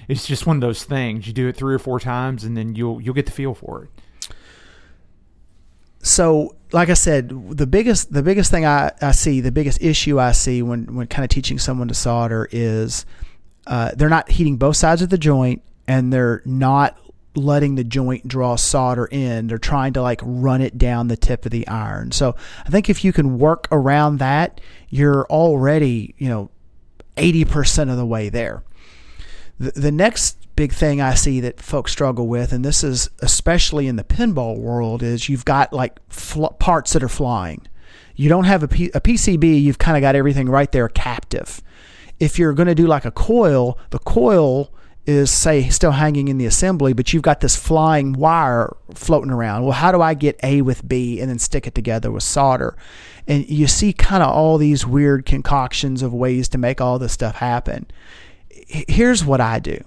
it's 0.09 0.27
just 0.27 0.47
one 0.47 0.57
of 0.57 0.61
those 0.61 0.85
things. 0.85 1.27
You 1.27 1.33
do 1.33 1.49
it 1.49 1.57
three 1.57 1.75
or 1.75 1.79
four 1.79 2.01
times, 2.01 2.45
and 2.45 2.57
then 2.57 2.75
you'll 2.75 3.01
you'll 3.01 3.15
get 3.15 3.27
the 3.27 3.33
feel 3.33 3.55
for 3.55 3.85
it. 3.85 4.35
so 6.03 6.55
like 6.73 6.89
I 6.89 6.95
said, 6.95 7.29
the 7.57 7.67
biggest 7.67 8.13
the 8.13 8.23
biggest 8.23 8.51
thing 8.51 8.67
I, 8.67 8.93
I 9.01 9.13
see, 9.13 9.41
the 9.41 9.53
biggest 9.53 9.81
issue 9.81 10.19
I 10.19 10.33
see 10.33 10.63
when 10.63 10.95
when 10.95 11.07
kind 11.07 11.25
of 11.25 11.31
teaching 11.31 11.59
someone 11.59 11.89
to 11.89 11.95
solder 11.95 12.49
is 12.51 13.07
uh, 13.67 13.93
they're 13.95 14.09
not 14.09 14.31
heating 14.31 14.57
both 14.57 14.77
sides 14.77 15.01
of 15.01 15.09
the 15.09 15.19
joint 15.19 15.63
and 15.87 16.13
they're 16.13 16.43
not 16.45 16.99
letting 17.37 17.75
the 17.75 17.85
joint 17.85 18.27
draw 18.27 18.57
solder 18.57 19.07
in. 19.07 19.47
They're 19.47 19.59
trying 19.59 19.93
to 19.95 20.03
like 20.03 20.21
run 20.25 20.61
it 20.61 20.79
down 20.79 21.09
the 21.09 21.17
tip 21.17 21.45
of 21.45 21.51
the 21.51 21.67
iron. 21.69 22.13
So 22.13 22.37
I 22.65 22.71
think 22.71 22.89
if 22.89 23.05
you 23.05 23.13
can 23.13 23.39
work 23.39 23.69
around 23.73 24.19
that, 24.19 24.61
you're 24.89 25.27
already, 25.27 26.15
you 26.19 26.29
know, 26.29 26.51
80% 27.17 27.91
of 27.91 27.97
the 27.97 28.07
way 28.07 28.29
there. 28.29 28.63
The, 29.59 29.73
the 29.73 29.93
next 29.93 30.39
big 30.57 30.73
thing 30.73 31.01
I 31.01 31.15
see 31.15 31.41
that 31.41 31.61
folks 31.61 31.93
struggle 31.93 32.29
with, 32.29 32.53
and 32.53 32.65
this 32.65 32.85
is 32.85 33.11
especially 33.21 33.87
in 33.87 33.97
the 33.97 34.05
pinball 34.05 34.59
world, 34.59 35.03
is 35.03 35.29
you've 35.29 35.45
got 35.45 35.73
like 35.73 35.99
fl- 36.09 36.47
parts 36.47 36.93
that 36.93 37.03
are 37.03 37.09
flying. 37.09 37.67
You 38.17 38.29
don't 38.29 38.45
have 38.45 38.63
a, 38.63 38.69
P- 38.69 38.91
a 38.95 39.01
PCB, 39.01 39.61
you've 39.61 39.79
kind 39.79 39.97
of 39.97 40.01
got 40.01 40.15
everything 40.15 40.49
right 40.49 40.71
there 40.71 40.89
captive. 40.89 41.61
If 42.21 42.39
you're 42.39 42.53
going 42.53 42.69
to 42.69 42.75
do 42.75 42.87
like 42.87 43.05
a 43.05 43.11
coil, 43.11 43.79
the 43.91 43.99
coil 43.99 44.73
is, 45.07 45.31
say, 45.31 45.69
still 45.69 45.91
hanging 45.91 46.29
in 46.29 46.39
the 46.39 46.47
assembly, 46.47 46.93
but 46.93 47.13
you've 47.13 47.23
got 47.23 47.41
this 47.41 47.57
flying 47.57 48.13
wire 48.13 48.75
floating 48.95 49.31
around. 49.31 49.65
Well, 49.65 49.73
how 49.73 49.93
do 49.93 50.01
I 50.01 50.15
get 50.15 50.39
A 50.43 50.63
with 50.63 50.87
B 50.89 51.21
and 51.21 51.29
then 51.29 51.39
stick 51.39 51.67
it 51.67 51.75
together 51.75 52.11
with 52.11 52.23
solder? 52.23 52.77
And 53.27 53.49
you 53.49 53.67
see 53.67 53.93
kind 53.93 54.23
of 54.23 54.31
all 54.31 54.59
these 54.59 54.87
weird 54.87 55.27
concoctions 55.27 56.03
of 56.03 56.15
ways 56.15 56.49
to 56.51 56.59
make 56.59 56.81
all 56.81 56.99
this 56.99 57.13
stuff 57.13 57.37
happen. 57.37 57.87
Here's 58.67 59.25
what 59.25 59.41
I 59.41 59.59
do. 59.59 59.83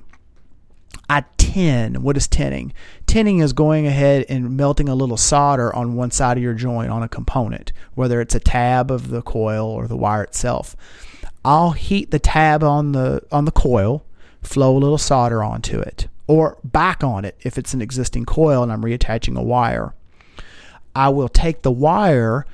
I 1.10 1.24
tin. 1.38 2.02
What 2.04 2.18
is 2.18 2.28
tinning? 2.28 2.74
Tinning 3.06 3.40
is 3.40 3.54
going 3.54 3.88
ahead 3.88 4.26
and 4.28 4.58
melting 4.58 4.90
a 4.90 4.96
little 4.96 5.18
solder 5.18 5.74
on 5.74 5.96
one 5.96 6.12
side 6.12 6.38
of 6.38 6.44
your 6.44 6.54
joint 6.54 6.92
on 6.92 7.02
a 7.02 7.08
component, 7.08 7.72
whether 7.96 8.20
it's 8.20 8.36
a 8.36 8.40
tab 8.40 8.92
of 8.92 9.10
the 9.10 9.22
coil 9.22 9.68
or 9.68 9.88
the 9.88 9.96
wire 9.96 10.24
itself. 10.24 10.76
I'll 11.46 11.72
heat 11.72 12.12
the 12.12 12.20
tab 12.20 12.62
on 12.62 12.92
the 12.92 13.22
on 13.32 13.46
the 13.46 13.52
coil, 13.52 14.04
flow 14.44 14.76
a 14.76 14.80
little 14.80 14.98
solder 14.98 15.42
onto 15.42 15.80
it, 15.80 16.08
or 16.28 16.58
back 16.64 17.04
on 17.04 17.24
it 17.24 17.38
if 17.42 17.58
it's 17.58 17.74
an 17.74 17.82
existing 17.82 18.26
coil 18.26 18.62
and 18.62 18.72
I'm 18.72 18.84
reattaching 18.84 19.38
a 19.38 19.44
wire. 19.44 19.94
I 20.94 21.10
will 21.10 21.30
take 21.30 21.62
the 21.62 21.72
wire 21.72 22.46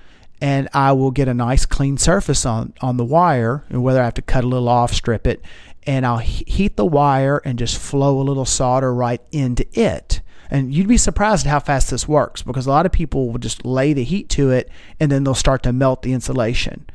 and 0.43 0.67
I 0.73 0.91
will 0.91 1.11
get 1.11 1.29
a 1.29 1.33
nice 1.33 1.65
clean 1.65 1.97
surface 1.97 2.45
on, 2.45 2.73
on 2.81 2.97
the 2.97 3.05
wire, 3.05 3.63
and 3.69 3.81
whether 3.81 4.01
I 4.01 4.03
have 4.03 4.13
to 4.15 4.21
cut 4.21 4.43
a 4.43 4.47
little 4.47 4.67
off, 4.67 4.91
strip 4.91 5.25
it, 5.25 5.41
and 5.85 6.05
I'll 6.05 6.17
heat 6.17 6.75
the 6.75 6.85
wire 6.85 7.41
and 7.45 7.59
just 7.59 7.77
flow 7.77 8.19
a 8.19 8.23
little 8.23 8.45
solder 8.45 8.93
right 8.93 9.21
into 9.31 9.65
it. 9.73 10.21
And 10.49 10.73
you'd 10.73 10.87
be 10.87 10.97
surprised 10.97 11.47
at 11.47 11.49
how 11.49 11.59
fast 11.59 11.89
this 11.89 12.07
works 12.07 12.41
because 12.41 12.67
a 12.67 12.69
lot 12.69 12.85
of 12.85 12.91
people 12.91 13.29
will 13.29 13.39
just 13.39 13.65
lay 13.65 13.93
the 13.93 14.03
heat 14.03 14.29
to 14.29 14.51
it 14.51 14.69
and 14.99 15.11
then 15.11 15.23
they'll 15.23 15.33
start 15.33 15.63
to 15.63 15.73
melt 15.73 16.01
the 16.01 16.13
insulation. 16.13 16.85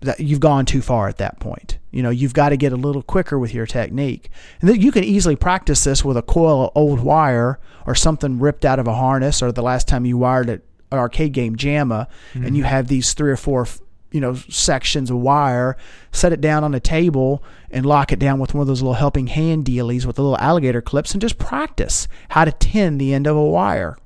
That 0.00 0.20
you've 0.20 0.40
gone 0.40 0.66
too 0.66 0.82
far 0.82 1.08
at 1.08 1.16
that 1.16 1.40
point. 1.40 1.78
You 1.90 2.02
know, 2.02 2.10
you've 2.10 2.34
got 2.34 2.50
to 2.50 2.56
get 2.56 2.72
a 2.72 2.76
little 2.76 3.02
quicker 3.02 3.38
with 3.38 3.54
your 3.54 3.66
technique. 3.66 4.28
And 4.60 4.68
then 4.68 4.80
you 4.80 4.92
can 4.92 5.04
easily 5.04 5.36
practice 5.36 5.82
this 5.84 6.04
with 6.04 6.16
a 6.16 6.22
coil 6.22 6.66
of 6.66 6.72
old 6.74 7.00
wire 7.00 7.58
or 7.86 7.94
something 7.94 8.38
ripped 8.38 8.64
out 8.64 8.78
of 8.78 8.86
a 8.86 8.94
harness 8.94 9.42
or 9.42 9.50
the 9.50 9.62
last 9.62 9.88
time 9.88 10.04
you 10.04 10.18
wired 10.18 10.50
it 10.50 10.64
an 10.92 10.98
arcade 10.98 11.32
game 11.32 11.56
JAMMA, 11.56 12.06
mm-hmm. 12.32 12.46
and 12.46 12.56
you 12.56 12.64
have 12.64 12.88
these 12.88 13.14
three 13.14 13.30
or 13.30 13.36
four 13.36 13.66
you 14.16 14.20
know 14.22 14.34
sections 14.34 15.10
of 15.10 15.18
wire 15.18 15.76
set 16.10 16.32
it 16.32 16.40
down 16.40 16.64
on 16.64 16.74
a 16.74 16.80
table 16.80 17.44
and 17.70 17.84
lock 17.84 18.12
it 18.12 18.18
down 18.18 18.38
with 18.40 18.54
one 18.54 18.62
of 18.62 18.66
those 18.66 18.80
little 18.80 18.94
helping 18.94 19.26
hand 19.26 19.66
dealies 19.66 20.06
with 20.06 20.16
the 20.16 20.22
little 20.22 20.38
alligator 20.38 20.80
clips 20.80 21.12
and 21.12 21.20
just 21.20 21.38
practice 21.38 22.08
how 22.30 22.46
to 22.46 22.52
tin 22.52 22.96
the 22.96 23.12
end 23.12 23.26
of 23.26 23.36
a 23.36 23.44
wire. 23.44 23.98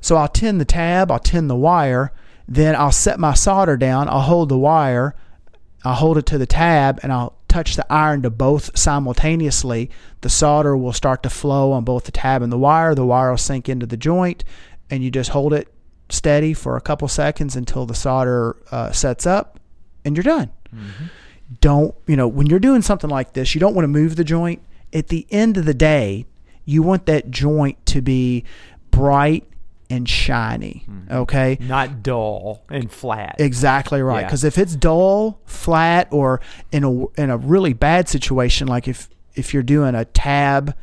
So 0.00 0.16
i'll 0.16 0.28
tin 0.28 0.56
the 0.56 0.64
tab 0.64 1.10
i'll 1.10 1.18
tin 1.18 1.48
the 1.48 1.54
wire 1.54 2.10
then 2.48 2.74
i'll 2.74 2.90
set 2.90 3.20
my 3.20 3.34
solder 3.34 3.76
down 3.76 4.08
i'll 4.08 4.22
hold 4.22 4.48
the 4.48 4.56
wire 4.56 5.14
i'll 5.84 5.94
hold 5.94 6.16
it 6.16 6.24
to 6.24 6.38
the 6.38 6.46
tab 6.46 6.98
and 7.02 7.12
i'll 7.12 7.36
touch 7.50 7.76
the 7.76 7.92
iron 7.92 8.22
to 8.22 8.30
both 8.30 8.78
simultaneously. 8.78 9.90
The 10.22 10.30
solder 10.30 10.76
will 10.76 10.92
start 10.92 11.22
to 11.24 11.30
flow 11.30 11.72
on 11.72 11.84
both 11.84 12.04
the 12.04 12.12
tab 12.12 12.40
and 12.42 12.52
the 12.52 12.58
wire 12.58 12.94
the 12.94 13.04
wire 13.04 13.30
will 13.30 13.36
sink 13.36 13.68
into 13.68 13.86
the 13.86 13.96
joint 13.96 14.44
and 14.88 15.04
you 15.04 15.10
just 15.10 15.30
hold 15.30 15.52
it 15.52 15.68
steady 16.12 16.54
for 16.54 16.76
a 16.76 16.80
couple 16.80 17.08
seconds 17.08 17.56
until 17.56 17.86
the 17.86 17.94
solder 17.94 18.56
uh, 18.70 18.92
sets 18.92 19.26
up 19.26 19.58
and 20.04 20.16
you're 20.16 20.24
done. 20.24 20.50
Mm-hmm. 20.74 21.04
Don't, 21.60 21.94
you 22.06 22.16
know, 22.16 22.28
when 22.28 22.46
you're 22.46 22.60
doing 22.60 22.82
something 22.82 23.10
like 23.10 23.32
this, 23.32 23.54
you 23.54 23.60
don't 23.60 23.74
want 23.74 23.84
to 23.84 23.88
move 23.88 24.16
the 24.16 24.24
joint. 24.24 24.62
At 24.92 25.08
the 25.08 25.26
end 25.30 25.56
of 25.56 25.64
the 25.64 25.74
day, 25.74 26.26
you 26.64 26.82
want 26.82 27.06
that 27.06 27.30
joint 27.30 27.84
to 27.86 28.00
be 28.00 28.44
bright 28.90 29.46
and 29.90 30.08
shiny. 30.08 30.84
Mm-hmm. 30.88 31.12
Okay. 31.12 31.58
Not 31.60 32.02
dull 32.02 32.62
and 32.70 32.90
flat. 32.90 33.36
Exactly 33.38 34.00
right. 34.02 34.24
Because 34.24 34.44
yeah. 34.44 34.48
if 34.48 34.58
it's 34.58 34.76
dull, 34.76 35.40
flat, 35.44 36.08
or 36.10 36.40
in 36.70 36.84
a 36.84 37.06
in 37.20 37.30
a 37.30 37.36
really 37.36 37.72
bad 37.72 38.08
situation, 38.08 38.68
like 38.68 38.86
if 38.86 39.08
if 39.34 39.52
you're 39.52 39.64
doing 39.64 39.94
a 39.94 40.04
tab 40.04 40.74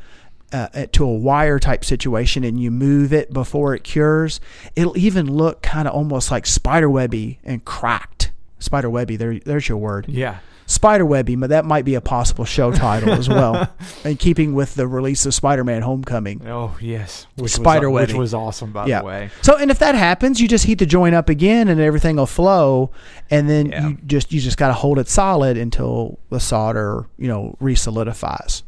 uh, 0.52 0.86
to 0.92 1.04
a 1.04 1.14
wire 1.14 1.60
type 1.60 1.84
situation 1.84 2.44
and 2.44 2.60
you 2.60 2.72
move 2.72 3.12
it 3.14 3.34
before 3.34 3.76
it 3.76 3.84
cures, 3.84 4.40
it'll 4.76 4.98
even 4.98 5.32
look 5.32 5.62
kind 5.62 5.88
of 5.88 5.94
almost 5.94 6.32
like 6.32 6.46
spiderwebby 6.46 7.40
and 7.44 7.66
cracked. 7.66 8.32
Spiderwebby, 8.60 9.18
there, 9.18 9.40
there's 9.40 9.68
your 9.70 9.78
word. 9.78 10.08
Yeah. 10.08 10.40
Spiderwebby, 10.68 11.40
but 11.40 11.50
that 11.50 11.64
might 11.64 11.86
be 11.86 11.96
a 11.96 12.02
possible 12.02 12.44
show 12.44 12.74
title 12.74 13.12
as 13.12 13.30
well. 13.30 13.74
in 14.04 14.18
keeping 14.18 14.54
with 14.54 14.76
the 14.76 14.86
release 14.86 15.26
of 15.26 15.34
Spider-Man: 15.34 15.82
Homecoming. 15.82 16.46
Oh 16.46 16.76
yes, 16.82 17.26
which 17.38 17.54
Spiderwebby, 17.54 18.08
which 18.08 18.14
was 18.14 18.34
awesome 18.34 18.74
by 18.74 18.86
yeah. 18.86 19.00
the 19.00 19.06
way. 19.06 19.30
So, 19.44 19.56
and 19.56 19.72
if 19.72 19.80
that 19.80 19.96
happens, 19.96 20.42
you 20.42 20.48
just 20.50 20.66
heat 20.66 20.80
the 20.80 20.86
joint 20.86 21.16
up 21.16 21.30
again, 21.30 21.70
and 21.70 21.80
everything 21.80 22.18
will 22.18 22.26
flow. 22.26 22.92
And 23.30 23.50
then 23.50 23.68
yeah. 23.68 23.88
you 23.88 23.98
just 24.06 24.34
you 24.34 24.42
just 24.42 24.58
got 24.58 24.68
to 24.68 24.74
hold 24.74 25.00
it 25.00 25.08
solid 25.08 25.56
until 25.56 26.20
the 26.30 26.40
solder 26.42 27.06
you 27.18 27.30
know 27.30 27.56
resolidifies. 27.62 28.64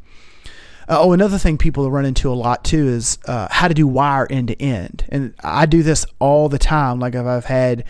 Uh, 0.90 0.98
oh, 1.02 1.12
another 1.12 1.38
thing 1.38 1.56
people 1.56 1.90
run 1.92 2.04
into 2.04 2.32
a 2.32 2.34
lot 2.34 2.64
too 2.64 2.88
is 2.88 3.20
uh, 3.28 3.48
how 3.52 3.68
to 3.68 3.76
do 3.76 3.86
wire 3.86 4.26
end 4.32 4.48
to 4.48 4.60
end, 4.60 5.06
and 5.10 5.36
I 5.44 5.68
do 5.68 5.84
this 5.84 6.04
all 6.18 6.50
the 6.50 6.58
time. 6.58 7.00
Like 7.00 7.14
if 7.14 7.26
I've 7.26 7.46
had 7.46 7.84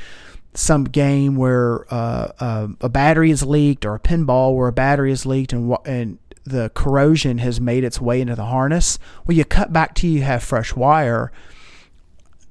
some 0.54 0.84
game 0.84 1.38
where 1.38 1.86
uh, 1.94 2.34
uh, 2.40 2.68
a 2.82 2.90
battery 2.90 3.32
is 3.32 3.42
leaked 3.44 3.86
or 3.86 3.96
a 3.96 4.00
pinball 4.00 4.54
where 4.54 4.68
a 4.68 4.74
battery 4.74 5.14
is 5.14 5.26
leaked 5.26 5.54
and 5.54 5.74
and 5.86 6.20
the 6.44 6.72
corrosion 6.74 7.38
has 7.38 7.62
made 7.62 7.86
its 7.86 8.02
way 8.02 8.20
into 8.20 8.36
the 8.36 8.46
harness. 8.46 9.00
Well, 9.26 9.38
you 9.38 9.46
cut 9.46 9.72
back 9.72 9.96
till 9.96 10.10
you 10.10 10.24
have 10.24 10.44
fresh 10.44 10.76
wire. 10.76 11.32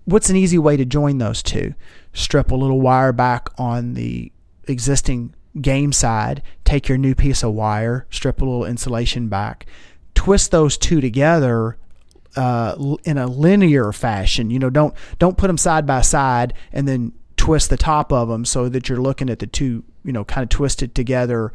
What's 0.07 0.31
an 0.31 0.37
easy 0.37 0.57
way 0.57 0.79
to 0.79 0.87
join 0.87 1.19
those 1.19 1.43
two? 1.43 1.75
Strip 2.15 2.51
a 2.51 2.57
little 2.57 2.81
wire 2.81 3.12
back 3.12 3.51
on 3.59 3.95
the 3.95 4.33
existing 4.66 5.35
game 5.61 5.93
side, 5.93 6.43
take 6.65 6.89
your 6.89 6.97
new 6.97 7.15
piece 7.15 7.43
of 7.43 7.53
wire, 7.53 8.07
strip 8.11 8.41
a 8.41 8.45
little 8.45 8.65
insulation 8.65 9.29
back, 9.29 9.66
twist 10.19 10.51
those 10.51 10.77
two 10.77 11.01
together 11.01 11.78
uh, 12.35 12.97
in 13.05 13.19
a 13.19 13.28
linear 13.28 13.93
fashion. 13.93 14.51
You 14.51 14.59
know, 14.59 14.69
don't 14.69 14.93
don't 15.20 15.39
put 15.39 15.47
them 15.47 15.57
side 15.57 15.86
by 15.86 16.01
side 16.01 16.55
and 16.73 16.89
then 16.89 17.12
twist 17.36 17.70
the 17.70 17.77
top 17.77 18.12
of 18.12 18.27
them 18.27 18.45
so 18.45 18.69
that 18.69 18.89
you're 18.89 19.01
looking 19.01 19.31
at 19.31 19.39
the 19.39 19.47
two. 19.47 19.85
You 20.05 20.12
know, 20.12 20.24
kind 20.24 20.43
of 20.43 20.49
twisted 20.49 20.97
together. 20.97 21.53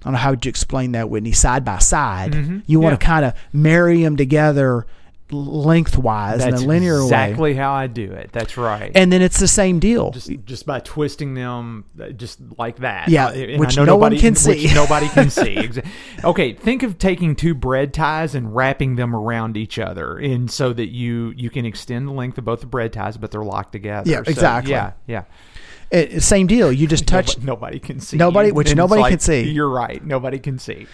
I 0.00 0.04
don't 0.04 0.12
know 0.12 0.18
how 0.18 0.30
would 0.30 0.44
you 0.44 0.50
explain 0.50 0.92
that, 0.92 1.08
Whitney? 1.08 1.32
Side 1.32 1.64
by 1.64 1.78
side. 1.78 2.32
Mm-hmm. 2.32 2.58
You 2.66 2.78
want 2.78 3.00
to 3.00 3.04
kind 3.04 3.24
of 3.24 3.32
marry 3.54 4.02
them 4.02 4.18
together 4.18 4.86
lengthwise 5.30 6.40
That's 6.40 6.60
in 6.60 6.66
a 6.66 6.68
linear 6.68 6.96
exactly 6.96 7.10
way. 7.10 7.28
Exactly 7.28 7.54
how 7.54 7.72
I 7.72 7.86
do 7.86 8.12
it. 8.12 8.30
That's 8.32 8.56
right. 8.56 8.92
And 8.94 9.12
then 9.12 9.22
it's 9.22 9.40
the 9.40 9.48
same 9.48 9.78
deal. 9.78 10.10
Just, 10.10 10.30
just 10.44 10.66
by 10.66 10.80
twisting 10.80 11.34
them 11.34 11.84
uh, 11.98 12.10
just 12.10 12.40
like 12.58 12.76
that. 12.76 13.08
Yeah, 13.08 13.30
and 13.30 13.58
which 13.58 13.76
no 13.76 13.84
nobody, 13.84 14.16
one 14.16 14.20
can 14.20 14.34
see. 14.34 14.72
nobody 14.74 15.08
can 15.08 15.30
see. 15.30 15.70
Okay, 16.22 16.54
think 16.54 16.82
of 16.82 16.98
taking 16.98 17.36
two 17.36 17.54
bread 17.54 17.92
ties 17.92 18.34
and 18.34 18.54
wrapping 18.54 18.96
them 18.96 19.14
around 19.14 19.56
each 19.56 19.78
other, 19.78 20.16
and 20.16 20.50
so 20.50 20.72
that 20.72 20.88
you 20.88 21.34
you 21.36 21.50
can 21.50 21.66
extend 21.66 22.08
the 22.08 22.12
length 22.12 22.38
of 22.38 22.44
both 22.44 22.60
the 22.60 22.66
bread 22.66 22.92
ties, 22.92 23.16
but 23.16 23.30
they're 23.30 23.44
locked 23.44 23.72
together. 23.72 24.10
Yeah, 24.10 24.22
so, 24.22 24.30
exactly. 24.30 24.72
Yeah, 24.72 24.92
yeah. 25.06 25.24
It, 25.90 26.22
same 26.22 26.46
deal. 26.46 26.72
You 26.72 26.86
just 26.86 27.06
touch. 27.08 27.36
Nobody, 27.38 27.46
nobody 27.46 27.78
can 27.78 28.00
see. 28.00 28.16
Nobody, 28.16 28.52
which 28.52 28.70
and 28.70 28.78
nobody 28.78 29.02
like, 29.02 29.10
can 29.10 29.18
see. 29.20 29.50
You're 29.50 29.68
right. 29.68 30.04
Nobody 30.04 30.38
can 30.38 30.58
see 30.58 30.86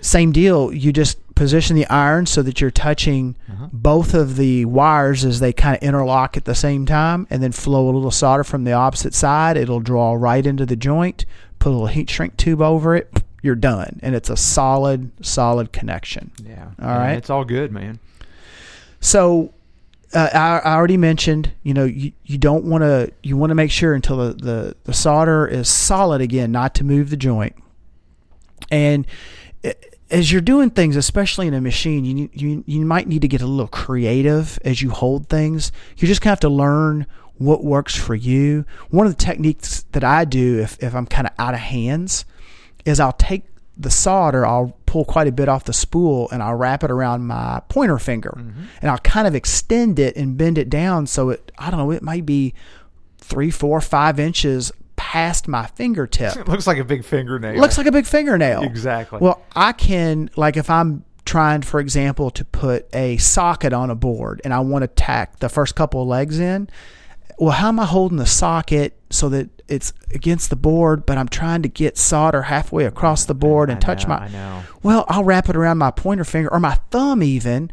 same 0.00 0.32
deal. 0.32 0.72
You 0.72 0.92
just 0.92 1.18
position 1.34 1.76
the 1.76 1.86
iron 1.86 2.26
so 2.26 2.42
that 2.42 2.60
you're 2.60 2.70
touching 2.70 3.36
uh-huh. 3.48 3.68
both 3.72 4.14
of 4.14 4.36
the 4.36 4.64
wires 4.64 5.24
as 5.24 5.40
they 5.40 5.52
kind 5.52 5.76
of 5.76 5.82
interlock 5.82 6.36
at 6.36 6.44
the 6.44 6.54
same 6.54 6.86
time, 6.86 7.26
and 7.30 7.42
then 7.42 7.52
flow 7.52 7.88
a 7.88 7.92
little 7.92 8.10
solder 8.10 8.44
from 8.44 8.64
the 8.64 8.72
opposite 8.72 9.14
side. 9.14 9.56
It'll 9.56 9.80
draw 9.80 10.14
right 10.14 10.44
into 10.44 10.66
the 10.66 10.76
joint. 10.76 11.24
Put 11.58 11.70
a 11.70 11.72
little 11.72 11.86
heat 11.86 12.10
shrink 12.10 12.36
tube 12.36 12.60
over 12.60 12.96
it. 12.96 13.22
You're 13.42 13.54
done, 13.54 14.00
and 14.02 14.14
it's 14.14 14.30
a 14.30 14.36
solid, 14.36 15.10
solid 15.24 15.72
connection. 15.72 16.32
Yeah. 16.44 16.64
All 16.80 16.88
yeah, 16.88 16.98
right. 16.98 17.16
It's 17.16 17.30
all 17.30 17.44
good, 17.44 17.70
man. 17.70 18.00
So 19.00 19.52
uh, 20.12 20.30
I, 20.32 20.58
I, 20.70 20.74
already 20.74 20.96
mentioned, 20.96 21.52
you 21.62 21.74
know, 21.74 21.84
you, 21.84 22.12
you 22.24 22.38
don't 22.38 22.64
want 22.64 22.82
to, 22.82 23.12
you 23.22 23.36
want 23.36 23.50
to 23.50 23.54
make 23.54 23.70
sure 23.70 23.94
until 23.94 24.16
the, 24.16 24.32
the, 24.32 24.76
the 24.84 24.94
solder 24.94 25.46
is 25.46 25.68
solid 25.68 26.20
again, 26.20 26.50
not 26.50 26.74
to 26.76 26.84
move 26.84 27.10
the 27.10 27.16
joint. 27.16 27.54
And 28.70 29.06
as 30.10 30.30
you're 30.30 30.40
doing 30.40 30.70
things, 30.70 30.96
especially 30.96 31.46
in 31.46 31.54
a 31.54 31.60
machine, 31.60 32.04
you, 32.04 32.30
you 32.32 32.64
you 32.66 32.86
might 32.86 33.08
need 33.08 33.22
to 33.22 33.28
get 33.28 33.40
a 33.40 33.46
little 33.46 33.66
creative 33.66 34.58
as 34.64 34.80
you 34.80 34.90
hold 34.90 35.28
things. 35.28 35.72
You 35.96 36.06
just 36.06 36.20
kind 36.20 36.30
of 36.30 36.36
have 36.36 36.40
to 36.40 36.48
learn 36.48 37.06
what 37.38 37.64
works 37.64 37.94
for 37.94 38.14
you. 38.14 38.64
One 38.90 39.06
of 39.06 39.16
the 39.16 39.24
techniques 39.24 39.84
that 39.92 40.04
I 40.04 40.24
do 40.24 40.60
if, 40.60 40.82
if 40.82 40.94
I'm 40.94 41.06
kind 41.06 41.26
of 41.26 41.32
out 41.38 41.54
of 41.54 41.60
hands 41.60 42.24
is 42.84 43.00
I'll 43.00 43.12
take 43.12 43.44
the 43.76 43.90
solder, 43.90 44.46
I'll 44.46 44.76
pull 44.86 45.04
quite 45.04 45.26
a 45.26 45.32
bit 45.32 45.48
off 45.48 45.64
the 45.64 45.72
spool 45.72 46.30
and 46.30 46.42
I'll 46.42 46.54
wrap 46.54 46.82
it 46.82 46.90
around 46.90 47.26
my 47.26 47.60
pointer 47.68 47.98
finger 47.98 48.34
mm-hmm. 48.36 48.64
and 48.80 48.90
I'll 48.90 48.98
kind 48.98 49.26
of 49.26 49.34
extend 49.34 49.98
it 49.98 50.16
and 50.16 50.38
bend 50.38 50.56
it 50.56 50.70
down 50.70 51.06
so 51.06 51.30
it, 51.30 51.52
I 51.58 51.70
don't 51.70 51.78
know, 51.78 51.90
it 51.90 52.02
might 52.02 52.24
be 52.24 52.54
three, 53.18 53.50
four, 53.50 53.80
five 53.82 54.18
inches 54.18 54.72
past 55.06 55.46
my 55.46 55.68
fingertip. 55.68 56.34
It 56.36 56.48
looks 56.48 56.66
like 56.66 56.78
a 56.78 56.84
big 56.84 57.04
fingernail. 57.04 57.60
Looks 57.60 57.78
like 57.78 57.86
a 57.86 57.92
big 57.92 58.06
fingernail. 58.06 58.64
Exactly. 58.64 59.20
Well, 59.20 59.40
I 59.54 59.70
can 59.72 60.30
like 60.34 60.56
if 60.56 60.68
I'm 60.68 61.04
trying, 61.24 61.62
for 61.62 61.78
example, 61.78 62.30
to 62.32 62.44
put 62.44 62.92
a 62.92 63.16
socket 63.18 63.72
on 63.72 63.88
a 63.88 63.94
board 63.94 64.40
and 64.42 64.52
I 64.52 64.58
want 64.58 64.82
to 64.82 64.88
tack 64.88 65.38
the 65.38 65.48
first 65.48 65.76
couple 65.76 66.02
of 66.02 66.08
legs 66.08 66.40
in. 66.40 66.68
Well, 67.38 67.52
how 67.52 67.68
am 67.68 67.78
I 67.78 67.84
holding 67.84 68.18
the 68.18 68.26
socket 68.26 68.98
so 69.10 69.28
that 69.28 69.48
it's 69.68 69.92
against 70.12 70.50
the 70.50 70.56
board, 70.56 71.06
but 71.06 71.18
I'm 71.18 71.28
trying 71.28 71.62
to 71.62 71.68
get 71.68 71.96
solder 71.96 72.42
halfway 72.42 72.84
across 72.84 73.26
the 73.26 73.34
board 73.34 73.70
and 73.70 73.76
I 73.76 73.80
touch 73.80 74.08
know, 74.08 74.08
my. 74.08 74.24
I 74.24 74.28
know. 74.28 74.62
Well, 74.82 75.04
I'll 75.08 75.24
wrap 75.24 75.48
it 75.48 75.54
around 75.54 75.78
my 75.78 75.92
pointer 75.92 76.24
finger 76.24 76.52
or 76.52 76.58
my 76.58 76.74
thumb 76.90 77.22
even, 77.22 77.70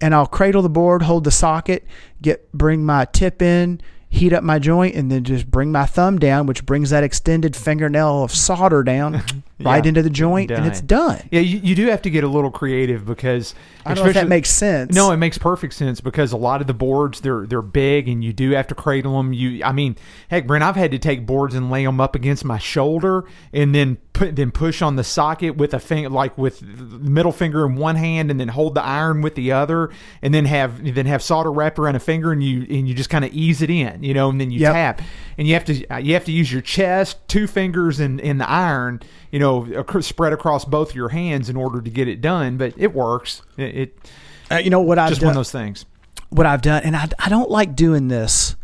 and 0.00 0.14
I'll 0.14 0.26
cradle 0.26 0.62
the 0.62 0.68
board, 0.68 1.02
hold 1.02 1.24
the 1.24 1.32
socket, 1.32 1.84
get 2.22 2.52
bring 2.52 2.86
my 2.86 3.04
tip 3.06 3.42
in, 3.42 3.80
heat 4.10 4.32
up 4.32 4.42
my 4.42 4.58
joint, 4.58 4.94
and 4.94 5.10
then 5.12 5.22
just 5.24 5.50
bring 5.50 5.70
my 5.70 5.84
thumb 5.86 6.18
down, 6.18 6.46
which 6.46 6.64
brings 6.64 6.90
that 6.90 7.04
extended 7.04 7.54
fingernail 7.54 8.24
of 8.24 8.32
solder 8.34 8.82
down 8.82 9.14
right 9.60 9.84
Yeah. 9.84 9.88
into 9.88 10.02
the 10.02 10.10
joint, 10.10 10.50
and 10.50 10.64
it's 10.66 10.80
done. 10.80 11.20
Yeah, 11.30 11.40
you, 11.40 11.58
you 11.58 11.74
do 11.74 11.86
have 11.88 12.02
to 12.02 12.10
get 12.10 12.24
a 12.24 12.28
little 12.28 12.50
creative 12.50 13.04
because 13.04 13.54
I 13.84 13.94
don't 13.94 14.04
know 14.04 14.08
if 14.10 14.14
that 14.14 14.28
makes 14.28 14.50
sense. 14.50 14.94
No, 14.94 15.10
it 15.12 15.16
makes 15.18 15.36
perfect 15.38 15.74
sense 15.74 16.00
because 16.00 16.32
a 16.32 16.36
lot 16.36 16.60
of 16.60 16.66
the 16.66 16.74
boards 16.74 17.20
they're 17.20 17.46
they're 17.46 17.60
big 17.62 18.08
and 18.08 18.22
you 18.24 18.32
do 18.32 18.50
have 18.52 18.66
to 18.68 18.74
cradle 18.74 19.16
them. 19.16 19.32
You, 19.32 19.62
I 19.64 19.72
mean, 19.72 19.96
heck, 20.28 20.46
Brent, 20.46 20.64
I've 20.64 20.76
had 20.76 20.90
to 20.92 20.98
take 20.98 21.26
boards 21.26 21.54
and 21.54 21.70
lay 21.70 21.84
them 21.84 22.00
up 22.00 22.14
against 22.14 22.44
my 22.44 22.58
shoulder 22.58 23.24
and 23.52 23.74
then 23.74 23.98
put 24.18 24.36
then 24.36 24.50
push 24.50 24.82
on 24.82 24.96
the 24.96 25.04
socket 25.04 25.56
with 25.56 25.72
a 25.72 25.78
finger, 25.78 26.08
like 26.10 26.36
with 26.36 26.58
the 26.60 26.98
middle 26.98 27.32
finger 27.32 27.64
in 27.64 27.76
one 27.76 27.96
hand, 27.96 28.30
and 28.30 28.38
then 28.40 28.48
hold 28.48 28.74
the 28.74 28.82
iron 28.84 29.22
with 29.22 29.34
the 29.36 29.52
other, 29.52 29.90
and 30.20 30.34
then 30.34 30.44
have 30.44 30.82
then 30.94 31.06
have 31.06 31.22
solder 31.22 31.52
wrapped 31.52 31.78
around 31.78 31.94
a 31.96 32.00
finger, 32.00 32.32
and 32.32 32.42
you 32.42 32.62
and 32.68 32.88
you 32.88 32.94
just 32.94 33.10
kind 33.10 33.24
of 33.24 33.32
ease 33.32 33.62
it 33.62 33.70
in, 33.70 34.02
you 34.02 34.12
know, 34.12 34.28
and 34.28 34.40
then 34.40 34.50
you 34.50 34.60
Yep. 34.60 34.72
tap, 34.74 35.02
and 35.38 35.46
you 35.46 35.54
have 35.54 35.64
to 35.66 35.74
you 36.02 36.14
have 36.14 36.24
to 36.24 36.32
use 36.32 36.52
your 36.52 36.62
chest, 36.62 37.16
two 37.28 37.46
fingers, 37.46 38.00
and 38.00 38.18
in 38.20 38.38
the 38.38 38.48
iron, 38.50 39.00
you 39.30 39.38
know, 39.38 39.84
spread 40.00 40.32
across 40.32 40.64
both 40.64 40.94
your 40.94 41.10
hands 41.10 41.48
in 41.48 41.56
order 41.56 41.80
to 41.80 41.90
get 41.90 42.08
it 42.08 42.20
done. 42.20 42.56
But 42.56 42.74
it 42.76 42.92
works. 42.94 43.42
It, 43.56 43.76
it 43.76 44.10
Uh, 44.50 44.56
you 44.56 44.70
know 44.70 44.80
what 44.80 44.98
I've 44.98 45.10
just 45.10 45.20
done. 45.20 45.28
one 45.28 45.32
of 45.36 45.38
those 45.38 45.52
things. 45.52 45.86
what 46.30 46.44
I've 46.46 46.62
done, 46.62 46.82
and 46.82 46.96
I, 46.96 47.08
I 47.18 47.28
don't 47.28 47.50
like 47.50 47.76
doing 47.76 48.08
this, 48.08 48.56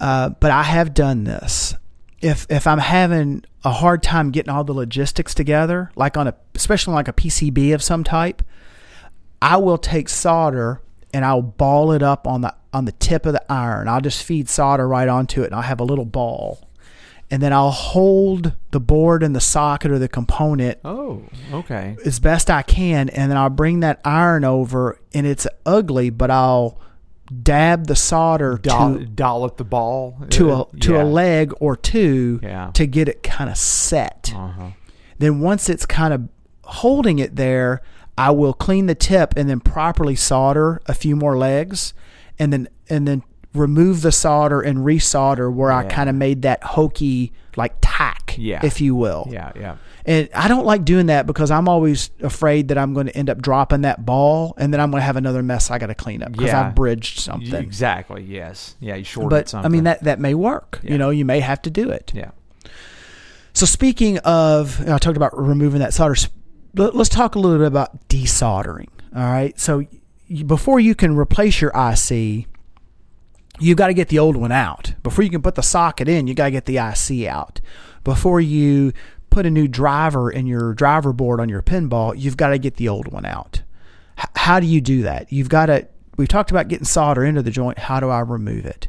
uh, 0.00 0.30
but 0.30 0.50
I 0.50 0.62
have 0.64 0.94
done 0.94 1.24
this. 1.24 1.74
If 2.20 2.46
if 2.50 2.66
I'm 2.66 2.78
having 2.78 3.44
a 3.64 3.70
hard 3.70 4.02
time 4.02 4.30
getting 4.30 4.50
all 4.52 4.64
the 4.64 4.72
logistics 4.74 5.34
together, 5.34 5.90
like 5.94 6.16
on 6.16 6.26
a 6.26 6.34
especially 6.54 6.94
like 6.94 7.08
a 7.08 7.12
PCB 7.12 7.72
of 7.74 7.82
some 7.82 8.02
type, 8.04 8.42
I 9.40 9.56
will 9.58 9.78
take 9.78 10.08
solder 10.08 10.80
and 11.14 11.24
I'll 11.24 11.42
ball 11.42 11.92
it 11.92 12.02
up 12.02 12.26
on 12.26 12.40
the 12.40 12.54
on 12.72 12.84
the 12.86 12.92
tip 12.92 13.24
of 13.24 13.32
the 13.32 13.52
iron. 13.52 13.88
I'll 13.88 14.00
just 14.00 14.22
feed 14.24 14.48
solder 14.48 14.86
right 14.88 15.08
onto 15.08 15.42
it, 15.42 15.46
and 15.46 15.54
I'll 15.54 15.62
have 15.62 15.80
a 15.80 15.84
little 15.84 16.04
ball, 16.04 16.68
and 17.30 17.40
then 17.42 17.52
I'll 17.52 17.70
hold 17.70 18.52
the 18.72 18.80
board 18.80 19.22
and 19.22 19.34
the 19.34 19.40
socket 19.40 19.90
or 19.90 19.98
the 19.98 20.08
component 20.08 20.78
Oh, 20.84 21.22
okay. 21.52 21.96
as 22.04 22.18
best 22.20 22.50
I 22.50 22.62
can, 22.62 23.08
and 23.10 23.30
then 23.30 23.38
I'll 23.38 23.48
bring 23.48 23.80
that 23.80 24.00
iron 24.04 24.44
over, 24.44 24.98
and 25.14 25.26
it's 25.26 25.46
ugly, 25.64 26.10
but 26.10 26.30
I'll 26.30 26.78
dab 27.42 27.86
the 27.86 27.96
solder 27.96 28.58
Doll, 28.62 28.94
to 28.98 29.04
dollop 29.04 29.56
the 29.58 29.64
ball 29.64 30.16
to 30.30 30.50
Uh, 30.52 30.64
a 30.72 30.76
to 30.78 30.92
yeah. 30.92 31.02
a 31.02 31.04
leg 31.04 31.52
or 31.60 31.76
two 31.76 32.40
Yeah. 32.42 32.70
to 32.74 32.86
get 32.86 33.08
it 33.08 33.22
kind 33.22 33.50
of 33.50 33.56
set. 33.56 34.32
Uh-huh. 34.34 34.68
Then 35.18 35.40
once 35.40 35.68
it's 35.68 35.84
kind 35.86 36.14
of 36.14 36.28
holding 36.64 37.18
it 37.18 37.36
there, 37.36 37.80
I 38.16 38.30
will 38.30 38.52
clean 38.54 38.86
the 38.86 38.94
tip 38.94 39.34
and 39.36 39.48
then 39.48 39.60
properly 39.60 40.16
solder 40.16 40.80
a 40.86 40.94
few 40.94 41.16
more 41.16 41.36
legs, 41.36 41.92
and 42.38 42.52
then 42.52 42.68
and 42.88 43.06
then 43.06 43.22
remove 43.54 44.02
the 44.02 44.12
solder 44.12 44.60
and 44.60 44.78
resolder 44.78 45.52
where 45.52 45.72
I 45.72 45.84
kind 45.84 46.08
of 46.08 46.14
made 46.14 46.42
that 46.42 46.62
hokey 46.62 47.32
like 47.56 47.74
tack, 47.80 48.34
Yeah. 48.38 48.60
if 48.62 48.80
you 48.80 48.94
will. 48.94 49.26
Yeah, 49.30 49.52
yeah. 49.58 49.76
And 50.08 50.30
I 50.34 50.48
don't 50.48 50.64
like 50.64 50.86
doing 50.86 51.06
that 51.06 51.26
because 51.26 51.50
I'm 51.50 51.68
always 51.68 52.08
afraid 52.22 52.68
that 52.68 52.78
I'm 52.78 52.94
going 52.94 53.08
to 53.08 53.14
end 53.16 53.28
up 53.28 53.42
dropping 53.42 53.82
that 53.82 54.06
ball 54.06 54.54
and 54.56 54.72
then 54.72 54.80
I'm 54.80 54.90
going 54.90 55.02
to 55.02 55.04
have 55.04 55.16
another 55.16 55.42
mess 55.42 55.70
I 55.70 55.76
got 55.78 55.88
to 55.88 55.94
clean 55.94 56.22
up 56.22 56.32
because 56.32 56.46
Yeah. 56.46 56.68
I've 56.68 56.74
bridged 56.74 57.20
something. 57.20 57.54
Exactly. 57.54 58.22
Yes. 58.24 58.74
Yeah. 58.80 58.94
You 58.94 59.04
shorted 59.04 59.28
But 59.28 59.50
something. 59.50 59.66
I 59.66 59.68
mean 59.70 59.84
that 59.84 60.04
that 60.04 60.18
may 60.18 60.32
work. 60.32 60.80
Yeah. 60.82 60.92
You 60.92 60.98
know, 60.98 61.10
you 61.10 61.26
may 61.26 61.40
have 61.40 61.60
to 61.62 61.70
do 61.70 61.90
it. 61.90 62.10
Yeah. 62.14 62.30
So 63.52 63.66
speaking 63.66 64.16
of, 64.20 64.80
I 64.88 64.96
talked 64.96 65.18
about 65.18 65.38
removing 65.38 65.80
that 65.80 65.92
solder. 65.92 66.14
let- 66.74 66.96
Let's 66.96 67.10
talk 67.10 67.34
a 67.34 67.38
little 67.38 67.58
bit 67.58 67.66
about 67.66 68.08
desoldering. 68.08 68.88
All 69.14 69.22
right. 69.30 69.60
So 69.60 69.84
before 70.46 70.80
you 70.80 70.94
can 70.94 71.16
replace 71.16 71.60
your 71.60 71.72
IC, 71.74 72.46
you 73.60 73.74
got 73.74 73.88
to 73.88 73.94
get 73.94 74.08
the 74.08 74.18
old 74.18 74.36
one 74.36 74.52
out. 74.52 74.94
Before 75.02 75.22
you 75.24 75.30
can 75.30 75.42
put 75.42 75.54
the 75.54 75.62
socket 75.62 76.08
in, 76.08 76.26
you 76.28 76.34
got 76.34 76.46
to 76.46 76.50
get 76.50 76.64
the 76.66 76.78
IC 76.78 77.26
out. 77.26 77.60
Before 78.04 78.40
you 78.40 78.92
put 79.30 79.46
a 79.46 79.50
new 79.50 79.68
driver 79.68 80.30
in 80.30 80.46
your 80.46 80.74
driver 80.74 81.12
board 81.12 81.40
on 81.40 81.48
your 81.48 81.62
pinball, 81.62 82.14
you've 82.16 82.36
got 82.36 82.48
to 82.48 82.58
get 82.58 82.76
the 82.76 82.88
old 82.88 83.08
one 83.08 83.24
out. 83.24 83.62
H- 84.18 84.26
how 84.36 84.60
do 84.60 84.66
you 84.66 84.80
do 84.80 85.02
that? 85.02 85.32
You've 85.32 85.48
got 85.48 85.66
to. 85.66 85.86
We've 86.16 86.28
talked 86.28 86.50
about 86.50 86.68
getting 86.68 86.84
solder 86.84 87.24
into 87.24 87.42
the 87.42 87.50
joint. 87.50 87.78
How 87.78 88.00
do 88.00 88.08
I 88.08 88.20
remove 88.20 88.66
it? 88.66 88.88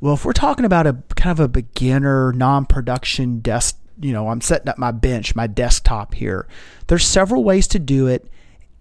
Well, 0.00 0.14
if 0.14 0.24
we're 0.24 0.32
talking 0.32 0.64
about 0.64 0.86
a 0.86 0.96
kind 1.16 1.32
of 1.32 1.40
a 1.40 1.48
beginner, 1.48 2.32
non-production 2.32 3.40
desk, 3.40 3.78
you 4.00 4.12
know, 4.12 4.28
I'm 4.28 4.40
setting 4.40 4.68
up 4.68 4.76
my 4.76 4.90
bench, 4.90 5.34
my 5.34 5.46
desktop 5.46 6.14
here. 6.14 6.46
There's 6.88 7.06
several 7.06 7.44
ways 7.44 7.68
to 7.68 7.78
do 7.78 8.08
it 8.08 8.28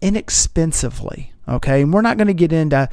inexpensively. 0.02 1.32
Okay, 1.48 1.82
and 1.82 1.94
we're 1.94 2.02
not 2.02 2.18
going 2.18 2.28
to 2.28 2.34
get 2.34 2.52
into 2.52 2.90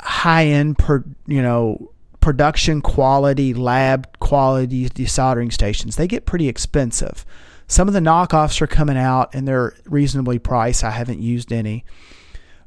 high-end, 0.00 0.78
per, 0.78 1.04
you 1.26 1.42
know, 1.42 1.91
production 2.22 2.80
quality, 2.80 3.52
lab 3.52 4.18
quality 4.20 4.88
desoldering 4.88 5.52
stations. 5.52 5.96
They 5.96 6.06
get 6.06 6.24
pretty 6.24 6.48
expensive. 6.48 7.26
Some 7.66 7.88
of 7.88 7.94
the 7.94 8.00
knockoffs 8.00 8.62
are 8.62 8.66
coming 8.66 8.96
out 8.96 9.34
and 9.34 9.46
they're 9.46 9.74
reasonably 9.84 10.38
priced. 10.38 10.84
I 10.84 10.90
haven't 10.92 11.20
used 11.20 11.52
any. 11.52 11.84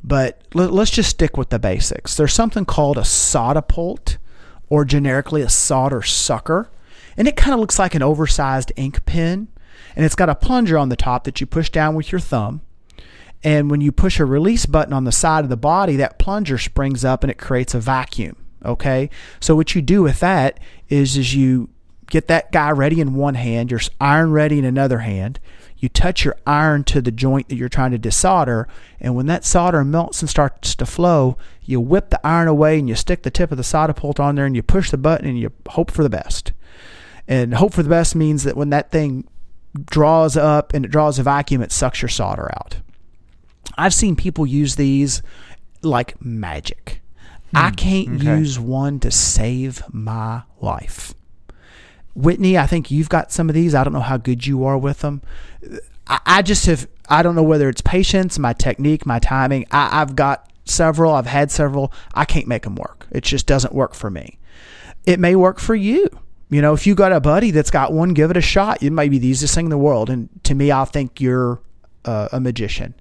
But 0.03 0.43
let, 0.53 0.71
us 0.71 0.91
just 0.91 1.09
stick 1.09 1.35
with 1.37 1.49
the 1.49 1.57
basics. 1.57 2.15
There's 2.15 2.33
something 2.33 2.65
called 2.65 2.97
a 2.97 3.01
Soldapullt 3.01 4.17
or 4.69 4.85
generically 4.85 5.41
a 5.41 5.49
solder 5.49 6.03
sucker. 6.03 6.69
And 7.17 7.27
it 7.27 7.35
kind 7.35 7.53
of 7.53 7.59
looks 7.59 7.79
like 7.79 7.95
an 7.95 8.03
oversized 8.03 8.71
ink 8.75 9.05
pen. 9.05 9.47
And 9.95 10.05
it's 10.05 10.15
got 10.15 10.29
a 10.29 10.35
plunger 10.35 10.77
on 10.77 10.89
the 10.89 10.95
top 10.95 11.23
that 11.23 11.39
you 11.39 11.47
push 11.47 11.69
down 11.69 11.95
with 11.95 12.11
your 12.11 12.19
thumb. 12.19 12.61
And 13.43 13.71
when 13.71 13.81
you 13.81 13.91
push 13.91 14.19
a 14.19 14.25
release 14.25 14.65
button 14.65 14.93
on 14.93 15.05
the 15.05 15.11
side 15.11 15.43
of 15.43 15.49
the 15.49 15.57
body, 15.57 15.95
that 15.95 16.19
plunger 16.19 16.57
springs 16.57 17.05
up 17.05 17.23
and 17.23 17.31
it 17.31 17.37
creates 17.37 17.73
a 17.73 17.79
vacuum. 17.79 18.35
Okay. 18.65 19.09
So 19.39 19.55
what 19.55 19.75
you 19.75 19.81
do 19.81 20.03
with 20.03 20.19
that 20.19 20.59
is, 20.89 21.17
is 21.17 21.35
you 21.35 21.69
get 22.07 22.27
that 22.27 22.51
guy 22.51 22.71
ready 22.71 22.99
in 22.99 23.13
one 23.13 23.35
hand, 23.35 23.71
your 23.71 23.79
iron 23.99 24.31
ready 24.31 24.59
in 24.59 24.65
another 24.65 24.99
hand. 24.99 25.39
You 25.77 25.89
touch 25.89 26.23
your 26.23 26.35
iron 26.47 26.83
to 26.85 27.01
the 27.01 27.11
joint 27.11 27.49
that 27.49 27.55
you're 27.55 27.69
trying 27.69 27.91
to 27.91 27.99
desolder, 27.99 28.65
and 28.99 29.15
when 29.15 29.25
that 29.27 29.43
solder 29.43 29.83
melts 29.83 30.21
and 30.21 30.29
starts 30.29 30.73
to 30.75 30.85
flow, 30.85 31.37
you 31.63 31.79
whip 31.79 32.09
the 32.09 32.25
iron 32.25 32.47
away 32.47 32.79
and 32.79 32.87
you 32.87 32.95
stick 32.95 33.23
the 33.23 33.29
tip 33.29 33.51
of 33.51 33.57
the 33.57 33.63
Soldapullt 33.63 34.19
on 34.19 34.35
there 34.35 34.45
and 34.45 34.55
you 34.55 34.63
push 34.63 34.89
the 34.89 34.97
button 34.97 35.27
and 35.27 35.37
you 35.37 35.51
hope 35.69 35.91
for 35.91 36.03
the 36.03 36.09
best. 36.09 36.53
And 37.27 37.55
hope 37.55 37.73
for 37.73 37.83
the 37.83 37.89
best 37.89 38.15
means 38.15 38.43
that 38.43 38.55
when 38.55 38.69
that 38.69 38.91
thing 38.91 39.27
draws 39.85 40.37
up 40.37 40.73
and 40.73 40.85
it 40.85 40.91
draws 40.91 41.19
a 41.19 41.23
vacuum, 41.23 41.61
it 41.61 41.71
sucks 41.71 42.01
your 42.01 42.09
solder 42.09 42.49
out. 42.55 42.77
I've 43.77 43.93
seen 43.93 44.15
people 44.15 44.45
use 44.45 44.75
these 44.75 45.21
like 45.81 46.21
magic. 46.23 47.01
Hmm. 47.51 47.57
I 47.57 47.71
can't 47.71 48.21
okay. 48.21 48.37
use 48.37 48.59
one 48.59 48.99
to 49.01 49.11
save 49.11 49.83
my 49.91 50.43
life. 50.61 51.13
Whitney, 52.15 52.57
I 52.57 52.65
think 52.65 52.89
you've 52.91 53.09
got 53.09 53.31
some 53.31 53.49
of 53.49 53.55
these. 53.55 53.75
I 53.75 53.83
don't 53.83 53.93
know 53.93 53.99
how 53.99 54.17
good 54.17 54.47
you 54.47 54.63
are 54.65 54.77
with 54.77 54.99
them. 54.99 55.21
I, 56.07 56.19
I 56.25 56.41
just 56.41 56.65
have, 56.65 56.87
I 57.09 57.21
don't 57.23 57.35
know 57.35 57.43
whether 57.43 57.67
it's 57.67 57.81
patience, 57.81 58.39
my 58.39 58.53
technique, 58.53 59.05
my 59.05 59.19
timing. 59.19 59.65
I, 59.69 60.01
I've 60.01 60.15
got 60.15 60.49
several, 60.63 61.13
I've 61.13 61.25
had 61.25 61.51
several. 61.51 61.91
I 62.13 62.25
can't 62.25 62.47
make 62.47 62.63
them 62.63 62.75
work. 62.75 63.07
It 63.11 63.23
just 63.23 63.47
doesn't 63.47 63.73
work 63.73 63.93
for 63.93 64.09
me. 64.09 64.39
It 65.05 65.19
may 65.19 65.35
work 65.35 65.59
for 65.59 65.75
you. 65.75 66.09
You 66.49 66.61
know, 66.61 66.73
if 66.73 66.87
you 66.87 66.95
got 66.95 67.11
a 67.11 67.19
buddy 67.19 67.51
that's 67.51 67.71
got 67.71 67.91
one, 67.91 68.13
give 68.13 68.31
it 68.31 68.37
a 68.37 68.41
shot. 68.41 68.81
It 68.81 68.91
might 68.91 69.11
be 69.11 69.17
the 69.17 69.27
easiest 69.27 69.55
thing 69.55 69.65
in 69.65 69.71
the 69.71 69.77
world. 69.77 70.09
And 70.09 70.29
to 70.43 70.55
me, 70.55 70.71
I 70.71 70.85
think 70.85 71.19
you're 71.19 71.59
uh, 72.05 72.29
a 72.31 72.39
magician. 72.39 72.93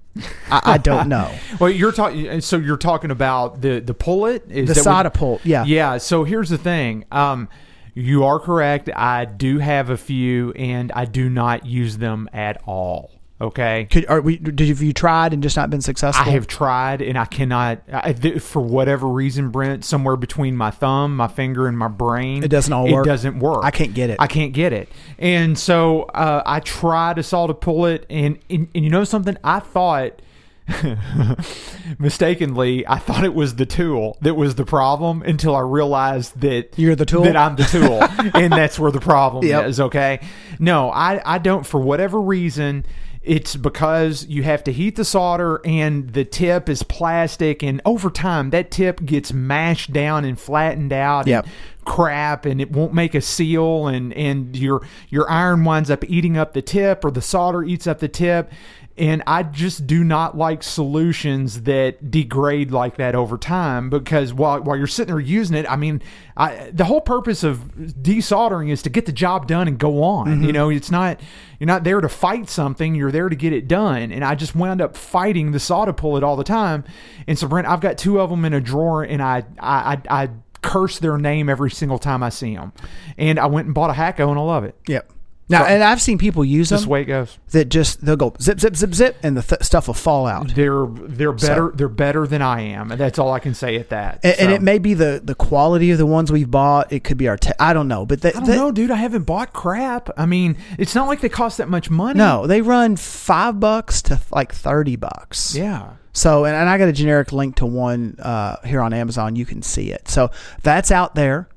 I, 0.49 0.61
I 0.63 0.77
don't 0.77 1.09
know. 1.09 1.33
Well, 1.59 1.69
you're 1.69 1.91
talking. 1.91 2.41
So 2.41 2.57
you're 2.57 2.77
talking 2.77 3.11
about 3.11 3.61
the 3.61 3.79
the 3.79 3.93
pullet. 3.93 4.49
Is 4.49 4.73
The 4.73 4.81
Soldapullt, 4.81 5.41
yeah. 5.43 5.63
Yeah. 5.65 5.97
So 5.97 6.23
here's 6.23 6.49
the 6.49 6.57
thing. 6.57 7.05
Um, 7.11 7.47
you 7.93 8.25
are 8.25 8.39
correct. 8.39 8.89
I 8.93 9.23
do 9.25 9.59
have 9.59 9.89
a 9.89 9.97
few, 9.97 10.51
and 10.51 10.91
I 10.91 11.05
do 11.05 11.29
not 11.29 11.65
use 11.65 11.97
them 11.97 12.29
at 12.33 12.61
all. 12.65 13.11
Okay. 13.41 13.85
Could, 13.91 14.05
are 14.07 14.21
we, 14.21 14.37
did 14.37 14.61
you, 14.61 14.67
have 14.73 14.81
you 14.81 14.93
tried 14.93 15.33
and 15.33 15.43
just 15.43 15.57
not 15.57 15.69
been 15.69 15.81
successful? 15.81 16.25
I 16.25 16.29
have 16.29 16.47
tried, 16.47 17.01
and 17.01 17.17
I 17.17 17.25
cannot. 17.25 17.81
I, 17.91 18.13
th- 18.13 18.41
for 18.41 18.61
whatever 18.61 19.07
reason, 19.09 19.49
Brent, 19.49 19.83
somewhere 19.83 20.15
between 20.15 20.55
my 20.55 20.71
thumb, 20.71 21.17
my 21.17 21.27
finger, 21.27 21.67
and 21.67 21.77
my 21.77 21.89
brain, 21.89 22.45
It 22.45 22.47
doesn't 22.47 22.71
all 22.71 22.87
it 22.87 22.93
work? 22.93 23.05
doesn't 23.05 23.39
work. 23.39 23.65
I 23.65 23.71
can't 23.71 23.93
get 23.93 24.09
it. 24.09 24.17
I 24.21 24.27
can't 24.27 24.53
get 24.53 24.71
it. 24.71 24.87
And 25.19 25.59
so 25.59 26.03
uh, 26.03 26.43
I 26.45 26.61
tried 26.61 27.17
to 27.17 27.23
saw 27.23 27.47
to 27.47 27.53
pull 27.53 27.87
it, 27.87 28.05
and, 28.09 28.39
and 28.49 28.69
and 28.73 28.83
you 28.85 28.89
know 28.89 29.03
something? 29.03 29.37
I 29.43 29.59
thought. 29.59 30.21
mistakenly, 31.99 32.87
I 32.87 32.97
thought 32.97 33.23
it 33.23 33.33
was 33.33 33.55
the 33.55 33.65
tool 33.65 34.17
that 34.21 34.35
was 34.35 34.55
the 34.55 34.65
problem 34.65 35.21
until 35.21 35.55
I 35.55 35.59
realized 35.61 36.41
that 36.41 36.69
You're 36.77 36.95
the 36.95 37.05
tool? 37.05 37.23
That 37.23 37.35
I'm 37.35 37.55
the 37.55 37.63
tool, 37.65 38.01
and 38.33 38.51
that's 38.51 38.79
where 38.79 38.91
the 38.91 38.99
problem 38.99 39.45
Yep. 39.45 39.65
is. 39.67 39.79
Okay, 39.79 40.21
no, 40.59 40.89
I 40.89 41.21
I 41.35 41.37
don't 41.37 41.65
for 41.65 41.79
whatever 41.79 42.19
reason. 42.19 42.85
It's 43.25 43.55
because 43.55 44.25
you 44.27 44.43
have 44.43 44.63
to 44.65 44.71
heat 44.71 44.95
the 44.95 45.05
solder 45.05 45.59
and 45.65 46.13
the 46.13 46.23
tip 46.23 46.69
is 46.69 46.83
plastic, 46.83 47.63
and 47.63 47.81
over 47.83 48.09
time 48.09 48.51
that 48.51 48.71
tip 48.71 49.03
gets 49.03 49.33
mashed 49.33 49.91
down 49.91 50.25
and 50.25 50.39
flattened 50.39 50.93
out. 50.93 51.27
Yep. 51.27 51.45
And 51.45 51.53
crap 51.85 52.45
and 52.45 52.59
it 52.59 52.71
won't 52.71 52.93
make 52.93 53.13
a 53.13 53.21
seal 53.21 53.87
and 53.87 54.11
and 54.13 54.57
your 54.57 54.81
your 55.09 55.29
iron 55.29 55.63
winds 55.63 55.91
up 55.91 56.03
eating 56.05 56.35
up 56.35 56.53
the 56.53 56.61
tip 56.61 57.05
or 57.05 57.11
the 57.11 57.21
solder 57.21 57.63
eats 57.63 57.85
up 57.85 57.99
the 57.99 58.07
tip 58.07 58.51
And 58.97 59.23
I 59.27 59.43
just 59.43 59.85
do 59.87 60.05
not 60.05 60.37
like 60.37 60.63
solutions 60.63 61.63
that 61.63 62.11
degrade 62.11 62.71
like 62.71 62.95
that 62.95 63.13
over 63.13 63.37
time 63.37 63.89
because 63.89 64.33
while 64.33 64.61
while 64.61 64.77
you're 64.77 64.87
sitting 64.87 65.13
there 65.13 65.19
using 65.19 65.57
it, 65.57 65.69
I 65.69 65.75
mean, 65.75 66.01
I, 66.37 66.71
the 66.71 66.85
whole 66.85 67.01
purpose 67.01 67.43
of 67.43 67.59
desoldering 67.75 68.69
is 68.69 68.81
to 68.83 68.89
get 68.89 69.05
the 69.05 69.11
job 69.11 69.47
done 69.47 69.67
and 69.67 69.77
go 69.77 70.01
on. 70.01 70.27
You 70.27 70.47
mm-hmm. 70.47 70.51
know, 70.51 70.69
it's 70.69 70.91
not 70.91 71.19
you're 71.59 71.67
not 71.67 71.83
there 71.83 71.99
to 71.99 72.07
fight 72.07 72.47
something; 72.47 72.95
you're 72.95 73.11
there 73.11 73.27
to 73.27 73.35
get 73.35 73.51
it 73.51 73.67
done. 73.67 74.13
And 74.13 74.23
I 74.23 74.33
just 74.33 74.55
wound 74.55 74.79
up 74.79 74.95
fighting 74.95 75.51
the 75.51 75.59
solder 75.59 75.91
to 75.91 75.93
pull 75.93 76.15
it 76.15 76.23
all 76.23 76.37
the 76.37 76.45
time. 76.45 76.85
And 77.27 77.37
so, 77.37 77.49
Brent, 77.49 77.67
I've 77.67 77.81
got 77.81 77.97
two 77.97 78.21
of 78.21 78.29
them 78.29 78.45
in 78.45 78.53
a 78.53 78.61
drawer, 78.61 79.03
and 79.03 79.21
I 79.21 79.43
I 79.59 79.99
I, 80.09 80.23
I 80.23 80.29
curse 80.61 80.99
their 80.99 81.17
name 81.17 81.49
every 81.49 81.69
single 81.69 81.99
time 81.99 82.23
I 82.23 82.29
see 82.29 82.55
them. 82.55 82.71
And 83.17 83.39
I 83.39 83.47
went 83.47 83.65
and 83.65 83.75
bought 83.75 83.89
a 83.89 83.93
Hakko, 83.93 84.29
and 84.29 84.39
I 84.39 84.41
love 84.41 84.63
it. 84.63 84.75
Yep. 84.87 85.11
Now, 85.47 85.65
and 85.65 85.83
I've 85.83 86.01
seen 86.01 86.17
people 86.17 86.43
use 86.43 86.69
This 86.69 86.81
them 86.81 86.89
way 86.89 87.01
it 87.03 87.05
goes. 87.05 87.37
that 87.51 87.65
just 87.69 88.03
they'll 88.03 88.15
go 88.15 88.33
zip 88.41 88.59
zip 88.59 88.75
zip 88.75 88.95
zip, 88.95 89.17
and 89.21 89.37
the 89.37 89.43
th- 89.43 89.61
stuff 89.61 89.85
will 89.85 89.93
fall 89.93 90.25
out. 90.25 90.55
They're 90.55 90.87
they're 90.87 91.31
better 91.33 91.71
they're 91.75 91.87
better 91.87 92.25
than 92.25 92.41
I 92.41 92.61
am, 92.61 92.91
and 92.91 92.99
that's 92.99 93.19
all 93.19 93.31
I 93.31 93.37
can 93.39 93.53
say 93.53 93.75
at 93.75 93.89
that. 93.89 94.21
And, 94.23 94.35
and 94.39 94.51
it 94.51 94.63
may 94.63 94.79
be 94.79 94.95
the 94.95 95.21
the 95.23 95.35
quality 95.35 95.91
of 95.91 95.99
the 95.99 96.05
ones 96.07 96.31
we've 96.31 96.49
bought. 96.49 96.91
It 96.91 97.03
could 97.03 97.17
be 97.17 97.27
our. 97.27 97.37
Te- 97.37 97.51
I 97.59 97.73
don't 97.73 97.87
know, 97.87 98.07
but 98.07 98.21
they, 98.21 98.29
I 98.29 98.39
don't 98.39 98.47
know, 98.49 98.71
dude. 98.71 98.89
I 98.89 98.95
haven't 98.95 99.23
bought 99.23 99.53
crap. 99.53 100.09
I 100.17 100.25
mean, 100.25 100.57
it's 100.79 100.95
not 100.95 101.07
like 101.07 101.21
they 101.21 101.29
cost 101.29 101.59
that 101.59 101.69
much 101.69 101.91
money. 101.91 102.17
No, 102.17 102.47
they 102.47 102.61
run 102.61 102.95
five 102.95 103.59
bucks 103.59 104.01
to 104.03 104.19
like 104.31 104.51
thirty 104.51 104.95
bucks. 104.95 105.55
Yeah. 105.55 105.91
So, 106.13 106.45
and, 106.45 106.55
and 106.55 106.67
I 106.67 106.77
got 106.79 106.87
a 106.87 106.93
generic 106.93 107.31
link 107.33 107.57
to 107.57 107.65
one 107.67 108.15
uh, 108.19 108.55
here 108.65 108.81
on 108.81 108.93
Amazon. 108.93 109.35
You 109.35 109.45
can 109.45 109.61
see 109.61 109.91
it. 109.91 110.07
So 110.07 110.31
that's 110.63 110.89
out 110.89 111.13
there. 111.13 111.49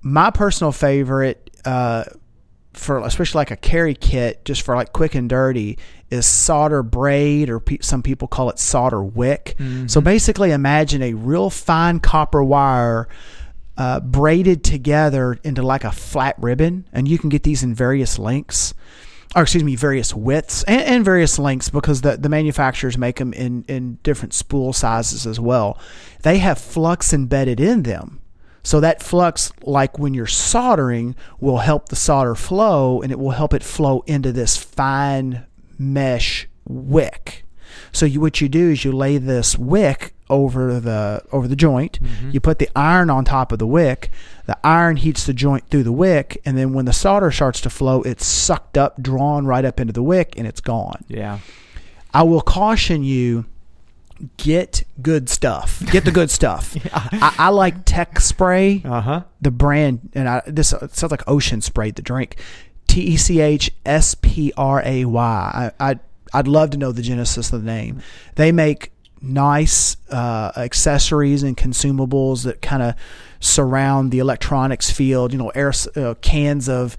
My 0.00 0.30
personal 0.30 0.72
favorite 0.72 1.50
uh, 1.64 2.04
for 2.78 2.98
especially 3.00 3.38
like 3.38 3.50
a 3.50 3.56
carry 3.56 3.94
kit, 3.94 4.44
just 4.44 4.62
for 4.62 4.74
like 4.74 4.92
quick 4.92 5.14
and 5.14 5.28
dirty, 5.28 5.78
is 6.10 6.26
solder 6.26 6.82
braid, 6.82 7.50
or 7.50 7.60
pe- 7.60 7.78
some 7.80 8.02
people 8.02 8.28
call 8.28 8.50
it 8.50 8.58
solder 8.58 9.02
wick. 9.02 9.56
So 9.88 10.00
basically, 10.00 10.52
imagine 10.52 11.02
a 11.02 11.14
real 11.14 11.50
fine 11.50 12.00
copper 12.00 12.42
wire. 12.42 13.08
Uh, 13.76 14.00
braided 14.00 14.64
together 14.64 15.38
into 15.44 15.62
like 15.62 15.84
a 15.84 15.92
flat 15.92 16.34
ribbon, 16.40 16.84
and 16.92 17.06
you 17.06 17.16
can 17.16 17.28
get 17.28 17.44
these 17.44 17.62
in 17.62 17.72
various 17.72 18.18
lengths 18.18 18.74
or 19.36 19.42
excuse 19.42 19.64
me, 19.64 19.76
various 19.76 20.14
widths 20.14 20.62
and, 20.64 20.80
and 20.82 21.04
various 21.04 21.38
lengths 21.38 21.70
because 21.70 22.00
the, 22.00 22.16
the 22.16 22.28
manufacturers 22.28 22.96
make 22.96 23.16
them 23.16 23.32
in, 23.32 23.64
in 23.68 23.98
different 24.02 24.32
spool 24.34 24.72
sizes 24.72 25.26
as 25.26 25.38
well. 25.38 25.78
They 26.22 26.38
have 26.38 26.58
flux 26.58 27.12
embedded 27.12 27.60
in 27.60 27.82
them. 27.82 28.20
So 28.68 28.80
that 28.80 29.02
flux, 29.02 29.50
like 29.62 29.98
when 29.98 30.12
you're 30.12 30.26
soldering, 30.26 31.16
will 31.40 31.56
help 31.56 31.88
the 31.88 31.96
solder 31.96 32.34
flow 32.34 33.00
and 33.00 33.10
it 33.10 33.18
will 33.18 33.30
help 33.30 33.54
it 33.54 33.62
flow 33.62 34.04
into 34.06 34.30
this 34.30 34.58
fine 34.58 35.46
mesh 35.78 36.46
wick. 36.66 37.46
So 37.92 38.04
you, 38.04 38.20
what 38.20 38.42
you 38.42 38.48
do 38.50 38.68
is 38.68 38.84
you 38.84 38.92
lay 38.92 39.16
this 39.16 39.56
wick 39.56 40.12
over 40.28 40.80
the 40.80 41.22
over 41.32 41.48
the 41.48 41.56
joint. 41.56 41.98
Mm-hmm. 41.98 42.32
You 42.32 42.40
put 42.40 42.58
the 42.58 42.68
iron 42.76 43.08
on 43.08 43.24
top 43.24 43.52
of 43.52 43.58
the 43.58 43.66
wick. 43.66 44.10
The 44.44 44.58
iron 44.62 44.96
heats 44.96 45.24
the 45.24 45.32
joint 45.32 45.70
through 45.70 45.84
the 45.84 45.90
wick, 45.90 46.38
and 46.44 46.58
then 46.58 46.74
when 46.74 46.84
the 46.84 46.92
solder 46.92 47.30
starts 47.30 47.62
to 47.62 47.70
flow, 47.70 48.02
it's 48.02 48.26
sucked 48.26 48.76
up, 48.76 49.00
drawn 49.00 49.46
right 49.46 49.64
up 49.64 49.80
into 49.80 49.94
the 49.94 50.02
wick, 50.02 50.34
and 50.36 50.46
it's 50.46 50.60
gone. 50.60 51.06
Yeah. 51.08 51.38
I 52.12 52.22
will 52.24 52.42
caution 52.42 53.02
you: 53.02 53.46
get 54.36 54.84
good 55.00 55.28
stuff. 55.28 55.82
Get 55.90 56.04
the 56.04 56.10
good 56.10 56.30
stuff. 56.30 56.76
I, 56.92 57.34
I 57.38 57.48
like 57.50 57.84
Tech 57.84 58.20
Spray 58.20 58.82
Uh 58.84 59.00
huh. 59.00 59.22
the 59.40 59.50
brand, 59.50 60.10
and 60.14 60.28
I, 60.28 60.42
this 60.46 60.72
it 60.72 60.94
sounds 60.94 61.10
like 61.10 61.22
Ocean 61.28 61.60
Spray, 61.60 61.90
the 61.90 62.02
drink. 62.02 62.36
T 62.86 63.02
E 63.02 63.16
C 63.16 63.40
H 63.40 63.70
S 63.84 64.14
P 64.14 64.52
R 64.56 64.82
A 64.84 65.04
Y. 65.04 65.72
I, 65.80 65.90
I 65.90 65.98
I'd 66.32 66.48
love 66.48 66.70
to 66.70 66.78
know 66.78 66.92
the 66.92 67.02
genesis 67.02 67.52
of 67.52 67.62
the 67.62 67.66
name. 67.66 68.00
They 68.36 68.50
make 68.52 68.92
nice 69.20 69.96
uh, 70.10 70.52
accessories 70.56 71.42
and 71.42 71.56
consumables 71.56 72.44
that 72.44 72.62
kind 72.62 72.82
of 72.82 72.94
surround 73.40 74.10
the 74.10 74.18
electronics 74.20 74.90
field. 74.90 75.32
You 75.32 75.38
know, 75.38 75.48
air 75.50 75.72
uh, 75.96 76.14
cans 76.22 76.68
of 76.68 76.96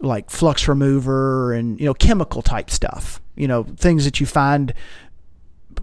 like 0.00 0.30
flux 0.30 0.66
remover 0.68 1.52
and 1.52 1.78
you 1.78 1.86
know 1.86 1.94
chemical 1.94 2.42
type 2.42 2.70
stuff. 2.70 3.20
You 3.34 3.48
know, 3.48 3.64
things 3.64 4.04
that 4.04 4.20
you 4.20 4.26
find 4.26 4.72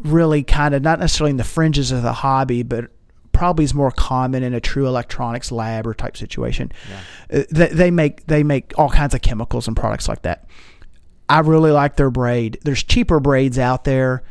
really 0.03 0.44
kind 0.44 0.74
of 0.76 0.82
not 0.82 0.99
necessarily 0.99 1.32
in 1.32 1.38
the 1.38 1.44
fringes 1.44 1.91
of 1.91 2.02
the 2.03 2.14
hobby, 2.14 2.64
but 2.64 2.91
probably 3.32 3.64
is 3.64 3.74
more 3.74 3.91
common 3.91 4.44
in 4.44 4.53
a 4.53 4.60
true 4.60 4.86
electronics 4.88 5.52
lab 5.52 5.88
or 5.88 5.94
type 5.94 6.18
situation. 6.18 6.72
Uh, 7.34 7.44
They, 7.52 7.68
they 7.68 7.91
make 7.91 8.26
they 8.28 8.44
make 8.44 8.74
all 8.78 8.90
kinds 8.90 9.14
of 9.14 9.22
chemicals 9.22 9.68
and 9.68 9.76
products 9.78 10.07
like 10.07 10.24
that. 10.24 10.45
I 11.30 11.40
really 11.40 11.72
like 11.72 11.95
their 11.95 12.10
braid. 12.10 12.57
There's 12.64 12.84
cheaper 12.84 13.20
braids 13.20 13.60
out 13.60 13.84
there. 13.84 14.24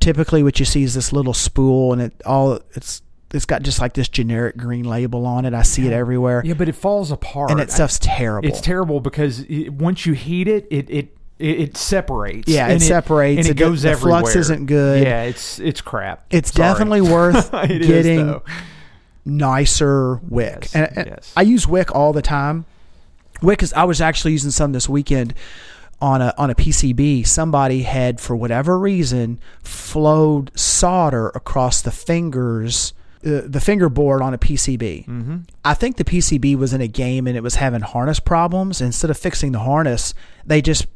Typically, 0.00 0.42
what 0.42 0.58
you 0.58 0.66
see 0.66 0.82
is 0.82 0.94
this 0.94 1.12
little 1.12 1.32
spool, 1.34 1.92
and 1.92 2.02
it 2.02 2.20
all 2.26 2.58
it's 2.74 3.02
it's 3.32 3.46
got 3.46 3.62
just 3.62 3.80
like 3.80 3.94
this 3.94 4.08
generic 4.08 4.56
green 4.58 4.84
label 4.84 5.24
on 5.26 5.44
it. 5.46 5.54
I 5.54 5.62
see 5.62 5.86
it 5.86 5.92
everywhere, 5.92 6.42
Yeah, 6.44 6.52
but 6.54 6.68
it 6.68 6.74
falls 6.74 7.10
apart. 7.10 7.50
and 7.50 7.58
it 7.60 7.70
stuff's 7.70 7.98
terrible. 8.00 8.46
It's 8.48 8.60
terrible 8.60 9.00
because 9.00 9.40
it, 9.48 9.72
once 9.72 10.04
you 10.04 10.12
heat 10.12 10.46
it, 10.48 10.66
it 10.70 10.90
it 10.90 11.16
it, 11.42 11.60
it 11.60 11.76
separates. 11.76 12.48
Yeah, 12.48 12.68
it 12.68 12.72
and 12.74 12.82
separates. 12.82 13.38
and 13.40 13.46
It 13.48 13.50
it 13.50 13.54
go- 13.56 13.70
goes 13.70 13.82
the 13.82 13.90
everywhere. 13.90 14.20
flux 14.20 14.36
isn't 14.36 14.66
good. 14.66 15.02
Yeah, 15.02 15.24
it's 15.24 15.58
it's 15.58 15.80
crap. 15.80 16.24
it's 16.30 16.52
Sorry. 16.52 16.68
definitely 16.72 17.00
worth 17.02 17.52
It 17.64 17.82
is, 17.82 17.86
getting 17.88 18.26
though. 18.26 18.42
nicer 19.24 20.16
wick. 20.28 20.62
Yes, 20.62 20.74
and, 20.74 20.96
and 20.98 21.06
yes. 21.08 21.32
I 21.36 21.42
use 21.42 21.66
wick 21.66 21.94
all 21.94 22.12
the 22.12 22.22
time. 22.22 22.64
Wick 23.42 23.62
is 23.62 23.72
I 23.72 23.84
was 23.84 24.00
actually 24.00 24.32
using 24.32 24.50
some 24.50 24.72
this 24.72 24.88
weekend 24.88 25.34
on 26.00 26.22
a 26.22 26.34
on 26.38 26.50
a 26.50 26.54
PCB. 26.54 27.26
Somebody 27.26 27.82
had 27.82 28.20
for 28.20 28.36
whatever 28.36 28.78
reason 28.78 29.40
flowed 29.62 30.50
solder 30.58 31.28
across 31.30 31.82
the 31.82 31.90
fingers 31.90 32.92
uh, 33.24 33.42
the 33.46 33.60
fingerboard 33.60 34.20
on 34.20 34.34
a 34.34 34.38
PCB. 34.38 35.06
Mm-hmm. 35.06 35.36
I 35.64 35.74
think 35.74 35.96
the 35.96 36.04
PCB 36.04 36.56
was 36.56 36.72
in 36.72 36.80
a 36.80 36.88
game 36.88 37.26
and 37.28 37.36
it 37.36 37.42
was 37.42 37.54
having 37.56 37.80
harness 37.80 38.18
problems. 38.18 38.80
Instead 38.80 39.10
of 39.10 39.16
fixing 39.18 39.52
the 39.52 39.60
harness, 39.60 40.12
they 40.44 40.60
just 40.60 40.86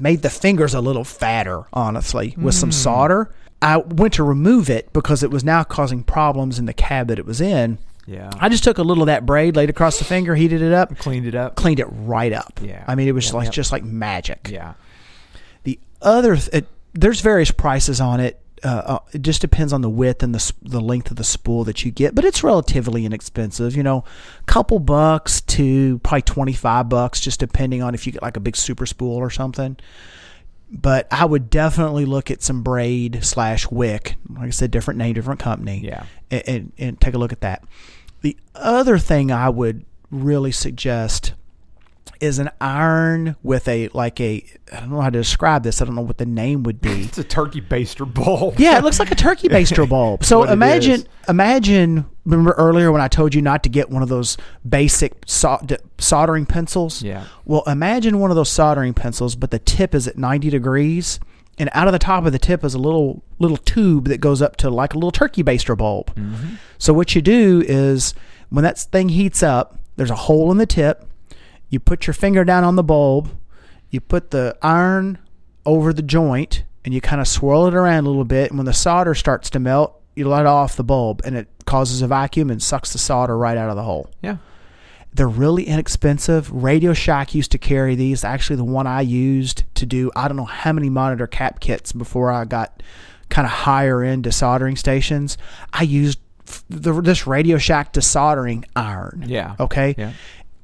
made 0.00 0.22
the 0.22 0.30
fingers 0.30 0.74
a 0.74 0.80
little 0.80 1.04
fatter, 1.04 1.64
honestly, 1.72 2.34
with 2.38 2.54
some 2.54 2.70
mm. 2.70 2.74
solder. 2.74 3.34
I 3.60 3.78
went 3.78 4.14
to 4.14 4.22
remove 4.22 4.70
it 4.70 4.92
because 4.92 5.22
it 5.22 5.30
was 5.30 5.42
now 5.42 5.64
causing 5.64 6.04
problems 6.04 6.58
in 6.58 6.66
the 6.66 6.72
cab 6.72 7.08
that 7.08 7.18
it 7.18 7.26
was 7.26 7.40
in. 7.40 7.78
Yeah, 8.06 8.30
I 8.40 8.48
just 8.48 8.64
took 8.64 8.78
a 8.78 8.82
little 8.82 9.02
of 9.02 9.08
that 9.08 9.26
braid, 9.26 9.54
laid 9.54 9.68
across 9.68 9.98
the 9.98 10.04
finger, 10.04 10.34
heated 10.34 10.62
it 10.62 10.72
up, 10.72 10.96
cleaned 10.98 11.26
it 11.26 11.34
up. 11.34 11.56
cleaned 11.56 11.78
it 11.80 11.88
right 11.90 12.32
up. 12.32 12.58
Yeah. 12.62 12.84
I 12.86 12.94
mean, 12.94 13.06
it 13.06 13.12
was 13.12 13.26
Yep, 13.26 13.34
like 13.34 13.44
yep. 13.46 13.52
just 13.52 13.70
like 13.72 13.84
magic. 13.84 14.48
Yeah, 14.50 14.74
The 15.64 15.78
other, 16.00 16.36
th- 16.36 16.48
it, 16.52 16.66
there's 16.94 17.20
various 17.20 17.50
prices 17.50 18.00
on 18.00 18.20
it. 18.20 18.40
Uh, 18.64 18.68
uh, 18.68 18.98
it 19.12 19.22
just 19.22 19.40
depends 19.40 19.72
on 19.72 19.82
the 19.82 19.90
width 19.90 20.22
and 20.22 20.34
the 20.34 20.52
the 20.62 20.80
length 20.80 21.10
of 21.10 21.16
the 21.16 21.24
spool 21.24 21.64
that 21.64 21.84
you 21.84 21.90
get, 21.90 22.14
but 22.14 22.24
it's 22.24 22.42
relatively 22.42 23.04
inexpensive. 23.04 23.76
You 23.76 23.82
know, 23.82 24.04
a 24.40 24.44
couple 24.44 24.78
bucks 24.78 25.40
to 25.42 25.98
probably 26.00 26.22
twenty 26.22 26.52
five 26.52 26.88
bucks, 26.88 27.20
just 27.20 27.40
depending 27.40 27.82
on 27.82 27.94
if 27.94 28.06
you 28.06 28.12
get 28.12 28.22
like 28.22 28.36
a 28.36 28.40
big 28.40 28.56
super 28.56 28.86
spool 28.86 29.16
or 29.16 29.30
something. 29.30 29.76
But 30.70 31.06
I 31.10 31.24
would 31.24 31.48
definitely 31.48 32.04
look 32.04 32.30
at 32.30 32.42
some 32.42 32.62
braid 32.62 33.24
slash 33.24 33.70
wick. 33.70 34.16
Like 34.28 34.48
I 34.48 34.50
said, 34.50 34.70
different 34.70 34.98
name, 34.98 35.14
different 35.14 35.40
company. 35.40 35.80
Yeah. 35.82 36.04
and, 36.30 36.42
and, 36.46 36.72
and 36.78 37.00
take 37.00 37.14
a 37.14 37.18
look 37.18 37.32
at 37.32 37.40
that. 37.40 37.64
The 38.20 38.36
other 38.54 38.98
thing 38.98 39.30
I 39.32 39.48
would 39.48 39.84
really 40.10 40.52
suggest 40.52 41.32
is 42.20 42.38
an 42.38 42.50
iron 42.60 43.36
with 43.42 43.68
a 43.68 43.88
like 43.88 44.20
a 44.20 44.44
I 44.72 44.80
don't 44.80 44.90
know 44.90 45.00
how 45.00 45.10
to 45.10 45.18
describe 45.18 45.62
this. 45.62 45.80
I 45.80 45.84
don't 45.84 45.94
know 45.94 46.02
what 46.02 46.18
the 46.18 46.26
name 46.26 46.62
would 46.64 46.80
be. 46.80 47.02
it's 47.02 47.18
a 47.18 47.24
turkey 47.24 47.60
baster 47.60 48.12
bowl. 48.12 48.54
Yeah, 48.58 48.78
it 48.78 48.84
looks 48.84 48.98
like 49.00 49.10
a 49.10 49.14
turkey 49.14 49.48
baster 49.48 49.88
bulb. 49.88 50.24
So 50.24 50.44
imagine, 50.44 51.06
imagine. 51.28 52.06
Remember 52.24 52.52
earlier 52.52 52.92
when 52.92 53.00
I 53.00 53.08
told 53.08 53.34
you 53.34 53.40
not 53.40 53.62
to 53.62 53.70
get 53.70 53.88
one 53.88 54.02
of 54.02 54.10
those 54.10 54.36
basic 54.68 55.14
soldering 55.26 56.44
pencils? 56.46 57.02
Yeah. 57.02 57.24
Well, 57.46 57.62
imagine 57.66 58.18
one 58.18 58.30
of 58.30 58.36
those 58.36 58.50
soldering 58.50 58.92
pencils, 58.92 59.34
but 59.34 59.50
the 59.50 59.58
tip 59.58 59.94
is 59.94 60.06
at 60.06 60.18
ninety 60.18 60.50
degrees, 60.50 61.20
and 61.58 61.70
out 61.72 61.88
of 61.88 61.92
the 61.92 61.98
top 61.98 62.26
of 62.26 62.32
the 62.32 62.38
tip 62.38 62.64
is 62.64 62.74
a 62.74 62.78
little 62.78 63.22
little 63.38 63.56
tube 63.56 64.08
that 64.08 64.20
goes 64.20 64.42
up 64.42 64.56
to 64.56 64.68
like 64.70 64.92
a 64.92 64.96
little 64.96 65.10
turkey 65.12 65.42
baster 65.42 65.76
bulb. 65.76 66.14
Mm-hmm. 66.16 66.56
So 66.76 66.92
what 66.92 67.14
you 67.14 67.22
do 67.22 67.62
is 67.66 68.12
when 68.50 68.64
that 68.64 68.78
thing 68.78 69.08
heats 69.10 69.42
up, 69.42 69.78
there's 69.96 70.10
a 70.10 70.16
hole 70.16 70.50
in 70.50 70.58
the 70.58 70.66
tip. 70.66 71.07
You 71.68 71.80
put 71.80 72.06
your 72.06 72.14
finger 72.14 72.44
down 72.44 72.64
on 72.64 72.76
the 72.76 72.82
bulb, 72.82 73.30
you 73.90 74.00
put 74.00 74.30
the 74.30 74.56
iron 74.62 75.18
over 75.66 75.92
the 75.92 76.02
joint, 76.02 76.64
and 76.84 76.94
you 76.94 77.00
kind 77.00 77.20
of 77.20 77.28
swirl 77.28 77.66
it 77.66 77.74
around 77.74 78.04
a 78.06 78.08
little 78.08 78.24
bit. 78.24 78.50
And 78.50 78.58
when 78.58 78.66
the 78.66 78.72
solder 78.72 79.14
starts 79.14 79.50
to 79.50 79.58
melt, 79.58 80.00
you 80.14 80.28
let 80.28 80.46
off 80.46 80.76
the 80.76 80.84
bulb, 80.84 81.20
and 81.24 81.36
it 81.36 81.48
causes 81.66 82.00
a 82.02 82.06
vacuum 82.06 82.50
and 82.50 82.62
sucks 82.62 82.92
the 82.92 82.98
solder 82.98 83.36
right 83.36 83.56
out 83.56 83.70
of 83.70 83.76
the 83.76 83.82
hole. 83.82 84.10
yeah. 84.22 84.38
They're 85.14 85.26
really 85.26 85.64
inexpensive. 85.64 86.52
Radio 86.52 86.92
Shack 86.92 87.34
used 87.34 87.50
to 87.52 87.58
carry 87.58 87.94
these. 87.94 88.24
Actually, 88.24 88.56
the 88.56 88.64
one 88.64 88.86
I 88.86 89.00
used 89.00 89.64
to 89.76 89.86
do 89.86 90.12
I 90.14 90.28
don't 90.28 90.36
know 90.36 90.44
how 90.44 90.72
many 90.72 90.90
monitor 90.90 91.26
cap 91.26 91.60
kits 91.60 91.92
before 91.92 92.30
I 92.30 92.44
got 92.44 92.82
kind 93.30 93.46
of 93.46 93.50
higher 93.50 94.04
into 94.04 94.30
soldering 94.30 94.76
stations. 94.76 95.38
I 95.72 95.84
used 95.84 96.20
the, 96.68 96.92
this 97.00 97.26
Radio 97.26 97.56
Shack 97.56 97.94
desoldering 97.94 98.64
iron. 98.76 99.24
Yeah. 99.26 99.56
Okay. 99.58 99.94
Yeah. 99.96 100.12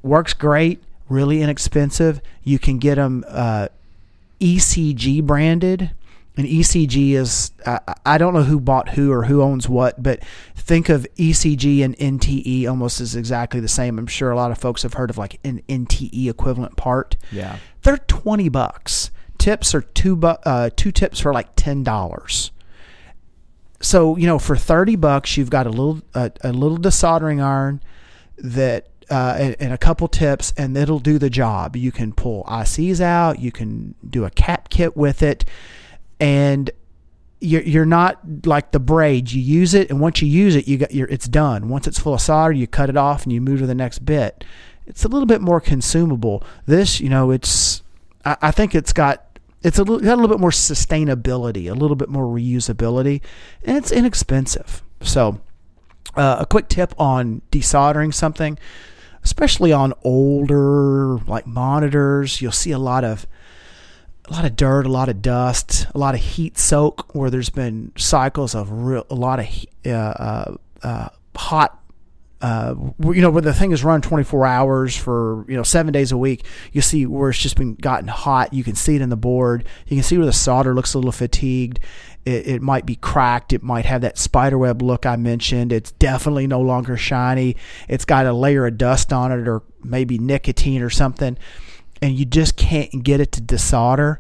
Works 0.03 0.35
great. 0.35 0.83
Really 1.09 1.43
inexpensive. 1.43 2.21
You 2.43 2.59
can 2.59 2.79
get 2.79 2.97
them 2.97 3.25
uh, 3.29 3.69
ECG 4.41 5.23
branded. 5.25 5.91
And 6.37 6.49
ECG 6.49 7.13
is, 7.13 7.53
I 7.65 7.79
I 8.05 8.19
don't 8.19 8.35
know 8.35 8.43
who 8.43 8.59
bought 8.59 8.91
who 8.91 9.13
or 9.13 9.27
who 9.27 9.41
owns 9.41 9.69
what, 9.69 10.03
but 10.03 10.25
think 10.57 10.89
of 10.89 11.07
ECG 11.17 11.85
and 11.85 11.97
NTE 11.97 12.69
almost 12.69 13.01
as 13.01 13.15
exactly 13.15 13.61
the 13.61 13.69
same. 13.69 14.01
I'm 14.01 14.09
sure 14.09 14.33
a 14.33 14.37
lot 14.37 14.51
of 14.51 14.59
folks 14.59 14.83
have 14.83 14.95
heard 14.95 15.11
of 15.11 15.19
like 15.19 15.39
an 15.45 15.63
NTE 15.69 16.29
equivalent 16.29 16.77
part. 16.77 17.17
Yeah. 17.31 17.59
They're 17.83 17.99
20 17.99 18.49
bucks. 18.49 19.13
Tips 19.39 19.77
are 19.77 19.83
two, 19.83 20.17
bu- 20.17 20.27
uh, 20.45 20.71
two 20.75 20.91
tips 20.91 21.21
for 21.21 21.33
like 21.33 21.55
$10 21.55 22.51
so 23.81 24.17
you 24.17 24.27
know 24.27 24.39
for 24.39 24.57
30 24.57 24.97
bucks 24.97 25.37
you've 25.37 25.51
got 25.51 25.67
a 25.67 25.71
little 25.71 26.01
a, 26.15 26.31
a 26.43 26.53
little 26.53 26.79
desoldering 26.79 27.43
iron 27.43 27.83
that 28.39 28.89
uh, 29.11 29.37
and, 29.39 29.57
and 29.59 29.73
a 29.73 29.79
couple 29.79 30.09
tips 30.09 30.53
and 30.57 30.77
it'll 30.77 30.99
do 30.99 31.19
the 31.19 31.31
job. 31.31 31.77
You 31.77 31.93
can 31.93 32.13
pull 32.13 32.45
ICs 32.45 33.01
out 33.01 33.39
you 33.41 33.53
can 33.53 33.95
do 34.09 34.25
a 34.25 34.31
cap 34.31 34.69
kit 34.69 34.97
with 34.97 35.23
it 35.23 35.45
and 36.21 36.71
you're, 37.41 37.63
you're 37.63 37.85
not 37.85 38.47
like 38.47 38.71
the 38.71 38.81
braid. 38.81 39.33
you 39.33 39.43
use 39.43 39.75
it 39.75 39.91
and 39.91 40.01
once 40.01 40.23
you 40.23 40.29
use 40.29 40.57
it 40.57 40.67
you 40.67 40.79
got 40.79 40.95
your 40.95 41.09
it's 41.09 41.29
done. 41.29 41.69
Once 41.69 41.87
it's 41.87 41.99
full 41.99 42.15
of 42.15 42.21
solder 42.21 42.53
you 42.53 42.67
cut 42.67 42.89
it 42.89 42.97
off 42.97 43.25
and 43.25 43.33
you 43.33 43.41
move 43.41 43.61
to 43.61 43.67
the 43.67 43.75
next 43.75 44.01
bit. 44.01 44.45
It's 44.87 45.05
a 45.05 45.09
little 45.09 45.27
bit 45.27 45.41
more 45.41 45.61
consumable. 45.61 46.43
This 46.67 47.01
you 47.01 47.09
know 47.09 47.31
it's 47.31 47.83
I, 48.25 48.37
I 48.43 48.51
think 48.51 48.75
it's 48.75 48.93
got 48.93 49.35
it's 49.65 49.79
a 49.79 49.83
little, 49.83 49.99
got 49.99 50.13
a 50.13 50.21
little 50.21 50.29
bit 50.29 50.41
more 50.41 50.51
sustainability, 50.51 51.71
a 51.71 51.75
little 51.75 51.97
bit 51.97 52.11
more 52.11 52.25
reusability, 52.25 53.23
and 53.65 53.79
it's 53.79 53.91
inexpensive. 53.91 54.83
So, 55.01 55.41
uh, 56.15 56.37
a 56.41 56.47
quick 56.47 56.69
tip 56.69 56.95
on 56.99 57.41
desoldering 57.51 58.13
something, 58.13 58.59
especially 59.25 59.73
on 59.73 59.93
older 60.05 61.17
like 61.27 61.47
monitors, 61.47 62.41
you'll 62.41 62.53
see 62.53 62.71
a 62.71 62.79
lot 62.79 63.05
of 63.05 63.27
a 64.27 64.33
lot 64.33 64.45
of 64.45 64.57
dirt, 64.57 64.87
a 64.87 64.91
lot 64.91 65.09
of 65.09 65.21
dust, 65.21 65.87
a 65.95 65.99
lot 65.99 66.15
of 66.15 66.21
heat 66.21 66.57
soak 66.57 67.15
where 67.15 67.31
there's 67.31 67.51
been 67.51 67.93
cycles 67.97 68.55
of 68.55 68.71
real, 68.71 69.07
a 69.11 69.15
lot 69.15 69.41
of 69.41 69.47
uh, 69.85 69.91
uh, 69.91 70.57
uh, 70.83 71.09
hot 71.37 71.81
uh, 72.45 72.75
you 73.01 73.23
know, 73.23 73.31
where 73.31 73.41
the 73.41 73.55
thing 73.55 73.73
is 73.73 73.83
run 73.83 74.03
24 74.03 74.45
hours 74.45 74.95
for, 74.95 75.47
you 75.49 75.57
know, 75.57 75.63
seven 75.63 75.95
days 75.95 76.13
a 76.13 76.17
week, 76.19 76.45
you 76.73 76.83
see 76.83 77.07
where 77.07 77.31
it's 77.31 77.39
just 77.39 77.57
been 77.57 77.75
gotten 77.75 78.07
hot. 78.07 78.53
You 78.53 78.63
can 78.63 78.75
see 78.75 78.97
it 78.97 79.01
in 79.01 79.09
the 79.09 79.17
board. 79.17 79.65
You 79.87 79.97
can 79.97 80.03
see 80.03 80.19
where 80.19 80.27
the 80.27 80.33
solder 80.33 80.75
looks 80.75 80.93
a 80.93 80.99
little 80.99 81.11
fatigued. 81.11 81.81
It, 82.25 82.47
it 82.47 82.63
might 82.63 82.87
be 82.87 82.97
cracked. 82.97 83.53
It 83.53 83.63
might 83.63 83.85
have 83.85 84.01
that 84.03 84.19
spiderweb 84.19 84.83
look 84.83 85.07
I 85.07 85.17
mentioned. 85.17 85.73
It's 85.73 85.93
definitely 85.93 86.47
no 86.47 86.61
longer 86.61 86.97
shiny. 86.97 87.57
It's 87.89 88.05
got 88.05 88.27
a 88.27 88.33
layer 88.33 88.67
of 88.67 88.79
dust 88.79 89.13
on 89.13 89.33
it 89.33 89.47
or 89.49 89.63
maybe 89.83 90.19
nicotine 90.19 90.83
or 90.83 90.91
something. 90.91 91.37
And 92.03 92.19
you 92.19 92.25
just 92.25 92.57
can't 92.57 93.03
get 93.03 93.21
it 93.21 93.33
to 93.33 93.41
desolder. 93.41 94.19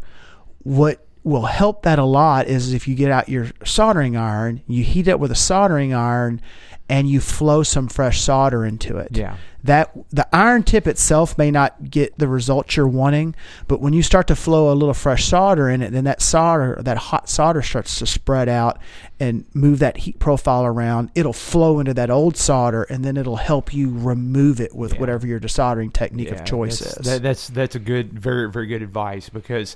What 0.58 1.06
will 1.24 1.46
help 1.46 1.82
that 1.82 1.98
a 1.98 2.04
lot 2.04 2.46
is 2.46 2.72
if 2.72 2.86
you 2.86 2.94
get 2.94 3.10
out 3.10 3.28
your 3.28 3.50
soldering 3.64 4.16
iron, 4.16 4.60
you 4.66 4.84
heat 4.84 5.08
it 5.08 5.18
with 5.18 5.30
a 5.32 5.34
soldering 5.36 5.92
iron, 5.94 6.40
and 6.86 7.08
you 7.08 7.18
flow 7.18 7.62
some 7.62 7.88
fresh 7.88 8.20
solder 8.20 8.64
into 8.64 8.98
it. 8.98 9.08
Yeah. 9.16 9.38
That 9.62 9.90
the 10.10 10.28
iron 10.36 10.62
tip 10.64 10.86
itself 10.86 11.38
may 11.38 11.50
not 11.50 11.88
get 11.90 12.18
the 12.18 12.28
results 12.28 12.76
you're 12.76 12.86
wanting, 12.86 13.34
but 13.66 13.80
when 13.80 13.94
you 13.94 14.02
start 14.02 14.26
to 14.26 14.36
flow 14.36 14.70
a 14.70 14.74
little 14.74 14.92
fresh 14.92 15.24
solder 15.24 15.70
in 15.70 15.80
it, 15.80 15.92
then 15.92 16.04
that 16.04 16.20
solder, 16.20 16.78
that 16.82 16.98
hot 16.98 17.30
solder 17.30 17.62
starts 17.62 17.98
to 18.00 18.06
spread 18.06 18.50
out 18.50 18.78
and 19.18 19.46
move 19.54 19.78
that 19.78 19.96
heat 19.96 20.18
profile 20.18 20.66
around. 20.66 21.10
It'll 21.14 21.32
flow 21.32 21.80
into 21.80 21.94
that 21.94 22.10
old 22.10 22.36
solder, 22.36 22.82
and 22.82 23.02
then 23.02 23.16
it'll 23.16 23.36
help 23.36 23.72
you 23.72 23.88
remove 23.88 24.60
it 24.60 24.74
with 24.74 24.92
Yeah. 24.92 25.00
whatever 25.00 25.26
your 25.26 25.40
desoldering 25.40 25.90
technique 25.90 26.28
Yeah, 26.28 26.34
of 26.34 26.44
choice 26.44 26.80
that's, 26.80 26.98
is. 26.98 27.06
That, 27.06 27.22
that's 27.22 27.48
that's 27.48 27.74
a 27.76 27.80
good, 27.80 28.18
very 28.18 28.50
very 28.50 28.66
good 28.66 28.82
advice 28.82 29.30
because 29.30 29.74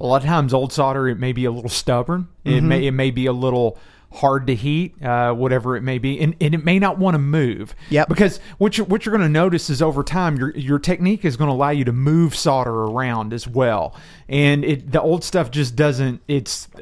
a 0.00 0.06
lot 0.06 0.22
of 0.22 0.28
times 0.28 0.52
old 0.54 0.72
solder 0.72 1.08
it 1.08 1.18
may 1.18 1.32
be 1.32 1.44
a 1.44 1.50
little 1.50 1.70
stubborn. 1.70 2.28
It 2.44 2.50
Mm-hmm. 2.50 2.68
may 2.68 2.86
it 2.86 2.92
may 2.92 3.10
be 3.10 3.26
a 3.26 3.32
little 3.32 3.78
hard 4.12 4.46
to 4.46 4.54
heat, 4.54 4.94
uh, 5.02 5.30
whatever 5.34 5.76
it 5.76 5.82
may 5.82 5.98
be, 5.98 6.18
and, 6.20 6.34
and 6.40 6.54
it 6.54 6.64
may 6.64 6.78
not 6.78 6.96
want 6.96 7.14
to 7.14 7.18
move. 7.18 7.74
Yeah. 7.90 8.06
Because 8.06 8.38
what 8.56 8.78
you're 8.78 8.86
what 8.86 9.04
you're 9.04 9.12
going 9.14 9.26
to 9.26 9.32
notice 9.32 9.68
is 9.68 9.82
over 9.82 10.02
time 10.02 10.36
your 10.36 10.56
your 10.56 10.78
technique 10.78 11.24
is 11.24 11.36
going 11.36 11.48
to 11.48 11.52
allow 11.52 11.68
you 11.70 11.84
to 11.84 11.92
move 11.92 12.34
solder 12.34 12.70
around 12.84 13.32
as 13.34 13.46
well, 13.48 13.94
and 14.28 14.64
it 14.64 14.90
the 14.92 15.02
old 15.02 15.22
stuff 15.24 15.50
just 15.50 15.76
doesn't. 15.76 16.22
It's 16.28 16.68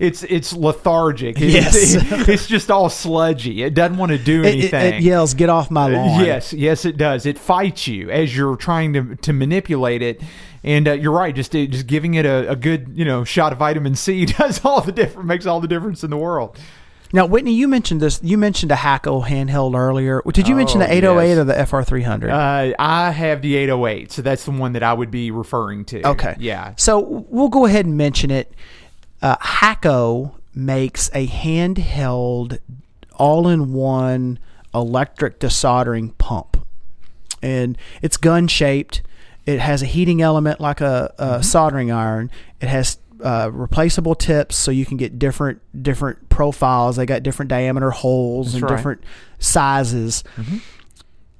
it's 0.00 0.22
it's 0.24 0.52
lethargic. 0.52 1.40
It's, 1.40 1.94
Yes. 1.94 2.28
it's 2.28 2.46
just 2.46 2.70
all 2.70 2.88
sludgy. 2.90 3.62
It 3.62 3.74
doesn't 3.74 3.96
want 3.96 4.12
to 4.12 4.18
do 4.18 4.42
It- 4.42 4.46
it, 4.46 4.52
anything. 4.74 4.94
it 4.94 5.02
yells, 5.02 5.34
"Get 5.34 5.48
off 5.48 5.70
my 5.70 5.88
lawn!" 5.88 6.24
Yes, 6.24 6.52
yes, 6.52 6.84
it 6.84 6.96
does. 6.96 7.26
It 7.26 7.38
fights 7.38 7.86
you 7.86 8.10
as 8.10 8.36
you're 8.36 8.56
trying 8.56 8.92
to 8.94 9.16
to 9.16 9.32
manipulate 9.32 10.02
it. 10.02 10.20
And 10.64 10.88
uh, 10.88 10.92
you're 10.92 11.12
right. 11.12 11.34
Just 11.34 11.54
uh, 11.54 11.66
just 11.66 11.86
giving 11.86 12.14
it 12.14 12.24
a, 12.26 12.50
a 12.50 12.56
good 12.56 12.88
you 12.94 13.04
know 13.04 13.22
shot 13.22 13.52
of 13.52 13.58
vitamin 13.58 13.94
C 13.94 14.24
does 14.26 14.64
all 14.64 14.80
the 14.80 14.92
difference. 14.92 15.26
Makes 15.28 15.46
all 15.46 15.60
the 15.60 15.68
difference 15.68 16.02
in 16.02 16.10
the 16.10 16.16
world. 16.16 16.58
Now, 17.12 17.26
Whitney, 17.26 17.52
you 17.52 17.68
mentioned 17.68 18.00
this. 18.00 18.18
You 18.24 18.36
mentioned 18.36 18.72
a 18.72 18.76
Hakko 18.76 19.24
handheld 19.24 19.78
earlier. 19.78 20.20
Did 20.32 20.48
you 20.48 20.56
mention 20.56 20.82
Oh, 20.82 20.86
the 20.86 20.92
808 20.94 21.28
yes. 21.28 21.38
or 21.38 21.44
the 21.44 21.52
FR300? 21.52 22.30
Uh, 22.30 22.74
I 22.76 23.10
have 23.12 23.40
the 23.40 23.54
808, 23.54 24.10
so 24.10 24.22
that's 24.22 24.44
the 24.44 24.50
one 24.50 24.72
that 24.72 24.82
I 24.82 24.92
would 24.94 25.12
be 25.12 25.30
referring 25.30 25.84
to. 25.86 26.04
Okay. 26.08 26.34
Yeah. 26.40 26.72
So 26.76 26.98
we'll 27.28 27.50
go 27.50 27.66
ahead 27.66 27.86
and 27.86 27.96
mention 27.96 28.32
it. 28.32 28.52
Uh, 29.22 29.36
Hakko 29.36 30.32
makes 30.56 31.08
a 31.14 31.28
handheld, 31.28 32.58
all-in-one 33.12 34.38
electric 34.74 35.38
desoldering 35.38 36.16
pump, 36.18 36.66
and 37.42 37.78
it's 38.02 38.16
gun 38.16 38.48
shaped. 38.48 39.02
It 39.46 39.60
has 39.60 39.82
a 39.82 39.86
heating 39.86 40.22
element 40.22 40.60
like 40.60 40.80
a, 40.80 41.12
a 41.18 41.42
soldering 41.42 41.90
iron. 41.92 42.30
It 42.60 42.68
has 42.68 42.98
uh, 43.22 43.50
replaceable 43.52 44.14
tips, 44.14 44.56
so 44.56 44.70
you 44.70 44.84
can 44.86 44.96
get 44.96 45.18
different 45.18 45.60
different 45.82 46.28
profiles. 46.28 46.96
They 46.96 47.06
got 47.06 47.22
different 47.22 47.48
diameter 47.50 47.90
holes 47.90 48.48
That's 48.48 48.54
and 48.54 48.62
right. 48.62 48.68
Mm-hmm. 48.70 48.76
different 48.76 49.04
sizes. 49.38 50.24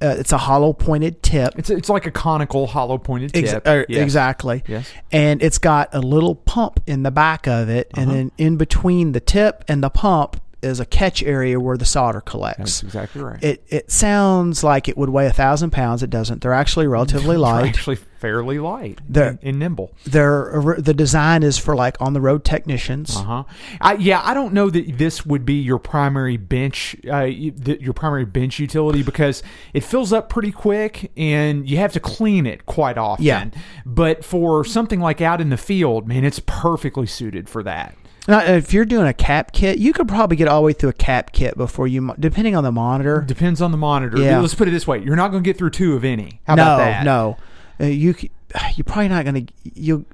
Uh, 0.02 0.16
it's 0.18 0.32
a 0.32 0.38
hollow 0.38 0.72
pointed 0.72 1.22
tip. 1.22 1.54
It's 1.56 1.70
it's 1.70 1.88
like 1.88 2.04
a 2.04 2.10
conical, 2.10 2.66
hollow 2.66 2.98
pointed 2.98 3.32
tip. 3.32 3.44
Ex- 3.44 3.66
er, 3.66 3.86
Yes. 3.88 4.02
Exactly. 4.02 4.62
Yes. 4.66 4.90
And 5.10 5.42
it's 5.42 5.56
got 5.58 5.88
a 5.94 6.00
little 6.00 6.34
pump 6.34 6.80
in 6.86 7.04
the 7.04 7.10
back 7.10 7.46
of 7.46 7.68
it, 7.70 7.90
and 7.94 8.06
Uh-huh. 8.08 8.14
then 8.16 8.32
in 8.36 8.56
between 8.56 9.12
the 9.12 9.20
tip 9.20 9.64
and 9.66 9.82
the 9.82 9.88
pump 9.90 10.40
is 10.64 10.80
a 10.80 10.86
catch 10.86 11.22
area 11.22 11.60
where 11.60 11.76
the 11.76 11.84
solder 11.84 12.20
collects. 12.20 12.58
That's 12.58 12.82
exactly 12.82 13.22
right. 13.22 13.42
It 13.42 13.64
it 13.68 13.90
sounds 13.90 14.64
like 14.64 14.88
it 14.88 14.96
would 14.96 15.10
weigh 15.10 15.26
a 15.26 15.32
thousand 15.32 15.70
pounds. 15.70 16.02
It 16.02 16.10
doesn't. 16.10 16.40
They're 16.42 16.52
actually 16.54 16.86
relatively 16.86 17.36
light. 17.38 17.60
They're 17.62 17.68
actually 17.70 17.96
fairly 17.96 18.58
light 18.58 19.00
They're- 19.06 19.28
and, 19.28 19.38
and 19.42 19.58
nimble. 19.58 19.92
They're 20.06 20.76
the 20.78 20.94
design 20.94 21.42
is 21.42 21.58
for 21.58 21.76
like 21.76 22.00
on 22.00 22.14
the 22.14 22.20
road 22.22 22.42
technicians. 22.44 23.14
Uh 23.16 23.22
huh. 23.22 23.44
I, 23.82 23.94
yeah, 23.94 24.22
I 24.24 24.32
don't 24.32 24.54
know 24.54 24.70
that 24.70 24.96
this 24.98 25.26
would 25.26 25.44
be 25.44 25.54
your 25.54 25.78
primary 25.78 26.38
bench, 26.38 26.96
uh, 27.06 27.24
your 27.24 27.92
primary 27.92 28.24
bench 28.24 28.58
utility 28.58 29.02
because 29.02 29.42
it 29.74 29.84
fills 29.84 30.12
up 30.12 30.30
pretty 30.30 30.52
quick 30.52 31.12
and 31.18 31.68
you 31.68 31.76
have 31.76 31.92
to 31.92 32.00
clean 32.00 32.46
it 32.46 32.64
quite 32.66 32.96
often. 32.96 33.24
Yeah. 33.24 33.50
But 33.84 34.24
for 34.24 34.64
something 34.64 35.00
like 35.00 35.20
out 35.20 35.40
in 35.42 35.50
the 35.50 35.56
field, 35.58 36.08
man, 36.08 36.24
it's 36.24 36.40
perfectly 36.46 37.06
suited 37.06 37.48
for 37.50 37.62
that. 37.64 37.94
Now, 38.26 38.40
if 38.42 38.72
you're 38.72 38.84
doing 38.86 39.06
a 39.06 39.12
cap 39.12 39.52
kit, 39.52 39.78
you 39.78 39.92
could 39.92 40.08
probably 40.08 40.36
get 40.36 40.48
all 40.48 40.60
the 40.62 40.66
way 40.66 40.72
through 40.72 40.90
a 40.90 40.94
cap 40.94 41.32
kit 41.32 41.56
before 41.58 41.86
you, 41.86 42.14
depending 42.18 42.56
on 42.56 42.64
the 42.64 42.72
monitor. 42.72 43.20
Depends 43.26 43.60
on 43.60 43.70
the 43.70 43.76
monitor. 43.76 44.18
Yeah. 44.18 44.40
Let's 44.40 44.54
put 44.54 44.66
it 44.66 44.70
this 44.70 44.86
way: 44.86 45.02
you're 45.02 45.16
not 45.16 45.30
going 45.30 45.42
to 45.42 45.46
get 45.48 45.58
through 45.58 45.70
two 45.70 45.94
of 45.94 46.04
any. 46.04 46.40
How 46.46 46.54
no, 46.54 46.62
about 46.62 46.78
that? 46.78 47.04
no, 47.04 47.36
uh, 47.80 47.84
you 47.84 48.14
you're 48.76 48.84
probably 48.84 49.08
not 49.08 49.24
going 49.26 49.46
to 49.46 49.52
you. 49.74 50.06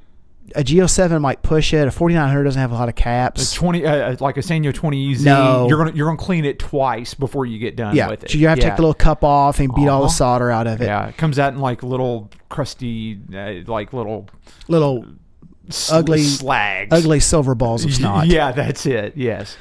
A 0.57 0.65
G07 0.65 1.21
might 1.21 1.45
push 1.45 1.73
it. 1.73 1.87
A 1.87 1.93
4900 1.93 2.43
doesn't 2.43 2.61
have 2.61 2.73
a 2.73 2.75
lot 2.75 2.89
of 2.89 2.89
A 2.89 2.93
caps. 2.95 3.53
Twenty, 3.53 3.87
uh, 3.87 4.17
like 4.19 4.37
a 4.37 4.41
Sanyo 4.41 4.73
20EZ, 4.73 5.25
No. 5.25 5.69
you're 5.69 5.79
gonna 5.79 5.93
you're 5.97 6.09
gonna 6.09 6.19
clean 6.19 6.45
it 6.45 6.59
twice 6.59 7.15
before 7.15 7.47
you 7.47 7.61
get 7.61 7.77
done 7.77 7.95
Yeah, 7.95 8.09
with 8.11 8.25
it. 8.25 8.33
so 8.33 8.39
you 8.39 8.49
have 8.49 8.59
to 8.59 8.65
Yeah. 8.65 8.71
take 8.71 8.79
a 8.81 8.83
little 8.83 8.93
cup 8.95 9.23
off 9.23 9.61
and 9.61 9.73
beat 9.73 9.87
all 9.87 10.01
the 10.01 10.07
Uh-huh. 10.07 10.13
solder 10.15 10.51
out 10.51 10.67
of 10.67 10.81
it. 10.83 10.87
Yeah, 10.87 11.07
it 11.07 11.17
comes 11.17 11.39
out 11.39 11.53
in 11.53 11.61
like 11.61 11.85
little 11.85 12.31
crusty, 12.49 13.21
uh, 13.33 13.71
like 13.71 13.93
little 13.93 14.29
Little 14.67 15.05
Ugly- 15.91 16.23
slags, 16.23 16.93
ugly 16.93 17.21
silver 17.21 17.55
balls 17.55 17.85
of 17.85 17.95
snot. 17.95 18.27
Yeah, 18.27 18.53
that's 18.53 18.87
it. 18.87 19.17
Yes, 19.17 19.57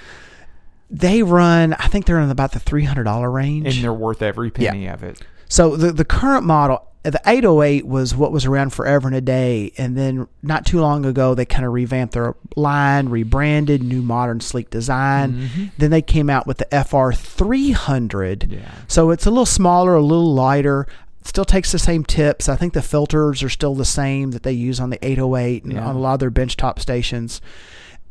They 0.90 1.22
run. 1.24 1.74
I 1.74 1.88
think 1.88 2.06
they're 2.06 2.20
in 2.20 2.30
about 2.30 2.52
the 2.54 2.60
three 2.60 2.84
hundred 2.84 3.04
dollar 3.04 3.30
range. 3.30 3.68
and 3.76 3.84
they're 3.84 3.94
worth 3.94 4.22
every 4.22 4.50
penny 4.52 4.88
of 4.88 5.04
it. 5.04 5.22
So 5.48 5.76
the 5.76 5.92
the 5.92 6.06
current 6.06 6.46
model, 6.46 6.86
the 7.04 7.20
808 7.26 7.88
was 7.88 8.16
what 8.16 8.32
was 8.32 8.46
around 8.46 8.72
forever 8.74 9.08
and 9.08 9.16
a 9.16 9.22
day, 9.22 9.72
and 9.78 9.98
then 9.98 10.28
not 10.44 10.66
too 10.66 10.80
long 10.80 11.06
ago 11.06 11.34
they 11.34 11.46
kind 11.46 11.66
of 11.66 11.74
revamped 11.74 12.14
their 12.14 12.36
line, 12.56 13.10
rebranded, 13.10 13.82
new 13.84 14.02
modern 14.02 14.42
sleek 14.42 14.70
design. 14.70 15.34
Mm-hmm. 15.34 15.66
Then 15.78 15.90
they 15.92 16.02
came 16.04 16.30
out 16.30 16.46
with 16.46 16.58
the 16.60 16.84
FR 16.84 17.12
300. 17.14 18.52
Yeah. 18.52 18.60
So 18.88 19.12
it's 19.12 19.26
a 19.26 19.30
little 19.32 19.46
smaller, 19.46 19.96
a 19.96 20.02
little 20.02 20.34
lighter. 20.34 20.88
Still 21.30 21.46
takes 21.46 21.72
the 21.72 21.78
same 21.78 22.04
tips. 22.04 22.50
I 22.50 22.56
think 22.56 22.74
the 22.74 22.82
filters 22.82 23.44
are 23.44 23.50
still 23.50 23.76
the 23.76 23.86
same 23.86 24.32
that 24.32 24.42
they 24.42 24.52
use 24.52 24.80
on 24.80 24.90
the 24.90 24.98
808 25.06 25.64
and 25.64 25.74
Yeah. 25.74 25.86
on 25.88 25.96
a 25.96 26.00
lot 26.00 26.14
of 26.16 26.20
their 26.20 26.32
benchtop 26.32 26.80
stations. 26.80 27.40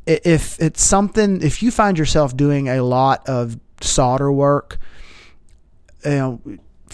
If 0.07 0.57
it's 0.61 0.81
something, 0.85 1.43
if 1.43 1.61
you 1.61 1.73
find 1.73 1.99
yourself 1.99 2.37
doing 2.37 2.69
a 2.69 2.81
lot 2.81 3.29
of 3.29 3.59
solder 3.81 4.31
work, 4.31 4.79
you 6.05 6.11
know, 6.13 6.41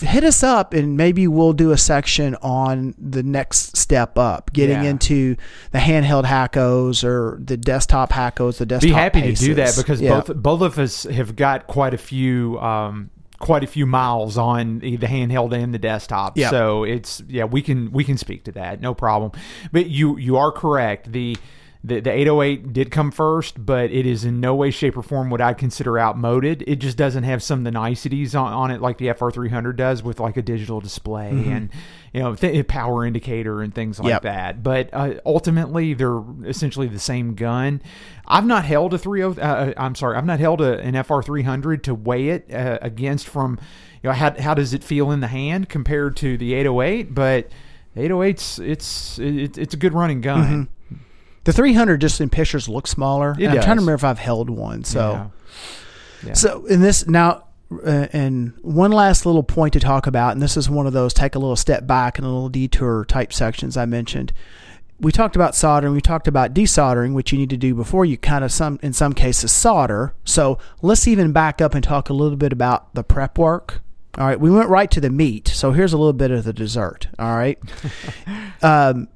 hit 0.00 0.24
us 0.24 0.42
up 0.42 0.72
and 0.72 0.96
maybe 0.96 1.28
we'll 1.28 1.52
do 1.52 1.72
a 1.72 1.76
section 1.78 2.36
on 2.36 2.94
the 2.98 3.22
next 3.22 3.76
step 3.76 4.16
up, 4.16 4.50
getting 4.54 4.82
Yeah. 4.82 4.90
into 4.90 5.36
the 5.72 5.78
handheld 5.78 6.24
Hakkos 6.24 7.04
or 7.04 7.38
the 7.44 7.58
desktop 7.58 8.12
Hakkos, 8.12 8.56
the 8.56 8.64
desktop. 8.66 8.88
be 8.88 8.92
happy 8.94 9.20
to 9.20 9.34
do 9.34 9.54
that 9.56 9.74
because 9.76 10.00
Yeah. 10.00 10.20
both 10.22 10.34
both 10.42 10.62
of 10.62 10.78
us 10.78 11.02
have 11.04 11.36
got 11.36 11.66
quite 11.66 11.92
a 11.92 11.98
few 11.98 12.58
um, 12.60 13.10
quite 13.38 13.64
a 13.64 13.66
few 13.66 13.86
miles 13.86 14.38
on 14.38 14.78
the 14.78 14.96
handheld 14.98 15.52
and 15.52 15.74
the 15.74 15.78
desktop. 15.78 16.36
Yeah. 16.38 16.50
So 16.50 16.84
it's 16.84 17.22
yeah 17.28 17.44
we 17.44 17.62
can 17.62 17.92
we 17.92 18.04
can 18.04 18.16
speak 18.16 18.44
to 18.44 18.52
that 18.52 18.80
no 18.80 18.94
problem. 18.94 19.32
But 19.72 19.86
you 19.86 20.16
you 20.16 20.36
are 20.36 20.52
correct 20.52 21.12
the. 21.12 21.36
The, 21.86 22.00
the 22.00 22.10
808 22.10 22.72
did 22.72 22.90
come 22.90 23.10
first, 23.10 23.66
but 23.66 23.90
it 23.90 24.06
is 24.06 24.24
in 24.24 24.40
no 24.40 24.54
way, 24.54 24.70
shape, 24.70 24.96
or 24.96 25.02
form 25.02 25.28
what 25.28 25.42
I'd 25.42 25.58
consider 25.58 25.98
outmoded. 25.98 26.64
It 26.66 26.76
just 26.76 26.96
doesn't 26.96 27.24
have 27.24 27.42
some 27.42 27.58
of 27.58 27.64
the 27.66 27.70
niceties 27.72 28.34
on, 28.34 28.50
on 28.54 28.70
it 28.70 28.80
like 28.80 28.96
the 28.96 29.08
FR300 29.08 29.76
does 29.76 30.02
with 30.02 30.18
like 30.18 30.38
a 30.38 30.42
digital 30.42 30.80
display 30.80 31.28
and 31.28 31.68
you 32.14 32.20
know 32.20 32.34
th- 32.34 32.66
power 32.68 33.04
indicator 33.04 33.60
and 33.60 33.74
things 33.74 33.98
like 33.98 34.06
Mm-hmm. 34.06 34.12
Yep. 34.14 34.22
that. 34.22 34.62
But 34.62 34.88
uh, 34.94 35.14
ultimately, 35.26 35.92
they're 35.92 36.22
essentially 36.46 36.86
the 36.88 36.98
same 36.98 37.34
gun. 37.34 37.82
I've 38.26 38.46
not 38.46 38.64
held 38.64 38.94
a 38.94 38.98
30. 38.98 39.38
Uh, 39.42 39.74
I'm 39.76 39.94
sorry, 39.94 40.16
I've 40.16 40.24
not 40.24 40.40
held 40.40 40.62
a, 40.62 40.78
an 40.80 40.94
FR300 40.94 41.82
to 41.82 41.94
weigh 41.94 42.28
it 42.30 42.50
uh, 42.50 42.78
against 42.80 43.28
from 43.28 43.58
you 44.02 44.08
know 44.08 44.14
how 44.14 44.34
how 44.40 44.54
does 44.54 44.72
it 44.72 44.82
feel 44.82 45.10
in 45.10 45.20
the 45.20 45.26
hand 45.28 45.68
compared 45.68 46.16
to 46.16 46.38
the 46.38 46.54
808, 46.54 47.14
but. 47.14 47.50
808's 47.96 48.58
it's 48.58 49.18
it, 49.20 49.56
it's 49.56 49.72
a 49.72 49.76
good 49.76 49.92
running 49.94 50.20
gun. 50.20 50.68
The 51.44 51.52
300 51.52 52.00
just 52.00 52.20
in 52.20 52.30
pictures 52.30 52.68
looks 52.68 52.90
smaller. 52.90 53.36
I'm 53.58 53.62
trying 53.62 53.76
to 53.76 53.82
remember 53.82 53.94
if 53.94 54.04
I've 54.04 54.18
held 54.18 54.50
one. 54.50 54.84
So. 54.84 55.12
Yeah. 55.12 55.28
Yeah. 56.26 56.32
So 56.32 56.64
in 56.66 56.80
this 56.80 57.06
now, 57.06 57.44
uh, 57.72 58.06
and 58.12 58.52
one 58.62 58.92
last 58.92 59.26
little 59.26 59.42
point 59.42 59.72
to 59.74 59.80
talk 59.80 60.06
about, 60.06 60.32
and 60.32 60.42
this 60.42 60.56
is 60.56 60.68
one 60.68 60.86
of 60.86 60.92
those 60.92 61.12
take 61.12 61.34
a 61.34 61.38
little 61.38 61.56
step 61.56 61.86
back 61.86 62.18
and 62.18 62.26
a 62.26 62.30
little 62.30 62.48
detour 62.48 63.04
type 63.04 63.32
sections 63.32 63.76
I 63.76 63.86
mentioned. 63.86 64.32
We 65.00 65.12
talked 65.12 65.34
about 65.34 65.54
soldering. 65.54 65.92
We 65.92 66.00
talked 66.00 66.28
about 66.28 66.54
desoldering, 66.54 67.14
which 67.14 67.32
you 67.32 67.38
need 67.38 67.50
to 67.50 67.56
do 67.56 67.74
before 67.74 68.04
you 68.04 68.16
kind 68.16 68.44
of 68.44 68.52
some 68.52 68.78
in 68.82 68.92
some 68.92 69.12
cases 69.12 69.50
solder. 69.50 70.14
So 70.24 70.58
let's 70.82 71.08
even 71.08 71.32
back 71.32 71.60
up 71.60 71.74
and 71.74 71.82
talk 71.82 72.10
a 72.10 72.14
little 72.14 72.36
bit 72.36 72.52
about 72.52 72.94
the 72.94 73.02
prep 73.02 73.36
work. 73.36 73.82
All 74.16 74.26
right, 74.26 74.38
we 74.38 74.50
went 74.50 74.68
right 74.68 74.88
to 74.92 75.00
the 75.00 75.10
meat. 75.10 75.48
So 75.48 75.72
here's 75.72 75.92
a 75.92 75.98
little 75.98 76.12
bit 76.12 76.30
of 76.30 76.44
the 76.44 76.52
dessert. 76.52 77.08
All 77.18 77.34
right. 77.34 77.58
um, 78.62 79.08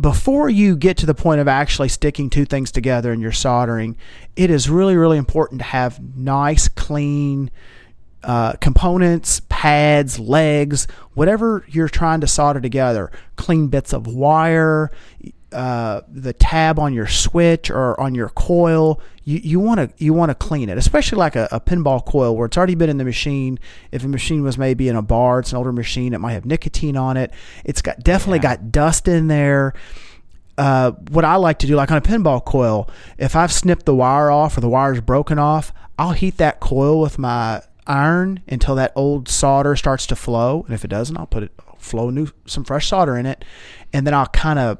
before 0.00 0.48
you 0.48 0.76
get 0.76 0.96
to 0.98 1.06
the 1.06 1.14
point 1.14 1.40
of 1.40 1.48
actually 1.48 1.88
sticking 1.88 2.28
two 2.28 2.44
things 2.44 2.72
together 2.72 3.12
and 3.12 3.22
you're 3.22 3.32
soldering, 3.32 3.96
it 4.36 4.50
is 4.50 4.68
really, 4.68 4.96
really 4.96 5.18
important 5.18 5.60
to 5.60 5.64
have 5.64 6.00
nice, 6.16 6.68
clean 6.68 7.50
uh, 8.24 8.54
components, 8.54 9.40
pads, 9.48 10.18
legs, 10.18 10.86
whatever 11.12 11.64
you're 11.68 11.88
trying 11.88 12.20
to 12.22 12.26
solder 12.26 12.60
together. 12.60 13.12
Clean 13.36 13.68
bits 13.68 13.92
of 13.92 14.06
wire, 14.06 14.90
uh, 15.54 16.02
the 16.08 16.32
tab 16.32 16.78
on 16.78 16.92
your 16.92 17.06
switch 17.06 17.70
or 17.70 17.98
on 18.00 18.14
your 18.14 18.28
coil. 18.30 19.00
You 19.22 19.38
you 19.38 19.60
want 19.60 19.80
to 19.80 20.04
you 20.04 20.12
want 20.12 20.30
to 20.30 20.34
clean 20.34 20.68
it, 20.68 20.76
especially 20.76 21.16
like 21.18 21.36
a, 21.36 21.48
a 21.50 21.60
pinball 21.60 22.04
coil 22.04 22.36
where 22.36 22.46
it's 22.46 22.56
already 22.58 22.74
been 22.74 22.90
in 22.90 22.98
the 22.98 23.04
machine. 23.04 23.58
If 23.92 24.04
a 24.04 24.08
machine 24.08 24.42
was 24.42 24.58
maybe 24.58 24.88
in 24.88 24.96
a 24.96 25.02
bar, 25.02 25.40
it's 25.40 25.52
an 25.52 25.58
older 25.58 25.72
machine. 25.72 26.12
It 26.12 26.18
might 26.20 26.32
have 26.32 26.44
nicotine 26.44 26.96
on 26.96 27.16
it. 27.16 27.32
It's 27.64 27.80
got 27.80 28.00
definitely 28.04 28.38
Yeah. 28.38 28.56
got 28.56 28.72
dust 28.72 29.08
in 29.08 29.28
there 29.28 29.72
uh, 30.56 30.92
what 31.10 31.24
I 31.24 31.34
like 31.36 31.58
to 31.60 31.66
do, 31.66 31.74
like 31.74 31.90
on 31.90 31.96
a 31.96 32.00
pinball 32.00 32.44
coil, 32.44 32.88
if 33.18 33.34
I've 33.34 33.52
snipped 33.52 33.86
the 33.86 33.94
wire 33.94 34.30
off 34.30 34.56
or 34.56 34.60
the 34.60 34.68
wire's 34.68 35.00
broken 35.00 35.36
off, 35.38 35.72
I'll 35.98 36.12
heat 36.12 36.36
that 36.36 36.60
coil 36.60 37.00
with 37.00 37.18
my 37.18 37.62
iron 37.88 38.40
until 38.46 38.74
that 38.76 38.92
old 38.94 39.28
solder 39.28 39.74
starts 39.76 40.06
to 40.06 40.16
flow. 40.16 40.62
And 40.66 40.74
if 40.74 40.84
it 40.84 40.88
doesn't, 40.88 41.16
I'll 41.16 41.26
put 41.26 41.42
it 41.42 41.52
flow 41.76 42.08
new 42.10 42.28
some 42.46 42.62
fresh 42.64 42.88
solder 42.88 43.16
in 43.16 43.26
it, 43.26 43.44
and 43.92 44.06
then 44.06 44.14
I'll 44.14 44.26
kind 44.28 44.58
of 44.58 44.78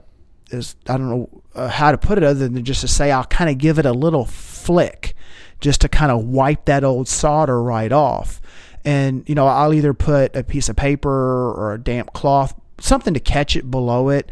is 0.55 0.77
I 0.89 0.97
don't 0.97 1.11
know 1.11 1.43
uh, 1.55 1.69
how 1.69 1.91
to 1.93 1.99
put 1.99 2.19
it 2.19 2.25
other 2.25 2.49
than 2.49 2.65
just 2.65 2.81
to 2.81 2.89
say 2.89 3.11
I'll 3.11 3.25
kind 3.25 3.51
of 3.51 3.59
give 3.59 3.79
it 3.79 3.87
a 3.87 3.93
little 3.93 4.25
flick 4.25 5.15
just 5.61 5.81
to 5.83 5.89
kind 5.89 6.11
of 6.13 6.25
wipe 6.25 6.65
that 6.67 6.85
old 6.85 7.09
solder 7.09 7.63
right 7.63 7.93
off. 7.93 8.41
And 8.85 9.29
you 9.29 9.35
know, 9.35 9.47
I'll 9.47 9.73
either 9.75 9.95
put 9.95 10.37
a 10.37 10.43
piece 10.45 10.69
of 10.69 10.77
paper 10.77 11.11
or 11.11 11.75
a 11.75 11.79
damp 11.79 12.13
cloth, 12.13 12.55
something 12.81 13.15
to 13.15 13.21
catch 13.21 13.57
it 13.57 13.71
below 13.71 14.09
it 14.11 14.31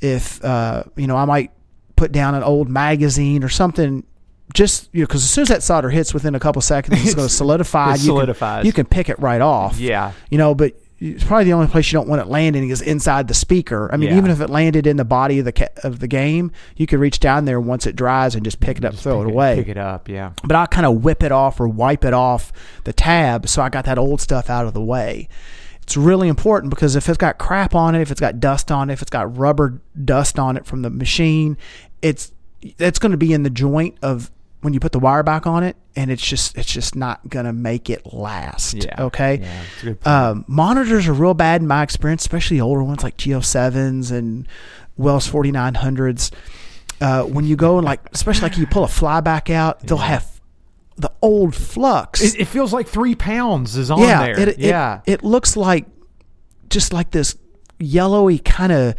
if 0.00 0.42
uh, 0.44 0.84
you 0.96 1.06
know 1.06 1.16
I 1.16 1.24
might 1.24 1.50
put 1.96 2.10
down 2.12 2.34
an 2.34 2.42
old 2.42 2.68
magazine 2.68 3.44
or 3.44 3.48
something. 3.48 4.04
Just 4.54 4.88
you 4.92 5.00
know, 5.00 5.06
because 5.06 5.24
as 5.24 5.30
soon 5.30 5.42
as 5.42 5.48
that 5.48 5.62
solder 5.62 5.88
hits, 5.88 6.12
within 6.12 6.34
a 6.34 6.40
couple 6.40 6.60
seconds, 6.62 7.02
it's 7.04 7.14
going 7.14 7.26
to 7.28 7.32
solidify. 7.32 7.90
it 7.90 7.92
You 7.92 7.96
can- 7.98 8.16
solidifies. 8.16 8.66
You 8.66 8.72
can 8.72 8.84
pick 8.86 9.08
it 9.08 9.18
right 9.18 9.40
off. 9.40 9.78
Yeah. 9.78 10.12
You 10.30 10.36
know, 10.38 10.54
but 10.54 10.74
it's 11.04 11.24
probably 11.24 11.44
the 11.46 11.52
only 11.52 11.66
place 11.66 11.90
you 11.90 11.98
don't 11.98 12.06
want 12.08 12.20
it 12.22 12.28
landing 12.28 12.68
is 12.70 12.80
inside 12.80 13.26
the 13.26 13.34
speaker. 13.34 13.90
I 13.92 13.96
mean, 13.96 14.10
Yeah. 14.10 14.18
even 14.18 14.30
if 14.30 14.40
it 14.40 14.48
landed 14.50 14.86
in 14.86 14.96
the 14.98 15.04
body 15.04 15.40
of 15.40 15.44
the 15.44 15.52
ca- 15.52 15.68
of 15.82 15.98
the 15.98 16.06
game, 16.06 16.52
you 16.76 16.86
could 16.86 17.00
reach 17.00 17.18
down 17.18 17.44
there 17.44 17.60
once 17.60 17.86
it 17.86 17.96
dries 17.96 18.34
and 18.36 18.44
just 18.44 18.60
pick 18.60 18.78
it 18.78 18.84
up, 18.84 18.92
Just 18.92 19.02
throw 19.02 19.18
pick 19.18 19.28
it 19.28 19.32
away 19.32 19.56
Pick 19.56 19.68
it 19.68 19.76
up. 19.78 20.08
Yeah. 20.08 20.30
but 20.44 20.54
I'll 20.54 20.66
kind 20.68 20.86
of 20.86 21.02
whip 21.02 21.22
it 21.24 21.32
off 21.32 21.58
or 21.58 21.66
wipe 21.66 22.04
it 22.04 22.14
off 22.14 22.52
the 22.84 22.92
tab 22.92 23.48
so 23.48 23.62
I 23.62 23.68
got 23.68 23.84
that 23.86 23.98
old 23.98 24.20
stuff 24.20 24.48
out 24.48 24.64
of 24.66 24.74
the 24.74 24.80
way. 24.82 25.28
It's 25.82 25.96
really 25.96 26.28
important 26.28 26.70
because 26.70 26.94
if 26.94 27.08
it's 27.08 27.18
got 27.18 27.38
crap 27.38 27.74
on 27.74 27.96
it, 27.96 28.00
if 28.00 28.12
it's 28.12 28.20
got 28.20 28.38
dust 28.38 28.70
on 28.70 28.88
it, 28.88 28.92
if 28.92 29.02
it's 29.02 29.10
got 29.10 29.36
rubber 29.36 29.80
dust 30.04 30.38
on 30.38 30.56
it 30.56 30.64
from 30.66 30.82
the 30.82 30.90
machine, 30.90 31.56
it's 32.00 32.30
it's 32.78 33.00
going 33.00 33.10
to 33.10 33.18
be 33.18 33.32
in 33.32 33.42
the 33.42 33.50
joint 33.50 33.96
of 34.02 34.30
when 34.62 34.72
you 34.72 34.80
put 34.80 34.92
the 34.92 34.98
wire 34.98 35.22
back 35.22 35.46
on 35.46 35.64
it, 35.64 35.76
and 35.94 36.10
it's 36.10 36.22
just 36.22 36.56
it's 36.56 36.72
just 36.72 36.96
not 36.96 37.28
going 37.28 37.44
to 37.44 37.52
make 37.52 37.90
it 37.90 38.12
last. 38.12 38.84
Yeah. 38.84 39.02
Okay. 39.02 39.40
Yeah. 39.42 39.62
It's 39.74 39.82
a 39.82 39.86
good 39.86 40.00
point. 40.00 40.06
Um, 40.06 40.44
monitors 40.48 41.06
are 41.08 41.12
real 41.12 41.34
bad 41.34 41.60
in 41.60 41.66
my 41.66 41.82
experience, 41.82 42.22
especially 42.22 42.60
older 42.60 42.82
ones 42.82 43.02
like 43.02 43.16
G07s 43.18 44.10
and 44.10 44.48
Wells 44.96 45.26
forty 45.26 45.52
nine 45.52 45.74
hundreds. 45.74 46.30
Uh, 47.00 47.24
when 47.24 47.44
you 47.44 47.56
go 47.56 47.78
and 47.78 47.84
like, 47.84 48.00
especially 48.12 48.42
like 48.42 48.56
you 48.56 48.66
pull 48.66 48.84
a 48.84 48.88
flyback 48.88 49.50
out, 49.50 49.80
they'll 49.80 49.98
have 49.98 50.40
the 50.96 51.10
old 51.20 51.54
flux. 51.54 52.22
it, 52.22 52.40
it 52.40 52.44
feels 52.44 52.72
like 52.72 52.86
three 52.86 53.16
pounds 53.16 53.76
is 53.76 53.90
on 53.90 53.98
yeah, 53.98 54.22
there. 54.22 54.38
It, 54.38 54.48
it, 54.48 54.58
yeah. 54.58 55.00
it 55.04 55.24
looks 55.24 55.56
like 55.56 55.86
just 56.70 56.92
like 56.92 57.10
this 57.10 57.36
yellowy 57.80 58.38
kind 58.38 58.70
of 58.70 58.94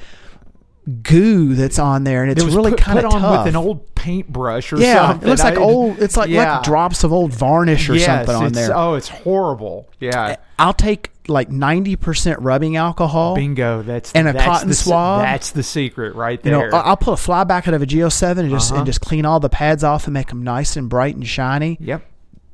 goo 1.02 1.54
that's 1.56 1.80
on 1.80 2.04
there, 2.04 2.24
and 2.24 2.32
it's 2.32 2.44
it 2.44 2.54
really 2.56 2.74
kind 2.76 3.00
of 3.00 3.06
on 3.06 3.22
tough. 3.22 3.46
with 3.46 3.56
an 3.56 3.56
old 3.56 3.94
paintbrush 3.96 4.74
or 4.74 4.78
yeah, 4.80 5.08
something. 5.08 5.28
it 5.28 5.32
looks 5.32 5.44
like 5.44 5.58
I- 5.58 5.62
old. 5.62 6.00
It's 6.02 6.18
like, 6.18 6.30
yeah. 6.30 6.56
like 6.56 6.64
drops 6.64 7.04
of 7.04 7.14
old 7.14 7.32
varnish 7.34 7.90
or 7.90 7.96
yes, 7.96 8.06
something 8.06 8.36
on 8.36 8.52
there. 8.54 8.76
Oh, 8.76 8.96
it's 8.96 9.08
horrible. 9.08 9.90
Yeah. 10.00 10.36
I'll 10.60 10.74
take 10.74 11.10
like 11.30 11.50
ninety 11.50 11.96
percent 11.96 12.40
rubbing 12.42 12.76
alcohol. 12.76 13.36
Bingo. 13.36 13.82
That's 13.82 14.12
And 14.14 14.28
a 14.28 14.34
that's 14.34 14.46
cotton 14.46 14.68
the, 14.70 14.76
swab? 14.76 15.22
That's 15.24 15.52
the 15.52 15.64
secret 15.64 16.16
right 16.16 16.40
You 16.44 16.52
there. 16.52 16.70
know, 16.70 16.78
I- 16.78 16.82
I'll 16.82 16.98
pull 16.98 17.14
a 17.14 17.18
fly 17.18 17.44
back 17.46 17.68
out 17.68 17.74
of 17.74 17.82
a 17.82 17.86
G07 17.86 18.40
and 18.40 18.50
just 18.50 18.72
Uh-huh. 18.72 18.80
and 18.80 18.86
just 18.86 19.00
clean 19.02 19.26
all 19.26 19.40
the 19.40 19.50
pads 19.50 19.84
off 19.86 20.06
and 20.06 20.14
make 20.14 20.28
them 20.28 20.44
nice 20.44 20.76
and 20.76 20.90
bright 20.90 21.16
and 21.16 21.26
shiny. 21.26 21.78
yep. 21.80 22.02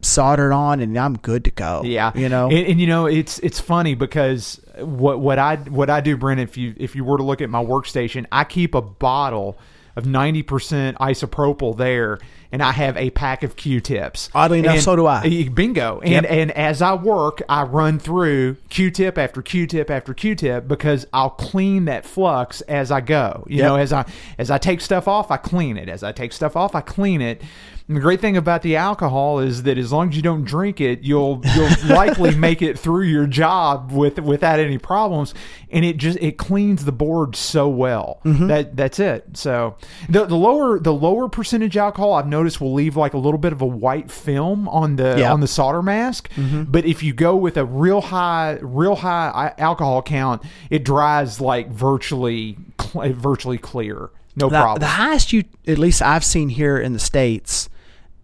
Solder 0.01 0.51
it 0.51 0.53
on, 0.53 0.79
and 0.79 0.97
I'm 0.97 1.17
good 1.17 1.43
to 1.43 1.51
go. 1.51 1.81
Yeah, 1.83 2.11
you 2.15 2.29
know. 2.29 2.47
and, 2.49 2.65
and 2.67 2.79
you 2.79 2.87
know 2.87 3.05
it's 3.05 3.37
it's 3.39 3.59
funny 3.59 3.95
because 3.95 4.61
what 4.79 5.19
what 5.19 5.37
I 5.39 5.57
what 5.57 5.89
I 5.89 5.99
do, 5.99 6.15
Brent, 6.15 6.39
if 6.39 6.55
you 6.57 6.73
if 6.77 6.95
you 6.95 7.03
were 7.03 7.17
to 7.17 7.23
look 7.23 7.41
at 7.41 7.49
my 7.49 7.63
workstation, 7.63 8.25
I 8.31 8.45
keep 8.45 8.75
a 8.75 8.81
bottle 8.81 9.57
of 9.97 10.05
ninety 10.05 10.41
percent 10.41 10.97
isopropyl 10.99 11.75
there, 11.75 12.19
and 12.53 12.63
I 12.63 12.71
have 12.71 12.95
a 12.95 13.09
pack 13.09 13.43
of 13.43 13.57
Q-tips. 13.57 14.29
Oddly 14.33 14.59
enough, 14.59 14.75
And- 14.75 14.83
so 14.83 14.95
do 14.95 15.05
I. 15.05 15.49
Bingo, 15.53 15.99
and 15.99 16.11
Yep. 16.11 16.25
and 16.29 16.51
as 16.51 16.81
I 16.81 16.93
work, 16.93 17.41
I 17.49 17.63
run 17.63 17.99
through 17.99 18.55
Q-tip 18.69 19.17
after 19.17 19.41
Q-tip 19.41 19.89
after 19.91 20.13
Q-tip 20.13 20.65
because 20.65 21.05
I'll 21.11 21.31
clean 21.31 21.85
that 21.85 22.05
flux 22.05 22.61
as 22.61 22.89
I 22.91 23.01
go. 23.01 23.43
You 23.49 23.57
Yep. 23.57 23.65
know, 23.67 23.75
as 23.75 23.91
I 23.91 24.05
as 24.37 24.49
I 24.49 24.59
take 24.59 24.79
stuff 24.79 25.09
off, 25.09 25.29
I 25.29 25.35
clean 25.37 25.75
it. 25.75 25.89
As 25.89 26.03
I 26.03 26.13
take 26.13 26.31
stuff 26.31 26.55
off, 26.55 26.73
I 26.73 26.79
clean 26.81 27.19
it. 27.21 27.41
And 27.89 27.97
the 27.97 28.01
great 28.01 28.21
thing 28.21 28.37
about 28.37 28.61
the 28.61 28.75
alcohol 28.75 29.39
is 29.39 29.63
that 29.63 29.77
as 29.79 29.91
long 29.91 30.09
as 30.09 30.15
you 30.15 30.21
don't 30.21 30.43
drink 30.45 30.79
it, 30.79 31.01
you'll 31.01 31.41
you'll 31.55 31.71
likely 31.89 32.35
make 32.35 32.61
it 32.61 32.77
through 32.77 33.05
your 33.05 33.25
job 33.25 33.91
with 33.91 34.19
without 34.19 34.59
any 34.59 34.77
problems. 34.77 35.33
And 35.71 35.83
it 35.83 35.97
just 35.97 36.19
it 36.21 36.37
cleans 36.37 36.85
the 36.85 36.91
board 36.91 37.35
so 37.35 37.67
well. 37.67 38.21
Mm-hmm. 38.25 38.45
That 38.45 38.77
that's 38.77 38.99
it. 38.99 39.35
So 39.35 39.75
the 40.07 40.25
the 40.25 40.35
lower 40.35 40.79
the 40.79 40.93
lower 40.93 41.27
percentage 41.27 41.77
alcohol 41.77 42.13
I've 42.13 42.27
noticed 42.27 42.61
will 42.61 42.73
leave 42.75 42.95
like 42.95 43.13
a 43.15 43.17
little 43.17 43.39
bit 43.39 43.53
of 43.53 43.61
a 43.61 43.65
white 43.65 44.11
film 44.11 44.69
on 44.69 44.95
the 44.97 45.15
Yeah. 45.17 45.33
on 45.33 45.39
the 45.39 45.47
solder 45.47 45.81
mask. 45.81 46.29
But 46.37 46.85
if 46.85 47.01
you 47.01 47.11
go 47.13 47.35
with 47.35 47.57
a 47.57 47.65
real 47.65 48.01
high 48.01 48.59
real 48.61 48.97
high 48.97 49.53
alcohol 49.57 50.03
count, 50.03 50.43
it 50.69 50.85
dries 50.85 51.41
like 51.41 51.69
virtually 51.71 52.55
virtually 52.93 53.57
clear. 53.57 54.11
No 54.35 54.47
the, 54.49 54.59
problem. 54.59 54.79
the 54.79 54.85
highest 54.87 55.33
you, 55.33 55.43
at 55.67 55.77
least 55.77 56.01
I've 56.01 56.23
seen 56.23 56.49
here 56.49 56.77
in 56.77 56.93
the 56.93 56.99
states, 56.99 57.68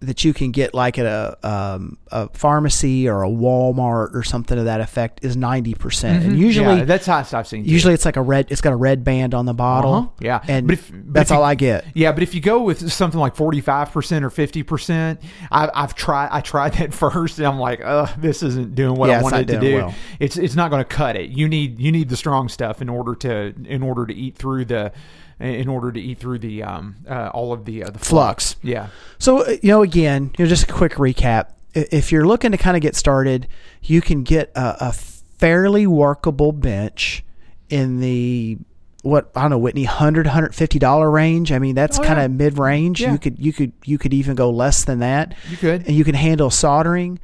that 0.01 0.24
you 0.24 0.33
can 0.33 0.51
get 0.51 0.74
like 0.74 0.99
at 0.99 1.06
a 1.06 1.38
um, 1.48 1.98
a 2.11 2.30
pharmacy 2.30 3.07
or 3.07 3.24
a 3.24 3.30
Walmart 3.30 4.14
or 4.14 4.24
something 4.24 4.57
to 4.57 4.64
that 4.65 4.82
effect 4.82 5.24
is 5.24 5.35
ninety 5.38 5.74
percent, 5.74 6.24
and 6.25 6.38
usually 6.38 6.65
Mm-hmm. 6.65 6.80
Yeah, 6.80 6.85
that's 6.85 7.06
how 7.06 7.17
I've 7.17 7.48
seen. 7.48 7.64
too. 7.64 7.69
usually 7.72 7.93
it's 7.93 8.06
like 8.06 8.17
a 8.17 8.22
red. 8.22 8.48
It's 8.51 8.61
got 8.61 8.74
a 8.74 8.75
red 8.75 9.03
band 9.03 9.33
on 9.33 9.45
the 9.45 9.53
bottle. 9.53 9.93
Uh-huh, 9.93 10.07
yeah. 10.19 10.40
and 10.48 10.67
But 10.67 10.74
if- 10.74 10.91
but 10.91 11.14
that's 11.14 11.32
if 11.32 11.33
you- 11.35 11.38
all 11.40 11.43
I 11.43 11.56
get. 11.56 11.85
Yeah, 11.93 12.11
but 12.11 12.24
if 12.24 12.35
you 12.35 12.41
go 12.41 12.61
with 12.61 12.91
something 12.91 13.19
like 13.19 13.35
forty 13.35 13.61
five 13.61 13.91
percent 13.91 14.24
or 14.25 14.30
fifty 14.30 14.64
percent, 14.64 15.22
I've 15.51 15.95
tried. 15.95 16.30
I 16.32 16.41
tried 16.41 16.74
that 16.74 16.93
first, 16.93 17.38
and 17.40 17.48
I'm 17.48 17.59
like, 17.59 17.82
ugh, 17.83 18.09
this 18.19 18.43
isn't 18.43 18.75
doing 18.75 18.95
what 18.95 19.09
Yeah, 19.09 19.19
I 19.19 19.24
wanted 19.24 19.48
to 19.48 19.59
do. 19.59 19.75
well. 19.75 19.95
It's 20.19 20.38
it's 20.38 20.56
not 20.56 20.69
going 20.72 20.83
to 20.83 20.90
cut 20.90 21.15
it. 21.15 21.30
You 21.30 21.48
need 21.48 21.80
you 21.80 21.91
need 21.91 22.09
the 22.09 22.17
strong 22.17 22.49
stuff 22.49 22.82
in 22.82 22.90
order 22.90 23.15
to 23.15 23.53
in 23.65 23.82
order 23.82 24.06
to 24.06 24.14
eat 24.14 24.35
through 24.38 24.65
the 24.65 24.91
in 25.39 25.67
order 25.67 25.91
to 25.91 25.99
eat 25.99 26.19
through 26.19 26.39
the 26.39 26.64
um 26.64 26.95
uh, 27.09 27.30
all 27.33 27.51
of 27.53 27.65
the 27.65 27.83
uh, 27.83 27.89
the 27.89 27.99
Flux. 27.99 28.55
Yeah. 28.64 28.88
So 29.19 29.43
uh, 29.45 29.55
you 29.61 29.69
know, 29.69 29.81
again, 29.81 30.31
you 30.38 30.45
know, 30.45 30.49
just 30.49 30.69
a 30.69 30.73
quick 30.73 30.93
recap. 30.93 31.49
If 31.73 32.11
you're 32.11 32.25
looking 32.25 32.51
to 32.51 32.57
kind 32.57 32.77
of 32.77 32.81
get 32.81 32.95
started, 32.95 33.47
you 33.81 33.99
can 34.01 34.23
get 34.23 34.49
a, 34.55 34.88
a 34.88 34.91
fairly 34.93 35.85
workable 35.85 36.51
bench 36.53 37.23
in 37.69 37.99
the 37.99 38.57
what 39.01 39.30
I 39.35 39.41
don't 39.41 39.51
know, 39.51 39.57
Whitney, 39.57 39.83
100 39.83 40.25
150 40.25 40.80
dollar 40.80 41.11
range. 41.11 41.51
I 41.51 41.59
mean, 41.59 41.75
that's 41.75 41.99
Oh, 41.99 42.03
kind 42.03 42.17
yeah. 42.17 42.25
of 42.25 42.31
mid 42.31 42.57
range. 42.57 43.01
Yeah. 43.01 43.11
You 43.11 43.17
could 43.19 43.38
you 43.38 43.51
could 43.53 43.73
you 43.83 43.97
could 43.97 44.14
even 44.14 44.35
go 44.35 44.49
less 44.49 44.85
than 44.85 44.99
that. 44.99 45.35
You 45.49 45.57
could. 45.57 45.85
and 45.85 45.95
you 45.95 46.03
can 46.05 46.15
handle 46.15 46.49
soldering, 46.49 47.19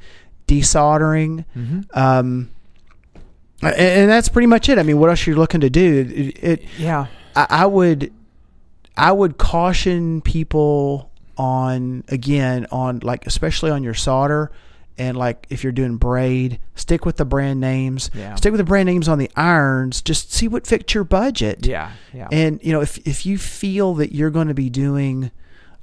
desoldering. 0.46 1.44
Mm-hmm. 1.56 1.80
Um, 1.98 2.50
and, 3.62 3.74
and 3.74 4.10
that's 4.10 4.28
pretty 4.28 4.46
much 4.46 4.68
it. 4.68 4.78
I 4.78 4.82
mean, 4.82 4.98
what 4.98 5.08
else 5.10 5.26
you're 5.26 5.36
looking 5.36 5.60
to 5.62 5.70
do? 5.70 6.00
It, 6.14 6.44
it 6.44 6.64
Yeah. 6.78 7.06
I, 7.34 7.46
I 7.50 7.66
would, 7.66 8.12
I 8.96 9.12
would 9.12 9.38
caution 9.38 10.20
people 10.20 11.10
on 11.38 12.04
again 12.08 12.66
on 12.70 12.98
like 12.98 13.26
especially 13.26 13.70
on 13.70 13.82
your 13.82 13.94
solder 13.94 14.52
and 14.98 15.16
like 15.16 15.46
if 15.50 15.62
you're 15.62 15.72
doing 15.72 15.96
braid, 15.96 16.60
stick 16.74 17.04
with 17.04 17.16
the 17.16 17.24
brand 17.24 17.60
names. 17.60 18.10
Yeah. 18.14 18.34
Stick 18.34 18.52
with 18.52 18.58
the 18.58 18.64
brand 18.64 18.86
names 18.86 19.08
on 19.08 19.18
the 19.18 19.30
irons. 19.36 20.02
Just 20.02 20.32
see 20.32 20.48
what 20.48 20.66
fits 20.66 20.94
your 20.94 21.04
budget. 21.04 21.66
Yeah. 21.66 21.92
Yeah. 22.12 22.28
And 22.30 22.60
you 22.62 22.72
know, 22.72 22.80
if 22.80 22.98
if 23.06 23.24
you 23.24 23.38
feel 23.38 23.94
that 23.94 24.12
you're 24.12 24.30
going 24.30 24.48
to 24.48 24.54
be 24.54 24.70
doing 24.70 25.30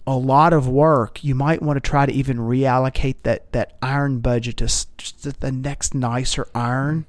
a 0.06 0.16
lot 0.16 0.54
of 0.54 0.68
work, 0.68 1.24
you 1.24 1.36
might 1.36 1.62
want 1.62 1.78
to 1.78 1.88
try 1.88 2.06
to 2.06 2.12
even 2.12 2.38
reallocate 2.38 3.18
that 3.24 3.52
that 3.52 3.78
iron 3.82 4.20
budget 4.20 4.58
to 4.58 4.66
just 4.66 5.40
the 5.40 5.52
next 5.52 5.94
nicer 5.94 6.48
iron. 6.54 7.06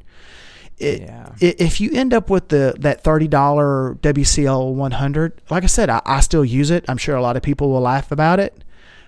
It, 0.80 1.02
Yeah. 1.02 1.28
i- 1.42 1.54
If 1.58 1.80
you 1.80 1.90
end 1.92 2.12
up 2.14 2.30
with 2.30 2.48
the 2.48 2.74
that 2.80 3.02
thirty 3.04 3.28
dollar 3.28 3.96
WCL 4.02 4.72
one 4.74 4.92
hundred, 4.92 5.40
like 5.50 5.62
I 5.62 5.66
said, 5.66 5.90
I, 5.90 6.00
I 6.06 6.20
still 6.20 6.44
use 6.44 6.70
it. 6.70 6.84
I'm 6.88 6.96
sure 6.96 7.16
a 7.16 7.22
lot 7.22 7.36
of 7.36 7.42
people 7.42 7.70
will 7.70 7.82
laugh 7.82 8.10
about 8.10 8.40
it. 8.40 8.64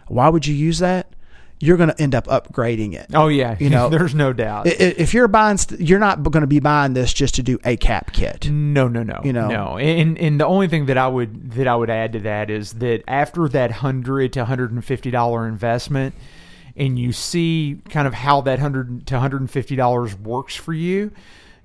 Why 0.08 0.28
would 0.28 0.46
you 0.46 0.54
use 0.54 0.78
that? 0.80 1.06
You're 1.60 1.76
going 1.76 1.90
to 1.90 2.02
end 2.02 2.12
up 2.12 2.26
upgrading 2.26 2.94
it. 2.94 3.06
oh 3.14 3.28
yeah. 3.28 3.56
You 3.60 3.70
know, 3.70 3.88
there's 3.94 4.16
no 4.16 4.32
doubt. 4.32 4.66
If 4.66 5.14
you're 5.14 5.28
buying, 5.28 5.58
st- 5.58 5.80
you're 5.80 6.00
not 6.00 6.20
going 6.24 6.40
to 6.40 6.48
be 6.48 6.58
buying 6.58 6.92
this 6.94 7.12
just 7.12 7.36
to 7.36 7.42
do 7.44 7.60
a 7.64 7.76
cap 7.76 8.12
kit. 8.12 8.50
No, 8.50 8.88
no, 8.88 9.04
no. 9.04 9.20
You 9.24 9.32
know? 9.32 9.46
no. 9.48 9.78
And 9.78 10.18
and 10.18 10.40
the 10.40 10.44
only 10.46 10.66
thing 10.66 10.86
that 10.86 10.98
I 10.98 11.06
would 11.06 11.52
that 11.52 11.68
I 11.68 11.76
would 11.76 11.88
add 11.88 12.14
to 12.14 12.18
that 12.20 12.50
is 12.50 12.72
that 12.74 13.04
after 13.06 13.48
that 13.48 13.70
hundred 13.70 14.32
to 14.32 14.44
hundred 14.44 14.72
and 14.72 14.84
fifty 14.84 15.12
dollar 15.12 15.46
investment, 15.46 16.16
and 16.76 16.98
you 16.98 17.12
see 17.12 17.80
kind 17.90 18.08
of 18.08 18.14
how 18.14 18.40
that 18.40 18.58
hundred 18.58 19.06
to 19.06 19.20
hundred 19.20 19.40
and 19.42 19.50
fifty 19.50 19.76
dollars 19.76 20.18
works 20.18 20.56
for 20.56 20.72
you. 20.72 21.12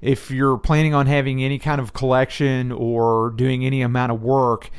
If 0.01 0.29
you're 0.29 0.57
planning 0.57 0.93
on 0.93 1.07
having 1.07 1.43
any 1.43 1.59
kind 1.59 1.81
of 1.81 1.93
collection 1.93 2.71
or 2.71 3.31
doing 3.31 3.65
any 3.65 3.81
amount 3.81 4.11
of 4.11 4.21
work, 4.21 4.69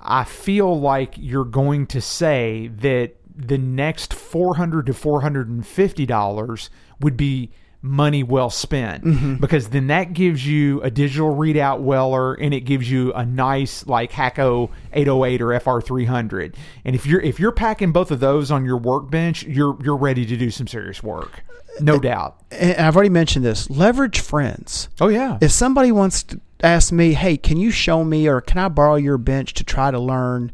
I 0.00 0.24
feel 0.24 0.78
like 0.78 1.14
you're 1.16 1.44
going 1.44 1.86
to 1.88 2.00
say 2.00 2.68
that 2.76 3.14
the 3.34 3.58
next 3.58 4.12
400 4.12 4.86
to 4.86 4.94
450 4.94 6.06
dollars 6.06 6.70
would 7.00 7.16
be 7.16 7.50
money 7.80 8.24
well 8.24 8.50
spent 8.50 9.04
mm-hmm. 9.04 9.34
because 9.36 9.68
then 9.68 9.86
that 9.86 10.12
gives 10.12 10.44
you 10.44 10.82
a 10.82 10.90
digital 10.90 11.34
readout 11.34 11.78
weller 11.80 12.34
and 12.34 12.52
it 12.52 12.62
gives 12.62 12.90
you 12.90 13.12
a 13.12 13.24
nice 13.24 13.86
like 13.86 14.10
Hakko 14.10 14.70
808 14.92 15.42
or 15.42 15.46
FR300 15.48 16.56
and 16.84 16.96
if 16.96 17.06
you're 17.06 17.20
if 17.20 17.38
you're 17.38 17.52
packing 17.52 17.92
both 17.92 18.10
of 18.10 18.18
those 18.18 18.50
on 18.50 18.64
your 18.64 18.78
workbench 18.78 19.44
you're 19.44 19.78
you're 19.82 19.96
ready 19.96 20.26
to 20.26 20.36
do 20.36 20.50
some 20.50 20.66
serious 20.66 21.04
work 21.04 21.44
no 21.80 21.96
uh, 21.96 21.98
doubt 21.98 22.40
and 22.50 22.76
I've 22.78 22.96
already 22.96 23.10
mentioned 23.10 23.44
this. 23.44 23.70
Leverage 23.70 24.20
friends. 24.20 24.88
oh 25.00 25.08
yeah 25.08 25.38
If 25.40 25.52
somebody 25.52 25.92
wants 25.92 26.24
to 26.24 26.40
ask 26.62 26.92
me, 26.92 27.12
"Hey, 27.12 27.36
can 27.36 27.56
you 27.56 27.70
show 27.70 28.02
me 28.02 28.26
or 28.28 28.40
can 28.40 28.58
I 28.58 28.68
borrow 28.68 28.96
your 28.96 29.18
bench 29.18 29.54
to 29.54 29.64
try 29.64 29.90
to 29.90 29.98
learn?" 29.98 30.52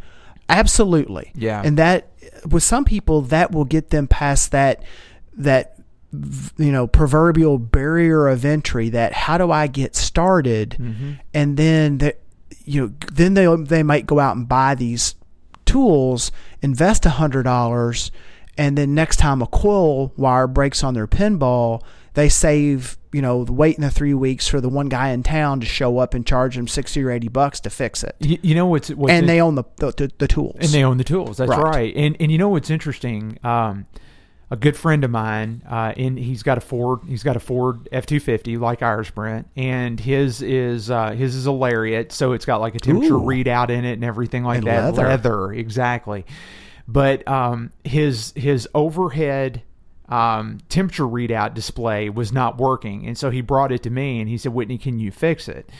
Absolutely. 0.48 1.32
Yeah. 1.34 1.62
And 1.64 1.78
that 1.78 2.08
with 2.50 2.62
some 2.62 2.84
people 2.84 3.22
that 3.22 3.52
will 3.52 3.64
get 3.64 3.90
them 3.90 4.06
past 4.06 4.50
that 4.52 4.82
that 5.36 5.78
you 6.56 6.72
know 6.72 6.86
proverbial 6.86 7.58
barrier 7.58 8.28
of 8.28 8.44
entry 8.44 8.88
that 8.90 9.12
how 9.12 9.38
do 9.38 9.50
I 9.50 9.66
get 9.66 9.94
started 9.96 10.76
and 11.32 11.56
then 11.56 11.98
that 11.98 12.20
you 12.64 12.80
know 12.82 12.92
then 13.12 13.34
they 13.34 13.46
they 13.64 13.82
might 13.82 14.06
go 14.06 14.18
out 14.20 14.36
and 14.36 14.48
buy 14.48 14.74
these 14.74 15.14
tools 15.64 16.30
invest 16.62 17.06
a 17.06 17.10
hundred 17.10 17.44
dollars 17.44 18.10
and 18.56 18.78
then 18.78 18.94
next 18.94 19.16
time 19.16 19.42
a 19.42 19.46
coil 19.46 20.12
wire 20.16 20.46
breaks 20.46 20.84
on 20.84 20.94
their 20.94 21.06
pinball 21.06 21.82
they 22.14 22.28
save 22.28 22.96
you 23.12 23.22
know 23.22 23.44
the 23.44 23.52
waiting 23.52 23.80
the 23.80 23.90
three 23.90 24.14
weeks 24.14 24.46
for 24.46 24.60
the 24.60 24.68
one 24.68 24.88
guy 24.88 25.08
in 25.10 25.22
town 25.22 25.58
to 25.60 25.66
show 25.66 25.98
up 25.98 26.14
and 26.14 26.26
charge 26.26 26.54
them 26.56 26.68
60 26.68 27.02
or 27.02 27.10
80 27.10 27.28
bucks 27.28 27.60
to 27.60 27.70
fix 27.70 28.04
it 28.04 28.14
you, 28.20 28.38
you 28.42 28.54
know 28.54 28.66
what's, 28.66 28.90
what's 28.90 29.10
and 29.12 29.20
in- 29.20 29.26
they 29.26 29.40
own 29.40 29.54
the 29.54 29.64
the, 29.76 29.90
the, 29.92 30.12
the 30.18 30.28
tools 30.28 30.56
and 30.60 30.68
they 30.68 30.84
own 30.84 30.98
the 30.98 31.04
tools. 31.04 31.38
That's 31.38 31.48
Right. 31.48 31.62
right. 31.62 31.96
And 31.96 32.16
and 32.20 32.30
you 32.30 32.38
know 32.38 32.48
what's 32.50 32.70
interesting? 32.70 33.38
Um, 33.42 33.86
a 34.50 34.56
good 34.56 34.76
friend 34.76 35.04
of 35.04 35.10
mine, 35.10 35.62
uh, 35.68 35.92
and 35.96 36.18
he's 36.18 36.42
got 36.42 36.58
a 36.58 36.60
Ford. 36.60 37.00
He's 37.06 37.22
got 37.22 37.36
a 37.36 37.40
Ford 37.40 37.88
F 37.90 38.06
two 38.06 38.20
fifty 38.20 38.56
like 38.56 38.82
ours, 38.82 39.10
Brent, 39.10 39.48
and 39.56 39.98
his 39.98 40.42
is 40.42 40.90
uh, 40.90 41.12
his 41.12 41.34
is 41.34 41.46
a 41.46 41.52
Lariat, 41.52 42.12
so 42.12 42.32
it's 42.32 42.44
got 42.44 42.60
like 42.60 42.74
a 42.74 42.78
temperature 42.78 43.14
Ooh. 43.14 43.22
readout 43.22 43.70
in 43.70 43.84
it 43.84 43.94
and 43.94 44.04
everything 44.04 44.44
like 44.44 44.58
And 44.58 44.66
that. 44.66 44.94
leather. 44.94 45.52
exactly. 45.52 46.24
But 46.86 47.26
um, 47.26 47.72
his 47.84 48.32
his 48.36 48.68
overhead 48.74 49.62
um, 50.08 50.58
temperature 50.68 51.04
readout 51.04 51.54
display 51.54 52.10
was 52.10 52.30
not 52.32 52.58
working, 52.58 53.06
and 53.06 53.16
so 53.16 53.30
he 53.30 53.40
brought 53.40 53.72
it 53.72 53.82
to 53.84 53.90
me, 53.90 54.20
and 54.20 54.28
he 54.28 54.36
said, 54.36 54.52
"Whitney, 54.52 54.76
can 54.78 54.98
you 54.98 55.10
fix 55.10 55.48
it?" 55.48 55.70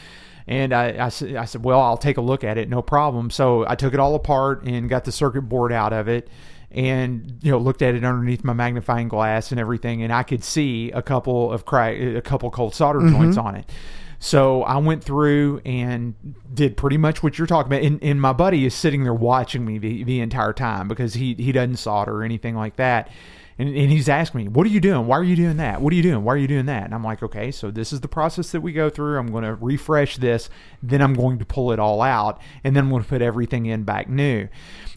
And 0.47 0.75
I, 0.75 0.89
I, 0.91 1.07
I 1.07 1.09
said, 1.09 1.65
well, 1.65 1.81
I'll 1.81 1.97
take 1.97 2.18
a 2.18 2.20
look 2.20 2.44
at 2.44 2.59
it, 2.59 2.68
no 2.68 2.83
problem. 2.83 3.31
So 3.31 3.65
I 3.67 3.76
took 3.76 3.94
it 3.94 3.99
all 3.99 4.15
apart 4.15 4.65
and 4.65 4.91
got 4.91 5.05
the 5.05 5.10
circuit 5.10 5.41
board 5.49 5.73
out 5.73 5.94
of 5.94 6.07
it, 6.07 6.28
and 6.74 7.38
you 7.42 7.50
know 7.50 7.58
looked 7.58 7.82
at 7.82 7.94
it 7.94 8.04
underneath 8.04 8.44
my 8.44 8.52
magnifying 8.52 9.08
glass 9.08 9.50
and 9.50 9.60
everything, 9.60 10.02
and 10.02 10.12
I 10.12 10.22
could 10.22 10.44
see 10.44 10.90
a 10.90 11.02
couple 11.02 11.52
of 11.52 11.64
crack, 11.64 11.96
a 11.98 12.20
couple 12.20 12.50
cold 12.50 12.74
solder 12.74 13.00
mm-hmm. 13.00 13.16
joints 13.16 13.38
on 13.38 13.54
it. 13.54 13.70
So 14.18 14.62
I 14.62 14.78
went 14.78 15.04
through 15.04 15.60
and 15.66 16.14
did 16.52 16.78
pretty 16.78 16.96
much 16.96 17.22
what 17.22 17.36
you're 17.36 17.46
talking 17.46 17.70
about. 17.70 17.84
And, 17.84 18.02
and 18.02 18.18
my 18.18 18.32
buddy 18.32 18.64
is 18.64 18.74
sitting 18.74 19.04
there 19.04 19.12
watching 19.12 19.66
me 19.66 19.76
the, 19.76 20.02
the 20.02 20.20
entire 20.20 20.54
time 20.54 20.88
because 20.88 21.12
he, 21.12 21.34
he 21.34 21.52
doesn't 21.52 21.76
solder 21.76 22.20
or 22.20 22.22
anything 22.22 22.56
like 22.56 22.76
that. 22.76 23.10
And, 23.58 23.68
and 23.68 23.90
he's 23.90 24.08
asking 24.08 24.40
me, 24.40 24.48
What 24.48 24.66
are 24.66 24.70
you 24.70 24.80
doing? 24.80 25.06
Why 25.06 25.18
are 25.18 25.24
you 25.24 25.36
doing 25.36 25.58
that? 25.58 25.80
What 25.80 25.92
are 25.92 25.96
you 25.96 26.02
doing? 26.02 26.24
Why 26.24 26.32
are 26.32 26.38
you 26.38 26.48
doing 26.48 26.66
that? 26.66 26.84
And 26.84 26.94
I'm 26.94 27.04
like, 27.04 27.22
Okay, 27.22 27.50
so 27.50 27.70
this 27.70 27.92
is 27.92 28.00
the 28.00 28.08
process 28.08 28.50
that 28.52 28.62
we 28.62 28.72
go 28.72 28.88
through. 28.88 29.18
I'm 29.18 29.30
going 29.30 29.44
to 29.44 29.54
refresh 29.54 30.16
this. 30.16 30.48
Then 30.82 31.02
I'm 31.02 31.14
going 31.14 31.38
to 31.38 31.44
pull 31.44 31.72
it 31.72 31.78
all 31.78 32.00
out. 32.00 32.40
And 32.64 32.74
then 32.74 32.84
I'm 32.84 32.90
going 32.90 33.02
to 33.02 33.08
put 33.08 33.22
everything 33.22 33.66
in 33.66 33.84
back 33.84 34.08
new. 34.08 34.48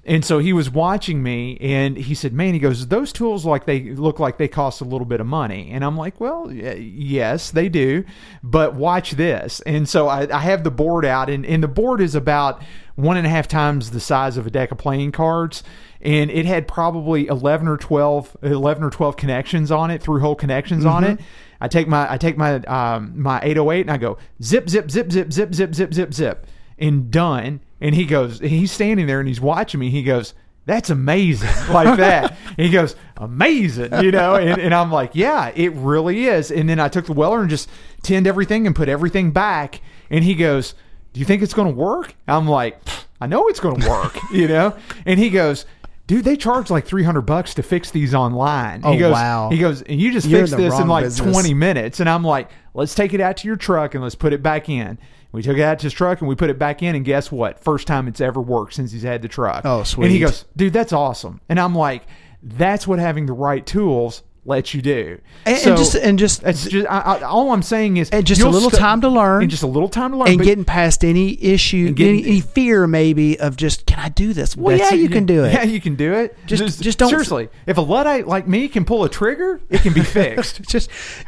And 0.08 0.24
so 0.24 0.40
he 0.40 0.54
was 0.54 0.70
watching 0.70 1.22
me 1.22 1.58
and 1.60 1.98
he 1.98 2.16
said, 2.16 2.32
Man, 2.32 2.54
he 2.54 2.60
goes, 2.60 2.88
Those 2.88 3.12
tools 3.12 3.46
like 3.46 3.66
they 3.66 3.82
look 3.92 4.20
like 4.20 4.38
they 4.38 4.48
cost 4.48 4.80
a 4.80 4.86
little 4.86 5.06
bit 5.06 5.20
of 5.20 5.28
money. 5.28 5.70
And 5.72 5.84
I'm 5.84 5.98
like, 5.98 6.22
Well, 6.22 6.50
yes, 6.50 7.52
they 7.52 7.68
do. 7.68 8.06
But 8.42 8.74
watch 8.74 9.12
this. 9.12 9.60
And 9.62 9.88
so 9.88 10.08
I, 10.08 10.34
I 10.34 10.40
have 10.40 10.64
the 10.64 10.72
board 10.72 11.04
out, 11.04 11.30
and, 11.30 11.46
and 11.46 11.62
the 11.62 11.68
board 11.68 12.00
is 12.00 12.16
about 12.16 12.64
one 12.96 13.18
and 13.18 13.28
a 13.28 13.30
half 13.30 13.50
times 13.50 13.92
the 13.92 14.00
size 14.00 14.38
of 14.38 14.48
a 14.48 14.50
deck 14.50 14.72
of 14.72 14.78
playing 14.78 15.12
cards 15.12 15.62
and 16.02 16.32
it 16.32 16.46
had 16.46 16.68
probably 16.68 17.28
11 17.28 17.68
or 17.68 17.78
12 17.78 18.38
11 18.42 18.84
or 18.84 18.90
12 18.90 19.18
connections 19.18 19.72
on 19.72 19.92
it 19.92 20.02
through 20.02 20.20
hole 20.20 20.36
connections 20.36 20.84
on 20.84 21.04
it 21.04 21.20
i 21.62 21.68
take 21.68 21.88
my 21.88 22.12
i 22.12 22.18
take 22.18 22.38
my 22.38 22.56
um 22.62 23.14
my 23.16 23.40
808 23.44 23.82
and 23.82 23.92
i 23.92 23.98
go 23.98 24.18
zip 24.42 24.68
zip 24.68 24.90
zip 24.90 25.12
zip 25.12 25.32
zip 25.32 25.54
zip 25.54 25.76
zip 25.76 25.94
zip 25.94 26.14
zip 26.14 26.48
and 26.80 27.12
done 27.12 27.62
and 27.82 27.94
he 27.94 28.06
goes 28.06 28.40
he's 28.40 28.72
standing 28.72 29.08
there 29.08 29.20
and 29.20 29.28
he's 29.28 29.42
watching 29.42 29.80
me. 29.80 29.90
He 29.90 30.04
goes 30.04 30.34
that's 30.66 30.90
amazing 30.90 31.50
like 31.72 31.98
that. 31.98 32.32
And 32.50 32.66
he 32.66 32.70
goes 32.70 32.96
amazing 33.16 33.94
you 34.04 34.12
know? 34.12 34.36
And, 34.36 34.60
and 34.60 34.74
i'm 34.74 34.92
like 34.92 35.12
yeah 35.14 35.52
it 35.56 35.74
really 35.74 36.26
is. 36.26 36.52
And 36.52 36.68
then 36.70 36.80
i 36.80 36.88
took 36.88 37.06
the 37.06 37.14
weller 37.14 37.42
and 37.42 37.50
just 37.50 37.70
tinned 38.04 38.28
everything 38.28 38.68
and 38.68 38.76
put 38.76 38.90
everything 38.90 39.32
back. 39.32 39.82
And 40.10 40.24
he 40.24 40.36
goes 40.36 40.74
do 41.14 41.20
you 41.20 41.26
think 41.26 41.42
it's 41.42 41.54
going 41.54 41.68
to 41.68 41.74
work? 41.74 42.16
I'm 42.28 42.48
like 42.48 42.82
i 43.20 43.28
know 43.28 43.48
it's 43.48 43.60
going 43.60 43.80
to 43.80 43.90
work 43.90 44.18
you 44.32 44.48
know? 44.48 44.76
And 45.06 45.20
he 45.20 45.30
goes 45.30 45.66
dude 46.08 46.24
they 46.24 46.38
charge 46.38 46.70
like 46.70 46.86
300 46.86 47.22
bucks 47.22 47.54
to 47.56 47.64
fix 47.64 47.92
these 47.92 48.14
online. 48.14 48.82
Oh, 48.84 48.92
he 48.92 49.00
goes 49.00 49.14
wow. 49.14 49.50
he 49.50 49.60
goes 49.60 49.82
and 49.84 50.02
you 50.02 50.12
just 50.12 50.28
You're 50.28 50.48
fix 50.48 50.52
this 50.52 50.80
in 50.80 50.88
like 50.88 51.06
business. 51.06 51.32
20 51.32 51.54
minutes. 51.54 52.00
And 52.00 52.10
i'm 52.10 52.24
like 52.24 52.50
let's 52.74 52.96
take 52.96 53.14
it 53.14 53.22
out 53.22 53.38
to 53.38 53.48
your 53.48 53.58
truck 53.58 53.94
and 53.94 54.04
let's 54.04 54.16
put 54.16 54.34
it 54.34 54.42
back 54.42 54.68
in 54.70 54.98
we 55.32 55.42
took 55.42 55.58
it 55.58 55.62
out 55.62 55.80
to 55.80 55.84
his 55.84 55.94
truck 55.94 56.20
and 56.22 56.28
we 56.28 56.36
put 56.36 56.50
it 56.50 56.58
back 56.60 56.82
in 56.82 56.96
and 56.96 57.04
guess 57.06 57.32
what? 57.32 57.60
First 57.60 57.88
time 57.88 58.08
it's 58.08 58.22
ever 58.22 58.42
worked 58.42 58.74
since 58.74 58.92
he's 58.92 59.04
had 59.04 59.22
the 59.22 59.28
truck. 59.28 59.62
Oh, 59.66 59.84
sweet. 59.84 60.06
and 60.06 60.14
he 60.14 60.20
goes 60.20 60.46
dude 60.56 60.74
that's 60.74 60.94
awesome. 60.94 61.42
And 61.50 61.60
i'm 61.60 61.76
like 61.76 62.04
That's 62.42 62.88
what 62.88 63.00
having 63.00 63.26
the 63.26 63.34
right 63.34 63.66
tools 63.66 64.24
lets 64.48 64.74
you 64.74 64.82
do. 64.82 65.20
And, 65.46 65.58
So- 65.58 65.70
and 65.70 65.78
just 65.78 65.96
and 65.96 66.18
just 66.20 66.44
It's 66.44 66.64
just 66.68 66.88
I, 66.90 67.00
I, 67.00 67.22
all 67.24 67.52
I'm 67.52 67.62
saying 67.62 67.98
is 67.98 68.10
And 68.10 68.26
just 68.26 68.42
a 68.42 68.50
little 68.50 68.70
stu- 68.70 68.78
time 68.80 69.02
to 69.02 69.10
learn. 69.10 69.42
and 69.44 69.52
just 69.52 69.64
a 69.64 69.68
little 69.68 69.90
time 69.90 70.12
to 70.12 70.18
learn, 70.18 70.30
and 70.30 70.38
but- 70.38 70.46
getting 70.46 70.64
past 70.66 71.04
any 71.04 71.42
issue, 71.44 71.92
getting- 71.92 72.20
any, 72.22 72.28
any 72.30 72.40
fear 72.42 72.88
maybe 72.88 73.40
of 73.40 73.56
just 73.58 73.86
can 73.86 74.00
I 74.00 74.10
do 74.10 74.34
this? 74.34 74.56
Well, 74.58 74.78
yeah, 74.78 74.94
it. 74.94 75.00
you 75.00 75.10
can 75.10 75.26
do 75.26 75.44
it. 75.44 75.54
Yeah, 75.54 75.64
you 75.64 75.82
can 75.82 75.96
do 75.96 76.14
it. 76.14 76.36
Just- 76.46 76.82
just 76.82 76.98
don't- 76.98 77.10
seriously. 77.10 77.50
If 77.66 77.78
a 77.78 77.82
luddite 77.82 78.28
like 78.28 78.48
me 78.48 78.68
can 78.70 78.86
pull 78.86 79.04
a 79.04 79.10
trigger, 79.10 79.60
it 79.70 79.82
can 79.82 79.94
be 79.94 80.02
fixed. 80.04 80.62
just, 80.70 80.90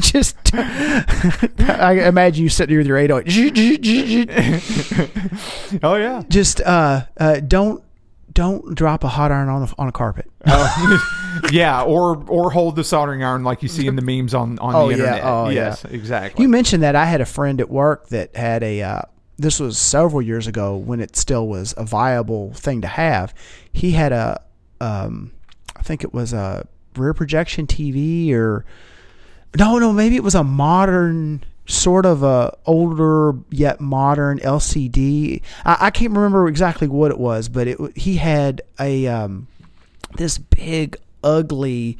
just. 0.00 0.36
I 0.54 2.06
imagine 2.06 2.42
you 2.44 2.48
sitting 2.48 2.72
here 2.72 2.78
with 2.80 2.86
your 2.86 2.96
808. 2.98 4.30
oh 5.82 5.96
yeah. 5.96 6.22
Just 6.28 6.60
uh, 6.60 7.02
uh, 7.18 7.40
don't 7.40 7.82
don't 8.34 8.74
drop 8.74 9.04
a 9.04 9.08
hot 9.08 9.30
iron 9.32 9.48
on 9.48 9.66
the, 9.66 9.74
on 9.78 9.88
a 9.88 9.92
carpet. 9.92 10.30
yeah, 11.52 11.82
or 11.82 12.22
or 12.28 12.50
hold 12.50 12.76
the 12.76 12.84
soldering 12.84 13.22
iron 13.24 13.42
like 13.44 13.62
you 13.62 13.68
see 13.68 13.86
in 13.86 13.96
the 13.96 14.02
memes 14.02 14.34
on 14.34 14.58
on 14.58 14.74
Oh, 14.74 14.88
the 14.88 14.96
yeah. 14.96 15.02
internet. 15.04 15.24
Oh, 15.24 15.48
yes, 15.48 15.84
exactly. 15.84 16.42
You 16.42 16.48
mentioned 16.48 16.82
that 16.82 16.94
I 16.96 17.04
had 17.06 17.20
a 17.20 17.26
friend 17.26 17.60
at 17.60 17.70
work 17.70 18.08
that 18.08 18.34
had 18.36 18.62
a. 18.62 18.82
Uh, 18.82 19.02
this 19.36 19.58
was 19.58 19.76
several 19.78 20.22
years 20.22 20.46
ago 20.46 20.76
when 20.76 21.00
it 21.00 21.16
still 21.16 21.48
was 21.48 21.74
a 21.76 21.84
viable 21.84 22.52
thing 22.54 22.82
to 22.82 22.86
have. 22.86 23.34
He 23.72 23.90
had 23.90 24.12
a, 24.12 24.40
um, 24.80 25.32
I 25.74 25.82
think 25.82 26.04
it 26.04 26.14
was 26.14 26.32
a 26.32 26.68
rear 26.96 27.12
projection 27.14 27.66
TV 27.66 28.32
or, 28.32 28.64
no, 29.58 29.78
no, 29.80 29.92
maybe 29.92 30.14
it 30.14 30.22
was 30.22 30.36
a 30.36 30.44
modern 30.44 31.42
sort 31.66 32.04
of 32.06 32.22
a 32.22 32.56
older 32.66 33.34
yet 33.50 33.80
modern 33.80 34.38
LCD. 34.40 35.42
I, 35.64 35.76
I 35.80 35.90
can't 35.90 36.12
remember 36.12 36.48
exactly 36.48 36.88
what 36.88 37.10
it 37.10 37.18
was, 37.18 37.48
but 37.48 37.68
it 37.68 37.96
he 37.96 38.16
had 38.16 38.62
a 38.78 39.06
um, 39.06 39.46
this 40.16 40.38
big 40.38 40.96
ugly 41.22 41.98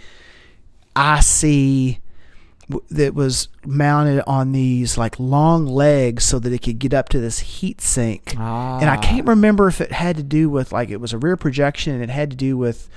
IC 0.97 2.01
that 2.91 3.15
was 3.15 3.49
mounted 3.67 4.23
on 4.27 4.53
these 4.53 4.97
like 4.97 5.19
long 5.19 5.67
legs 5.67 6.25
so 6.25 6.39
that 6.39 6.53
it 6.53 6.63
could 6.63 6.79
get 6.79 6.95
up 6.95 7.09
to 7.11 7.21
this 7.21 7.39
heat 7.41 7.81
sink. 7.81 8.35
And 8.81 8.89
I 8.89 8.97
can't 8.97 9.27
remember 9.27 9.69
if 9.69 9.81
it 9.81 9.93
had 9.93 10.17
to 10.17 10.23
do 10.23 10.49
with 10.49 10.73
like 10.73 10.89
it 10.91 10.99
was 10.99 11.13
a 11.13 11.19
rear 11.19 11.37
projection 11.37 11.95
and 11.95 12.03
it 12.03 12.09
had 12.11 12.31
to 12.31 12.37
do 12.37 12.57
with 12.57 12.89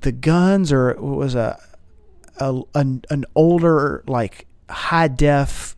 the 0.00 0.12
guns 0.12 0.72
or 0.72 0.90
it 0.90 1.00
was 1.00 1.34
a, 1.34 1.60
a 2.38 2.62
an, 2.74 3.04
an 3.10 3.24
older 3.34 4.02
like 4.08 4.46
high 4.68 5.08
def 5.08 5.76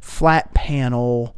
flat 0.00 0.54
panel. 0.54 1.36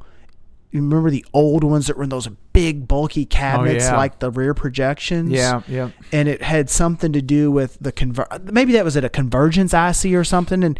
You 0.71 0.81
remember 0.81 1.11
the 1.11 1.25
old 1.35 1.65
ones 1.65 1.87
that 1.89 1.99
were 1.99 2.05
in 2.05 2.09
those 2.09 2.29
big 2.53 2.89
bulky 2.89 3.25
oh, 3.25 3.35
cabinets 3.35 3.85
yeah. 3.85 3.97
like 3.97 4.19
the 4.19 4.31
rear 4.31 4.55
projections? 4.55 5.31
yeah, 5.31 5.63
yeah. 5.69 5.91
and 6.13 6.29
it 6.29 6.43
had 6.43 6.71
something 6.71 7.13
to 7.13 7.23
do 7.23 7.51
with 7.51 7.77
the 7.81 7.93
conver- 7.93 8.53
maybe 8.53 8.73
that 8.73 8.85
was 8.85 8.97
at 8.97 9.05
a 9.05 9.09
convergence 9.09 9.75
IC 9.75 10.13
or 10.15 10.25
something 10.25 10.63
and 10.65 10.79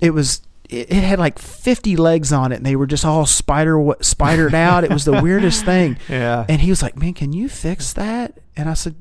it 0.00 0.10
was 0.10 0.42
it, 0.68 0.90
it 0.90 1.02
had 1.02 1.18
like 1.18 1.38
50 1.38 1.96
legs 1.96 2.32
on 2.32 2.52
it 2.52 2.56
and 2.56 2.66
they 2.66 2.76
were 2.76 2.86
just 2.86 3.04
all 3.04 3.26
spider 3.26 3.96
spidered 4.00 4.54
out 4.54 4.84
it 4.84 4.90
was 4.90 5.04
the 5.04 5.22
weirdest 5.22 5.64
thing 5.64 5.96
Yeah. 6.08 6.44
and 6.48 6.60
he 6.60 6.70
was 6.70 6.82
like 6.82 6.96
man 6.96 7.14
can 7.14 7.32
you 7.32 7.48
fix 7.48 7.92
that 7.94 8.38
and 8.56 8.68
I 8.68 8.74
said 8.74 8.96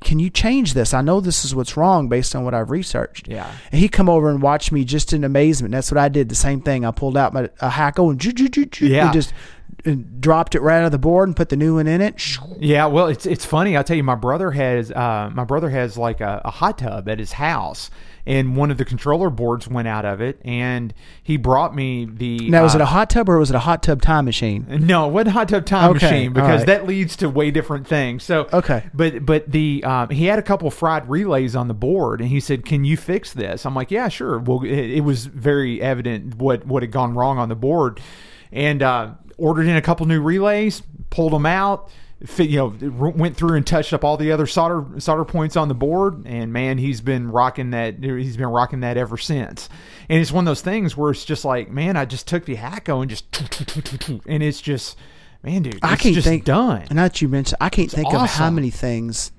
can 0.00 0.18
you 0.18 0.28
change 0.30 0.74
this 0.74 0.92
I 0.92 1.02
know 1.02 1.20
this 1.20 1.44
is 1.44 1.54
what's 1.54 1.76
wrong 1.76 2.08
based 2.08 2.34
on 2.34 2.44
what 2.44 2.52
I've 2.54 2.70
researched 2.70 3.28
Yeah. 3.28 3.50
and 3.70 3.80
he 3.80 3.88
come 3.88 4.08
over 4.08 4.28
and 4.30 4.42
watched 4.42 4.72
me 4.72 4.84
just 4.84 5.12
in 5.12 5.22
amazement 5.24 5.72
that's 5.72 5.90
what 5.90 5.98
I 5.98 6.08
did 6.08 6.28
the 6.28 6.34
same 6.34 6.60
thing 6.60 6.84
I 6.84 6.90
pulled 6.90 7.16
out 7.16 7.32
my 7.32 7.48
a 7.60 7.70
Hakko 7.70 8.10
and, 8.10 8.80
Yeah. 8.80 9.04
and 9.04 9.12
just 9.12 9.32
and 9.84 10.20
dropped 10.20 10.54
it 10.56 10.60
right 10.60 10.78
out 10.80 10.86
of 10.86 10.92
the 10.92 10.98
board 10.98 11.28
and 11.28 11.36
put 11.36 11.50
the 11.50 11.56
new 11.56 11.76
one 11.76 11.86
in 11.86 12.00
it 12.00 12.20
Yeah, 12.58 12.86
well, 12.86 13.06
it's 13.06 13.24
it's 13.26 13.44
funny. 13.44 13.76
I'll 13.76 13.84
tell 13.84 13.96
you, 13.96 14.02
my 14.02 14.16
brother 14.16 14.50
has 14.50 14.90
uh, 14.90 15.30
my 15.32 15.44
brother 15.44 15.70
has 15.70 15.96
like 15.96 16.20
a, 16.20 16.42
a 16.44 16.50
hot 16.50 16.78
tub 16.78 17.08
at 17.08 17.20
his 17.20 17.32
house, 17.32 17.88
and 18.28 18.54
one 18.56 18.70
of 18.70 18.76
the 18.76 18.84
controller 18.84 19.30
boards 19.30 19.66
went 19.66 19.88
out 19.88 20.04
of 20.04 20.20
it, 20.20 20.38
and 20.44 20.92
he 21.22 21.38
brought 21.38 21.74
me 21.74 22.04
the. 22.04 22.50
now 22.50 22.62
was 22.62 22.74
it 22.74 22.80
uh, 22.80 22.84
a 22.84 22.86
hot 22.86 23.08
tub 23.08 23.28
or 23.28 23.38
was 23.38 23.48
it 23.50 23.56
a 23.56 23.60
hot 23.60 23.82
tub 23.82 24.02
time 24.02 24.26
machine 24.26 24.66
No, 24.68 25.08
it 25.08 25.12
wasn't 25.12 25.32
hot 25.32 25.48
tub 25.48 25.64
time 25.64 25.90
Okay, 25.96 26.06
machine 26.06 26.32
because 26.34 26.58
right. 26.60 26.66
that 26.66 26.86
leads 26.86 27.16
to 27.16 27.28
way 27.30 27.50
different 27.50 27.86
things. 27.86 28.22
So 28.22 28.46
Okay. 28.52 28.84
but 28.92 29.24
but 29.24 29.50
the 29.50 29.82
um, 29.82 30.10
he 30.10 30.26
had 30.26 30.38
a 30.38 30.42
couple 30.42 30.70
fried 30.70 31.08
relays 31.08 31.56
on 31.56 31.68
the 31.68 31.74
board, 31.74 32.20
and 32.20 32.28
he 32.28 32.38
said, 32.38 32.66
"Can 32.66 32.84
you 32.84 32.96
fix 32.98 33.32
this?" 33.32 33.64
I'm 33.64 33.74
like, 33.74 33.90
"Yeah, 33.90 34.08
sure." 34.08 34.38
Well, 34.38 34.62
it, 34.62 34.70
it 34.98 35.00
was 35.04 35.24
very 35.24 35.80
evident 35.80 36.34
what 36.36 36.66
what 36.66 36.82
had 36.82 36.92
gone 36.92 37.14
wrong 37.14 37.38
on 37.38 37.48
the 37.48 37.56
board, 37.56 37.98
and 38.52 38.82
uh, 38.82 39.12
ordered 39.38 39.66
in 39.66 39.76
a 39.76 39.82
couple 39.82 40.04
new 40.06 40.20
relays, 40.20 40.82
pulled 41.08 41.32
them 41.32 41.46
out. 41.46 41.90
You 42.36 42.56
know, 42.80 43.10
went 43.10 43.36
through 43.36 43.56
and 43.56 43.64
touched 43.64 43.92
up 43.92 44.02
all 44.02 44.16
the 44.16 44.32
other 44.32 44.46
solder 44.46 45.00
solder 45.00 45.24
points 45.24 45.56
on 45.56 45.68
the 45.68 45.74
board, 45.74 46.26
and 46.26 46.52
man, 46.52 46.76
he's 46.76 47.00
been 47.00 47.30
rocking 47.30 47.70
that. 47.70 48.02
He's 48.02 48.36
been 48.36 48.48
rocking 48.48 48.80
that 48.80 48.96
ever 48.96 49.16
since. 49.16 49.68
And 50.08 50.20
it's 50.20 50.32
one 50.32 50.44
of 50.44 50.50
those 50.50 50.60
things 50.60 50.96
where 50.96 51.12
it's 51.12 51.24
just 51.24 51.44
like, 51.44 51.70
man, 51.70 51.96
I 51.96 52.06
just 52.06 52.26
took 52.26 52.44
the 52.44 52.56
Hakko 52.56 53.02
and 53.02 53.08
just, 53.08 54.22
and 54.26 54.42
it's 54.42 54.60
just, 54.60 54.98
man, 55.44 55.62
dude, 55.62 55.78
I 55.80 55.94
can't 55.94 56.16
just 56.16 56.26
think 56.26 56.44
done. 56.44 56.86
That 56.90 57.22
you 57.22 57.28
mentioned, 57.28 57.58
I 57.60 57.68
can't 57.68 57.90
think 57.90 58.12
of 58.12 58.28
how 58.28 58.50
many 58.50 58.70
things 58.70 59.30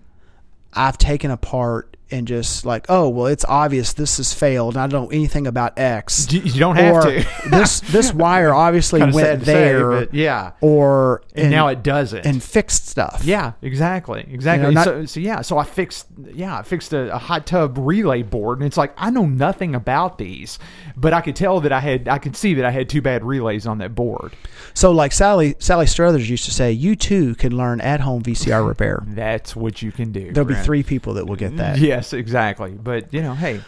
I've 0.72 0.98
taken 0.98 1.32
apart 1.32 1.98
and 2.12 2.28
just 2.28 2.66
like, 2.66 2.86
oh 2.90 3.10
well, 3.10 3.28
it's 3.28 3.46
obvious 3.46 3.94
this 3.94 4.18
has 4.18 4.34
failed. 4.34 4.78
I 4.78 4.88
don't 4.88 5.04
know 5.06 5.12
anything 5.12 5.48
about 5.48 5.78
X. 5.78 6.32
You- 6.32 6.60
don't 6.60 6.76
have 6.76 6.96
or 6.96 7.02
to. 7.04 7.26
this 7.50 7.80
this 7.82 8.14
wire 8.14 8.54
obviously 8.54 9.00
Kinda 9.00 9.16
went 9.16 9.40
to 9.40 9.46
say, 9.46 9.54
there, 9.54 9.90
but 9.90 10.14
yeah. 10.14 10.52
or 10.62 11.22
and, 11.36 11.52
now 11.52 11.68
it 11.68 11.84
doesn't. 11.84 12.26
and 12.26 12.42
fixed 12.44 12.88
stuff. 12.88 13.22
yeah, 13.24 13.54
exactly, 13.62 14.26
exactly. 14.30 14.68
You 14.68 14.74
know, 14.74 14.80
not- 14.80 14.86
so, 14.86 15.06
so 15.06 15.20
yeah, 15.20 15.42
so 15.42 15.58
I 15.58 15.64
fixed, 15.64 16.08
yeah, 16.34 16.58
I 16.58 16.64
fixed 16.64 16.94
a, 16.94 17.14
a 17.14 17.18
hot 17.18 17.46
tub 17.46 17.78
relay 17.78 18.24
board, 18.24 18.60
and 18.60 18.68
it's 18.68 18.78
like 18.78 18.94
I 18.98 19.10
know 19.10 19.26
nothing 19.26 19.76
about 19.76 20.18
these, 20.18 20.60
but 20.98 21.14
I 21.14 21.22
could 21.22 21.36
tell 21.36 21.62
that 21.62 21.72
I 21.72 21.80
had, 21.80 22.08
I 22.08 22.18
could 22.18 22.36
see 22.36 22.54
that 22.56 22.66
I 22.66 22.72
had 22.72 22.90
two 22.90 23.02
bad 23.02 23.24
relays 23.24 23.66
on 23.66 23.78
that 23.80 23.96
board. 23.96 24.34
So 24.74 24.92
like 24.92 25.12
Sally 25.12 25.56
Sally 25.60 25.86
Struthers 25.86 26.30
used 26.30 26.46
to 26.46 26.52
say, 26.52 26.72
you 26.72 26.96
too 26.96 27.36
can 27.36 27.56
learn 27.56 27.82
at 27.82 28.02
home 28.02 28.24
VCR 28.24 28.66
repair. 28.68 29.04
That's 29.08 29.56
what 29.56 29.82
you 29.82 29.92
can 29.92 30.12
do. 30.12 30.32
There'll 30.32 30.48
be 30.48 30.56
three 30.56 30.84
people 30.84 31.14
that 31.16 31.26
will 31.26 31.36
get 31.36 31.58
that. 31.58 31.78
Yes, 32.00 32.14
exactly. 32.14 32.72
But 32.72 33.14
you 33.14 33.22
know, 33.22 33.34
hey. 33.34 33.62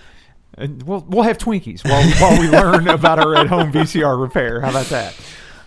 We'll, 0.86 1.06
we'll 1.08 1.24
have 1.24 1.38
Twinkies 1.38 1.84
while, 1.90 2.04
while 2.20 2.38
we 2.40 2.50
learn 2.50 2.88
about 3.00 3.20
our 3.20 3.36
at 3.36 3.48
home 3.48 3.72
VCR 3.72 4.20
repair. 4.22 4.60
How 4.60 4.70
about 4.70 4.88
that? 4.88 5.16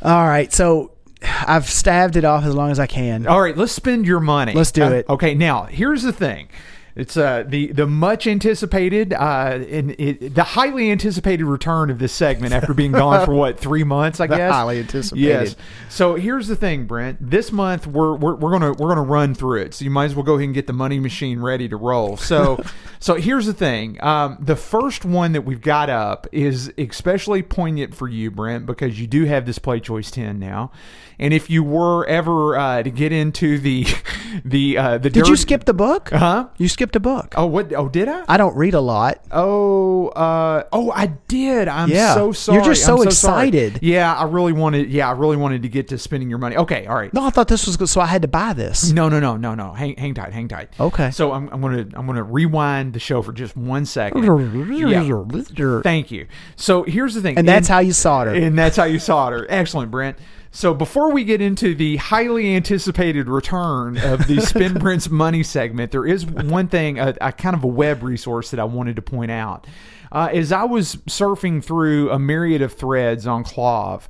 All 0.03 0.25
right, 0.27 0.53
so 0.53 0.93
I've 1.23 1.69
stabbed 1.71 2.17
it 2.17 2.25
off 2.27 2.45
as 2.45 2.55
long 2.55 2.71
as 2.71 2.79
I 2.79 2.87
can. 2.87 3.27
All 3.27 3.41
right, 3.41 3.57
let's 3.57 3.73
spend 3.73 4.07
your 4.07 4.21
money. 4.21 4.53
Let's 4.53 4.73
do 4.73 4.83
Uh, 4.85 4.91
it. 4.91 5.09
Okay, 5.09 5.35
now 5.35 5.63
here's 5.65 6.03
the 6.03 6.13
thing. 6.13 6.49
It's 6.97 7.17
uh, 7.17 7.45
the 7.47 7.73
the 7.73 7.87
much 7.89 8.27
anticipated 8.29 9.13
uh, 9.13 9.59
and 9.69 9.97
it, 9.99 10.35
the 10.35 10.45
highly 10.45 10.93
anticipated 10.93 11.45
return 11.45 11.91
of 11.91 11.99
this 11.99 12.13
segment 12.13 12.53
after 12.53 12.73
being 12.73 12.93
gone 12.93 13.25
for 13.27 13.35
what 13.35 13.59
three 13.59 13.83
months, 13.83 14.21
I 14.21 14.27
The 14.35 14.37
guess. 14.37 14.53
highly 14.53 14.79
anticipated. 14.79 15.27
Yes. 15.27 15.57
So 15.89 16.15
here's 16.15 16.47
the 16.47 16.55
thing, 16.55 16.87
Brent. 16.87 17.19
This 17.21 17.51
month 17.51 17.89
we're, 17.89 18.15
we're 18.15 18.37
we're 18.37 18.53
gonna 18.53 18.73
we're 18.75 18.89
gonna 18.91 19.03
run 19.03 19.35
through 19.35 19.63
it. 19.63 19.75
So 19.75 19.85
you 19.85 19.91
might 19.91 20.05
as 20.05 20.15
well 20.15 20.23
go 20.23 20.35
ahead 20.35 20.45
and 20.45 20.55
get 20.55 20.69
the 20.69 20.73
money 20.73 21.01
machine 21.01 21.41
ready 21.41 21.69
to 21.69 21.77
roll. 21.77 22.17
So 22.17 22.63
so 23.01 23.15
here's 23.15 23.47
the 23.47 23.55
thing. 23.55 24.03
Um, 24.03 24.37
the 24.41 24.57
first 24.57 25.05
one 25.05 25.33
that 25.33 25.43
we've 25.43 25.61
got 25.61 25.91
up 25.91 26.29
is 26.31 26.73
especially 26.79 27.43
poignant 27.43 27.95
for 27.95 28.07
you, 28.07 28.31
Brent, 28.31 28.67
because 28.67 29.01
you 29.01 29.09
do 29.09 29.25
have 29.25 29.47
this 29.47 29.59
Play 29.59 29.81
Choice 29.81 30.13
ten 30.13 30.39
now. 30.39 30.71
And 31.17 31.33
if 31.33 31.49
you 31.49 31.63
were 31.63 32.05
ever 32.07 32.57
uh, 32.57 32.83
to 32.83 32.91
get 32.91 33.13
into 33.13 33.59
the 33.59 33.87
the 34.45 34.79
uh, 34.79 34.99
the 34.99 35.11
Did 35.11 35.29
you 35.29 35.37
skip 35.37 35.65
the 35.65 35.75
book? 35.75 36.11
Huh? 36.11 36.49
You 36.59 36.69
skipped 36.69 36.84
a 36.97 37.01
book. 37.01 37.35
Oh, 37.37 37.47
what? 37.47 37.73
Oh, 37.73 37.89
did 37.89 38.09
I? 38.09 38.25
I 38.29 38.37
don't 38.37 38.57
read 38.57 38.75
a 38.75 38.81
lot. 38.81 39.21
Oh, 39.33 40.09
uh, 40.09 40.65
oh, 40.73 40.91
I 40.91 41.07
did. 41.29 41.69
I'm 41.69 41.89
Yeah. 41.89 42.15
so 42.15 42.33
sorry. 42.33 42.57
You're 42.59 42.65
just 42.65 42.85
so 42.85 42.97
sorry. 43.09 43.49
excited. 43.49 43.79
Yeah, 43.83 44.13
I 44.15 44.25
really 44.25 44.53
wanted. 44.53 44.91
Yeah, 44.91 45.09
I 45.09 45.13
really 45.13 45.37
wanted 45.37 45.63
to 45.63 45.69
get 45.69 45.89
to 45.89 45.99
spending 45.99 46.29
your 46.29 46.39
money. 46.39 46.57
Okay, 46.57 46.87
all 46.87 46.95
right. 46.97 47.13
No, 47.15 47.25
I 47.25 47.31
thought 47.31 47.49
this 47.49 47.67
was 47.67 47.77
good, 47.77 47.89
so 47.89 48.01
I 48.01 48.07
had 48.07 48.23
to 48.23 48.29
buy 48.29 48.53
this. 48.53 48.93
No, 48.93 49.09
no, 49.09 49.21
no, 49.21 49.37
no, 49.37 49.55
no. 49.55 49.73
Hang, 49.73 49.97
hang 49.97 50.15
tight, 50.15 50.33
hang 50.33 50.49
tight. 50.49 50.71
Okay. 50.79 51.11
So 51.11 51.33
I'm, 51.33 51.49
I'm 51.51 51.61
gonna, 51.61 51.87
I'm 51.95 52.07
gonna 52.07 52.23
rewind 52.23 52.93
the 52.93 53.01
show 53.01 53.23
for 53.23 53.33
just 53.33 53.57
one 53.57 53.87
second. 53.87 54.23
Yeah. 54.25 55.81
Thank 55.83 56.11
you. 56.11 56.27
So 56.57 56.83
here's 56.85 57.15
the 57.15 57.21
thing, 57.23 57.39
And 57.39 57.47
that's 57.49 57.69
how 57.69 57.79
you 57.81 57.93
solder. 57.93 58.31
and 58.33 58.59
that's 58.59 58.77
how 58.77 58.85
you 58.85 58.99
solder. 58.99 59.47
Excellent, 59.49 59.91
Brent. 59.91 60.19
So 60.55 60.73
before 60.73 61.11
we 61.11 61.25
get 61.25 61.41
into 61.41 61.75
the 61.75 61.97
highly 61.97 62.55
anticipated 62.55 63.29
return 63.29 63.99
of 63.99 64.29
the 64.29 64.41
Spin 64.47 64.75
Brent's 64.75 65.11
Money 65.11 65.43
segment, 65.43 65.91
there 65.91 66.07
is 66.07 66.25
one 66.25 66.69
thing, 66.69 67.01
a, 67.01 67.13
a 67.21 67.33
kind 67.33 67.57
of 67.57 67.65
a 67.65 67.67
web 67.67 68.05
resource 68.05 68.53
that 68.53 68.61
I 68.61 68.65
wanted 68.65 68.95
to 68.95 69.03
point 69.03 69.33
out. 69.33 69.67
Uh, 70.13 70.29
as 70.33 70.53
I 70.53 70.63
was 70.63 70.95
surfing 71.09 71.61
through 71.63 72.13
a 72.13 72.21
myriad 72.21 72.63
of 72.63 72.73
threads 72.73 73.27
on 73.27 73.43
KLOV, 73.43 74.03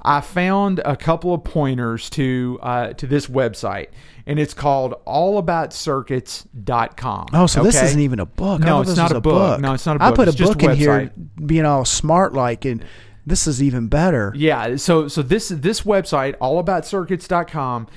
I 0.00 0.22
found 0.22 0.80
a 0.86 0.96
couple 0.96 1.34
of 1.34 1.44
pointers 1.44 2.08
to 2.10 2.58
uh, 2.62 2.92
to 2.94 3.06
this 3.06 3.26
website, 3.26 3.88
and 4.24 4.38
it's 4.38 4.54
called 4.54 4.94
allaboutcircuits.com. 5.06 7.26
Oh, 7.34 7.46
so 7.46 7.62
this 7.62 7.82
isn't 7.82 8.00
even 8.00 8.20
a 8.20 8.26
book. 8.26 8.62
No, 8.62 8.80
it's 8.80 8.96
not 8.96 9.12
a 9.12 9.20
book. 9.20 9.60
No, 9.60 9.74
it's 9.74 9.84
not 9.84 9.96
a 9.96 9.98
book. 9.98 10.12
I 10.12 10.16
put 10.16 10.28
It's 10.28 10.40
a 10.40 10.44
book 10.44 10.62
in 10.62 10.76
here, 10.76 11.12
being 11.44 11.66
all 11.66 11.84
smart 11.84 12.32
like, 12.32 12.64
and 12.64 12.82
this 13.30 13.46
is 13.46 13.62
even 13.62 13.86
better. 13.86 14.32
Yeah, 14.36 14.76
so 14.76 15.08
so 15.08 15.22
this 15.22 15.48
this 15.48 15.82
website 15.82 16.36
allaboutcircuits.com 16.38 17.88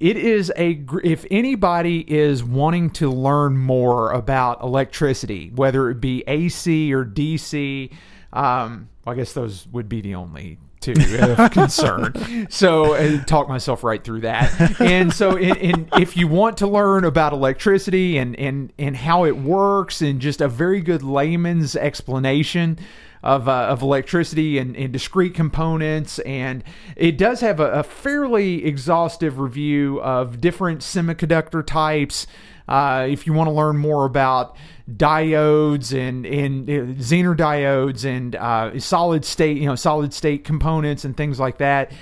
it 0.00 0.16
is 0.16 0.52
a 0.56 0.84
if 1.02 1.24
anybody 1.30 2.00
is 2.00 2.42
wanting 2.42 2.90
to 2.90 3.10
learn 3.10 3.56
more 3.56 4.12
about 4.12 4.62
electricity, 4.62 5.50
whether 5.54 5.88
it 5.90 6.00
be 6.00 6.24
AC 6.26 6.92
or 6.92 7.04
DC, 7.04 7.92
um, 8.32 8.88
I 9.06 9.14
guess 9.14 9.32
those 9.32 9.66
would 9.68 9.88
be 9.88 10.00
the 10.00 10.16
only 10.16 10.58
two 10.80 10.92
of 11.20 11.50
concern. 11.52 12.46
So 12.50 12.94
uh, 12.94 13.22
talk 13.24 13.48
myself 13.48 13.84
right 13.84 14.02
through 14.02 14.22
that. 14.22 14.80
And 14.80 15.12
so, 15.12 15.36
in, 15.36 15.56
in, 15.56 15.88
if 15.94 16.16
you 16.16 16.28
want 16.28 16.58
to 16.58 16.66
learn 16.66 17.04
about 17.04 17.32
electricity 17.32 18.18
and 18.18 18.36
and 18.38 18.72
and 18.78 18.96
how 18.96 19.24
it 19.24 19.36
works, 19.36 20.02
and 20.02 20.20
just 20.20 20.40
a 20.40 20.48
very 20.48 20.80
good 20.80 21.02
layman's 21.02 21.76
explanation 21.76 22.78
of, 23.24 23.48
uh, 23.48 23.52
of 23.52 23.82
electricity 23.82 24.58
and, 24.58 24.76
and 24.76 24.92
discrete 24.92 25.34
components. 25.34 26.18
And 26.20 26.62
it 26.94 27.18
does 27.18 27.40
have 27.40 27.58
a, 27.58 27.72
a 27.72 27.82
fairly 27.82 28.64
exhaustive 28.64 29.38
review 29.40 30.00
of 30.02 30.40
different 30.40 30.82
semiconductor 30.82 31.66
types. 31.66 32.26
Uh, 32.68 33.06
if 33.08 33.26
you 33.26 33.32
want 33.32 33.48
to 33.48 33.52
learn 33.52 33.78
more 33.78 34.04
about 34.04 34.56
diodes 34.90 35.96
and 35.98 36.26
and 36.26 36.68
uh, 36.68 37.02
Zener 37.02 37.36
diodes 37.36 38.04
and 38.04 38.36
uh, 38.36 38.78
solid 38.78 39.24
state, 39.24 39.56
you 39.56 39.66
know, 39.66 39.74
solid 39.74 40.12
state 40.12 40.44
components 40.44 41.04
and 41.04 41.16
things 41.16 41.40
like 41.40 41.58
that. 41.58 41.92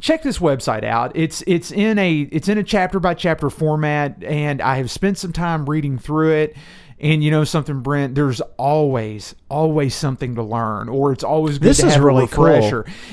Check 0.00 0.22
this 0.22 0.38
website 0.38 0.84
out. 0.84 1.12
It's 1.14 1.42
it's 1.46 1.70
in 1.70 1.98
a 1.98 2.20
it's 2.32 2.48
in 2.48 2.56
a 2.56 2.62
chapter 2.62 3.00
by 3.00 3.12
chapter 3.12 3.50
format, 3.50 4.22
and 4.24 4.62
I 4.62 4.76
have 4.76 4.90
spent 4.90 5.18
some 5.18 5.32
time 5.32 5.68
reading 5.68 5.98
through 5.98 6.32
it. 6.32 6.56
And 7.00 7.24
you 7.24 7.30
know 7.30 7.44
something, 7.44 7.80
Brent? 7.80 8.14
There's 8.14 8.42
always, 8.58 9.34
always 9.48 9.94
something 9.94 10.34
to 10.34 10.42
learn, 10.42 10.90
or 10.90 11.12
it's 11.12 11.24
always 11.24 11.58
good 11.58 11.68
This 11.68 11.78
to 11.78 11.86
is 11.86 11.94
have 11.94 12.02
really 12.02 12.24
a 12.24 12.28
cool. 12.28 12.44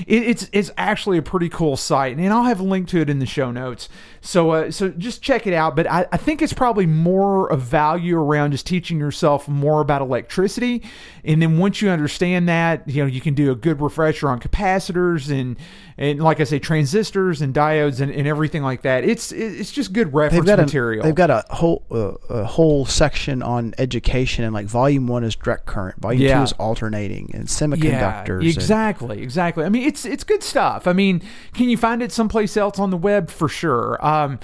It, 0.05 0.23
it's 0.23 0.49
it's 0.51 0.71
actually 0.77 1.17
a 1.17 1.21
pretty 1.21 1.47
cool 1.47 1.77
site, 1.77 2.17
and 2.17 2.33
I'll 2.33 2.43
have 2.43 2.59
a 2.59 2.63
link 2.63 2.89
to 2.89 2.99
it 2.99 3.09
in 3.09 3.19
the 3.19 3.25
show 3.25 3.49
notes. 3.49 3.87
So 4.21 4.51
uh, 4.51 4.71
so 4.71 4.89
just 4.89 5.21
check 5.21 5.47
it 5.47 5.53
out. 5.53 5.75
But 5.75 5.89
I, 5.89 6.05
I 6.11 6.17
think 6.17 6.41
it's 6.41 6.53
probably 6.53 6.85
more 6.85 7.51
of 7.51 7.61
value 7.61 8.17
around 8.17 8.51
just 8.51 8.65
teaching 8.65 8.99
yourself 8.99 9.47
more 9.47 9.81
about 9.81 10.01
electricity, 10.01 10.83
and 11.23 11.41
then 11.41 11.57
once 11.57 11.81
you 11.81 11.89
understand 11.89 12.49
that, 12.49 12.87
you 12.87 13.01
know 13.03 13.07
you 13.07 13.21
can 13.21 13.33
do 13.33 13.51
a 13.51 13.55
good 13.55 13.81
refresher 13.81 14.29
on 14.29 14.39
capacitors 14.39 15.29
and 15.31 15.57
and 15.99 16.19
like 16.21 16.39
I 16.39 16.43
say, 16.43 16.59
transistors 16.59 17.41
and 17.41 17.53
diodes 17.55 18.01
and, 18.01 18.11
and 18.11 18.27
everything 18.27 18.61
like 18.63 18.83
that. 18.83 19.03
It's 19.03 19.31
it's 19.31 19.71
just 19.71 19.93
good 19.93 20.07
They've 20.07 20.13
reference 20.15 20.45
got 20.45 20.59
material. 20.59 21.03
a 21.03 21.07
they've 21.07 21.15
got 21.15 21.29
a 21.29 21.43
whole 21.49 21.83
uh, 21.91 22.13
a 22.29 22.43
whole 22.45 22.85
section 22.85 23.41
on 23.41 23.73
education 23.77 24.43
and 24.43 24.53
like 24.53 24.65
volume 24.67 25.07
one 25.07 25.23
is 25.23 25.35
direct 25.35 25.65
current, 25.65 25.99
volume 26.01 26.21
Yeah. 26.21 26.37
two 26.37 26.43
is 26.43 26.53
alternating 26.53 27.31
and 27.33 27.47
semiconductors. 27.47 28.27
Yeah, 28.27 28.33
and- 28.35 28.43
exactly, 28.43 29.21
exactly. 29.21 29.63
I 29.65 29.69
mean, 29.69 29.87
it's 29.87 30.05
it's 30.05 30.23
good 30.23 30.43
stuff. 30.43 30.87
I 30.87 30.93
mean, 30.93 31.21
can 31.53 31.69
you 31.69 31.77
find 31.77 32.01
it 32.01 32.11
someplace 32.11 32.57
else 32.57 32.77
on 32.79 32.89
the 32.89 32.97
web 32.97 33.29
for 33.29 33.47
sure? 33.49 33.97
Um, 34.25 34.39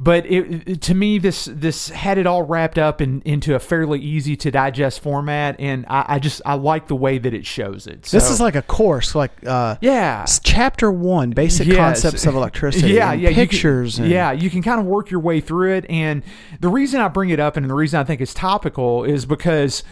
but 0.00 0.26
it, 0.26 0.68
it- 0.68 0.80
to 0.82 0.94
me, 0.94 1.18
this 1.18 1.46
this 1.50 1.88
had 1.88 2.18
it 2.18 2.26
all 2.26 2.42
wrapped 2.44 2.78
up 2.78 3.00
in, 3.00 3.20
into 3.24 3.56
a 3.56 3.58
fairly 3.58 3.98
easy 4.00 4.36
to 4.36 4.50
digest 4.50 5.00
format, 5.00 5.56
and 5.58 5.84
I, 5.88 6.04
I 6.08 6.18
just 6.20 6.40
I 6.46 6.54
like 6.54 6.86
the 6.86 6.94
way 6.94 7.18
that 7.18 7.34
it 7.34 7.44
shows 7.44 7.86
it. 7.88 8.02
this 8.02 8.30
is 8.30 8.40
like 8.40 8.54
a 8.54 8.62
course, 8.62 9.14
like 9.16 9.32
uh, 9.44 9.74
yeah. 9.80 10.24
chapter 10.44 10.92
one, 10.92 11.30
basic 11.30 11.66
Yes. 11.66 11.76
concepts 11.76 12.26
of 12.26 12.34
electricity. 12.36 12.92
Yeah, 12.92 13.12
yeah, 13.12 13.28
you 13.30 13.34
can- 13.34 13.48
pictures. 13.48 13.98
and, 13.98 14.08
yeah, 14.08 14.30
you 14.30 14.50
can 14.50 14.62
kind 14.62 14.78
of 14.78 14.86
work 14.86 15.10
your 15.10 15.20
way 15.20 15.40
through 15.40 15.72
it. 15.74 15.86
And 15.90 16.22
the 16.60 16.68
reason 16.68 17.00
I 17.00 17.08
bring 17.08 17.30
it 17.30 17.40
up 17.40 17.56
and 17.56 17.68
the 17.68 17.74
reason 17.74 17.98
I 17.98 18.04
think 18.04 18.20
it's 18.20 18.34
topical 18.34 19.02
is 19.02 19.26
because 19.26 19.82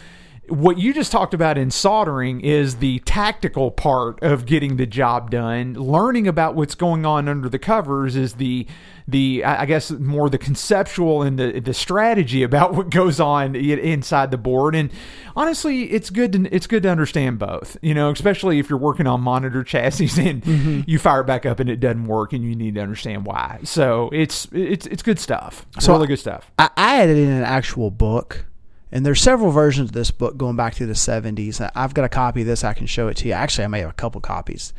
what 0.49 0.77
you 0.77 0.93
just 0.93 1.11
talked 1.11 1.33
about 1.33 1.57
in 1.57 1.71
soldering 1.71 2.41
is 2.41 2.77
the 2.77 2.99
tactical 2.99 3.71
part 3.71 4.21
of 4.23 4.45
getting 4.45 4.77
the 4.77 4.85
job 4.85 5.31
done. 5.31 5.73
Learning 5.73 6.27
about 6.27 6.55
what's 6.55 6.75
going 6.75 7.05
on 7.05 7.27
under 7.27 7.49
the 7.49 7.59
covers 7.59 8.15
is 8.15 8.33
the 8.35 8.67
the 9.09 9.43
I 9.45 9.65
guess 9.65 9.89
more 9.91 10.29
the 10.29 10.37
conceptual 10.37 11.21
and 11.21 11.39
the 11.39 11.59
the 11.61 11.73
strategy 11.73 12.43
about 12.43 12.73
what 12.75 12.89
goes 12.89 13.19
on 13.19 13.55
inside 13.55 14.31
the 14.31 14.37
board. 14.37 14.75
And 14.75 14.91
honestly, 15.35 15.83
it's 15.91 16.09
good 16.09 16.31
to 16.33 16.47
it's 16.53 16.67
good 16.67 16.83
to 16.83 16.89
understand 16.89 17.39
both. 17.39 17.77
You 17.81 17.93
know, 17.93 18.09
especially 18.11 18.59
if 18.59 18.69
you're 18.69 18.79
working 18.79 19.07
on 19.07 19.21
monitor 19.21 19.63
chassis 19.63 20.05
and 20.29 20.43
Mm-hmm. 20.43 20.81
you 20.87 20.97
fire 20.99 21.21
it 21.21 21.27
back 21.27 21.45
up 21.45 21.59
and 21.59 21.69
it 21.69 21.79
doesn't 21.79 22.05
work, 22.05 22.31
and 22.33 22.43
you 22.43 22.55
need 22.55 22.75
to 22.75 22.81
understand 22.81 23.25
why. 23.25 23.59
So 23.63 24.09
it's 24.13 24.47
it's 24.51 24.85
it's 24.87 25.03
good 25.03 25.19
stuff. 25.19 25.65
So- 25.79 25.93
really 25.93 26.07
good 26.07 26.19
stuff. 26.19 26.51
I, 26.59 26.69
I 26.77 27.01
added 27.01 27.17
in 27.17 27.29
an 27.29 27.43
actual 27.43 27.91
book, 27.91 28.45
and 28.91 29.05
there's 29.05 29.21
several 29.21 29.51
versions 29.51 29.89
of 29.89 29.93
this 29.93 30.11
book 30.11 30.37
going 30.37 30.55
back 30.55 30.75
to 30.75 30.85
the 30.85 30.93
70s. 30.93 31.59
I- 31.61 31.71
I've 31.75 31.93
got 31.93 32.05
a 32.05 32.09
copy 32.09 32.41
of 32.41 32.47
this. 32.47 32.63
I 32.63 32.73
can 32.73 32.87
show 32.87 33.07
it 33.07 33.17
to 33.17 33.27
you. 33.27 33.33
Actually, 33.33 33.65
I 33.65 33.67
may 33.67 33.79
have 33.81 33.89
a 33.89 33.93
couple 33.93 34.21
copies. 34.21 34.73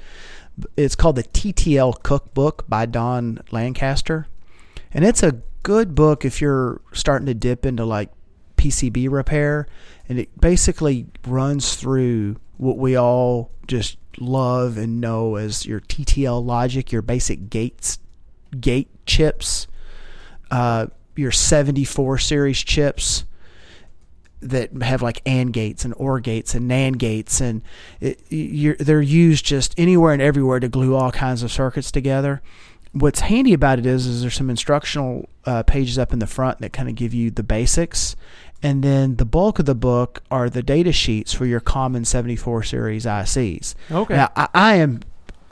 It's 0.77 0.97
called 0.97 1.17
the 1.17 1.23
TTL 1.23 2.03
Cookbook 2.03 2.69
by 2.69 2.87
Don 2.87 3.41
Lancaster, 3.51 4.27
and 4.93 5.05
it's 5.05 5.23
a 5.23 5.41
good 5.62 5.95
book 5.95 6.25
if 6.25 6.41
you're 6.41 6.81
starting 6.93 7.27
to 7.27 7.35
dip 7.35 7.65
into 7.65 7.85
like 7.85 8.11
PCB 8.57 9.09
repair, 9.09 9.69
and 10.09 10.19
it 10.19 10.41
basically 10.41 11.07
runs 11.27 11.77
through 11.77 12.37
what 12.57 12.77
we 12.77 12.97
all 12.97 13.53
just 13.69 13.99
love 14.19 14.77
and 14.77 15.01
know 15.01 15.37
as 15.37 15.65
your 15.65 15.78
TTL 15.78 16.45
logic, 16.45 16.91
your 16.91 17.03
basic 17.03 17.51
gates, 17.51 17.99
gate 18.61 18.89
chips 19.07 19.69
uh, 20.51 20.87
your 21.17 21.31
74 21.31 22.19
series 22.19 22.59
chips 22.59 23.25
that 24.41 24.83
have 24.83 25.02
like 25.02 25.20
AND 25.26 25.52
gates 25.52 25.84
and 25.84 25.94
OR 25.97 26.20
gates 26.20 26.55
and 26.55 26.70
NAND 26.70 26.99
gates, 26.99 27.41
and 27.41 27.62
it, 28.00 28.20
you're, 28.28 28.76
they're 28.76 29.02
used 29.02 29.44
just 29.44 29.75
anywhere 29.78 30.12
and 30.12 30.23
everywhere 30.23 30.60
to 30.60 30.68
glue 30.68 30.94
all 30.94 31.10
kinds 31.12 31.42
of 31.42 31.52
circuits 31.52 31.91
together. 31.91 32.42
What's 32.92 33.20
handy 33.20 33.52
about 33.52 33.78
it 33.78 33.86
is, 33.86 34.07
is 34.07 34.23
there's 34.23 34.34
some 34.34 34.50
instructional 34.50 35.28
uh, 35.44 35.62
pages 35.62 35.99
up 35.99 36.12
in 36.12 36.20
the 36.20 36.26
front 36.26 36.58
that 36.58 36.73
kind 36.73 36.89
of 36.89 36.94
give 36.94 37.12
you 37.12 37.31
the 37.31 37.42
basics, 37.42 38.17
and 38.62 38.83
then 38.83 39.17
the 39.17 39.25
bulk 39.25 39.58
of 39.58 39.67
the 39.67 39.75
book 39.75 40.23
are 40.31 40.49
the 40.49 40.62
data 40.62 40.92
sheets 40.92 41.33
for 41.33 41.47
your 41.47 41.60
common 41.60 42.05
74 42.05 42.62
series 42.62 43.05
ICs. 43.05 43.75
Okay. 43.91 44.17
Now, 44.17 44.33
I, 44.34 44.49
I 44.55 44.75
am 44.76 45.00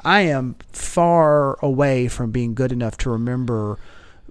I 0.05 0.21
am 0.21 0.55
far 0.71 1.59
away 1.65 2.07
from 2.07 2.31
being 2.31 2.55
good 2.55 2.71
enough 2.71 2.97
to 2.99 3.11
remember 3.11 3.79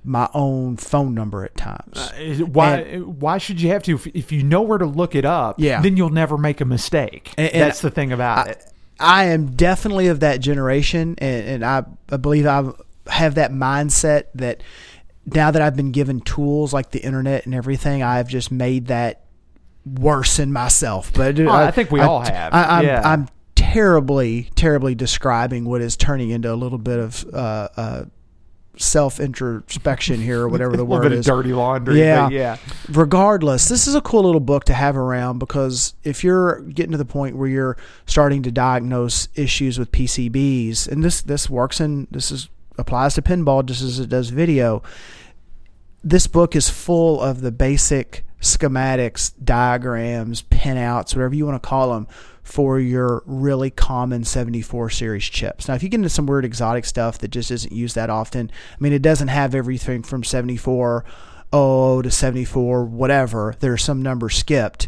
my 0.05 0.29
own 0.33 0.77
phone 0.77 1.13
number 1.13 1.43
at 1.43 1.55
times. 1.57 1.97
Uh, 1.97 2.11
is 2.19 2.39
it- 2.39 2.49
why 2.49 2.97
why 2.99 3.37
should 3.37 3.59
you 3.59 3.69
have 3.69 3.83
to 3.83 3.95
if, 3.95 4.07
if 4.07 4.31
you 4.31 4.43
know 4.43 4.61
where 4.61 4.77
to 4.77 4.85
look 4.85 5.15
it 5.15 5.25
up? 5.25 5.59
Yeah. 5.59 5.81
then 5.81 5.97
you'll 5.97 6.09
never 6.09 6.37
make 6.37 6.61
a 6.61 6.65
mistake. 6.65 7.33
And- 7.37 7.51
and 7.51 7.61
That's 7.61 7.81
the 7.81 7.89
thing 7.91 8.11
about 8.11 8.47
I, 8.47 8.51
it. 8.51 8.71
I 8.99 9.23
am 9.25 9.47
definitely 9.55 10.07
of 10.07 10.21
that 10.21 10.39
generation, 10.39 11.15
and, 11.17 11.47
and 11.47 11.65
I, 11.65 11.83
I 12.09 12.17
believe 12.17 12.45
I 12.47 12.63
have 13.07 13.35
that 13.35 13.51
mindset 13.51 14.25
that 14.35 14.61
now 15.25 15.51
that 15.51 15.61
I've 15.61 15.75
been 15.75 15.91
given 15.91 16.21
tools 16.21 16.71
like 16.73 16.91
the 16.91 16.99
internet 16.99 17.45
and 17.45 17.53
everything, 17.53 18.03
I've 18.03 18.27
just 18.29 18.51
made 18.51 18.87
that 18.87 19.25
worse 19.85 20.39
in 20.39 20.53
myself. 20.53 21.11
But 21.13 21.39
Oh, 21.39 21.49
I 21.49 21.71
think 21.71 21.91
we 21.91 21.99
all 21.99 22.21
have. 22.21 22.53
I, 22.53 22.63
I'm, 22.79 22.85
Yeah. 22.85 23.01
I'm 23.03 23.27
terribly, 23.55 24.49
terribly 24.55 24.95
describing 24.95 25.65
what 25.65 25.81
is 25.81 25.97
turning 25.97 26.29
into 26.29 26.51
a 26.51 26.55
little 26.55 26.77
bit 26.77 26.99
of 26.99 27.25
uh, 27.33 27.67
uh, 27.75 28.03
self 28.77 29.19
introspection 29.19 30.21
here, 30.21 30.41
or 30.41 30.49
whatever 30.49 30.77
the 30.77 30.85
word 30.85 31.03
bit 31.03 31.11
of 31.13 31.19
is. 31.19 31.25
dirty 31.25 31.53
laundry. 31.53 31.99
Yeah. 31.99 32.29
yeah. 32.29 32.57
regardless, 32.89 33.69
this 33.69 33.87
is 33.87 33.95
a 33.95 34.01
cool 34.01 34.23
little 34.23 34.39
book 34.39 34.65
to 34.65 34.73
have 34.73 34.97
around 34.97 35.39
because 35.39 35.93
if 36.03 36.23
you're 36.23 36.61
getting 36.61 36.91
to 36.91 36.97
the 36.97 37.05
point 37.05 37.35
where 37.35 37.47
you're 37.47 37.77
starting 38.05 38.43
to 38.43 38.51
diagnose 38.51 39.27
issues 39.35 39.79
with 39.79 39.91
PCBs, 39.91 40.87
and 40.87 41.03
this 41.03 41.21
this 41.21 41.49
works 41.49 41.79
and 41.79 42.07
this 42.11 42.31
is 42.31 42.49
applies 42.77 43.13
to 43.15 43.21
pinball 43.21 43.65
just 43.65 43.81
as 43.81 43.99
it 43.99 44.09
does 44.09 44.29
video. 44.29 44.83
This 46.03 46.27
book 46.27 46.55
is 46.55 46.69
full 46.69 47.21
of 47.21 47.41
the 47.41 47.51
basic 47.51 48.23
schematics, 48.41 49.31
diagrams, 49.43 50.43
pinouts, 50.43 51.15
whatever 51.15 51.33
you 51.33 51.45
want 51.45 51.61
to 51.61 51.67
call 51.67 51.93
them, 51.93 52.07
for 52.45 52.79
your 52.79 53.23
really 53.25 53.71
common 53.71 54.23
74 54.23 54.91
series 54.91 55.25
chips. 55.25 55.67
Now, 55.67 55.73
if 55.73 55.81
you 55.81 55.89
get 55.89 55.97
into 55.97 56.09
some 56.09 56.27
weird 56.27 56.45
exotic 56.45 56.85
stuff 56.85 57.17
that 57.17 57.29
just 57.29 57.49
isn't 57.49 57.73
used 57.73 57.95
that 57.95 58.11
often, 58.11 58.51
I 58.71 58.75
mean, 58.79 58.93
it 58.93 59.01
doesn't 59.01 59.29
have 59.29 59.55
everything 59.55 60.03
from 60.03 60.23
74 60.23 61.03
oh 61.51 62.01
to 62.03 62.11
74 62.11 62.85
whatever. 62.85 63.55
There 63.59 63.73
are 63.73 63.77
some 63.77 64.01
numbers 64.01 64.35
skipped. 64.35 64.87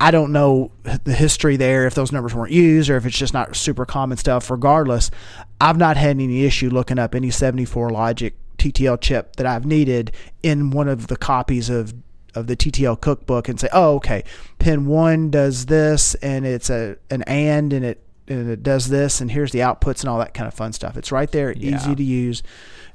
I 0.00 0.10
don't 0.10 0.32
know 0.32 0.72
the 1.04 1.14
history 1.14 1.56
there 1.56 1.86
if 1.86 1.94
those 1.94 2.10
numbers 2.10 2.34
weren't 2.34 2.52
used 2.52 2.90
or 2.90 2.96
if 2.96 3.06
it's 3.06 3.16
just 3.16 3.32
not 3.32 3.54
super 3.54 3.86
common 3.86 4.18
stuff. 4.18 4.50
Regardless, 4.50 5.12
I've 5.60 5.78
not 5.78 5.96
had 5.96 6.10
any 6.10 6.44
issue 6.44 6.68
looking 6.68 6.98
up 6.98 7.14
any 7.14 7.30
74 7.30 7.90
logic 7.90 8.34
TTL 8.58 9.00
chip 9.00 9.36
that 9.36 9.46
I've 9.46 9.64
needed 9.64 10.10
in 10.42 10.70
one 10.70 10.88
of 10.88 11.06
the 11.06 11.16
copies 11.16 11.70
of 11.70 11.94
of 12.34 12.46
the 12.46 12.56
TTL 12.56 13.00
cookbook 13.00 13.48
and 13.48 13.58
say, 13.58 13.68
"Oh, 13.72 13.96
okay, 13.96 14.24
pin 14.58 14.86
1 14.86 15.30
does 15.30 15.66
this 15.66 16.14
and 16.16 16.46
it's 16.46 16.70
a 16.70 16.96
an 17.10 17.22
and 17.22 17.72
and 17.72 17.84
it 17.84 18.00
and 18.26 18.48
it 18.48 18.62
does 18.62 18.88
this 18.88 19.20
and 19.20 19.30
here's 19.30 19.52
the 19.52 19.58
outputs 19.58 20.00
and 20.00 20.08
all 20.08 20.18
that 20.18 20.34
kind 20.34 20.46
of 20.48 20.54
fun 20.54 20.72
stuff." 20.72 20.96
It's 20.96 21.12
right 21.12 21.30
there, 21.30 21.52
Yeah. 21.52 21.76
easy 21.76 21.94
to 21.94 22.02
use. 22.04 22.42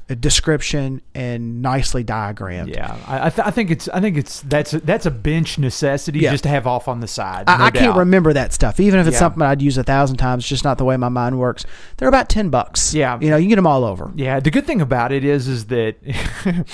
A 0.10 0.16
description 0.16 1.02
and 1.14 1.62
nicely 1.62 2.04
diagrammed. 2.04 2.70
Yeah, 2.70 2.98
I, 3.08 3.28
I, 3.28 3.30
th- 3.30 3.48
I 3.48 3.52
think 3.52 3.70
it's 3.70 3.88
I 3.90 4.02
think 4.02 4.18
it's 4.18 4.42
that's 4.42 4.74
a, 4.74 4.80
that's 4.80 5.06
a 5.06 5.12
bench 5.12 5.60
necessity 5.60 6.20
Yeah. 6.20 6.32
just 6.32 6.44
to 6.44 6.50
have 6.50 6.66
off 6.66 6.88
on 6.88 7.00
the 7.00 7.08
side. 7.08 7.44
I, 7.48 7.58
no 7.58 7.64
I 7.66 7.72
can't 7.72 7.96
remember 7.98 8.34
that 8.34 8.52
stuff, 8.52 8.80
even 8.80 9.00
if 9.00 9.06
it's 9.08 9.14
Yeah. 9.16 9.20
something 9.20 9.42
I'd 9.44 9.62
use 9.62 9.78
a 9.78 9.84
thousand 9.84 10.18
times. 10.18 10.48
Just 10.48 10.64
not 10.64 10.78
the 10.80 10.84
way 10.86 10.98
my 10.98 11.10
mind 11.10 11.38
works. 11.38 11.64
They're 11.98 12.08
about 12.10 12.28
ten 12.28 12.50
bucks. 12.50 12.94
Yeah. 12.94 13.20
you 13.22 13.30
know, 13.30 13.38
you 13.38 13.48
get 13.50 13.56
them 13.58 13.68
all 13.68 13.84
over. 13.86 14.12
Yeah, 14.16 14.40
the 14.40 14.50
good 14.52 14.66
thing 14.66 14.82
about 14.82 15.12
it 15.12 15.24
is 15.24 15.48
is 15.48 15.68
that 15.68 15.96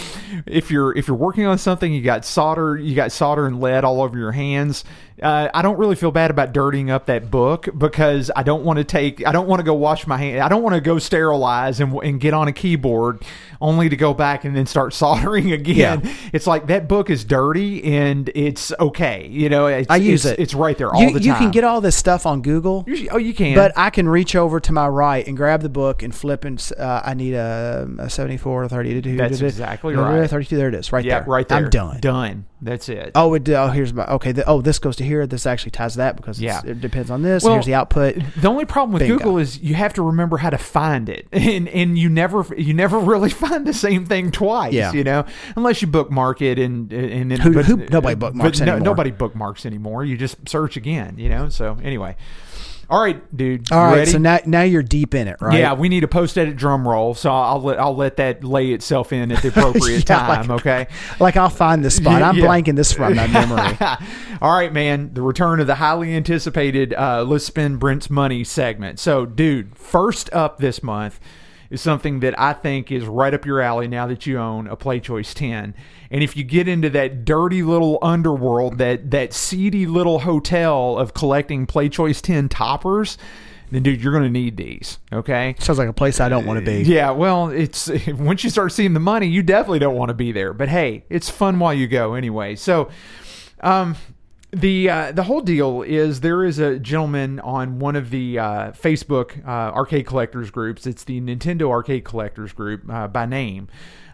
if 0.46 0.72
you're 0.72 0.96
if 0.98 1.08
you're 1.08 1.18
working 1.18 1.46
on 1.46 1.58
something, 1.58 1.92
you 1.94 2.02
got 2.02 2.26
solder, 2.26 2.78
you 2.78 2.96
got 2.96 3.12
solder 3.12 3.48
and 3.48 3.60
lead 3.60 3.84
all 3.84 4.02
over 4.02 4.18
your 4.18 4.32
hands. 4.32 4.84
Uh, 5.22 5.50
I 5.54 5.62
don't 5.62 5.78
really 5.78 5.96
feel 5.96 6.12
bad 6.12 6.30
about 6.30 6.52
dirtying 6.52 6.90
up 6.90 7.06
that 7.06 7.32
book 7.32 7.70
because 7.78 8.32
I 8.36 8.44
don't 8.44 8.66
want 8.66 8.78
to 8.78 8.84
take, 8.84 9.26
I 9.26 9.32
don't 9.32 9.48
want 9.48 9.62
to 9.62 9.64
go 9.64 9.74
wash 9.74 10.06
my 10.08 10.18
hand, 10.18 10.42
I 10.42 10.50
don't 10.50 10.62
want 10.62 10.76
to 10.76 10.82
go 10.82 11.00
sterilize 11.00 11.80
and, 11.80 11.94
and 12.04 12.20
get 12.20 12.34
on 12.34 12.50
a 12.50 12.52
keyboard 12.52 13.24
only 13.62 13.88
to 13.88 13.96
go 13.96 14.14
back 14.14 14.44
and 14.44 14.56
then 14.56 14.66
start 14.66 14.94
soldering 14.94 15.54
again. 15.54 16.02
Yeah. 16.04 16.14
It's 16.34 16.46
like 16.46 16.68
that 16.68 16.90
book 16.90 17.10
is 17.10 17.24
dirty 17.24 17.84
and 17.96 18.30
it's 18.36 18.74
okay, 18.80 19.28
you 19.28 19.48
know. 19.48 19.68
It's, 19.68 19.90
I 19.90 19.96
use 19.98 20.26
it's, 20.26 20.38
it. 20.38 20.42
It's 20.42 20.54
right 20.54 20.78
there 20.78 20.94
all 20.94 21.02
you, 21.02 21.14
the 21.14 21.20
time. 21.20 21.28
you 21.28 21.34
can 21.34 21.52
get 21.52 21.64
all 21.64 21.80
this 21.80 21.96
stuff 21.96 22.26
on 22.26 22.42
Google. 22.42 22.84
You- 22.86 23.08
oh, 23.12 23.18
you 23.18 23.34
can, 23.34 23.56
But 23.56 23.72
I 23.78 23.92
can 23.92 24.10
reach 24.10 24.36
over 24.36 24.60
to 24.60 24.74
my 24.74 24.88
right 24.88 25.26
and 25.26 25.38
grab 25.38 25.62
the 25.62 25.70
book 25.70 26.04
and 26.04 26.14
flip 26.14 26.44
and 26.44 26.62
uh, 26.78 27.02
I 27.06 27.14
need 27.14 27.36
a, 27.36 27.88
a 28.00 28.10
74 28.10 28.66
or 28.66 28.68
32. 28.68 29.16
That's 29.16 29.40
exactly 29.40 29.96
right. 29.96 30.30
32. 30.30 30.58
There 30.58 30.68
it 30.68 30.76
is. 30.76 30.92
Right 30.92 31.06
yeah, 31.06 31.20
there. 31.20 31.28
right 31.30 31.48
there. 31.48 31.58
I'm 31.60 31.70
done. 31.70 32.00
Done. 32.02 32.46
That's 32.62 32.88
it. 32.90 33.12
Oh, 33.16 33.34
it, 33.34 33.48
oh, 33.50 33.68
here's 33.68 33.94
my 33.94 34.06
okay. 34.08 34.32
The, 34.32 34.48
oh, 34.48 34.62
this 34.62 34.80
goes 34.80 34.96
to 34.96 35.04
here. 35.04 35.28
This 35.28 35.46
actually 35.46 35.72
ties 35.72 35.92
to 35.94 35.98
that 35.98 36.16
because 36.16 36.40
Yeah. 36.40 36.62
it 36.66 36.80
depends 36.80 37.12
on 37.12 37.22
this. 37.22 37.44
Well, 37.44 37.54
here's 37.54 37.66
the 37.66 37.74
output. 37.74 38.16
The 38.38 38.48
only 38.48 38.64
problem 38.66 38.94
with 38.94 39.02
Bingo. 39.02 39.18
Google 39.18 39.38
is 39.40 39.60
you 39.60 39.76
have 39.76 39.94
to 39.96 40.02
remember 40.02 40.38
how 40.38 40.50
to 40.50 40.58
find 40.58 41.10
it, 41.10 41.28
and 41.34 41.68
and 41.68 41.98
you 42.00 42.08
never 42.10 42.46
you 42.58 42.74
never 42.74 42.98
really 42.98 43.30
find 43.46 43.68
the 43.68 43.74
same 43.74 44.06
thing 44.06 44.32
twice. 44.32 44.74
Yeah. 44.74 44.94
You 44.94 45.04
know, 45.04 45.26
unless 45.58 45.82
you 45.82 45.88
bookmark 45.90 46.42
it 46.42 46.58
and 46.58 46.92
and 46.94 47.30
then 47.30 47.40
Who- 47.42 47.54
but- 47.54 47.66
who- 47.66 47.86
nobody 47.92 48.16
bookmarks 48.16 48.60
but 48.60 48.66
no- 48.66 48.80
nobody 48.80 49.12
bookmarks 49.12 49.66
anymore. 49.66 50.06
You 50.06 50.18
just 50.18 50.48
search 50.48 50.78
again. 50.78 51.16
You 51.18 51.30
know. 51.30 51.50
So 51.50 51.78
anyway, 51.84 52.16
all 52.90 53.02
right, 53.02 53.36
dude. 53.36 53.72
All 53.72 53.80
right, 53.84 53.98
ready? 54.00 54.12
so 54.12 54.18
now 54.18 54.40
now 54.46 54.62
you're 54.62 54.84
deep 54.84 55.14
in 55.16 55.28
it, 55.28 55.38
right? 55.42 55.60
Yeah, 55.60 55.74
we 55.74 55.90
need 55.90 56.04
a 56.04 56.08
post 56.08 56.38
edit 56.38 56.56
drum 56.56 56.88
roll, 56.88 57.14
so 57.16 57.32
I'll 57.32 57.62
let 57.62 57.80
I'll 57.80 57.96
let 57.96 58.18
that 58.18 58.44
lay 58.44 58.72
itself 58.72 59.12
in 59.14 59.32
at 59.32 59.42
the 59.42 59.48
appropriate 59.50 60.08
Yeah, 60.10 60.18
time. 60.18 60.48
like- 60.48 60.60
okay. 60.62 60.88
Like 61.20 61.38
I'll 61.38 61.50
find 61.50 61.84
the 61.84 61.92
spot. 61.92 62.22
I'm 62.22 62.36
Yeah. 62.38 62.46
blanking 62.46 62.76
this 62.76 62.92
from 62.94 63.16
my 63.16 63.28
memory. 63.28 63.78
All 64.42 64.54
right, 64.56 64.72
man. 64.74 65.14
The 65.14 65.22
return 65.22 65.60
of 65.60 65.68
the 65.68 65.76
highly 65.76 66.14
anticipated 66.16 66.94
uh, 66.94 67.24
Let's 67.24 67.46
Spend 67.46 67.80
Brent's 67.80 68.10
Money 68.10 68.44
segment. 68.44 69.00
So, 69.00 69.26
dude, 69.26 69.78
first 69.78 70.32
up 70.34 70.58
this 70.60 70.84
month 70.84 71.20
is 71.76 71.82
something 71.82 72.22
that 72.22 72.40
I 72.40 72.54
think 72.54 72.92
is 72.92 73.06
right 73.06 73.34
up 73.34 73.46
your 73.46 73.62
alley 73.62 73.88
now 73.88 74.08
that 74.08 74.26
you 74.26 74.40
own 74.40 74.68
a 74.68 74.76
Play 74.76 75.00
Choice 75.00 75.34
10. 75.34 75.76
And 76.10 76.24
if 76.24 76.36
you 76.36 76.44
get 76.44 76.68
into 76.68 76.90
that 76.92 77.26
dirty 77.26 77.62
little 77.62 78.00
underworld, 78.02 78.80
that, 78.80 79.12
that 79.12 79.34
seedy 79.34 79.86
little 79.86 80.20
hotel 80.20 80.98
of 80.98 81.14
collecting 81.14 81.66
Play 81.68 81.90
Choice 81.90 82.22
10 82.22 82.50
toppers, 82.50 83.18
then, 83.72 83.84
dude, 83.84 84.02
you're 84.02 84.14
going 84.14 84.24
to 84.24 84.30
need 84.30 84.58
these. 84.58 85.00
Okay. 85.12 85.56
Sounds 85.60 85.80
like 85.80 85.90
a 85.90 85.94
place 85.94 86.20
I 86.20 86.30
don't 86.30 86.46
want 86.46 86.60
to 86.60 86.66
be. 86.66 86.84
Yeah, 86.84 87.12
well, 87.12 87.50
it's 87.50 87.90
once 88.08 88.44
you 88.44 88.50
start 88.50 88.72
seeing 88.72 88.94
the 88.94 89.00
money, 89.00 89.28
you 89.28 89.44
definitely 89.44 89.80
don't 89.80 89.96
want 89.96 90.10
to 90.10 90.16
be 90.16 90.32
there. 90.32 90.54
But 90.54 90.70
hey, 90.70 91.04
it's 91.10 91.30
fun 91.30 91.60
while 91.60 91.74
you 91.74 91.88
go 91.88 92.14
anyway. 92.14 92.56
So, 92.56 92.90
um, 93.62 93.96
the 94.56 94.90
uh, 94.90 95.12
the 95.12 95.24
whole 95.24 95.42
deal 95.42 95.82
is 95.82 96.22
there 96.22 96.44
is 96.46 96.60
a 96.60 96.80
gentleman 96.80 97.40
on 97.42 97.80
one 97.80 97.96
of 97.96 98.10
the 98.10 98.40
uh, 98.40 98.72
Facebook 98.72 99.46
uh, 99.46 99.74
arcade 99.74 100.08
collectors 100.08 100.50
groups. 100.50 100.88
It's 100.88 101.04
the 101.04 101.20
Nintendo 101.20 101.70
Arcade 101.70 102.06
Collectors 102.06 102.54
Group 102.54 102.90
uh, 102.90 103.08
by 103.08 103.26
name. 103.26 103.68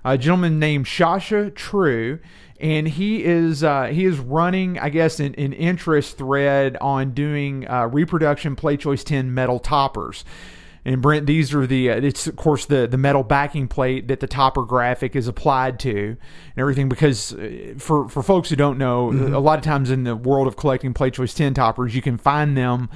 A 0.04 0.18
gentleman 0.18 0.58
named 0.58 0.88
Shasha 0.88 1.54
True, 1.54 2.20
and 2.60 2.88
he 2.88 3.24
is 3.24 3.64
uh, 3.64 3.86
he 3.86 4.06
is 4.06 4.18
running, 4.18 4.80
I 4.80 4.90
guess, 4.90 5.20
an, 5.20 5.36
an 5.36 5.54
interest 5.54 6.18
thread 6.18 6.76
on 6.82 7.12
doing 7.12 7.68
uh, 7.70 7.86
reproduction 7.86 8.56
Play 8.56 8.78
Choice 8.78 9.04
10 9.04 9.32
metal 9.34 9.60
toppers. 9.60 10.26
And 10.84 11.02
Brent, 11.02 11.28
these 11.28 11.54
are 11.54 11.68
the 11.68 11.92
uh, 11.92 11.96
it's 11.98 12.26
of 12.26 12.36
course 12.36 12.66
the 12.66 12.88
the 12.88 12.98
metal 12.98 13.24
backing 13.24 13.68
plate 13.68 14.08
that 14.08 14.20
the 14.20 14.28
topper 14.28 14.64
graphic 14.64 15.16
is 15.16 15.28
applied 15.28 15.80
to 15.82 15.96
and 16.18 16.58
everything. 16.58 16.90
Because 16.90 17.34
uh, 17.34 17.76
for 17.78 18.10
for 18.10 18.24
folks 18.24 18.50
who 18.50 18.56
don't 18.56 18.78
know, 18.80 19.12
a 19.12 19.40
lot 19.40 19.60
of 19.60 19.64
times 19.64 19.92
in 19.92 20.04
the 20.06 20.16
world 20.16 20.48
of 20.48 20.56
collecting 20.58 20.94
Play 20.94 21.12
Choice 21.12 21.34
Ten 21.36 21.54
toppers, 21.54 21.94
you 21.96 22.02
can 22.02 22.18
find 22.18 22.58
them 22.58 22.90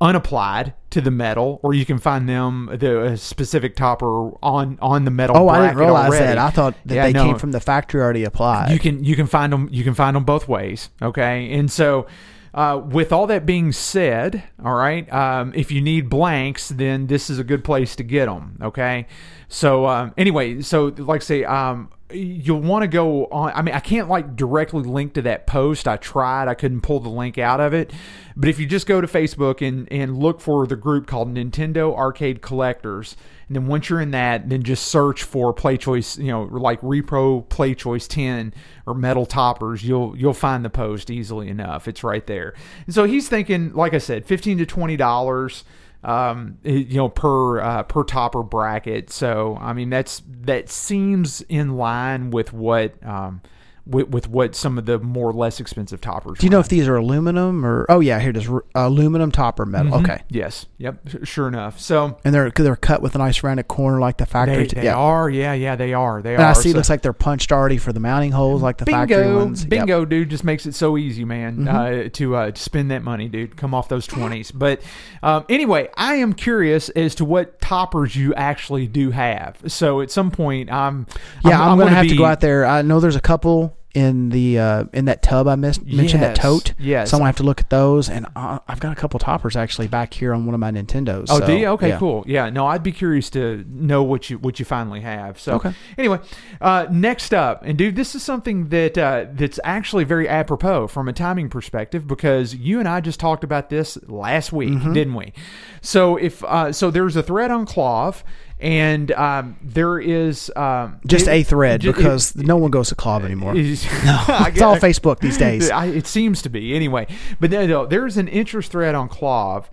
unapplied 0.00 0.72
to 0.88 1.00
the 1.00 1.10
metal, 1.10 1.60
or 1.62 1.74
you 1.74 1.84
can 1.84 1.98
find 1.98 2.28
them 2.28 2.68
the 2.78 3.02
a 3.02 3.16
specific 3.16 3.76
topper 3.76 4.30
on 4.42 4.78
on 4.80 5.04
the 5.04 5.10
metal. 5.10 5.36
Oh, 5.36 5.48
I 5.48 5.66
didn't 5.66 5.78
realize 5.78 6.08
already. 6.08 6.26
that. 6.26 6.38
I 6.38 6.50
thought 6.50 6.74
that 6.86 6.94
Yeah, 6.94 7.06
they 7.06 7.12
no. 7.12 7.26
came 7.26 7.38
from 7.38 7.52
the 7.52 7.60
factory 7.60 8.00
already 8.00 8.24
applied. 8.24 8.72
You 8.72 8.78
can 8.78 9.04
you 9.04 9.14
can 9.14 9.26
find 9.26 9.52
them 9.52 9.68
you 9.70 9.84
can 9.84 9.94
find 9.94 10.16
them 10.16 10.24
both 10.24 10.48
ways. 10.48 10.90
Okay, 11.00 11.52
and 11.52 11.70
so 11.70 12.06
uh, 12.52 12.80
with 12.84 13.12
all 13.12 13.26
that 13.28 13.46
being 13.46 13.72
said, 13.72 14.44
all 14.64 14.74
right, 14.74 15.10
um, 15.12 15.52
if 15.54 15.70
you 15.70 15.80
need 15.80 16.08
blanks, 16.08 16.68
then 16.68 17.06
this 17.06 17.30
is 17.30 17.38
a 17.38 17.44
good 17.44 17.64
place 17.64 17.94
to 17.96 18.02
get 18.02 18.26
them. 18.26 18.58
Okay, 18.62 19.06
so 19.48 19.86
um, 19.86 20.14
anyway, 20.16 20.60
so 20.60 20.86
like 20.96 21.22
I 21.22 21.24
say, 21.24 21.44
um, 21.44 21.90
you'll 22.12 22.60
want 22.60 22.82
to 22.82 22.88
go 22.88 23.26
on. 23.26 23.52
I 23.54 23.62
mean, 23.62 23.74
I 23.74 23.80
can't 23.80 24.08
like 24.08 24.36
directly 24.36 24.82
link 24.82 25.14
to 25.14 25.22
that 25.22 25.46
post. 25.46 25.88
I 25.88 25.96
tried, 25.96 26.48
I 26.48 26.54
couldn't 26.54 26.80
pull 26.80 27.00
the 27.00 27.08
link 27.08 27.38
out 27.38 27.60
of 27.60 27.74
it. 27.74 27.92
But 28.36 28.48
if 28.48 28.58
you 28.58 28.66
just 28.66 28.86
go 28.86 29.00
to 29.00 29.06
Facebook 29.06 29.66
and 29.66 29.90
and 29.92 30.18
look 30.18 30.40
for 30.40 30.66
the 30.66 30.76
group 30.76 31.06
called 31.06 31.32
Nintendo 31.34 31.94
Arcade 31.94 32.42
Collectors. 32.42 33.16
And 33.48 33.56
then 33.56 33.66
once 33.66 33.90
you're 33.90 34.00
in 34.00 34.12
that, 34.12 34.48
then 34.48 34.62
just 34.62 34.86
search 34.86 35.24
for 35.24 35.52
Play 35.52 35.76
Choice, 35.76 36.16
you 36.16 36.28
know, 36.28 36.42
like 36.44 36.80
Repro 36.82 37.48
Play 37.48 37.74
Choice 37.74 38.06
10 38.06 38.54
or 38.86 38.94
Metal 38.94 39.26
Toppers. 39.26 39.82
You'll 39.82 40.16
you'll 40.16 40.34
find 40.34 40.64
the 40.64 40.70
post 40.70 41.10
easily 41.10 41.48
enough. 41.48 41.88
It's 41.88 42.04
right 42.04 42.26
there. 42.26 42.54
And 42.86 42.94
so 42.94 43.04
he's 43.04 43.28
thinking, 43.28 43.72
like 43.72 43.92
I 43.92 43.98
said, 43.98 44.24
fifteen 44.24 44.58
to 44.58 44.66
twenty 44.66 44.96
dollars, 44.96 45.64
um, 46.02 46.58
you 46.62 46.96
know, 46.96 47.08
per 47.08 47.60
uh, 47.60 47.82
per 47.84 48.04
topper 48.04 48.42
bracket. 48.42 49.10
So 49.10 49.58
I 49.60 49.72
mean, 49.72 49.90
that's 49.90 50.22
that 50.42 50.68
seems 50.70 51.42
in 51.42 51.76
line 51.76 52.30
with 52.30 52.52
what 52.52 52.94
um, 53.04 53.42
with, 53.86 54.08
with 54.08 54.28
what 54.28 54.54
some 54.54 54.78
of 54.78 54.86
the 54.86 54.98
more 54.98 55.32
less 55.32 55.60
expensive 55.60 56.00
toppers. 56.00 56.38
Do 56.38 56.46
you 56.46 56.50
know 56.50 56.60
if 56.60 56.68
these 56.68 56.86
are 56.88 56.96
aluminum 56.96 57.64
or? 57.64 57.86
Oh 57.88 58.00
yeah, 58.00 58.18
here 58.20 58.30
it 58.30 58.36
is. 58.36 58.48
Aluminum 58.74 59.30
topper 59.32 59.66
metal. 59.66 59.92
Mm-hmm. 59.92 60.04
Okay, 60.10 60.22
Yes. 60.28 60.66
Yep. 60.78 61.24
Sure 61.24 61.48
enough. 61.48 61.78
So 61.80 62.18
and 62.24 62.34
they're 62.34 62.50
they're 62.50 62.76
cut 62.76 63.02
with 63.02 63.14
a 63.14 63.18
nice 63.18 63.42
rounded 63.42 63.68
corner 63.68 64.00
like 64.00 64.16
the 64.16 64.26
factory. 64.26 64.56
they, 64.56 64.66
t- 64.66 64.76
they 64.76 64.84
yeah. 64.84 64.94
are. 64.96 65.28
Yeah. 65.28 65.52
Yeah. 65.52 65.76
They 65.76 65.92
are. 65.94 66.22
They 66.22 66.34
And 66.34 66.42
are. 66.42 66.50
I 66.50 66.52
see 66.54 66.70
it 66.70 66.72
So- 66.72 66.76
looks 66.78 66.90
like 66.90 67.02
they're 67.02 67.12
punched 67.12 67.52
already 67.52 67.76
for 67.78 67.92
the 67.92 68.00
mounting 68.00 68.32
holes 68.32 68.62
like 68.62 68.78
the 68.78 68.86
factory 68.86 69.16
bingo, 69.24 69.38
ones. 69.38 69.62
Yep. 69.62 69.70
bingo, 69.70 70.04
dude, 70.04 70.30
just 70.30 70.44
makes 70.44 70.66
it 70.66 70.74
so 70.74 70.96
easy, 70.96 71.24
man, 71.24 71.58
Mm-hmm. 71.66 72.06
uh, 72.06 72.08
to 72.10 72.36
uh, 72.36 72.50
to 72.52 72.60
spend 72.60 72.90
that 72.90 73.02
money, 73.02 73.28
dude. 73.28 73.56
Come 73.56 73.74
off 73.74 73.88
those 73.88 74.06
twenties. 74.06 74.50
But 74.50 74.80
um, 75.22 75.44
anyway, 75.48 75.88
I 75.96 76.14
am 76.16 76.32
curious 76.32 76.88
as 76.90 77.14
to 77.16 77.24
what 77.24 77.60
toppers 77.60 78.16
you 78.16 78.34
actually 78.34 78.86
do 78.86 79.10
have. 79.10 79.58
So 79.66 80.00
at 80.00 80.10
some 80.10 80.30
point, 80.30 80.70
I'm 80.72 81.06
Yeah, 81.44 81.60
I'm, 81.60 81.78
gonna, 81.78 81.90
have 81.90 82.08
to 82.08 82.16
go 82.16 82.24
out 82.24 82.40
there. 82.40 82.64
I 82.66 82.82
know 82.82 83.00
there's 83.00 83.16
a 83.16 83.20
couple 83.20 83.76
in 83.94 84.28
the 84.30 84.58
uh, 84.58 84.84
in 84.92 85.06
that 85.06 85.22
tub 85.22 85.48
I 85.48 85.56
missed, 85.56 85.84
mentioned 85.84 86.22
that 86.22 86.36
tote. 86.36 86.74
yes. 86.78 87.10
so 87.10 87.16
I'm 87.16 87.20
gonna 87.20 87.28
have 87.28 87.36
to 87.36 87.42
look 87.42 87.60
at 87.60 87.70
those, 87.70 88.08
and 88.08 88.26
uh, 88.36 88.60
I've 88.68 88.78
got 88.80 88.92
a 88.92 88.94
couple 88.94 89.18
toppers 89.18 89.56
actually 89.56 89.88
back 89.88 90.14
here 90.14 90.32
on 90.32 90.46
one 90.46 90.54
of 90.54 90.60
my 90.60 90.70
Nintendos. 90.70 91.26
Oh, 91.28 91.40
so, 91.40 91.46
do 91.46 91.54
you? 91.56 91.66
Okay, 91.68 91.88
yeah. 91.88 91.98
cool. 91.98 92.22
Yeah, 92.26 92.50
no, 92.50 92.66
I'd 92.66 92.82
be 92.82 92.92
curious 92.92 93.30
to 93.30 93.64
know 93.68 94.02
what 94.02 94.30
you 94.30 94.38
what 94.38 94.58
you 94.58 94.64
finally 94.64 95.00
have. 95.00 95.40
So, 95.40 95.54
Okay. 95.54 95.74
anyway, 95.98 96.20
uh, 96.60 96.86
next 96.90 97.34
up, 97.34 97.62
and 97.64 97.76
dude, 97.76 97.96
this 97.96 98.14
is 98.14 98.22
something 98.22 98.68
that 98.68 98.96
uh, 98.96 99.26
that's 99.32 99.58
actually 99.64 100.04
very 100.04 100.28
apropos 100.28 100.86
from 100.86 101.08
a 101.08 101.12
timing 101.12 101.48
perspective 101.48 102.06
because 102.06 102.54
you 102.54 102.78
and 102.78 102.88
I 102.88 103.00
just 103.00 103.18
talked 103.18 103.42
about 103.44 103.70
this 103.70 103.98
last 104.08 104.52
week, 104.52 104.70
Mm-hmm. 104.70 104.92
didn't 104.92 105.14
we? 105.14 105.32
So 105.80 106.16
if 106.16 106.44
uh, 106.44 106.72
so, 106.72 106.90
there's 106.90 107.16
a 107.16 107.22
thread 107.22 107.50
on 107.50 107.66
KLOV, 107.66 108.22
and 108.60 109.10
um, 109.12 109.56
there 109.62 109.98
is 109.98 110.52
um, 110.56 111.00
Just 111.06 111.26
it- 111.26 111.30
a 111.32 111.42
thread 111.42 111.80
ju- 111.80 111.90
it- 111.90 111.96
because 111.96 112.36
no 112.36 112.56
one 112.56 112.70
goes 112.70 112.88
to 112.90 112.94
KLOV 112.94 113.24
anymore. 113.24 113.56
is- 113.56 113.84
it's 113.90 114.60
all 114.62 114.76
Facebook 114.76 115.18
these 115.20 115.38
days. 115.46 115.70
I, 115.70 115.86
it 115.86 116.06
seems 116.06 116.42
to 116.42 116.48
be 116.48 116.74
anyway. 116.74 117.06
But 117.40 117.50
no, 117.50 117.66
no, 117.66 117.86
there's 117.86 118.16
an 118.16 118.28
interest 118.28 118.72
thread 118.72 118.94
on 118.94 119.08
KLOV 119.08 119.66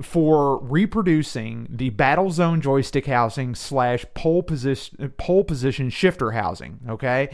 for 0.00 0.58
reproducing 0.62 1.66
the 1.70 1.90
battle 1.90 2.30
zone 2.30 2.60
joystick 2.62 3.06
housing 3.06 3.54
slash 3.54 4.04
pole 4.14 4.42
position 4.42 5.12
pole 5.18 5.44
position 5.44 5.90
shifter 5.90 6.30
housing. 6.32 6.80
Okay, 6.88 7.28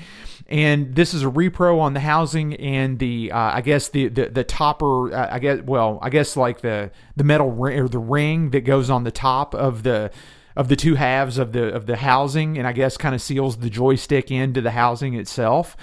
and 0.48 0.94
this 0.94 1.14
is 1.14 1.22
a 1.22 1.26
repro 1.30 1.78
on 1.80 1.94
the 1.94 2.00
housing 2.00 2.54
and 2.56 2.98
the 2.98 3.30
uh, 3.32 3.38
I 3.54 3.60
guess 3.60 3.88
the 3.88 4.08
the, 4.08 4.26
the 4.28 4.44
topper. 4.44 5.14
Uh, 5.14 5.28
I 5.30 5.38
guess 5.38 5.60
well 5.62 5.98
I 6.02 6.10
guess 6.10 6.36
like 6.36 6.60
the 6.60 6.90
the 7.16 7.24
metal 7.24 7.50
ring 7.50 7.78
or 7.78 7.88
the 7.88 7.98
ring 8.00 8.50
that 8.50 8.62
goes 8.62 8.90
on 8.90 9.04
the 9.04 9.12
top 9.12 9.54
of 9.54 9.84
the 9.84 10.10
of 10.58 10.66
the 10.66 10.74
two 10.74 10.96
halves 10.96 11.38
of 11.38 11.52
the 11.52 11.72
of 11.72 11.86
the 11.86 11.96
housing, 11.96 12.58
and 12.58 12.66
I 12.66 12.72
guess 12.72 12.96
kind 12.96 13.14
of 13.14 13.22
seals 13.22 13.58
the 13.58 13.70
joystick 13.70 14.32
into 14.32 14.60
the 14.60 14.72
housing 14.72 15.14
itself. 15.14 15.76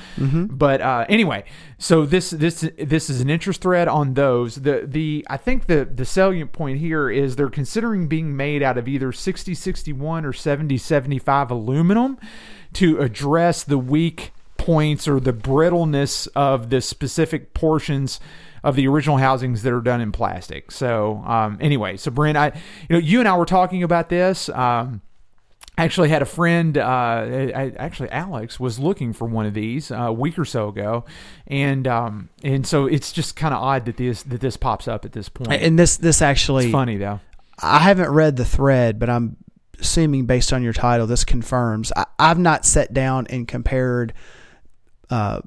But 0.47 0.81
uh, 0.81 1.05
anyway, 1.07 1.45
so 1.79 2.05
this 2.05 2.29
this 2.29 2.69
this 2.77 3.09
is 3.09 3.21
an 3.21 3.29
interest 3.29 3.61
thread 3.61 3.87
on 3.87 4.15
those. 4.15 4.55
The 4.55 4.83
the 4.85 5.25
I 5.29 5.37
think 5.37 5.67
the 5.67 5.85
the 5.85 6.03
salient 6.03 6.51
point 6.51 6.79
here 6.79 7.09
is 7.09 7.37
they're 7.37 7.49
considering 7.49 8.07
being 8.07 8.35
made 8.35 8.61
out 8.61 8.77
of 8.77 8.89
either 8.89 9.13
6061 9.13 10.25
or 10.25 10.33
7075 10.33 11.51
aluminum 11.51 12.19
to 12.73 12.99
address 12.99 13.63
the 13.63 13.77
weak 13.77 14.33
points 14.57 15.07
or 15.07 15.21
the 15.21 15.31
brittleness 15.31 16.27
of 16.35 16.69
the 16.69 16.81
specific 16.81 17.53
portions 17.53 18.19
of 18.65 18.75
the 18.75 18.87
original 18.87 19.17
housings 19.17 19.61
that 19.61 19.71
are 19.71 19.79
done 19.79 20.01
in 20.01 20.11
plastic. 20.11 20.71
So 20.71 21.23
um, 21.25 21.59
anyway, 21.61 21.97
so 21.97 22.09
Brent, 22.09 22.35
I 22.35 22.47
you 22.89 22.95
know 22.95 22.97
you 22.97 23.19
and 23.19 23.29
I 23.29 23.37
were 23.37 23.45
talking 23.45 23.83
about 23.83 24.09
this. 24.09 24.49
Um, 24.49 25.01
actually 25.77 26.09
had 26.09 26.21
a 26.21 26.25
friend, 26.25 26.77
uh, 26.77 26.81
I, 26.81 27.73
actually 27.77 28.09
Alex, 28.09 28.59
was 28.59 28.79
looking 28.79 29.13
for 29.13 29.27
one 29.27 29.45
of 29.45 29.53
these 29.53 29.91
uh, 29.91 29.95
a 29.95 30.13
week 30.13 30.39
or 30.39 30.45
so 30.45 30.69
ago, 30.69 31.05
and 31.45 31.87
um, 31.87 32.29
and 32.43 32.65
so 32.65 32.87
it's 32.87 33.11
just 33.11 33.35
kind 33.35 33.53
of 33.53 33.61
odd 33.61 33.85
that 33.85 33.97
this 33.97 34.23
that 34.23 34.41
this 34.41 34.57
pops 34.57 34.87
up 34.87 35.05
at 35.05 35.11
this 35.11 35.29
point. 35.29 35.61
And 35.61 35.77
this 35.77 35.97
this 35.97 36.23
actually 36.23 36.65
it's 36.65 36.73
funny 36.73 36.97
though. 36.97 37.19
I 37.59 37.79
haven't 37.79 38.09
read 38.09 38.35
the 38.35 38.45
thread, 38.45 38.97
but 38.97 39.11
I'm 39.11 39.37
assuming 39.79 40.25
based 40.25 40.51
on 40.51 40.63
your 40.63 40.73
title, 40.73 41.05
this 41.05 41.23
confirms. 41.23 41.93
I, 41.95 42.05
I've 42.17 42.39
not 42.39 42.65
sat 42.65 42.93
down 42.93 43.27
and 43.29 43.47
compared 43.47 44.13
uh, 45.11 45.41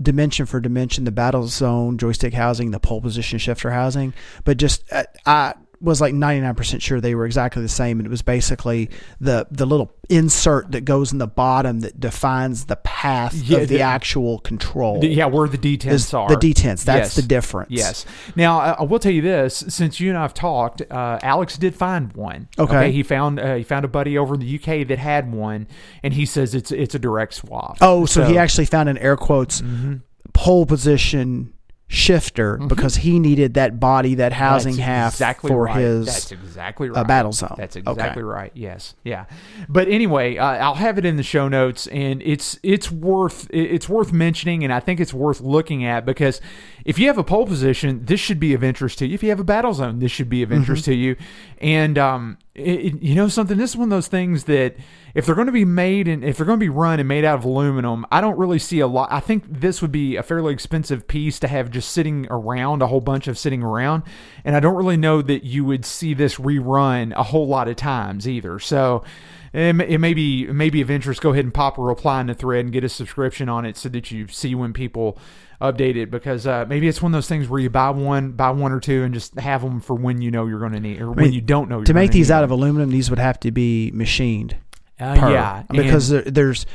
dimension 0.00 0.46
for 0.46 0.60
dimension 0.60 1.04
the 1.04 1.10
battle 1.10 1.46
zone 1.46 1.98
joystick 1.98 2.34
housing, 2.34 2.70
the 2.70 2.80
pole 2.80 3.00
position 3.00 3.38
shifter 3.38 3.70
housing, 3.70 4.14
but 4.44 4.56
just 4.56 4.90
uh, 4.92 5.04
I 5.26 5.54
was 5.80 6.00
like 6.00 6.12
99% 6.14 6.82
sure 6.82 7.00
they 7.00 7.14
were 7.14 7.24
exactly 7.26 7.62
the 7.62 7.68
same 7.68 8.00
and 8.00 8.06
it 8.06 8.10
was 8.10 8.22
basically 8.22 8.90
the 9.20 9.46
the 9.50 9.64
little 9.64 9.92
insert 10.08 10.72
that 10.72 10.80
goes 10.80 11.12
in 11.12 11.18
the 11.18 11.26
bottom 11.26 11.80
that 11.80 12.00
defines 12.00 12.64
the 12.64 12.76
path 12.76 13.34
Yeah, 13.34 13.58
of 13.58 13.68
the, 13.68 13.76
the- 13.76 13.82
actual 13.82 14.38
control 14.40 15.00
The- 15.00 15.08
yeah, 15.08 15.26
where 15.26 15.46
the 15.48 15.58
detents 15.58 16.12
are. 16.18 16.28
the 16.28 16.34
detents 16.36 16.84
that's 16.84 17.08
Yes. 17.10 17.14
the 17.16 17.22
difference 17.22 17.70
Yes. 17.70 18.06
Now 18.34 18.58
I, 18.58 18.70
I 18.72 18.82
will 18.82 18.98
tell 18.98 19.12
you 19.12 19.22
this: 19.22 19.64
since 19.68 20.00
you 20.00 20.08
and 20.08 20.18
I've 20.18 20.34
talked, 20.34 20.82
uh, 20.90 21.18
Alex 21.22 21.56
did 21.58 21.74
find 21.74 22.12
one. 22.14 22.48
Okay. 22.58 22.90
He 22.90 23.02
found 23.02 23.38
uh, 23.38 23.54
he 23.54 23.62
found 23.62 23.84
a 23.84 23.88
buddy 23.88 24.18
over 24.18 24.34
in 24.34 24.40
the 24.40 24.54
UK 24.56 24.86
that 24.88 24.98
had 24.98 25.32
one, 25.32 25.68
and 26.02 26.14
he 26.14 26.26
says 26.26 26.54
it's 26.54 26.72
it's 26.72 26.94
a 26.94 26.98
direct 26.98 27.34
swap. 27.34 27.76
Oh, 27.80 28.04
so, 28.06 28.24
he 28.24 28.36
actually 28.38 28.66
found 28.66 28.88
an 28.88 28.98
air 28.98 29.16
quotes 29.16 29.60
Mm-hmm. 29.60 29.96
pole 30.32 30.66
position 30.66 31.52
shifter 31.90 32.58
because 32.58 32.96
he 32.96 33.18
needed 33.18 33.54
that 33.54 33.80
body, 33.80 34.14
that 34.16 34.32
housing 34.34 34.76
That's 34.76 34.84
half 34.84 35.14
exactly 35.14 35.48
for 35.48 35.64
right. 35.64 35.76
his. 35.76 36.06
That's 36.06 36.32
exactly 36.32 36.90
uh, 36.90 36.92
right. 36.92 37.06
battle 37.06 37.32
zone. 37.32 37.54
That's 37.56 37.76
Okay. 37.76 37.90
exactly 37.90 38.22
right. 38.22 38.52
Yes, 38.54 38.94
yeah. 39.04 39.24
But 39.68 39.88
anyway, 39.88 40.36
uh, 40.36 40.44
I'll 40.44 40.74
have 40.74 40.98
it 40.98 41.04
in 41.06 41.16
the 41.16 41.22
show 41.22 41.48
notes, 41.48 41.86
and 41.88 42.22
it's 42.22 42.58
it's 42.62 42.90
worth 42.90 43.48
it's 43.50 43.88
worth 43.88 44.12
mentioning, 44.12 44.64
and 44.64 44.72
I 44.72 44.80
think 44.80 45.00
it's 45.00 45.14
worth 45.14 45.40
looking 45.40 45.84
at 45.84 46.04
because 46.04 46.40
if 46.84 46.98
you 46.98 47.06
have 47.06 47.18
a 47.18 47.24
pole 47.24 47.46
position, 47.46 48.04
this 48.04 48.20
should 48.20 48.38
be 48.38 48.52
of 48.52 48.62
interest 48.62 48.98
to 48.98 49.06
you. 49.06 49.14
If 49.14 49.22
you 49.22 49.30
have 49.30 49.40
a 49.40 49.44
battle 49.44 49.72
zone, 49.72 49.98
this 49.98 50.12
should 50.12 50.28
be 50.28 50.42
of 50.42 50.52
interest 50.52 50.82
Mm-hmm. 50.82 50.90
to 50.92 50.96
you. 50.96 51.16
And 51.60 51.96
um, 51.98 52.38
it, 52.58 53.02
you 53.02 53.14
know 53.14 53.28
something, 53.28 53.56
this 53.56 53.70
is 53.70 53.76
one 53.76 53.88
of 53.88 53.90
those 53.90 54.08
things 54.08 54.44
that 54.44 54.76
if 55.14 55.26
they're 55.26 55.34
going 55.34 55.46
to 55.46 55.52
be 55.52 55.64
made 55.64 56.08
and 56.08 56.24
if 56.24 56.36
they're 56.36 56.46
going 56.46 56.58
to 56.58 56.64
be 56.64 56.68
run 56.68 56.98
and 56.98 57.08
made 57.08 57.24
out 57.24 57.38
of 57.38 57.44
aluminum, 57.44 58.06
I 58.10 58.20
don't 58.20 58.38
really 58.38 58.58
see 58.58 58.80
a 58.80 58.86
lot. 58.86 59.10
I 59.10 59.20
think 59.20 59.44
this 59.48 59.80
would 59.82 59.92
be 59.92 60.16
a 60.16 60.22
fairly 60.22 60.52
expensive 60.52 61.06
piece 61.06 61.38
to 61.40 61.48
have 61.48 61.70
just 61.70 61.90
sitting 61.90 62.26
around, 62.30 62.82
a 62.82 62.86
whole 62.86 63.00
bunch 63.00 63.28
of 63.28 63.38
sitting 63.38 63.62
around, 63.62 64.02
and 64.44 64.54
I 64.54 64.60
don't 64.60 64.76
really 64.76 64.96
know 64.96 65.22
that 65.22 65.44
you 65.44 65.64
would 65.64 65.84
see 65.84 66.14
this 66.14 66.36
rerun 66.36 67.12
a 67.16 67.22
whole 67.22 67.46
lot 67.46 67.68
of 67.68 67.76
times 67.76 68.28
either. 68.28 68.58
So. 68.58 69.04
It 69.50 69.98
may, 69.98 70.12
be 70.12 70.42
it 70.42 70.52
may 70.52 70.68
be 70.68 70.82
of 70.82 70.90
interest. 70.90 71.22
Go 71.22 71.30
ahead 71.30 71.46
and 71.46 71.54
pop 71.54 71.78
a 71.78 71.82
reply 71.82 72.20
in 72.20 72.26
the 72.26 72.34
thread 72.34 72.66
and 72.66 72.72
get 72.72 72.84
a 72.84 72.88
subscription 72.88 73.48
on 73.48 73.64
it 73.64 73.78
so 73.78 73.88
that 73.88 74.10
you 74.10 74.28
see 74.28 74.54
when 74.54 74.74
people 74.74 75.18
update 75.60 75.96
it. 75.96 76.10
Because 76.10 76.46
uh, 76.46 76.64
maybe 76.68 76.88
it's 76.88 77.00
one 77.02 77.12
of 77.12 77.16
those 77.16 77.28
things 77.28 77.48
where 77.48 77.60
you 77.60 77.70
buy 77.70 77.90
one, 77.90 78.32
buy 78.32 78.50
one 78.50 78.72
or 78.72 78.80
two, 78.80 79.02
and 79.04 79.14
just 79.14 79.38
have 79.38 79.62
them 79.62 79.80
for 79.80 79.94
when 79.94 80.20
you 80.20 80.30
know 80.30 80.46
you're 80.46 80.60
going 80.60 80.72
to 80.72 80.80
need, 80.80 81.00
or 81.00 81.10
when 81.10 81.26
mean, 81.26 81.32
you 81.32 81.40
don't 81.40 81.68
know. 81.68 81.78
You're 81.78 81.84
to 81.86 81.94
make 81.94 82.12
these 82.12 82.30
out 82.30 82.40
them. 82.42 82.52
of 82.52 82.58
aluminum, 82.58 82.90
these 82.90 83.10
would 83.10 83.18
have 83.18 83.38
to 83.40 83.50
be 83.50 83.90
machined. 83.92 84.56
Uh, 85.00 85.14
yeah, 85.30 85.62
because 85.70 86.08
there, 86.08 86.22
there's 86.22 86.66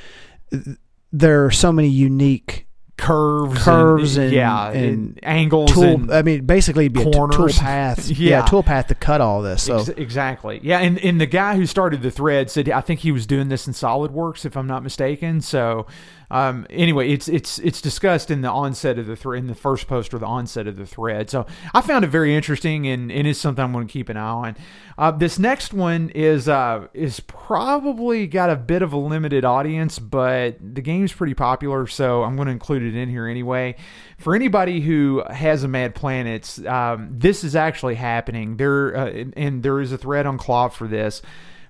there 1.12 1.46
are 1.46 1.52
so 1.52 1.72
many 1.72 1.90
unique 1.90 2.68
curves, 2.98 3.64
curves 3.64 4.18
and- 4.18 4.32
yeah, 4.32 4.70
and 4.72 5.20
angles, 5.24 5.74
tool. 5.74 5.84
and 5.84 6.12
I 6.14 6.22
mean, 6.22 6.46
basically, 6.46 6.88
be 6.88 7.02
a 7.02 7.06
t- 7.06 7.12
tool 7.12 7.28
corners. 7.28 7.58
path. 7.60 8.10
Yeah. 8.18 8.44
tool 8.46 8.64
path 8.64 8.88
to 8.88 8.96
cut 8.96 9.20
all 9.20 9.42
this. 9.42 9.64
So 9.64 9.80
Ex- 9.80 9.90
exactly. 9.90 10.60
Yeah, 10.64 10.80
and, 10.80 10.98
and 11.00 11.20
the 11.20 11.26
guy 11.26 11.56
who 11.56 11.66
started 11.66 12.02
the 12.02 12.12
thread 12.12 12.50
said 12.50 12.70
I 12.70 12.82
think 12.82 13.02
he 13.02 13.12
was 13.12 13.26
doing 13.28 13.50
this 13.50 13.68
in 13.68 13.74
SolidWorks, 13.74 14.46
if 14.46 14.56
I'm 14.56 14.68
not 14.68 14.84
mistaken. 14.84 15.42
So 15.42 15.86
um, 16.34 16.66
anyway, 16.72 17.12
it's 17.12 17.28
it's 17.28 17.60
it's 17.60 17.80
discussed 17.80 18.32
in 18.32 18.42
the 18.42 18.50
onset 18.50 18.98
of 18.98 19.06
the 19.06 19.16
thread 19.16 19.38
in 19.38 19.46
the 19.46 19.54
first 19.54 19.88
post 19.88 20.16
or 20.16 20.18
the 20.18 20.26
onset 20.26 20.66
of 20.66 20.78
the 20.78 20.86
thread. 20.88 21.30
So 21.30 21.46
I 21.76 21.82
found 21.82 22.04
it 22.04 22.08
very 22.08 22.36
interesting 22.36 22.88
and, 22.88 23.12
and 23.12 23.28
it's 23.28 23.38
something 23.38 23.64
I'm 23.64 23.72
going 23.72 23.86
to 23.86 23.94
keep 23.94 24.10
an 24.10 24.18
eye 24.18 24.20
on. 24.20 24.58
Uh, 24.98 25.12
this 25.12 25.38
next 25.38 25.76
one 25.76 26.10
is 26.10 26.50
uh, 26.50 26.88
is 26.96 27.20
probably 27.20 28.26
got 28.26 28.50
a 28.50 28.56
bit 28.56 28.82
of 28.82 28.94
a 28.94 28.98
limited 28.98 29.46
audience, 29.46 30.00
but 30.00 30.58
the 30.60 30.82
game's 30.82 31.14
pretty 31.14 31.36
popular, 31.36 31.86
so 31.86 32.24
I'm 32.24 32.36
going 32.36 32.48
to 32.48 32.52
include 32.52 32.82
it 32.82 32.96
in 32.96 33.10
here 33.10 33.28
anyway. 33.28 33.76
For 34.18 34.36
anybody 34.36 34.82
who 34.82 35.24
has 35.30 35.64
a 35.64 35.68
Mad 35.68 35.94
Planets, 35.94 36.58
um, 36.66 37.10
this 37.12 37.44
is 37.44 37.56
actually 37.56 37.96
happening. 37.96 38.58
There 38.58 38.98
uh, 38.98 39.06
and, 39.06 39.34
and 39.38 39.62
there 39.62 39.80
is 39.80 39.92
a 39.92 40.00
thread 40.00 40.26
on 40.26 40.40
KLOV 40.40 40.74
for 40.74 40.88
this 40.88 41.22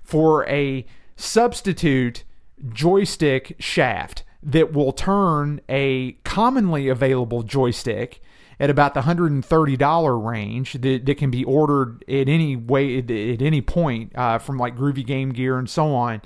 for 0.02 0.46
a 0.46 0.86
substitute 1.16 2.24
joystick 2.72 3.56
shaft 3.58 4.23
that 4.44 4.72
will 4.72 4.92
turn 4.92 5.60
a 5.68 6.12
commonly 6.24 6.88
available 6.88 7.42
joystick 7.42 8.20
at 8.60 8.70
about 8.70 8.94
the 8.94 9.00
$130 9.00 10.24
range 10.24 10.74
that, 10.74 11.06
that 11.06 11.16
can 11.16 11.30
be 11.30 11.44
ordered 11.44 12.04
at 12.08 12.28
any 12.28 12.54
way 12.54 12.98
at, 12.98 13.10
any 13.10 13.60
point 13.60 14.12
uh, 14.14 14.38
from 14.38 14.58
like 14.58 14.76
groovy 14.76 15.04
game 15.04 15.30
gear 15.30 15.58
and 15.58 15.68
so 15.68 15.94
on 15.94 16.22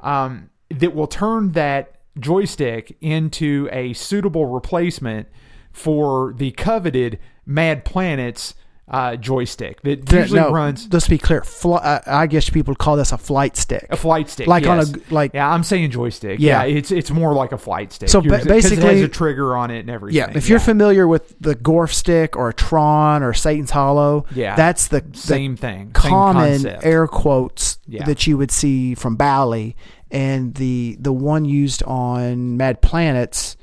um, 0.00 0.50
that 0.68 0.94
will 0.94 1.06
turn 1.06 1.52
that 1.52 1.96
joystick 2.18 2.96
into 3.00 3.68
a 3.72 3.92
suitable 3.94 4.46
replacement 4.46 5.26
for 5.72 6.34
the 6.36 6.50
coveted 6.52 7.18
mad 7.46 7.84
planets 7.84 8.54
uh, 8.88 9.16
joystick 9.16 9.80
that 9.82 10.04
Th- 10.06 10.22
usually 10.22 10.40
no, 10.40 10.50
runs 10.52 10.86
Just 10.86 11.06
to 11.06 11.10
be 11.10 11.16
clear, 11.18 11.42
fl- 11.42 11.74
uh, 11.76 12.00
I 12.06 12.26
guess 12.26 12.50
people 12.50 12.74
call 12.74 12.96
this 12.96 13.12
a 13.12 13.16
flight 13.16 13.56
stick. 13.56 13.86
a 13.90 13.96
flight 13.96 14.28
stick, 14.28 14.46
Like 14.48 14.66
on 14.66 14.80
a 14.80 14.84
like- 15.10 15.30
yeah, 15.34 15.48
I'm 15.48 15.62
saying 15.62 15.90
joystick. 15.92 16.40
Yeah. 16.40 16.64
Yeah, 16.64 16.76
it's 16.78 16.90
it's 16.90 17.10
more 17.10 17.32
like 17.32 17.52
a 17.52 17.58
flight 17.58 17.92
stick. 17.92 18.08
So 18.10 18.20
ba- 18.20 18.28
'cause 18.30 18.40
it 18.42 18.48
basically- 18.48 18.84
has 18.94 19.00
a 19.02 19.08
trigger 19.08 19.56
on 19.56 19.70
it 19.70 19.78
and 19.80 19.88
everything. 19.90 20.16
Yeah, 20.18 20.32
if 20.36 20.48
you're 20.48 20.58
familiar 20.60 21.06
with 21.08 21.34
the 21.40 21.54
Gorf 21.54 21.92
stick 21.92 22.36
or 22.36 22.48
a 22.50 22.54
Tron 22.54 23.22
or 23.22 23.32
Satan's 23.32 23.70
Hollow, 23.70 24.26
Yeah. 24.34 24.56
that's 24.56 24.88
the, 24.88 25.00
the 25.00 25.16
same 25.18 25.56
thing, 25.56 25.90
common 25.92 26.62
concept. 26.62 26.84
air 26.84 27.06
quotes 27.06 27.78
Yeah. 27.86 28.04
that 28.04 28.26
you 28.26 28.36
would 28.36 28.50
see 28.50 28.94
from 28.94 29.16
Bally, 29.16 29.74
and 30.10 30.54
the 30.56 30.98
the 31.00 31.12
one 31.12 31.44
used 31.46 31.82
on 31.84 32.56
Mad 32.58 32.82
Planets 32.82 33.56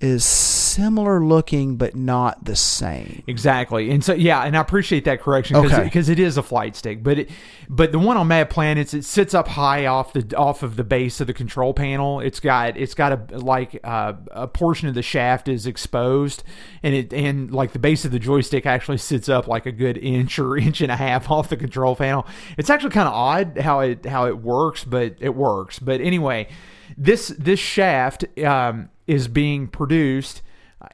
is 0.00 0.24
similar 0.72 1.24
looking 1.24 1.76
but 1.76 1.94
not 1.94 2.44
the 2.44 2.56
same. 2.56 3.22
Exactly, 3.26 3.90
and 3.90 4.02
so 4.04 4.12
yeah, 4.14 4.42
and 4.42 4.56
I 4.56 4.60
appreciate 4.60 5.04
that 5.04 5.20
correction 5.20 5.60
because 5.60 6.08
Okay. 6.08 6.12
it 6.12 6.18
is 6.18 6.36
a 6.36 6.42
flight 6.42 6.76
stick, 6.76 7.02
but 7.02 7.18
it, 7.20 7.30
but 7.68 7.92
the 7.92 7.98
one 7.98 8.16
on 8.16 8.28
Mad 8.28 8.50
Planets 8.50 8.94
it 8.94 9.04
sits 9.04 9.34
up 9.34 9.48
high 9.48 9.86
off 9.86 10.12
the 10.12 10.36
off 10.36 10.62
of 10.62 10.76
the 10.76 10.84
base 10.84 11.20
of 11.20 11.26
the 11.26 11.34
control 11.34 11.74
panel. 11.74 12.20
It's 12.20 12.40
got 12.40 12.76
it's 12.76 12.94
got 12.94 13.12
a 13.32 13.38
like 13.38 13.78
uh, 13.84 14.14
a 14.30 14.48
portion 14.48 14.88
of 14.88 14.94
the 14.94 15.02
shaft 15.02 15.48
is 15.48 15.66
exposed, 15.66 16.42
and 16.82 16.94
it 16.94 17.12
and 17.12 17.52
like 17.52 17.72
the 17.72 17.78
base 17.78 18.04
of 18.04 18.10
the 18.10 18.18
joystick 18.18 18.66
actually 18.66 18.98
sits 18.98 19.28
up 19.28 19.46
like 19.46 19.66
a 19.66 19.72
good 19.72 19.98
inch 19.98 20.38
or 20.38 20.56
inch 20.58 20.80
and 20.80 20.90
a 20.92 20.96
half 20.96 21.30
off 21.30 21.48
the 21.48 21.56
control 21.56 21.96
panel. 21.96 22.26
It's 22.58 22.70
actually 22.70 22.90
kind 22.90 23.08
of 23.08 23.14
odd 23.14 23.58
how 23.58 23.80
it 23.80 24.04
how 24.06 24.26
it 24.26 24.38
works, 24.38 24.84
but 24.84 25.16
it 25.20 25.34
works. 25.34 25.78
But 25.78 26.00
anyway, 26.00 26.48
this 26.96 27.28
this 27.38 27.60
shaft 27.60 28.24
um, 28.40 28.90
is 29.06 29.28
being 29.28 29.66
produced 29.68 30.42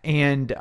and 0.05 0.55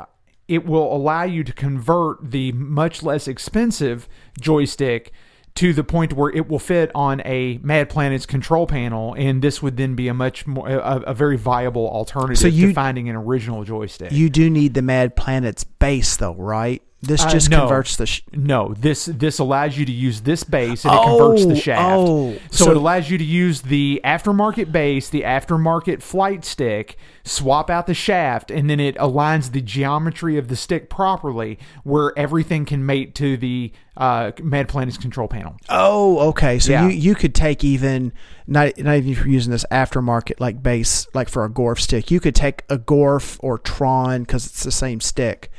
it 0.48 0.66
will 0.66 0.94
allow 0.96 1.24
you 1.24 1.44
to 1.44 1.54
convert 1.54 2.32
the 2.32 2.52
much 2.54 3.04
less 3.04 3.28
expensive 3.28 4.08
joystick 4.40 5.12
to 5.56 5.74
the 5.74 5.84
point 5.84 6.14
where 6.14 6.30
it 6.30 6.48
will 6.48 6.60
fit 6.60 6.92
on 6.94 7.20
a 7.26 7.58
Mad 7.64 7.90
Planet's 7.90 8.28
control 8.28 8.68
panel, 8.68 9.16
and 9.18 9.42
this 9.42 9.60
would 9.62 9.76
then 9.76 9.96
be 9.96 10.08
a 10.08 10.14
much 10.14 10.46
more 10.46 10.70
a, 10.70 10.98
a 11.08 11.14
very 11.16 11.36
viable 11.36 11.90
alternative 11.90 12.38
So 12.38 12.48
you- 12.48 12.68
to 12.68 12.74
finding 12.76 13.10
an 13.10 13.16
original 13.16 13.64
joystick. 13.64 14.12
You 14.12 14.30
do 14.30 14.50
need 14.52 14.76
the 14.76 14.84
Mad 14.84 15.16
Planets 15.16 15.64
base 15.64 16.16
though, 16.18 16.36
right? 16.36 16.82
This 17.00 17.24
Uh, 17.24 17.30
just 17.30 17.52
no. 17.52 17.60
converts 17.60 17.96
the. 17.96 18.08
Sh- 18.08 18.22
No, 18.34 18.74
this 18.80 19.06
this 19.06 19.38
allows 19.38 19.78
you 19.78 19.86
to 19.86 19.92
use 19.92 20.22
this 20.22 20.44
base 20.44 20.84
and 20.84 20.94
it 20.96 21.04
converts 21.04 21.46
the 21.46 21.52
Oh, 21.52 21.56
shaft. 21.56 21.82
oh. 21.84 22.34
so, 22.50 22.66
So- 22.66 22.72
it 22.72 22.78
allows 22.78 23.10
you 23.12 23.20
to 23.20 23.24
use 23.24 23.62
the 23.62 24.02
aftermarket 24.04 24.72
base, 24.72 25.08
the 25.08 25.22
aftermarket 25.22 26.02
flight 26.02 26.44
stick, 26.44 26.98
swap 27.24 27.70
out 27.70 27.86
the 27.86 27.94
shaft, 27.94 28.50
and 28.50 28.68
then 28.68 28.80
it 28.80 28.96
aligns 28.98 29.52
the 29.52 29.62
geometry 29.62 30.40
of 30.40 30.48
the 30.48 30.56
stick 30.56 30.90
properly, 30.90 31.60
where 31.84 32.18
everything 32.18 32.66
can 32.66 32.84
mate 32.84 33.14
to 33.16 33.38
the 33.38 33.72
uh, 33.96 34.32
Mad 34.42 34.68
Planet's 34.68 34.98
control 34.98 35.28
panel. 35.28 35.56
oh, 35.70 36.30
okay. 36.30 36.58
So 36.58 36.72
Yeah. 36.72 36.86
you 36.88 36.90
you 36.90 37.16
could 37.16 37.36
take 37.36 37.64
even 37.64 38.12
not 38.48 38.76
not 38.80 38.96
even 38.96 39.12
if 39.12 39.18
you're 39.20 39.28
using 39.28 39.52
this 39.52 39.66
aftermarket 39.72 40.40
like 40.40 40.64
base 40.64 41.08
like 41.14 41.30
for 41.30 41.44
a 41.46 41.50
Gorf 41.50 41.80
stick. 41.80 42.10
You 42.10 42.20
could 42.20 42.36
take 42.36 42.64
a 42.70 42.78
Gorf 42.80 43.38
or 43.40 43.60
Tron 43.60 44.22
because 44.22 44.48
it's 44.48 44.64
the 44.64 44.72
same 44.72 45.00
stick. 45.00 45.52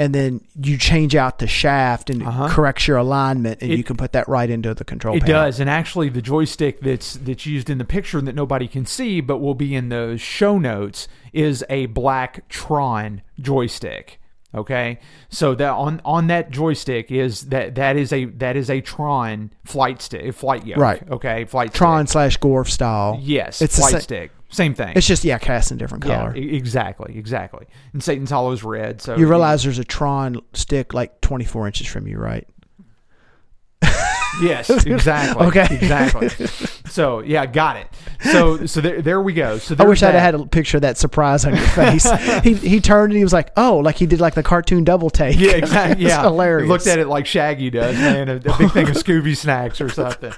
And 0.00 0.14
then 0.14 0.40
you 0.62 0.78
change 0.78 1.16
out 1.16 1.40
the 1.40 1.48
shaft 1.48 2.08
and 2.08 2.22
Uh-huh. 2.22 2.44
it 2.44 2.50
corrects 2.50 2.86
your 2.86 2.98
alignment, 2.98 3.60
and 3.60 3.72
It- 3.72 3.78
you 3.78 3.82
can 3.84 3.96
put 3.96 4.12
that 4.12 4.28
right 4.28 4.48
into 4.48 4.72
the 4.72 4.84
control 4.84 5.16
It 5.16 5.22
panel. 5.24 5.34
does, 5.46 5.58
and 5.58 5.68
actually, 5.68 6.08
the 6.08 6.22
joystick 6.22 6.80
that's 6.80 7.14
that's 7.14 7.46
used 7.46 7.68
in 7.68 7.78
the 7.78 7.84
picture 7.84 8.20
that 8.20 8.34
nobody 8.34 8.68
can 8.68 8.86
see, 8.86 9.20
but 9.20 9.38
will 9.38 9.56
be 9.56 9.74
in 9.74 9.88
the 9.88 10.16
show 10.16 10.56
notes, 10.58 11.08
is 11.32 11.64
a 11.68 11.86
black 11.86 12.48
Tron 12.48 13.22
joystick. 13.40 14.20
Okay, 14.54 14.98
so 15.28 15.54
that 15.56 15.70
on 15.72 16.00
on 16.06 16.28
that 16.28 16.50
joystick 16.50 17.10
is 17.10 17.42
that 17.48 17.74
that 17.74 17.96
is 17.96 18.12
a 18.14 18.24
that 18.26 18.56
is 18.56 18.70
a 18.70 18.80
Tron 18.80 19.52
flight 19.64 20.00
stick, 20.00 20.32
flight 20.34 20.66
yoke. 20.66 20.78
Right. 20.78 21.10
Okay, 21.10 21.44
flight 21.44 21.74
Tron 21.74 22.06
Stick. 22.06 22.12
slash 22.12 22.38
Gorf 22.38 22.68
style. 22.68 23.18
Yes, 23.20 23.60
It's 23.60 23.76
flight 23.78 23.92
sa- 23.92 23.98
stick. 23.98 24.30
Same 24.50 24.72
thing. 24.72 24.94
It's 24.96 25.06
just 25.06 25.22
yeah, 25.22 25.36
cast 25.36 25.70
in 25.70 25.76
different 25.76 26.02
color. 26.04 26.34
e- 26.34 26.56
exactly, 26.56 27.18
exactly. 27.18 27.66
And 27.92 28.02
Satan's 28.02 28.30
Hollow 28.30 28.52
is 28.52 28.64
red. 28.64 29.02
So 29.02 29.16
you 29.18 29.28
realize 29.28 29.64
there's 29.64 29.78
a 29.78 29.84
Tron 29.84 30.40
stick 30.54 30.94
like 30.94 31.20
24 31.20 31.66
inches 31.66 31.86
from 31.86 32.06
you, 32.06 32.16
right? 32.16 32.48
Yes, 34.40 34.70
exactly. 34.86 35.46
Okay. 35.48 35.66
exactly. 35.70 36.28
So 36.90 37.20
yeah, 37.20 37.46
got 37.46 37.76
it. 37.76 37.86
So 38.32 38.66
so 38.66 38.80
there, 38.80 39.02
there 39.02 39.20
we 39.20 39.32
go. 39.32 39.58
So 39.58 39.76
I 39.78 39.84
wish 39.84 40.02
I'd 40.02 40.14
have 40.14 40.22
had 40.22 40.34
a 40.34 40.46
picture 40.46 40.78
of 40.78 40.82
that 40.82 40.98
surprise 40.98 41.44
on 41.44 41.54
your 41.54 41.66
face. 41.68 42.10
he 42.42 42.54
he 42.54 42.80
turned 42.80 43.12
and 43.12 43.16
he 43.18 43.24
was 43.24 43.32
like, 43.32 43.50
"Oh, 43.56 43.78
like 43.78 43.96
he 43.96 44.06
did 44.06 44.20
like 44.20 44.34
the 44.34 44.42
cartoon 44.42 44.84
double 44.84 45.10
take." 45.10 45.38
Yeah, 45.38 45.52
exactly. 45.52 46.04
Yeah, 46.08 46.22
hilarious. 46.22 46.68
Looked 46.68 46.86
at 46.86 46.98
it 46.98 47.06
like 47.06 47.26
Shaggy 47.26 47.70
does, 47.70 47.96
man. 47.96 48.28
A, 48.28 48.36
a 48.36 48.38
big 48.38 48.70
thing 48.72 48.88
of 48.88 48.94
Scooby 48.96 49.36
snacks 49.36 49.80
or 49.80 49.88
something. 49.88 50.32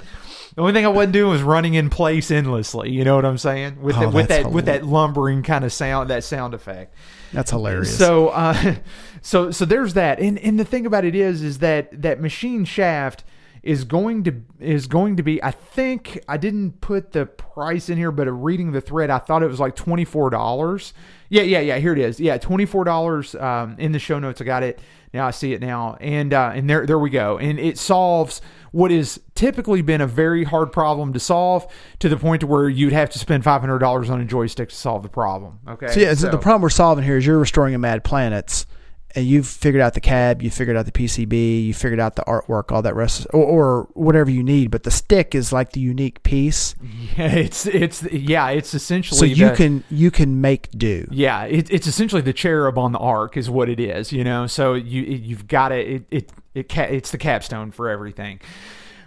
The 0.55 0.61
only 0.63 0.73
thing 0.73 0.85
I 0.85 0.89
wasn't 0.89 1.13
doing 1.13 1.31
was 1.31 1.43
running 1.43 1.75
in 1.75 1.91
place 1.91 2.31
endlessly. 2.31 2.91
You 2.91 3.05
know 3.05 3.15
what 3.15 3.25
I'm 3.25 3.39
saying? 3.39 3.81
With 3.81 3.97
Oh, 3.97 4.01
the, 4.01 4.09
with 4.09 4.29
that 4.29 4.51
with 4.51 4.65
that 4.67 4.85
lumbering 4.85 5.43
kind 5.43 5.65
of 5.65 5.73
sound, 5.73 6.11
that 6.11 6.25
sound 6.25 6.55
effect. 6.55 6.95
That's 7.33 7.53
hilarious. 7.53 7.97
So, 7.97 8.29
uh, 8.31 8.75
so, 9.23 9.53
so 9.53 9.65
there's 9.65 9.95
that, 9.95 10.19
and 10.19 10.39
and 10.41 10.59
the 10.59 10.65
thing 10.65 10.87
about 10.87 11.05
it 11.05 11.15
is, 11.15 11.43
is 11.43 11.59
that 11.61 12.03
that 12.03 12.21
machine 12.21 12.65
shaft 12.65 13.23
is 13.63 13.85
going 13.85 14.25
to 14.25 14.43
is 14.59 14.87
going 14.87 15.17
to 15.17 15.23
be. 15.23 15.43
I 15.43 15.51
think 15.51 16.23
I 16.29 16.37
didn't 16.37 16.81
put 16.81 17.13
the 17.13 17.27
price 17.27 17.89
in 17.89 17.99
here, 17.99 18.11
but 18.11 18.27
reading 18.27 18.73
the 18.73 18.81
thread, 18.81 19.11
I 19.11 19.19
thought 19.19 19.43
it 19.43 19.49
was 19.49 19.61
like 19.61 19.77
twenty 19.77 20.05
four 20.05 20.31
dollars. 20.31 20.95
Yeah, 21.29 21.43
yeah, 21.43 21.61
yeah. 21.61 21.79
Here 21.79 21.93
it 21.93 21.99
is. 21.99 22.19
Yeah, 22.19 22.39
twenty 22.39 22.67
four 22.67 22.85
dollars 22.85 23.35
um, 23.35 23.77
in 23.79 23.93
the 23.93 23.99
show 23.99 24.19
notes. 24.19 24.41
I 24.41 24.45
got 24.45 24.63
it 24.63 24.81
now. 25.13 25.27
I 25.27 25.31
see 25.31 25.53
it 25.53 25.61
now, 25.61 25.97
and 26.01 26.33
uh, 26.33 26.53
and 26.55 26.69
there 26.69 26.87
there 26.87 26.99
we 26.99 27.11
go. 27.11 27.39
And 27.39 27.59
it 27.59 27.79
solves 27.79 28.41
what 28.73 28.91
is 28.91 29.21
typically 29.35 29.83
been 29.83 30.01
a 30.01 30.07
very 30.07 30.45
hard 30.45 30.73
problem 30.73 31.13
to 31.13 31.21
solve 31.21 31.67
to 31.99 32.09
the 32.09 32.17
point 32.17 32.41
to 32.41 32.47
where 32.47 32.69
you'd 32.69 32.93
have 32.93 33.11
to 33.11 33.19
spend 33.19 33.45
five 33.45 33.61
hundred 33.61 33.81
dollars 33.81 34.09
on 34.09 34.21
a 34.21 34.25
joystick 34.25 34.71
to 34.71 34.75
solve 34.75 35.03
the 35.03 35.09
problem. 35.09 35.59
Okay. 35.69 35.89
So 35.89 36.01
yeah, 36.01 36.15
so 36.15 36.31
the 36.31 36.39
problem 36.39 36.63
we're 36.63 36.71
solving 36.71 37.05
here 37.05 37.19
is 37.19 37.27
you're 37.27 37.39
restoring 37.39 37.75
a 37.75 37.79
Mad 37.79 38.05
Planets, 38.05 38.67
and 39.15 39.27
you've 39.27 39.47
figured 39.47 39.81
out 39.83 39.95
the 39.95 40.01
cab, 40.01 40.43
you 40.43 40.51
figured 40.51 40.77
out 40.77 40.87
the 40.87 40.93
PCB, 40.93 41.65
you 41.67 41.75
figured 41.75 41.99
out 42.01 42.17
the 42.17 42.23
artwork, 42.23 42.71
all 42.73 42.83
that 42.83 42.95
rest, 42.95 43.27
or, 43.33 43.43
or 43.45 43.89
whatever 43.95 44.31
you 44.31 44.43
need. 44.43 44.71
But 44.71 44.83
the 44.85 44.91
stick 44.91 45.35
is 45.35 45.53
like 45.53 45.73
the 45.73 45.81
unique 45.81 46.23
piece, 46.23 46.75
Yeah, 47.17 47.27
it's 47.33 47.67
it's 47.67 48.03
yeah, 48.13 48.49
it's 48.51 48.73
essentially 48.75 49.19
so 49.19 49.25
you 49.25 49.49
the- 49.51 49.57
can 49.57 49.85
you 49.91 50.11
can 50.11 50.41
make 50.41 50.71
do. 50.71 51.07
yeah, 51.11 51.45
it, 51.45 51.71
it's 51.71 51.87
essentially 51.87 52.23
the 52.23 52.33
cherub 52.33 52.79
on 52.79 52.93
the 52.93 52.99
ark 52.99 53.37
is 53.37 53.51
what 53.51 53.69
it 53.69 53.81
is, 53.81 54.13
you 54.13 54.23
know. 54.25 54.47
So 54.47 54.75
you 54.75 55.03
you've 55.03 55.47
got 55.49 55.73
it 55.73 55.87
it 55.89 56.05
it, 56.11 56.33
it 56.55 56.77
it's 56.79 57.11
the 57.11 57.19
capstone 57.19 57.71
for 57.71 57.89
everything. 57.89 58.41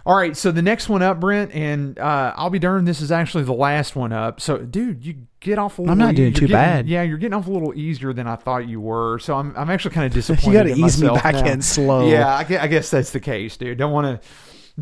All 0.06 0.14
right, 0.14 0.36
so 0.36 0.52
the 0.52 0.60
next 0.60 0.90
one 0.90 1.00
up, 1.00 1.18
Brent, 1.18 1.52
and 1.54 1.98
uh, 1.98 2.34
I'll 2.36 2.50
be 2.50 2.58
darned, 2.58 2.86
this 2.86 3.00
is 3.00 3.10
actually 3.10 3.44
the 3.44 3.54
last 3.54 3.96
one 3.96 4.12
up. 4.12 4.38
So, 4.38 4.58
dude, 4.58 5.02
you 5.04 5.14
get 5.40 5.58
off 5.58 5.78
a 5.78 5.82
little. 5.82 5.92
I'm 5.92 5.98
not 5.98 6.14
doing 6.14 6.34
too 6.34 6.40
getting- 6.42 6.52
bad. 6.56 6.86
Yeah, 6.88 7.02
you're 7.02 7.16
getting 7.16 7.32
off 7.32 7.46
a 7.46 7.50
little 7.50 7.72
easier 7.74 8.12
than 8.12 8.26
I 8.26 8.36
thought 8.36 8.68
you 8.68 8.82
were. 8.82 9.18
So 9.18 9.34
I'm 9.34 9.56
I'm 9.56 9.70
actually 9.70 9.94
kind 9.94 10.06
of 10.08 10.12
disappointed. 10.12 10.46
You 10.46 10.52
got 10.52 10.62
to 10.64 10.84
ease 10.86 11.02
me 11.02 11.08
back 11.08 11.34
now. 11.36 11.46
in 11.46 11.62
slow. 11.62 12.08
Yeah, 12.10 12.34
I 12.36 12.44
guess, 12.44 12.62
I 12.62 12.66
guess 12.66 12.90
that's 12.90 13.10
the 13.12 13.20
case, 13.20 13.56
dude. 13.56 13.78
Don't 13.78 13.92
want 13.92 14.20
to 14.22 14.28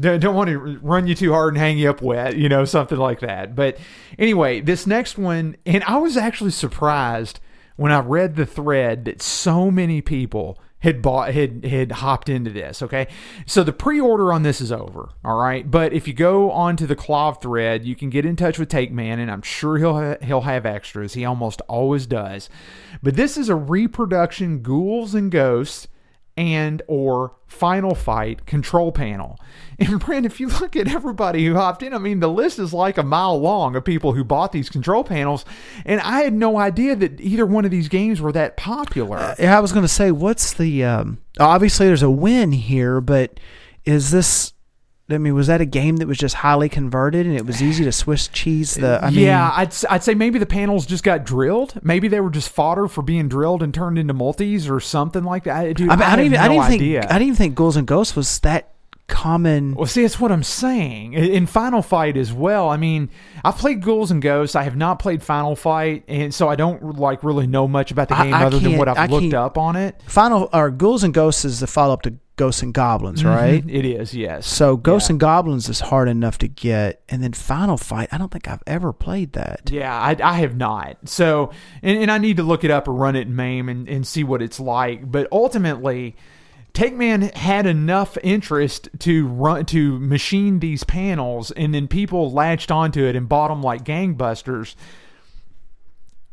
don't, 0.01 0.19
don't 0.21 0.35
want 0.35 0.49
to 0.51 0.59
run 0.83 1.07
you 1.07 1.15
too 1.15 1.33
hard 1.33 1.55
and 1.55 1.59
hang 1.59 1.79
you 1.79 1.89
up 1.91 2.03
wet, 2.03 2.37
you 2.37 2.49
know, 2.49 2.65
something 2.65 2.99
like 2.99 3.21
that. 3.21 3.55
But 3.55 3.79
anyway, 4.19 4.61
this 4.61 4.87
next 4.89 5.19
one, 5.19 5.55
and 5.67 5.85
I 5.85 5.99
was 5.99 6.17
actually 6.17 6.51
surprised 6.51 7.39
when 7.77 7.93
I 7.93 8.01
read 8.01 8.35
the 8.35 8.47
thread 8.47 9.05
that 9.05 9.23
so 9.23 9.71
many 9.71 10.01
people 10.01 10.59
had 10.83 11.01
bought 11.01 11.33
had 11.33 11.65
had 11.65 11.93
hopped 11.93 12.29
into 12.29 12.51
this. 12.51 12.83
Okay, 12.83 13.07
so 13.47 13.63
the 13.63 13.73
pre-order 13.73 14.33
on 14.33 14.43
this 14.43 14.61
is 14.61 14.73
over. 14.73 15.11
All 15.25 15.41
right, 15.41 15.69
but 15.71 15.93
if 15.93 16.09
you 16.09 16.13
go 16.13 16.51
onto 16.51 16.87
the 16.87 16.97
KLOV 16.97 17.41
thread, 17.41 17.85
you 17.85 17.95
can 17.95 18.11
get 18.11 18.27
in 18.27 18.37
touch 18.37 18.59
with 18.59 18.69
Take 18.69 18.93
Man, 18.93 19.19
and 19.19 19.31
I'm 19.31 19.43
sure 19.43 19.79
he'll 19.79 19.95
ha- 19.95 20.17
he'll 20.23 20.43
have 20.43 20.67
extras. 20.67 21.15
He 21.15 21.25
almost 21.25 21.61
always 21.63 22.07
does. 22.07 22.51
But 23.03 23.17
this 23.17 23.37
is 23.37 23.49
a 23.49 23.55
reproduction 23.55 24.61
Ghouls 24.63 25.15
and 25.15 25.31
Ghosts 25.31 25.87
and 26.37 26.83
or 26.87 27.35
final 27.47 27.95
fight 27.95 28.47
control 28.47 28.91
panel 28.91 29.39
and 29.79 30.01
brent 30.01 30.25
if 30.25 30.41
you 30.41 30.49
look 30.49 30.75
at 30.75 30.89
everybody 30.89 31.45
who 31.45 31.55
hopped 31.55 31.83
in 31.83 31.93
i 31.93 31.99
mean 31.99 32.21
the 32.21 32.29
list 32.29 32.59
is 32.59 32.73
like 32.73 32.97
a 32.97 33.03
mile 33.03 33.39
long 33.39 33.77
of 33.77 33.85
people 33.85 34.15
who 34.15 34.25
bought 34.25 34.53
these 34.53 34.71
control 34.71 35.05
panels 35.05 35.45
and 35.85 36.01
i 36.01 36.23
had 36.23 36.33
no 36.33 36.57
idea 36.57 36.97
that 36.97 37.21
either 37.21 37.45
one 37.45 37.67
of 37.67 37.71
these 37.71 37.89
games 37.89 38.21
were 38.21 38.33
that 38.33 38.57
popular 38.57 39.35
Yeah, 39.39 39.57
I 39.57 39.61
was 39.61 39.73
going 39.73 39.85
to 39.85 39.89
say, 39.89 40.11
what's 40.13 40.53
the? 40.53 40.85
Um, 40.85 41.19
obviously, 41.39 41.87
there's 41.87 42.03
a 42.03 42.11
win 42.11 42.53
here, 42.53 43.01
but 43.01 43.39
is 43.85 44.11
this? 44.11 44.53
I 45.13 45.19
mean, 45.19 45.35
was 45.35 45.47
that 45.47 45.61
a 45.61 45.65
game 45.65 45.97
that 45.99 46.09
was 46.09 46.19
just 46.19 46.37
highly 46.37 46.69
converted 46.69 47.27
and 47.27 47.37
it 47.37 47.47
was 47.47 47.63
easy 47.63 47.85
to 47.85 47.93
Swiss 47.93 48.29
cheese 48.29 48.75
the? 48.75 48.99
I 49.05 49.11
mean, 49.11 49.21
yeah, 49.21 49.51
I'd, 49.55 49.73
I'd 49.91 50.03
say 50.03 50.15
maybe 50.15 50.39
the 50.39 50.47
panels 50.47 50.87
just 50.87 51.05
got 51.05 51.25
drilled. 51.25 51.75
Maybe 51.83 52.09
they 52.09 52.21
were 52.21 52.31
just 52.31 52.49
fodder 52.49 52.89
for 52.89 53.03
being 53.03 53.29
drilled 53.29 53.63
and 53.63 53.73
turned 53.73 53.99
into 53.99 54.15
multis 54.15 54.69
or 54.69 54.81
something 54.81 55.25
like 55.25 55.45
that. 55.45 55.57
I- 55.67 55.73
Dude, 55.73 55.89
I, 55.91 55.97
mean, 55.97 56.03
I, 56.03 56.09
have 56.11 56.17
don't 56.19 56.27
even. 56.27 56.39
I 56.39 56.47
no 56.49 56.53
didn't 56.55 56.65
idea. 56.65 57.01
think. 57.03 57.13
I 57.13 57.15
didn't 57.19 57.29
even 57.29 57.37
think 57.37 57.55
Ghouls 57.55 57.77
and 57.77 57.87
Ghosts 57.87 58.17
was 58.17 58.39
that 58.41 58.72
common. 59.13 59.75
Well, 59.75 59.87
see, 59.87 60.03
that's 60.03 60.19
what 60.19 60.33
I'm 60.33 60.43
saying. 60.43 61.13
In 61.13 61.25
in 61.25 61.47
Final 61.47 61.83
Fight 61.83 62.17
as 62.17 62.33
well. 62.33 62.71
I 62.71 62.77
mean, 62.77 63.11
I've 63.45 63.59
played 63.59 63.83
Ghouls 63.83 64.11
and 64.11 64.23
Ghosts. 64.23 64.57
I 64.57 64.63
have 64.63 64.77
not 64.77 64.99
played 64.99 65.23
Final 65.23 65.55
Fight, 65.55 66.05
and 66.09 66.35
so 66.35 66.49
I 66.49 66.57
don't 66.57 66.97
like 66.97 67.23
really 67.23 67.47
know 67.47 67.69
much 67.69 67.91
about 67.93 68.09
the 68.09 68.17
game 68.17 68.35
I 68.35 68.45
other 68.45 68.59
than 68.59 68.79
what 68.79 68.89
I've 68.89 68.99
I 68.99 69.07
looked 69.07 69.35
up 69.35 69.59
on 69.59 69.77
it. 69.77 70.01
Final 70.07 70.49
or 70.53 70.71
Ghouls 70.71 71.05
and 71.05 71.13
Ghosts 71.13 71.45
is 71.45 71.61
the 71.61 71.67
follow 71.67 71.93
up 71.93 72.03
to 72.03 72.15
Ghosts 72.37 72.63
and 72.63 72.73
Goblins, 72.73 73.23
mm-hmm. 73.23 73.29
right? 73.29 73.65
It 73.69 73.85
is, 73.85 74.15
yes. 74.15 74.47
So 74.47 74.77
Ghosts 74.77 75.11
Yeah. 75.11 75.13
and 75.13 75.21
Goblins 75.21 75.69
is 75.69 75.81
hard 75.81 76.09
enough 76.09 76.39
to 76.39 76.49
get, 76.49 77.03
and 77.09 77.23
then 77.23 77.35
Final 77.35 77.77
Fight. 77.77 78.09
I 78.11 78.19
don't 78.19 78.33
think 78.33 78.49
I've 78.49 78.63
ever 78.67 78.93
played 78.93 79.35
that. 79.35 79.71
Yeah, 79.71 79.95
I, 79.95 80.17
I 80.23 80.39
have 80.39 80.57
not. 80.57 80.97
So, 81.05 81.51
and, 81.83 81.99
and 81.99 82.11
I 82.11 82.17
need 82.19 82.39
to 82.39 82.43
look 82.43 82.65
it 82.65 82.71
up 82.71 82.89
or 82.89 82.93
run 82.93 83.17
it 83.17 83.27
in 83.27 83.37
MAME 83.37 83.69
and, 83.69 83.89
and 83.89 84.07
see 84.07 84.25
what 84.25 84.41
it's 84.41 84.59
like. 84.59 85.11
But 85.11 85.29
ultimately, 85.31 86.17
TakeMan 86.75 87.35
had 87.35 87.67
enough 87.67 88.17
interest 88.23 88.89
to 89.01 89.27
run 89.27 89.67
to 89.67 89.99
machine 89.99 90.61
these 90.61 90.85
panels, 90.85 91.51
and 91.51 91.75
then 91.75 91.87
people 91.87 92.33
latched 92.33 92.71
onto 92.71 93.05
it 93.05 93.15
and 93.15 93.29
bought 93.29 93.49
them 93.49 93.63
like 93.63 93.85
gangbusters. 93.85 94.75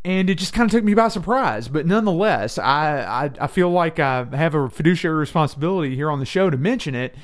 And 0.06 0.30
it 0.30 0.36
just 0.36 0.54
kind 0.54 0.66
of 0.66 0.72
took 0.72 0.86
me 0.86 0.94
by 0.94 1.10
surprise. 1.10 1.68
But 1.68 1.86
nonetheless, 1.86 2.58
I, 2.58 3.02
I 3.02 3.32
I 3.42 3.48
feel 3.48 3.70
like 3.70 4.00
I 4.00 4.24
have 4.32 4.56
a 4.56 4.70
fiduciary 4.70 5.18
responsibility 5.18 5.94
here 5.96 6.10
on 6.10 6.20
the 6.20 6.26
show 6.26 6.50
to 6.50 6.58
mention 6.58 6.96
it. 6.96 7.16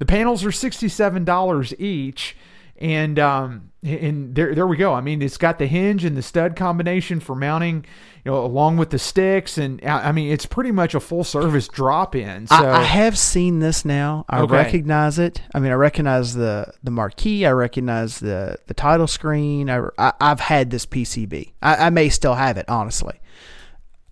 The 0.00 0.06
panels 0.06 0.44
are 0.44 0.50
sixty 0.50 0.88
seven 0.88 1.24
dollars 1.24 1.72
each, 1.78 2.36
and 2.78 3.18
um 3.18 3.70
and 3.82 4.34
there 4.34 4.54
there 4.54 4.66
we 4.66 4.76
go. 4.76 4.94
I 4.94 5.00
mean, 5.02 5.20
it's 5.22 5.36
got 5.36 5.58
the 5.58 5.66
hinge 5.66 6.04
and 6.04 6.16
the 6.16 6.22
stud 6.22 6.56
combination 6.56 7.20
for 7.20 7.34
mounting, 7.36 7.84
you 8.24 8.32
know, 8.32 8.42
along 8.44 8.78
with 8.78 8.88
the 8.90 8.98
sticks, 8.98 9.58
and 9.58 9.78
I 9.84 10.08
I 10.08 10.12
mean, 10.12 10.32
it's 10.32 10.46
pretty 10.46 10.70
much 10.72 10.94
a 10.94 11.00
full 11.00 11.22
service 11.24 11.68
drop 11.68 12.14
in. 12.16 12.46
So 12.46 12.54
I, 12.56 12.80
I 12.80 12.82
have 12.84 13.18
seen 13.18 13.58
this 13.60 13.84
now. 13.84 14.24
I 14.28 14.40
Okay. 14.40 14.54
recognize 14.54 15.18
it. 15.18 15.42
I 15.54 15.60
mean, 15.60 15.70
I 15.70 15.74
recognize 15.74 16.32
the 16.34 16.72
the 16.82 16.90
marquee. 16.90 17.44
I 17.46 17.52
recognize 17.52 18.20
the 18.20 18.56
the 18.66 18.74
title 18.74 19.06
screen. 19.06 19.68
I, 19.68 19.82
I 19.98 20.12
have 20.20 20.40
had 20.40 20.70
this 20.70 20.86
PCB. 20.86 21.52
I, 21.62 21.86
I 21.86 21.90
may 21.90 22.08
still 22.08 22.34
have 22.34 22.56
it. 22.56 22.64
Honestly, 22.68 23.20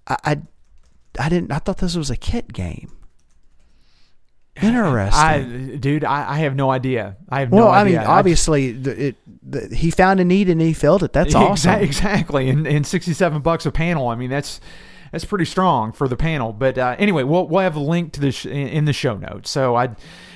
I, 0.06 0.16
I 0.24 0.40
I 1.18 1.28
didn't. 1.28 1.50
I 1.50 1.58
thought 1.58 1.78
this 1.78 1.96
was 1.96 2.10
a 2.10 2.16
kit 2.16 2.52
game. 2.52 2.92
Interesting. 4.60 5.72
I, 5.72 5.76
dude, 5.76 6.04
I, 6.04 6.32
I 6.32 6.38
have 6.38 6.54
no 6.54 6.70
idea. 6.70 7.16
I 7.28 7.40
have 7.40 7.50
well, 7.50 7.66
no 7.66 7.70
I 7.70 7.84
mean, 7.84 7.96
idea. 7.96 8.08
obviously, 8.08 8.72
the, 8.72 9.06
it 9.08 9.16
the, 9.42 9.74
he 9.74 9.90
found 9.90 10.20
a 10.20 10.24
need 10.24 10.48
and 10.48 10.60
he 10.60 10.72
filled 10.74 11.02
it. 11.02 11.12
That's 11.12 11.34
Exa- 11.34 11.40
awesome. 11.50 11.80
Exactly, 11.80 12.48
and, 12.50 12.66
and 12.66 12.86
sixty-seven 12.86 13.40
bucks 13.40 13.64
a 13.64 13.72
panel. 13.72 14.08
I 14.08 14.14
mean, 14.14 14.30
that's 14.30 14.60
that's 15.12 15.26
pretty 15.26 15.44
strong 15.44 15.92
for 15.92 16.08
the 16.08 16.16
panel. 16.16 16.52
But 16.52 16.78
uh, 16.78 16.96
anyway, 16.98 17.22
we'll 17.22 17.46
we'll 17.46 17.60
have 17.60 17.76
a 17.76 17.80
link 17.80 18.14
to 18.14 18.20
this 18.20 18.44
in, 18.44 18.68
in 18.68 18.84
the 18.86 18.94
show 18.94 19.16
notes. 19.16 19.50
So 19.50 19.76
I, 19.76 19.90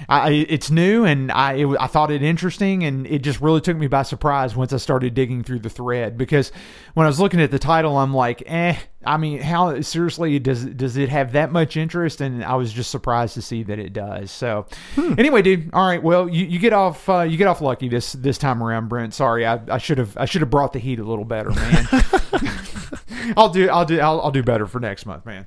I 0.08 0.30
it's 0.48 0.70
new 0.70 1.04
and 1.04 1.32
I 1.32 1.54
it, 1.54 1.76
I 1.80 1.86
thought 1.86 2.10
it 2.10 2.22
interesting 2.22 2.84
and 2.84 3.06
it 3.06 3.20
just 3.20 3.40
really 3.40 3.62
took 3.62 3.76
me 3.76 3.86
by 3.86 4.02
surprise 4.02 4.54
once 4.54 4.74
I 4.74 4.76
started 4.76 5.14
digging 5.14 5.42
through 5.42 5.60
the 5.60 5.70
thread 5.70 6.18
because 6.18 6.52
when 6.92 7.06
I 7.06 7.08
was 7.08 7.18
looking 7.18 7.40
at 7.40 7.50
the 7.50 7.58
title, 7.58 7.96
I'm 7.96 8.14
like, 8.14 8.42
eh. 8.46 8.76
I 9.04 9.18
mean, 9.18 9.40
how 9.40 9.80
seriously 9.82 10.38
does 10.40 10.64
does 10.64 10.96
it 10.96 11.08
have 11.08 11.32
that 11.32 11.52
much 11.52 11.76
interest? 11.76 12.20
And 12.20 12.44
I 12.44 12.56
was 12.56 12.72
just 12.72 12.90
surprised 12.90 13.34
to 13.34 13.42
see 13.42 13.62
that 13.62 13.78
it 13.78 13.92
does. 13.92 14.32
So, 14.32 14.66
anyway, 14.96 15.42
dude. 15.42 15.70
All 15.72 15.86
right. 15.86 16.02
Well, 16.02 16.28
you, 16.28 16.44
you 16.44 16.58
get 16.58 16.72
off 16.72 17.08
uh, 17.08 17.20
you 17.20 17.36
get 17.36 17.46
off 17.46 17.60
lucky 17.60 17.88
this 17.88 18.12
this 18.12 18.36
time 18.36 18.62
around, 18.62 18.88
Brent. 18.88 19.14
Sorry, 19.14 19.46
I, 19.46 19.60
I 19.68 19.78
should 19.78 19.98
have 19.98 20.16
I 20.18 20.24
should 20.24 20.40
have 20.40 20.50
brought 20.50 20.72
the 20.72 20.80
heat 20.80 20.98
a 20.98 21.04
little 21.04 21.24
better, 21.24 21.50
man. 21.50 21.86
I'll 23.36 23.50
do 23.50 23.68
I'll 23.68 23.84
do 23.84 24.00
I'll, 24.00 24.20
I'll 24.20 24.30
do 24.30 24.42
better 24.42 24.66
for 24.66 24.80
next 24.80 25.06
month, 25.06 25.26
man. 25.26 25.46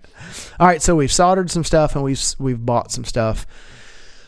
All 0.59 0.68
right, 0.68 0.82
so 0.82 0.95
we've 0.95 1.11
soldered 1.11 1.51
some 1.51 1.64
stuff 1.64 1.95
and 1.95 2.03
we've 2.03 2.22
we've 2.40 2.66
bought 2.66 2.92
some 2.92 3.03
stuff. 3.03 3.45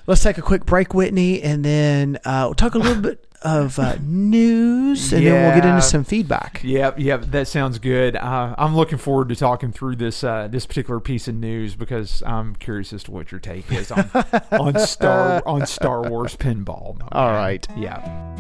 Let's 0.08 0.24
take 0.24 0.38
a 0.38 0.42
quick 0.42 0.66
break, 0.66 0.94
Whitney, 0.94 1.42
and 1.42 1.64
then 1.64 2.18
uh, 2.26 2.46
we'll 2.46 2.56
talk 2.56 2.74
a 2.74 2.80
little 2.80 3.02
bit 3.02 3.24
of 3.44 3.80
uh, 3.80 3.96
news, 4.02 5.12
and 5.14 5.26
then 5.26 5.34
we'll 5.34 5.56
get 5.56 5.66
into 5.66 5.82
some 5.82 6.04
feedback. 6.04 6.62
Yep, 6.64 7.00
yep, 7.00 7.22
that 7.26 7.48
sounds 7.48 7.80
good. 7.80 8.16
Uh, 8.16 8.56
I'm 8.58 8.76
looking 8.76 8.98
forward 8.98 9.30
to 9.30 9.36
talking 9.36 9.72
through 9.72 9.98
this 9.98 10.24
uh, 10.24 10.48
this 10.50 10.66
particular 10.66 11.00
piece 11.00 11.28
of 11.28 11.36
news 11.36 11.76
because 11.76 12.22
I'm 12.26 12.56
curious 12.56 12.94
as 12.94 13.04
to 13.04 13.12
what 13.12 13.32
your 13.32 13.40
take 13.40 13.72
is 13.72 13.92
on 13.92 14.10
on 14.52 14.80
Star 14.80 15.44
on 15.46 15.66
Star 15.66 16.10
Wars 16.10 16.36
pinball. 16.36 17.00
All 17.12 17.32
man. 17.32 17.36
right. 17.36 17.68
Yeah. 17.78 18.38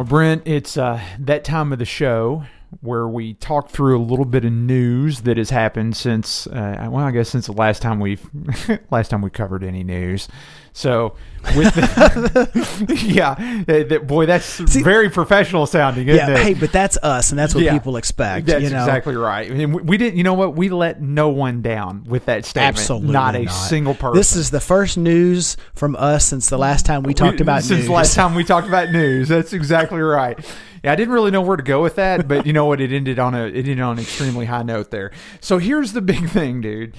Well, 0.00 0.06
Brent, 0.06 0.46
it's 0.46 0.78
uh, 0.78 0.98
that 1.18 1.44
time 1.44 1.74
of 1.74 1.78
the 1.78 1.84
show 1.84 2.44
where 2.80 3.06
we 3.06 3.34
talk 3.34 3.68
through 3.68 3.98
a 3.98 4.00
little 4.00 4.24
bit 4.24 4.46
of 4.46 4.52
news 4.52 5.20
that 5.20 5.36
has 5.36 5.50
happened 5.50 5.94
since, 5.94 6.46
uh, 6.46 6.88
well, 6.90 7.04
I 7.04 7.10
guess 7.10 7.28
since 7.28 7.44
the 7.44 7.52
last 7.52 7.82
time 7.82 8.00
we've 8.00 8.26
last 8.90 9.10
time 9.10 9.20
we 9.20 9.28
covered 9.28 9.62
any 9.62 9.84
news. 9.84 10.26
So, 10.72 11.14
with 11.56 11.74
the, 11.74 13.02
yeah, 13.06 13.62
that, 13.66 14.06
boy, 14.06 14.26
that's 14.26 14.58
very 14.58 15.10
professional 15.10 15.66
sounding, 15.66 16.08
isn't 16.08 16.28
Yeah, 16.28 16.36
it? 16.38 16.42
hey, 16.42 16.54
but 16.54 16.70
that's 16.70 16.96
us, 16.98 17.30
and 17.30 17.38
that's 17.38 17.54
what 17.54 17.64
Yeah. 17.64 17.72
people 17.72 17.96
expect. 17.96 18.46
That's 18.46 18.62
you 18.62 18.70
know? 18.70 18.78
exactly 18.80 19.16
right. 19.16 19.50
And 19.50 19.74
we, 19.74 19.82
we 19.82 19.96
didn't. 19.96 20.16
You 20.16 20.24
know 20.24 20.34
what? 20.34 20.54
We 20.54 20.68
let 20.68 21.00
no 21.02 21.28
one 21.30 21.60
down 21.62 22.04
with 22.04 22.26
that 22.26 22.44
statement. 22.44 22.78
Absolutely 22.78 23.12
not 23.12 23.34
a 23.36 23.44
not. 23.44 23.50
single 23.52 23.94
person. 23.94 24.16
This 24.16 24.36
is 24.36 24.50
the 24.50 24.60
first 24.60 24.96
news 24.96 25.56
from 25.74 25.96
us 25.96 26.24
since 26.26 26.48
the 26.50 26.58
last 26.58 26.86
time 26.86 27.02
we 27.02 27.14
talked 27.14 27.38
We- 27.38 27.42
about 27.42 27.62
since 27.62 27.78
news. 27.80 27.86
the 27.86 27.92
last 27.92 28.14
time 28.14 28.34
we 28.34 28.44
talked 28.44 28.68
about 28.68 28.90
news. 28.92 29.28
That's 29.28 29.52
exactly 29.52 30.00
right. 30.00 30.38
Yeah, 30.84 30.92
I 30.92 30.96
didn't 30.96 31.12
really 31.12 31.30
know 31.30 31.42
where 31.42 31.56
to 31.58 31.62
go 31.62 31.82
with 31.82 31.96
that, 31.96 32.26
but 32.28 32.46
you 32.46 32.52
know 32.54 32.64
what? 32.64 32.80
It 32.80 32.92
ended 32.92 33.18
on 33.18 33.34
a 33.34 33.44
it 33.46 33.56
ended 33.56 33.80
on 33.80 33.94
an 33.98 34.02
extremely 34.02 34.46
high 34.46 34.62
note 34.62 34.90
there. 34.90 35.10
So 35.40 35.58
here's 35.58 35.92
the 35.92 36.00
big 36.00 36.28
thing, 36.30 36.60
dude. 36.60 36.94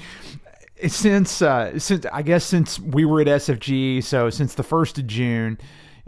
Since 0.88 1.42
uh, 1.42 1.78
since 1.80 2.06
I 2.12 2.22
guess 2.22 2.44
since 2.44 2.80
we 2.80 3.06
were 3.06 3.22
at 3.22 3.28
SFG, 3.28 4.04
so 4.04 4.30
since 4.30 4.56
the 4.56 4.64
first 4.64 4.98
of 4.98 5.08
June, 5.08 5.58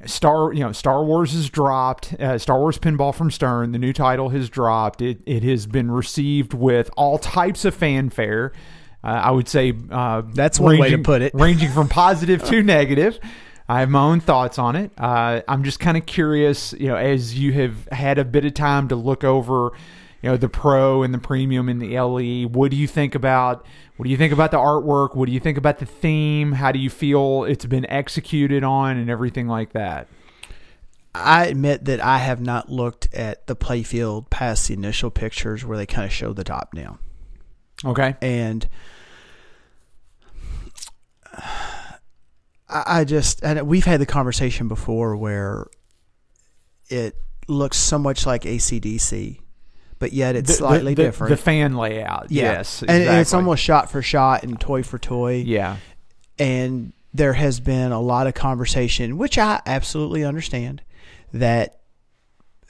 Star 0.05 0.53
you 0.53 0.61
know 0.61 0.71
Star 0.71 1.03
Wars 1.03 1.33
has 1.33 1.49
dropped. 1.49 2.13
Uh, 2.13 2.37
Star 2.37 2.59
Wars 2.59 2.77
Pinball 2.77 3.13
from 3.13 3.31
Stern, 3.31 3.71
the 3.71 3.79
new 3.79 3.93
title 3.93 4.29
has 4.29 4.49
dropped. 4.49 5.01
It 5.01 5.21
it 5.25 5.43
has 5.43 5.65
been 5.67 5.91
received 5.91 6.53
with 6.53 6.89
all 6.97 7.17
types 7.17 7.65
of 7.65 7.75
fanfare. 7.75 8.53
Uh, 9.03 9.07
I 9.07 9.31
would 9.31 9.47
say 9.47 9.73
uh, 9.91 10.23
That's 10.33 10.59
one 10.59 10.77
way 10.77 10.91
to 10.91 10.97
put 10.97 11.21
it. 11.21 11.33
ranging 11.35 11.71
from 11.71 11.89
positive 11.89 12.43
to 12.45 12.63
negative. 12.63 13.19
I 13.67 13.79
have 13.79 13.89
my 13.89 14.01
own 14.01 14.19
thoughts 14.19 14.59
on 14.59 14.75
it. 14.75 14.91
Uh, 14.97 15.41
I'm 15.47 15.63
just 15.63 15.79
kind 15.79 15.97
of 15.97 16.05
curious, 16.05 16.73
you 16.73 16.87
know, 16.87 16.95
as 16.95 17.37
you 17.37 17.53
have 17.53 17.87
had 17.91 18.17
a 18.17 18.25
bit 18.25 18.45
of 18.45 18.53
time 18.53 18.89
to 18.89 18.95
look 18.95 19.23
over, 19.23 19.71
you 20.23 20.29
know, 20.29 20.37
the 20.37 20.47
pro 20.47 21.03
and 21.03 21.13
the 21.13 21.19
premium 21.19 21.67
and 21.67 21.81
the 21.81 21.99
LE. 21.99 22.47
What 22.47 22.71
do 22.71 22.77
you 22.77 22.87
think 22.87 23.13
about? 23.13 23.65
What 23.97 24.05
do 24.05 24.09
you 24.09 24.15
think 24.15 24.31
about 24.31 24.51
the 24.51 24.57
artwork? 24.57 25.15
What 25.15 25.27
do 25.27 25.33
you 25.33 25.39
think 25.41 25.57
about 25.57 25.79
the 25.79 25.85
theme? 25.85 26.53
How 26.53 26.71
do 26.71 26.79
you 26.79 26.89
feel 26.89 27.43
it's 27.43 27.65
been 27.65 27.85
executed 27.89 28.63
on 28.63 28.97
and 28.97 29.09
everything 29.09 29.47
like 29.47 29.73
that? 29.73 30.07
I 31.13 31.47
admit 31.47 31.85
that 31.85 31.99
I 31.99 32.19
have 32.19 32.39
not 32.39 32.69
looked 32.69 33.13
at 33.13 33.47
the 33.47 33.55
playfield 33.55 34.29
past 34.29 34.69
the 34.69 34.73
initial 34.73 35.11
pictures 35.11 35.65
where 35.65 35.77
they 35.77 35.85
kind 35.85 36.05
of 36.05 36.13
show 36.13 36.31
the 36.31 36.45
top 36.45 36.73
down. 36.73 36.99
Okay. 37.85 38.15
and 38.21 38.67
I, 42.69 43.03
just 43.03 43.43
and 43.43 43.67
we've 43.67 43.83
had 43.83 43.99
the 43.99 44.05
conversation 44.05 44.67
before 44.69 45.17
where 45.17 45.67
it 46.89 47.15
looks 47.47 47.77
so 47.77 47.99
much 47.99 48.25
like 48.25 48.43
ACDC, 48.43 49.42
but 50.03 50.11
yet 50.11 50.35
it's 50.35 50.49
The- 50.49 50.57
slightly 50.57 50.95
the, 50.95 51.03
different. 51.03 51.29
The 51.29 51.37
fan 51.37 51.77
layout. 51.77 52.27
yeah. 52.29 52.51
Yes. 52.55 52.81
and, 52.81 52.91
and 52.91 53.21
it's 53.21 53.33
almost 53.33 53.63
shot 53.63 53.89
for 53.89 54.01
shot 54.01 54.43
and 54.43 54.59
toy 54.59 54.83
for 54.83 54.99
toy. 54.99 55.35
Yeah. 55.45 55.77
and 56.37 56.91
there 57.13 57.31
has 57.31 57.61
been 57.61 57.93
a 57.93 58.01
lot 58.01 58.27
of 58.27 58.33
conversation, 58.33 59.17
which 59.17 59.37
I 59.37 59.61
absolutely 59.65 60.25
understand, 60.25 60.81
that 61.31 61.79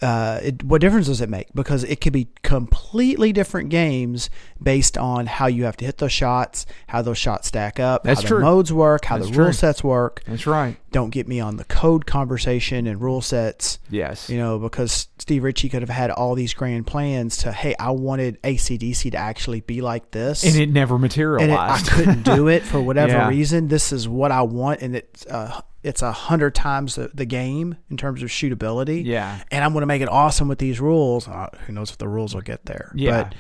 uh, 0.04 0.40
it, 0.44 0.64
what 0.64 0.82
difference 0.82 1.08
does 1.08 1.22
it 1.22 1.30
make? 1.30 1.48
Because 1.56 1.84
it 1.86 2.02
could 2.02 2.14
be 2.14 2.28
completely 2.44 3.32
different 3.34 3.70
games 3.70 4.30
based 4.62 4.98
on 4.98 5.26
how 5.26 5.48
you 5.48 5.64
have 5.64 5.78
to 5.78 5.86
hit 5.86 5.98
those 5.98 6.12
shots, 6.12 6.66
how 6.88 7.02
those 7.02 7.18
shots 7.18 7.48
stack 7.48 7.80
up, 7.80 8.04
That's 8.04 8.22
how 8.22 8.28
true. 8.28 8.38
the 8.40 8.44
modes 8.44 8.72
work, 8.74 9.06
how 9.06 9.18
That's 9.18 9.32
the 9.32 9.38
rule 9.38 9.54
sets 9.54 9.84
work. 9.84 10.22
That's 10.28 10.46
right. 10.46 10.78
Don't 10.92 11.10
get 11.10 11.28
me 11.28 11.40
on 11.40 11.58
the 11.58 11.64
code 11.64 12.06
conversation 12.06 12.86
and 12.86 13.02
rule 13.02 13.22
sets. 13.22 13.80
Yes. 13.90 14.30
You 14.30 14.38
know, 14.38 14.60
because 14.60 15.08
Steve 15.18 15.44
Ritchie 15.44 15.70
could 15.70 15.82
have 15.82 15.90
had 15.90 16.12
all 16.12 16.36
these 16.36 16.54
grand 16.54 16.86
plans 16.86 17.38
to, 17.38 17.52
hey, 17.52 17.74
I 17.80 17.92
wanted 17.92 18.42
ACDC 18.44 19.12
to 19.12 19.18
actually 19.18 19.62
be 19.62 19.82
like 19.82 20.12
this 20.12 20.44
and 20.44 20.56
it 20.56 20.70
never 20.70 21.00
materialized. 21.00 21.44
and 21.44 21.52
it, 21.52 21.58
I 21.58 21.80
couldn't 21.96 22.24
do 22.24 22.48
it 22.48 22.64
for 22.64 22.80
whatever 22.90 23.14
Yeah. 23.14 23.30
reason. 23.30 23.70
This 23.70 23.92
is 23.92 24.08
what 24.08 24.32
I 24.32 24.42
want, 24.44 24.82
and 24.82 24.96
it's 24.96 25.26
uh, 25.26 25.62
it's 25.84 26.02
a 26.02 26.12
hundred 26.12 26.56
times 26.56 26.96
the, 26.96 27.12
the 27.14 27.26
game 27.26 27.76
in 27.90 27.98
terms 27.98 28.24
of 28.24 28.30
shootability. 28.30 29.04
Yeah. 29.06 29.44
and 29.52 29.64
I'm 29.64 29.74
going 29.74 29.82
to 29.82 29.88
make 29.88 30.02
it 30.02 30.10
awesome 30.10 30.48
with 30.48 30.60
these 30.60 30.80
rules. 30.80 31.28
Uh, 31.28 31.50
who 31.66 31.74
knows 31.74 31.92
if 31.92 31.98
the 31.98 32.08
rules 32.08 32.34
will 32.34 32.42
get 32.42 32.66
there? 32.66 32.92
Yeah. 32.96 33.24
but 33.24 33.36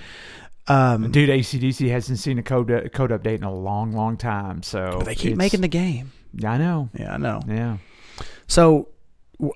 um, 0.74 1.12
Dude, 1.12 1.30
ACDC 1.30 1.90
hasn't 1.90 2.20
seen 2.20 2.40
a 2.40 2.44
code 2.44 2.68
code 2.94 3.12
update 3.12 3.36
in 3.36 3.44
a 3.44 3.54
long, 3.54 3.94
long 3.94 4.18
time. 4.18 4.64
So 4.64 5.02
they 5.06 5.16
keep 5.16 5.36
making 5.36 5.62
the 5.62 5.68
game. 5.68 6.12
Yeah, 6.34 6.52
I 6.54 6.58
know. 6.58 6.90
Yeah, 6.98 7.14
I 7.14 7.18
know. 7.18 7.42
Yeah. 7.48 7.78
So 8.48 8.90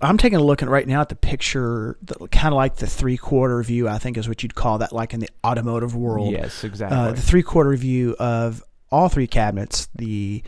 I'm 0.01 0.17
taking 0.17 0.38
a 0.40 0.43
look 0.43 0.61
at 0.61 0.69
right 0.69 0.88
now 0.88 1.01
at 1.01 1.09
the 1.09 1.16
picture, 1.16 1.98
kind 2.32 2.53
of 2.53 2.57
like 2.57 2.77
the 2.77 2.88
three 2.88 3.17
quarter 3.17 3.61
view. 3.64 3.88
I 3.88 3.99
think 3.99 4.17
is 4.17 4.27
what 4.27 4.43
you'd 4.43 4.56
call 4.56 4.80
that, 4.80 4.91
like 4.91 5.14
in 5.14 5.19
the 5.19 5.30
automotive 5.45 5.95
world. 5.95 6.32
Yes, 6.32 6.64
exactly. 6.64 6.98
uh, 6.98 7.11
the 7.11 7.22
three 7.22 7.43
quarter 7.43 7.75
view 7.75 8.16
of 8.19 8.64
all 8.91 9.09
three 9.09 9.27
cabinets, 9.27 9.88
the 9.95 10.43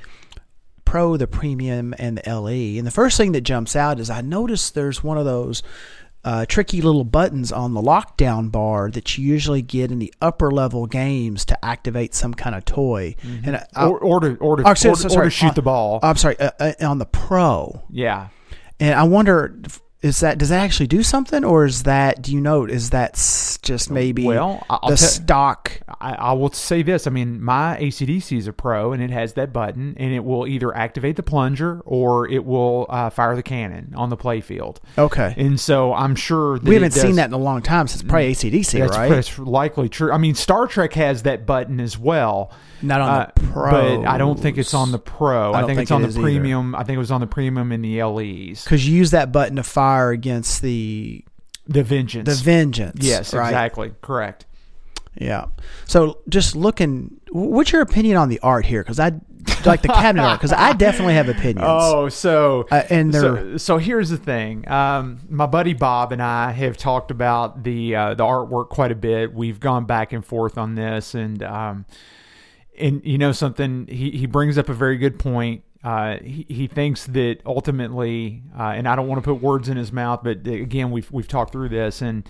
Pro, 0.90 1.18
the 1.18 1.28
Premium, 1.28 1.94
and 2.00 2.18
the 2.18 2.30
LE. 2.40 2.78
And 2.80 2.88
the 2.88 2.92
first 2.92 3.16
thing 3.18 3.32
that 3.34 3.42
jumps 3.42 3.76
out 3.76 4.00
is 4.00 4.10
I 4.10 4.22
noticed 4.22 4.74
there's 4.76 5.04
one 5.04 5.18
of 5.18 5.26
those 5.26 5.62
uh, 6.24 6.46
tricky 6.48 6.82
little 6.82 7.04
buttons 7.06 7.52
on 7.52 7.74
the 7.74 7.82
lockdown 7.82 8.52
bar 8.52 8.90
that 8.92 9.18
you 9.18 9.26
usually 9.26 9.62
get 9.62 9.92
in 9.92 10.00
the 10.00 10.14
upper 10.22 10.52
level 10.52 10.86
games 10.88 11.46
to 11.46 11.66
activate 11.66 12.14
some 12.14 12.34
kind 12.34 12.56
of 12.56 12.66
toy. 12.66 13.16
And 13.44 13.56
I, 13.56 13.66
I- 13.76 13.86
or, 13.86 14.00
or 14.00 14.20
to 14.20 14.36
or 14.38 14.58
to, 14.58 14.68
or, 14.68 14.76
sorry, 14.76 14.94
or 15.16 15.24
to 15.26 15.30
shoot 15.30 15.50
Uh, 15.52 15.54
the 15.54 15.62
ball. 15.62 16.00
I'm 16.04 16.18
sorry, 16.18 16.38
uh, 16.40 16.52
uh, 16.60 16.74
on 16.82 16.98
the 16.98 17.06
Pro. 17.06 17.84
yeah. 17.90 18.30
And 18.82 18.94
I 18.98 19.04
wonder, 19.04 19.60
is 20.02 20.22
that 20.22 20.38
does 20.38 20.50
that 20.50 20.62
actually 20.64 20.88
do 20.88 21.04
something, 21.04 21.44
or 21.44 21.66
is 21.66 21.84
that 21.84 22.22
do 22.22 22.32
you 22.34 22.40
know 22.40 22.64
is 22.66 22.92
that 22.92 23.14
just 23.62 23.92
maybe 23.92 24.26
Well, 24.26 24.64
I'll 24.70 24.90
the 24.90 24.96
stock? 24.98 25.82
I, 26.00 26.14
I 26.14 26.34
will 26.34 26.52
say 26.54 26.82
this. 26.84 27.06
I 27.06 27.10
mean, 27.10 27.44
my 27.44 27.78
ACDC 27.82 28.38
is 28.38 28.48
a 28.48 28.54
pro, 28.54 28.94
and 28.94 29.04
it 29.04 29.10
has 29.10 29.34
that 29.34 29.52
button, 29.52 29.96
and 29.98 30.14
it 30.14 30.24
will 30.24 30.48
either 30.48 30.74
activate 30.74 31.18
the 31.18 31.24
plunger 31.24 31.82
or 31.86 32.30
it 32.30 32.46
will 32.46 32.86
uh, 32.90 33.10
fire 33.10 33.36
the 33.36 33.44
cannon 33.44 33.94
on 33.98 34.10
the 34.10 34.16
playfield. 34.18 34.78
Okay, 34.98 35.34
And 35.36 35.60
so 35.60 35.94
I'm 35.94 36.16
sure 36.16 36.58
we 36.60 36.76
haven't 36.76 36.92
seen 36.92 37.16
that 37.16 37.26
in 37.26 37.34
a 37.34 37.38
long 37.38 37.62
time 37.62 37.88
since 37.90 38.02
probably 38.02 38.32
ACDC, 38.34 38.80
That's, 38.80 38.96
right? 38.98 39.10
that's 39.10 39.38
likely 39.38 39.90
true. 39.90 40.14
I 40.14 40.18
mean, 40.18 40.36
Star 40.36 40.66
Trek 40.68 40.94
has 40.94 41.24
that 41.24 41.46
button 41.46 41.82
as 41.82 41.98
well. 42.00 42.52
Not 42.82 43.02
on 43.02 43.10
Uh, 43.10 43.32
the 43.36 43.42
Pro, 43.48 43.72
but 44.02 44.08
I 44.08 44.18
don't 44.18 44.40
think 44.40 44.58
it's 44.58 44.74
on 44.74 44.94
the 44.94 45.00
Pro. 45.00 45.52
I, 45.52 45.58
I 45.64 45.66
think, 45.66 45.68
think 45.72 45.82
it's 45.82 45.92
on 45.92 46.02
the 46.04 46.08
is 46.08 46.16
either. 46.18 46.24
premium. 46.24 46.74
I 46.76 46.84
think 46.86 46.96
it 46.96 47.00
was 47.00 47.12
on 47.12 47.20
the 47.20 47.28
premium 47.28 47.74
and 47.74 47.84
the 47.84 48.02
LEs. 48.02 48.64
because 48.64 48.88
you 48.88 48.96
use 48.96 49.12
that 49.12 49.34
button 49.34 49.58
to 49.58 49.64
fire 49.64 49.89
against 50.12 50.62
the 50.62 51.24
The 51.68 51.84
Vengeance. 51.84 52.28
the 52.30 52.44
vengeance. 52.44 53.06
yes, 53.06 53.34
right? 53.34 53.48
exactly. 53.50 53.92
Correct. 54.02 54.46
Yeah. 55.18 55.46
So 55.86 56.20
just 56.30 56.56
looking, 56.56 57.20
what's 57.32 57.72
your 57.72 57.82
opinion 57.82 58.16
on 58.18 58.30
the 58.30 58.40
art 58.40 58.66
here? 58.66 58.82
Because 58.84 59.00
I 59.00 59.12
like 59.66 59.82
the 59.82 59.88
cabinet 59.90 60.24
art 60.24 60.40
because 60.40 60.54
I 60.54 60.74
definitely 60.74 61.16
have 61.16 61.28
opinions. 61.28 61.60
Oh, 61.68 62.08
so 62.10 62.68
Uh, 62.72 62.84
and 62.90 63.14
so, 63.14 63.58
so 63.58 63.78
here's 63.78 64.10
the 64.10 64.18
thing. 64.18 64.70
Um, 64.70 65.20
my 65.30 65.46
buddy 65.46 65.74
Bob 65.74 66.12
and 66.12 66.22
I 66.22 66.52
have 66.52 66.78
talked 66.78 67.12
about 67.12 67.64
the 67.64 67.96
uh, 67.96 68.14
the 68.14 68.24
artwork 68.24 68.70
quite 68.70 68.92
a 68.92 68.96
bit. 68.96 69.34
We've 69.34 69.60
gone 69.60 69.86
back 69.86 70.14
and 70.14 70.24
forth 70.26 70.58
on 70.58 70.76
this, 70.76 71.16
and 71.16 71.42
um, 71.44 71.86
and 72.78 73.02
you 73.04 73.18
know 73.18 73.32
something, 73.32 73.88
he 73.88 74.12
he 74.12 74.26
brings 74.26 74.58
up 74.58 74.70
a 74.70 74.74
very 74.74 74.98
good 74.98 75.20
point. 75.20 75.64
Uh, 75.84 76.18
he, 76.18 76.46
he 76.50 76.68
thinks 76.68 77.06
that 77.06 77.38
ultimately, 77.46 78.44
uh, 78.58 78.64
and 78.64 78.88
I 78.88 78.96
don't 78.96 79.08
want 79.08 79.24
to 79.24 79.34
put 79.34 79.42
words 79.42 79.70
in 79.70 79.78
his 79.78 79.92
mouth, 79.92 80.22
but 80.24 80.46
again, 80.46 80.92
we've 80.92 81.10
we've 81.12 81.28
talked 81.28 81.54
through 81.54 81.70
this, 81.70 82.02
and 82.02 82.28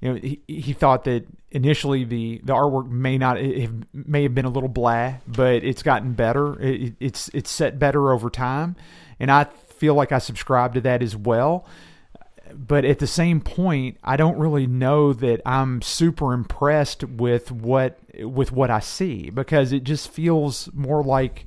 you 0.00 0.08
know, 0.12 0.20
he, 0.20 0.42
he 0.46 0.72
thought 0.74 1.04
that 1.04 1.26
initially 1.50 2.04
the, 2.04 2.40
the 2.44 2.52
artwork 2.52 2.88
may 2.88 3.18
not 3.18 3.38
have, 3.38 3.74
may 3.92 4.22
have 4.22 4.34
been 4.34 4.44
a 4.44 4.50
little 4.50 4.68
blah, 4.68 5.14
but 5.26 5.64
it's 5.64 5.82
gotten 5.82 6.12
better. 6.12 6.60
It, 6.60 6.94
it's 7.00 7.30
it's 7.32 7.50
set 7.50 7.78
better 7.78 8.12
over 8.12 8.28
time, 8.28 8.76
and 9.18 9.30
I 9.30 9.44
feel 9.44 9.94
like 9.94 10.12
I 10.12 10.18
subscribe 10.18 10.74
to 10.74 10.80
that 10.82 11.02
as 11.02 11.16
well. 11.16 11.66
But 12.52 12.84
at 12.84 12.98
the 12.98 13.06
same 13.06 13.40
point, 13.40 13.96
I 14.02 14.16
don't 14.16 14.36
really 14.36 14.66
know 14.66 15.12
that 15.14 15.40
I'm 15.46 15.80
super 15.80 16.34
impressed 16.34 17.04
with 17.04 17.50
what 17.50 17.98
with 18.18 18.52
what 18.52 18.70
I 18.70 18.80
see 18.80 19.30
because 19.30 19.72
it 19.72 19.84
just 19.84 20.10
feels 20.10 20.68
more 20.74 21.02
like 21.02 21.46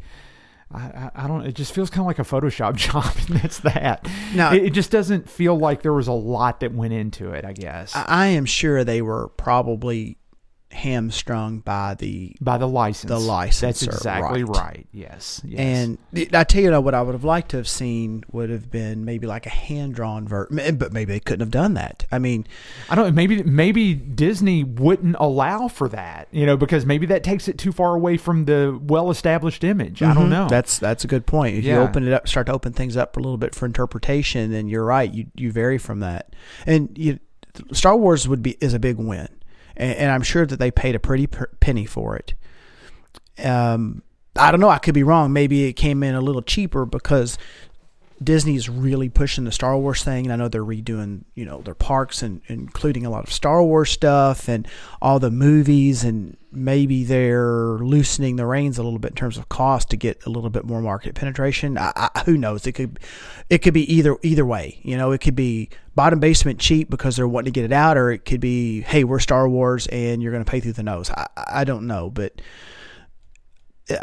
I, 0.74 1.12
I, 1.16 1.28
don't. 1.28 1.46
It 1.46 1.54
just 1.54 1.74
feels 1.74 1.90
kind 1.90 2.02
of 2.02 2.08
like 2.08 2.20
a 2.20 2.24
Photoshop 2.24 2.76
job, 2.78 3.14
and 3.28 3.40
that's 3.40 3.60
that. 3.60 4.08
No. 4.34 4.52
it, 4.52 4.66
it 4.66 4.70
just 4.72 4.92
doesn't 4.92 5.30
feel 5.30 5.58
like 5.58 5.82
there 5.82 5.94
was 5.94 6.08
a 6.08 6.14
lot 6.14 6.62
that 6.62 6.74
went 6.74 6.94
into 6.94 7.32
it. 7.32 7.46
I 7.46 7.54
guess 7.54 7.96
I, 7.96 8.06
I 8.08 8.28
am 8.28 8.46
sure 8.46 8.84
they 8.84 9.02
were 9.02 9.30
probably 9.30 10.18
hamstrung 10.74 11.60
by 11.60 11.94
the 11.96 12.36
by 12.42 12.58
the 12.58 12.68
license. 12.68 13.10
the 13.10 13.20
licensor, 13.20 13.86
That's 13.86 13.98
exactly 13.98 14.44
right. 14.44 14.58
right. 14.58 14.88
Yes. 14.92 15.42
yes. 15.46 15.60
And 15.60 15.98
I 16.36 16.44
tell 16.44 16.62
you 16.62 16.82
what, 16.82 16.94
I 16.94 17.02
would 17.02 17.14
have 17.14 17.24
liked 17.24 17.52
to 17.52 17.58
have 17.58 17.68
seen 17.68 18.24
would 18.32 18.50
have 18.50 18.70
been 18.70 19.06
maybe 19.06 19.28
like 19.28 19.46
a 19.46 19.50
hand 19.50 19.96
drawn 19.96 20.28
version, 20.28 20.76
but 20.78 20.92
maybe 20.92 21.14
they 21.14 21.20
couldn't 21.20 21.42
have 21.42 21.52
done 21.52 21.76
that. 21.76 22.06
I 22.12 22.20
mean, 22.20 22.46
I 22.90 22.96
don't. 22.96 23.14
Maybe 23.16 23.44
maybe 23.44 23.94
Disney 23.94 24.64
wouldn't 24.64 25.16
allow 25.20 25.68
for 25.68 25.88
that. 25.90 26.28
You 26.32 26.46
know, 26.46 26.58
because 26.58 26.86
maybe 26.86 27.06
that 27.08 27.24
takes 27.24 27.48
it 27.48 27.58
too 27.58 27.72
far 27.72 27.96
away 27.96 28.18
from 28.18 28.46
the 28.46 28.78
well 28.82 29.10
established 29.10 29.64
image. 29.64 30.02
I 30.02 30.14
don't 30.14 30.28
Mhm. 30.28 30.30
know. 30.30 30.48
That's 30.50 30.80
that's 30.80 31.04
a 31.04 31.08
good 31.08 31.26
point. 31.26 31.58
If 31.58 31.66
you 31.66 31.76
open 31.76 32.06
it 32.08 32.14
up, 32.14 32.28
start 32.28 32.48
to 32.48 32.54
open 32.54 32.74
things 32.74 32.98
up 32.98 33.16
a 33.18 33.20
little 33.20 33.38
bit 33.38 33.56
for 33.56 33.66
interpretation, 33.66 34.52
then 34.52 34.68
you're 34.68 34.86
right. 34.86 35.14
You 35.14 35.28
you 35.36 35.52
vary 35.52 35.78
from 35.78 36.00
that, 36.02 36.36
and 36.66 36.90
you, 36.98 37.20
Star 37.72 37.96
Wars 37.96 38.28
would 38.28 38.42
be 38.42 38.52
is 38.62 38.74
a 38.74 38.80
big 38.80 38.98
win, 38.98 39.28
and, 39.76 39.96
and 39.98 40.12
I'm 40.12 40.22
sure 40.22 40.46
that 40.46 40.58
they 40.58 40.72
paid 40.72 40.96
a 40.96 41.00
pretty 41.00 41.28
per- 41.28 41.52
penny 41.60 41.86
for 41.86 42.16
it. 42.16 42.34
Um, 43.44 44.04
I 44.36 44.52
don't 44.52 44.60
know. 44.60 44.70
I 44.70 44.80
could 44.80 44.94
be 44.94 45.04
wrong. 45.04 45.32
Maybe 45.34 45.66
it 45.66 45.74
came 45.74 46.04
in 46.04 46.16
a 46.16 46.22
little 46.22 46.42
cheaper 46.42 46.86
because 46.86 47.38
Disney's 48.24 48.70
really 48.70 49.10
pushing 49.10 49.44
the 49.44 49.52
Star 49.52 49.78
Wars 49.78 50.04
thing, 50.04 50.26
and 50.26 50.34
I 50.34 50.36
know 50.36 50.48
they're 50.48 50.64
redoing, 50.64 51.24
you 51.36 51.46
know, 51.46 51.62
their 51.62 51.76
parks 51.76 52.22
and 52.22 52.42
including 52.48 53.06
a 53.06 53.10
lot 53.10 53.24
of 53.24 53.32
Star 53.32 53.64
Wars 53.64 53.92
stuff 53.92 54.48
and 54.48 54.68
all 55.02 55.20
the 55.20 55.32
movies, 55.32 56.04
and 56.04 56.38
maybe 56.52 57.04
they're 57.04 57.78
loosening 57.80 58.36
the 58.36 58.46
reins 58.46 58.78
a 58.78 58.84
little 58.84 59.00
bit 59.00 59.12
in 59.12 59.16
terms 59.16 59.38
of 59.38 59.50
cost 59.50 59.90
to 59.90 59.98
get 59.98 60.26
a 60.26 60.30
little 60.30 60.50
bit 60.50 60.66
more 60.66 60.82
market 60.82 61.16
penetration. 61.16 61.78
I, 61.78 61.92
I, 61.96 62.24
who 62.26 62.38
knows? 62.38 62.66
It 62.68 62.74
could, 62.74 63.00
it 63.50 63.60
could 63.60 63.74
be 63.74 63.92
either 63.94 64.18
either 64.22 64.46
way. 64.46 64.80
You 64.84 64.98
know, 64.98 65.12
it 65.12 65.20
could 65.20 65.36
be 65.36 65.70
bottom 65.96 66.20
basement 66.20 66.60
cheap 66.60 66.90
because 66.90 67.16
they're 67.16 67.28
wanting 67.28 67.54
to 67.54 67.60
get 67.60 67.66
it 67.66 67.74
out, 67.74 67.98
or 67.98 68.12
it 68.12 68.26
could 68.26 68.42
be, 68.42 68.82
hey, 68.82 69.04
we're 69.04 69.20
Star 69.20 69.48
Wars 69.50 69.88
and 69.88 70.22
you're 70.22 70.32
going 70.32 70.44
to 70.44 70.50
pay 70.50 70.60
through 70.60 70.74
the 70.74 70.84
nose. 70.84 71.10
I, 71.10 71.28
I 71.36 71.64
don't 71.64 71.88
know, 71.88 72.10
but. 72.10 72.42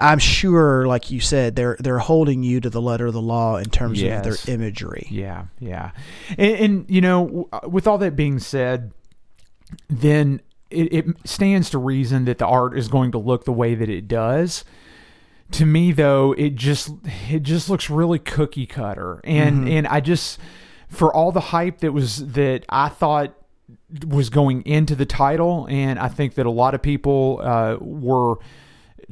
I'm 0.00 0.18
sure, 0.18 0.86
like 0.86 1.10
you 1.10 1.20
said, 1.20 1.57
they're 1.57 1.76
they're 1.81 1.99
holding 1.99 2.42
you 2.42 2.60
to 2.60 2.68
the 2.70 2.81
letter 2.83 3.07
of 3.07 3.15
the 3.15 3.20
law 3.23 3.57
in 3.57 3.65
terms 3.70 4.00
Yes. 4.00 4.26
of 4.26 4.47
their 4.47 4.55
imagery. 4.55 5.07
Yeah, 5.10 5.44
yeah, 5.59 5.92
and, 6.36 6.55
and 6.57 6.84
you 6.91 7.00
know, 7.00 7.49
with 7.67 7.86
all 7.86 7.97
that 7.99 8.15
being 8.17 8.39
said, 8.39 8.92
then 9.89 10.41
it, 10.70 10.92
it 10.92 11.07
stands 11.25 11.70
to 11.70 11.78
reason 11.78 12.26
that 12.26 12.39
the 12.39 12.47
art 12.47 12.76
is 12.76 12.89
going 12.89 13.12
to 13.12 13.18
look 13.18 13.44
the 13.44 13.52
way 13.52 13.75
that 13.75 13.89
it 13.89 14.07
does. 14.07 14.65
To 15.52 15.67
me, 15.67 15.92
though, 15.92 16.33
it 16.33 16.55
just 16.57 16.91
it 17.31 17.42
just 17.42 17.68
looks 17.70 17.89
really 17.91 18.18
cookie 18.18 18.67
cutter, 18.67 19.20
and 19.25 19.68
and 19.68 19.86
I 19.86 20.00
just 20.00 20.39
for 20.89 21.12
all 21.15 21.33
the 21.33 21.41
hype 21.41 21.78
that 21.78 21.92
was 21.92 22.33
that 22.34 22.65
I 22.68 22.89
thought 22.91 23.34
was 24.07 24.28
going 24.31 24.62
into 24.62 24.94
the 24.94 25.07
title, 25.07 25.67
and 25.70 25.99
I 25.99 26.09
think 26.09 26.34
that 26.34 26.44
a 26.47 26.50
lot 26.50 26.75
of 26.75 26.83
people 26.83 27.41
uh, 27.42 27.76
were 27.81 28.36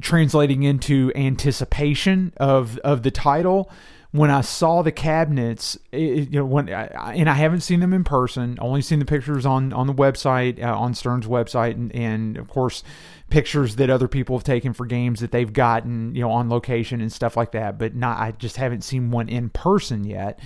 translating 0.01 0.63
into 0.63 1.11
anticipation 1.15 2.33
of 2.37 2.77
of 2.79 3.03
the 3.03 3.11
title 3.11 3.69
when 4.11 4.31
I 4.31 4.41
saw 4.41 4.81
the 4.81 4.91
cabinets, 4.91 5.77
it, 5.91 6.31
you 6.31 6.39
know, 6.39 6.45
when 6.45 6.67
and 6.67 7.29
I 7.29 7.33
haven't 7.33 7.61
seen 7.61 7.79
them 7.79 7.93
in 7.93 8.03
person, 8.03 8.57
only 8.59 8.81
seen 8.81 8.97
the 8.97 9.05
pictures 9.05 9.45
on 9.45 9.71
on 9.71 9.85
the 9.85 9.93
website, 9.93 10.61
uh, 10.61 10.75
on 10.75 10.95
Stern's 10.95 11.27
website, 11.27 11.73
and, 11.73 11.93
and 11.93 12.37
of 12.37 12.47
course, 12.47 12.83
pictures 13.29 13.75
that 13.75 13.91
other 13.91 14.07
people 14.07 14.35
have 14.35 14.43
taken 14.43 14.73
for 14.73 14.87
games 14.87 15.19
that 15.19 15.31
they've 15.31 15.53
gotten, 15.53 16.15
you 16.15 16.21
know, 16.21 16.31
on 16.31 16.49
location 16.49 17.01
and 17.01 17.13
stuff 17.13 17.37
like 17.37 17.51
that. 17.51 17.77
But 17.77 17.95
not, 17.95 18.17
I 18.17 18.31
just 18.31 18.57
haven't 18.57 18.83
seen 18.83 19.11
one 19.11 19.29
in 19.29 19.49
person 19.49 20.03
yet. 20.03 20.39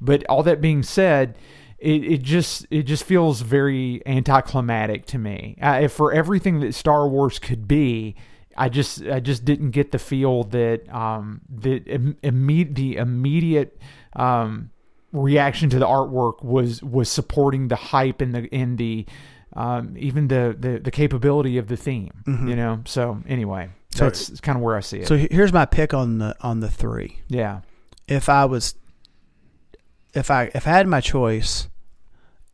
But 0.00 0.24
all 0.26 0.42
that 0.44 0.62
being 0.62 0.82
said, 0.82 1.36
it, 1.78 2.04
it 2.04 2.22
just 2.22 2.66
it 2.70 2.84
just 2.84 3.04
feels 3.04 3.42
very 3.42 4.00
anticlimactic 4.06 5.04
to 5.06 5.18
me. 5.18 5.58
Uh, 5.60 5.86
for 5.88 6.14
everything 6.14 6.60
that 6.60 6.74
Star 6.74 7.06
Wars 7.06 7.38
could 7.38 7.68
be, 7.68 8.16
I 8.56 8.68
just 8.68 9.02
I 9.02 9.20
just 9.20 9.44
didn't 9.44 9.70
get 9.70 9.92
the 9.92 9.98
feel 9.98 10.44
that 10.44 10.92
um, 10.94 11.40
that 11.60 11.86
Im- 11.88 12.16
imme- 12.22 12.74
the 12.74 12.96
immediate 12.96 13.78
um, 14.14 14.70
reaction 15.12 15.70
to 15.70 15.78
the 15.78 15.86
artwork 15.86 16.42
was 16.44 16.82
was 16.82 17.08
supporting 17.10 17.68
the 17.68 17.76
hype 17.76 18.20
and 18.20 18.34
the 18.34 18.48
and 18.52 18.78
the 18.78 19.06
um, 19.54 19.94
even 19.98 20.28
the, 20.28 20.56
the 20.58 20.78
the 20.78 20.90
capability 20.90 21.58
of 21.58 21.68
the 21.68 21.76
theme. 21.76 22.12
You 22.26 22.56
know. 22.56 22.80
So 22.86 23.22
anyway, 23.28 23.70
So- 23.94 24.04
that's 24.04 24.40
kind 24.40 24.56
of 24.56 24.62
where 24.62 24.76
I 24.76 24.80
see 24.80 24.98
it. 25.00 25.08
So 25.08 25.16
here's 25.16 25.52
my 25.52 25.64
pick 25.66 25.92
on 25.94 26.18
the 26.18 26.34
on 26.40 26.60
the 26.60 26.70
three. 26.70 27.18
yeah. 27.28 27.60
If 28.08 28.28
I 28.28 28.44
was, 28.46 28.74
if 30.14 30.30
I 30.30 30.50
if 30.54 30.66
I 30.66 30.70
had 30.70 30.86
my 30.86 31.00
choice, 31.00 31.68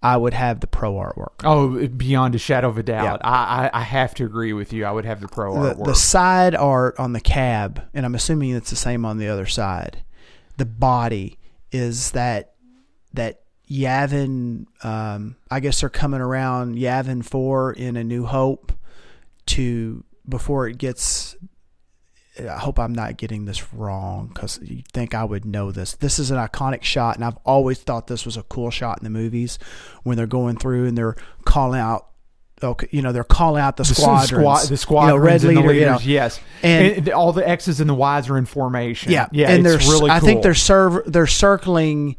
I 0.03 0.17
would 0.17 0.33
have 0.35 0.61
the 0.61 0.67
pro 0.69 0.95
artwork. 0.95 1.43
Oh, 1.45 1.87
beyond 1.89 2.35
a 2.37 2.39
shadow 2.39 2.69
of 2.69 2.79
a 2.79 2.83
doubt, 2.85 3.21
Yeah. 3.23 3.29
I, 3.29 3.67
I 3.67 3.81
I 3.81 3.83
have 3.83 4.15
to 4.15 4.25
agree 4.25 4.53
with 4.53 4.73
you. 4.73 4.85
I 4.85 4.93
would 4.93 5.05
have 5.05 5.21
the 5.21 5.27
pro 5.29 5.55
The, 5.61 5.75
artwork. 5.75 5.85
the 5.87 5.95
side 5.95 6.55
art 6.55 6.99
on 7.01 7.13
the 7.15 7.21
cab, 7.21 7.83
and 7.95 8.07
I'm 8.07 8.15
assuming 8.15 8.51
it's 8.51 8.71
the 8.71 8.77
same 8.77 9.05
on 9.05 9.19
the 9.19 9.29
other 9.29 9.47
side. 9.47 10.05
The 10.57 10.67
body 10.67 11.39
is 11.73 12.13
that 12.13 12.55
that 13.15 13.41
Yavin. 13.69 14.67
Um, 14.85 15.37
I 15.51 15.61
guess 15.61 15.81
they're 15.81 15.89
coming 15.91 16.21
around 16.21 16.77
Yavin 16.77 17.25
Four 17.25 17.73
in 17.73 17.97
A 17.97 18.05
New 18.05 18.25
Hope 18.27 18.73
to 19.47 20.05
before 20.29 20.69
it 20.69 20.79
gets. 20.79 21.37
I 22.41 22.59
hope 22.59 22.79
I'm 22.79 22.93
not 22.95 23.17
getting 23.17 23.45
this 23.47 23.73
wrong 23.73 24.29
because 24.33 24.61
you 24.63 24.83
think 24.93 25.15
I 25.15 25.25
would 25.25 25.45
know 25.45 25.73
this. 25.73 25.95
This 25.95 26.19
is 26.19 26.31
an 26.31 26.37
iconic 26.39 26.83
shot, 26.83 27.17
and 27.17 27.25
I've 27.25 27.39
always 27.45 27.79
thought 27.81 28.07
this 28.07 28.25
was 28.25 28.37
a 28.37 28.43
cool 28.45 28.71
shot 28.71 28.99
in 28.99 29.05
the 29.05 29.11
movies 29.11 29.59
when 30.05 30.17
they're 30.17 30.27
going 30.27 30.57
through 30.57 30.87
and 30.87 30.97
they're 30.97 31.17
calling 31.45 31.81
out. 31.81 32.05
Okay, 32.61 32.89
you 32.91 33.03
know 33.03 33.13
they're 33.13 33.23
calling 33.23 33.63
out 33.63 33.77
the 33.77 33.85
squad. 33.85 34.23
The 34.23 34.27
squadrons, 34.27 34.29
squad, 34.29 34.59
the 34.63 34.67
you 34.67 34.71
know, 34.71 34.77
squadrons 34.77 35.45
red 35.45 35.55
leader, 35.57 35.73
you 35.73 35.87
know. 35.87 35.99
yes, 36.03 36.41
And- 36.65 36.97
and, 36.99 37.09
all 37.11 37.33
the 37.33 37.49
X's 37.49 37.81
and 37.81 37.89
the 37.89 37.95
Y's 37.95 38.29
are 38.29 38.37
in 38.37 38.47
formation. 38.47 39.13
Yeah, 39.13 39.29
yeah, 39.31 39.51
and 39.51 39.65
it's 39.65 39.87
they're 39.87 39.95
really. 39.95 40.11
I 40.11 40.19
think 40.19 40.43
they're 40.43 40.55
serv- 40.55 41.05
they're 41.07 41.29
circling 41.29 42.17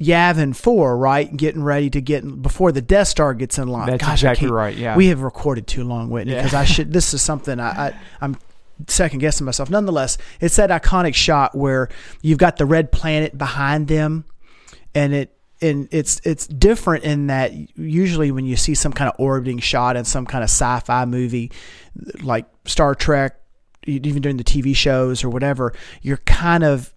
Yavin 0.00 0.54
four, 0.54 0.98
right? 0.98 1.34
Getting 1.34 1.62
ready 1.62 1.88
to 1.90 2.00
get 2.00 2.42
before 2.42 2.70
the 2.72 2.82
Death 2.82 3.08
Star 3.08 3.34
gets 3.34 3.56
in 3.56 3.68
line. 3.68 3.86
That's 3.88 4.02
Gosh, 4.04 4.12
exactly 4.24 4.48
right, 4.50 4.76
yeah. 4.76 4.96
we 4.96 5.06
have 5.08 5.20
recorded 5.22 5.66
too 5.66 5.84
long, 5.84 6.10
Whitney, 6.10 6.32
Yeah. 6.32 6.40
because 6.42 6.54
I 6.54 6.64
should. 6.64 6.92
This 6.92 7.14
is 7.14 7.22
something 7.22 7.58
I, 7.60 7.88
I 7.88 7.94
I'm 8.20 8.36
second 8.88 9.18
guessing 9.20 9.44
myself. 9.44 9.70
Nonetheless, 9.70 10.18
it's 10.40 10.56
that 10.56 10.70
iconic 10.70 11.14
shot 11.14 11.54
where 11.54 11.88
you've 12.22 12.38
got 12.38 12.56
the 12.56 12.66
red 12.66 12.92
planet 12.92 13.36
behind 13.36 13.88
them, 13.88 14.24
and 14.94 15.14
it 15.14 15.32
and 15.62 15.88
it's 15.90 16.20
it's 16.24 16.46
different 16.46 17.04
in 17.04 17.28
that 17.28 17.52
usually 17.78 18.30
when 18.30 18.44
you 18.44 18.56
see 18.56 18.74
some 18.74 18.92
kind 18.92 19.10
of 19.10 19.18
orbiting 19.18 19.58
shot 19.58 19.96
in 19.96 20.04
some 20.04 20.26
kind 20.26 20.44
of 20.44 20.50
sci-fi 20.50 21.04
movie 21.06 21.50
like 22.22 22.44
Star 22.66 22.94
Trek 22.94 23.40
even 23.86 24.20
during 24.20 24.36
the 24.36 24.44
TV 24.44 24.76
shows 24.76 25.24
or 25.24 25.30
whatever 25.30 25.72
you're 26.02 26.18
kind 26.18 26.62
of 26.62 26.92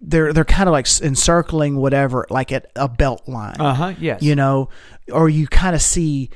they're 0.00 0.32
they're 0.32 0.44
kind 0.44 0.68
of 0.68 0.72
like 0.72 0.86
encircling 1.02 1.76
whatever 1.76 2.26
like 2.30 2.50
at 2.50 2.70
a 2.76 2.88
belt 2.88 3.28
line 3.28 3.56
Uh 3.60 3.74
huh. 3.74 3.94
Yes. 3.98 4.22
you 4.22 4.34
know, 4.34 4.70
or 5.12 5.28
you 5.28 5.46
kind 5.46 5.74
of 5.74 5.82
see 5.82 6.30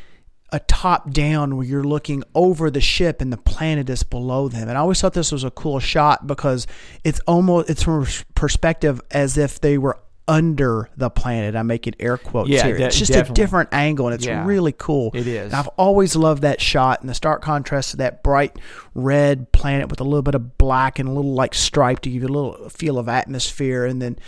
a 0.53 0.59
top 0.61 1.11
down 1.11 1.57
where 1.57 1.67
you're 1.67 1.85
looking 1.85 2.25
over 2.35 2.70
the 2.70 2.81
ship 2.81 3.20
and 3.20 3.33
the 3.33 3.37
planet 3.37 3.89
is 3.89 4.03
below 4.03 4.49
them. 4.49 4.69
And 4.69 4.77
I 4.77 4.81
always 4.81 5.01
thought 5.01 5.12
this 5.15 5.33
was 5.33 5.45
a 5.45 5.51
cool 5.51 5.79
shot 5.81 6.27
because 6.27 6.67
it's 7.05 7.20
almost 7.27 7.70
it's 7.70 7.83
from 7.83 8.07
perspective 8.35 9.01
as 9.11 9.39
if 9.39 9.61
they 9.61 9.79
were 9.79 9.99
under 10.29 10.89
the 10.97 11.11
planet. 11.11 11.57
I'm 11.57 11.67
making 11.67 11.95
air 11.99 12.17
quotes 12.17 12.49
Yeah, 12.51 12.65
here. 12.67 12.79
de- 12.79 12.85
it's 12.87 12.99
just 12.99 13.11
definitely. 13.12 13.33
a 13.33 13.35
different 13.45 13.69
angle 13.73 14.07
and 14.07 14.15
it's 14.15 14.25
Yeah. 14.27 14.45
really 14.45 14.73
cool. 14.77 15.11
It 15.12 15.27
is. 15.27 15.47
And 15.47 15.55
I've 15.55 15.67
always 15.77 16.15
loved 16.15 16.43
that 16.43 16.61
shot 16.61 17.01
and 17.01 17.09
the 17.11 17.15
stark 17.15 17.43
contrast 17.43 17.91
to 17.93 17.97
that 17.99 18.23
bright 18.23 18.57
red 18.95 19.51
planet 19.51 19.89
with 19.89 20.01
a 20.01 20.05
little 20.05 20.23
bit 20.23 20.35
of 20.37 20.57
black 20.57 20.99
and 21.01 21.09
a 21.09 21.12
little 21.12 21.35
like 21.35 21.53
stripe 21.55 22.01
to 22.01 22.11
give 22.11 22.23
you 22.23 22.29
a 22.29 22.33
little 22.33 22.69
feel 22.69 22.97
of 22.99 23.09
atmosphere 23.09 23.85
and 23.85 24.01
then 24.01 24.19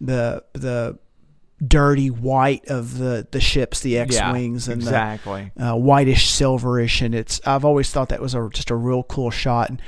the 0.00 0.42
the 0.52 0.98
dirty 1.66 2.10
white 2.10 2.68
of 2.68 2.98
the 2.98 3.26
the 3.30 3.40
ships, 3.40 3.80
the 3.80 3.98
X 3.98 4.14
Yeah, 4.16 4.32
wings 4.32 4.68
and 4.68 4.82
exactly. 4.82 5.52
the 5.54 5.72
uh, 5.72 5.76
whitish 5.76 6.28
silverish, 6.30 7.02
and 7.04 7.14
it's 7.14 7.40
I've 7.46 7.64
always 7.64 7.90
thought 7.90 8.08
that 8.08 8.20
was 8.20 8.34
a, 8.34 8.48
just 8.52 8.70
a 8.70 8.76
real 8.76 9.02
cool 9.02 9.30
shot. 9.30 9.70
And 9.70 9.82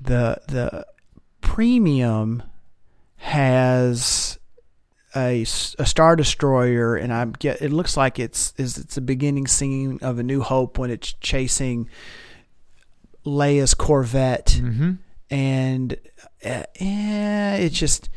the 0.00 0.40
the 0.48 0.86
premium 1.40 2.42
has 3.16 4.38
a, 5.14 5.42
a 5.42 5.46
star 5.86 6.16
destroyer, 6.16 6.96
and 6.96 7.12
I 7.12 7.24
get 7.24 7.60
it 7.60 7.72
looks 7.72 7.96
like 7.96 8.18
it's 8.18 8.54
is 8.56 8.78
it's 8.78 8.96
a 8.96 9.00
beginning 9.02 9.46
scene 9.46 9.98
of 10.02 10.18
A 10.18 10.22
New 10.22 10.42
Hope 10.42 10.78
when 10.78 10.90
it's 10.90 11.12
chasing 11.14 11.88
Leia's 13.26 13.74
Corvette, 13.74 14.52
hmm 14.60 14.92
and 15.32 15.96
uh, 16.44 16.64
eh, 16.80 17.56
it's 17.58 17.78
just 17.78 18.08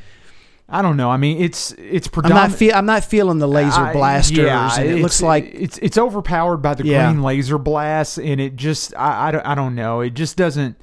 I 0.73 0.81
don't 0.81 0.97
know. 0.97 1.09
I 1.11 1.17
mean, 1.17 1.39
it's 1.41 1.71
it's 1.73 2.09
I'm 2.23 2.29
not 2.29 2.51
feel 2.51 2.73
I'm 2.75 2.87
not 2.87 3.03
feeling 3.05 3.37
the 3.37 3.47
laser 3.47 3.79
I- 3.81 3.93
blasters, 3.93 4.37
yeah, 4.39 4.79
it 4.81 5.01
looks 5.01 5.21
like 5.21 5.51
it's 5.53 5.77
it's 5.77 5.97
overpowered 5.99 6.57
by 6.57 6.73
the 6.73 6.83
Yeah. 6.85 7.11
green 7.11 7.21
laser 7.21 7.57
blasts, 7.59 8.17
and 8.17 8.41
it 8.41 8.55
just 8.55 8.95
I, 8.95 9.27
I 9.27 9.31
don't 9.31 9.45
I 9.45 9.53
don't 9.55 9.75
know. 9.75 10.01
It 10.01 10.15
just 10.15 10.35
doesn't. 10.35 10.75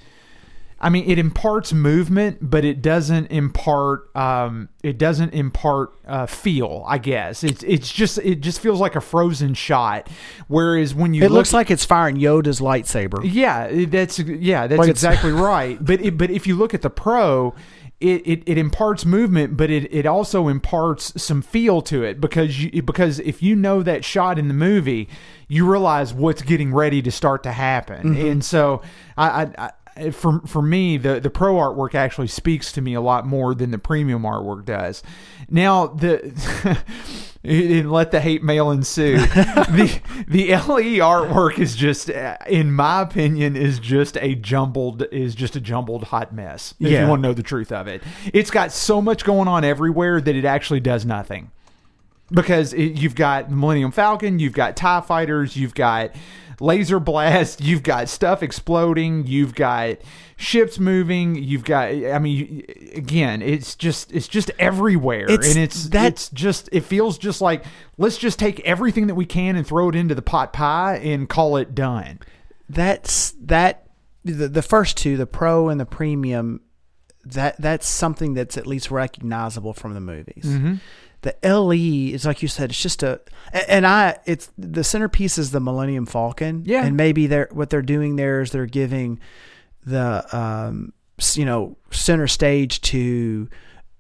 I 0.83 0.89
mean, 0.89 1.11
it 1.11 1.19
imparts 1.19 1.75
movement, 1.75 2.39
but 2.41 2.65
it 2.65 2.81
doesn't 2.81 3.27
impart 3.33 4.15
um 4.17 4.71
it 4.83 4.97
doesn't 4.97 5.35
impart 5.35 5.93
uh, 6.07 6.25
feel. 6.25 6.85
I 6.87 6.97
guess 6.97 7.45
it's 7.45 7.63
it's 7.65 7.93
just 7.93 8.17
it 8.19 8.37
just 8.41 8.61
feels 8.61 8.81
like 8.81 8.97
a 8.97 9.01
frozen 9.03 9.53
shot. 9.55 10.09
Whereas 10.49 10.95
when 10.95 11.13
you 11.15 11.21
it 11.25 11.31
look 11.31 11.39
looks 11.39 11.53
like 11.53 11.71
it's 11.71 11.85
firing 11.85 12.17
Yoda's 12.17 12.61
lightsaber. 12.61 13.21
yeah, 13.25 13.85
that's 13.89 14.21
yeah, 14.21 14.67
that's 14.69 14.79
Like 14.79 14.89
exactly 14.89 15.33
right. 15.51 15.85
But 15.85 16.01
it, 16.01 16.17
but 16.17 16.31
if 16.31 16.47
you 16.47 16.57
look 16.57 16.73
at 16.73 16.81
the 16.81 16.89
pro, 16.91 17.55
it, 18.01 18.27
it, 18.27 18.43
it 18.47 18.59
imparts 18.59 19.05
movement, 19.05 19.57
but 19.57 19.71
it, 19.71 19.93
it 19.93 20.07
also 20.07 20.49
imparts 20.49 21.21
some 21.23 21.43
feel 21.43 21.83
to 21.83 22.03
it 22.03 22.21
because 22.21 22.63
you 22.63 22.83
because 22.83 23.19
if 23.21 23.43
you 23.43 23.55
know 23.55 23.83
that 23.83 24.05
shot 24.05 24.39
in 24.39 24.49
the 24.49 24.55
movie, 24.55 25.09
you 25.49 25.71
realize 25.71 26.15
what's 26.15 26.43
getting 26.43 26.73
ready 26.73 27.03
to 27.03 27.11
start 27.11 27.43
to 27.43 27.53
happen, 27.53 28.15
mm-hmm. 28.15 28.27
and 28.27 28.45
so 28.45 28.83
I. 29.17 29.43
I, 29.43 29.45
I 29.57 29.71
for 30.13 30.41
for 30.47 30.63
me, 30.63 30.97
the 30.97 31.21
the 31.21 31.29
pro 31.29 31.57
artwork 31.57 31.95
actually 31.95 32.29
speaks 32.29 32.73
to 32.73 32.81
me 32.81 32.95
a 32.95 33.01
lot 33.01 33.27
more 33.27 33.55
than 33.55 33.71
the 33.71 33.79
premium 33.79 34.23
artwork 34.23 34.65
does. 34.65 35.03
Now 35.51 35.89
the 35.89 36.79
and 37.43 37.91
let 37.91 38.11
the 38.11 38.21
hate 38.21 38.43
mail 38.43 38.71
ensue. 38.71 39.17
the 39.27 40.01
the 40.29 40.49
LE 40.51 41.01
artwork 41.01 41.59
is 41.59 41.75
just, 41.75 42.11
in 42.11 42.73
my 42.73 43.01
opinion, 43.01 43.57
is 43.57 43.79
just 43.79 44.17
a 44.19 44.35
jumbled 44.35 45.05
is 45.11 45.35
just 45.35 45.57
a 45.57 45.61
jumbled 45.61 46.05
hot 46.05 46.35
mess. 46.35 46.75
If 46.79 46.91
Yeah. 46.91 47.03
you 47.03 47.09
want 47.09 47.23
to 47.23 47.29
know 47.29 47.35
the 47.35 47.43
truth 47.43 47.73
of 47.73 47.89
it, 47.89 48.03
it's 48.35 48.51
got 48.51 48.73
so 48.73 49.01
much 49.01 49.25
going 49.25 49.49
on 49.49 49.65
everywhere 49.65 50.21
that 50.21 50.37
it 50.37 50.45
actually 50.45 50.81
does 50.81 51.07
nothing. 51.07 51.51
Because 52.33 52.73
it, 52.75 52.93
you've 53.01 53.17
got 53.17 53.49
the 53.51 53.57
Millennium 53.57 53.91
Falcon, 53.91 54.39
you've 54.39 54.53
got 54.53 54.77
Tie 54.77 55.01
Fighters, 55.01 55.57
you've 55.57 55.75
got 55.75 56.13
laser 56.61 57.01
blast, 57.01 57.61
you've 57.61 57.83
got 57.83 58.09
stuff 58.09 58.43
exploding, 58.43 59.27
you've 59.27 59.55
got 59.55 59.97
ships 60.37 60.79
moving, 60.79 61.35
you've 61.35 61.65
got. 61.65 61.89
I 61.89 62.19
mean, 62.19 62.65
again, 62.95 63.43
it's 63.43 63.75
just 63.75 64.13
it's 64.13 64.29
just 64.29 64.51
everywhere, 64.59 65.29
It's- 65.31 65.49
and 65.55 65.59
it's 65.65 65.89
that- 65.89 66.07
it's 66.13 66.29
just 66.31 66.69
it 66.73 66.85
feels 66.85 67.19
just 67.19 67.41
like 67.41 67.65
let's 67.99 68.19
just 68.19 68.39
take 68.39 68.61
everything 68.61 69.07
that 69.09 69.15
we 69.15 69.25
can 69.27 69.57
and 69.57 69.67
throw 69.67 69.89
it 69.89 69.95
into 69.97 70.15
the 70.15 70.23
pot 70.23 70.53
pie 70.53 70.97
and 71.03 71.29
call 71.29 71.57
it 71.57 71.75
done. 71.75 72.21
that's 72.69 73.33
that 73.41 73.89
the, 74.25 74.47
the 74.47 74.63
first 74.63 74.97
two 74.97 75.17
the 75.17 75.27
pro 75.27 75.69
and 75.69 75.81
the 75.81 75.87
premium 75.87 76.61
that 77.25 77.57
that's 77.61 77.89
something 77.89 78.35
that's 78.35 78.57
at 78.57 78.67
least 78.67 78.91
recognizable 78.91 79.73
from 79.75 79.93
the 79.95 80.01
movies 80.01 80.45
Mm-hmm. 80.47 80.75
The 81.23 81.35
le 81.43 81.75
is 82.15 82.25
like 82.25 82.43
you 82.43 82.49
said 82.49 82.71
it's 82.71 82.81
just 82.83 83.03
a 83.03 83.21
and 83.69 83.87
i 83.87 84.17
it's 84.27 84.51
the 84.57 84.83
centerpiece 84.83 85.37
is 85.39 85.51
the 85.51 85.61
millennium 85.61 86.07
falcon 86.07 86.63
Yeah. 86.65 86.85
and 86.85 86.97
maybe 86.97 87.27
they're 87.27 87.49
what 87.53 87.69
they're 87.71 87.83
doing 87.83 88.17
there 88.17 88.41
is 88.41 88.51
they're 88.53 88.67
giving 88.67 89.21
the 89.85 90.25
um 90.37 90.93
you 91.35 91.45
know 91.45 91.77
center 91.91 92.27
stage 92.27 92.81
to 92.83 93.49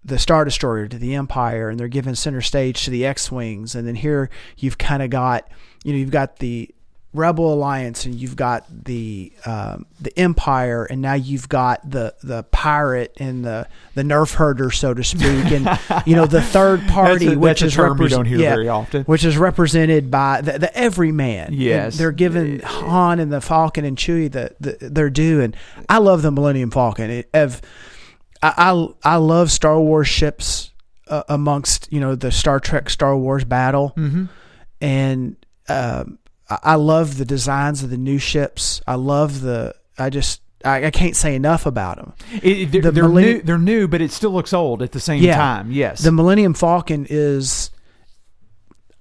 the 0.02 0.18
Star 0.18 0.46
Destroyer 0.46 0.88
to 0.88 0.96
the 0.96 1.14
Empire, 1.14 1.68
and 1.68 1.78
they're 1.78 1.86
giving 1.86 2.14
center 2.14 2.40
stage 2.40 2.84
to 2.86 2.90
the 2.90 3.04
X-wings, 3.04 3.74
and 3.74 3.86
then 3.86 3.94
here 3.96 4.30
you've 4.56 4.78
kind 4.78 5.02
of 5.02 5.10
got, 5.10 5.46
you 5.84 5.92
know, 5.92 5.98
you've 5.98 6.10
got 6.10 6.38
the 6.38 6.74
Rebel 7.12 7.52
Alliance, 7.52 8.06
and 8.06 8.14
you've 8.14 8.36
got 8.36 8.66
the 8.84 9.32
um, 9.44 9.86
the 10.00 10.16
Empire, 10.16 10.84
and 10.84 11.02
now 11.02 11.14
you've 11.14 11.48
got 11.48 11.90
the 11.90 12.14
the 12.22 12.44
pirate 12.44 13.12
and 13.18 13.44
the 13.44 13.66
the 13.96 14.02
nerf 14.04 14.34
herder, 14.34 14.70
so 14.70 14.94
to 14.94 15.02
speak, 15.02 15.22
and 15.50 15.68
you 16.06 16.14
know 16.14 16.26
the 16.26 16.40
third 16.40 16.80
party, 16.86 17.32
a- 17.32 17.36
which 17.38 17.62
is 17.62 17.74
term 17.74 18.00
you 18.00 18.08
don't 18.08 18.26
hear 18.26 18.38
yeah, 18.38 18.50
very 18.54 18.68
often. 18.68 19.02
which 19.04 19.24
is 19.24 19.36
represented 19.36 20.08
by 20.08 20.40
the, 20.40 20.60
the 20.60 20.76
everyman. 20.78 21.48
And 21.48 21.56
Yes. 21.56 21.98
they're 21.98 22.12
giving 22.12 22.60
Han 22.60 23.18
and 23.18 23.32
the 23.32 23.40
Falcon 23.40 23.84
and 23.84 23.96
Chewie 23.96 24.30
the, 24.30 24.54
the 24.60 24.88
their 24.88 25.10
due, 25.10 25.40
and 25.40 25.56
I 25.88 25.98
love 25.98 26.22
the 26.22 26.30
Millennium 26.30 26.70
Falcon. 26.70 27.10
It, 27.10 27.28
Ev, 27.34 27.60
I, 28.40 28.54
I 29.04 29.14
I 29.14 29.16
love 29.16 29.50
Star 29.50 29.80
Wars 29.80 30.06
ships 30.06 30.70
uh, 31.08 31.24
amongst 31.28 31.92
you 31.92 31.98
know 31.98 32.14
the 32.14 32.30
Star 32.30 32.60
Trek 32.60 32.88
Star 32.88 33.16
Wars 33.16 33.42
battle, 33.42 33.94
Mm-hmm. 33.96 34.26
and 34.80 35.36
um, 35.68 36.18
I, 36.50 36.58
I 36.62 36.74
love 36.74 37.16
the 37.16 37.24
designs 37.24 37.82
of 37.82 37.90
the 37.90 37.96
new 37.96 38.18
ships. 38.18 38.82
I 38.86 38.96
love 38.96 39.40
the 39.40 39.74
I 39.98 40.10
just 40.10 40.42
I, 40.64 40.86
I 40.86 40.90
can't 40.90 41.16
say 41.16 41.34
enough 41.34 41.64
about 41.64 41.96
them. 41.96 42.12
It, 42.42 42.70
they're, 42.72 42.82
The 42.82 42.90
they're 42.90 43.04
millenni- 43.04 43.34
new. 43.36 43.42
They're 43.42 43.58
new, 43.58 43.88
but 43.88 44.00
it 44.02 44.10
still 44.10 44.30
looks 44.32 44.52
old 44.52 44.82
at 44.82 44.92
the 44.92 45.00
same 45.00 45.22
Yeah. 45.22 45.36
time. 45.36 45.70
Yes. 45.72 46.02
The 46.02 46.12
Millennium 46.12 46.52
Falcon 46.52 47.06
is 47.08 47.70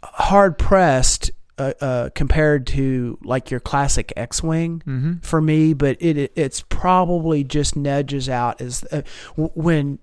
hard 0.04 0.58
pressed 0.58 1.32
uh, 1.58 1.74
uh, 1.82 2.10
compared 2.16 2.66
to 2.68 3.18
like 3.22 3.52
your 3.52 3.60
classic 3.60 4.14
X-wing 4.16 4.82
mm-hmm. 4.86 5.14
for 5.20 5.42
me, 5.42 5.74
but 5.74 5.98
it, 6.00 6.18
it 6.18 6.32
it's 6.36 6.62
probably 6.62 7.44
just 7.44 7.76
nudges 7.76 8.30
out 8.30 8.62
as 8.62 8.86
uh, 8.94 9.02
when 9.36 10.00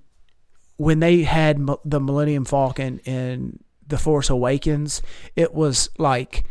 when 0.77 1.01
they 1.01 1.23
had 1.23 1.57
m- 1.57 1.77
the 1.85 1.99
Millennium 2.01 2.45
Falcon 2.45 2.99
in 3.07 3.59
the 3.87 3.97
Force 3.97 4.29
Awakens, 4.29 5.01
it 5.35 5.55
was 5.55 5.89
like 5.97 6.45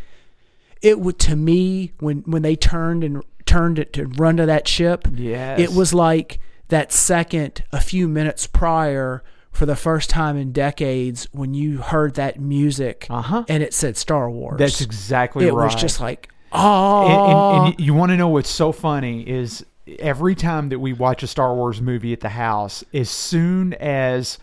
it 0.86 1.00
would 1.00 1.18
to 1.20 1.36
me 1.36 1.92
when 2.00 2.20
when 2.26 2.42
they 2.44 2.56
turned 2.56 3.04
and 3.04 3.24
turned 3.46 3.80
it 3.80 3.94
to 3.94 4.06
run 4.06 4.38
to 4.38 4.46
that 4.46 4.68
ship. 4.68 5.08
Yes. 5.14 5.60
It 5.60 5.72
was 5.74 5.94
like 5.94 6.40
that 6.70 6.92
second 6.92 7.64
a 7.72 7.80
few 7.80 8.08
minutes 8.08 8.48
prior 8.48 9.24
for 9.52 9.66
the 9.66 9.76
first 9.76 10.10
time 10.10 10.36
in 10.38 10.52
decades 10.52 11.28
when 11.32 11.54
you 11.54 11.78
heard 11.78 12.16
that 12.16 12.40
music 12.40 13.08
Uh-huh. 13.10 13.44
and 13.48 13.64
it 13.64 13.74
said 13.74 13.96
Star 13.98 14.30
Wars. 14.30 14.58
That's 14.60 14.82
exactly 14.82 15.48
it 15.48 15.54
right. 15.54 15.64
It 15.64 15.66
was 15.66 15.76
just 15.76 16.00
like 16.02 16.30
oh 16.52 17.06
and, 17.06 17.68
and, 17.68 17.76
and 17.76 17.86
you 17.86 17.94
want 17.94 18.12
to 18.12 18.18
know 18.18 18.28
what's 18.30 18.50
so 18.50 18.72
funny 18.72 19.28
is 19.28 19.66
every 20.00 20.36
time 20.36 20.70
that 20.70 20.80
we 20.80 20.94
watch 20.94 21.24
a 21.24 21.28
Star 21.28 21.54
Wars 21.56 21.80
movie 21.82 22.12
at 22.14 22.20
the 22.20 22.30
house, 22.30 22.84
as 22.94 23.10
soon 23.10 23.74
as 23.76 24.40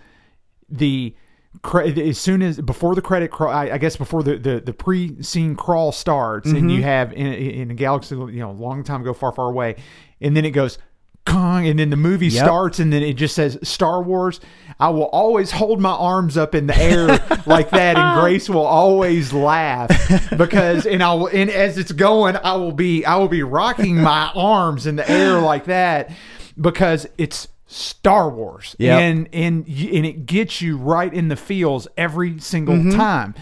the 0.69 1.15
cre- 1.60 1.81
as 1.82 2.18
soon 2.18 2.40
as 2.42 2.60
before 2.60 2.94
the 2.94 3.02
credit 3.02 3.31
crawl, 3.31 3.52
I, 3.52 3.70
I 3.72 3.78
guess 3.78 3.97
before 3.97 4.22
the, 4.22 4.39
the, 4.39 4.60
the 4.60 4.72
pre-scene 4.72 5.55
crawl 5.55 5.92
starts, 5.92 6.48
and 6.48 6.56
Mm-hmm. 6.58 6.68
you 6.70 6.82
have 6.82 7.12
in, 7.12 7.26
in 7.26 7.70
a 7.70 7.74
galaxy, 7.74 8.14
you 8.16 8.32
know, 8.40 8.50
a 8.50 8.52
long 8.52 8.82
time 8.84 9.02
ago, 9.02 9.12
far, 9.12 9.32
far 9.32 9.48
away, 9.48 9.76
and 10.20 10.36
then 10.36 10.44
it 10.44 10.50
goes. 10.52 10.78
Kong, 11.24 11.68
and 11.68 11.78
then 11.78 11.90
the 11.90 11.97
movie 11.97 12.26
Yep. 12.26 12.44
starts, 12.44 12.78
and 12.81 12.92
then 12.92 13.05
it 13.05 13.12
just 13.12 13.36
says 13.36 13.56
Star 13.62 14.02
Wars. 14.02 14.40
I 14.81 14.89
will 14.89 15.05
always 15.05 15.52
hold 15.52 15.81
my 15.81 15.92
arms 15.92 16.36
up 16.36 16.52
in 16.52 16.66
the 16.66 16.76
air 16.76 17.06
like 17.47 17.70
that, 17.70 17.97
and 17.97 18.20
Grace 18.20 18.48
will 18.50 18.66
always 18.66 19.32
laugh 19.32 19.89
because, 20.36 20.84
and 20.84 21.00
I 21.00 21.14
will, 21.14 21.28
and 21.28 21.48
as 21.48 21.78
it's 21.78 21.92
going, 21.92 22.36
I 22.39 22.56
will 22.56 22.72
be, 22.72 23.05
I 23.05 23.14
will 23.18 23.28
be 23.28 23.44
rocking 23.44 23.98
my 24.02 24.32
arms 24.34 24.89
in 24.89 24.97
the 24.97 25.08
air 25.08 25.39
like 25.40 25.66
that 25.66 26.10
because 26.60 27.06
it's 27.18 27.47
Star 27.73 28.31
Wars, 28.31 28.76
Yep. 28.78 29.01
and 29.01 29.28
and 29.33 29.67
and 29.67 30.07
it 30.07 30.26
gets 30.26 30.60
you 30.60 30.76
right 30.76 31.12
in 31.12 31.28
the 31.28 31.36
feels 31.36 31.89
every 31.97 32.39
single 32.39 32.75
Mm-hmm. 32.76 32.97
time. 32.99 33.34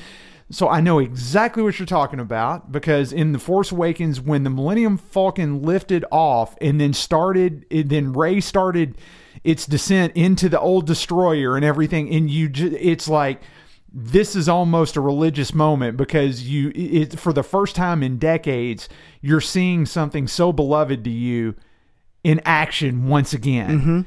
So 0.53 0.69
I 0.69 0.81
know 0.81 0.99
exactly 0.99 1.63
what 1.63 1.79
you're 1.79 1.87
talking 1.87 2.19
about 2.19 2.73
because 2.73 3.13
in 3.13 3.31
the 3.33 3.39
Force 3.39 3.71
Awakens, 3.71 4.21
when 4.21 4.43
the 4.43 4.51
Millennium 4.51 4.99
Falcon 4.99 5.63
lifted 5.63 6.05
off 6.11 6.57
and 6.61 6.81
then 6.81 6.93
started, 6.93 7.65
and 7.71 7.89
then 7.89 8.13
Ray 8.13 8.41
started 8.41 8.99
its 9.45 9.65
descent 9.65 10.13
into 10.17 10.49
the 10.49 10.59
old 10.59 10.87
destroyer 10.87 11.55
and 11.55 11.65
everything, 11.65 12.13
and 12.13 12.29
you, 12.29 12.49
ju- 12.49 12.77
it's 12.81 13.07
like 13.09 13.41
this 13.93 14.35
is 14.35 14.49
almost 14.49 14.97
a 14.97 15.01
religious 15.01 15.55
moment 15.55 15.97
because 15.97 16.43
you, 16.49 16.73
it, 16.75 17.17
for 17.19 17.33
the 17.33 17.43
first 17.45 17.77
time 17.77 18.03
in 18.03 18.19
decades, 18.19 18.89
you're 19.21 19.41
seeing 19.41 19.87
something 19.87 20.27
so 20.27 20.53
beloved 20.53 21.05
to 21.05 21.11
you 21.11 21.55
in 22.25 22.41
action 22.45 23.07
once 23.09 23.33
again. 23.33 23.81
Mm-hmm. 23.81 24.01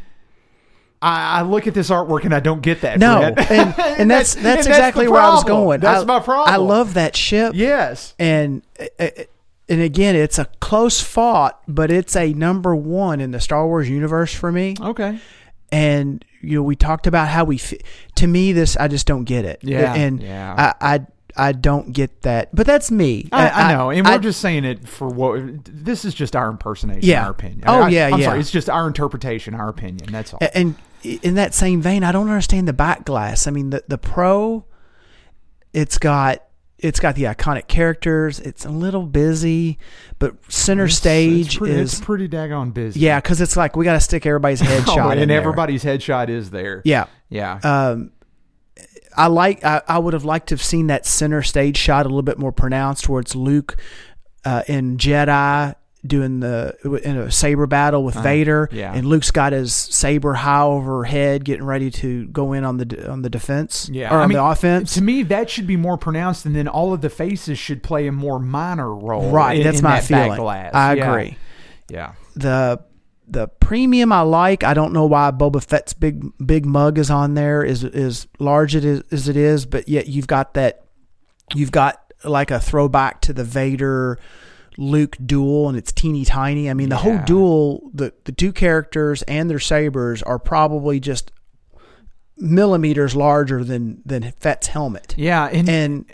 I, 1.03 1.40
I 1.40 1.41
look 1.41 1.67
at 1.67 1.73
this 1.73 1.90
artwork 1.90 2.23
and 2.23 2.33
I 2.33 2.40
don't 2.40 2.61
get 2.61 2.82
that. 2.82 2.98
no, 2.98 3.22
and, 3.22 3.38
and 3.40 3.75
that's 4.11 4.35
and 4.35 4.45
that's 4.45 4.65
the 4.65 4.72
exactly 4.72 5.07
where 5.07 5.22
I 5.22 5.30
was 5.30 5.43
going. 5.43 5.82
That's 5.82 6.03
I, 6.03 6.06
my 6.06 6.19
problem. 6.19 6.53
I 6.53 6.57
love 6.57 6.93
that 6.93 7.15
ship. 7.15 7.53
Yes. 7.56 8.15
and 8.17 8.61
uh, 8.99 9.09
and 9.69 9.82
again, 9.82 10.15
it's 10.15 10.40
a 10.40 10.45
close 10.59 11.01
fought, 11.01 11.61
but 11.67 11.91
it's 11.91 12.15
a 12.15 12.33
number 12.33 12.75
one 12.75 13.19
in 13.19 13.32
the 13.32 13.40
Star 13.40 13.65
Wars 13.67 13.90
universe 13.90 14.33
for 14.33 14.51
me. 14.51 14.75
Okay. 14.80 15.19
And 15.72 16.23
you 16.41 16.57
know, 16.57 16.64
we 16.64 16.75
talked 16.75 17.07
about 17.07 17.30
how 17.30 17.45
we. 17.45 17.59
To 18.15 18.27
me, 18.27 18.51
this 18.53 18.77
I 18.77 18.88
just 18.88 19.07
don't 19.07 19.23
get 19.23 19.45
it. 19.45 19.59
Yeah, 19.64 19.93
and 19.93 20.22
yeah. 20.22 20.73
I, 20.80 20.95
I 20.95 21.06
I 21.35 21.51
don't 21.51 21.93
get 21.93 22.22
that. 22.22 22.53
But 22.53 22.67
that's 22.67 22.91
me. 22.91 23.27
I, 23.32 23.49
I 23.49 23.73
know, 23.73 23.90
and 23.90 24.06
we're 24.06 24.14
I- 24.14 24.17
just 24.19 24.40
saying 24.40 24.65
it 24.65 24.88
for 24.88 25.07
what 25.07 25.41
this 25.65 26.06
is 26.06 26.14
just 26.14 26.35
our 26.35 26.49
impersonation, 26.49 27.03
Yeah. 27.09 27.25
our 27.25 27.32
opinion. 27.32 27.64
Oh, 27.65 27.83
I- 27.83 27.90
yeah, 27.90 28.09
I'm 28.14 28.19
yeah. 28.19 28.25
sorry, 28.25 28.40
it's 28.40 28.51
just 28.51 28.69
our 28.69 28.85
interpretation, 28.88 29.56
our 29.56 29.69
opinion. 29.69 30.11
That's 30.11 30.33
all. 30.33 30.40
And 30.53 30.75
in 31.03 31.35
that 31.35 31.53
same 31.53 31.82
vein, 31.82 32.03
I 32.03 32.11
don't 32.11 32.30
understand 32.30 32.67
the 32.67 32.73
back 32.73 33.06
glass. 33.06 33.48
I 33.48 33.51
mean, 33.51 33.69
the 33.72 33.83
the 33.88 33.98
pro, 33.98 34.65
it's 35.73 35.98
got 35.98 36.43
it's 36.80 36.99
got 36.99 37.15
the 37.15 37.23
iconic 37.23 37.67
characters. 37.67 38.40
It's 38.40 38.65
a 38.65 38.69
little 38.69 39.03
busy, 39.06 39.77
but 40.19 40.35
center 40.51 40.83
It's- 40.83 40.98
stage 40.98 41.45
it's 41.48 41.57
pretty, 41.57 41.73
is 41.75 41.93
it's 41.93 42.01
pretty 42.01 42.27
daggone 42.27 42.73
busy. 42.73 42.99
yeah, 42.99 43.19
because 43.22 43.40
it's 43.41 43.56
like 43.56 43.75
we 43.75 43.85
got 43.85 43.93
to 43.93 43.99
stick 44.01 44.25
everybody's 44.25 44.61
headshot 44.64 45.06
Oh, 45.06 45.09
in 45.11 45.19
and 45.19 45.32
there. 45.32 45.40
everybody's 45.40 45.83
headshot 45.83 46.30
is 46.30 46.49
there. 46.51 46.82
Yeah, 46.83 47.06
yeah. 47.30 47.59
um, 47.64 48.11
I 49.15 49.27
like. 49.27 49.64
I, 49.64 49.82
I 49.88 49.99
would 49.99 50.14
have 50.14 50.25
liked 50.25 50.48
to 50.49 50.56
have 50.56 50.64
seen 50.64 50.88
that 50.88 51.06
center 51.06 51.41
stage 51.43 51.77
shot 51.77 52.06
a 52.06 52.09
little 52.09 52.22
bit 52.23 52.40
more 52.40 52.51
pronounced, 52.51 53.07
where 53.07 53.22
it's 53.22 53.35
Luke 53.35 53.77
uh, 54.43 54.64
in 54.67 54.98
Jedi 54.98 55.75
doing 56.06 56.41
the 56.41 56.75
in 57.03 57.17
a 57.17 57.32
saber 57.32 57.65
battle 57.65 58.03
with 58.03 58.15
Vader, 58.15 58.67
Uh, 58.72 58.75
yeah. 58.75 58.93
and 58.93 59.07
Luke's 59.07 59.32
got 59.32 59.53
his 59.53 59.73
saber 59.73 60.33
high 60.33 60.61
overhead, 60.64 61.45
getting 61.45 61.64
ready 61.65 61.90
to 61.91 62.25
go 62.27 62.51
in 62.53 62.65
on 62.65 62.77
the 62.77 63.09
on 63.09 63.22
the 63.22 63.30
defense, 63.30 63.90
Yeah, 63.91 64.14
or 64.14 64.19
I 64.19 64.23
on 64.23 64.30
mean, 64.30 64.38
the 64.38 64.43
offense. 64.43 64.93
To 64.95 65.01
me, 65.01 65.23
that 65.23 65.49
should 65.49 65.65
be 65.67 65.77
more 65.77 65.98
pronounced, 65.98 66.45
and 66.45 66.56
then 66.56 66.67
all 66.67 66.93
of 66.93 67.01
the 67.01 67.09
faces 67.09 67.57
should 67.57 67.82
play 67.83 68.07
a 68.07 68.11
more 68.11 68.38
minor 68.40 68.93
role. 68.93 69.32
Right, 69.32 69.57
in- 69.59 69.64
that's 69.64 69.77
in 69.80 69.83
my 69.83 70.01
that 70.01 70.03
feeling. 70.03 70.40
I 70.73 70.93
Yeah. 70.95 71.09
agree. 71.11 71.38
Yeah, 71.90 72.11
the 72.35 72.82
the 73.25 73.48
premium 73.48 74.11
I 74.11 74.22
like. 74.22 74.65
I 74.65 74.73
don't 74.73 74.91
know 74.91 75.06
why 75.06 75.32
Boba 75.32 75.64
Fett's 75.64 75.93
big 75.93 76.25
big 76.45 76.65
mug 76.65 76.98
is 76.98 77.09
on 77.09 77.35
there 77.35 77.64
is 77.64 77.85
is 77.85 78.27
large 78.40 78.75
it 78.75 78.83
is, 78.83 79.03
as 79.11 79.30
it 79.30 79.38
is, 79.38 79.65
but 79.65 79.88
yet 79.88 80.07
you've 80.07 80.27
got 80.27 80.53
that 80.56 80.82
you've 81.56 81.72
got 81.72 82.01
like 82.25 82.51
a 82.51 82.59
throwback 82.59 83.22
to 83.22 83.32
the 83.33 83.43
Vader 83.45 84.17
Luke 84.77 85.18
duel 85.24 85.69
and 85.69 85.77
it's 85.77 85.92
teeny 85.92 86.26
tiny. 86.26 86.69
I 86.69 86.74
mean 86.74 86.90
the 86.90 86.98
whole 86.98 87.19
duel 87.19 87.90
the 87.93 88.14
the 88.26 88.32
two 88.32 88.52
characters 88.53 89.22
and 89.24 89.50
their 89.50 89.60
sabers 89.60 90.24
are 90.24 90.40
probably 90.40 91.00
just 91.00 91.32
millimeters 92.38 93.16
larger 93.16 93.64
than 93.64 94.02
than 94.06 94.32
Fett's 94.40 94.68
helmet. 94.68 95.14
yeah, 95.18 95.45
and, 95.45 95.69
And 95.69 96.06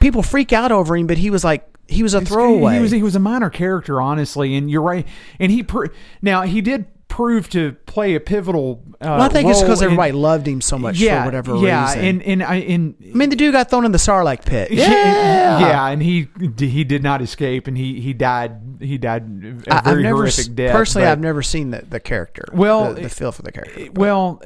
people 0.00 0.22
freak 0.22 0.52
out 0.52 0.72
over 0.72 0.96
him, 0.96 1.06
but 1.06 1.18
he 1.18 1.30
was 1.30 1.44
like 1.44 1.66
he 1.86 2.02
was 2.02 2.14
a 2.14 2.20
throwaway. 2.20 2.76
He 2.76 2.80
was 2.80 2.90
he 2.90 3.02
was 3.02 3.14
a 3.16 3.20
minor 3.20 3.50
character, 3.50 4.00
honestly, 4.00 4.56
and 4.56 4.70
you're 4.70 4.82
right. 4.82 5.06
And 5.38 5.50
he 5.52 5.62
pr- 5.62 5.86
now 6.22 6.42
he 6.42 6.60
did 6.60 6.86
prove 7.10 7.50
to 7.50 7.72
play 7.84 8.14
a 8.14 8.20
pivotal. 8.20 8.82
Uh, 8.94 8.96
well, 9.00 9.22
I 9.22 9.28
think 9.28 9.50
it's 9.50 9.60
because 9.60 9.82
in- 9.82 9.86
everybody 9.86 10.12
loved 10.12 10.48
him 10.48 10.62
so 10.62 10.78
much 10.78 10.98
yeah, 10.98 11.20
for 11.20 11.26
whatever 11.26 11.56
yeah, 11.56 11.88
reason. 11.88 12.04
and 12.04 12.22
and 12.22 12.42
I 12.42 12.54
and 12.56 12.94
I 13.02 13.16
mean, 13.16 13.28
the 13.28 13.36
dude 13.36 13.52
got 13.52 13.68
thrown 13.68 13.84
in 13.84 13.92
the 13.92 13.98
Sarlacc 13.98 14.46
pit. 14.46 14.70
yeah, 14.72 15.58
yeah, 15.58 15.86
and 15.88 16.02
he 16.02 16.28
he 16.56 16.84
did 16.84 17.02
not 17.02 17.20
escape, 17.20 17.66
and 17.66 17.76
he 17.76 18.00
he 18.00 18.14
died 18.14 18.78
he 18.80 18.96
died 18.96 19.24
a 19.66 19.82
very 19.82 20.02
never 20.02 20.16
horrific 20.16 20.54
death. 20.54 20.72
personally. 20.72 21.04
but- 21.04 21.12
I've 21.12 21.20
never 21.20 21.42
seen 21.42 21.70
the, 21.70 21.82
the 21.82 22.00
character. 22.00 22.44
Well, 22.52 22.94
the, 22.94 23.02
the 23.02 23.08
feel 23.10 23.32
for 23.32 23.42
the 23.42 23.52
character. 23.52 23.88
Well, 23.92 24.40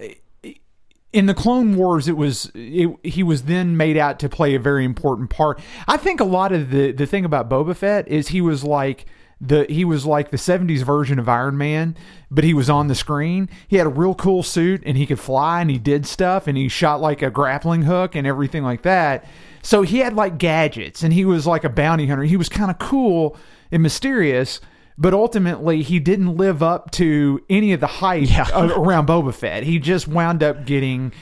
in 1.12 1.26
the 1.26 1.34
Clone 1.34 1.76
Wars, 1.76 2.09
it 2.09 2.17
was 2.17 2.51
it, 2.55 2.91
he 3.05 3.23
was 3.23 3.44
then 3.44 3.76
made 3.76 3.97
out 3.97 4.18
to 4.18 4.28
play 4.28 4.55
a 4.55 4.59
very 4.59 4.84
important 4.84 5.31
part. 5.31 5.60
I 5.86 5.97
think 5.97 6.18
a 6.20 6.25
lot 6.25 6.52
of 6.52 6.70
the 6.70 6.91
the 6.93 7.07
thing 7.07 7.25
about 7.25 7.49
Boba 7.49 7.76
Fett 7.76 8.09
is 8.09 8.28
he 8.28 8.41
was 8.41 8.65
like 8.65 9.07
the 9.40 9.66
he 9.68 9.84
was 9.84 10.06
like 10.06 10.30
the 10.30 10.36
70s 10.36 10.82
version 10.82 11.18
of 11.18 11.28
Iron 11.28 11.56
Man, 11.58 11.96
but 12.30 12.44
he 12.44 12.54
was 12.54 12.70
on 12.70 12.88
the 12.88 12.94
screen. 12.94 13.48
He 13.68 13.76
had 13.76 13.86
a 13.86 13.90
real 13.90 14.14
cool 14.14 14.42
suit 14.42 14.82
and 14.86 14.96
he 14.96 15.06
could 15.06 15.20
fly 15.20 15.60
and 15.60 15.70
he 15.70 15.78
did 15.78 16.06
stuff 16.06 16.46
and 16.46 16.56
he 16.56 16.68
shot 16.68 17.00
like 17.00 17.20
a 17.22 17.30
grappling 17.30 17.82
hook 17.82 18.14
and 18.14 18.26
everything 18.26 18.62
like 18.62 18.82
that. 18.82 19.24
So 19.62 19.82
he 19.82 19.98
had 19.98 20.14
like 20.14 20.38
gadgets 20.38 21.02
and 21.02 21.12
he 21.12 21.24
was 21.24 21.46
like 21.46 21.64
a 21.64 21.68
bounty 21.68 22.06
hunter. 22.06 22.24
He 22.24 22.36
was 22.36 22.48
kind 22.48 22.70
of 22.70 22.78
cool 22.78 23.36
and 23.70 23.82
mysterious. 23.82 24.60
But 24.96 25.12
ultimately, 25.12 25.82
he 25.82 25.98
didn't 25.98 26.36
live 26.36 26.62
up 26.62 26.92
to 26.92 27.40
any 27.50 27.72
of 27.72 27.80
the 27.80 27.88
hype 27.88 28.30
Yeah. 28.30 28.46
around 28.76 29.08
Boba 29.08 29.34
Fett. 29.34 29.64
He 29.64 29.80
just 29.80 30.06
wound 30.06 30.40
up 30.40 30.66
getting 30.66 31.12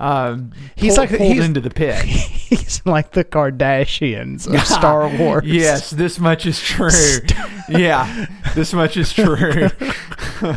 um, 0.00 0.52
He's 0.76 0.96
pulled, 0.96 1.10
like- 1.10 1.18
pulled 1.18 1.32
he's- 1.34 1.44
into 1.46 1.60
the 1.60 1.70
pit. 1.70 2.02
He's 2.04 2.82
like 2.84 3.12
the 3.12 3.24
Kardashians 3.24 4.52
of 4.52 4.66
Star 4.66 5.08
Wars. 5.08 5.44
yes, 5.46 5.90
this 5.90 6.18
much 6.18 6.46
is 6.46 6.60
true. 6.60 6.90
yeah, 7.68 8.26
this 8.56 8.72
much 8.72 8.96
is 8.96 9.12
true. 9.12 9.68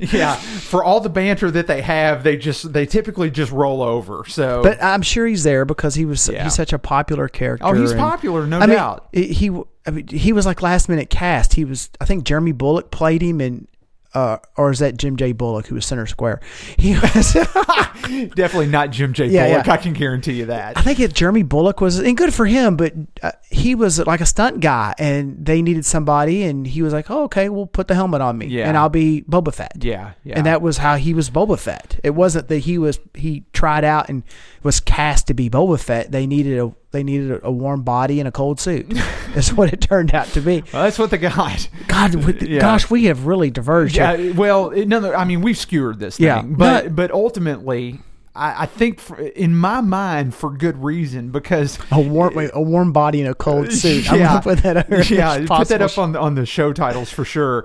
yeah, 0.00 0.34
for 0.36 0.84
all 0.84 1.00
the 1.00 1.08
banter 1.08 1.50
that 1.50 1.66
they 1.66 1.82
have, 1.82 2.22
they 2.22 2.36
just 2.36 2.72
they 2.72 2.86
typically 2.86 3.30
just 3.30 3.52
roll 3.52 3.82
over. 3.82 4.24
So, 4.26 4.62
But 4.62 4.82
I'm 4.82 5.02
sure 5.02 5.26
he's 5.26 5.42
there 5.44 5.64
because 5.64 5.94
he 5.94 6.04
was 6.04 6.28
Yeah. 6.28 6.44
he's 6.44 6.54
such 6.54 6.72
a 6.72 6.78
popular 6.78 7.28
character. 7.28 7.66
Oh, 7.66 7.72
he's 7.72 7.90
and- 7.92 8.00
popular, 8.00 8.46
no 8.46 8.58
I 8.58 8.66
mean, 8.66 8.76
doubt. 8.76 9.08
he 9.12 9.26
he 9.32 9.50
I 9.86 9.90
mean, 9.90 10.08
he 10.08 10.32
was 10.32 10.46
like 10.46 10.62
last 10.62 10.88
minute 10.88 11.10
cast. 11.10 11.54
He 11.54 11.64
was 11.64 11.90
I 12.00 12.04
think 12.04 12.24
Jeremy 12.24 12.52
Bulloch 12.52 12.90
played 12.90 13.22
him 13.22 13.40
in. 13.40 13.68
Uh, 14.16 14.38
or 14.56 14.70
is 14.70 14.78
that 14.78 14.96
Jim 14.96 15.16
J. 15.16 15.32
Bullock 15.32 15.66
who 15.66 15.74
was 15.74 15.84
center 15.84 16.06
square? 16.06 16.40
He 16.78 16.94
was. 16.94 17.34
definitely 18.34 18.66
not 18.68 18.90
Jim 18.90 19.12
J. 19.12 19.26
Yeah, 19.36 19.48
Bullock. 19.48 19.66
yeah. 19.66 19.72
I 19.72 19.76
can 19.76 19.92
guarantee 19.92 20.34
you 20.34 20.46
that. 20.46 20.78
I 20.78 20.80
think 20.82 21.00
it 21.00 21.12
Jeremy 21.12 21.42
Bulloch 21.42 21.80
was, 21.80 21.98
and 21.98 22.16
good 22.16 22.32
for 22.32 22.46
him, 22.46 22.76
but 22.76 22.94
uh, 23.22 23.32
he 23.50 23.74
was 23.74 23.98
like 24.06 24.20
a 24.20 24.26
stunt 24.26 24.60
guy, 24.60 24.94
and 24.98 25.44
they 25.44 25.60
needed 25.62 25.84
somebody, 25.84 26.44
and 26.44 26.66
he 26.66 26.80
was 26.82 26.92
like, 26.92 27.10
"Oh, 27.10 27.24
okay, 27.24 27.48
we'll 27.48 27.66
put 27.66 27.88
the 27.88 27.94
helmet 27.94 28.20
on 28.22 28.38
me, 28.38 28.46
Yeah. 28.46 28.68
and 28.68 28.76
I'll 28.78 28.88
be 28.88 29.22
Boba 29.28 29.52
Fett." 29.52 29.84
Yeah, 29.84 30.12
yeah. 30.24 30.36
and 30.36 30.46
that 30.46 30.62
was 30.62 30.78
how 30.78 30.96
he 30.96 31.12
was 31.12 31.28
Boba 31.28 31.58
Fett. 31.58 32.00
It 32.02 32.10
wasn't 32.10 32.48
that 32.48 32.60
he 32.60 32.78
was 32.78 32.98
he 33.14 33.44
tried 33.52 33.84
out 33.84 34.08
and 34.08 34.22
was 34.66 34.80
cast 34.80 35.28
to 35.28 35.34
be 35.34 35.48
Boba 35.48 35.80
Fett. 35.80 36.12
They 36.12 36.26
needed 36.26 36.58
a 36.58 36.74
they 36.90 37.02
needed 37.02 37.40
a, 37.42 37.50
warm 37.50 37.82
body 37.82 38.20
and 38.20 38.28
a 38.28 38.32
cold 38.32 38.60
suit. 38.60 38.90
That's 39.34 39.52
what 39.52 39.72
it 39.72 39.80
turned 39.80 40.14
out 40.14 40.26
to 40.28 40.40
be. 40.40 40.62
well, 40.72 40.82
that's 40.84 40.98
what 40.98 41.10
they 41.10 41.18
got. 41.18 41.68
God, 41.88 42.14
with, 42.24 42.42
Yeah. 42.42 42.60
gosh, 42.60 42.88
we 42.90 43.04
have 43.04 43.26
really 43.26 43.50
diverged. 43.50 43.96
here. 43.96 44.16
Yeah, 44.16 44.32
well, 44.32 44.70
no, 44.70 45.12
I 45.14 45.24
mean 45.24 45.40
we've 45.42 45.58
skewered 45.58 45.98
this 45.98 46.16
thing, 46.16 46.26
Yeah. 46.26 46.42
but 46.42 46.84
No. 46.84 46.90
but 46.90 47.10
ultimately, 47.10 48.00
I, 48.34 48.66
think 48.66 49.00
for, 49.00 49.16
in 49.18 49.54
my 49.56 49.80
mind 49.80 50.34
for 50.34 50.50
good 50.50 50.82
reason 50.82 51.30
because 51.30 51.78
A 51.90 52.00
warm 52.00 52.34
wait, 52.34 52.50
a 52.54 52.60
warm 52.62 52.92
body 52.92 53.20
and 53.20 53.30
a 53.30 53.34
cold 53.34 53.72
suit. 53.72 54.10
I'm 54.12 54.18
Yeah. 54.20 54.26
gonna 54.28 54.42
put 54.42 54.58
that 54.62 54.76
up. 54.76 54.86
yeah, 55.10 55.44
put 55.46 55.68
that 55.68 55.80
up 55.82 55.96
on 55.98 56.12
the- 56.12 56.20
on 56.20 56.34
the 56.34 56.44
show 56.46 56.72
titles 56.72 57.10
for 57.10 57.24
sure. 57.24 57.64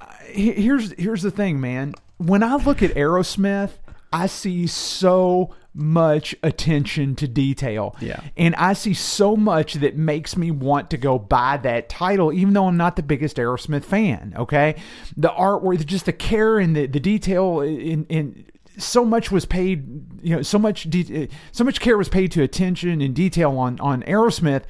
Uh, 0.00 0.06
Here's 0.26 0.92
here's 0.92 1.22
the 1.22 1.30
thing, 1.32 1.60
man. 1.60 1.94
When 2.18 2.42
I 2.44 2.54
look 2.56 2.82
at 2.84 2.94
Aerosmith, 2.94 3.70
I 4.12 4.26
see 4.26 4.66
so 4.66 5.54
much 5.72 6.34
attention 6.42 7.14
to 7.16 7.28
detail. 7.28 7.94
Yeah. 8.00 8.20
And 8.36 8.54
I 8.56 8.72
see 8.72 8.94
so 8.94 9.36
much 9.36 9.74
that 9.74 9.96
makes 9.96 10.36
me 10.36 10.50
want 10.50 10.90
to 10.90 10.96
go 10.96 11.18
buy 11.18 11.58
that 11.58 11.88
title, 11.88 12.32
even 12.32 12.54
though 12.54 12.66
I'm 12.66 12.76
not 12.76 12.96
the 12.96 13.02
biggest 13.02 13.36
Aerosmith 13.36 13.84
fan. 13.84 14.34
Okay. 14.36 14.76
The 15.16 15.28
artwork, 15.28 15.84
just 15.86 16.06
the 16.06 16.12
care 16.12 16.58
and 16.58 16.74
the, 16.74 16.86
the 16.86 17.00
detail 17.00 17.60
in, 17.60 18.04
in 18.06 18.46
so 18.78 19.04
much 19.04 19.30
was 19.30 19.44
paid, 19.44 19.86
you 20.22 20.36
know, 20.36 20.42
so 20.42 20.58
much, 20.58 20.90
de- 20.90 21.28
so 21.52 21.62
much 21.62 21.80
care 21.80 21.96
was 21.96 22.08
paid 22.08 22.32
to 22.32 22.42
attention 22.42 23.00
and 23.00 23.14
detail 23.14 23.56
on, 23.56 23.78
on 23.78 24.02
Aerosmith. 24.02 24.64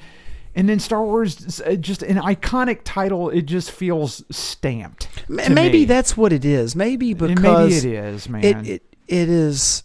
And 0.53 0.67
then 0.67 0.79
Star 0.79 1.03
Wars, 1.03 1.61
uh, 1.61 1.75
just 1.75 2.03
an 2.03 2.17
iconic 2.17 2.81
title, 2.83 3.29
it 3.29 3.43
just 3.43 3.71
feels 3.71 4.23
stamped. 4.29 5.07
Maybe 5.29 5.79
me. 5.79 5.85
that's 5.85 6.17
what 6.17 6.33
it 6.33 6.43
is. 6.43 6.75
Maybe 6.75 7.13
because 7.13 7.31
And 7.31 7.41
maybe 7.41 7.73
it 7.73 7.85
is, 7.85 8.27
man. 8.27 8.43
it, 8.43 8.67
it 8.67 8.90
it 9.07 9.29
is 9.29 9.83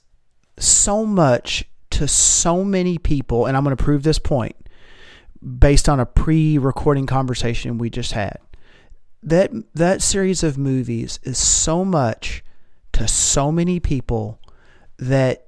so 0.59 1.05
much 1.05 1.65
to 1.91 2.09
so 2.09 2.65
many 2.65 2.99
people, 2.99 3.47
and 3.47 3.57
I'm 3.57 3.65
going 3.65 3.77
to 3.77 3.83
prove 3.83 4.03
this 4.03 4.19
point 4.19 4.57
based 5.59 5.89
on 5.89 6.01
a 6.01 6.07
pre-recording 6.07 7.07
conversation 7.07 7.79
we 7.79 7.91
just 7.91 8.13
had. 8.13 8.39
That 9.23 9.51
that 9.75 10.03
series 10.03 10.43
of 10.43 10.59
movies 10.59 11.19
is 11.23 11.39
so 11.39 11.85
much 11.85 12.45
to 12.93 13.09
so 13.09 13.51
many 13.51 13.81
people 13.81 14.41
that 14.99 15.46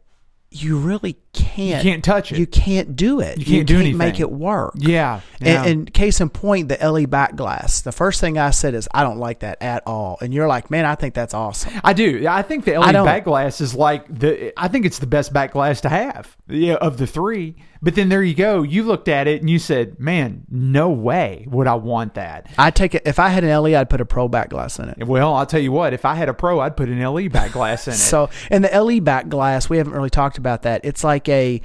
you 0.50 0.78
really 0.78 1.18
can't 1.34 1.84
You 1.84 1.90
can't 1.90 2.02
touch 2.02 2.32
it. 2.32 2.38
You 2.38 2.46
can't 2.46 2.96
do 2.96 3.20
it. 3.20 3.38
You 3.38 3.44
can't 3.44 3.66
do 3.66 3.78
make 3.78 4.00
anything. 4.00 4.20
it 4.20 4.30
work. 4.30 4.74
yeah. 4.76 5.20
yeah. 5.40 5.62
And, 5.62 5.70
and 5.70 5.94
case 5.94 6.20
in 6.20 6.30
point, 6.30 6.68
the 6.68 6.78
LE 6.90 7.06
back 7.06 7.36
glass. 7.36 7.82
The 7.82 7.92
first 7.92 8.20
thing 8.20 8.38
I 8.38 8.50
said 8.50 8.74
is 8.74 8.88
I 8.94 9.02
don't 9.02 9.18
like 9.18 9.40
that 9.40 9.58
at 9.60 9.82
all, 9.86 10.18
and 10.20 10.32
you're 10.32 10.48
like, 10.48 10.70
man, 10.70 10.86
I 10.86 10.94
think 10.94 11.14
that's 11.14 11.34
awesome. 11.34 11.72
I 11.84 11.92
do. 11.92 12.26
I 12.26 12.42
think 12.42 12.64
the 12.64 12.78
LE 12.78 12.92
back 13.04 13.24
glass 13.24 13.60
is 13.60 13.74
like 13.74 14.06
the. 14.08 14.52
I 14.56 14.68
think 14.68 14.86
it's 14.86 14.98
the 14.98 15.06
best 15.06 15.32
back 15.32 15.52
glass 15.52 15.82
to 15.82 15.88
have. 15.88 16.34
Yeah, 16.48 16.74
of 16.74 16.96
the 16.96 17.06
three. 17.06 17.56
But 17.80 17.94
then 17.94 18.08
there 18.08 18.22
you 18.22 18.34
go. 18.34 18.62
You 18.62 18.82
looked 18.82 19.08
at 19.08 19.28
it 19.28 19.40
and 19.40 19.48
you 19.48 19.58
said, 19.58 20.00
"Man, 20.00 20.44
no 20.50 20.90
way 20.90 21.46
would 21.48 21.66
I 21.66 21.74
want 21.74 22.14
that." 22.14 22.50
I 22.58 22.70
take 22.70 22.94
it 22.94 23.02
if 23.06 23.18
I 23.18 23.28
had 23.28 23.44
an 23.44 23.50
LE, 23.50 23.76
I'd 23.78 23.88
put 23.90 24.00
a 24.00 24.04
pro 24.04 24.28
back 24.28 24.50
glass 24.50 24.78
in 24.78 24.88
it. 24.88 25.06
Well, 25.06 25.34
I'll 25.34 25.46
tell 25.46 25.60
you 25.60 25.72
what. 25.72 25.92
If 25.92 26.04
I 26.04 26.14
had 26.14 26.28
a 26.28 26.34
pro, 26.34 26.60
I'd 26.60 26.76
put 26.76 26.88
an 26.88 27.00
LE 27.00 27.28
back 27.28 27.52
glass 27.52 27.86
in 27.86 27.92
it. 27.94 27.96
So, 27.96 28.30
and 28.50 28.64
the 28.64 28.80
LE 28.82 29.00
back 29.00 29.28
glass, 29.28 29.70
we 29.70 29.78
haven't 29.78 29.92
really 29.92 30.10
talked 30.10 30.38
about 30.38 30.62
that. 30.62 30.80
It's 30.84 31.04
like 31.04 31.28
a 31.28 31.60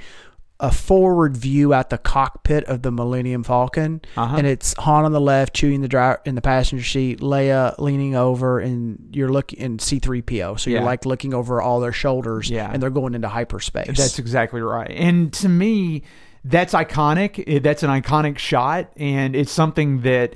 a 0.60 0.70
forward 0.70 1.36
view 1.36 1.74
out 1.74 1.90
the 1.90 1.98
cockpit 1.98 2.62
of 2.64 2.82
the 2.82 2.90
Millennium 2.92 3.42
Falcon, 3.42 4.00
Uh-huh. 4.16 4.36
and 4.36 4.46
it's 4.46 4.72
Han 4.78 5.04
on 5.04 5.12
the 5.12 5.20
left, 5.20 5.52
chewing 5.52 5.80
the 5.80 5.88
driver 5.88 6.20
in 6.24 6.36
the 6.36 6.40
passenger 6.40 6.84
seat, 6.84 7.20
Leia 7.20 7.74
leaning 7.78 8.14
over, 8.14 8.60
and 8.60 9.08
you're 9.12 9.28
looking 9.30 9.58
in 9.58 9.78
C-3PO. 9.80 10.58
So 10.60 10.70
you're 10.70 10.80
like 10.82 11.04
looking 11.04 11.34
over 11.34 11.60
all 11.60 11.80
their 11.80 11.92
shoulders, 11.92 12.48
Yeah. 12.50 12.70
and 12.72 12.80
they're 12.82 12.90
going 12.90 13.14
into 13.14 13.28
hyperspace. 13.28 13.96
That's 13.98 14.18
exactly 14.20 14.60
right. 14.62 14.90
And 14.90 15.32
to 15.34 15.48
me, 15.48 16.02
that's 16.44 16.72
iconic. 16.72 17.62
That's 17.62 17.82
an 17.82 17.90
iconic 17.90 18.38
shot, 18.38 18.90
and 18.96 19.34
it's 19.34 19.50
something 19.52 20.02
that 20.02 20.34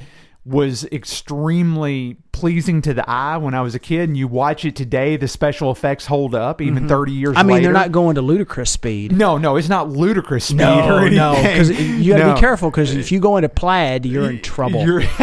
was 0.48 0.84
extremely 0.90 2.16
pleasing 2.32 2.80
to 2.82 2.94
the 2.94 3.08
eye 3.08 3.36
when 3.36 3.52
I 3.52 3.60
was 3.60 3.74
a 3.74 3.78
kid. 3.78 4.08
And 4.08 4.16
you 4.16 4.26
watch 4.28 4.64
it 4.64 4.74
today, 4.76 5.16
the 5.16 5.28
special 5.28 5.70
effects 5.70 6.06
hold 6.06 6.34
up 6.34 6.60
even 6.62 6.88
30 6.88 7.12
years 7.12 7.30
Mm-hmm. 7.30 7.38
I 7.38 7.42
mean, 7.42 7.54
later. 7.56 7.64
they're 7.64 7.72
not 7.74 7.92
going 7.92 8.14
to 8.14 8.22
ludicrous 8.22 8.70
speed. 8.70 9.12
No, 9.12 9.36
no, 9.38 9.56
it's 9.56 9.68
not 9.68 9.90
ludicrous 9.90 10.46
speed 10.46 10.56
No, 10.58 11.06
no, 11.08 11.34
because 11.42 11.70
you 11.70 12.12
got 12.14 12.18
to 12.18 12.24
No. 12.28 12.34
be 12.34 12.40
careful 12.40 12.70
because 12.70 12.94
if 12.94 13.12
you 13.12 13.20
go 13.20 13.36
into 13.36 13.48
plaid, 13.50 14.06
you're 14.06 14.30
in 14.30 14.40
trouble. 14.40 14.82
You're- 14.84 15.06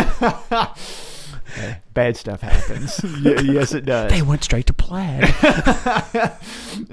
Bad 1.93 2.17
stuff 2.17 2.41
happens. 2.41 2.99
Yes, 3.23 3.73
it 3.73 3.85
does. 3.85 4.11
they 4.11 4.21
went 4.21 4.43
straight 4.43 4.65
to 4.67 4.73
plaid. 4.73 5.29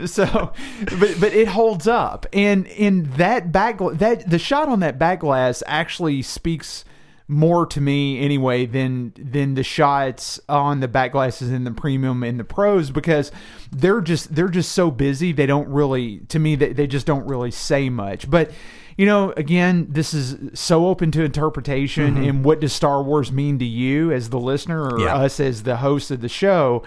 so 0.06 0.52
but 0.98 1.20
but 1.20 1.32
it 1.32 1.48
holds 1.48 1.88
up 1.88 2.26
and 2.32 2.66
in 2.68 3.10
that 3.16 3.50
back 3.50 3.78
that 3.94 4.30
the 4.30 4.38
shot 4.38 4.68
on 4.68 4.78
that 4.80 4.98
back 5.00 5.20
glass 5.20 5.62
actually 5.66 6.22
speaks 6.22 6.84
more 7.28 7.64
to 7.66 7.80
me 7.80 8.20
anyway 8.20 8.66
than 8.66 9.12
than 9.16 9.54
the 9.54 9.62
shots 9.62 10.40
on 10.48 10.80
the 10.80 10.88
back 10.88 11.12
glasses 11.12 11.50
in 11.50 11.64
the 11.64 11.70
premium 11.70 12.22
and 12.22 12.38
the 12.38 12.44
pros 12.44 12.90
because 12.90 13.32
they're 13.70 14.00
just 14.00 14.34
they're 14.34 14.48
just 14.48 14.72
so 14.72 14.90
busy. 14.90 15.32
They 15.32 15.46
don't 15.46 15.68
really 15.68 16.20
to 16.28 16.38
me 16.38 16.56
they, 16.56 16.72
they 16.72 16.86
just 16.86 17.06
don't 17.06 17.26
really 17.26 17.50
say 17.50 17.88
much. 17.88 18.28
But 18.30 18.50
you 18.98 19.06
know 19.06 19.30
again 19.38 19.86
this 19.90 20.12
is 20.12 20.58
so 20.58 20.86
open 20.86 21.10
to 21.12 21.22
interpretation 21.24 22.18
and 22.18 22.44
what 22.44 22.60
does 22.60 22.74
star 22.74 23.02
wars 23.02 23.32
mean 23.32 23.58
to 23.60 23.64
you 23.64 24.12
as 24.12 24.28
the 24.28 24.38
listener 24.38 24.82
or 24.82 25.00
Yeah. 25.00 25.16
us 25.16 25.40
as 25.40 25.62
the 25.62 25.76
host 25.78 26.10
of 26.10 26.20
the 26.20 26.28
show 26.28 26.82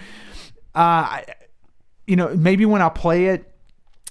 uh 0.76 1.22
you 2.08 2.16
know, 2.16 2.36
maybe 2.36 2.66
when 2.68 2.84
I 2.84 2.90
play 2.90 3.26
it, 3.30 3.52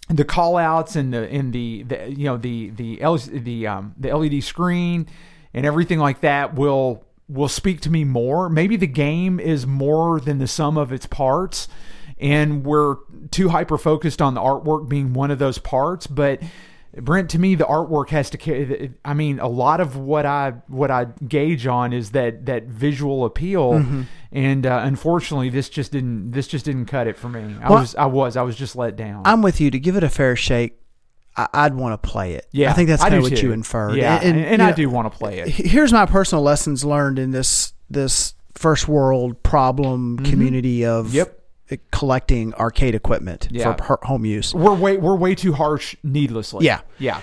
the 0.09 0.25
call 0.25 0.57
outs 0.57 0.97
and 0.97 1.15
the 1.15 1.29
in 1.29 1.53
the, 1.53 1.85
the 1.85 2.11
you 2.11 2.25
know 2.25 2.37
the 2.37 2.71
the 2.71 3.01
L, 3.01 3.17
the 3.17 3.67
um 3.69 3.95
the 3.97 4.13
LED 4.17 4.43
screen 4.43 5.07
and 5.55 5.65
everything 5.65 5.99
like 5.99 6.21
that 6.21 6.55
will 6.55 7.05
will 7.29 7.49
speak 7.49 7.81
to 7.81 7.91
me 7.91 8.05
more. 8.05 8.51
Maybe 8.51 8.77
the 8.77 8.87
game 8.87 9.41
is 9.41 9.67
more 9.67 10.21
than 10.21 10.39
the 10.39 10.47
sum 10.49 10.77
of 10.77 10.93
its 10.93 11.07
parts 11.07 11.69
and 12.21 12.65
we're 12.65 12.97
too 13.31 13.49
hyper 13.49 13.79
focused 13.79 14.21
on 14.23 14.35
the 14.35 14.41
artwork 14.41 14.89
being 14.89 15.15
one 15.15 15.31
of 15.31 15.39
those 15.39 15.59
parts, 15.59 16.07
but 16.07 16.41
Brent, 16.97 17.31
to 17.31 17.41
me, 17.41 17.57
the 17.57 17.65
artwork 17.65 18.11
has 18.11 18.31
to 18.31 18.39
carry. 18.39 18.93
I 19.05 19.15
mean, 19.15 19.41
a 19.41 19.49
lot 19.49 19.81
of 19.81 19.97
what 19.97 20.25
I 20.27 20.51
what 20.69 20.93
I 20.93 21.07
gauge 21.27 21.67
on 21.67 21.93
is 21.93 22.13
that 22.13 22.47
that 22.47 22.67
visual 22.67 23.25
appeal, 23.25 23.73
Mm-hmm. 23.73 24.03
and 24.31 24.65
uh, 24.65 24.81
unfortunately, 24.85 25.49
this 25.51 25.69
just 25.69 25.91
didn't 25.91 26.31
this 26.31 26.47
just 26.47 26.65
didn't 26.67 26.87
cut 26.87 27.09
it 27.09 27.17
for 27.17 27.29
me. 27.29 27.57
I 27.61 27.69
Well- 27.69 27.81
was 27.81 27.97
I 27.97 28.07
was 28.07 28.37
I 28.37 28.43
was 28.43 28.55
just 28.55 28.77
let 28.77 28.95
down. 28.95 29.23
I'm 29.25 29.43
with 29.43 29.61
you. 29.61 29.73
To 29.73 29.79
give 29.81 29.97
it 29.97 30.05
a 30.05 30.09
fair 30.09 30.37
shake, 30.37 30.79
I, 31.37 31.49
I'd 31.53 31.75
want 31.75 32.01
to 32.01 32.09
play 32.09 32.35
it. 32.35 32.47
yeah, 32.53 32.71
I 32.71 32.75
think 32.75 32.89
that's 32.89 33.03
kind 33.03 33.15
of 33.15 33.23
what 33.23 33.37
too. 33.37 33.47
you 33.49 33.53
inferred. 33.53 33.97
Yeah, 33.97 34.21
and, 34.23 34.39
and 34.39 34.61
you 34.61 34.67
I 34.67 34.71
know, 34.71 34.77
do 34.77 34.89
want 34.91 35.11
to 35.13 35.19
play 35.19 35.41
it. 35.41 35.49
Here's 35.49 35.93
my 35.93 36.07
personal 36.07 36.43
lessons 36.45 36.85
learned 36.85 37.19
in 37.19 37.31
this 37.33 37.73
this 37.91 38.35
first 38.55 38.87
world 38.89 39.43
problem 39.43 40.19
community 40.21 40.85
of 40.85 41.07
Mm-hmm. 41.09 41.17
Yep. 41.17 41.41
collecting 41.91 42.55
arcade 42.55 42.95
equipment 42.95 43.49
Yeah. 43.51 43.75
for 43.75 43.99
home 44.03 44.25
use. 44.25 44.55
We're 44.55 44.75
way 44.75 44.97
we're 44.97 45.17
way 45.17 45.35
too 45.35 45.53
harsh 45.53 45.97
needlessly. 46.05 46.65
Yeah. 46.67 46.81
yeah. 46.99 47.21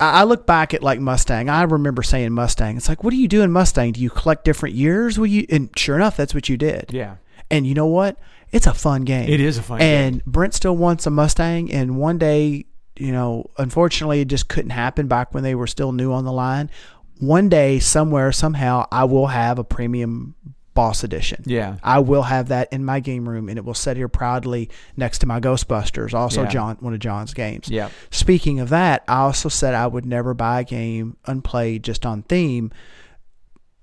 I 0.00 0.20
I 0.20 0.24
look 0.24 0.46
back 0.46 0.74
at 0.74 0.82
like 0.82 0.98
Mustang. 0.98 1.48
I 1.48 1.62
remember 1.62 2.02
saying 2.02 2.32
Mustang. 2.32 2.76
It's 2.76 2.88
like, 2.88 3.04
what 3.04 3.10
do 3.10 3.16
you 3.16 3.28
do 3.28 3.42
in 3.42 3.52
Mustang? 3.52 3.92
Do 3.92 4.00
you 4.00 4.10
collect 4.10 4.44
different 4.44 4.74
years? 4.74 5.18
Will 5.18 5.26
you? 5.28 5.46
And 5.50 5.70
sure 5.76 5.94
enough, 5.94 6.16
that's 6.16 6.34
what 6.34 6.48
you 6.48 6.56
did. 6.56 6.86
Yeah. 6.90 7.16
And 7.50 7.66
you 7.66 7.74
know 7.74 7.86
what? 7.86 8.18
It's 8.50 8.66
a 8.66 8.74
fun 8.74 9.04
game. 9.04 9.28
It 9.28 9.40
is 9.40 9.56
a 9.58 9.62
fun 9.62 9.80
and 9.80 10.24
Brent 10.24 10.52
still 10.54 10.76
wants 10.76 11.06
a 11.06 11.10
Mustang. 11.10 11.70
And 11.72 11.96
one 11.96 12.18
day, 12.18 12.66
you 13.02 13.12
know, 13.12 13.50
unfortunately, 13.58 14.20
it 14.20 14.28
just 14.28 14.48
couldn't 14.48 14.70
happen 14.70 15.08
back 15.08 15.34
when 15.34 15.42
they 15.42 15.54
were 15.54 15.66
still 15.66 15.92
new 15.92 16.12
on 16.12 16.24
the 16.24 16.32
line. 16.32 16.70
One 17.18 17.48
day, 17.48 17.78
somewhere, 17.78 18.32
somehow, 18.32 18.86
I 18.90 19.04
will 19.04 19.26
have 19.28 19.58
a 19.58 19.64
premium 19.64 20.34
Boss 20.74 21.04
Edition. 21.04 21.42
Yeah. 21.44 21.76
I 21.82 21.98
will 21.98 22.22
have 22.22 22.48
that 22.48 22.72
in 22.72 22.84
my 22.84 23.00
game 23.00 23.28
room, 23.28 23.48
and 23.48 23.58
it 23.58 23.64
will 23.64 23.74
sit 23.74 23.96
here 23.96 24.08
proudly 24.08 24.70
next 24.96 25.18
to 25.18 25.26
my 25.26 25.38
Ghostbusters, 25.38 26.14
also 26.14 26.44
Yeah. 26.44 26.48
John, 26.48 26.76
one 26.80 26.94
of 26.94 27.00
John's 27.00 27.34
games. 27.34 27.68
Yeah. 27.68 27.90
Speaking 28.10 28.58
of 28.60 28.70
that, 28.70 29.04
I 29.06 29.18
also 29.18 29.48
said 29.50 29.74
I 29.74 29.86
would 29.86 30.06
never 30.06 30.32
buy 30.32 30.60
a 30.60 30.64
game 30.64 31.16
unplayed 31.26 31.82
just 31.84 32.06
on 32.06 32.22
theme. 32.22 32.70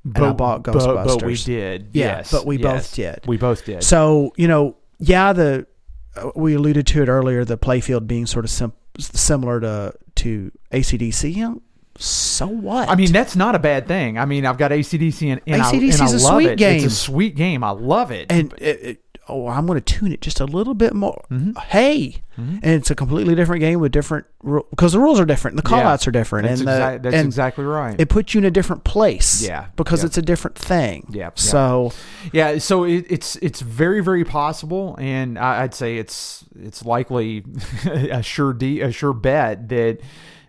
But, 0.03 0.23
I 0.23 0.31
bought 0.33 0.63
but- 0.63 0.73
But, 0.73 1.23
we 1.23 1.35
did. 1.35 1.89
Yeah, 1.93 2.05
yes. 2.17 2.31
but 2.31 2.45
we 2.45 2.57
yes. 2.57 2.63
both 2.87 2.95
did. 2.95 3.19
We 3.27 3.37
both 3.37 3.65
did. 3.65 3.83
So 3.83 4.33
you 4.37 4.47
know, 4.47 4.75
yeah, 4.97 5.33
the 5.33 5.67
uh, 6.15 6.31
we 6.35 6.55
alluded 6.55 6.87
to 6.87 7.03
it 7.03 7.09
earlier, 7.09 7.45
the 7.45 7.57
playfield 7.57 8.07
being 8.07 8.25
sort 8.25 8.45
of 8.45 8.49
sim- 8.51 8.73
similar 8.99 9.59
to 9.61 9.93
to 10.15 10.51
ACDC. 10.71 11.61
So 11.97 12.47
what? 12.47 12.87
I 12.87 12.95
mean, 12.95 13.11
that's 13.11 13.35
not 13.35 13.55
a 13.55 13.59
bad 13.59 13.87
thing. 13.87 14.17
I 14.17 14.25
mean, 14.25 14.45
I've 14.45 14.57
got 14.57 14.71
ACDC 14.71 15.31
and, 15.33 15.41
and, 15.45 15.61
AC/DC 15.61 16.01
is 16.05 16.23
a 16.23 16.27
love 16.27 16.35
sweet 16.35 16.49
it. 16.51 16.57
game. 16.57 16.77
It's 16.77 16.85
a 16.85 16.89
sweet 16.95 17.35
game. 17.35 17.63
I 17.63 17.71
love 17.71 18.11
it. 18.11 18.31
and 18.31 18.53
it, 18.53 18.79
it, 18.81 19.03
oh, 19.29 19.47
I'm 19.47 19.65
going 19.65 19.79
to 19.79 19.93
tune 19.93 20.11
it 20.11 20.21
just 20.21 20.39
a 20.39 20.45
little 20.45 20.73
bit 20.73 20.93
more. 20.93 21.23
Mm-hmm. 21.31 21.57
Hey, 21.59 22.21
and 22.37 22.63
it's 22.63 22.89
a 22.89 22.95
completely 22.95 23.35
different 23.35 23.59
game 23.59 23.79
with 23.81 23.91
different 23.91 24.25
because 24.69 24.93
the 24.93 24.99
rules 24.99 25.19
are 25.19 25.25
different, 25.25 25.57
the 25.57 25.69
Yeah. 25.69 25.83
callouts 25.83 26.07
are 26.07 26.11
different, 26.11 26.47
That's, 26.47 26.61
and 26.61 26.67
the, 26.69 26.71
exac- 26.71 27.03
that's 27.03 27.15
and 27.15 27.25
exactly 27.25 27.65
right. 27.65 27.99
it 27.99 28.07
puts 28.07 28.33
you 28.33 28.37
in 28.39 28.45
a 28.45 28.51
different 28.51 28.85
place. 28.85 29.45
Yeah, 29.45 29.65
because 29.75 30.01
yeah. 30.01 30.05
it's 30.07 30.17
a 30.17 30.21
different 30.21 30.57
thing. 30.57 31.05
Yeah, 31.09 31.17
yeah. 31.23 31.29
So 31.35 31.91
Yeah, 32.31 32.57
so 32.59 32.85
it, 32.85 33.05
it's 33.09 33.35
it's 33.37 33.59
very 33.61 34.01
very 34.01 34.23
possible, 34.23 34.95
and 34.99 35.37
I, 35.37 35.63
I'd 35.63 35.73
say 35.73 35.97
it's 35.97 36.45
it's 36.61 36.85
likely 36.85 37.43
a 37.85 38.23
sure 38.23 38.53
de- 38.53 38.79
a 38.81 38.91
sure 38.93 39.11
bet 39.13 39.67
that 39.69 39.99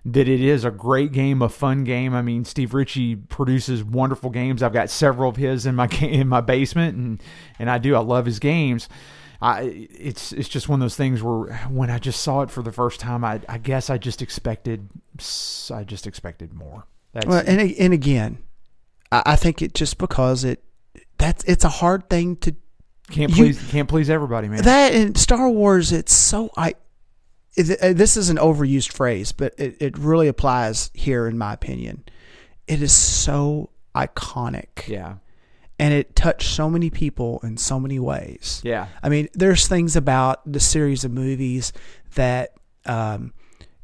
that 0.04 0.28
it 0.28 0.40
is 0.40 0.64
a 0.64 0.70
great 0.70 1.12
game, 1.12 1.42
a 1.42 1.48
fun 1.48 1.84
game. 1.84 2.14
I 2.14 2.22
mean, 2.22 2.44
Steve 2.44 2.72
Ritchie 2.74 3.16
produces 3.16 3.84
wonderful 3.84 4.30
games. 4.30 4.62
I've 4.62 4.72
got 4.72 4.90
several 4.90 5.28
of 5.30 5.36
his 5.36 5.66
in 5.66 5.74
my 5.74 5.86
in 6.00 6.28
my 6.28 6.40
basement, 6.40 6.96
and 6.96 7.22
and 7.58 7.70
I 7.70 7.78
do 7.78 7.94
I 7.94 8.00
love 8.00 8.26
his 8.26 8.38
games. 8.38 8.88
I, 9.42 9.62
it's 9.90 10.32
it's 10.32 10.48
just 10.50 10.68
one 10.68 10.80
of 10.80 10.84
those 10.84 10.96
things 10.96 11.22
where 11.22 11.54
when 11.70 11.90
I 11.90 11.98
just 11.98 12.20
saw 12.20 12.42
it 12.42 12.50
for 12.50 12.62
the 12.62 12.72
first 12.72 13.00
time, 13.00 13.24
I 13.24 13.40
I 13.48 13.56
guess 13.58 13.88
I 13.88 13.96
just 13.96 14.20
expected 14.20 14.88
I 15.72 15.84
just 15.84 16.06
expected 16.06 16.52
more. 16.52 16.86
That's, 17.12 17.26
Well, 17.26 17.42
and 17.46 17.60
and 17.60 17.92
again, 17.94 18.38
I, 19.10 19.22
I 19.26 19.36
think 19.36 19.62
it 19.62 19.74
just 19.74 19.96
because 19.98 20.44
it 20.44 20.62
that's 21.16 21.42
it's 21.44 21.64
a 21.64 21.68
hard 21.70 22.08
thing 22.10 22.36
to 22.36 22.54
can't 23.10 23.30
you- 23.30 23.36
please 23.36 23.70
can't 23.70 23.88
please 23.88 24.10
everybody, 24.10 24.48
man. 24.48 24.62
that 24.64 24.94
in 24.94 25.14
Star 25.14 25.48
Wars. 25.48 25.90
It's 25.92 26.12
so 26.12 26.50
I. 26.56 26.74
uh, 27.58 27.92
This 27.92 28.16
is 28.16 28.30
an 28.30 28.36
overused 28.36 28.92
phrase, 28.92 29.32
but 29.32 29.54
it, 29.58 29.76
it 29.80 29.98
really 29.98 30.28
applies 30.28 30.90
here, 30.94 31.26
in 31.26 31.36
my 31.38 31.52
opinion. 31.52 32.04
It 32.66 32.82
is 32.82 32.92
so 32.92 33.70
iconic, 33.94 34.86
yeah, 34.86 35.16
and 35.78 35.92
it 35.92 36.14
touched 36.14 36.48
so 36.48 36.70
many 36.70 36.90
people 36.90 37.40
in 37.42 37.56
so 37.56 37.80
many 37.80 37.98
ways. 37.98 38.60
yeah. 38.64 38.86
I 39.02 39.08
mean, 39.08 39.28
there's 39.34 39.66
things 39.66 39.96
about 39.96 40.40
the 40.50 40.60
series 40.60 41.04
of 41.04 41.10
movies 41.10 41.72
that 42.14 42.52
um, 42.86 43.32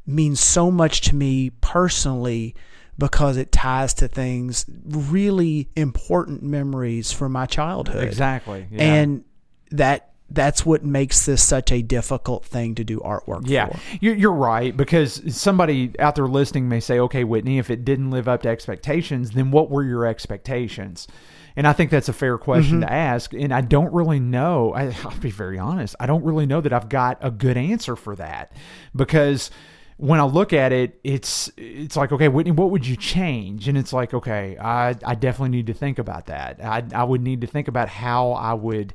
mean 0.05 0.35
so 0.35 0.71
much 0.71 1.01
to 1.01 1.15
me 1.15 1.49
personally 1.61 2.55
because 2.97 3.37
it 3.37 3.51
ties 3.51 3.93
to 3.95 4.07
things 4.07 4.65
really 4.85 5.69
important 5.75 6.41
memories 6.41 7.11
from 7.11 7.31
my 7.33 7.45
childhood. 7.45 8.03
Exactly. 8.03 8.67
Yeah. 8.71 8.83
And 8.83 9.23
that 9.71 10.13
that's 10.29 10.65
what 10.65 10.83
makes 10.83 11.25
this 11.25 11.41
such 11.41 11.71
a 11.71 11.81
difficult 11.81 12.43
thing 12.43 12.75
to 12.75 12.83
do 12.83 12.99
artwork 12.99 13.43
yeah, 13.45 13.67
for. 13.67 13.79
you're, 14.01 14.15
you're 14.15 14.31
right 14.33 14.75
because 14.75 15.21
somebody 15.35 15.93
out 15.99 16.15
there 16.15 16.27
listening 16.27 16.67
may 16.67 16.79
say, 16.79 16.99
"Okay, 16.99 17.23
Whitney, 17.23 17.59
if 17.59 17.69
it 17.69 17.85
didn't 17.85 18.11
live 18.11 18.27
up 18.27 18.41
to 18.43 18.49
expectations, 18.49 19.31
then 19.31 19.51
what 19.51 19.69
were 19.69 19.83
your 19.83 20.05
expectations?" 20.05 21.07
And 21.55 21.65
I 21.65 21.73
think 21.73 21.89
that's 21.89 22.07
a 22.09 22.13
fair 22.13 22.37
question 22.37 22.81
Mm-hmm. 22.81 22.87
to 22.87 22.91
ask. 22.93 23.33
And 23.33 23.51
I 23.51 23.61
don't 23.61 23.91
really 23.91 24.19
know. 24.19 24.73
I, 24.73 24.93
I'll 25.03 25.17
be 25.19 25.31
very 25.31 25.57
honest. 25.57 25.95
I 25.99 26.05
don't 26.05 26.23
really 26.23 26.45
know 26.45 26.61
that 26.61 26.71
I've 26.71 26.87
got 26.89 27.17
a 27.21 27.31
good 27.31 27.57
answer 27.57 27.95
for 27.95 28.15
that 28.17 28.51
because 28.95 29.49
when 29.95 30.19
I 30.19 30.23
look 30.25 30.53
at 30.53 30.71
it, 30.71 30.99
it's 31.03 31.49
it's 31.57 31.95
like, 31.95 32.11
okay, 32.11 32.27
Whitney, 32.27 32.51
what 32.51 32.69
would 32.69 32.85
you 32.85 32.95
change? 32.95 33.67
And 33.67 33.75
it's 33.75 33.91
like, 33.91 34.13
okay, 34.13 34.55
I 34.59 34.89
I 35.03 35.15
definitely 35.15 35.49
need 35.57 35.65
to 35.67 35.73
think 35.73 35.97
about 35.97 36.27
that. 36.27 36.59
I 36.63 36.83
I 36.93 37.03
would 37.03 37.21
need 37.21 37.41
to 37.41 37.47
think 37.47 37.67
about 37.67 37.89
how 37.89 38.33
I 38.33 38.53
would 38.53 38.93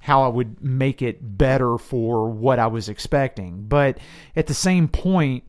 how 0.00 0.22
I 0.22 0.28
would 0.28 0.62
make 0.64 1.02
it 1.02 1.36
better 1.38 1.76
for 1.78 2.28
what 2.28 2.58
I 2.58 2.66
was 2.66 2.88
expecting. 2.88 3.66
But 3.68 3.98
at 4.34 4.46
the 4.46 4.54
same 4.54 4.88
point, 4.88 5.44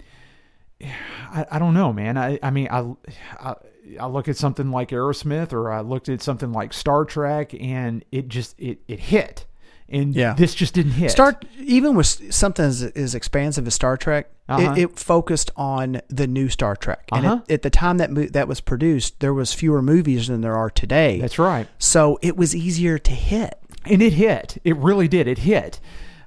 I, 0.81 1.45
I 1.51 1.59
don't 1.59 1.73
know, 1.73 1.93
man. 1.93 2.17
I, 2.17 2.39
I 2.43 2.51
mean, 2.51 2.67
I, 2.69 2.93
I, 3.39 3.55
I 3.99 4.07
look 4.07 4.27
at 4.27 4.37
something 4.37 4.71
like 4.71 4.89
Aerosmith 4.89 5.53
or 5.53 5.71
I 5.71 5.81
looked 5.81 6.09
at 6.09 6.21
something 6.21 6.51
like 6.51 6.73
Star 6.73 7.05
Trek 7.05 7.53
and 7.59 8.03
it 8.11 8.27
just, 8.27 8.55
it, 8.59 8.79
it 8.87 8.99
hit. 8.99 9.45
And 9.89 10.15
Yeah. 10.15 10.33
this 10.33 10.55
just 10.55 10.73
didn't 10.73 10.93
hit. 10.93 11.11
Star 11.11 11.37
even 11.59 11.95
with 11.95 12.33
something 12.33 12.63
as, 12.63 12.81
as 12.81 13.13
expansive 13.13 13.67
as 13.67 13.73
Star 13.73 13.97
Trek, 13.97 14.29
Uh-huh. 14.47 14.71
it, 14.73 14.77
it 14.77 14.99
focused 14.99 15.51
on 15.57 16.01
the 16.07 16.27
new 16.27 16.47
Star 16.47 16.75
Trek. 16.77 17.09
And 17.11 17.25
Uh-huh. 17.25 17.41
it, 17.49 17.53
at 17.55 17.61
the 17.63 17.69
time 17.69 17.97
that 17.97 18.09
mo- 18.09 18.27
that 18.31 18.47
was 18.47 18.61
produced, 18.61 19.19
there 19.19 19.33
was 19.33 19.53
fewer 19.53 19.81
movies 19.81 20.27
than 20.27 20.39
there 20.41 20.55
are 20.55 20.69
today. 20.69 21.19
That's 21.19 21.37
right. 21.37 21.67
So 21.77 22.17
it 22.21 22.37
was 22.37 22.55
easier 22.55 22.97
to 22.99 23.11
hit. 23.11 23.57
And 23.85 24.01
it 24.01 24.13
hit. 24.13 24.57
It 24.63 24.75
really 24.77 25.07
did. 25.07 25.27
It 25.27 25.39
hit. 25.39 25.79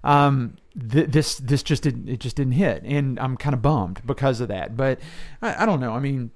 Um, 0.02 0.57
th- 0.78 1.08
this 1.08 1.36
this 1.36 1.62
just 1.62 1.83
didn't 1.83 2.08
it 2.08 2.20
just 2.20 2.36
didn't 2.36 2.52
hit, 2.52 2.83
and 2.83 3.18
I'm 3.18 3.36
kind 3.36 3.55
of 3.55 3.62
bummed 3.62 4.02
because 4.05 4.41
of 4.41 4.49
that. 4.49 4.76
But 4.76 5.00
I, 5.41 5.62
I 5.62 5.66
don't 5.66 5.81
know. 5.81 5.92
I 5.92 6.00
mean, 6.00 6.31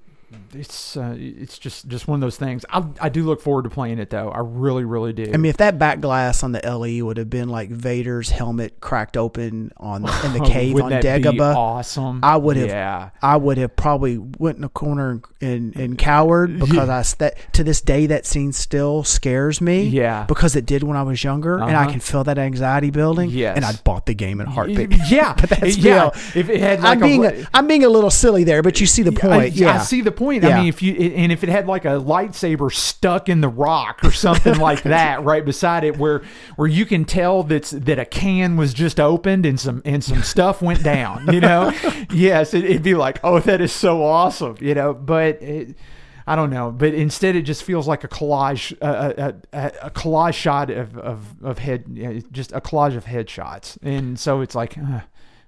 it's 0.53 0.97
uh, 0.97 1.15
it's 1.17 1.57
just 1.57 1.87
just 1.87 2.07
one 2.07 2.15
of 2.17 2.21
those 2.21 2.37
things. 2.37 2.65
I 2.69 2.83
I 3.01 3.09
do 3.09 3.23
look 3.23 3.41
forward 3.41 3.63
to 3.63 3.69
playing 3.69 3.99
it 3.99 4.09
though. 4.09 4.29
I 4.29 4.39
really 4.39 4.83
really 4.83 5.13
do. 5.13 5.31
I 5.33 5.37
mean, 5.37 5.49
if 5.49 5.57
that 5.57 5.77
back 5.79 5.99
glass 6.01 6.43
on 6.43 6.51
the 6.51 6.61
LE 6.63 7.03
would 7.05 7.17
have 7.17 7.29
been 7.29 7.49
like 7.49 7.69
Vader's 7.69 8.29
helmet 8.29 8.79
cracked 8.79 9.17
open 9.17 9.71
on 9.77 10.01
the, 10.03 10.21
in 10.25 10.33
the 10.33 10.41
cave 10.47 10.75
on 10.81 10.91
Dagobah, 10.91 11.55
awesome. 11.55 12.19
I 12.23 12.37
would 12.37 12.57
have. 12.57 12.67
Yeah. 12.69 13.09
I 13.21 13.37
would 13.37 13.57
have 13.57 13.75
probably 13.75 14.17
went 14.17 14.57
in 14.57 14.63
a 14.63 14.69
corner 14.69 15.21
and, 15.41 15.75
and 15.75 15.97
cowered 15.97 16.59
because 16.59 16.89
I 16.89 17.03
that 17.19 17.37
to 17.53 17.63
this 17.63 17.81
day 17.81 18.05
that 18.07 18.25
scene 18.25 18.51
still 18.51 19.03
scares 19.03 19.61
me. 19.61 19.83
Yeah. 19.87 20.25
because 20.25 20.55
it 20.55 20.65
did 20.65 20.83
when 20.83 20.97
I 20.97 21.03
was 21.03 21.23
younger, 21.23 21.55
and 21.57 21.75
I 21.75 21.83
Uh-huh. 21.83 21.91
can 21.91 21.99
feel 22.01 22.23
that 22.25 22.37
anxiety 22.37 22.89
building. 22.91 23.29
Yes. 23.29 23.55
and 23.55 23.65
I 23.65 23.73
bought 23.83 24.05
the 24.05 24.13
game 24.13 24.41
in 24.41 24.47
a 24.47 24.49
heartbeat. 24.49 24.91
Yeah, 25.09 25.33
but 25.39 25.49
that's 25.49 25.77
yeah. 25.77 25.93
real. 25.93 26.11
If 26.35 26.49
it 26.49 26.59
had 26.59 26.81
like 26.81 26.97
I'm 26.97 26.99
being 26.99 27.25
a, 27.25 27.29
a, 27.29 27.47
I'm 27.53 27.67
being 27.67 27.83
a 27.83 27.89
little 27.89 28.09
silly 28.09 28.43
there, 28.43 28.61
but 28.61 28.79
you 28.81 28.87
see 28.87 29.01
the 29.03 29.11
point. 29.11 29.33
I, 29.33 29.45
yeah, 29.45 29.75
I 29.75 29.77
see 29.83 30.01
the 30.01 30.11
point. 30.19 30.43
Yeah. 30.43 30.49
I 30.49 30.59
mean, 30.59 30.67
if 30.67 30.81
you 30.81 30.93
and 30.93 31.31
if 31.31 31.43
it 31.43 31.49
had 31.49 31.65
like 31.65 31.85
a 31.85 31.99
lightsaber 31.99 32.71
stuck 32.71 33.29
in 33.29 33.41
the 33.41 33.47
rock 33.47 34.03
or 34.03 34.11
something 34.11 34.57
like 34.59 34.83
that 34.83 35.23
right 35.23 35.43
beside 35.43 35.83
it, 35.83 35.97
where 35.97 36.21
where 36.57 36.67
you 36.67 36.85
can 36.85 37.05
tell 37.05 37.41
that's 37.41 37.71
that 37.71 37.97
a 37.97 38.05
can 38.05 38.57
was 38.57 38.73
just 38.73 38.99
opened 38.99 39.45
and 39.45 39.59
some 39.59 39.81
and 39.85 40.03
some 40.03 40.21
stuff 40.21 40.61
went 40.61 40.83
down, 40.83 41.33
you 41.33 41.39
know, 41.39 41.73
yes, 42.11 42.53
it, 42.53 42.65
it'd 42.65 42.83
be 42.83 42.95
like, 42.95 43.19
oh, 43.23 43.39
that 43.39 43.61
is 43.61 43.71
so 43.71 44.03
awesome, 44.03 44.57
you 44.59 44.75
know. 44.75 44.93
But 44.93 45.41
it, 45.41 45.77
I 46.27 46.35
don't 46.35 46.49
know. 46.49 46.69
But 46.69 46.93
instead, 46.93 47.35
it 47.35 47.43
just 47.43 47.63
feels 47.63 47.87
like 47.87 48.03
a 48.03 48.07
collage, 48.09 48.77
a, 48.81 49.35
a, 49.53 49.71
a, 49.83 49.89
collage 49.89 50.35
shot 50.35 50.69
of 50.69 50.97
of, 50.97 51.43
of 51.43 51.59
head, 51.59 52.25
just 52.31 52.51
a 52.51 52.59
collage 52.59 52.97
of 52.97 53.05
headshots, 53.05 53.77
and 53.81 54.19
so 54.19 54.41
it's 54.41 54.53
like, 54.53 54.77
uh, 54.77 55.01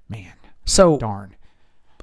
man, 0.09 0.33
so 0.65 0.97
darn. 0.97 1.35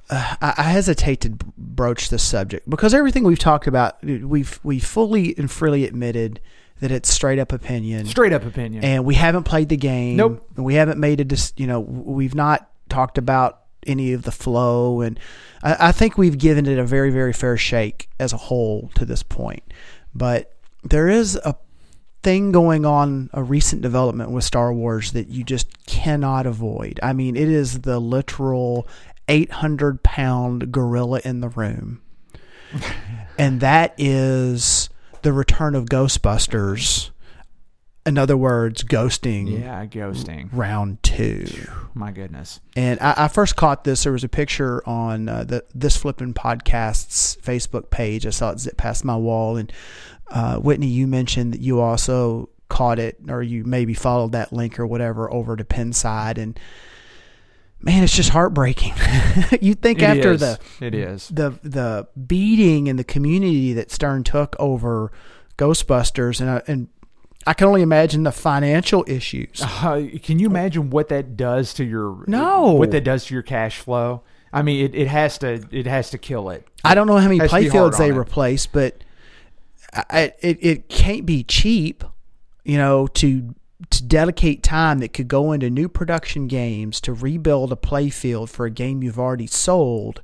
I, 0.41 0.53
I 0.57 0.63
hesitate 0.63 1.21
to 1.21 1.29
broach 1.57 2.09
this 2.09 2.23
subject 2.23 2.69
because 2.69 2.93
everything 2.93 3.23
we've 3.23 3.39
talked 3.39 3.67
about, 3.67 4.03
we've 4.03 4.59
we 4.63 4.79
fully 4.79 5.35
and 5.37 5.49
freely 5.49 5.85
admitted 5.85 6.39
that 6.81 6.91
it's 6.91 7.13
straight 7.13 7.39
up 7.39 7.51
opinion, 7.51 8.05
Straight 8.05 8.31
up 8.33 8.45
opinion. 8.45 8.83
and 8.83 9.03
we 9.05 9.15
haven't 9.15 9.43
played 9.43 9.69
the 9.69 9.77
game. 9.77 10.15
Nope. 10.15 10.47
and 10.55 10.65
we 10.65 10.75
haven't 10.75 10.99
made 10.99 11.19
a 11.19 11.25
dis, 11.25 11.53
you 11.57 11.67
know 11.67 11.79
we've 11.79 12.35
not 12.35 12.69
talked 12.89 13.17
about 13.17 13.61
any 13.85 14.13
of 14.13 14.23
the 14.23 14.31
flow, 14.31 15.01
and 15.01 15.19
I, 15.63 15.87
I 15.89 15.91
think 15.91 16.17
we've 16.17 16.37
given 16.37 16.65
it 16.65 16.79
a 16.79 16.85
very 16.85 17.11
very 17.11 17.33
fair 17.33 17.57
shake 17.57 18.09
as 18.19 18.33
a 18.33 18.37
whole 18.37 18.89
to 18.95 19.05
this 19.05 19.23
point. 19.23 19.63
But 20.15 20.55
there 20.83 21.07
is 21.09 21.35
a 21.43 21.55
thing 22.23 22.51
going 22.51 22.85
on, 22.85 23.29
a 23.33 23.41
recent 23.43 23.81
development 23.81 24.31
with 24.31 24.43
Star 24.43 24.73
Wars 24.73 25.13
that 25.13 25.29
you 25.29 25.43
just 25.43 25.85
cannot 25.85 26.45
avoid. 26.45 26.99
I 27.01 27.13
mean, 27.13 27.35
it 27.37 27.47
is 27.47 27.81
the 27.81 27.99
literal 27.99 28.87
800 29.29 30.03
pound 30.03 30.71
gorilla 30.71 31.21
in 31.23 31.39
the 31.41 31.49
room. 31.49 32.01
and 33.37 33.61
that 33.61 33.93
is 33.97 34.89
the 35.21 35.31
return 35.33 35.75
of 35.75 35.85
Ghostbusters. 35.85 37.09
In 38.05 38.17
other 38.17 38.37
words, 38.37 38.83
ghosting 38.83 39.59
Yeah, 39.59 39.85
ghosting. 39.85 40.49
round 40.51 41.03
two. 41.03 41.47
My 41.93 42.11
goodness. 42.11 42.59
And 42.75 42.99
I, 43.01 43.25
I 43.25 43.27
first 43.27 43.55
caught 43.55 43.83
this. 43.83 44.03
There 44.03 44.13
was 44.13 44.23
a 44.23 44.29
picture 44.29 44.81
on 44.87 45.27
uh, 45.29 45.43
the 45.43 45.65
This 45.75 45.97
Flipping 45.97 46.33
Podcast's 46.33 47.37
Facebook 47.43 47.89
page. 47.91 48.25
I 48.25 48.29
saw 48.31 48.51
it 48.51 48.59
zip 48.59 48.77
past 48.77 49.03
my 49.05 49.15
wall. 49.17 49.57
And 49.57 49.71
uh, 50.29 50.57
Whitney, 50.57 50.87
you 50.87 51.07
mentioned 51.07 51.53
that 51.53 51.61
you 51.61 51.81
also 51.81 52.49
caught 52.69 52.99
it, 52.99 53.17
or 53.27 53.43
you 53.43 53.63
maybe 53.63 53.93
followed 53.93 54.31
that 54.31 54.53
link 54.53 54.79
or 54.79 54.87
whatever 54.87 55.31
over 55.31 55.55
to 55.55 55.63
Pinside. 55.65 56.37
And 56.37 56.59
man, 57.81 58.03
it's 58.03 58.15
just 58.15 58.29
heartbreaking. 58.29 58.93
you 59.61 59.73
think 59.75 59.99
It 60.01 60.05
after 60.05 60.31
is. 60.33 60.39
the 60.41 60.59
it 60.81 60.93
is. 60.93 61.27
the 61.29 61.51
the 61.63 62.07
beating 62.27 62.87
and 62.89 62.97
the 62.99 63.03
community 63.03 63.73
that 63.73 63.91
Stern 63.91 64.23
took 64.23 64.55
over 64.59 65.11
Ghostbusters, 65.57 66.39
and 66.41 66.49
I, 66.49 66.61
and 66.67 66.87
I 67.47 67.53
can 67.53 67.67
only 67.67 67.81
imagine 67.81 68.23
the 68.23 68.31
financial 68.31 69.03
issues. 69.07 69.61
Uh, 69.63 70.07
can 70.21 70.39
you 70.39 70.47
imagine 70.47 70.89
what 70.89 71.09
that 71.09 71.35
does 71.37 71.73
to 71.75 71.83
your 71.83 72.23
No. 72.27 72.71
What 72.73 72.91
that 72.91 73.03
does 73.03 73.25
to 73.25 73.33
your 73.33 73.43
cash 73.43 73.79
flow? 73.79 74.23
I 74.51 74.61
mean, 74.61 74.85
it, 74.85 74.95
it 74.95 75.07
has 75.07 75.37
to 75.39 75.61
it 75.71 75.85
has 75.85 76.09
to 76.11 76.17
kill 76.17 76.49
it. 76.49 76.67
I 76.83 76.95
don't 76.95 77.07
know 77.07 77.17
how 77.17 77.27
many 77.27 77.37
Has 77.39 77.51
to 77.51 77.59
be 77.59 77.67
hard 77.67 77.93
playfields 77.93 77.97
they 77.97 78.09
it. 78.09 78.15
replace, 78.17 78.65
but 78.67 79.03
I, 79.93 80.33
it 80.39 80.57
it 80.61 80.89
can't 80.89 81.25
be 81.25 81.43
cheap, 81.43 82.03
you 82.63 82.77
know, 82.77 83.07
to 83.07 83.53
to 83.89 84.03
dedicate 84.03 84.61
time 84.61 84.99
that 84.99 85.13
could 85.13 85.27
go 85.27 85.51
into 85.51 85.69
new 85.69 85.87
production 85.87 86.47
games 86.47 86.99
to 87.01 87.13
rebuild 87.13 87.71
a 87.71 87.77
playfield 87.77 88.49
for 88.49 88.65
a 88.65 88.71
game 88.71 89.01
you've 89.01 89.19
already 89.19 89.47
sold, 89.47 90.21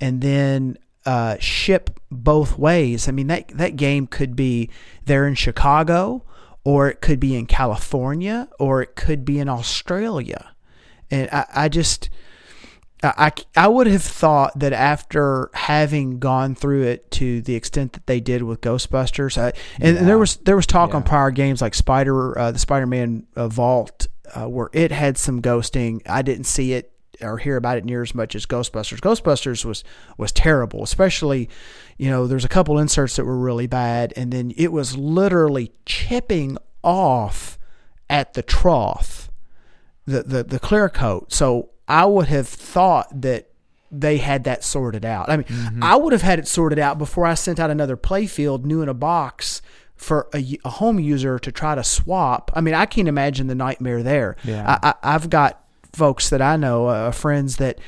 and 0.00 0.20
then 0.20 0.76
uh, 1.06 1.36
ship 1.38 2.00
both 2.10 2.58
ways. 2.58 3.08
I 3.08 3.12
mean 3.12 3.28
that 3.28 3.48
that 3.48 3.76
game 3.76 4.06
could 4.06 4.34
be 4.34 4.68
there 5.04 5.26
in 5.26 5.34
Chicago, 5.34 6.24
or 6.64 6.88
it 6.88 7.00
could 7.00 7.20
be 7.20 7.36
in 7.36 7.46
California, 7.46 8.48
or 8.58 8.82
it 8.82 8.96
could 8.96 9.24
be 9.24 9.38
in 9.38 9.48
Australia, 9.48 10.52
and 11.10 11.28
I, 11.32 11.46
I 11.54 11.68
just. 11.68 12.10
I, 13.02 13.32
I 13.56 13.68
would 13.68 13.86
have 13.86 14.02
thought 14.02 14.58
that 14.58 14.72
after 14.72 15.50
having 15.54 16.18
gone 16.18 16.54
through 16.54 16.82
it 16.82 17.10
to 17.12 17.40
the 17.42 17.54
extent 17.54 17.92
that 17.92 18.06
they 18.06 18.20
did 18.20 18.42
with 18.42 18.60
Ghostbusters, 18.60 19.38
I, 19.38 19.52
and, 19.80 19.98
and 19.98 20.08
there 20.08 20.18
was 20.18 20.36
there 20.38 20.56
was 20.56 20.66
talk 20.66 20.94
on 20.94 21.04
prior 21.04 21.30
games 21.30 21.62
like 21.62 21.74
Spider, 21.74 22.36
uh, 22.36 22.50
the 22.50 22.58
Spider-Man 22.58 23.26
uh, 23.36 23.48
Vault, 23.48 24.08
uh, 24.34 24.48
where 24.48 24.70
it 24.72 24.90
had 24.90 25.16
some 25.16 25.40
ghosting. 25.40 26.02
I 26.08 26.22
didn't 26.22 26.44
see 26.44 26.72
it 26.72 26.92
or 27.20 27.38
hear 27.38 27.56
about 27.56 27.78
it 27.78 27.84
near 27.84 28.02
as 28.02 28.14
much 28.14 28.34
as 28.34 28.46
Ghostbusters. 28.46 29.00
Ghostbusters 29.00 29.64
was 29.64 29.84
was 30.16 30.32
terrible, 30.32 30.82
especially 30.82 31.48
you 31.98 32.10
know 32.10 32.26
there's 32.26 32.44
a 32.44 32.48
couple 32.48 32.78
inserts 32.78 33.14
that 33.14 33.24
were 33.24 33.38
really 33.38 33.68
bad, 33.68 34.12
and 34.16 34.32
then 34.32 34.52
it 34.56 34.72
was 34.72 34.96
literally 34.96 35.72
chipping 35.86 36.58
off 36.82 37.58
at 38.10 38.34
the 38.34 38.42
trough 38.42 39.30
the, 40.08 40.22
the, 40.22 40.42
the 40.42 40.58
clear 40.58 40.88
coat. 40.88 41.32
So 41.32 41.70
I 41.88 42.04
would 42.04 42.26
have 42.28 42.46
thought 42.46 43.22
that 43.22 43.48
they 43.90 44.18
had 44.18 44.44
that 44.44 44.62
sorted 44.62 45.04
out. 45.04 45.30
I 45.30 45.36
mean, 45.38 45.46
Mm-hmm. 45.46 45.82
I 45.82 45.96
would 45.96 46.12
have 46.12 46.22
had 46.22 46.38
it 46.38 46.46
sorted 46.46 46.78
out 46.78 46.98
before 46.98 47.24
I 47.24 47.34
sent 47.34 47.58
out 47.58 47.70
another 47.70 47.96
playfield 47.96 48.64
new 48.64 48.82
in 48.82 48.88
a 48.88 48.94
box 48.94 49.62
for 49.96 50.28
a, 50.34 50.58
a 50.64 50.68
home 50.70 51.00
user 51.00 51.38
to 51.38 51.50
try 51.50 51.74
to 51.74 51.82
swap. 51.82 52.50
I 52.54 52.60
mean, 52.60 52.74
I 52.74 52.84
can't 52.86 53.08
imagine 53.08 53.46
the 53.46 53.54
nightmare 53.54 54.02
there. 54.02 54.36
Yeah. 54.44 54.78
I, 54.82 54.90
I, 54.90 55.14
I've 55.14 55.30
got 55.30 55.64
folks 55.92 56.28
that 56.30 56.42
I 56.42 56.56
know, 56.56 56.86
uh, 56.86 57.10
friends 57.10 57.56
that, 57.56 57.80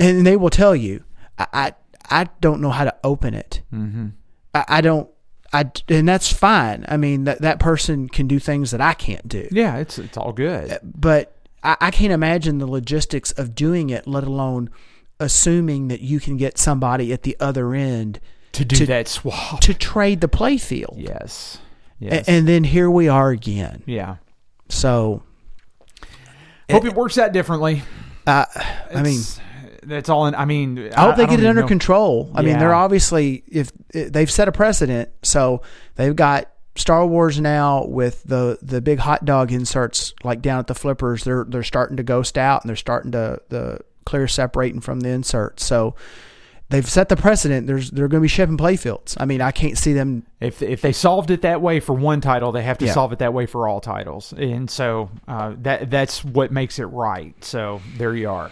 and 0.00 0.26
they 0.26 0.34
will 0.36 0.50
tell 0.50 0.74
you, 0.74 1.04
I, 1.38 1.46
I, 1.52 1.74
I 2.10 2.28
don't 2.40 2.60
know 2.60 2.70
how 2.70 2.84
to 2.84 2.94
open 3.04 3.34
it. 3.34 3.60
Mm-hmm. 3.72 4.06
I, 4.54 4.64
I 4.68 4.80
don't. 4.80 5.08
I, 5.52 5.70
and 5.88 6.08
that's 6.08 6.32
fine. 6.32 6.84
I 6.88 6.96
mean, 6.96 7.24
that, 7.24 7.40
that 7.42 7.60
person 7.60 8.08
can 8.08 8.26
do 8.26 8.40
things 8.40 8.72
that 8.72 8.80
I 8.80 8.92
can't 8.94 9.28
do 9.28 9.46
Yeah, 9.52 9.76
it's 9.76 9.98
it's 9.98 10.16
all 10.16 10.32
good. 10.32 10.76
but 10.82 11.36
I, 11.64 11.76
I 11.80 11.90
can't 11.90 12.12
imagine 12.12 12.58
the 12.58 12.66
logistics 12.66 13.32
of 13.32 13.54
doing 13.54 13.90
it, 13.90 14.06
let 14.06 14.24
alone 14.24 14.70
assuming 15.18 15.88
that 15.88 16.00
you 16.00 16.20
can 16.20 16.36
get 16.36 16.58
somebody 16.58 17.12
at 17.12 17.22
the 17.22 17.36
other 17.40 17.74
end 17.74 18.20
To 18.52 18.64
do 18.64 18.76
to- 18.76 18.86
that 18.86 19.08
swap. 19.08 19.60
to 19.60 19.74
trade 19.74 20.20
the 20.20 20.28
playfield. 20.28 20.94
Yes. 20.96 21.58
A- 22.02 22.28
And 22.28 22.46
then 22.46 22.64
here 22.64 22.90
we 22.90 23.08
are 23.08 23.30
again. 23.30 23.82
yeah. 23.86 24.16
So, 24.68 25.22
Hope 26.70 26.84
it 26.84 26.94
works 26.94 27.18
out 27.18 27.32
differently. 27.32 27.82
uh, 28.26 28.44
I 28.94 29.02
mean, 29.02 29.20
It's- 29.20 29.40
that's 29.86 30.08
all. 30.08 30.26
In, 30.26 30.34
I 30.34 30.44
mean, 30.46 30.90
I 30.96 31.00
hope 31.02 31.16
they 31.16 31.26
don't 31.26 31.36
get 31.36 31.40
it 31.40 31.46
under 31.46 31.60
know. 31.62 31.68
control. 31.68 32.30
I 32.34 32.40
mean, 32.42 32.58
they're 32.58 32.74
obviously 32.74 33.44
if 33.48 33.70
they've 33.92 34.30
set 34.30 34.48
a 34.48 34.52
precedent, 34.52 35.10
so 35.22 35.60
they've 35.96 36.16
got 36.16 36.48
Star 36.76 37.06
Wars 37.06 37.40
now 37.40 37.84
with 37.86 38.24
the 38.24 38.58
the 38.62 38.80
big 38.80 38.98
hot 38.98 39.24
dog 39.24 39.52
inserts 39.52 40.12
like 40.24 40.42
down 40.42 40.58
at 40.58 40.66
the 40.66 40.74
flippers. 40.74 41.24
They're 41.24 41.44
they're 41.48 41.62
starting 41.62 41.96
to 41.98 42.02
ghost 42.02 42.36
out 42.36 42.62
and 42.62 42.68
they're 42.68 42.76
starting 42.76 43.12
to 43.12 43.40
the 43.48 43.78
clear 44.04 44.26
separating 44.28 44.80
from 44.80 45.00
the 45.00 45.08
inserts. 45.10 45.64
So 45.64 45.94
they've 46.70 46.88
set 46.88 47.08
the 47.08 47.16
precedent. 47.16 47.66
There's 47.68 47.90
they're 47.92 48.08
going 48.08 48.20
to 48.20 48.24
be 48.24 48.28
shipping 48.28 48.58
playfields. 48.58 49.16
I 49.20 49.24
mean, 49.24 49.40
I 49.40 49.52
can't 49.52 49.78
see 49.78 49.92
them. 49.92 50.26
If 50.40 50.62
if 50.62 50.80
they 50.80 50.92
solved 50.92 51.30
it 51.30 51.42
that 51.42 51.60
way 51.62 51.78
for 51.78 51.92
one 51.94 52.20
title, 52.20 52.50
they 52.50 52.62
have 52.64 52.78
to 52.78 52.86
Yeah. 52.86 52.92
solve 52.92 53.12
it 53.12 53.20
that 53.20 53.32
way 53.32 53.46
for 53.46 53.68
all 53.68 53.80
titles, 53.80 54.32
and 54.36 54.68
so 54.68 55.10
uh, 55.28 55.54
that 55.62 55.90
that's 55.90 56.24
what 56.24 56.50
makes 56.50 56.78
it 56.80 56.86
right. 56.86 57.34
So 57.44 57.80
there 57.96 58.14
you 58.16 58.28
are. 58.30 58.50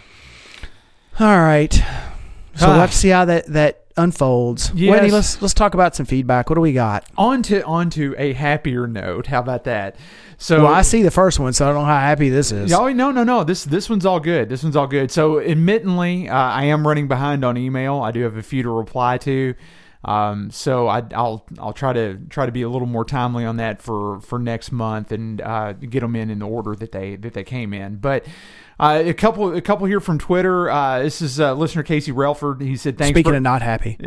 All 1.19 1.27
right. 1.41 1.73
So 1.73 2.67
Ah. 2.67 2.69
we'll 2.69 2.79
have 2.79 2.91
to 2.91 2.97
see 2.97 3.09
how 3.09 3.25
that 3.25 3.47
that 3.47 3.82
unfolds. 3.97 4.71
Yes. 4.73 4.91
Whitney, 4.91 5.11
let's 5.11 5.41
let's 5.41 5.53
talk 5.53 5.73
about 5.73 5.95
some 5.95 6.05
feedback. 6.05 6.49
What 6.49 6.55
do 6.55 6.61
we 6.61 6.73
got? 6.73 7.05
On 7.17 7.41
to 7.43 7.63
on 7.65 7.89
to 7.91 8.15
a 8.17 8.33
happier 8.33 8.87
note. 8.87 9.27
How 9.27 9.39
about 9.39 9.63
that? 9.65 9.95
So 10.37 10.63
Well, 10.63 10.73
I 10.73 10.81
see 10.81 11.03
the 11.03 11.11
first 11.11 11.39
one, 11.39 11.53
so 11.53 11.65
I 11.65 11.69
don't 11.69 11.81
know 11.81 11.85
how 11.85 11.99
happy 11.99 12.29
this 12.29 12.51
is. 12.51 12.73
Oh 12.73 12.91
no 12.91 13.11
no 13.11 13.23
no! 13.23 13.43
This 13.43 13.63
this 13.63 13.89
one's 13.89 14.05
all 14.05 14.19
good. 14.19 14.49
This 14.49 14.63
one's 14.63 14.75
all 14.75 14.87
good. 14.87 15.11
So, 15.11 15.39
admittedly, 15.39 16.29
uh, 16.29 16.35
I 16.35 16.65
am 16.65 16.85
running 16.85 17.07
behind 17.07 17.45
on 17.45 17.57
email. 17.57 17.99
I 17.99 18.11
do 18.11 18.21
have 18.21 18.35
a 18.35 18.43
few 18.43 18.63
to 18.63 18.69
reply 18.69 19.17
to. 19.19 19.55
Um, 20.05 20.51
so 20.51 20.87
I, 20.87 20.99
will 20.99 21.45
I'll 21.59 21.73
try 21.73 21.93
to 21.93 22.17
try 22.29 22.45
to 22.45 22.51
be 22.51 22.63
a 22.63 22.69
little 22.69 22.87
more 22.87 23.05
timely 23.05 23.45
on 23.45 23.57
that 23.57 23.81
for, 23.81 24.19
for 24.19 24.37
next 24.37 24.71
month 24.71 25.11
and 25.11 25.39
uh, 25.39 25.73
get 25.73 26.01
them 26.01 26.15
in 26.15 26.29
in 26.29 26.39
the 26.39 26.47
order 26.47 26.75
that 26.75 26.91
they 26.91 27.15
that 27.15 27.33
they 27.33 27.43
came 27.43 27.73
in. 27.73 27.97
But 27.97 28.25
uh, 28.79 29.01
a 29.05 29.13
couple, 29.13 29.53
a 29.55 29.61
couple 29.61 29.85
here 29.87 29.99
from 29.99 30.17
Twitter. 30.19 30.69
Uh, 30.69 30.99
this 31.03 31.21
is 31.21 31.39
uh, 31.39 31.53
listener 31.53 31.83
Casey 31.83 32.11
Relford. 32.11 32.61
He 32.61 32.75
said, 32.75 32.97
"Thanks." 32.97 33.15
Speaking 33.15 33.31
for- 33.33 33.37
of 33.37 33.43
not 33.43 33.61
happy, 33.61 33.97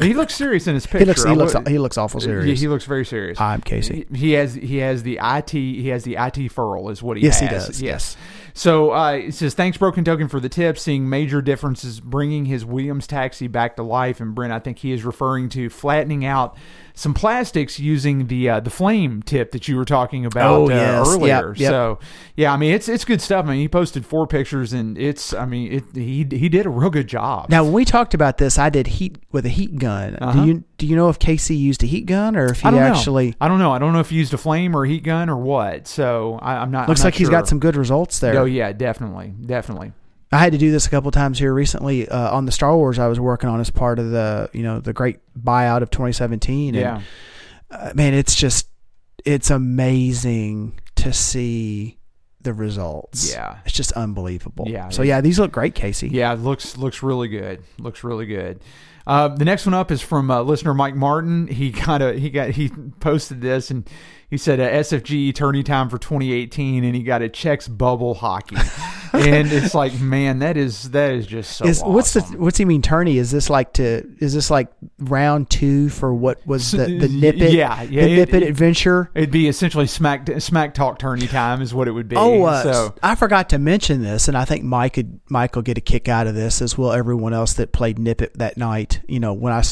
he 0.00 0.14
looks 0.14 0.34
serious 0.34 0.66
in 0.66 0.74
his 0.74 0.86
picture. 0.86 0.98
he 1.00 1.04
looks 1.06 1.24
he 1.24 1.34
looks 1.34 1.54
he 1.68 1.78
looks 1.78 1.98
awful 1.98 2.20
serious. 2.20 2.60
he 2.60 2.68
looks 2.68 2.84
very 2.84 3.04
serious. 3.04 3.40
I'm 3.40 3.60
Casey. 3.60 4.06
He, 4.12 4.16
he 4.18 4.32
has 4.32 4.54
he 4.54 4.78
has 4.78 5.02
the 5.02 5.18
IT 5.22 5.50
he 5.50 5.88
has 5.88 6.04
the 6.04 6.16
IT 6.18 6.50
furl 6.50 6.88
is 6.90 7.02
what 7.02 7.16
he 7.16 7.22
Yes, 7.24 7.40
he 7.40 7.46
has. 7.46 7.66
does. 7.66 7.82
Yes. 7.82 8.16
So 8.54 8.92
uh, 8.92 9.12
it 9.12 9.34
says 9.34 9.54
thanks 9.54 9.76
Broken 9.78 10.04
Token 10.04 10.28
for 10.28 10.40
the 10.40 10.48
tip. 10.48 10.78
Seeing 10.78 11.08
major 11.08 11.40
differences, 11.40 12.00
bringing 12.00 12.44
his 12.46 12.64
Williams 12.64 13.06
taxi 13.06 13.46
back 13.46 13.76
to 13.76 13.82
life. 13.82 14.20
And 14.20 14.34
Brent, 14.34 14.52
I 14.52 14.58
think 14.58 14.78
he 14.78 14.92
is 14.92 15.04
referring 15.04 15.48
to 15.50 15.70
flattening 15.70 16.24
out 16.24 16.56
some 16.98 17.14
plastics 17.14 17.78
using 17.78 18.26
the 18.26 18.50
uh, 18.50 18.58
the 18.60 18.70
flame 18.70 19.22
tip 19.22 19.52
that 19.52 19.68
you 19.68 19.76
were 19.76 19.84
talking 19.84 20.26
about 20.26 20.50
Oh, 20.52 20.64
uh, 20.66 20.70
yes. 20.70 21.08
earlier. 21.08 21.48
Yep, 21.50 21.58
yep. 21.58 21.70
So 21.70 21.98
yeah, 22.34 22.52
I 22.52 22.56
mean 22.56 22.72
it's 22.74 22.88
it's 22.88 23.04
good 23.04 23.20
stuff. 23.20 23.46
I 23.46 23.50
mean 23.50 23.60
he 23.60 23.68
posted 23.68 24.04
four 24.04 24.26
pictures 24.26 24.72
and 24.72 24.98
it's 24.98 25.32
I 25.32 25.46
mean 25.46 25.72
it, 25.72 25.84
he 25.94 26.26
he 26.30 26.48
did 26.48 26.66
a 26.66 26.70
real 26.70 26.90
good 26.90 27.06
job. 27.06 27.50
Now, 27.50 27.62
when 27.62 27.72
we 27.72 27.84
talked 27.84 28.14
about 28.14 28.38
this, 28.38 28.58
I 28.58 28.68
did 28.68 28.88
heat 28.88 29.16
with 29.30 29.46
a 29.46 29.48
heat 29.48 29.78
gun. 29.78 30.16
Uh-huh. 30.16 30.32
Do 30.42 30.48
you 30.48 30.64
do 30.76 30.86
you 30.88 30.96
know 30.96 31.08
if 31.08 31.20
Casey 31.20 31.54
used 31.54 31.84
a 31.84 31.86
heat 31.86 32.06
gun 32.06 32.36
or 32.36 32.46
if 32.46 32.62
he 32.62 32.68
I 32.68 32.76
actually? 32.78 33.28
know. 33.28 33.36
I 33.42 33.48
don't 33.48 33.60
know. 33.60 33.70
I 33.72 33.78
don't 33.78 33.92
know 33.92 34.00
if 34.00 34.10
he 34.10 34.16
used 34.16 34.34
a 34.34 34.38
flame 34.38 34.74
or 34.76 34.84
a 34.84 34.88
heat 34.88 35.04
gun 35.04 35.30
or 35.30 35.36
what. 35.36 35.86
So 35.86 36.38
I, 36.42 36.56
I'm 36.56 36.72
not. 36.72 36.88
Looks 36.88 37.00
I'm 37.00 37.04
not 37.04 37.06
like 37.06 37.14
he's 37.14 37.28
got 37.28 37.46
some 37.46 37.60
good 37.60 37.76
results 37.76 38.18
there. 38.18 38.36
Oh 38.40 38.44
yeah, 38.44 38.72
definitely, 38.72 39.34
definitely. 39.46 39.92
I 40.30 40.38
had 40.38 40.52
to 40.52 40.58
do 40.58 40.70
this 40.70 40.86
a 40.86 40.90
couple 40.90 41.10
times 41.10 41.38
here 41.38 41.54
recently 41.54 42.08
uh, 42.08 42.34
on 42.34 42.44
the 42.44 42.52
Star 42.52 42.76
Wars 42.76 42.98
I 42.98 43.06
was 43.06 43.18
working 43.18 43.48
on 43.48 43.60
as 43.60 43.70
part 43.70 43.98
of 43.98 44.10
the 44.10 44.50
you 44.52 44.62
know 44.62 44.80
the 44.80 44.92
great 44.92 45.18
buyout 45.38 45.82
of 45.82 45.90
2017. 45.90 46.74
And, 46.74 46.82
Yeah, 46.82 47.00
uh, 47.70 47.92
man, 47.94 48.14
it's 48.14 48.34
just 48.34 48.68
it's 49.24 49.50
amazing 49.50 50.78
to 50.96 51.12
see 51.12 51.98
the 52.42 52.52
results. 52.52 53.32
yeah, 53.32 53.58
it's 53.64 53.74
just 53.74 53.92
unbelievable. 53.92 54.66
Yeah, 54.68 54.90
So 54.90 55.02
yeah, 55.02 55.20
these 55.20 55.38
look 55.38 55.50
great, 55.52 55.74
Casey. 55.74 56.08
yeah. 56.08 56.32
it 56.32 56.38
Looks 56.40 56.76
looks 56.76 57.02
really 57.02 57.28
good. 57.28 57.62
Looks 57.78 58.04
really 58.04 58.26
good. 58.26 58.60
Uh, 59.06 59.28
the 59.28 59.44
next 59.46 59.64
one 59.64 59.72
up 59.74 59.90
is 59.90 60.02
from 60.02 60.30
uh, 60.30 60.42
listener 60.42 60.74
Mike 60.74 60.94
Martin. 60.94 61.46
He 61.48 61.72
kind 61.86 62.02
of 62.02 62.16
he 62.16 62.28
got 62.30 62.50
he 62.50 62.68
posted 63.00 63.40
this 63.40 63.70
and 63.70 63.88
he 64.30 64.36
said 64.36 64.60
uh, 64.60 64.68
SFG 64.70 65.34
tourney 65.34 65.62
time 65.62 65.88
for 65.88 65.98
2018 65.98 66.84
and 66.84 66.94
he 66.94 67.02
got 67.02 67.22
a 67.22 67.28
Chexx 67.28 67.74
bubble 67.76 68.14
hockey 68.14 68.56
and 69.14 69.50
it's 69.50 69.74
like 69.74 69.98
man 70.00 70.40
that 70.40 70.56
is 70.58 70.90
that 70.90 71.12
is 71.12 71.26
just 71.26 71.56
so 71.56 71.64
Is 71.66 71.80
what's 71.82 72.12
the 72.12 72.20
what's 72.36 72.58
he 72.58 72.64
mean 72.66 72.82
tourney? 72.82 73.16
Is 73.18 73.30
this 73.30 73.48
like 73.48 73.72
to 73.74 74.06
is 74.18 74.34
this 74.34 74.50
like 74.50 74.68
round 74.98 75.48
two 75.48 75.88
for 75.88 76.12
what 76.12 76.46
was 76.46 76.72
the 76.72 76.84
the 76.84 77.08
Y- 77.08 77.20
Nip-It? 77.20 77.52
yeah, 77.52 77.82
yeah, 77.82 78.04
the 78.04 78.12
it- 78.12 78.16
Nip-It 78.16 78.42
it- 78.42 78.48
adventure. 78.50 79.10
It'd 79.14 79.30
be 79.30 79.48
essentially 79.48 79.86
smack 79.86 80.28
smack 80.40 80.74
talk 80.74 80.98
tourney 80.98 81.26
time 81.26 81.62
is 81.62 81.72
what 81.72 81.88
it 81.88 81.92
would 81.92 82.08
be. 82.08 82.16
Oh, 82.16 82.44
uh, 82.44 82.62
so 82.62 82.94
I 83.02 83.14
forgot 83.14 83.48
to 83.50 83.58
mention 83.58 84.02
this, 84.02 84.28
and 84.28 84.36
I 84.36 84.44
think 84.44 84.62
Mike 84.62 84.92
could 84.94 85.20
Mike 85.30 85.54
will 85.56 85.62
get 85.62 85.78
a 85.78 85.82
kick 85.82 86.06
out 86.08 86.26
of 86.26 86.34
this 86.34 86.60
as 86.60 86.76
well. 86.76 86.92
Everyone 86.92 87.32
else 87.32 87.54
that 87.54 87.72
played 87.72 87.98
Nip-It 87.98 88.36
that 88.38 88.58
night, 88.58 89.00
you 89.08 89.20
know, 89.20 89.32
when 89.32 89.54
I 89.54 89.62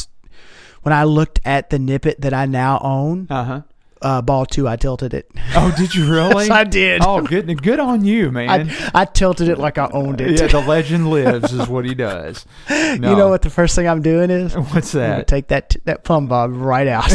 when 0.82 0.94
I 0.94 1.04
looked 1.04 1.40
at 1.44 1.68
the 1.68 1.78
Nip-It 1.78 2.22
that 2.22 2.32
I 2.32 2.46
now 2.46 2.78
own, 2.82 3.26
uh 3.28 3.44
huh. 3.44 3.62
Uh, 4.02 4.22
ball 4.22 4.46
two, 4.46 4.68
I 4.68 4.76
tilted 4.76 5.14
it. 5.14 5.30
Oh, 5.54 5.74
did 5.76 5.94
you 5.94 6.10
really? 6.10 6.26
Yes, 6.46 6.50
I 6.50 6.64
did. 6.64 7.02
Oh, 7.04 7.22
good, 7.22 7.62
good 7.62 7.80
on 7.80 8.04
you, 8.04 8.30
man. 8.30 8.70
I, 8.70 9.02
I 9.02 9.04
tilted 9.04 9.48
it 9.48 9.58
like 9.58 9.78
I 9.78 9.88
owned 9.92 10.20
it. 10.20 10.38
yeah, 10.40 10.46
the 10.48 10.60
legend 10.66 11.10
lives 11.10 11.52
is 11.52 11.68
what 11.68 11.84
he 11.84 11.94
does. 11.94 12.44
No. 12.68 13.10
You 13.10 13.16
know 13.16 13.28
what 13.28 13.42
the 13.42 13.50
first 13.50 13.74
thing 13.74 13.88
I'm 13.88 14.02
doing 14.02 14.30
is? 14.30 14.54
What's 14.72 14.92
that? 14.92 15.26
take 15.26 15.48
that 15.48 15.76
that 15.84 16.04
plumb 16.04 16.26
bob 16.26 16.52
right 16.54 16.86
out. 16.86 17.10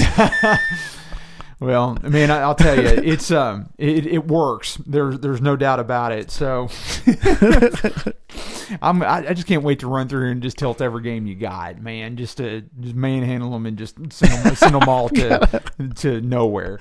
Well, 1.62 1.96
I 2.04 2.10
mean, 2.10 2.32
I- 2.32 2.40
I'll 2.42 2.56
tell 2.56 2.76
you, 2.76 2.88
it's 2.88 3.30
um, 3.30 3.70
it, 3.78 4.08
it 4.08 4.28
works. 4.28 4.78
There's 4.86 5.20
there's 5.20 5.42
no 5.42 5.56
doubt 5.56 5.80
about 5.80 6.12
it. 6.12 6.32
So, 6.32 6.70
I'm 8.82 9.04
I, 9.04 9.28
I 9.30 9.34
just 9.34 9.48
can't 9.48 9.64
wait 9.64 9.80
to 9.80 9.88
run 9.88 10.08
through 10.08 10.32
and 10.32 10.42
just 10.42 10.58
tilt 10.58 10.82
every 10.82 11.04
game 11.04 11.28
you 11.28 11.36
got, 11.36 11.82
man. 11.82 12.16
Just 12.18 12.38
to 12.38 12.62
just 12.80 12.96
manhandle 12.96 13.52
them 13.52 13.66
and 13.66 13.78
just 13.78 13.96
send 14.12 14.32
them, 14.46 14.56
send 14.56 14.74
them 14.74 14.88
all 14.88 15.10
to 15.10 15.62
to 15.98 16.22
nowhere. 16.22 16.80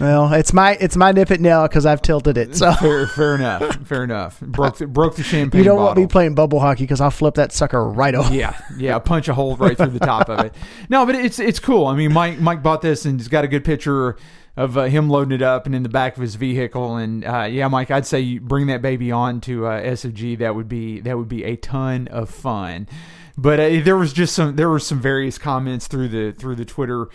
well, 0.00 0.32
it's 0.32 0.52
my 0.52 0.76
it's 0.80 0.96
my 0.96 1.12
Nip-It 1.12 1.40
now 1.40 1.66
because 1.66 1.84
I've 1.84 2.00
tilted 2.00 2.38
it. 2.38 2.56
So 2.56 2.72
Fair, 2.74 3.06
fair 3.08 3.34
enough. 3.34 3.76
Fair 3.86 4.04
enough. 4.04 4.40
Broke 4.40 4.76
the, 4.78 4.86
broke 4.86 5.16
the 5.16 5.22
champagne. 5.22 5.58
you 5.58 5.64
don't 5.64 5.76
bottle. 5.76 5.86
want 5.88 5.98
me 5.98 6.06
playing 6.06 6.34
bubble 6.34 6.60
hockey 6.60 6.84
because 6.84 7.00
I'll 7.00 7.10
flip 7.10 7.34
that 7.34 7.52
sucker 7.52 7.84
right 7.86 8.14
over. 8.14 8.32
Yeah, 8.32 8.56
yeah, 8.78 8.98
punch 9.00 9.28
a 9.28 9.34
hole 9.34 9.56
right 9.56 9.76
through 9.76 9.88
the 9.88 10.00
top 10.00 10.28
of 10.30 10.40
it. 10.46 10.54
No, 10.88 11.04
but 11.06 11.14
it's 11.14 11.38
it's 11.38 11.58
cool. 11.58 11.86
I 11.86 11.96
mean, 11.96 12.12
Mike 12.12 12.38
Mike 12.40 12.62
bought 12.62 12.80
this 12.82 13.04
and 13.04 13.18
he's 13.18 13.28
got 13.28 13.42
a 13.44 13.48
good 13.48 13.64
picture 13.64 14.13
of 14.56 14.78
uh, 14.78 14.84
him 14.84 15.08
loading 15.08 15.32
it 15.32 15.42
up 15.42 15.66
and 15.66 15.74
in 15.74 15.82
the 15.82 15.88
back 15.88 16.16
of 16.16 16.22
his 16.22 16.36
vehicle. 16.36 16.96
And 16.96 17.24
uh, 17.24 17.48
yeah, 17.50 17.68
Mike, 17.68 17.90
I'd 17.90 18.06
say 18.06 18.20
you 18.20 18.40
bring 18.40 18.66
that 18.68 18.82
baby 18.82 19.10
on 19.10 19.40
to 19.42 19.66
uh, 19.66 19.82
SFG. 19.82 20.38
That 20.38 20.54
would 20.54 20.68
be 20.68 21.00
that 21.00 21.18
would 21.18 21.28
be 21.28 21.44
a 21.44 21.56
ton 21.56 22.08
of 22.08 22.30
fun. 22.30 22.88
But 23.36 23.58
uh, 23.58 23.80
there 23.82 23.96
was 23.96 24.12
just 24.12 24.34
some 24.34 24.56
there 24.56 24.68
were 24.68 24.78
some 24.78 25.00
various 25.00 25.38
comments 25.38 25.88
through 25.88 26.08
the 26.08 26.32
through 26.32 26.56
the 26.56 26.64
Twitter. 26.64 27.08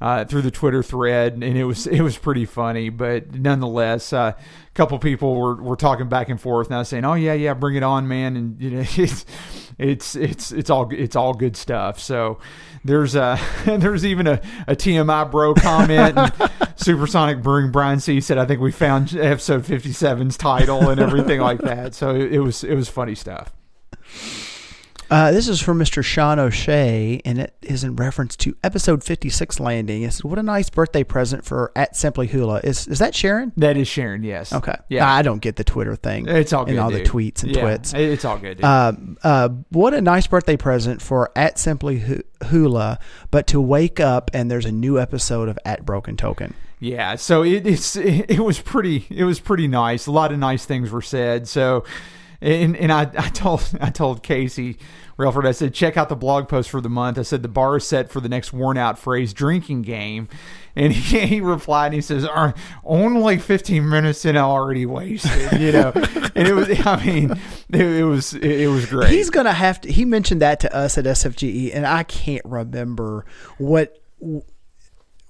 Uh, 0.00 0.22
through 0.24 0.42
the 0.42 0.50
Twitter 0.50 0.82
thread, 0.82 1.34
and 1.34 1.56
it 1.56 1.64
was 1.64 1.86
it 1.86 2.02
was 2.02 2.18
pretty 2.18 2.44
funny, 2.44 2.90
but 2.90 3.32
nonetheless, 3.32 4.12
uh, 4.12 4.32
a 4.36 4.70
couple 4.74 4.98
people 4.98 5.36
were, 5.36 5.54
were 5.54 5.76
talking 5.76 6.08
back 6.08 6.28
and 6.28 6.38
forth, 6.38 6.68
was 6.68 6.88
saying, 6.88 7.04
"Oh 7.04 7.14
yeah, 7.14 7.32
yeah, 7.32 7.54
bring 7.54 7.76
it 7.76 7.82
on, 7.84 8.06
man!" 8.06 8.36
And 8.36 8.60
you 8.60 8.70
know, 8.70 8.84
it's 8.96 9.24
it's 9.78 10.16
it's 10.16 10.52
it's 10.52 10.68
all 10.68 10.90
it's 10.92 11.16
all 11.16 11.32
good 11.32 11.56
stuff. 11.56 12.00
So 12.00 12.38
there's 12.84 13.14
a 13.14 13.40
there's 13.64 14.04
even 14.04 14.26
a, 14.26 14.40
a 14.66 14.76
TMI 14.76 15.30
bro 15.30 15.54
comment. 15.54 16.16
And 16.16 16.32
Supersonic 16.76 17.42
Brewing 17.42 17.72
Brian 17.72 18.00
C 18.00 18.20
said, 18.20 18.38
"I 18.38 18.44
think 18.44 18.60
we 18.60 18.70
found 18.70 19.14
episode 19.14 19.64
57's 19.64 20.36
title 20.36 20.90
and 20.90 21.00
everything 21.00 21.40
like 21.40 21.60
that." 21.62 21.94
So 21.94 22.14
it, 22.14 22.34
it 22.34 22.40
was 22.40 22.62
it 22.62 22.74
was 22.74 22.88
funny 22.88 23.14
stuff. 23.14 23.52
Uh, 25.14 25.30
this 25.30 25.46
is 25.46 25.60
from 25.60 25.78
Mr. 25.78 26.02
Sean 26.02 26.40
O'Shea, 26.40 27.20
and 27.24 27.38
it 27.38 27.54
is 27.62 27.84
in 27.84 27.94
reference 27.94 28.34
to 28.34 28.56
episode 28.64 29.04
56 29.04 29.60
landing. 29.60 30.02
It 30.02 30.12
says, 30.12 30.24
What 30.24 30.40
a 30.40 30.42
nice 30.42 30.68
birthday 30.70 31.04
present 31.04 31.44
for 31.44 31.70
at 31.76 31.94
Simply 31.94 32.26
Hula. 32.26 32.62
Is 32.64 32.88
is 32.88 32.98
that 32.98 33.14
Sharon? 33.14 33.52
That 33.56 33.76
is 33.76 33.86
Sharon, 33.86 34.24
yes. 34.24 34.52
Okay. 34.52 34.74
yeah, 34.88 35.08
I 35.08 35.22
don't 35.22 35.38
get 35.38 35.54
the 35.54 35.62
Twitter 35.62 35.94
thing. 35.94 36.26
it's 36.26 36.52
all 36.52 36.64
good. 36.64 36.72
and 36.72 36.80
all 36.80 36.90
dude. 36.90 37.06
the 37.06 37.08
tweets 37.08 37.44
and 37.44 37.54
yeah, 37.54 37.62
twits. 37.62 37.94
It's 37.94 38.24
all 38.24 38.38
good. 38.38 38.56
Dude. 38.56 38.64
Uh, 38.64 38.92
uh, 39.22 39.50
what 39.70 39.94
a 39.94 40.00
nice 40.00 40.26
birthday 40.26 40.56
present 40.56 41.00
for 41.00 41.30
at 41.36 41.60
Simply 41.60 42.02
Hula, 42.48 42.98
but 43.30 43.46
to 43.46 43.60
wake 43.60 44.00
up 44.00 44.32
and 44.34 44.50
there's 44.50 44.66
a 44.66 44.72
new 44.72 44.98
episode 44.98 45.48
of 45.48 45.56
at 45.64 45.86
Broken 45.86 46.16
Token. 46.16 46.54
Yeah, 46.80 47.14
so 47.14 47.44
it, 47.44 47.68
it's 47.68 47.94
it, 47.94 48.26
it 48.28 48.40
was 48.40 48.60
pretty 48.60 49.06
it 49.10 49.22
was 49.22 49.38
pretty 49.38 49.68
nice. 49.68 50.08
A 50.08 50.10
lot 50.10 50.32
of 50.32 50.40
nice 50.40 50.64
things 50.64 50.90
were 50.90 51.02
said. 51.02 51.46
So, 51.46 51.84
and 52.44 52.76
and 52.76 52.92
I, 52.92 53.02
I 53.02 53.28
told 53.30 53.68
I 53.80 53.90
told 53.90 54.22
Casey 54.22 54.76
Relford 55.18 55.46
I 55.46 55.52
said 55.52 55.72
check 55.72 55.96
out 55.96 56.08
the 56.08 56.16
blog 56.16 56.48
post 56.48 56.70
for 56.70 56.80
the 56.80 56.88
month. 56.88 57.18
I 57.18 57.22
said 57.22 57.42
the 57.42 57.48
bar 57.48 57.76
is 57.76 57.86
set 57.86 58.10
for 58.10 58.20
the 58.20 58.28
next 58.28 58.52
worn 58.52 58.76
out 58.76 58.98
phrase 58.98 59.32
drinking 59.32 59.82
game, 59.82 60.28
and 60.76 60.92
he, 60.92 61.20
he 61.26 61.40
replied 61.40 61.86
and 61.86 61.94
he 61.94 62.00
says 62.00 62.26
only 62.84 63.38
fifteen 63.38 63.88
minutes 63.88 64.24
and 64.24 64.38
I 64.38 64.42
already 64.42 64.86
wasted. 64.86 65.60
You 65.60 65.72
know, 65.72 65.92
and 66.34 66.48
it 66.48 66.54
was 66.54 66.68
I 66.86 67.04
mean 67.04 67.30
it, 67.70 67.80
it 67.80 68.04
was 68.04 68.34
it, 68.34 68.44
it 68.44 68.68
was 68.68 68.86
great. 68.86 69.10
He's 69.10 69.30
gonna 69.30 69.52
have 69.52 69.80
to. 69.82 69.90
He 69.90 70.04
mentioned 70.04 70.42
that 70.42 70.60
to 70.60 70.74
us 70.74 70.98
at 70.98 71.06
SFGE, 71.06 71.74
and 71.74 71.86
I 71.86 72.02
can't 72.02 72.44
remember 72.44 73.24
what 73.58 73.98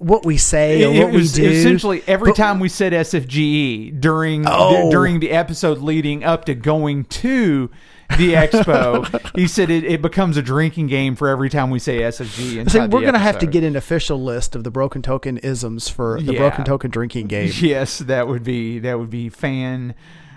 what 0.05 0.24
we 0.26 0.36
say 0.36 0.84
or 0.84 0.92
It- 0.94 1.05
what 1.05 1.12
was 1.12 1.39
we 1.39 1.44
do. 1.47 1.50
essentially 1.50 2.02
every 2.07 2.31
But- 2.31 2.36
time 2.36 2.60
we 2.60 2.68
said 2.68 2.92
SFGE 2.92 3.91
during 3.99 4.44
Oh. 4.47 4.91
during 4.91 5.20
the 5.20 5.31
episode 5.31 5.78
leading 5.78 6.23
up 6.24 6.44
to 6.47 6.55
going 6.55 7.05
to 7.05 7.70
the 8.18 8.34
expo, 8.34 9.07
he 9.36 9.47
said 9.49 9.70
it, 9.70 9.83
it 9.84 10.02
becomes 10.02 10.36
a 10.36 10.42
drinking 10.42 10.89
game 10.89 11.16
for 11.16 11.28
every 11.28 11.49
time 11.49 11.70
we 11.70 11.78
say 11.78 12.00
SFG. 12.02 12.26
See, 12.26 12.58
inside 12.58 12.92
we're 12.92 13.00
gonna 13.00 13.18
have 13.18 13.39
to 13.39 13.47
get 13.47 13.65
an 13.65 13.76
official 13.76 14.23
list 14.23 14.55
of 14.55 14.62
the 14.62 14.70
Broken 14.70 15.00
Token 15.02 15.39
isms 15.39 15.89
for 15.89 16.20
the 16.20 16.34
Yeah. 16.34 16.39
Broken 16.41 16.65
Token 16.65 16.91
drinking 16.91 17.26
game. 17.28 17.50
Yes, 17.60 17.99
that 18.00 18.28
would 18.28 18.44
be 18.44 18.78
that 18.81 18.99
would 18.99 19.10
be 19.10 19.28
fan 19.31 19.94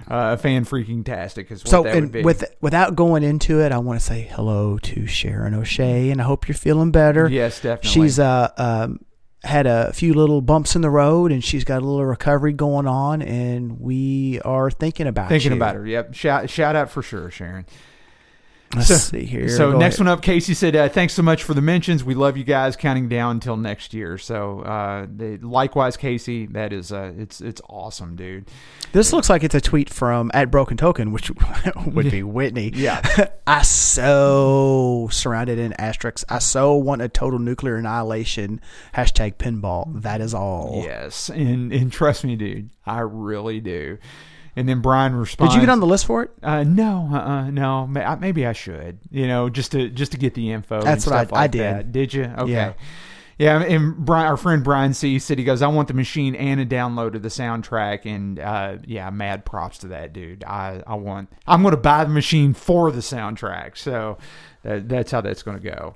uh, 0.09 0.37
fan 0.37 0.63
freaking 0.63 1.03
tastic. 1.03 1.51
Is 1.51 1.65
what 1.65 1.69
So, 1.69 1.83
that 1.83 1.93
would 1.95 2.11
be. 2.13 2.21
with 2.23 2.45
without 2.61 2.95
going 2.95 3.23
into 3.23 3.59
it, 3.59 3.73
I 3.73 3.77
want 3.79 3.99
to 3.99 4.05
say 4.05 4.29
hello 4.31 4.77
to 4.77 5.05
Sharon 5.05 5.53
O'Shea, 5.53 6.09
and 6.09 6.21
I 6.21 6.23
hope 6.23 6.47
you're 6.47 6.55
feeling 6.55 6.91
better. 6.91 7.27
yes, 7.29 7.59
definitely. 7.59 7.89
She's 7.89 8.17
uh 8.17 8.47
um 8.57 9.01
had 9.47 9.65
a 9.65 9.91
few 9.93 10.13
little 10.13 10.41
bumps 10.41 10.75
in 10.75 10.81
the 10.81 10.89
road, 10.89 11.31
and 11.31 11.43
she's 11.43 11.63
got 11.63 11.81
a 11.81 11.85
little 11.85 12.05
recovery 12.05 12.53
going 12.53 12.87
on, 12.87 13.21
and 13.21 13.79
we 13.79 14.39
are 14.41 14.69
thinking 14.69 15.07
about 15.07 15.23
her 15.23 15.29
thinking 15.29 15.51
you. 15.51 15.57
about 15.57 15.75
her. 15.75 15.85
Yep, 15.85 16.13
shout 16.13 16.49
shout 16.49 16.75
out 16.75 16.89
for 16.89 17.01
sure, 17.01 17.31
Sharon. 17.31 17.65
Let's 18.75 18.89
So- 18.89 18.95
see 18.95 19.23
here. 19.25 19.47
So 19.47 19.71
Go 19.71 19.77
next 19.77 19.95
ahead. 19.95 20.07
one 20.07 20.13
up, 20.13 20.21
Casey 20.21 20.53
said, 20.53 20.75
uh, 20.75 20.89
"Thanks 20.89 21.13
so 21.13 21.23
much 21.23 21.41
for 21.43 21.53
the 21.53 21.61
mentions. 21.61 22.03
We 22.03 22.13
love 22.15 22.35
you 22.35 22.43
guys. 22.43 22.75
Counting 22.75 23.07
down 23.07 23.37
until 23.37 23.55
next 23.55 23.93
year." 23.93 24.17
So 24.17 24.59
uh, 24.61 25.07
they, 25.09 25.37
likewise, 25.37 25.95
Casey, 25.95 26.47
that 26.47 26.73
is 26.73 26.91
uh, 26.91 27.13
it's 27.17 27.39
it's 27.39 27.61
awesome, 27.69 28.17
dude. 28.17 28.49
This 28.91 29.13
looks 29.13 29.29
like 29.29 29.43
it's 29.45 29.55
a 29.55 29.61
tweet 29.61 29.89
from 29.89 30.29
at 30.33 30.51
Broken 30.51 30.75
Token, 30.75 31.13
which 31.13 31.31
would 31.85 32.11
be 32.11 32.23
Whitney. 32.23 32.71
Yeah. 32.75 33.01
I 33.47 33.61
so 33.61 35.07
surrounded 35.11 35.59
in 35.59 35.71
asterisks. 35.73 36.25
I 36.27 36.39
so 36.39 36.73
want 36.75 37.01
a 37.01 37.07
total 37.07 37.39
nuclear 37.39 37.77
annihilation. 37.77 38.59
Hashtag 38.95 39.35
pinball. 39.35 40.01
That 40.01 40.19
is 40.19 40.33
all. 40.33 40.81
Yes, 40.83 41.29
and 41.29 41.71
and 41.71 41.89
trust 41.91 42.25
me, 42.25 42.35
dude, 42.35 42.69
I 42.85 42.99
really 42.99 43.61
do. 43.61 43.97
And 44.57 44.67
then 44.67 44.81
Brian 44.81 45.15
responds. 45.15 45.53
Did 45.53 45.61
you 45.61 45.65
get 45.67 45.71
on 45.71 45.79
the 45.79 45.85
list 45.85 46.07
for 46.07 46.23
it? 46.23 46.31
Uh, 46.41 46.63
no, 46.63 47.07
uh, 47.13 47.49
no. 47.51 47.85
Maybe 47.85 48.45
I 48.45 48.53
should. 48.53 48.97
You 49.11 49.27
know, 49.27 49.49
just 49.49 49.71
to 49.73 49.87
just 49.89 50.13
to 50.13 50.17
get 50.17 50.33
the 50.33 50.51
info. 50.51 50.81
That's 50.81 51.05
and 51.05 51.11
what 51.15 51.19
I- 51.19 51.21
like 51.31 51.33
I 51.33 51.47
did. 51.47 51.61
that. 51.61 51.91
Did 51.91 52.13
you? 52.13 52.23
Okay. 52.23 52.51
Yeah. 52.51 52.73
Yeah, 53.39 53.61
and 53.61 53.95
Brian, 53.95 54.25
our 54.25 54.35
friend 54.35 54.63
Brian 54.63 54.95
C 54.95 55.19
said 55.19 55.37
he 55.37 55.43
goes, 55.43 55.61
"I 55.61 55.67
want 55.67 55.87
the 55.89 55.93
machine 55.93 56.33
and 56.33 56.59
a 56.59 56.65
download 56.65 57.13
of 57.13 57.21
the 57.21 57.29
soundtrack." 57.29 58.07
And 58.11 58.39
uh, 58.39 58.77
yeah, 58.87 59.11
mad 59.11 59.45
props 59.45 59.77
to 59.79 59.89
that 59.89 60.11
dude. 60.11 60.43
I, 60.43 60.81
I 60.87 60.95
want. 60.95 61.29
I'm 61.45 61.61
going 61.61 61.73
to 61.75 61.77
buy 61.79 62.03
the 62.03 62.09
machine 62.09 62.55
for 62.55 62.89
the 62.91 63.01
soundtrack. 63.01 63.77
So 63.77 64.17
that, 64.63 64.89
that's 64.89 65.11
how 65.11 65.21
that's 65.21 65.43
going 65.43 65.59
to 65.61 65.69
go. 65.69 65.93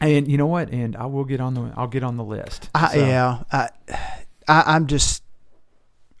And 0.00 0.26
you 0.26 0.38
know 0.38 0.46
what? 0.46 0.70
And 0.70 0.96
I 0.96 1.04
will 1.04 1.24
get 1.24 1.42
on 1.42 1.52
the. 1.52 1.70
I'll 1.76 1.86
get 1.86 2.02
on 2.02 2.16
the 2.16 2.24
list. 2.24 2.70
I, 2.74 2.94
So, 2.94 2.98
Yeah. 3.04 3.42
I, 3.52 3.68
I, 4.48 4.62
I'm 4.74 4.86
just. 4.86 5.22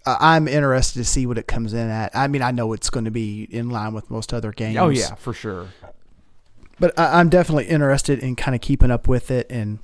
I- 0.06 0.36
I'm 0.36 0.48
interested 0.48 0.98
to 1.00 1.04
see 1.04 1.26
what 1.26 1.38
it 1.38 1.46
comes 1.46 1.72
in 1.72 1.88
at. 1.90 2.14
I 2.14 2.26
mean, 2.28 2.42
I 2.42 2.50
know 2.50 2.72
it's 2.72 2.90
going 2.90 3.04
to 3.04 3.10
be 3.10 3.44
in 3.50 3.70
line 3.70 3.94
with 3.94 4.10
most 4.10 4.32
other 4.32 4.52
games. 4.52 4.76
Oh 4.78 4.88
yeah, 4.88 5.14
for 5.14 5.32
sure. 5.32 5.68
but 6.80 6.98
I, 6.98 7.20
I'm 7.20 7.28
definitely 7.28 7.66
interested 7.66 8.18
in 8.18 8.36
kind 8.36 8.54
of 8.54 8.60
keeping 8.60 8.90
up 8.90 9.06
with 9.08 9.30
it, 9.30 9.46
and 9.50 9.78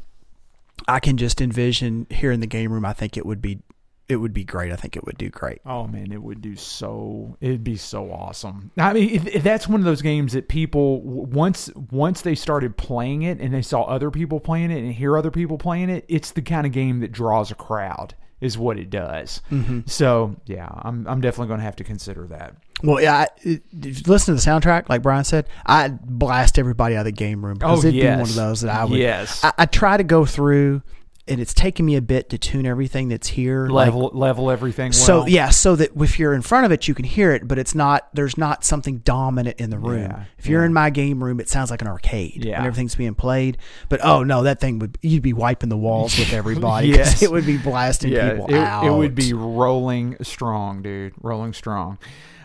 I 0.86 1.00
can 1.00 1.16
just 1.16 1.40
envision 1.40 2.06
here 2.10 2.32
in 2.32 2.40
the 2.40 2.46
game 2.46 2.72
room. 2.72 2.84
I 2.84 2.92
think 2.92 3.16
it 3.16 3.26
would 3.26 3.40
be, 3.42 3.60
it 4.08 4.16
would 4.16 4.32
be 4.32 4.42
great. 4.44 4.72
I 4.72 4.76
think 4.76 4.96
it 4.96 5.04
would 5.04 5.18
do 5.18 5.28
great. 5.28 5.60
Oh 5.66 5.86
man, 5.86 6.12
it 6.12 6.22
would 6.22 6.40
do 6.40 6.56
so. 6.56 7.36
It'd 7.40 7.62
be 7.64 7.76
so 7.76 8.10
awesome. 8.10 8.70
I 8.78 8.92
mean, 8.94 9.28
that's 9.42 9.68
one 9.68 9.80
of 9.80 9.84
those 9.84 10.02
games 10.02 10.32
that 10.32 10.48
people 10.48 11.00
once 11.02 11.70
once 11.90 12.22
they 12.22 12.34
started 12.34 12.76
playing 12.76 13.22
it 13.22 13.38
and 13.40 13.52
they 13.52 13.62
saw 13.62 13.82
other 13.82 14.10
people 14.10 14.40
playing 14.40 14.70
it 14.70 14.78
and 14.78 14.92
hear 14.92 15.16
other 15.18 15.30
people 15.30 15.58
playing 15.58 15.90
it, 15.90 16.04
it's 16.08 16.30
the 16.32 16.42
kind 16.42 16.66
of 16.66 16.72
game 16.72 17.00
that 17.00 17.12
draws 17.12 17.50
a 17.50 17.54
crowd. 17.54 18.14
Is 18.40 18.56
what 18.56 18.78
it 18.78 18.88
does. 18.88 19.42
Mm-hmm. 19.50 19.80
So 19.86 20.36
yeah, 20.46 20.68
I'm 20.70 21.06
I'm 21.08 21.20
definitely 21.20 21.48
going 21.48 21.58
to 21.58 21.64
have 21.64 21.76
to 21.76 21.84
consider 21.84 22.26
that. 22.28 22.54
Well, 22.84 23.02
yeah, 23.02 23.16
I, 23.16 23.26
it, 23.38 23.62
if 23.82 24.06
you 24.06 24.12
listen 24.12 24.36
to 24.36 24.40
the 24.42 24.48
soundtrack, 24.50 24.88
like 24.88 25.02
Brian 25.02 25.24
said, 25.24 25.48
I'd 25.66 26.00
blast 26.00 26.56
everybody 26.56 26.94
out 26.94 27.00
of 27.00 27.04
the 27.06 27.12
game 27.12 27.44
room 27.44 27.54
because 27.54 27.84
Oh, 27.84 27.88
it'd 27.88 28.00
be 28.00 28.06
one 28.06 28.20
of 28.20 28.34
those 28.36 28.60
that 28.60 28.72
I 28.72 28.84
would. 28.84 28.96
Yes. 28.96 29.42
I, 29.42 29.52
I 29.58 29.66
try 29.66 29.96
to 29.96 30.04
go 30.04 30.24
through, 30.24 30.82
and 31.28 31.40
it's 31.40 31.54
taken 31.54 31.84
me 31.86 31.96
a 31.96 32.02
bit 32.02 32.28
to 32.30 32.38
tune 32.38 32.66
everything 32.66 33.08
that's 33.08 33.28
here. 33.28 33.68
like- 33.68 33.86
Level 33.86 34.10
level 34.14 34.50
everything. 34.50 34.92
so 34.92 35.26
yeah, 35.26 35.50
so 35.50 35.76
that 35.76 35.90
if 35.96 36.18
you're 36.18 36.34
in 36.34 36.42
front 36.42 36.66
of 36.66 36.72
it, 36.72 36.88
you 36.88 36.94
can 36.94 37.04
hear 37.04 37.32
it, 37.32 37.46
but 37.46 37.58
it's 37.58 37.74
not. 37.74 38.08
There's 38.14 38.36
not 38.38 38.64
something 38.64 38.98
dominant 38.98 39.60
in 39.60 39.70
the 39.70 39.78
room. 39.78 40.02
Yeah, 40.02 40.24
if 40.38 40.46
you're 40.46 40.64
in 40.64 40.72
my 40.72 40.90
game 40.90 41.22
room, 41.22 41.40
it 41.40 41.48
sounds 41.48 41.70
like 41.70 41.82
an 41.82 41.88
arcade. 41.88 42.44
Yeah. 42.44 42.58
when 42.58 42.66
everything's 42.66 42.94
being 42.94 43.14
played. 43.14 43.58
But 43.88 44.04
oh 44.04 44.22
no, 44.24 44.42
that 44.42 44.60
thing 44.60 44.78
would 44.78 44.98
you'd 45.02 45.22
be 45.22 45.32
wiping 45.32 45.68
the 45.68 45.76
walls 45.76 46.18
with 46.18 46.32
everybody. 46.32 46.88
Yes. 46.88 47.22
it 47.22 47.30
would 47.30 47.46
be 47.46 47.58
blasting 47.58 48.12
yeah, 48.12 48.30
people 48.30 48.46
it, 48.46 48.54
out. 48.58 48.84
it 48.84 48.90
would 48.90 49.14
be 49.14 49.32
rolling 49.32 50.16
strong, 50.22 50.82
dude. 50.82 51.12
Rolling 51.20 51.52
strong. 51.52 51.98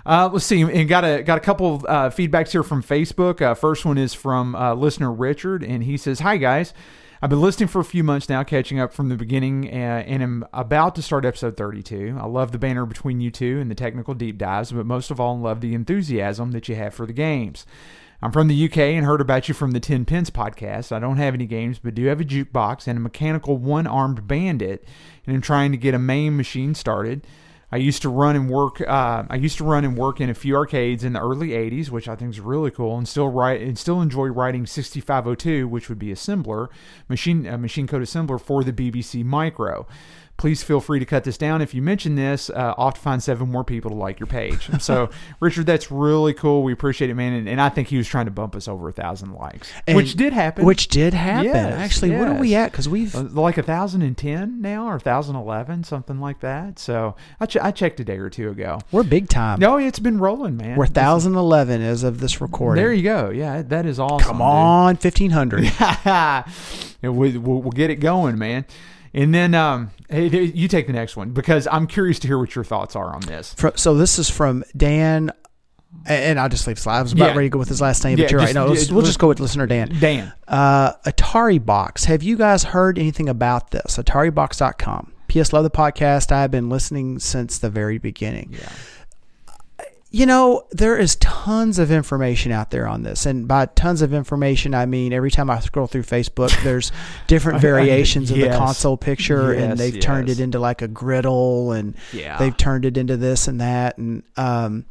Uh, 0.06 0.30
let's 0.34 0.46
see, 0.46 0.62
and 0.62 0.90
got 0.90 1.06
a 1.06 1.24
got 1.24 1.38
a 1.38 1.42
couple 1.42 1.76
of 1.76 1.86
uh, 1.86 2.10
feedbacks 2.10 2.52
here 2.52 2.62
from 2.64 2.84
Facebook. 2.84 3.42
Uh, 3.42 3.54
first 3.54 3.86
one 3.86 3.98
is 3.98 4.14
from 4.14 4.54
uh, 4.54 4.74
listener 4.74 5.10
Richard, 5.12 5.64
and 5.64 5.82
he 5.86 5.96
says, 5.96 6.20
"Hi 6.20 6.36
guys, 6.36 6.74
I've 7.24 7.30
been 7.30 7.40
listening 7.40 7.70
for 7.70 7.80
a 7.80 7.86
few 7.86 8.04
months 8.04 8.28
now, 8.28 8.44
catching 8.44 8.82
up 8.82 8.92
from 8.92 9.08
the 9.08 9.16
beginning, 9.16 9.70
uh, 9.70 10.04
and 10.06 10.22
am 10.22 10.46
about 10.52 10.94
to 10.96 11.02
start 11.02 11.24
episode 11.24 11.56
32. 11.56 12.18
I 12.20 12.26
love 12.26 12.52
the 12.52 12.58
banner 12.58 12.86
between 12.86 13.22
you 13.22 13.32
two 13.32 13.62
and 13.62 13.72
the 13.72 13.76
technical 13.76 14.14
deep 14.14 14.38
dives, 14.38 14.74
but 14.74 14.86
most 14.86 15.10
of 15.10 15.22
all, 15.22 15.38
I 15.38 15.40
love 15.40 15.62
the 15.62 15.74
enthusiasm 15.74 16.52
that 16.52 16.68
you 16.68 16.76
have 16.76 16.94
for 16.94 17.06
the 17.06 17.14
games." 17.14 17.66
I'm 18.22 18.34
from 18.34 18.50
the 18.50 18.66
UK 18.66 18.78
and 18.78 19.06
heard 19.06 19.22
about 19.22 19.48
you 19.48 19.54
from 19.54 19.72
the 19.72 19.80
10 19.80 20.04
Pence 20.04 20.30
podcast. 20.32 20.92
I 20.92 21.00
don't 21.00 21.16
have 21.16 21.34
any 21.34 21.46
games, 21.46 21.80
but 21.80 21.96
do 21.96 22.06
have 22.08 22.20
a 22.20 22.26
jukebox 22.26 22.88
and 22.88 22.98
a 22.98 23.02
mechanical 23.02 23.56
one 23.56 23.88
armed 23.88 24.28
bandit, 24.28 24.86
and 25.26 25.34
I'm 25.34 25.42
trying 25.42 25.72
to 25.72 25.78
get 25.78 25.94
a 25.94 26.00
MAME 26.00 26.36
machine 26.36 26.76
started. 26.76 27.26
I 27.74 27.78
used 27.78 28.04
to 28.04 28.10
run 28.10 28.36
and 28.36 28.52
work. 28.52 28.82
Uh, 28.82 29.24
I 29.28 29.36
used 29.36 29.58
to 29.58 29.64
run 29.64 29.84
and 29.84 29.98
work 29.98 30.22
in 30.22 30.30
a 30.30 30.36
few 30.36 30.56
arcades 30.56 31.04
in 31.04 31.14
the 31.14 31.20
early 31.20 31.50
'80s, 31.50 31.90
which 31.90 32.08
I 32.08 32.16
think 32.16 32.30
is 32.30 32.40
really 32.40 32.70
cool, 32.70 33.00
and 33.00 33.08
still 33.08 33.30
write 33.30 33.62
and 33.62 33.80
still 33.80 34.00
enjoy 34.00 34.28
writing 34.28 34.68
6502, 34.68 35.68
which 35.68 35.90
would 35.90 35.98
be 35.98 36.10
assembler 36.10 36.68
machine 37.10 37.42
machine 37.60 37.88
code 37.88 38.04
assembler 38.04 38.40
for 38.40 38.64
the 38.64 38.72
BBC 38.72 39.26
Micro. 39.26 39.88
Please 40.44 40.62
feel 40.62 40.82
free 40.82 41.00
to 41.00 41.06
cut 41.06 41.24
this 41.24 41.38
down 41.38 41.62
if 41.62 41.74
you 41.74 41.82
mention 41.82 42.16
this. 42.16 42.50
Uh, 42.50 42.74
off 42.78 42.96
to 42.96 43.00
find 43.00 43.24
seven 43.24 43.50
more 43.50 43.64
people 43.64 43.90
to 43.92 43.96
like 43.96 44.20
your 44.20 44.28
page. 44.28 44.70
So, 44.82 45.10
Richard, 45.40 45.66
that's 45.66 45.90
really 45.90 46.34
cool. 46.34 46.64
We 46.64 46.74
appreciate 46.74 47.10
it, 47.10 47.14
man. 47.14 47.32
And, 47.32 47.48
and 47.48 47.62
I 47.62 47.70
think 47.70 47.88
he 47.88 47.96
was 47.96 48.10
trying 48.10 48.26
to 48.26 48.32
bump 48.32 48.54
us 48.54 48.68
over 48.68 48.90
a 48.90 48.92
thousand 48.92 49.32
likes, 49.36 49.72
And- 49.88 49.96
which 49.96 50.16
did 50.16 50.34
happen. 50.34 50.66
Which 50.66 50.90
did 50.90 51.14
happen. 51.14 51.46
Yes, 51.46 51.74
Actually, 51.76 52.18
what 52.18 52.28
are 52.28 52.34
we 52.38 52.56
at? 52.56 52.74
Because 52.74 52.90
we've 52.90 53.16
Uh, 53.16 53.22
like 53.32 53.58
a 53.58 53.64
thousand 53.64 54.02
and 54.02 54.18
ten 54.18 54.60
now, 54.60 54.86
or 54.90 55.00
thousand 55.00 55.38
eleven, 55.38 55.86
something 55.86 56.20
like 56.20 56.42
that. 56.42 56.78
So 56.78 57.16
I, 57.40 57.46
ch- 57.46 57.56
I 57.56 57.72
checked 57.72 58.02
a 58.02 58.04
day 58.04 58.18
or 58.18 58.30
two 58.30 58.50
ago. 58.50 58.80
we're 58.92 59.04
big 59.04 59.30
time. 59.30 59.62
No, 59.62 59.78
it's 59.78 60.00
been 60.00 60.18
rolling, 60.20 60.58
man. 60.58 60.76
We're 60.78 60.88
thousand 60.88 61.36
eleven 61.36 61.82
as 61.82 62.04
of 62.04 62.20
this 62.20 62.42
recording. 62.42 62.84
There 62.84 62.92
you 62.92 63.04
go. 63.04 63.30
Yeah, 63.30 63.62
that 63.62 63.86
is 63.86 63.98
awesome. 63.98 64.20
Come 64.28 64.42
on, 64.42 64.98
fifteen 64.98 65.32
hundred. 65.32 65.72
we'll, 67.02 67.40
we'll 67.40 67.72
get 67.72 67.90
it 67.90 68.02
going, 68.02 68.38
man. 68.38 68.66
And 69.14 69.34
then 69.34 69.54
um, 69.54 69.92
you 70.10 70.68
take 70.68 70.88
the 70.88 70.94
next 70.94 71.16
one 71.16 71.32
because 71.32 71.68
I'm 71.72 71.86
curious 71.88 72.18
to 72.20 72.28
hear 72.28 72.38
what 72.40 72.56
your 72.56 72.64
thoughts 72.64 72.96
are 72.96 73.14
on 73.14 73.22
this. 73.22 73.56
So 73.76 73.94
this 73.96 74.18
is 74.18 74.30
from 74.30 74.64
Dan, 74.76 75.32
and 76.08 76.40
I'll 76.40 76.50
just 76.50 76.66
leave 76.66 76.78
this. 76.78 76.88
I 76.88 77.02
was 77.02 77.14
about 77.14 77.26
Yeah. 77.32 77.36
ready 77.36 77.46
to 77.48 77.52
go 77.52 77.60
with 77.60 77.70
his 77.70 77.80
last 77.80 78.04
name, 78.04 78.18
Yeah, 78.18 78.26
but 78.26 78.32
you're 78.32 78.40
just- 78.42 78.56
right. 78.56 78.68
No, 78.68 78.74
yeah, 78.74 78.92
we'll 78.92 79.06
just 79.06 79.20
go 79.20 79.28
with 79.28 79.40
listener 79.40 79.68
Dan. 79.68 79.96
Dan. 80.00 80.34
Uh, 80.48 80.94
Atari 81.06 81.64
Box. 81.64 82.06
Have 82.06 82.24
you 82.24 82.38
guys 82.38 82.64
heard 82.64 82.98
anything 82.98 83.30
about 83.30 83.70
this? 83.72 83.98
AtariBox.com. 83.98 85.12
P.S. 85.28 85.54
Love 85.54 85.64
the 85.64 85.70
podcast. 85.72 86.32
I've 86.32 86.52
been 86.52 86.70
listening 86.70 87.20
since 87.20 87.58
the 87.60 87.70
very 87.70 87.98
beginning. 88.00 88.50
Yeah. 88.54 88.70
You 90.16 90.28
know, 90.28 90.68
there 90.70 90.96
is 90.96 91.16
tons 91.16 91.80
of 91.80 91.90
information 91.92 92.52
out 92.52 92.70
there 92.70 92.88
on 92.88 93.02
this. 93.02 93.26
And 93.26 93.48
by 93.48 93.66
tons 93.66 94.04
of 94.04 94.14
information, 94.14 94.76
I 94.76 94.86
mean 94.86 95.12
every 95.12 95.32
time 95.32 95.50
I 95.50 95.60
scroll 95.60 95.88
through 95.88 96.04
Facebook, 96.04 96.52
there's 96.64 96.92
different 97.28 97.60
variations 97.62 98.30
of 98.30 98.38
the 98.38 98.50
console 98.50 98.96
picture, 98.96 99.56
Yes, 99.56 99.64
and 99.72 99.80
they've 99.80 100.00
turned 100.00 100.30
it 100.30 100.40
into 100.40 100.60
like 100.60 100.84
a 100.84 100.88
griddle, 100.88 101.72
and 101.72 101.96
Yeah. 102.14 102.38
they've 102.38 102.56
turned 102.56 102.86
it 102.86 102.96
into 102.96 103.18
this 103.18 103.48
and 103.48 103.60
that. 103.60 103.98
And 103.98 104.22
um, 104.38 104.86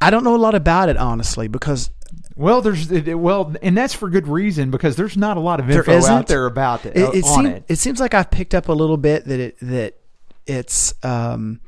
I 0.00 0.08
don't 0.08 0.24
know 0.24 0.34
a 0.34 0.38
lot 0.38 0.54
about 0.54 0.88
it, 0.88 0.96
honestly, 0.96 1.46
because 1.46 1.90
Well, 2.34 2.62
there's 2.62 2.90
well, 2.90 3.54
and 3.60 3.76
that's 3.76 3.92
for 3.92 4.08
good 4.08 4.26
reason 4.26 4.70
because 4.70 4.96
there's 4.96 5.18
not 5.18 5.36
a 5.36 5.40
lot 5.40 5.60
of 5.60 5.66
There 5.66 5.80
info 5.80 6.06
out 6.10 6.26
there 6.26 6.46
about 6.46 6.86
it, 6.86 6.96
it, 6.96 7.02
uh, 7.04 7.10
it, 7.10 7.24
on 7.26 7.34
seem- 7.44 7.46
it. 7.46 7.64
it 7.68 7.76
seems 7.76 8.00
like 8.00 8.14
I've 8.14 8.30
picked 8.30 8.54
up 8.54 8.70
a 8.70 8.72
little 8.72 8.96
bit 8.96 9.26
that 9.26 9.40
it 9.40 9.58
that 9.60 9.98
it's 10.46 10.94
um 11.04 11.60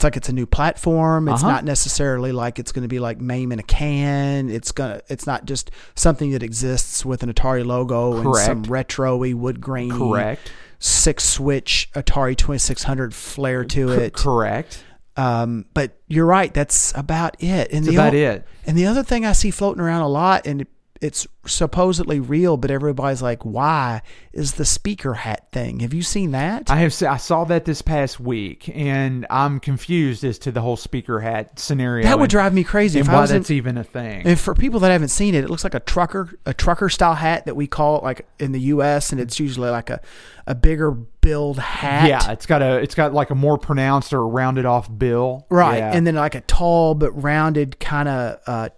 it's 0.00 0.04
like 0.04 0.16
it's 0.16 0.30
a 0.30 0.32
new 0.32 0.46
platform. 0.46 1.28
It's 1.28 1.42
Uh-huh. 1.42 1.52
not 1.52 1.64
necessarily 1.66 2.32
like 2.32 2.58
it's 2.58 2.72
going 2.72 2.84
to 2.84 2.88
be 2.88 2.98
like 2.98 3.20
MAME 3.20 3.52
in 3.52 3.58
a 3.58 3.62
can. 3.62 4.48
It's 4.48 4.72
gonna 4.72 5.02
it's 5.10 5.26
not 5.26 5.44
just 5.44 5.70
something 5.94 6.30
that 6.30 6.42
exists 6.42 7.04
with 7.04 7.22
an 7.22 7.30
Atari 7.30 7.66
logo 7.66 8.14
and 8.16 8.34
some 8.34 8.62
Correct. 8.64 8.68
retro-y 8.70 9.34
wood 9.34 9.60
grainy 9.60 9.90
Correct. 9.90 10.50
six 10.78 11.24
switch 11.24 11.90
Atari 11.94 12.34
2600 12.34 13.12
flair 13.14 13.62
to 13.66 13.90
it. 13.90 14.14
correct. 14.14 14.82
Um, 15.18 15.66
but 15.74 15.98
you're 16.08 16.24
right. 16.24 16.54
That's 16.54 16.94
about 16.96 17.36
it. 17.42 17.70
And 17.70 17.84
That's 17.84 17.94
the 17.94 18.00
about 18.00 18.14
o- 18.14 18.16
it. 18.16 18.46
And 18.66 18.78
the 18.78 18.86
other 18.86 19.02
thing 19.02 19.26
I 19.26 19.32
see 19.32 19.50
floating 19.50 19.82
around 19.82 20.00
a 20.00 20.08
lot, 20.08 20.46
and 20.46 20.62
it, 20.62 20.68
it's 21.00 21.26
supposedly 21.46 22.20
real, 22.20 22.56
but 22.56 22.70
everybody's 22.70 23.22
like, 23.22 23.44
"Why?" 23.44 24.02
Is 24.32 24.54
the 24.54 24.64
speaker 24.64 25.14
hat 25.14 25.46
thing? 25.50 25.80
Have 25.80 25.94
you 25.94 26.02
seen 26.02 26.32
that? 26.32 26.70
I 26.70 26.76
have 26.76 27.02
I 27.02 27.16
saw 27.16 27.44
that 27.44 27.64
this 27.64 27.80
past 27.82 28.20
week, 28.20 28.70
and 28.74 29.26
I'm 29.30 29.60
confused 29.60 30.22
as 30.24 30.38
to 30.40 30.52
the 30.52 30.60
whole 30.60 30.76
speaker 30.76 31.18
hat 31.20 31.58
scenario. 31.58 32.04
that 32.04 32.18
would 32.18 32.24
and- 32.24 32.30
drive 32.30 32.52
me 32.54 32.64
crazy 32.64 32.98
and 33.00 33.08
if 33.08 33.12
why 33.12 33.20
was 33.22 33.30
in, 33.30 33.38
that's 33.38 33.50
even 33.50 33.78
a 33.78 33.84
thing. 33.84 34.26
And 34.26 34.38
for 34.38 34.54
people 34.54 34.80
that 34.80 34.90
haven't 34.90 35.08
seen 35.08 35.34
it, 35.34 35.42
it 35.44 35.50
looks 35.50 35.64
like 35.64 35.74
a 35.74 35.80
trucker, 35.80 36.38
a 36.46 36.52
trucker 36.54 36.88
style 36.90 37.14
hat 37.14 37.46
that 37.46 37.56
we 37.56 37.66
call 37.66 37.96
it 37.98 38.04
like 38.04 38.26
in 38.38 38.52
the 38.52 38.60
U.S. 38.60 39.10
and 39.10 39.20
it's 39.20 39.40
usually 39.40 39.70
like 39.70 39.88
a, 39.90 40.00
a 40.46 40.54
bigger 40.54 40.90
build 40.90 41.58
hat. 41.58 42.08
yeah, 42.08 42.30
it's 42.32 42.46
got 42.46 42.62
a 42.62 42.76
it's 42.78 42.94
got 42.94 43.12
like 43.14 43.30
a 43.30 43.34
more 43.34 43.58
pronounced 43.58 44.12
or 44.12 44.26
rounded 44.28 44.66
off 44.66 44.88
bill. 44.98 45.46
right. 45.50 45.78
Yeah. 45.78 45.92
And 45.94 46.06
then 46.06 46.14
like 46.14 46.34
a 46.34 46.40
tall 46.42 46.94
but 46.94 47.10
rounded 47.12 47.80
kind 47.80 48.08
of 48.08 48.38
uh, 48.46 48.68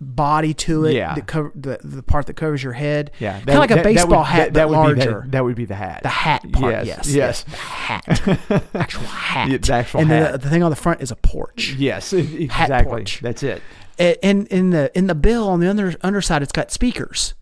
body 0.00 0.54
to 0.54 0.86
it. 0.86 0.94
Yeah. 0.94 1.14
that 1.14 1.26
cover, 1.26 1.52
the 1.54 1.78
the 1.84 2.02
part 2.02 2.26
that 2.26 2.34
covers 2.34 2.62
your 2.62 2.72
head. 2.72 3.10
yeah, 3.18 3.38
kind 3.40 3.50
of 3.50 3.54
like 3.56 3.70
a 3.70 3.74
that- 3.74 3.84
that 3.84 3.84
baseball 3.94 4.18
would- 4.20 4.26
hat, 4.26 4.52
that, 4.52 4.54
that 4.54 4.68
but 4.68 4.86
would 4.86 4.94
be 4.96 5.00
larger. 5.04 5.20
the, 5.26 5.30
that 5.30 5.44
would 5.44 5.56
be 5.56 5.64
the 5.66 5.74
hat. 5.74 6.02
the 6.02 6.08
hat 6.08 6.50
part. 6.52 6.72
Yes, 6.86 6.86
Yes. 6.86 7.08
yes. 7.08 7.42
The 7.44 7.56
hat. 7.56 8.64
actual 8.74 9.02
hat. 9.04 9.62
The 9.62 9.72
actual 9.74 10.00
and 10.00 10.10
hat. 10.10 10.32
The, 10.32 10.38
the 10.38 10.48
thing 10.50 10.62
on 10.62 10.70
the 10.70 10.76
front 10.76 11.02
is 11.02 11.10
a 11.10 11.16
porch. 11.16 11.74
Yes, 11.78 12.12
e- 12.12 12.46
Hat 12.50 12.64
exactly. 12.64 12.90
porch. 12.90 13.20
That's 13.20 13.42
it. 13.42 13.62
A- 13.98 14.24
And 14.24 14.46
in 14.48 14.70
the 14.70 14.90
in 14.96 15.06
the 15.06 15.14
bill 15.14 15.48
on 15.48 15.60
the 15.60 15.68
under, 15.68 15.94
underside, 16.02 16.42
it's 16.42 16.52
got 16.52 16.70
speakers. 16.70 17.34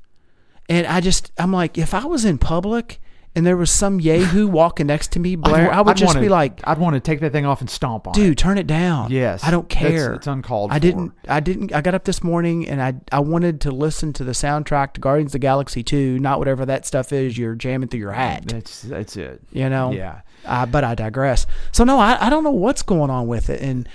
And 0.68 0.86
I 0.86 1.00
just 1.00 1.30
I'm 1.38 1.52
like, 1.52 1.78
if 1.78 1.94
I 1.94 2.04
was 2.06 2.24
in 2.24 2.38
public 2.38 3.00
and 3.38 3.46
there 3.46 3.56
was 3.56 3.70
some 3.70 4.00
yahoo 4.00 4.46
walking 4.46 4.88
next 4.88 5.12
to 5.12 5.20
me, 5.20 5.36
Blair, 5.36 5.72
I 5.72 5.80
would 5.80 5.92
I'd 5.92 5.96
just 5.96 6.08
wanna- 6.14 6.20
be 6.20 6.28
like, 6.28 6.60
I'd 6.64 6.78
want 6.78 6.94
to 6.94 7.00
take 7.00 7.20
that 7.20 7.32
thing 7.32 7.46
off 7.46 7.60
and 7.60 7.70
stomp 7.70 8.06
on 8.06 8.12
it. 8.12 8.16
dude, 8.16 8.36
turn 8.36 8.58
it 8.58 8.66
down. 8.66 9.10
Yes, 9.10 9.44
I 9.44 9.50
don't 9.50 9.68
that's- 9.68 9.90
care. 9.90 10.12
it's 10.14 10.26
uncalled 10.26 10.72
I 10.72 10.74
for. 10.74 10.80
didn't. 10.80 11.12
I 11.28 11.40
didn't. 11.40 11.72
I 11.72 11.80
got 11.80 11.94
up 11.94 12.04
this 12.04 12.22
morning 12.22 12.68
and 12.68 12.82
I 12.82 12.94
I 13.12 13.20
wanted 13.20 13.60
to 13.62 13.70
listen 13.70 14.12
to 14.14 14.24
the 14.24 14.32
soundtrack 14.32 14.92
to 14.94 15.00
Guardians 15.00 15.30
of 15.30 15.32
the 15.32 15.38
Galaxy 15.38 15.82
2, 15.82 16.18
not 16.18 16.38
whatever 16.38 16.66
that 16.66 16.84
stuff 16.84 17.12
is 17.12 17.38
you're 17.38 17.54
jamming 17.54 17.88
through 17.88 18.00
your 18.00 18.12
hat. 18.12 18.44
That's 18.46 18.82
that's 18.82 19.16
it. 19.16 19.40
You 19.52 19.68
know. 19.70 19.92
Yeah. 19.92 20.20
Uh, 20.44 20.66
but 20.66 20.82
I 20.84 20.94
digress. 20.94 21.46
So 21.72 21.84
no, 21.84 21.98
I 21.98 22.26
I 22.26 22.30
don't 22.30 22.44
know 22.44 22.50
what's 22.50 22.82
going 22.82 23.10
on 23.10 23.26
with 23.28 23.48
it. 23.50 23.60
And 23.60 23.88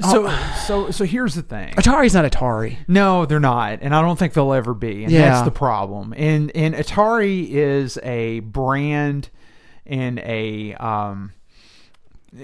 So 0.00 0.26
Oh. 0.28 0.54
so 0.66 0.90
so 0.90 1.04
here's 1.04 1.34
the 1.34 1.42
thing. 1.42 1.72
Atari's 1.74 2.14
not 2.14 2.24
Atari. 2.30 2.76
No, 2.88 3.24
they're 3.26 3.40
not, 3.40 3.78
and 3.82 3.94
I 3.94 4.02
don't 4.02 4.18
think 4.18 4.32
they'll 4.34 4.52
ever 4.52 4.74
be. 4.74 5.04
And 5.04 5.12
Yeah. 5.12 5.30
that's 5.30 5.42
the 5.44 5.50
problem. 5.50 6.12
And 6.16 6.50
and 6.54 6.74
Atari 6.74 7.48
is 7.50 7.98
a 8.02 8.40
brand 8.40 9.30
and 9.86 10.18
a 10.20 10.74
um 10.74 11.32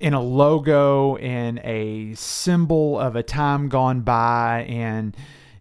in 0.00 0.12
a 0.14 0.20
logo 0.20 1.16
and 1.16 1.58
a 1.64 2.14
symbol 2.14 2.98
of 2.98 3.16
a 3.16 3.22
time 3.22 3.68
gone 3.68 4.00
by 4.00 4.66
and 4.68 5.16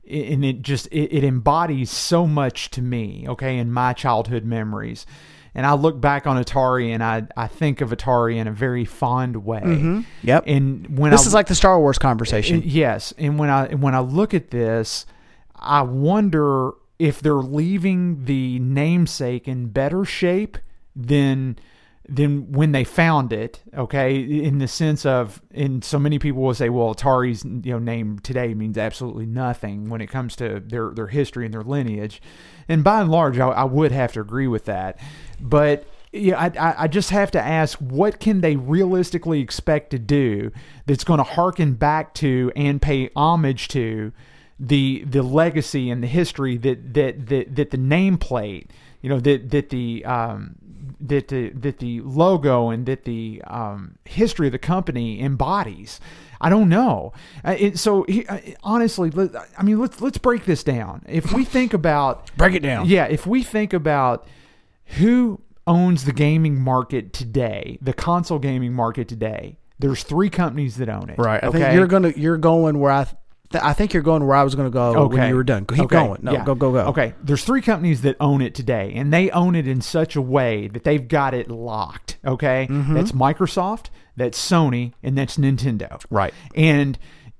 and 0.09 0.43
it 0.43 0.61
just 0.61 0.87
it, 0.87 1.13
it 1.15 1.23
embodies 1.23 1.89
so 1.89 2.25
much 2.27 2.69
to 2.71 2.81
me 2.81 3.25
okay 3.27 3.57
in 3.57 3.71
my 3.71 3.93
childhood 3.93 4.43
memories 4.43 5.05
and 5.56 5.65
i 5.65 5.73
look 5.73 5.99
back 6.01 6.25
on 6.27 6.41
atari 6.43 6.90
and 6.93 7.03
i 7.03 7.23
i 7.38 7.48
think 7.48 7.82
of 7.82 7.90
atari 7.91 8.38
in 8.38 8.48
a 8.48 8.51
very 8.51 8.85
fond 8.85 9.45
way 9.45 9.61
mm-hmm. 9.61 10.01
Yep. 10.23 10.43
and 10.48 10.98
when 10.98 11.11
This 11.11 11.25
I, 11.25 11.27
is 11.27 11.33
like 11.33 11.48
the 11.48 11.56
Star 11.56 11.80
Wars 11.80 11.98
conversation. 11.99 12.57
and- 12.57 12.65
yes, 12.65 13.14
and 13.17 13.38
when 13.40 13.49
I 13.49 13.73
when 13.75 13.93
I 13.95 13.99
look 13.99 14.33
at 14.33 14.51
this, 14.51 15.06
I 15.56 15.82
wonder 15.82 16.72
if 16.99 17.22
they're 17.22 17.33
leaving 17.35 18.25
the 18.25 18.59
namesake 18.59 19.48
in 19.48 19.67
better 19.67 20.06
shape 20.06 20.57
than 20.95 21.57
than 22.07 22.51
when 22.51 22.73
they 22.73 22.83
found 22.83 23.32
it. 23.32 23.61
Okay, 23.73 24.15
in 24.19 24.57
the 24.57 24.67
sense 24.67 25.06
of, 25.06 25.41
and 25.51 25.83
so 25.83 25.98
many 25.98 26.19
people 26.19 26.41
will 26.41 26.53
say, 26.53 26.69
well, 26.69 26.93
Atari's 26.93 27.43
you 27.45 27.72
know 27.73 27.80
name 27.80 28.19
today 28.19 28.53
means 28.53 28.77
absolutely 28.77 29.25
nothing 29.25 29.90
when 29.90 30.01
it 30.01 30.07
comes 30.07 30.35
to 30.38 30.59
their 30.59 30.91
their 30.91 31.07
history 31.07 31.45
and 31.45 31.53
their 31.53 31.64
lineage, 31.64 32.22
and 32.67 32.83
by 32.83 33.01
and 33.01 33.09
large, 33.11 33.40
I, 33.40 33.48
I 33.48 33.64
would 33.64 33.91
have 33.91 34.11
to 34.14 34.22
agree 34.22 34.48
with 34.48 34.65
that, 34.65 34.99
but 35.40 35.85
yeah, 36.15 36.38
I, 36.40 36.83
I- 36.83 36.88
just 36.88 37.09
have 37.09 37.32
to 37.32 37.41
ask, 37.41 37.80
what 37.80 38.19
can 38.19 38.41
they 38.41 38.56
realistically 38.56 39.40
expect 39.41 39.90
to 39.91 39.98
do 39.98 40.51
that's 40.85 41.03
going 41.03 41.17
to 41.17 41.23
harken 41.23 41.73
back 41.73 42.14
to 42.15 42.51
and 42.56 42.80
pay 42.80 43.09
homage 43.15 43.67
to 43.69 44.11
the 44.59 45.03
the 45.06 45.23
legacy 45.23 45.90
and 45.90 46.03
the 46.03 46.07
history 46.07 46.57
that 46.57 46.93
that 46.93 47.25
that, 47.27 47.56
that 47.56 47.72
the 47.72 47.77
nameplate, 47.77 48.67
you 49.01 49.09
know, 49.09 49.19
that 49.19 49.49
that 49.49 49.69
the 49.69 50.06
um, 50.06 50.56
that 51.03 51.27
the 51.27 51.49
that 51.49 51.80
the 51.80 52.01
logo 52.01 52.69
and 52.69 52.85
that 52.85 53.03
the 53.03 53.41
um, 53.48 53.98
history 54.06 54.48
of 54.48 54.51
the 54.53 54.59
company 54.59 55.22
embodies. 55.22 55.99
I 56.41 56.49
don't 56.49 56.67
know. 56.67 57.14
Uh, 57.45 57.56
it, 57.57 57.80
so 57.80 58.03
he- 58.03 58.27
uh, 58.27 58.40
honestly, 58.64 59.09
let, 59.11 59.32
I 59.57 59.64
mean, 59.64 59.80
let's 59.80 60.01
let's 60.01 60.17
break 60.17 60.45
this 60.45 60.64
down. 60.64 61.03
If 61.07 61.32
we 61.33 61.45
think 61.45 61.73
about 61.73 62.32
Break 62.38 62.56
it 62.56 62.61
down. 62.64 62.88
yeah, 62.88 63.06
if 63.06 63.25
we 63.25 63.43
think 63.43 63.73
about 63.73 64.27
who 64.98 65.41
owns 65.65 66.03
the 66.06 66.11
gaming 66.11 66.59
market 66.59 67.14
today, 67.14 67.77
the 67.82 67.93
console 67.93 68.40
gaming 68.40 68.73
market 68.73 69.07
today, 69.07 69.57
there's 69.80 70.03
three 70.03 70.30
companies 70.30 70.75
that 70.77 70.90
own 70.90 71.09
it. 71.09 71.17
Right. 71.17 71.41
I 71.43 71.48
okay. 71.48 71.59
think 71.59 71.75
you're 71.75 71.88
gonna 71.88 72.14
you're 72.15 72.38
going 72.38 72.80
where 72.80 72.91
I 72.91 73.07
th- 73.53 73.64
I 73.64 73.72
think 73.73 73.93
you're 73.93 74.03
going 74.03 74.27
where 74.27 74.35
I 74.35 74.43
was 74.43 74.53
gonna 74.56 74.69
go 74.69 75.07
when 75.07 75.30
you 75.30 75.35
were 75.35 75.43
done. 75.45 75.65
Keep 75.65 75.85
Okay. 75.85 75.95
going. 76.06 76.19
No, 76.22 76.33
Yeah. 76.33 76.43
go 76.43 76.53
go 76.56 76.72
go. 76.73 76.80
Okay. 76.88 77.14
There's 77.23 77.43
three 77.45 77.61
companies 77.61 78.01
that 78.01 78.17
own 78.19 78.41
it 78.41 78.53
today, 78.53 78.91
and 78.95 79.14
they 79.14 79.30
own 79.32 79.56
it 79.56 79.67
in 79.67 79.80
such 79.80 80.15
a 80.17 80.22
way 80.22 80.67
that 80.67 80.83
they've 80.83 81.07
got 81.07 81.33
it 81.33 81.49
locked. 81.49 82.17
Okay. 82.25 82.67
Mm-hmm. 82.69 82.93
That's 82.93 83.14
Microsoft, 83.14 83.85
that's 84.17 84.38
Sony, 84.38 84.91
and 85.01 85.17
that's 85.17 85.38
Nintendo. 85.38 86.03
Right. 86.09 86.33
And 86.56 86.98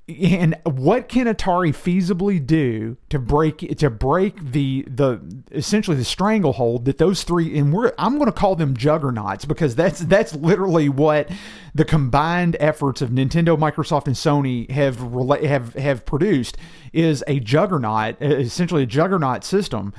and 0.09 0.56
what 0.65 1.07
can 1.07 1.27
Atari 1.27 1.69
feasibly 1.69 2.45
do 2.45 2.98
to 3.07 3.17
break 3.17 3.77
to 3.77 3.90
break 3.90 4.51
the 4.51 4.85
the 4.85 5.22
essentially 5.51 5.95
the 5.95 6.03
stranglehold 6.03 6.83
that 6.85 6.98
those 6.98 7.23
three 7.23 7.57
and 7.57 7.72
we're 7.72 7.93
I'm 7.98 8.17
going 8.17 8.25
to 8.25 8.38
call 8.38 8.57
them 8.57 8.75
juggernauts 8.75 9.45
because 9.45 9.75
that's 9.75 10.01
that's 10.01 10.35
literally 10.35 10.90
what 10.90 11.30
the 11.73 11.85
combined 11.85 12.57
efforts 12.59 13.01
of 13.01 13.11
Nintendo, 13.11 13.57
Microsoft, 13.57 14.07
and 14.07 14.15
Sony 14.15 14.69
have 14.72 14.99
have 15.41 15.73
have 15.75 16.06
produced 16.06 16.57
is 16.91 17.23
a 17.27 17.40
juggernaut, 17.40 18.22
essentially 18.22 18.83
a 18.83 18.88
juggernaut 18.88 19.45
system. 19.45 19.93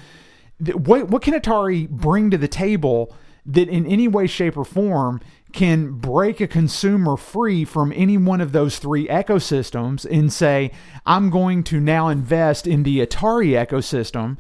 What 0.75 1.09
what 1.09 1.23
can 1.23 1.33
Atari 1.33 1.89
bring 1.89 2.31
to 2.31 2.37
the 2.37 2.49
table 2.49 3.17
that 3.47 3.71
in 3.71 3.87
any 3.87 4.09
way, 4.09 4.27
shape, 4.27 4.57
or 4.57 4.65
form 4.65 5.21
can 5.55 5.93
break 5.93 6.41
a 6.41 6.47
consumer 6.47 7.17
free 7.17 7.65
from 7.65 7.93
any 7.95 8.19
one 8.19 8.41
of 8.41 8.53
those 8.53 8.79
three 8.79 9.07
ecosystems 9.09 10.05
and 10.05 10.33
say, 10.33 10.73
I'm 11.07 11.31
going 11.31 11.63
to 11.65 11.81
now 11.81 12.09
invest 12.09 12.67
in 12.67 12.83
the 12.83 12.99
Atari 12.99 13.53
ecosystem 13.53 14.37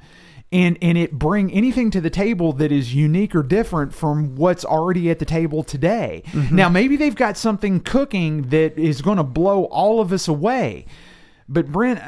and 0.53 0.77
and 0.83 0.99
it 0.99 1.13
bring 1.13 1.53
anything 1.53 1.91
to 1.91 2.01
the 2.01 2.11
table 2.11 2.53
that 2.55 2.71
is 2.71 2.95
unique 2.95 3.35
or 3.35 3.43
different 3.43 3.95
from 3.95 4.37
what's 4.37 4.65
already 4.65 5.11
at 5.11 5.19
the 5.19 5.25
table 5.25 5.63
today. 5.63 6.23
Mm-hmm. 6.27 6.55
Now 6.55 6.69
maybe 6.69 6.97
they've 6.97 7.15
got 7.15 7.37
something 7.37 7.81
cooking 7.81 8.51
that 8.51 8.79
is 8.79 9.01
going 9.01 9.17
to 9.17 9.25
blow 9.25 9.65
all 9.65 10.01
of 10.01 10.13
us 10.13 10.29
away. 10.29 10.87
But 11.49 11.71
Brent, 11.71 12.01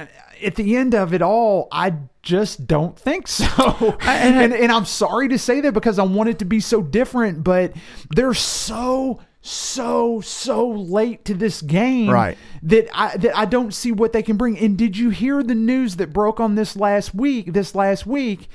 at 0.43 0.57
the 0.57 0.77
end 0.77 0.95
of 0.95 1.13
it 1.15 1.23
all, 1.23 1.69
I 1.71 1.95
just 2.23 2.67
don't 2.67 2.99
think 2.99 3.29
so. 3.29 3.97
and, 4.01 4.53
and, 4.53 4.73
I'm 4.73 4.85
sorry 4.85 5.29
to 5.29 5.39
say 5.39 5.61
that 5.61 5.73
because 5.73 5.99
I 5.99 6.05
want 6.05 6.29
it 6.29 6.39
to 6.41 6.45
be 6.45 6.61
so 6.61 6.83
different, 6.83 7.45
but 7.45 7.73
they're 8.15 8.35
so 8.35 9.21
so 9.43 10.21
so 10.21 10.69
late 10.69 11.25
to 11.25 11.33
this 11.33 11.63
game 11.63 12.11
Right. 12.11 12.37
that 12.65 12.89
I 12.93 13.17
that 13.17 13.39
I 13.39 13.45
don't 13.45 13.73
see 13.73 13.93
what 13.93 14.13
they 14.13 14.23
can 14.23 14.37
bring. 14.37 14.59
And 14.59 14.77
did 14.77 14.97
you 14.97 15.11
hear 15.11 15.43
the 15.43 15.55
news 15.55 15.97
that 15.97 16.13
broke 16.13 16.41
on 16.41 16.57
this 16.57 16.75
last 16.77 17.15
week? 17.15 17.53
This 17.53 17.75
last 17.75 18.07
week 18.07 18.49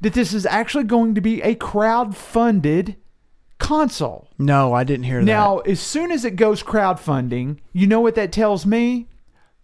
that 0.00 0.14
this 0.14 0.32
is 0.32 0.46
actually 0.46 0.84
going 0.84 1.14
to 1.16 1.20
be 1.20 1.42
a 1.42 1.54
crowd-funded 1.54 2.96
console. 3.58 4.28
No, 4.38 4.72
I 4.72 4.84
didn't 4.84 5.04
hear 5.04 5.20
that. 5.20 5.24
Now, 5.24 5.58
as 5.60 5.80
soon 5.80 6.12
as 6.12 6.24
it 6.24 6.36
goes 6.36 6.62
crowdfunding, 6.62 7.58
you 7.72 7.86
know 7.86 8.00
what 8.00 8.14
that 8.14 8.30
tells 8.30 8.66
me? 8.66 9.08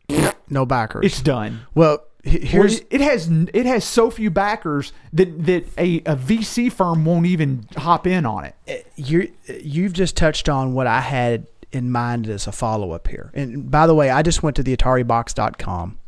That. 0.09 0.37
No 0.51 0.67
backers. 0.67 1.05
It's 1.05 1.21
done. 1.21 1.61
well, 1.75 2.05
he- 2.25 2.41
here's 2.41 2.81
Well, 2.81 2.89
it 2.91 3.01
has 3.01 3.29
it 3.53 3.67
has 3.67 3.85
so 3.85 4.11
few 4.11 4.31
backers 4.31 4.93
that 5.13 5.45
that 5.47 5.67
a, 5.79 5.99
a 6.01 6.17
VC 6.17 6.71
firm 6.71 7.05
won't 7.05 7.27
even 7.27 7.67
hop 7.77 8.07
in 8.07 8.25
on 8.27 8.45
it. 8.45 8.55
Uh, 8.69 8.75
you 8.97 9.33
you've 9.61 9.93
just 9.93 10.17
touched 10.17 10.49
on 10.49 10.75
what 10.75 10.87
I 10.87 11.01
had 11.01 11.47
in 11.73 11.91
mind 11.91 12.29
as 12.29 12.47
a 12.47 12.53
follow 12.53 12.93
up 12.93 13.09
here. 13.09 13.31
And 13.35 13.71
by 13.71 13.87
the 13.87 13.95
way, 13.95 14.11
I 14.11 14.23
just 14.23 14.43
went 14.43 14.57
to 14.57 14.63
the 14.63 14.77
AtariBox.com, 14.77 15.99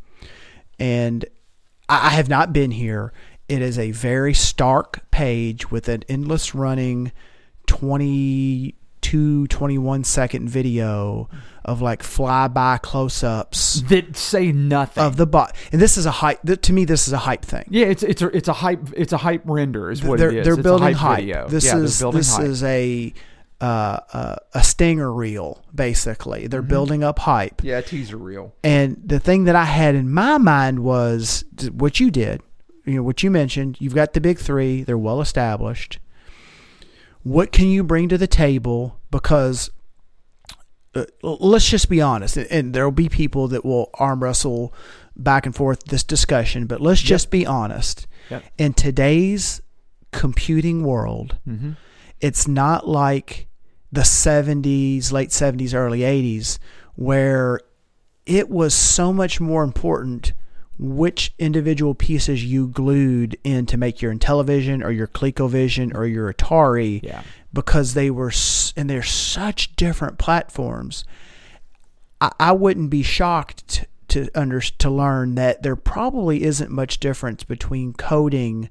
and 0.79 1.25
I 1.89 2.07
I 2.07 2.09
have 2.11 2.29
not 2.29 2.53
been 2.53 2.71
here. 2.71 3.11
It 3.47 3.61
is 3.61 3.77
a 3.77 3.91
very 3.91 4.33
stark 4.33 5.09
page 5.11 5.69
with 5.69 5.87
an 5.87 6.03
endless 6.09 6.55
running 6.55 7.11
22, 7.67 9.47
21 9.47 10.03
second 10.03 10.49
video 10.49 11.29
mm-hmm. 11.31 11.37
Of 11.65 11.81
like 11.81 12.01
flyby 12.03 12.81
close 12.81 13.23
ups 13.23 13.81
That 13.89 14.15
say 14.15 14.51
nothing. 14.51 15.03
of 15.03 15.17
the 15.17 15.25
bot. 15.25 15.55
And 15.71 15.81
this 15.81 15.97
is 15.97 16.05
a 16.05 16.11
hype. 16.11 16.41
th- 16.45 16.61
To 16.61 16.73
me, 16.73 16.85
this 16.85 17.07
is 17.07 17.13
a 17.13 17.17
hype 17.17 17.43
thing. 17.43 17.65
yeah, 17.69 17.87
it's 17.87 18.03
it's 18.03 18.21
a 18.21 18.27
it's 18.27 18.47
a 18.47 18.53
hype 18.53 18.79
it's 18.95 19.11
a 19.13 19.17
hype 19.17 19.41
render 19.45 19.91
is 19.91 20.03
what 20.03 20.19
they're, 20.19 20.29
it 20.29 20.37
is. 20.37 20.45
They're 20.45 20.53
It's 20.53 20.59
a 20.59 20.63
building 20.63 20.93
hype. 20.93 21.27
hype. 21.27 21.47
This 21.49 21.65
yeah, 21.65 21.77
is 21.77 21.99
this 21.99 22.35
hype. 22.35 22.45
is 22.45 22.63
a 22.63 23.13
uh, 23.61 23.99
uh, 24.13 24.35
a 24.53 24.63
stinger 24.63 25.11
reel 25.11 25.63
basically. 25.73 26.47
They're 26.47 26.61
building 26.61 27.03
up 27.03 27.19
hype. 27.19 27.63
yeah 27.63 27.81
teaser 27.81 28.17
reel. 28.17 28.53
And 28.63 29.01
the 29.03 29.19
thing 29.19 29.45
that 29.45 29.55
I 29.55 29.63
had 29.65 29.95
in 29.95 30.11
my 30.13 30.37
mind 30.37 30.79
was 30.79 31.43
what 31.71 31.99
you 31.99 32.11
did, 32.11 32.41
you 32.85 32.95
know, 32.95 33.03
what 33.03 33.23
you 33.23 33.31
mentioned. 33.31 33.77
You've 33.79 33.95
got 33.95 34.13
the 34.13 34.21
big 34.21 34.37
three; 34.39 34.83
they're 34.83 34.97
well 34.97 35.19
established. 35.21 35.99
What 37.23 37.51
can 37.51 37.67
you 37.67 37.83
bring 37.83 38.07
to 38.09 38.17
the 38.17 38.27
table? 38.27 38.99
Because 39.09 39.71
uh, 40.95 41.05
let's 41.23 41.69
just 41.69 41.89
be 41.89 42.01
honest, 42.01 42.37
and- 42.37 42.47
and 42.51 42.73
there 42.73 42.85
will 42.85 42.91
be 42.91 43.09
people 43.09 43.47
that 43.49 43.65
will 43.65 43.89
arm 43.95 44.23
wrestle 44.23 44.73
back 45.15 45.45
and 45.45 45.53
forth 45.55 45.83
this 45.85 46.03
discussion. 46.03 46.65
But 46.65 46.81
let's 46.81 47.01
just 47.01 47.29
be 47.29 47.45
honest. 47.45 48.07
Yep. 48.29 48.43
In 48.57 48.73
today's 48.73 49.61
computing 50.11 50.83
world, 50.83 51.37
Mm-hmm. 51.47 51.71
it's 52.21 52.47
not 52.47 52.87
like 52.87 53.47
the 53.91 54.01
70s, 54.01 55.11
late 55.11 55.29
70s, 55.29 55.73
early 55.73 55.99
80s, 55.99 56.57
where 56.95 57.59
it 58.25 58.49
was 58.49 58.73
so 58.73 59.13
much 59.13 59.39
more 59.39 59.63
important 59.63 60.33
which 60.77 61.33
individual 61.39 61.95
pieces 61.95 62.43
you 62.43 62.67
glued 62.67 63.37
in 63.45 63.65
to 63.65 63.77
make 63.77 64.01
your 64.01 64.13
Intellivision 64.13 64.83
or 64.83 64.91
your 64.91 65.07
ColecoVision 65.07 65.95
or 65.95 66.05
your 66.05 66.33
Atari 66.33 67.01
Yeah. 67.01 67.21
Because 67.55 67.93
they 67.93 68.11
were 68.11 68.31
and 68.75 68.87
they're 68.89 69.01
such 69.01 69.75
different 69.77 70.19
platforms. 70.19 71.05
I, 72.21 72.31
I 72.39 72.51
wouldn't 72.51 72.89
be 72.91 73.01
shocked 73.01 73.85
to 74.09 74.29
under, 74.35 74.59
to 74.59 74.89
learn 74.89 75.35
that 75.35 75.63
there 75.63 75.77
probably 75.77 76.43
isn't 76.43 76.69
much 76.69 76.99
difference 76.99 77.43
between 77.43 77.93
coding 77.93 78.69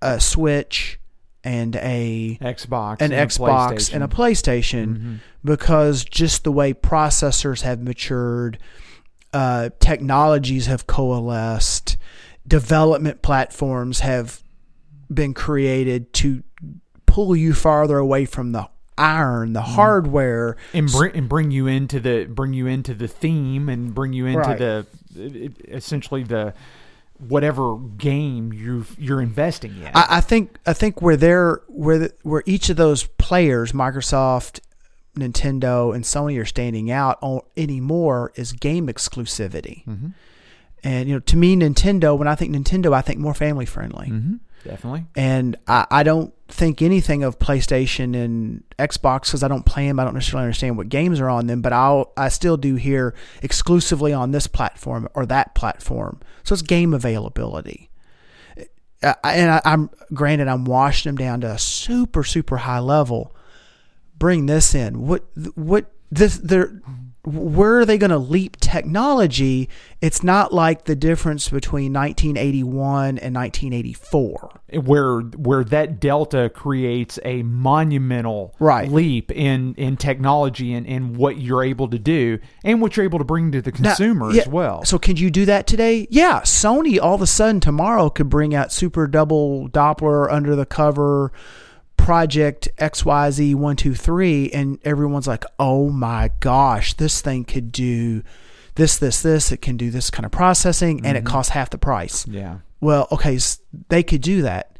a 0.00 0.18
Switch 0.18 0.98
and 1.44 1.76
a 1.76 2.38
Xbox, 2.40 3.00
an 3.00 3.12
and 3.12 3.12
a 3.12 3.26
Xbox 3.26 3.92
and 3.92 4.02
a 4.02 4.08
PlayStation 4.08 4.86
Mm-hmm. 4.96 5.14
because 5.44 6.04
just 6.04 6.44
the 6.44 6.52
way 6.52 6.72
processors 6.72 7.62
have 7.62 7.82
matured, 7.82 8.58
uh, 9.34 9.70
technologies 9.78 10.66
have 10.66 10.86
coalesced, 10.86 11.98
development 12.46 13.20
platforms 13.20 14.00
have 14.00 14.42
been 15.12 15.34
created 15.34 16.12
to 16.14 16.42
pull 17.08 17.34
you 17.34 17.52
farther 17.54 17.98
away 17.98 18.24
from 18.24 18.52
the 18.52 18.68
iron, 18.96 19.52
the 19.52 19.62
hardware. 19.62 20.56
and 20.72 20.90
bring 20.90 21.14
and 21.16 21.28
bring 21.28 21.50
you 21.50 21.66
into 21.66 21.98
the 22.00 22.24
bring 22.26 22.52
you 22.52 22.66
into 22.66 22.94
the 22.94 23.08
theme 23.08 23.68
and 23.68 23.94
bring 23.94 24.12
you 24.12 24.26
into 24.26 24.38
Right. 24.40 24.58
the 24.58 24.86
essentially 25.68 26.22
the 26.22 26.54
whatever 27.28 27.76
game 27.76 28.52
you 28.52 28.84
you're 28.98 29.20
investing 29.20 29.76
in. 29.78 29.90
I, 29.94 30.06
I 30.18 30.20
think 30.20 30.56
I 30.66 30.72
think 30.72 31.02
where 31.02 31.16
they're 31.16 31.62
where 31.68 31.98
the, 31.98 32.12
where 32.22 32.42
each 32.46 32.70
of 32.70 32.76
those 32.76 33.04
players, 33.18 33.72
Microsoft, 33.72 34.60
Nintendo, 35.16 35.94
and 35.94 36.04
Sony, 36.04 36.40
are 36.40 36.44
standing 36.44 36.90
out 36.90 37.18
on, 37.20 37.40
anymore 37.56 38.32
is 38.36 38.52
game 38.52 38.86
exclusivity. 38.86 39.84
Mm-hmm. 39.86 40.08
And 40.84 41.08
you 41.08 41.14
know, 41.16 41.20
to 41.20 41.36
me, 41.36 41.56
Nintendo. 41.56 42.16
When 42.16 42.28
I 42.28 42.36
think 42.36 42.54
Nintendo, 42.54 42.92
I 42.94 43.00
think 43.00 43.18
more 43.18 43.34
family 43.34 43.66
friendly. 43.66 44.08
mm-hmm. 44.08 44.34
Definitely. 44.64 45.06
And 45.16 45.56
I, 45.66 45.86
I 45.90 46.02
don't 46.02 46.32
think 46.48 46.80
anything 46.80 47.22
of 47.22 47.38
PlayStation 47.38 48.16
and 48.16 48.64
Xbox 48.78 49.26
because 49.26 49.42
I 49.42 49.48
don't 49.48 49.66
play 49.66 49.86
them. 49.86 50.00
I 50.00 50.04
don't 50.04 50.14
necessarily 50.14 50.44
understand 50.44 50.76
what 50.76 50.88
games 50.88 51.20
are 51.20 51.28
on 51.28 51.46
them, 51.46 51.60
but 51.60 51.72
I'll 51.72 52.12
I 52.16 52.30
still 52.30 52.56
do 52.56 52.76
hear 52.76 53.14
exclusively 53.42 54.12
on 54.12 54.30
this 54.30 54.46
platform 54.46 55.08
or 55.14 55.26
that 55.26 55.54
platform. 55.54 56.20
So 56.44 56.54
it's 56.54 56.62
game 56.62 56.94
availability. 56.94 57.90
And 59.02 59.50
I, 59.50 59.60
I'm 59.64 59.90
granted 60.12 60.48
I'm 60.48 60.64
washing 60.64 61.10
them 61.10 61.16
down 61.16 61.42
to 61.42 61.52
a 61.52 61.58
super 61.58 62.24
super 62.24 62.56
high 62.56 62.80
level. 62.80 63.34
Bring 64.18 64.46
this 64.46 64.74
in. 64.74 65.06
What 65.06 65.24
what 65.54 65.92
this 66.10 66.38
they're 66.38 66.80
where 67.24 67.78
are 67.78 67.84
they 67.84 67.98
going 67.98 68.10
to 68.10 68.18
leap 68.18 68.56
technology? 68.58 69.68
It's 70.00 70.22
not 70.22 70.52
like 70.54 70.84
the 70.84 70.94
difference 70.96 71.48
between 71.48 71.92
1981 71.92 73.18
and 73.18 73.34
1984. 73.34 74.60
Where 74.84 75.20
where 75.20 75.64
that 75.64 76.00
delta 76.00 76.50
creates 76.54 77.18
a 77.24 77.42
monumental 77.42 78.54
Right. 78.58 78.90
leap 78.90 79.30
in 79.32 79.74
in 79.74 79.96
technology 79.96 80.72
and, 80.72 80.86
and 80.86 81.16
what 81.16 81.38
you're 81.38 81.64
able 81.64 81.88
to 81.88 81.98
do 81.98 82.38
and 82.64 82.80
what 82.80 82.96
you're 82.96 83.04
able 83.04 83.18
to 83.18 83.24
bring 83.24 83.52
to 83.52 83.60
the 83.60 83.72
Now, 83.72 83.94
consumer 83.94 84.32
yeah, 84.32 84.42
as 84.42 84.48
well. 84.48 84.84
So 84.84 84.98
can 84.98 85.16
you 85.16 85.30
do 85.30 85.44
that 85.46 85.66
today? 85.66 86.06
Yeah, 86.10 86.40
Sony 86.42 87.00
all 87.00 87.14
of 87.14 87.22
a 87.22 87.26
sudden 87.26 87.60
tomorrow 87.60 88.10
could 88.10 88.28
bring 88.28 88.54
out 88.54 88.72
super 88.72 89.06
double 89.06 89.68
Doppler 89.68 90.30
under 90.32 90.54
the 90.54 90.66
cover 90.66 91.32
project 91.98 92.68
XYZ123 92.78 94.50
and 94.54 94.78
everyone's 94.84 95.26
like, 95.26 95.44
"Oh 95.58 95.90
my 95.90 96.30
gosh, 96.40 96.94
this 96.94 97.20
thing 97.20 97.44
could 97.44 97.70
do 97.70 98.22
this 98.76 98.96
this 98.96 99.20
this, 99.22 99.52
it 99.52 99.60
can 99.60 99.76
do 99.76 99.90
this 99.90 100.10
kind 100.10 100.24
of 100.24 100.32
processing 100.32 101.04
and 101.04 101.16
it 101.16 101.24
mm-hmm. 101.24 101.32
costs 101.32 101.52
half 101.52 101.70
the 101.70 101.78
price." 101.78 102.26
yeah. 102.26 102.58
Well, 102.80 103.08
okay, 103.10 103.34
s- 103.34 103.58
they 103.88 104.02
could 104.04 104.22
do 104.22 104.42
that. 104.42 104.78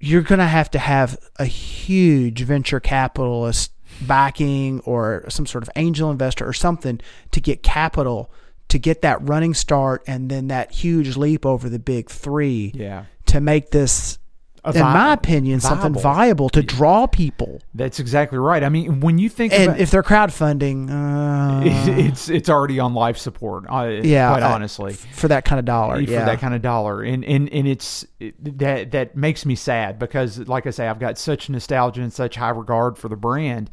You're 0.00 0.22
going 0.22 0.38
to 0.38 0.46
have 0.46 0.70
to 0.72 0.78
have 0.78 1.18
a 1.36 1.44
huge 1.44 2.40
venture 2.42 2.80
capitalist 2.80 3.70
backing 4.00 4.80
or 4.80 5.24
some 5.28 5.46
sort 5.46 5.62
of 5.62 5.70
angel 5.76 6.10
investor 6.10 6.46
or 6.46 6.52
something 6.52 7.00
to 7.32 7.40
get 7.40 7.62
capital 7.62 8.30
to 8.68 8.78
get 8.78 9.02
that 9.02 9.18
running 9.28 9.54
start 9.54 10.02
and 10.06 10.30
then 10.30 10.48
that 10.48 10.72
huge 10.72 11.16
leap 11.16 11.44
over 11.46 11.68
the 11.68 11.78
big 11.78 12.10
3 12.10 12.72
Yeah. 12.74 13.04
to 13.26 13.40
make 13.40 13.70
this 13.70 14.18
in 14.66 14.72
vi- 14.72 14.94
my 14.94 15.12
opinion 15.12 15.60
something 15.60 15.92
viable. 15.92 16.00
viable 16.00 16.48
to 16.50 16.62
draw 16.62 17.06
people. 17.06 17.60
That's 17.74 18.00
exactly 18.00 18.38
right. 18.38 18.62
I 18.62 18.68
mean, 18.70 19.00
when 19.00 19.18
you 19.18 19.28
think 19.28 19.52
And 19.52 19.64
about 19.64 19.80
if 19.80 19.90
they're 19.90 20.02
crowdfunding, 20.02 20.90
uh, 20.90 21.62
it's 22.00 22.30
it's 22.30 22.48
already 22.48 22.78
on 22.80 22.94
life 22.94 23.18
support. 23.18 23.64
Uh, 23.68 24.00
yeah, 24.02 24.30
quite 24.30 24.42
uh, 24.42 24.54
honestly, 24.54 24.94
for 24.94 25.28
that 25.28 25.44
kind 25.44 25.58
of 25.58 25.64
dollar, 25.64 25.96
for 25.96 26.10
yeah. 26.10 26.24
that 26.24 26.40
kind 26.40 26.54
of 26.54 26.62
dollar, 26.62 27.02
and 27.02 27.24
and 27.24 27.52
and 27.52 27.68
it's 27.68 28.06
it, 28.20 28.58
that 28.58 28.92
that 28.92 29.16
makes 29.16 29.44
me 29.44 29.54
sad 29.54 29.98
because, 29.98 30.38
like 30.40 30.66
I 30.66 30.70
say, 30.70 30.88
I've 30.88 30.98
got 31.00 31.18
such 31.18 31.50
nostalgia 31.50 32.00
and 32.00 32.12
such 32.12 32.36
high 32.36 32.50
regard 32.50 32.96
for 32.98 33.08
the 33.08 33.16
brand, 33.16 33.70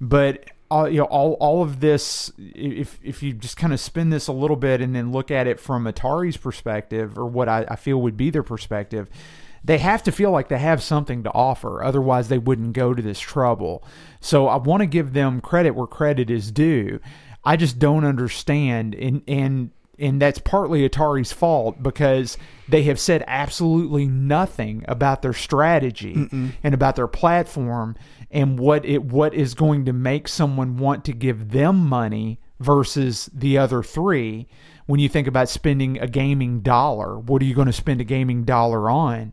but. 0.00 0.44
All, 0.70 0.86
you 0.86 0.98
know, 0.98 1.04
all, 1.04 1.32
all 1.40 1.62
of 1.62 1.80
this, 1.80 2.30
if 2.36 3.00
if 3.02 3.22
you 3.22 3.32
just 3.32 3.56
kind 3.56 3.72
of 3.72 3.80
spin 3.80 4.10
this 4.10 4.28
a 4.28 4.34
little 4.34 4.54
bit 4.54 4.82
and 4.82 4.94
then 4.94 5.12
look 5.12 5.30
at 5.30 5.46
it 5.46 5.58
from 5.58 5.86
Atari's 5.86 6.36
perspective, 6.36 7.16
or 7.16 7.24
what 7.24 7.48
I, 7.48 7.64
I 7.70 7.76
feel 7.76 8.02
would 8.02 8.18
be 8.18 8.28
their 8.28 8.42
perspective, 8.42 9.08
they 9.68 9.76
have 9.76 10.02
to 10.02 10.10
feel 10.10 10.30
like 10.30 10.48
they 10.48 10.58
have 10.58 10.82
something 10.82 11.22
to 11.24 11.32
offer. 11.32 11.84
Otherwise, 11.84 12.28
they 12.28 12.38
wouldn't 12.38 12.72
go 12.72 12.94
to 12.94 13.02
this 13.02 13.20
trouble. 13.20 13.84
So 14.18 14.48
I 14.48 14.56
want 14.56 14.80
to 14.80 14.86
give 14.86 15.12
them 15.12 15.42
credit 15.42 15.72
where 15.72 15.86
credit 15.86 16.30
is 16.30 16.50
due. 16.50 17.00
I 17.44 17.56
just 17.56 17.78
don't 17.78 18.06
understand, 18.06 18.94
and 18.94 19.22
and 19.28 19.70
and 19.98 20.22
that's 20.22 20.38
partly 20.38 20.88
Atari's 20.88 21.32
fault 21.32 21.82
because 21.82 22.38
they 22.66 22.84
have 22.84 22.98
said 22.98 23.22
absolutely 23.26 24.06
nothing 24.06 24.86
about 24.88 25.20
their 25.20 25.34
strategy 25.34 26.14
and 26.62 26.72
about 26.72 26.96
their 26.96 27.06
platform 27.06 27.94
and 28.30 28.58
what 28.58 28.86
it 28.86 29.04
what 29.04 29.34
is 29.34 29.52
going 29.52 29.84
to 29.84 29.92
make 29.92 30.28
someone 30.28 30.78
want 30.78 31.04
to 31.04 31.12
give 31.12 31.50
them 31.50 31.76
money 31.76 32.40
versus 32.58 33.28
the 33.34 33.58
other 33.58 33.82
three 33.82 34.48
when 34.88 34.98
you 34.98 35.08
think 35.08 35.28
about 35.28 35.48
spending 35.48 35.98
a 36.00 36.08
gaming 36.08 36.60
dollar 36.60 37.18
what 37.18 37.40
are 37.40 37.44
you 37.44 37.54
going 37.54 37.66
to 37.66 37.72
spend 37.72 38.00
a 38.00 38.04
gaming 38.04 38.44
dollar 38.44 38.90
on 38.90 39.32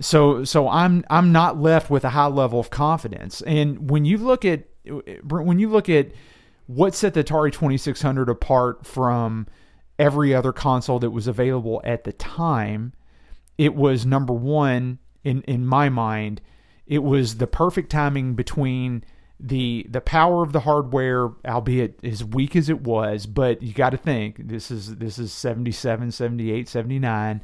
so 0.00 0.44
so 0.44 0.68
I'm 0.68 1.04
I'm 1.10 1.30
not 1.30 1.60
left 1.60 1.90
with 1.90 2.04
a 2.04 2.10
high 2.10 2.26
level 2.26 2.58
of 2.58 2.70
confidence. 2.70 3.42
And 3.42 3.90
when 3.90 4.04
you 4.04 4.16
look 4.16 4.44
at 4.44 4.64
when 5.22 5.58
you 5.58 5.68
look 5.68 5.88
at 5.88 6.12
what 6.66 6.94
set 6.94 7.14
the 7.14 7.22
Atari 7.22 7.52
2600 7.52 8.28
apart 8.28 8.86
from 8.86 9.46
every 9.98 10.34
other 10.34 10.52
console 10.52 10.98
that 11.00 11.10
was 11.10 11.26
available 11.26 11.82
at 11.84 12.04
the 12.04 12.12
time, 12.12 12.94
it 13.58 13.74
was 13.74 14.06
number 14.06 14.32
1 14.32 14.98
in 15.22 15.42
in 15.42 15.66
my 15.66 15.90
mind, 15.90 16.40
it 16.86 17.02
was 17.02 17.36
the 17.36 17.46
perfect 17.46 17.90
timing 17.90 18.34
between 18.34 19.04
the 19.42 19.86
the 19.88 20.00
power 20.00 20.42
of 20.42 20.52
the 20.52 20.60
hardware 20.60 21.30
albeit 21.46 21.98
as 22.04 22.22
weak 22.22 22.54
as 22.54 22.68
it 22.68 22.82
was 22.82 23.26
but 23.26 23.62
you 23.62 23.72
got 23.72 23.90
to 23.90 23.96
think 23.96 24.36
this 24.48 24.70
is 24.70 24.96
this 24.96 25.18
is 25.18 25.32
77 25.32 26.12
78 26.12 26.68
79 26.68 27.40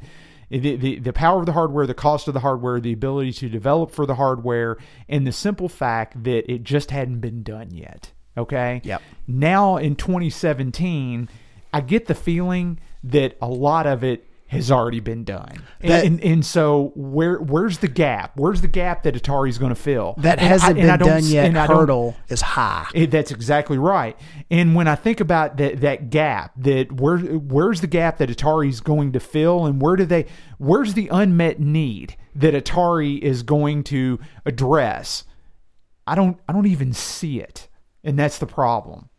the, 0.49 0.75
the, 0.77 0.99
the 0.99 1.13
power 1.13 1.41
of 1.41 1.45
the 1.45 1.51
hardware, 1.51 1.85
the 1.85 1.93
cost 1.93 2.27
of 2.27 2.33
the 2.33 2.39
hardware, 2.39 2.79
the 2.79 2.93
ability 2.93 3.33
to 3.33 3.49
develop 3.49 3.91
for 3.91 4.05
the 4.05 4.15
hardware, 4.15 4.77
and 5.09 5.27
the 5.27 5.31
simple 5.31 5.67
fact 5.67 6.23
that 6.23 6.49
it 6.51 6.63
just 6.63 6.91
hadn't 6.91 7.19
been 7.19 7.43
done 7.43 7.71
yet. 7.71 8.11
Okay? 8.37 8.81
Yep. 8.83 9.01
Now 9.27 9.77
in 9.77 9.95
2017, 9.95 11.27
I 11.73 11.81
get 11.81 12.05
the 12.05 12.15
feeling 12.15 12.79
that 13.03 13.35
a 13.41 13.47
lot 13.47 13.87
of 13.87 14.03
it 14.03 14.26
has 14.47 14.71
already 14.71 14.99
been 15.01 15.23
done. 15.23 15.61
And, 15.81 15.91
That- 15.91 16.05
and, 16.05 16.23
and 16.23 16.45
so 16.45 16.91
where 16.95 17.37
where's 17.37 17.79
the 17.79 17.87
gap? 17.87 18.31
Where's 18.35 18.61
the 18.61 18.67
gap 18.67 19.03
that 19.03 19.13
Atari's 19.15 19.57
going 19.57 19.69
to 19.69 19.75
fill? 19.81 20.15
that 20.19 20.39
hasn't 20.39 20.77
and 20.79 20.89
I 20.89 20.97
been 20.97 21.07
done 21.07 21.23
yet 21.25 21.47
and 21.47 21.57
hurdle 21.57 22.15
is 22.29 22.41
high. 22.41 22.87
it, 22.93 23.11
that's 23.11 23.31
exactly 23.31 23.77
right. 23.77 24.17
And 24.49 24.73
when 24.75 24.87
I 24.87 24.95
think 24.95 25.19
about 25.19 25.57
that 25.57 25.81
that 25.81 26.09
gap, 26.09 26.53
that 26.57 26.91
where 26.91 27.17
where's 27.17 27.81
the 27.81 27.87
gap 27.87 28.17
that 28.19 28.29
Atari's 28.29 28.79
going 28.79 29.11
to 29.13 29.19
fill, 29.19 29.65
and 29.65 29.81
where 29.81 29.95
do 29.95 30.05
they 30.05 30.25
where's 30.57 30.93
the 30.93 31.09
unmet 31.09 31.59
need 31.59 32.15
that 32.35 32.53
Atari 32.53 33.19
is 33.19 33.43
going 33.43 33.83
to 33.85 34.19
address? 34.45 35.23
I 36.05 36.15
don't 36.15 36.39
I 36.47 36.53
don't 36.53 36.67
even 36.67 36.93
see 36.93 37.39
it, 37.41 37.67
and 38.03 38.17
that's 38.17 38.37
the 38.39 38.45
problem. 38.47 39.09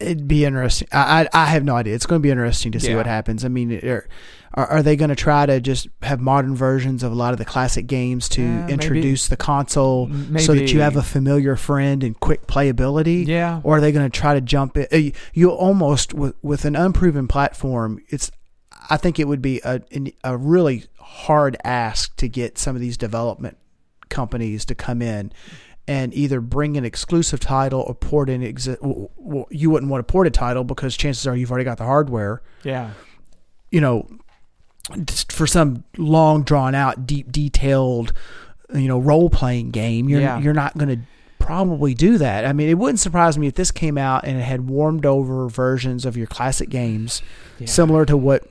It'd 0.00 0.26
be 0.28 0.44
interesting. 0.44 0.88
I, 0.92 1.22
I 1.32 1.42
I 1.42 1.44
have 1.46 1.64
no 1.64 1.76
idea. 1.76 1.94
It's 1.94 2.06
going 2.06 2.20
to 2.20 2.22
be 2.22 2.30
interesting 2.30 2.72
to 2.72 2.80
see 2.80 2.90
Yeah. 2.90 2.96
what 2.96 3.06
happens. 3.06 3.44
I 3.44 3.48
mean, 3.48 3.72
are 3.86 4.08
are, 4.54 4.82
they 4.82 4.96
going 4.96 5.10
to 5.10 5.14
try 5.16 5.46
to 5.46 5.60
just 5.60 5.86
have 6.02 6.20
modern 6.20 6.56
versions 6.56 7.04
of 7.04 7.12
a 7.12 7.14
lot 7.14 7.32
of 7.32 7.38
the 7.38 7.44
classic 7.44 7.86
games 7.86 8.28
to 8.30 8.42
Uh, 8.42 8.46
maybe. 8.62 8.72
introduce 8.72 9.28
the 9.28 9.36
console 9.36 10.08
M- 10.10 10.38
so 10.40 10.54
that 10.54 10.72
you 10.72 10.80
have 10.80 10.96
a 10.96 11.02
familiar 11.02 11.54
friend 11.54 12.02
and 12.02 12.18
quick 12.18 12.48
playability? 12.48 13.24
Yeah. 13.28 13.60
Or 13.62 13.76
are 13.76 13.80
they 13.80 13.92
going 13.92 14.10
to 14.10 14.20
try 14.20 14.34
to 14.34 14.40
jump 14.40 14.76
in? 14.76 14.86
uh, 14.92 15.16
You 15.34 15.50
almost 15.50 16.14
with 16.14 16.34
with 16.42 16.64
an 16.64 16.74
unproven 16.74 17.28
platform. 17.28 18.00
It's 18.08 18.32
I 18.88 18.96
think 18.96 19.18
it 19.20 19.28
would 19.28 19.42
be 19.42 19.60
a 19.64 19.82
a 20.24 20.36
really 20.36 20.84
hard 20.98 21.56
ask 21.62 22.16
to 22.16 22.28
get 22.28 22.58
some 22.58 22.74
of 22.74 22.80
these 22.82 22.96
development 22.96 23.56
companies 24.08 24.64
to 24.64 24.74
come 24.74 25.00
in 25.02 25.30
and 25.88 26.14
either 26.14 26.40
bring 26.40 26.76
an 26.76 26.84
exclusive 26.84 27.40
title 27.40 27.80
or 27.80 27.94
port 27.94 28.28
in 28.30 28.42
exi- 28.42 28.76
well, 29.16 29.46
you 29.50 29.70
wouldn't 29.70 29.90
want 29.90 30.06
to 30.06 30.10
port 30.12 30.26
a 30.26 30.30
title 30.30 30.62
because 30.64 30.96
chances 30.96 31.26
are 31.26 31.36
you've 31.36 31.50
already 31.50 31.64
got 31.64 31.78
the 31.78 31.84
hardware 31.84 32.42
Yeah, 32.62 32.90
you 33.70 33.80
know 33.80 34.08
for 35.28 35.46
some 35.46 35.84
long 35.96 36.42
drawn 36.42 36.74
out 36.74 37.06
deep 37.06 37.30
detailed 37.30 38.12
you 38.74 38.88
know 38.88 38.98
role 38.98 39.30
playing 39.30 39.70
game 39.70 40.08
you're 40.08 40.20
Yeah. 40.20 40.40
you're 40.40 40.54
not 40.54 40.76
going 40.76 40.88
to 40.88 41.02
probably 41.38 41.94
do 41.94 42.18
that. 42.18 42.44
I 42.44 42.52
mean, 42.52 42.68
it 42.68 42.74
wouldn't 42.74 43.00
surprise 43.00 43.36
me 43.38 43.46
if 43.46 43.54
this 43.54 43.70
came 43.70 43.96
out 43.96 44.24
and 44.24 44.38
it 44.38 44.42
had 44.42 44.68
warmed 44.68 45.06
over 45.06 45.48
versions 45.48 46.04
of 46.04 46.14
your 46.16 46.26
classic 46.26 46.68
games, 46.68 47.22
similar 47.64 48.04
to 48.06 48.16
what 48.16 48.44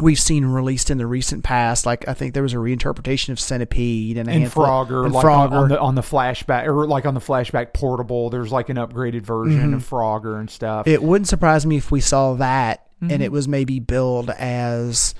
we've 0.00 0.18
seen 0.18 0.44
released 0.44 0.90
in 0.90 0.98
the 0.98 1.06
recent 1.06 1.44
past. 1.44 1.86
Like 1.86 2.06
I 2.08 2.14
think 2.14 2.34
there 2.34 2.42
was 2.42 2.52
a 2.52 2.56
reinterpretation 2.56 3.30
of 3.30 3.38
Centipede 3.40 4.18
and 4.18 4.28
and 4.28 4.44
Frogger, 4.46 5.04
and 5.04 5.12
like 5.14 5.24
on, 5.24 5.50
Frogger. 5.50 5.52
on 5.52 5.68
the 5.68 5.80
on 5.80 5.94
the 5.94 6.02
flashback 6.02 6.66
or 6.66 6.86
like 6.86 7.06
on 7.06 7.14
the 7.14 7.20
flashback 7.20 7.72
portable. 7.72 8.30
There's 8.30 8.52
like 8.52 8.68
an 8.68 8.76
upgraded 8.76 9.22
version 9.22 9.74
of 9.74 9.88
Frogger 9.88 10.38
and 10.38 10.50
stuff. 10.50 10.86
Mm-hmm. 10.86 10.94
it 10.94 11.02
wouldn't 11.02 11.28
surprise 11.28 11.64
me 11.66 11.76
if 11.76 11.90
we 11.90 12.00
saw 12.00 12.34
that 12.34 12.82
Mm-hmm. 13.02 13.12
and 13.12 13.22
it 13.22 13.30
was 13.30 13.46
maybe 13.46 13.78
billed 13.78 14.30
as 14.30 15.14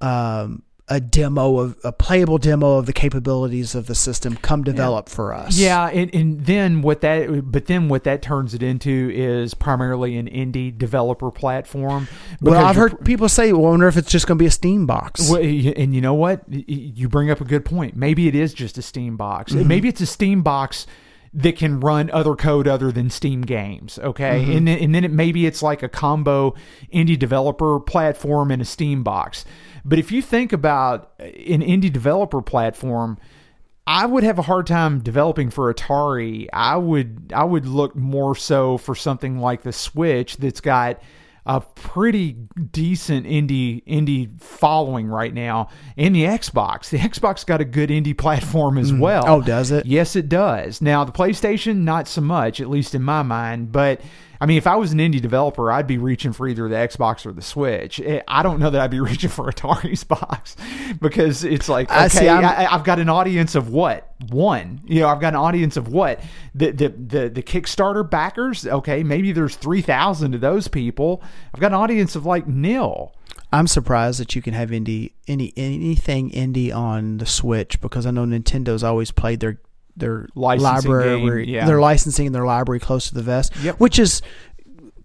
um, 0.00 0.62
a 0.88 1.00
demo 1.00 1.58
of 1.58 1.76
a 1.82 1.90
playable 1.90 2.38
demo 2.38 2.76
of 2.78 2.86
the 2.86 2.92
capabilities 2.92 3.74
of 3.74 3.86
the 3.86 3.94
system 3.94 4.36
come 4.36 4.62
develop 4.62 5.08
for 5.08 5.34
us. 5.34 5.58
Yeah, 5.58 5.88
and, 5.88 6.14
and 6.14 6.46
then 6.46 6.80
what 6.80 7.00
that, 7.00 7.50
but 7.50 7.66
then 7.66 7.88
what 7.88 8.04
that 8.04 8.22
turns 8.22 8.54
it 8.54 8.62
into 8.62 9.10
is 9.12 9.52
primarily 9.54 10.16
an 10.16 10.28
indie 10.28 10.76
developer 10.76 11.32
platform. 11.32 12.06
Well, 12.40 12.64
I've 12.64 12.76
heard 12.76 13.04
people 13.04 13.28
say, 13.28 13.52
well, 13.52 13.66
I 13.66 13.70
wonder 13.70 13.88
if 13.88 13.96
it's 13.96 14.10
just 14.10 14.28
going 14.28 14.38
to 14.38 14.42
be 14.42 14.46
a 14.46 14.50
Steam 14.52 14.86
box. 14.86 15.28
Well, 15.28 15.40
and 15.40 15.92
you 15.92 16.00
know 16.00 16.14
what? 16.14 16.44
You 16.48 17.08
bring 17.08 17.32
up 17.32 17.40
a 17.40 17.44
good 17.44 17.64
point. 17.64 17.96
Maybe 17.96 18.28
it 18.28 18.36
is 18.36 18.54
just 18.54 18.78
a 18.78 18.82
Steam 18.82 19.16
box. 19.16 19.52
Mm-hmm. 19.52 19.66
Maybe 19.66 19.88
it's 19.88 20.00
a 20.00 20.06
Steam 20.06 20.42
box 20.42 20.86
that 21.34 21.56
can 21.56 21.80
run 21.80 22.10
other 22.12 22.34
code 22.34 22.66
other 22.66 22.90
than 22.92 23.10
Steam 23.10 23.42
games. 23.42 23.98
Okay, 23.98 24.40
Mm-hmm. 24.40 24.52
and 24.52 24.68
then, 24.68 24.78
and 24.78 24.94
then 24.94 25.04
it 25.04 25.10
maybe 25.10 25.44
it's 25.46 25.62
like 25.62 25.82
a 25.82 25.88
combo 25.88 26.54
indie 26.94 27.18
developer 27.18 27.78
platform 27.80 28.50
and 28.50 28.62
a 28.62 28.64
Steam 28.64 29.02
box. 29.02 29.44
But 29.88 29.98
if 29.98 30.10
you 30.10 30.20
think 30.20 30.52
about 30.52 31.12
an 31.18 31.62
indie 31.62 31.92
developer 31.92 32.42
platform. 32.42 33.18
I 33.88 34.04
would 34.04 34.24
have 34.24 34.40
a 34.40 34.42
hard 34.42 34.66
time 34.66 34.98
developing 34.98 35.48
for 35.48 35.72
Atari. 35.72 36.48
I 36.52 36.76
would 36.76 37.32
I 37.32 37.44
would 37.44 37.66
look 37.66 37.94
more 37.94 38.34
so 38.34 38.78
for 38.78 38.96
something 38.96 39.38
like 39.38 39.62
the 39.62 39.72
Switch 39.72 40.38
that's 40.38 40.60
got 40.60 41.00
a 41.46 41.60
pretty 41.60 42.32
decent 42.72 43.26
indie 43.26 43.84
indie 43.84 44.40
following 44.40 45.06
right 45.06 45.32
now, 45.32 45.68
and 45.96 46.16
the 46.16 46.24
Xbox. 46.24 46.90
The 46.90 46.98
Xbox 46.98 47.46
got 47.46 47.60
a 47.60 47.64
good 47.64 47.90
indie 47.90 48.18
platform 48.18 48.76
as 48.76 48.90
mm. 48.90 48.98
well. 48.98 49.24
Oh, 49.24 49.40
does 49.40 49.70
it? 49.70 49.86
Yes, 49.86 50.16
it 50.16 50.28
does. 50.28 50.82
Now 50.82 51.04
the 51.04 51.12
PlayStation, 51.12 51.84
not 51.84 52.08
so 52.08 52.20
much, 52.20 52.60
at 52.60 52.68
least 52.68 52.96
in 52.96 53.02
my 53.02 53.22
mind. 53.22 53.70
But 53.70 54.00
I 54.40 54.46
mean, 54.46 54.58
if 54.58 54.66
I 54.66 54.76
was 54.76 54.92
an 54.92 54.98
indie 54.98 55.20
developer, 55.20 55.70
I'd 55.72 55.86
be 55.86 55.98
reaching 55.98 56.32
for 56.32 56.46
either 56.48 56.68
the 56.68 56.74
Xbox 56.76 57.24
or 57.26 57.32
the 57.32 57.42
Switch. 57.42 58.00
Eh, 58.00 58.20
I 58.28 58.42
don't 58.42 58.60
know 58.60 58.70
that 58.70 58.80
I'd 58.80 58.90
be 58.90 59.00
reaching 59.10 59.30
for 59.30 59.50
Atari's 59.50 60.04
box 60.04 60.56
because 61.00 61.44
it's 61.44 61.68
like 61.68 61.90
I 61.90 62.06
okay, 62.06 62.18
see, 62.18 62.28
I'm- 62.28 62.44
I, 62.44 62.66
I've 62.72 62.84
got 62.84 62.98
an 62.98 63.08
audience 63.08 63.54
of 63.54 63.70
what 63.70 64.12
one. 64.30 64.80
You 64.84 65.00
know, 65.00 65.08
I've 65.08 65.20
got 65.20 65.34
an 65.34 65.40
audience 65.40 65.76
of 65.76 65.88
what 65.88 66.20
the 66.54 66.70
the 66.70 66.88
the, 66.88 67.28
the 67.28 67.42
Kickstarter 67.42 68.08
backers. 68.08 68.66
Okay, 68.66 69.02
maybe 69.02 69.32
there's 69.32 69.56
three 69.56 69.82
thousand 69.82 70.34
of 70.34 70.40
those 70.40 70.68
people. 70.68 71.22
I've 71.54 71.60
got 71.60 71.68
an 71.68 71.78
audience 71.78 72.16
of 72.16 72.26
like 72.26 72.46
nil. 72.46 73.12
I'm 73.52 73.68
surprised 73.68 74.18
that 74.20 74.34
you 74.34 74.42
can 74.42 74.54
have 74.54 74.70
indie 74.70 75.12
any 75.28 75.52
anything 75.56 76.30
indie 76.30 76.74
on 76.74 77.18
the 77.18 77.26
Switch 77.26 77.80
because 77.80 78.04
I 78.04 78.10
know 78.10 78.24
Nintendo's 78.24 78.82
always 78.82 79.10
played 79.12 79.40
their 79.40 79.60
their 79.96 80.28
Licensing 80.34 80.90
library, 80.90 81.46
game, 81.46 81.54
yeah. 81.54 81.66
their 81.66 81.80
licensing 81.80 82.26
and 82.26 82.34
their 82.34 82.44
library 82.46 82.80
close 82.80 83.08
to 83.08 83.14
the 83.14 83.22
vest, 83.22 83.52
Yep. 83.62 83.80
which 83.80 83.98
is 83.98 84.22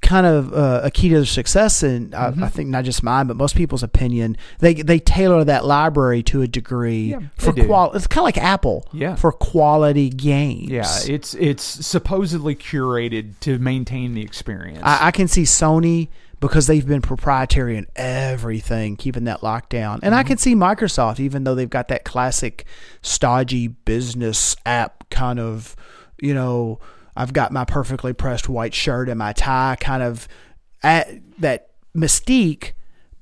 kind 0.01 0.25
of 0.25 0.51
uh, 0.53 0.81
a 0.83 0.89
key 0.91 1.09
to 1.09 1.15
their 1.15 1.25
success. 1.25 1.83
And 1.83 2.11
Mm-hmm. 2.11 2.43
I, 2.43 2.47
I 2.47 2.49
think 2.49 2.69
not 2.69 2.83
just 2.85 3.03
mine, 3.03 3.27
but 3.27 3.37
most 3.37 3.55
people's 3.55 3.83
opinion, 3.83 4.35
they 4.59 4.73
they 4.73 4.99
tailor 4.99 5.43
that 5.43 5.63
library 5.65 6.23
to 6.23 6.41
a 6.41 6.47
degree 6.47 7.11
Yeah, 7.11 7.19
for 7.37 7.53
quality. 7.53 7.97
It's 7.97 8.07
kind 8.07 8.21
of 8.21 8.25
like 8.25 8.37
Apple, 8.39 8.85
Yeah. 8.91 9.15
for 9.15 9.31
quality 9.31 10.09
games. 10.09 10.69
Yeah, 10.69 10.87
it's 11.07 11.35
it's 11.35 11.63
supposedly 11.63 12.55
curated 12.55 13.39
to 13.41 13.59
maintain 13.59 14.13
the 14.15 14.21
experience. 14.23 14.81
I, 14.83 15.07
I 15.07 15.11
can 15.11 15.27
see 15.27 15.43
Sony 15.43 16.07
because 16.41 16.65
they've 16.67 16.87
been 16.87 17.01
proprietary 17.03 17.77
in 17.77 17.85
everything, 17.95 18.97
keeping 18.97 19.23
that 19.25 19.43
locked 19.43 19.69
down. 19.69 19.99
And 20.01 20.11
Mm-hmm. 20.11 20.19
I 20.19 20.23
can 20.23 20.37
see 20.37 20.55
Microsoft, 20.55 21.19
even 21.19 21.45
though 21.45 21.55
they've 21.55 21.69
got 21.69 21.87
that 21.89 22.03
classic 22.03 22.65
stodgy 23.01 23.67
business 23.67 24.55
app 24.65 25.09
kind 25.09 25.39
of, 25.39 25.75
you 26.19 26.33
know, 26.33 26.79
I've 27.15 27.31
got 27.31 27.51
my 27.51 27.63
perfectly 27.63 28.11
pressed 28.11 28.49
white 28.49 28.73
shirt 28.73 29.07
and 29.07 29.19
my 29.19 29.33
tie 29.33 29.77
kind 29.79 30.01
of 30.01 30.27
at 30.81 31.09
that 31.39 31.69
mystique, 31.95 32.71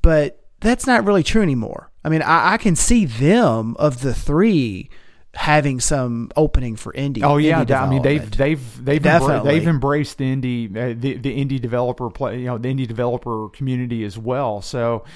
but 0.02 0.42
that's 0.62 0.88
not 0.88 1.06
really 1.06 1.24
true 1.24 1.42
anymore. 1.42 1.92
I 2.06 2.10
mean, 2.10 2.22
I, 2.22 2.54
I 2.54 2.58
can 2.58 2.76
see 2.76 3.04
them 3.04 3.76
of 3.78 4.02
the 4.02 4.14
three 4.14 4.90
having 5.36 5.80
some 5.80 6.32
opening 6.36 6.76
for 6.76 6.92
indie. 6.94 7.24
Oh 7.24 7.38
yeah, 7.38 7.64
indie 7.64 7.80
I 7.80 7.90
mean 7.90 8.02
they've 8.02 8.30
they've 8.32 8.86
they've 8.86 9.02
Definitely. 9.02 9.36
embra- 9.36 9.44
they've 9.46 9.68
embraced 9.68 10.18
the 10.18 10.36
indie 10.36 10.70
uh, 10.76 10.96
the 11.00 11.18
the 11.18 11.46
indie 11.46 11.62
developer 11.62 12.10
play 12.10 12.40
you 12.40 12.46
know 12.46 12.58
the 12.58 12.74
indie 12.74 12.88
developer 12.88 13.50
community 13.50 14.04
as 14.04 14.18
well. 14.18 14.62
So 14.62 15.06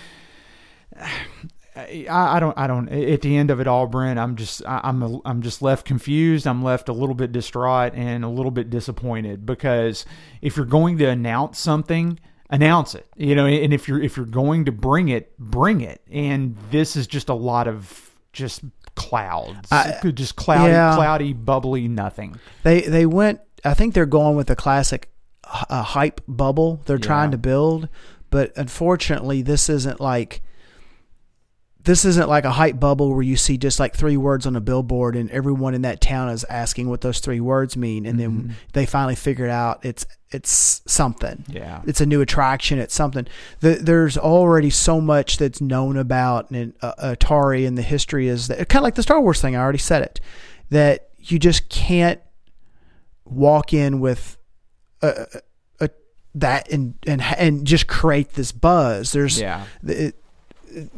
I, 1.76 2.06
I 2.08 2.40
don't 2.40 2.56
I 2.58 2.68
don't 2.68 2.88
at 2.90 3.22
the 3.22 3.36
end 3.36 3.50
of 3.50 3.60
it 3.60 3.66
all, 3.68 3.88
Brent. 3.88 4.20
I'm 4.20 4.36
just 4.36 4.64
I- 4.66 4.82
I'm 4.84 5.02
a, 5.02 5.20
I'm 5.26 5.42
just 5.42 5.62
left 5.64 5.86
confused. 5.86 6.46
I'm 6.46 6.64
left 6.64 6.88
a 6.88 6.94
little 6.94 7.16
bit 7.16 7.32
distraught 7.32 7.94
and 7.96 8.24
a 8.24 8.30
little 8.30 8.52
bit 8.52 8.70
disappointed 8.70 9.46
because 9.46 10.06
if 10.42 10.56
you're 10.56 10.68
going 10.68 10.98
to 11.00 11.06
announce 11.06 11.60
something. 11.60 12.20
Announce 12.50 12.94
it, 12.94 13.08
you 13.16 13.34
know, 13.34 13.48
and 13.48 13.74
if 13.74 13.88
you're 13.88 14.00
if 14.00 14.16
you're 14.16 14.28
going 14.28 14.66
to 14.66 14.72
bring 14.72 15.10
it, 15.10 15.36
bring 15.40 15.82
it. 15.82 16.02
And 16.12 16.56
this 16.70 16.96
is 16.96 17.08
just 17.08 17.30
a 17.30 17.34
lot 17.34 17.68
of 17.68 18.12
just 18.32 18.62
clouds, 18.96 19.72
I- 19.72 20.00
just 20.14 20.36
cloudy, 20.36 20.72
yeah. 20.72 20.96
cloudy, 20.96 21.34
bubbly, 21.34 21.88
nothing. 21.88 22.40
They 22.64 22.82
they 22.82 23.06
went. 23.06 23.40
I 23.66 23.74
think 23.74 23.94
they're 23.94 24.06
going 24.06 24.36
with 24.36 24.48
the 24.48 24.56
classic 24.56 25.10
uh, 25.44 25.84
hype 25.84 26.22
bubble 26.28 26.82
they're 26.86 26.98
trying 26.98 27.32
to 27.32 27.38
build, 27.38 27.88
but 28.30 28.52
unfortunately, 28.58 29.42
this 29.42 29.70
isn't 29.70 30.00
like 30.00 30.42
this 31.86 32.06
isn't 32.06 32.30
like 32.30 32.46
a 32.46 32.52
hype 32.52 32.80
bubble 32.80 33.12
where 33.14 33.22
you 33.22 33.36
see 33.36 33.58
just 33.58 33.80
like 33.80 33.94
three 33.96 34.16
words 34.16 34.46
on 34.48 34.56
a 34.56 34.62
billboard 34.62 35.16
and 35.18 35.30
everyone 35.32 35.74
in 35.74 35.82
that 35.82 36.00
town 36.00 36.30
is 36.30 36.46
asking 36.46 36.88
what 36.90 37.02
those 37.02 37.20
three 37.20 37.42
words 37.42 37.76
mean, 37.76 38.06
and 38.06 38.18
Mm-hmm. 38.20 38.48
then 38.48 38.56
they 38.72 38.86
finally 38.86 39.16
figured 39.16 39.50
out 39.50 39.84
it's 39.86 40.06
it's 40.32 40.82
something. 40.88 41.44
Yeah. 41.48 41.82
It's 41.86 42.02
a 42.02 42.06
new 42.06 42.22
attraction. 42.22 42.80
It's 42.80 42.96
something. 42.96 43.28
The, 43.60 43.76
there's 43.76 44.18
already 44.18 44.70
so 44.72 45.00
much 45.00 45.38
that's 45.38 45.62
known 45.62 45.96
about 45.98 46.50
and, 46.50 46.74
uh, 46.82 46.94
Atari, 47.16 47.68
and 47.68 47.78
the 47.78 47.84
history 47.84 48.28
is 48.28 48.48
that 48.48 48.58
kind 48.70 48.80
of 48.82 48.84
like 48.84 48.96
the 48.96 49.04
Star 49.04 49.22
Wars 49.22 49.42
thing. 49.42 49.56
I 49.56 49.60
already 49.60 49.78
said 49.78 50.02
it. 50.02 50.20
That 50.72 51.10
you 51.20 51.38
just 51.38 51.70
can't 51.70 52.20
walk 53.26 53.74
in 53.74 54.00
with 54.00 54.38
a, 55.02 55.26
a, 55.80 55.90
that 56.36 56.72
and 56.72 56.96
and 57.06 57.22
and 57.22 57.66
just 57.68 57.88
create 57.88 58.34
this 58.34 58.52
buzz. 58.52 59.12
There's 59.12 59.40
Yeah. 59.40 59.66
it, 59.84 60.16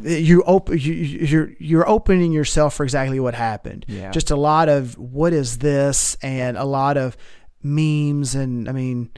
you 0.01 0.43
open 0.43 0.77
you, 0.77 0.93
you're 0.93 1.49
you're 1.59 1.89
opening 1.89 2.31
yourself 2.31 2.75
for 2.75 2.83
exactly 2.83 3.19
what 3.19 3.33
happened. 3.35 3.85
Yeah. 3.87 4.11
Just 4.11 4.31
a 4.31 4.35
lot 4.35 4.69
of 4.69 4.97
what 4.97 5.33
is 5.33 5.57
this 5.59 6.15
and 6.21 6.57
a 6.57 6.63
lot 6.65 6.97
of 6.97 7.17
memes 7.63 8.35
and 8.35 8.69
I 8.69 8.71
mean 8.71 9.09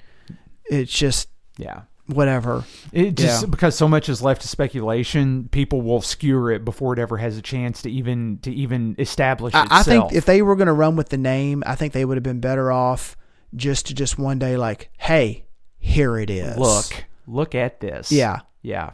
it's 0.70 0.92
just 0.92 1.30
Yeah. 1.58 1.82
whatever. 2.08 2.64
It 2.92 3.16
just 3.16 3.44
Yeah. 3.44 3.50
because 3.50 3.76
so 3.76 3.88
much 3.88 4.10
is 4.10 4.22
left 4.22 4.42
to 4.44 4.48
speculation, 4.48 5.50
people 5.52 5.82
will 5.82 6.02
skewer 6.02 6.52
it 6.52 6.64
before 6.66 6.94
it 6.94 7.00
ever 7.00 7.18
has 7.18 7.38
a 7.38 7.42
chance 7.42 7.82
to 7.84 7.92
even 7.92 8.40
to 8.44 8.52
even 8.54 8.96
establish 8.98 9.54
I, 9.54 9.64
itself. 9.64 9.80
I 9.80 9.84
think 9.84 10.14
if 10.14 10.26
they 10.26 10.42
were 10.42 10.56
going 10.56 10.68
to 10.68 10.74
run 10.74 10.96
with 10.96 11.10
the 11.10 11.18
name, 11.18 11.64
I 11.66 11.76
think 11.76 11.94
they 11.94 12.06
would 12.06 12.18
have 12.18 12.24
been 12.24 12.40
better 12.40 12.72
off 12.72 13.16
just 13.56 13.88
to 13.88 13.94
just 13.94 14.18
one 14.20 14.40
day 14.40 14.58
like, 14.58 14.90
hey, 14.98 15.46
here 15.80 16.18
it 16.18 16.30
is. 16.30 16.58
look, 16.58 17.06
look 17.28 17.56
at 17.56 17.80
this. 17.80 18.12
Yeah. 18.12 18.40
Yeah. 18.62 18.92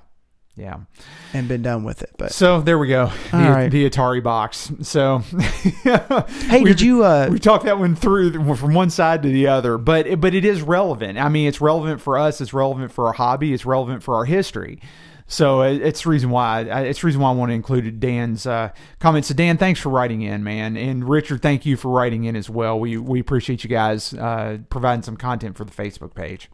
Yeah. 0.55 0.81
and 1.33 1.47
been 1.47 1.63
done 1.63 1.83
with 1.83 2.03
it. 2.03 2.11
But 2.17 2.31
So 2.31 2.61
there 2.61 2.77
we 2.77 2.87
go. 2.87 3.11
The, 3.31 3.37
right. 3.37 3.69
the 3.69 3.89
Atari 3.89 4.21
box. 4.21 4.71
So 4.83 5.19
hey, 6.47 6.63
did 6.63 6.79
you? 6.79 7.03
Uh, 7.03 7.29
we 7.31 7.39
talked 7.39 7.65
that 7.65 7.79
one 7.79 7.95
through 7.95 8.55
from 8.55 8.73
one 8.73 8.89
side 8.91 9.23
to 9.23 9.29
the 9.29 9.47
other, 9.47 9.77
but 9.77 10.19
but 10.21 10.35
it 10.35 10.45
is 10.45 10.61
relevant. 10.61 11.17
I 11.17 11.29
mean, 11.29 11.47
it's 11.47 11.59
relevant 11.59 12.01
for 12.01 12.17
us. 12.17 12.39
It's 12.39 12.53
relevant 12.53 12.91
for 12.91 13.07
our 13.07 13.13
hobby. 13.13 13.53
It's 13.53 13.65
relevant 13.65 14.03
for 14.03 14.15
our 14.15 14.25
history. 14.25 14.79
So 15.25 15.61
it's 15.63 16.03
the 16.03 16.09
reason 16.09 16.29
why 16.29 16.61
it's 16.61 17.01
the 17.01 17.07
reason 17.07 17.21
why 17.21 17.29
I 17.29 17.33
want 17.33 17.49
to 17.49 17.55
include 17.55 17.99
Dan's 17.99 18.45
uh, 18.45 18.69
comments. 18.99 19.29
So 19.29 19.33
Dan, 19.33 19.57
thanks 19.57 19.79
for 19.79 19.89
writing 19.89 20.21
in, 20.21 20.43
man, 20.43 20.77
and 20.77 21.07
Richard, 21.09 21.41
thank 21.41 21.65
you 21.65 21.77
for 21.77 21.89
writing 21.89 22.25
in 22.25 22.35
as 22.35 22.49
well. 22.49 22.79
We 22.79 22.97
we 22.97 23.19
appreciate 23.19 23.63
you 23.63 23.69
guys 23.69 24.13
uh, 24.13 24.59
providing 24.69 25.01
some 25.01 25.17
content 25.17 25.57
for 25.57 25.65
the 25.65 25.71
Facebook 25.71 26.13
page. 26.13 26.51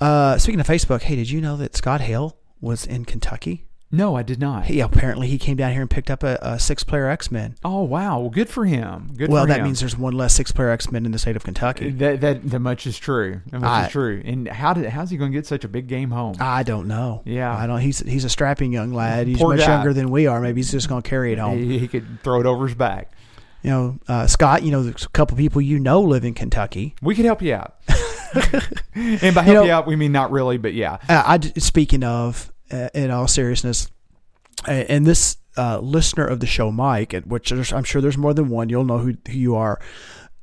uh, 0.00 0.36
speaking 0.38 0.60
of 0.60 0.66
Facebook, 0.66 1.02
hey, 1.02 1.16
did 1.16 1.30
you 1.30 1.40
know 1.40 1.56
that 1.56 1.76
Scott 1.76 2.00
Hale 2.02 2.36
was 2.60 2.86
in 2.86 3.04
Kentucky? 3.04 3.64
No, 3.90 4.14
I 4.16 4.22
did 4.22 4.38
not. 4.38 4.66
He 4.66 4.80
apparently 4.80 5.28
he 5.28 5.38
came 5.38 5.56
down 5.56 5.72
here 5.72 5.80
and 5.80 5.88
picked 5.88 6.10
up 6.10 6.22
a, 6.22 6.38
a 6.42 6.58
six-player 6.58 7.08
X-Men. 7.08 7.54
Oh 7.64 7.84
wow, 7.84 8.20
well, 8.20 8.28
good 8.28 8.50
for 8.50 8.66
him. 8.66 9.14
Good. 9.16 9.30
Well, 9.30 9.46
that 9.46 9.60
him. 9.60 9.64
means 9.64 9.80
there's 9.80 9.96
one 9.96 10.12
less 10.12 10.34
six-player 10.34 10.68
X-Men 10.68 11.06
in 11.06 11.12
the 11.12 11.18
state 11.18 11.36
of 11.36 11.42
Kentucky. 11.44 11.88
Uh, 11.88 11.92
that, 11.96 12.20
that 12.20 12.50
that 12.50 12.58
much 12.58 12.86
is 12.86 12.98
true. 12.98 13.40
That 13.46 13.60
much 13.62 13.70
I- 13.70 13.86
is 13.86 13.92
true. 13.92 14.20
And 14.26 14.46
how 14.46 14.74
did 14.74 14.90
how's 14.90 15.08
he 15.08 15.16
going 15.16 15.32
to 15.32 15.38
get 15.38 15.46
such 15.46 15.64
a 15.64 15.68
big 15.68 15.86
game 15.86 16.10
home? 16.10 16.34
I 16.38 16.64
don't 16.64 16.86
know. 16.86 17.22
Yeah. 17.24 17.56
I 17.56 17.66
don't. 17.66 17.80
He's 17.80 18.00
he's 18.00 18.26
a 18.26 18.28
strapping 18.28 18.72
young 18.74 18.92
lad. 18.92 19.26
He's 19.26 19.38
Poor 19.38 19.56
much 19.56 19.64
guy. 19.66 19.72
younger 19.76 19.94
than 19.94 20.10
we 20.10 20.26
are. 20.26 20.38
Maybe 20.38 20.58
he's 20.58 20.70
just 20.70 20.90
going 20.90 21.00
to 21.00 21.08
carry 21.08 21.32
it 21.32 21.38
home. 21.38 21.56
he, 21.56 21.78
he 21.78 21.88
could 21.88 22.22
throw 22.22 22.40
it 22.40 22.46
over 22.46 22.66
his 22.66 22.74
back. 22.76 23.12
You 23.68 23.74
know, 23.74 23.98
uh, 24.08 24.26
Scott, 24.26 24.62
you 24.62 24.70
know, 24.70 24.82
there's 24.82 25.04
a 25.04 25.08
couple 25.10 25.36
people 25.36 25.60
you 25.60 25.78
know 25.78 26.00
live 26.00 26.24
in 26.24 26.32
Kentucky. 26.32 26.94
We 27.02 27.14
could 27.14 27.26
help 27.26 27.42
you 27.42 27.52
out. 27.54 27.74
and 28.94 29.34
by 29.34 29.42
help 29.42 29.46
You 29.46 29.52
know- 29.54 29.64
you 29.64 29.70
out, 29.70 29.86
we 29.86 29.94
mean 29.94 30.10
not 30.10 30.30
really, 30.30 30.56
but 30.56 30.72
yeah. 30.72 30.96
Uh, 31.06 31.22
I 31.26 31.38
speaking 31.58 32.02
of, 32.02 32.50
uh, 32.72 32.88
in 32.94 33.10
all 33.10 33.28
seriousness, 33.28 33.90
uh, 34.66 34.70
and 34.70 35.06
this 35.06 35.36
uh, 35.58 35.80
listener 35.80 36.24
of 36.26 36.40
the 36.40 36.46
show, 36.46 36.70
Mike, 36.70 37.12
which 37.26 37.52
I'm 37.52 37.84
sure 37.84 38.00
there's 38.00 38.16
more 38.16 38.32
than 38.32 38.48
one. 38.48 38.70
You'll 38.70 38.84
know 38.84 38.98
who, 38.98 39.14
who 39.26 39.36
you 39.36 39.56
are. 39.56 39.78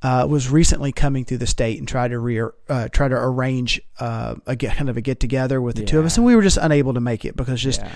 Uh, 0.03 0.27
was 0.29 0.51
recently 0.51 0.91
coming 0.91 1.25
through 1.25 1.39
the 1.39 1.47
state 1.47 1.79
and 1.79 1.87
tried 1.87 2.09
to 2.09 2.19
re- 2.19 2.51
uh, 2.69 2.87
try 2.89 3.07
to 3.07 3.15
arrange 3.15 3.81
uh, 3.99 4.35
a 4.45 4.55
get, 4.55 4.75
kind 4.75 4.87
of 4.87 4.97
a 4.97 5.01
get 5.01 5.19
together 5.19 5.59
with 5.59 5.77
the 5.77 5.83
two 5.83 5.97
of 5.97 6.05
us, 6.05 6.15
and 6.17 6.25
we 6.27 6.35
were 6.35 6.43
just 6.43 6.57
unable 6.57 6.93
to 6.93 6.99
make 6.99 7.25
it 7.25 7.35
because 7.35 7.59
just 7.59 7.81
Yeah. 7.81 7.91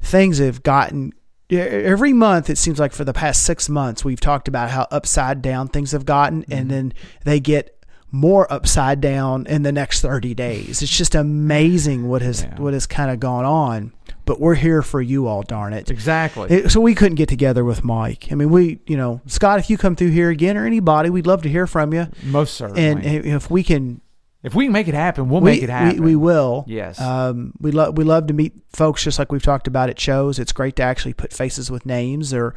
things 0.00 0.38
have 0.38 0.62
gotten. 0.62 1.12
Every 1.50 2.12
month, 2.12 2.48
it 2.50 2.58
seems 2.58 2.78
like 2.78 2.92
for 2.92 3.04
the 3.04 3.12
past 3.12 3.42
six 3.42 3.68
months, 3.68 4.04
we've 4.04 4.20
talked 4.20 4.48
about 4.48 4.70
how 4.70 4.86
upside 4.90 5.42
down 5.42 5.68
things 5.68 5.92
have 5.92 6.04
gotten, 6.06 6.42
Mm-hmm. 6.42 6.52
and 6.52 6.70
then 6.70 6.92
they 7.24 7.40
get 7.40 7.76
more 8.12 8.52
upside 8.52 9.00
down 9.00 9.46
in 9.46 9.62
the 9.62 9.70
next 9.70 10.00
30 10.00 10.34
days. 10.34 10.82
It's 10.82 10.96
just 10.96 11.14
amazing 11.14 12.08
what 12.08 12.22
has 12.22 12.42
Yeah. 12.42 12.56
what 12.58 12.72
has 12.74 12.86
kind 12.86 13.10
of 13.10 13.20
gone 13.20 13.44
on. 13.44 13.92
But 14.24 14.40
we're 14.40 14.54
here 14.56 14.82
for 14.82 15.00
you 15.00 15.26
all, 15.28 15.42
darn 15.42 15.72
it. 15.72 15.90
Exactly. 15.90 16.50
It- 16.50 16.70
so 16.70 16.80
we 16.80 16.94
couldn't 16.94 17.14
get 17.16 17.28
together 17.28 17.64
with 17.64 17.82
Mike. 17.84 18.28
I 18.30 18.34
mean, 18.34 18.50
we, 18.50 18.80
you 18.86 18.96
know, 18.96 19.20
Scott, 19.26 19.58
if 19.60 19.70
you 19.70 19.78
come 19.78 19.94
through 19.96 20.10
here 20.10 20.28
again 20.28 20.56
or 20.56 20.66
anybody, 20.66 21.08
we'd 21.10 21.26
love 21.26 21.42
to 21.42 21.48
hear 21.48 21.66
from 21.66 21.92
you. 21.94 22.08
Most 22.24 22.54
certainly. 22.54 22.84
And 22.84 23.04
if 23.04 23.50
we 23.50 23.62
can, 23.62 24.00
if 24.42 24.54
we 24.54 24.64
can 24.64 24.72
make 24.72 24.88
it 24.88 24.94
happen, 24.94 25.28
we'll 25.28 25.40
we, 25.40 25.52
make 25.52 25.62
it 25.62 25.70
happen. 25.70 26.02
We, 26.02 26.10
we 26.10 26.16
will. 26.16 26.64
Yes. 26.66 27.00
Um, 27.00 27.52
we 27.60 27.72
love 27.72 27.96
we 27.96 28.04
love 28.04 28.26
to 28.28 28.34
meet 28.34 28.54
folks 28.72 29.04
just 29.04 29.18
like 29.18 29.30
we've 29.30 29.42
talked 29.42 29.66
about 29.66 29.90
at 29.90 30.00
shows. 30.00 30.38
It's 30.38 30.52
great 30.52 30.76
to 30.76 30.82
actually 30.82 31.14
put 31.14 31.32
faces 31.32 31.70
with 31.70 31.84
names 31.84 32.32
or 32.32 32.54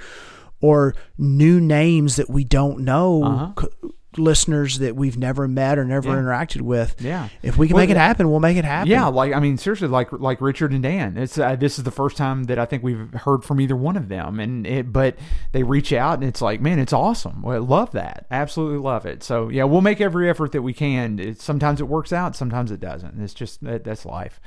or 0.61 0.95
new 1.17 1.59
names 1.59 2.15
that 2.15 2.29
we 2.29 2.43
don't 2.45 2.79
know. 2.79 3.23
Uh-huh. 3.23 3.61
c- 3.61 3.89
listeners 4.17 4.79
that 4.79 4.95
we've 4.95 5.17
never 5.17 5.47
met 5.47 5.77
or 5.77 5.85
never 5.85 6.09
Yeah. 6.09 6.15
interacted 6.15 6.61
with. 6.61 6.95
Yeah. 6.99 7.29
If 7.41 7.57
we 7.57 7.67
can 7.67 7.75
Well, 7.75 7.83
make 7.83 7.89
it 7.89 7.97
happen, 7.97 8.29
we'll 8.29 8.39
make 8.39 8.57
it 8.57 8.65
happen. 8.65 8.89
Yeah, 8.89 9.07
like 9.07 9.33
I 9.33 9.39
mean, 9.39 9.57
seriously, 9.57 9.87
like 9.87 10.11
like 10.11 10.41
Richard 10.41 10.71
and 10.71 10.81
Dan. 10.83 11.17
It's 11.17 11.37
uh, 11.37 11.55
this 11.55 11.77
is 11.77 11.83
the 11.83 11.91
first 11.91 12.17
time 12.17 12.43
that 12.45 12.57
I 12.59 12.65
think 12.65 12.83
we've 12.83 13.11
heard 13.13 13.43
from 13.43 13.59
either 13.61 13.75
one 13.75 13.97
of 13.97 14.09
them, 14.09 14.39
and 14.39 14.65
it, 14.67 14.91
but 14.93 15.17
they 15.51 15.63
reach 15.63 15.91
out 15.93 16.15
and 16.15 16.23
it's 16.23 16.41
like, 16.41 16.61
man, 16.61 16.79
it's 16.79 16.93
awesome. 16.93 17.41
Well, 17.41 17.55
I 17.55 17.59
love 17.59 17.91
that, 17.91 18.25
absolutely 18.31 18.79
love 18.79 19.05
it. 19.05 19.23
So 19.23 19.49
yeah, 19.49 19.63
we'll 19.63 19.81
make 19.81 20.01
every 20.01 20.29
effort 20.29 20.51
that 20.53 20.61
we 20.61 20.73
can. 20.73 21.19
It, 21.19 21.41
sometimes 21.41 21.79
it 21.81 21.87
works 21.87 22.11
out, 22.13 22.35
sometimes 22.35 22.71
it 22.71 22.79
doesn't. 22.79 23.21
It's 23.21 23.33
just 23.33 23.63
that, 23.63 23.83
that's 23.83 24.05
life. 24.05 24.39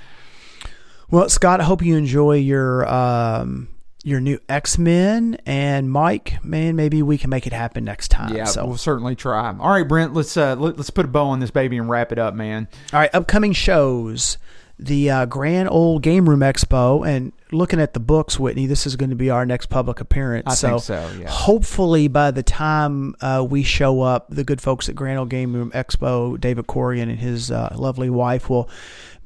Well, 1.11 1.29
Scott, 1.29 1.61
I 1.61 1.65
hope 1.65 1.83
you 1.83 1.97
enjoy 1.97 2.37
your 2.37 2.87
um, 2.89 3.69
your 4.07 4.21
new 4.21 4.39
X 4.49 4.79
Men, 4.79 5.37
and 5.47 5.91
Mike, 5.91 6.43
man, 6.45 6.77
maybe 6.77 7.03
we 7.03 7.19
can 7.19 7.29
make 7.29 7.45
it 7.45 7.53
happen 7.53 7.85
next 7.85 8.07
time. 8.09 8.33
Yeah, 8.37 8.45
So, 8.45 8.65
we'll 8.65 8.77
certainly 8.77 9.17
try. 9.17 9.49
All 9.59 9.71
right, 9.71 9.87
Brent, 9.87 10.15
let's 10.15 10.37
uh, 10.37 10.55
let, 10.55 10.77
let's 10.77 10.91
put 10.91 11.05
a 11.05 11.09
bow 11.09 11.27
on 11.27 11.41
this 11.41 11.51
baby 11.51 11.77
and 11.77 11.91
wrap 11.91 12.13
it 12.13 12.19
up, 12.19 12.33
man. 12.33 12.69
all 12.93 13.01
right, 13.01 13.13
upcoming 13.13 13.53
shows. 13.53 14.39
The 14.79 15.11
uh, 15.11 15.25
Grand 15.25 15.71
Ole 15.71 15.99
Game 15.99 16.29
Room 16.29 16.41
Expo, 16.41 17.05
and 17.09 17.33
looking 17.51 17.81
at 17.81 17.95
the 17.95 18.01
books, 18.01 18.39
Whitney, 18.39 18.67
this 18.67 18.87
is 18.87 18.95
going 18.95 19.09
to 19.09 19.17
be 19.17 19.31
our 19.31 19.47
next 19.47 19.67
public 19.71 20.01
appearance. 20.01 20.49
I 20.49 20.55
so, 20.55 20.69
think 20.69 20.83
so. 20.83 21.11
Yeah. 21.19 21.31
hopefully, 21.31 22.09
by 22.09 22.31
the 22.31 22.43
time 22.43 23.15
uh, 23.23 23.45
we 23.49 23.63
show 23.63 24.03
up, 24.03 24.27
the 24.29 24.45
good 24.45 24.61
folks 24.61 24.91
at 24.91 24.95
Grand 24.95 25.19
Ole 25.19 25.25
Game 25.25 25.55
Room 25.55 25.71
Expo, 25.71 26.39
David 26.39 26.67
Corian 26.67 27.05
and 27.05 27.19
his 27.19 27.51
uh, 27.51 27.75
lovely 27.75 28.11
wife, 28.11 28.51
will 28.51 28.69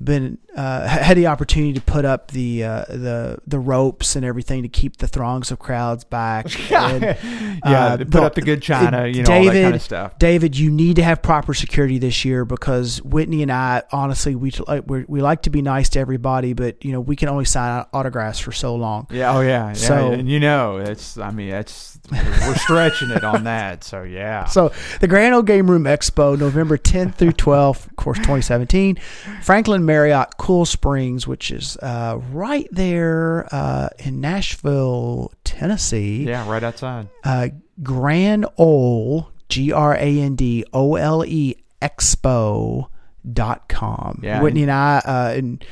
been 0.03 0.39
uh, 0.57 0.87
had 0.89 1.17
the 1.17 1.27
opportunity 1.27 1.75
to 1.75 1.81
put 1.81 2.05
up 2.05 2.31
the 2.31 2.65
uh, 2.65 2.85
the 2.89 3.39
the 3.47 3.59
ropes 3.59 4.17
and 4.17 4.25
everything 4.25 4.63
to 4.63 4.69
keep 4.69 4.97
the 4.97 5.07
throngs 5.07 5.51
of 5.51 5.59
crowds 5.59 6.05
back. 6.05 6.47
And, 6.71 7.03
Yeah, 7.63 7.85
uh, 7.85 7.97
put 7.99 8.23
up 8.23 8.35
the 8.35 8.41
good 8.41 8.63
china, 8.63 9.07
you 9.07 9.23
know, 9.23 9.33
all 9.35 9.45
that 9.45 9.53
kind 9.53 9.75
of 9.75 9.83
stuff. 9.83 10.19
David, 10.19 10.57
you 10.57 10.71
need 10.71 10.97
to 10.97 11.03
have 11.03 11.21
proper 11.21 11.53
security 11.53 11.99
this 11.99 12.25
year 12.25 12.47
because 12.47 13.03
Whitney 13.03 13.43
and 13.43 13.53
I, 13.53 13.83
honestly, 13.93 14.35
we 14.35 14.51
like 14.67 14.85
we 14.89 15.21
like 15.21 15.43
to 15.43 15.51
be 15.51 15.61
nice 15.61 15.91
to 15.91 16.01
everybody, 16.01 16.55
but 16.55 16.83
you 16.83 16.93
know 16.93 17.01
we 17.01 17.17
can 17.17 17.29
only 17.29 17.45
sign 17.45 17.85
autographs 17.93 18.39
for 18.39 18.53
so 18.53 18.75
long. 18.77 19.07
Yeah. 19.11 19.37
Oh 19.37 19.43
yeah. 19.43 19.69
Yeah. 19.69 19.73
So- 19.75 20.13
and 20.13 20.29
you 20.29 20.41
know, 20.41 20.79
it's. 20.79 21.19
I 21.19 21.31
mean, 21.31 21.51
it's. 21.51 22.00
We're 22.11 22.55
stretching 22.57 23.11
it 23.11 23.25
on 23.25 23.45
that. 23.45 23.85
So 23.85 24.03
yeah. 24.03 24.45
So 24.47 24.73
the 25.01 25.09
Grand 25.09 25.35
Ole 25.35 25.43
Game 25.43 25.71
Room 25.71 25.85
Expo, 25.85 26.39
November 26.39 26.77
10th 26.77 27.15
through 27.17 27.33
12th, 27.33 27.87
of 27.87 27.97
course, 27.97 28.19
2017. 28.19 28.97
Franklin 29.43 29.85
Marriott 29.85 30.37
Cool 30.39 30.65
Springs, 30.65 31.27
which 31.27 31.51
is 31.51 31.77
uh, 31.79 32.19
right 32.33 32.69
there 32.71 33.49
uh, 33.53 33.89
in 33.99 34.21
Nashville, 34.21 35.33
Tennessee. 35.45 36.25
Yeah, 36.25 36.49
right 36.51 36.63
outside. 36.63 37.09
Uh, 37.25 37.49
Grand 37.83 38.47
Ole, 38.59 39.31
G 39.49 39.73
R 39.73 39.95
A 39.95 40.21
N 40.21 40.37
D 40.37 40.65
O 40.73 40.97
L 40.97 41.25
E 41.25 41.57
Expo 41.81 42.89
dot 43.31 43.69
com. 43.69 44.21
Yeah, 44.23 44.43
Whitney 44.43 44.63
and 44.63 44.73
I, 44.73 44.99
uh, 45.05 45.35
and 45.37 45.65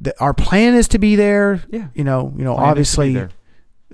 the, 0.00 0.18
our 0.20 0.34
plan 0.34 0.74
is 0.74 0.88
to 0.88 0.98
be 0.98 1.16
there. 1.16 1.62
Yeah. 1.70 1.88
You 1.94 2.04
know, 2.04 2.32
you 2.36 2.44
know, 2.44 2.54
Plan 2.54 2.62
to 2.62 2.66
be 2.66 2.70
obviously. 2.70 3.28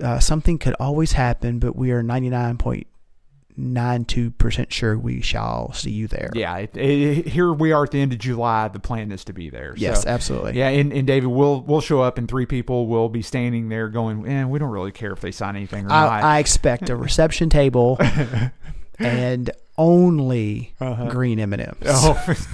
Uh, 0.01 0.19
something 0.19 0.57
could 0.57 0.75
always 0.79 1.13
happen, 1.13 1.59
but 1.59 1.75
we 1.75 1.91
are 1.91 2.03
99.92% 2.03 4.71
sure 4.71 4.97
we 4.97 5.21
shall 5.21 5.73
see 5.73 5.91
you 5.91 6.07
there. 6.07 6.31
Yeah, 6.33 6.57
it, 6.57 6.75
it, 6.77 7.27
here 7.27 7.51
we 7.51 7.71
are 7.71 7.83
at 7.83 7.91
the 7.91 8.01
end 8.01 8.13
of 8.13 8.19
July. 8.19 8.67
The 8.67 8.79
plan 8.79 9.11
is 9.11 9.23
to 9.25 9.33
be 9.33 9.49
there. 9.49 9.73
Yes, 9.77 10.03
So, 10.03 10.09
absolutely. 10.09 10.57
yeah, 10.57 10.69
and, 10.69 10.91
and 10.93 11.05
David, 11.07 11.27
we'll 11.27 11.61
we'll 11.61 11.81
show 11.81 12.01
up, 12.01 12.17
and 12.17 12.27
three 12.27 12.45
people 12.45 12.87
will 12.87 13.09
be 13.09 13.21
standing 13.21 13.69
there 13.69 13.89
going, 13.89 14.27
"Eh, 14.27 14.45
we 14.45 14.59
don't 14.59 14.71
really 14.71 14.91
care 14.91 15.11
if 15.11 15.21
they 15.21 15.31
sign 15.31 15.55
anything 15.55 15.85
or 15.85 15.89
not." 15.89 16.23
I, 16.23 16.37
I 16.37 16.39
expect 16.39 16.89
a 16.89 16.95
reception 16.95 17.49
table 17.49 17.97
and 18.99 19.51
only 19.77 20.73
green 21.09 21.39
M&Ms. 21.39 21.67
Uh-huh. 21.85 22.13
Oh. 22.27 22.35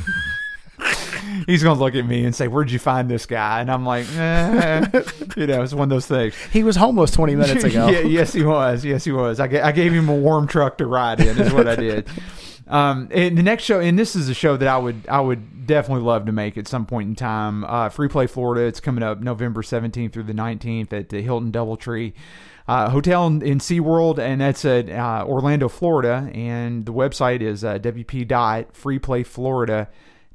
He's 1.47 1.63
gonna 1.63 1.79
look 1.79 1.95
at 1.95 2.05
me 2.05 2.25
and 2.25 2.35
say, 2.35 2.47
"Where'd 2.47 2.71
you 2.71 2.79
find 2.79 3.09
this 3.09 3.25
guy?" 3.25 3.61
And 3.61 3.71
I'm 3.71 3.85
like, 3.85 4.05
eh. 4.15 4.85
"You 5.37 5.47
know, 5.47 5.63
it's 5.63 5.73
one 5.73 5.83
of 5.83 5.89
those 5.89 6.05
things." 6.07 6.35
He 6.51 6.63
was 6.63 6.75
homeless 6.75 7.11
20 7.11 7.35
minutes 7.35 7.63
ago. 7.63 7.87
yeah, 7.87 7.99
yes, 7.99 8.33
he 8.33 8.43
was. 8.43 8.83
Yes, 8.85 9.03
he 9.05 9.11
was. 9.11 9.39
I, 9.39 9.47
ga- 9.47 9.61
I 9.61 9.71
gave 9.71 9.93
him 9.93 10.09
a 10.09 10.15
warm 10.15 10.47
truck 10.47 10.77
to 10.79 10.85
ride 10.85 11.19
in. 11.21 11.39
Is 11.39 11.53
what 11.53 11.67
I 11.67 11.75
did. 11.75 12.07
Um, 12.67 13.09
and 13.11 13.37
the 13.37 13.43
next 13.43 13.63
show, 13.63 13.79
and 13.79 13.97
this 13.97 14.15
is 14.15 14.27
a 14.27 14.33
show 14.33 14.57
that 14.57 14.67
I 14.67 14.77
would 14.77 15.07
I 15.07 15.21
would 15.21 15.67
definitely 15.67 16.03
love 16.03 16.25
to 16.25 16.31
make 16.31 16.57
at 16.57 16.67
some 16.67 16.85
point 16.85 17.09
in 17.09 17.15
time. 17.15 17.63
Uh, 17.63 17.89
Free 17.89 18.07
Play 18.07 18.27
Florida. 18.27 18.65
It's 18.65 18.79
coming 18.79 19.03
up 19.03 19.21
November 19.21 19.61
17th 19.61 20.13
through 20.13 20.23
the 20.23 20.33
19th 20.33 20.91
at 20.93 21.09
the 21.09 21.21
Hilton 21.21 21.51
DoubleTree. 21.51 22.13
Uh, 22.67 22.89
hotel 22.89 23.27
in, 23.27 23.43
in 23.43 23.59
SeaWorld, 23.59 24.17
and 24.17 24.41
that's 24.41 24.65
at 24.65 24.89
uh, 24.89 25.23
Orlando, 25.27 25.69
Florida. 25.69 26.27
And 26.33 26.83
the 26.87 26.93
website 26.93 27.41
is 27.41 27.63
uh, 27.63 27.77
wp.freeplayflorida.com 27.77 29.87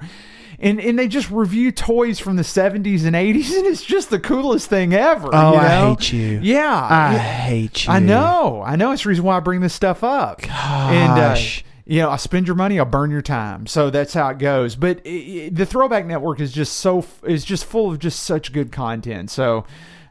and 0.60 0.80
and 0.80 0.98
they 1.00 1.08
just 1.08 1.30
review 1.32 1.72
toys 1.72 2.20
from 2.20 2.36
the 2.38 2.44
70s 2.44 3.06
and 3.06 3.16
80s, 3.16 3.52
and 3.58 3.66
it's 3.68 3.84
just 3.84 4.10
the 4.10 4.20
coolest 4.20 4.70
thing 4.70 4.94
ever. 4.94 5.30
Oh, 5.34 5.54
you 5.54 5.60
I 5.60 5.68
hate 5.90 6.14
you. 6.14 6.40
Yeah, 6.44 6.88
I 6.90 7.18
hate 7.18 7.86
you. 7.88 7.94
I 7.94 8.00
know. 8.00 8.64
I 8.66 8.76
know. 8.76 8.92
It's 8.92 9.04
the 9.04 9.10
reason 9.10 9.24
why 9.26 9.38
I 9.38 9.40
bring 9.40 9.62
this 9.62 9.74
stuff 9.74 10.04
up. 10.04 10.42
And, 10.44 11.12
uh, 11.14 11.30
Gosh. 11.30 11.64
You 11.86 12.00
know, 12.00 12.10
I 12.10 12.16
spend 12.18 12.48
your 12.48 12.56
money, 12.56 12.80
I'll 12.80 12.86
burn 12.86 13.12
your 13.12 13.22
time. 13.22 13.68
So 13.68 13.90
that's 13.90 14.14
how 14.14 14.30
it 14.30 14.40
goes. 14.40 14.76
But 14.76 15.02
i 15.06 15.10
i 15.46 15.50
the 15.52 15.66
Throwback 15.66 16.06
Network 16.06 16.40
is 16.40 16.52
just 16.52 16.78
so 16.78 17.06
is 17.24 17.46
just 17.46 17.66
full 17.66 17.92
of 17.92 18.00
just 18.00 18.24
such 18.24 18.52
good 18.52 18.72
content. 18.72 19.30
So 19.30 19.66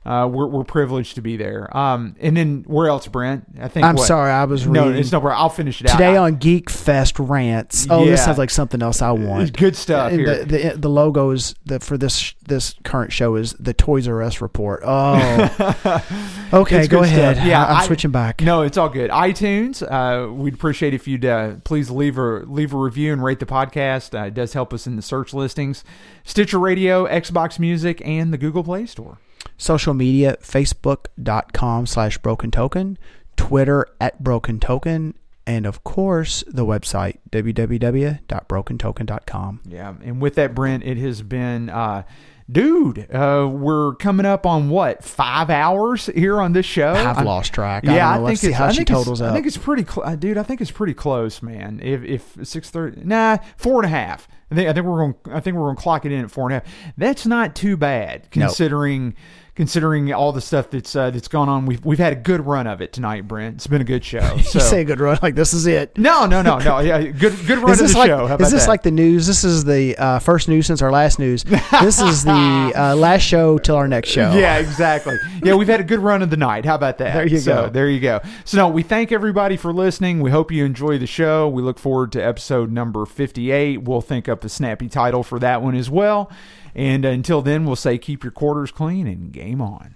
uh, 0.04 0.28
we're 0.30 0.46
we're 0.48 0.64
privileged 0.64 1.14
to 1.14 1.22
be 1.22 1.36
there. 1.36 1.74
Um, 1.76 2.14
and 2.20 2.36
then 2.36 2.64
where 2.66 2.88
else, 2.88 3.06
Brent? 3.06 3.44
I 3.60 3.68
think 3.68 3.84
I'm 3.86 3.96
what? 3.96 4.06
sorry, 4.06 4.30
I 4.30 4.44
was 4.44 4.66
No, 4.66 4.84
reading 4.86 5.00
it's 5.00 5.12
no 5.12 5.20
problem. 5.20 5.40
I'll 5.40 5.48
finish 5.48 5.80
it 5.80 5.88
out. 5.88 5.92
today 5.92 6.16
I- 6.16 6.24
on 6.24 6.36
Geek 6.36 6.68
Fest 6.70 7.18
rants. 7.18 7.86
Oh, 7.88 8.04
this 8.04 8.24
sounds 8.24 8.38
like 8.38 8.50
something 8.50 8.82
else 8.82 9.00
I 9.02 9.12
it's 9.12 9.20
want. 9.20 9.56
good 9.56 9.76
stuff 9.76 10.12
the, 10.12 10.44
the 10.46 10.74
the 10.78 10.88
logo 10.88 11.30
is 11.30 11.54
the 11.64 11.80
for 11.80 11.96
this 11.96 12.34
this 12.46 12.74
current 12.84 13.12
show 13.12 13.36
is 13.36 13.54
the 13.54 13.72
Toys 13.72 14.06
R 14.08 14.22
Us 14.22 14.40
report. 14.40 14.82
Oh, 14.84 16.02
okay, 16.52 16.86
go 16.86 17.02
ahead. 17.02 17.36
stuff. 17.36 17.46
Yeah, 17.46 17.64
I, 17.64 17.80
am 17.80 17.86
switching 17.86 18.10
back. 18.10 18.40
No, 18.40 18.62
it's 18.62 18.76
all 18.76 18.88
good. 18.88 19.10
iTunes, 19.10 19.82
uh, 19.82 20.32
we'd 20.32 20.54
appreciate 20.54 20.94
if 20.94 21.08
you'd 21.08 21.24
uh, 21.24 21.54
please 21.64 21.90
leave 21.90 22.18
a 22.18 22.40
leave 22.40 22.74
a 22.74 22.76
review 22.78 23.12
and 23.12 23.22
rate 23.24 23.40
the 23.40 23.46
podcast. 23.46 24.18
Uh, 24.18 24.26
it 24.26 24.34
does 24.34 24.52
help 24.52 24.72
us 24.74 24.86
in 24.86 24.96
the 24.96 25.02
search 25.02 25.32
listings. 25.32 25.84
Stitcher 26.24 26.58
Radio, 26.58 27.06
Xbox 27.06 27.58
Music, 27.58 28.00
and 28.04 28.32
the 28.32 28.38
Google 28.38 28.64
Play 28.64 28.86
Store. 28.86 29.18
Social 29.56 29.94
media: 29.94 30.36
Facebook.com 30.40 31.86
slash 31.86 32.18
Broken 32.18 32.50
Token, 32.50 32.98
Twitter 33.36 33.86
at 34.00 34.22
Broken 34.22 34.60
Token, 34.60 35.14
and 35.46 35.66
of 35.66 35.84
course 35.84 36.42
the 36.46 36.64
website 36.64 37.18
www.brokentoken.com. 37.30 39.60
Yeah, 39.68 39.94
and 40.02 40.22
with 40.22 40.34
that, 40.36 40.54
Brent, 40.54 40.84
it 40.84 40.96
has 40.98 41.22
been, 41.22 41.68
uh, 41.70 42.04
dude, 42.50 43.08
uh, 43.14 43.48
we're 43.50 43.94
coming 43.96 44.26
up 44.26 44.46
on 44.46 44.68
what 44.68 45.02
five 45.04 45.50
hours 45.50 46.06
here 46.06 46.40
on 46.40 46.52
this 46.52 46.66
show. 46.66 46.92
I've 46.92 47.16
I'm- 47.18 47.26
lost 47.26 47.52
track. 47.52 47.86
I 47.88 47.96
Yeah, 47.96 48.10
I, 48.22 48.26
think 48.26 48.38
see 48.38 48.48
it's, 48.48 48.56
how 48.56 48.66
I 48.66 48.72
think 48.72 48.90
it's- 48.90 49.20
I 49.20 49.32
think 49.32 49.46
it's 49.46 49.56
pretty, 49.56 49.84
cl- 49.84 50.06
uh, 50.06 50.16
dude. 50.16 50.38
I 50.38 50.42
think 50.42 50.60
it's 50.60 50.70
pretty 50.70 50.94
close, 50.94 51.42
man. 51.42 51.80
If 51.82 52.02
if 52.04 52.46
six 52.46 52.70
thirty, 52.70 53.02
nah, 53.04 53.38
four 53.56 53.76
and 53.82 53.86
a 53.86 53.96
half. 53.96 54.28
I 54.50 54.54
think 54.56 54.68
I 54.68 54.72
think 54.72 54.86
we're 54.86 54.98
going. 54.98 55.14
I 55.36 55.40
think 55.40 55.56
we're 55.56 55.64
going 55.64 55.76
to 55.76 55.82
clock 55.82 56.04
it 56.04 56.12
in 56.12 56.22
at 56.24 56.30
four 56.30 56.44
and 56.50 56.52
a 56.52 56.60
half. 56.60 56.92
That's 56.96 57.26
not 57.26 57.54
too 57.54 57.76
bad 57.76 58.30
considering 58.30 59.14
considering 59.54 60.12
all 60.12 60.32
the 60.32 60.40
stuff 60.40 60.70
that's 60.70 60.96
uh, 60.96 61.10
that's 61.10 61.28
gone 61.28 61.48
on. 61.48 61.66
We've 61.66 61.84
we've 61.84 61.98
had 61.98 62.12
a 62.12 62.16
good 62.16 62.44
run 62.44 62.66
of 62.66 62.80
it 62.80 62.92
tonight, 62.92 63.28
Brent. 63.28 63.56
It's 63.56 63.66
been 63.66 63.80
a 63.80 63.84
good 63.84 64.04
show. 64.04 64.20
So. 64.44 64.58
you 64.58 64.64
say 64.64 64.80
a 64.82 64.84
good 64.84 65.00
run 65.00 65.18
like 65.22 65.34
this 65.34 65.52
is 65.52 65.66
it. 65.66 65.96
no, 65.96 66.26
no, 66.26 66.42
no, 66.42 66.58
no. 66.58 66.78
Yeah, 66.80 67.02
good 67.02 67.34
good 67.46 67.58
run 67.58 67.72
Is 67.72 67.80
of 67.80 67.88
the 67.92 67.98
like 67.98 68.08
show. 68.08 68.26
How 68.26 68.36
is 68.36 68.50
this 68.50 68.64
that? 68.64 68.68
like 68.68 68.82
the 68.82 68.90
news? 68.90 69.26
This 69.26 69.42
is 69.42 69.64
the 69.64 69.96
uh, 69.96 70.18
first 70.18 70.48
news 70.48 70.66
since 70.66 70.82
our 70.82 70.90
last 70.92 71.18
news. 71.18 71.44
This 71.44 72.00
is 72.00 72.24
the 72.24 72.30
uh, 72.76 72.94
last 72.94 73.22
show 73.22 73.58
till 73.58 73.76
our 73.76 73.88
next 73.88 74.10
show. 74.10 74.32
Yeah, 74.32 74.58
exactly. 74.58 75.16
Yeah, 75.42 75.54
we've 75.54 75.68
had 75.68 75.80
a 75.80 75.84
good 75.84 76.00
run 76.00 76.22
of 76.22 76.30
the 76.30 76.36
night. 76.36 76.64
How 76.64 76.74
about 76.74 76.98
that? 76.98 77.14
There 77.14 77.26
you 77.26 77.38
So, 77.38 77.64
go. 77.64 77.70
There 77.70 77.88
you 77.88 78.00
go. 78.00 78.20
So, 78.44 78.58
no, 78.58 78.68
we 78.68 78.82
thank 78.82 79.10
everybody 79.12 79.56
for 79.56 79.72
listening. 79.72 80.20
We 80.20 80.30
hope 80.30 80.52
you 80.52 80.64
enjoy 80.64 80.98
the 80.98 81.06
show. 81.06 81.48
We 81.48 81.62
look 81.62 81.78
forward 81.78 82.12
to 82.12 82.20
episode 82.24 82.70
number 82.70 83.06
58. 83.06 83.82
We'll 83.82 84.00
think 84.00 84.28
up 84.28 84.44
a 84.44 84.48
snappy 84.48 84.88
title 84.88 85.22
for 85.22 85.38
that 85.40 85.62
one 85.62 85.74
as 85.74 85.90
well. 85.90 86.30
And 86.74 87.04
until 87.04 87.42
then, 87.42 87.64
we'll 87.64 87.76
say 87.76 87.98
keep 87.98 88.24
your 88.24 88.32
quarters 88.32 88.70
clean 88.70 89.06
and 89.06 89.32
game 89.32 89.60
on. 89.60 89.94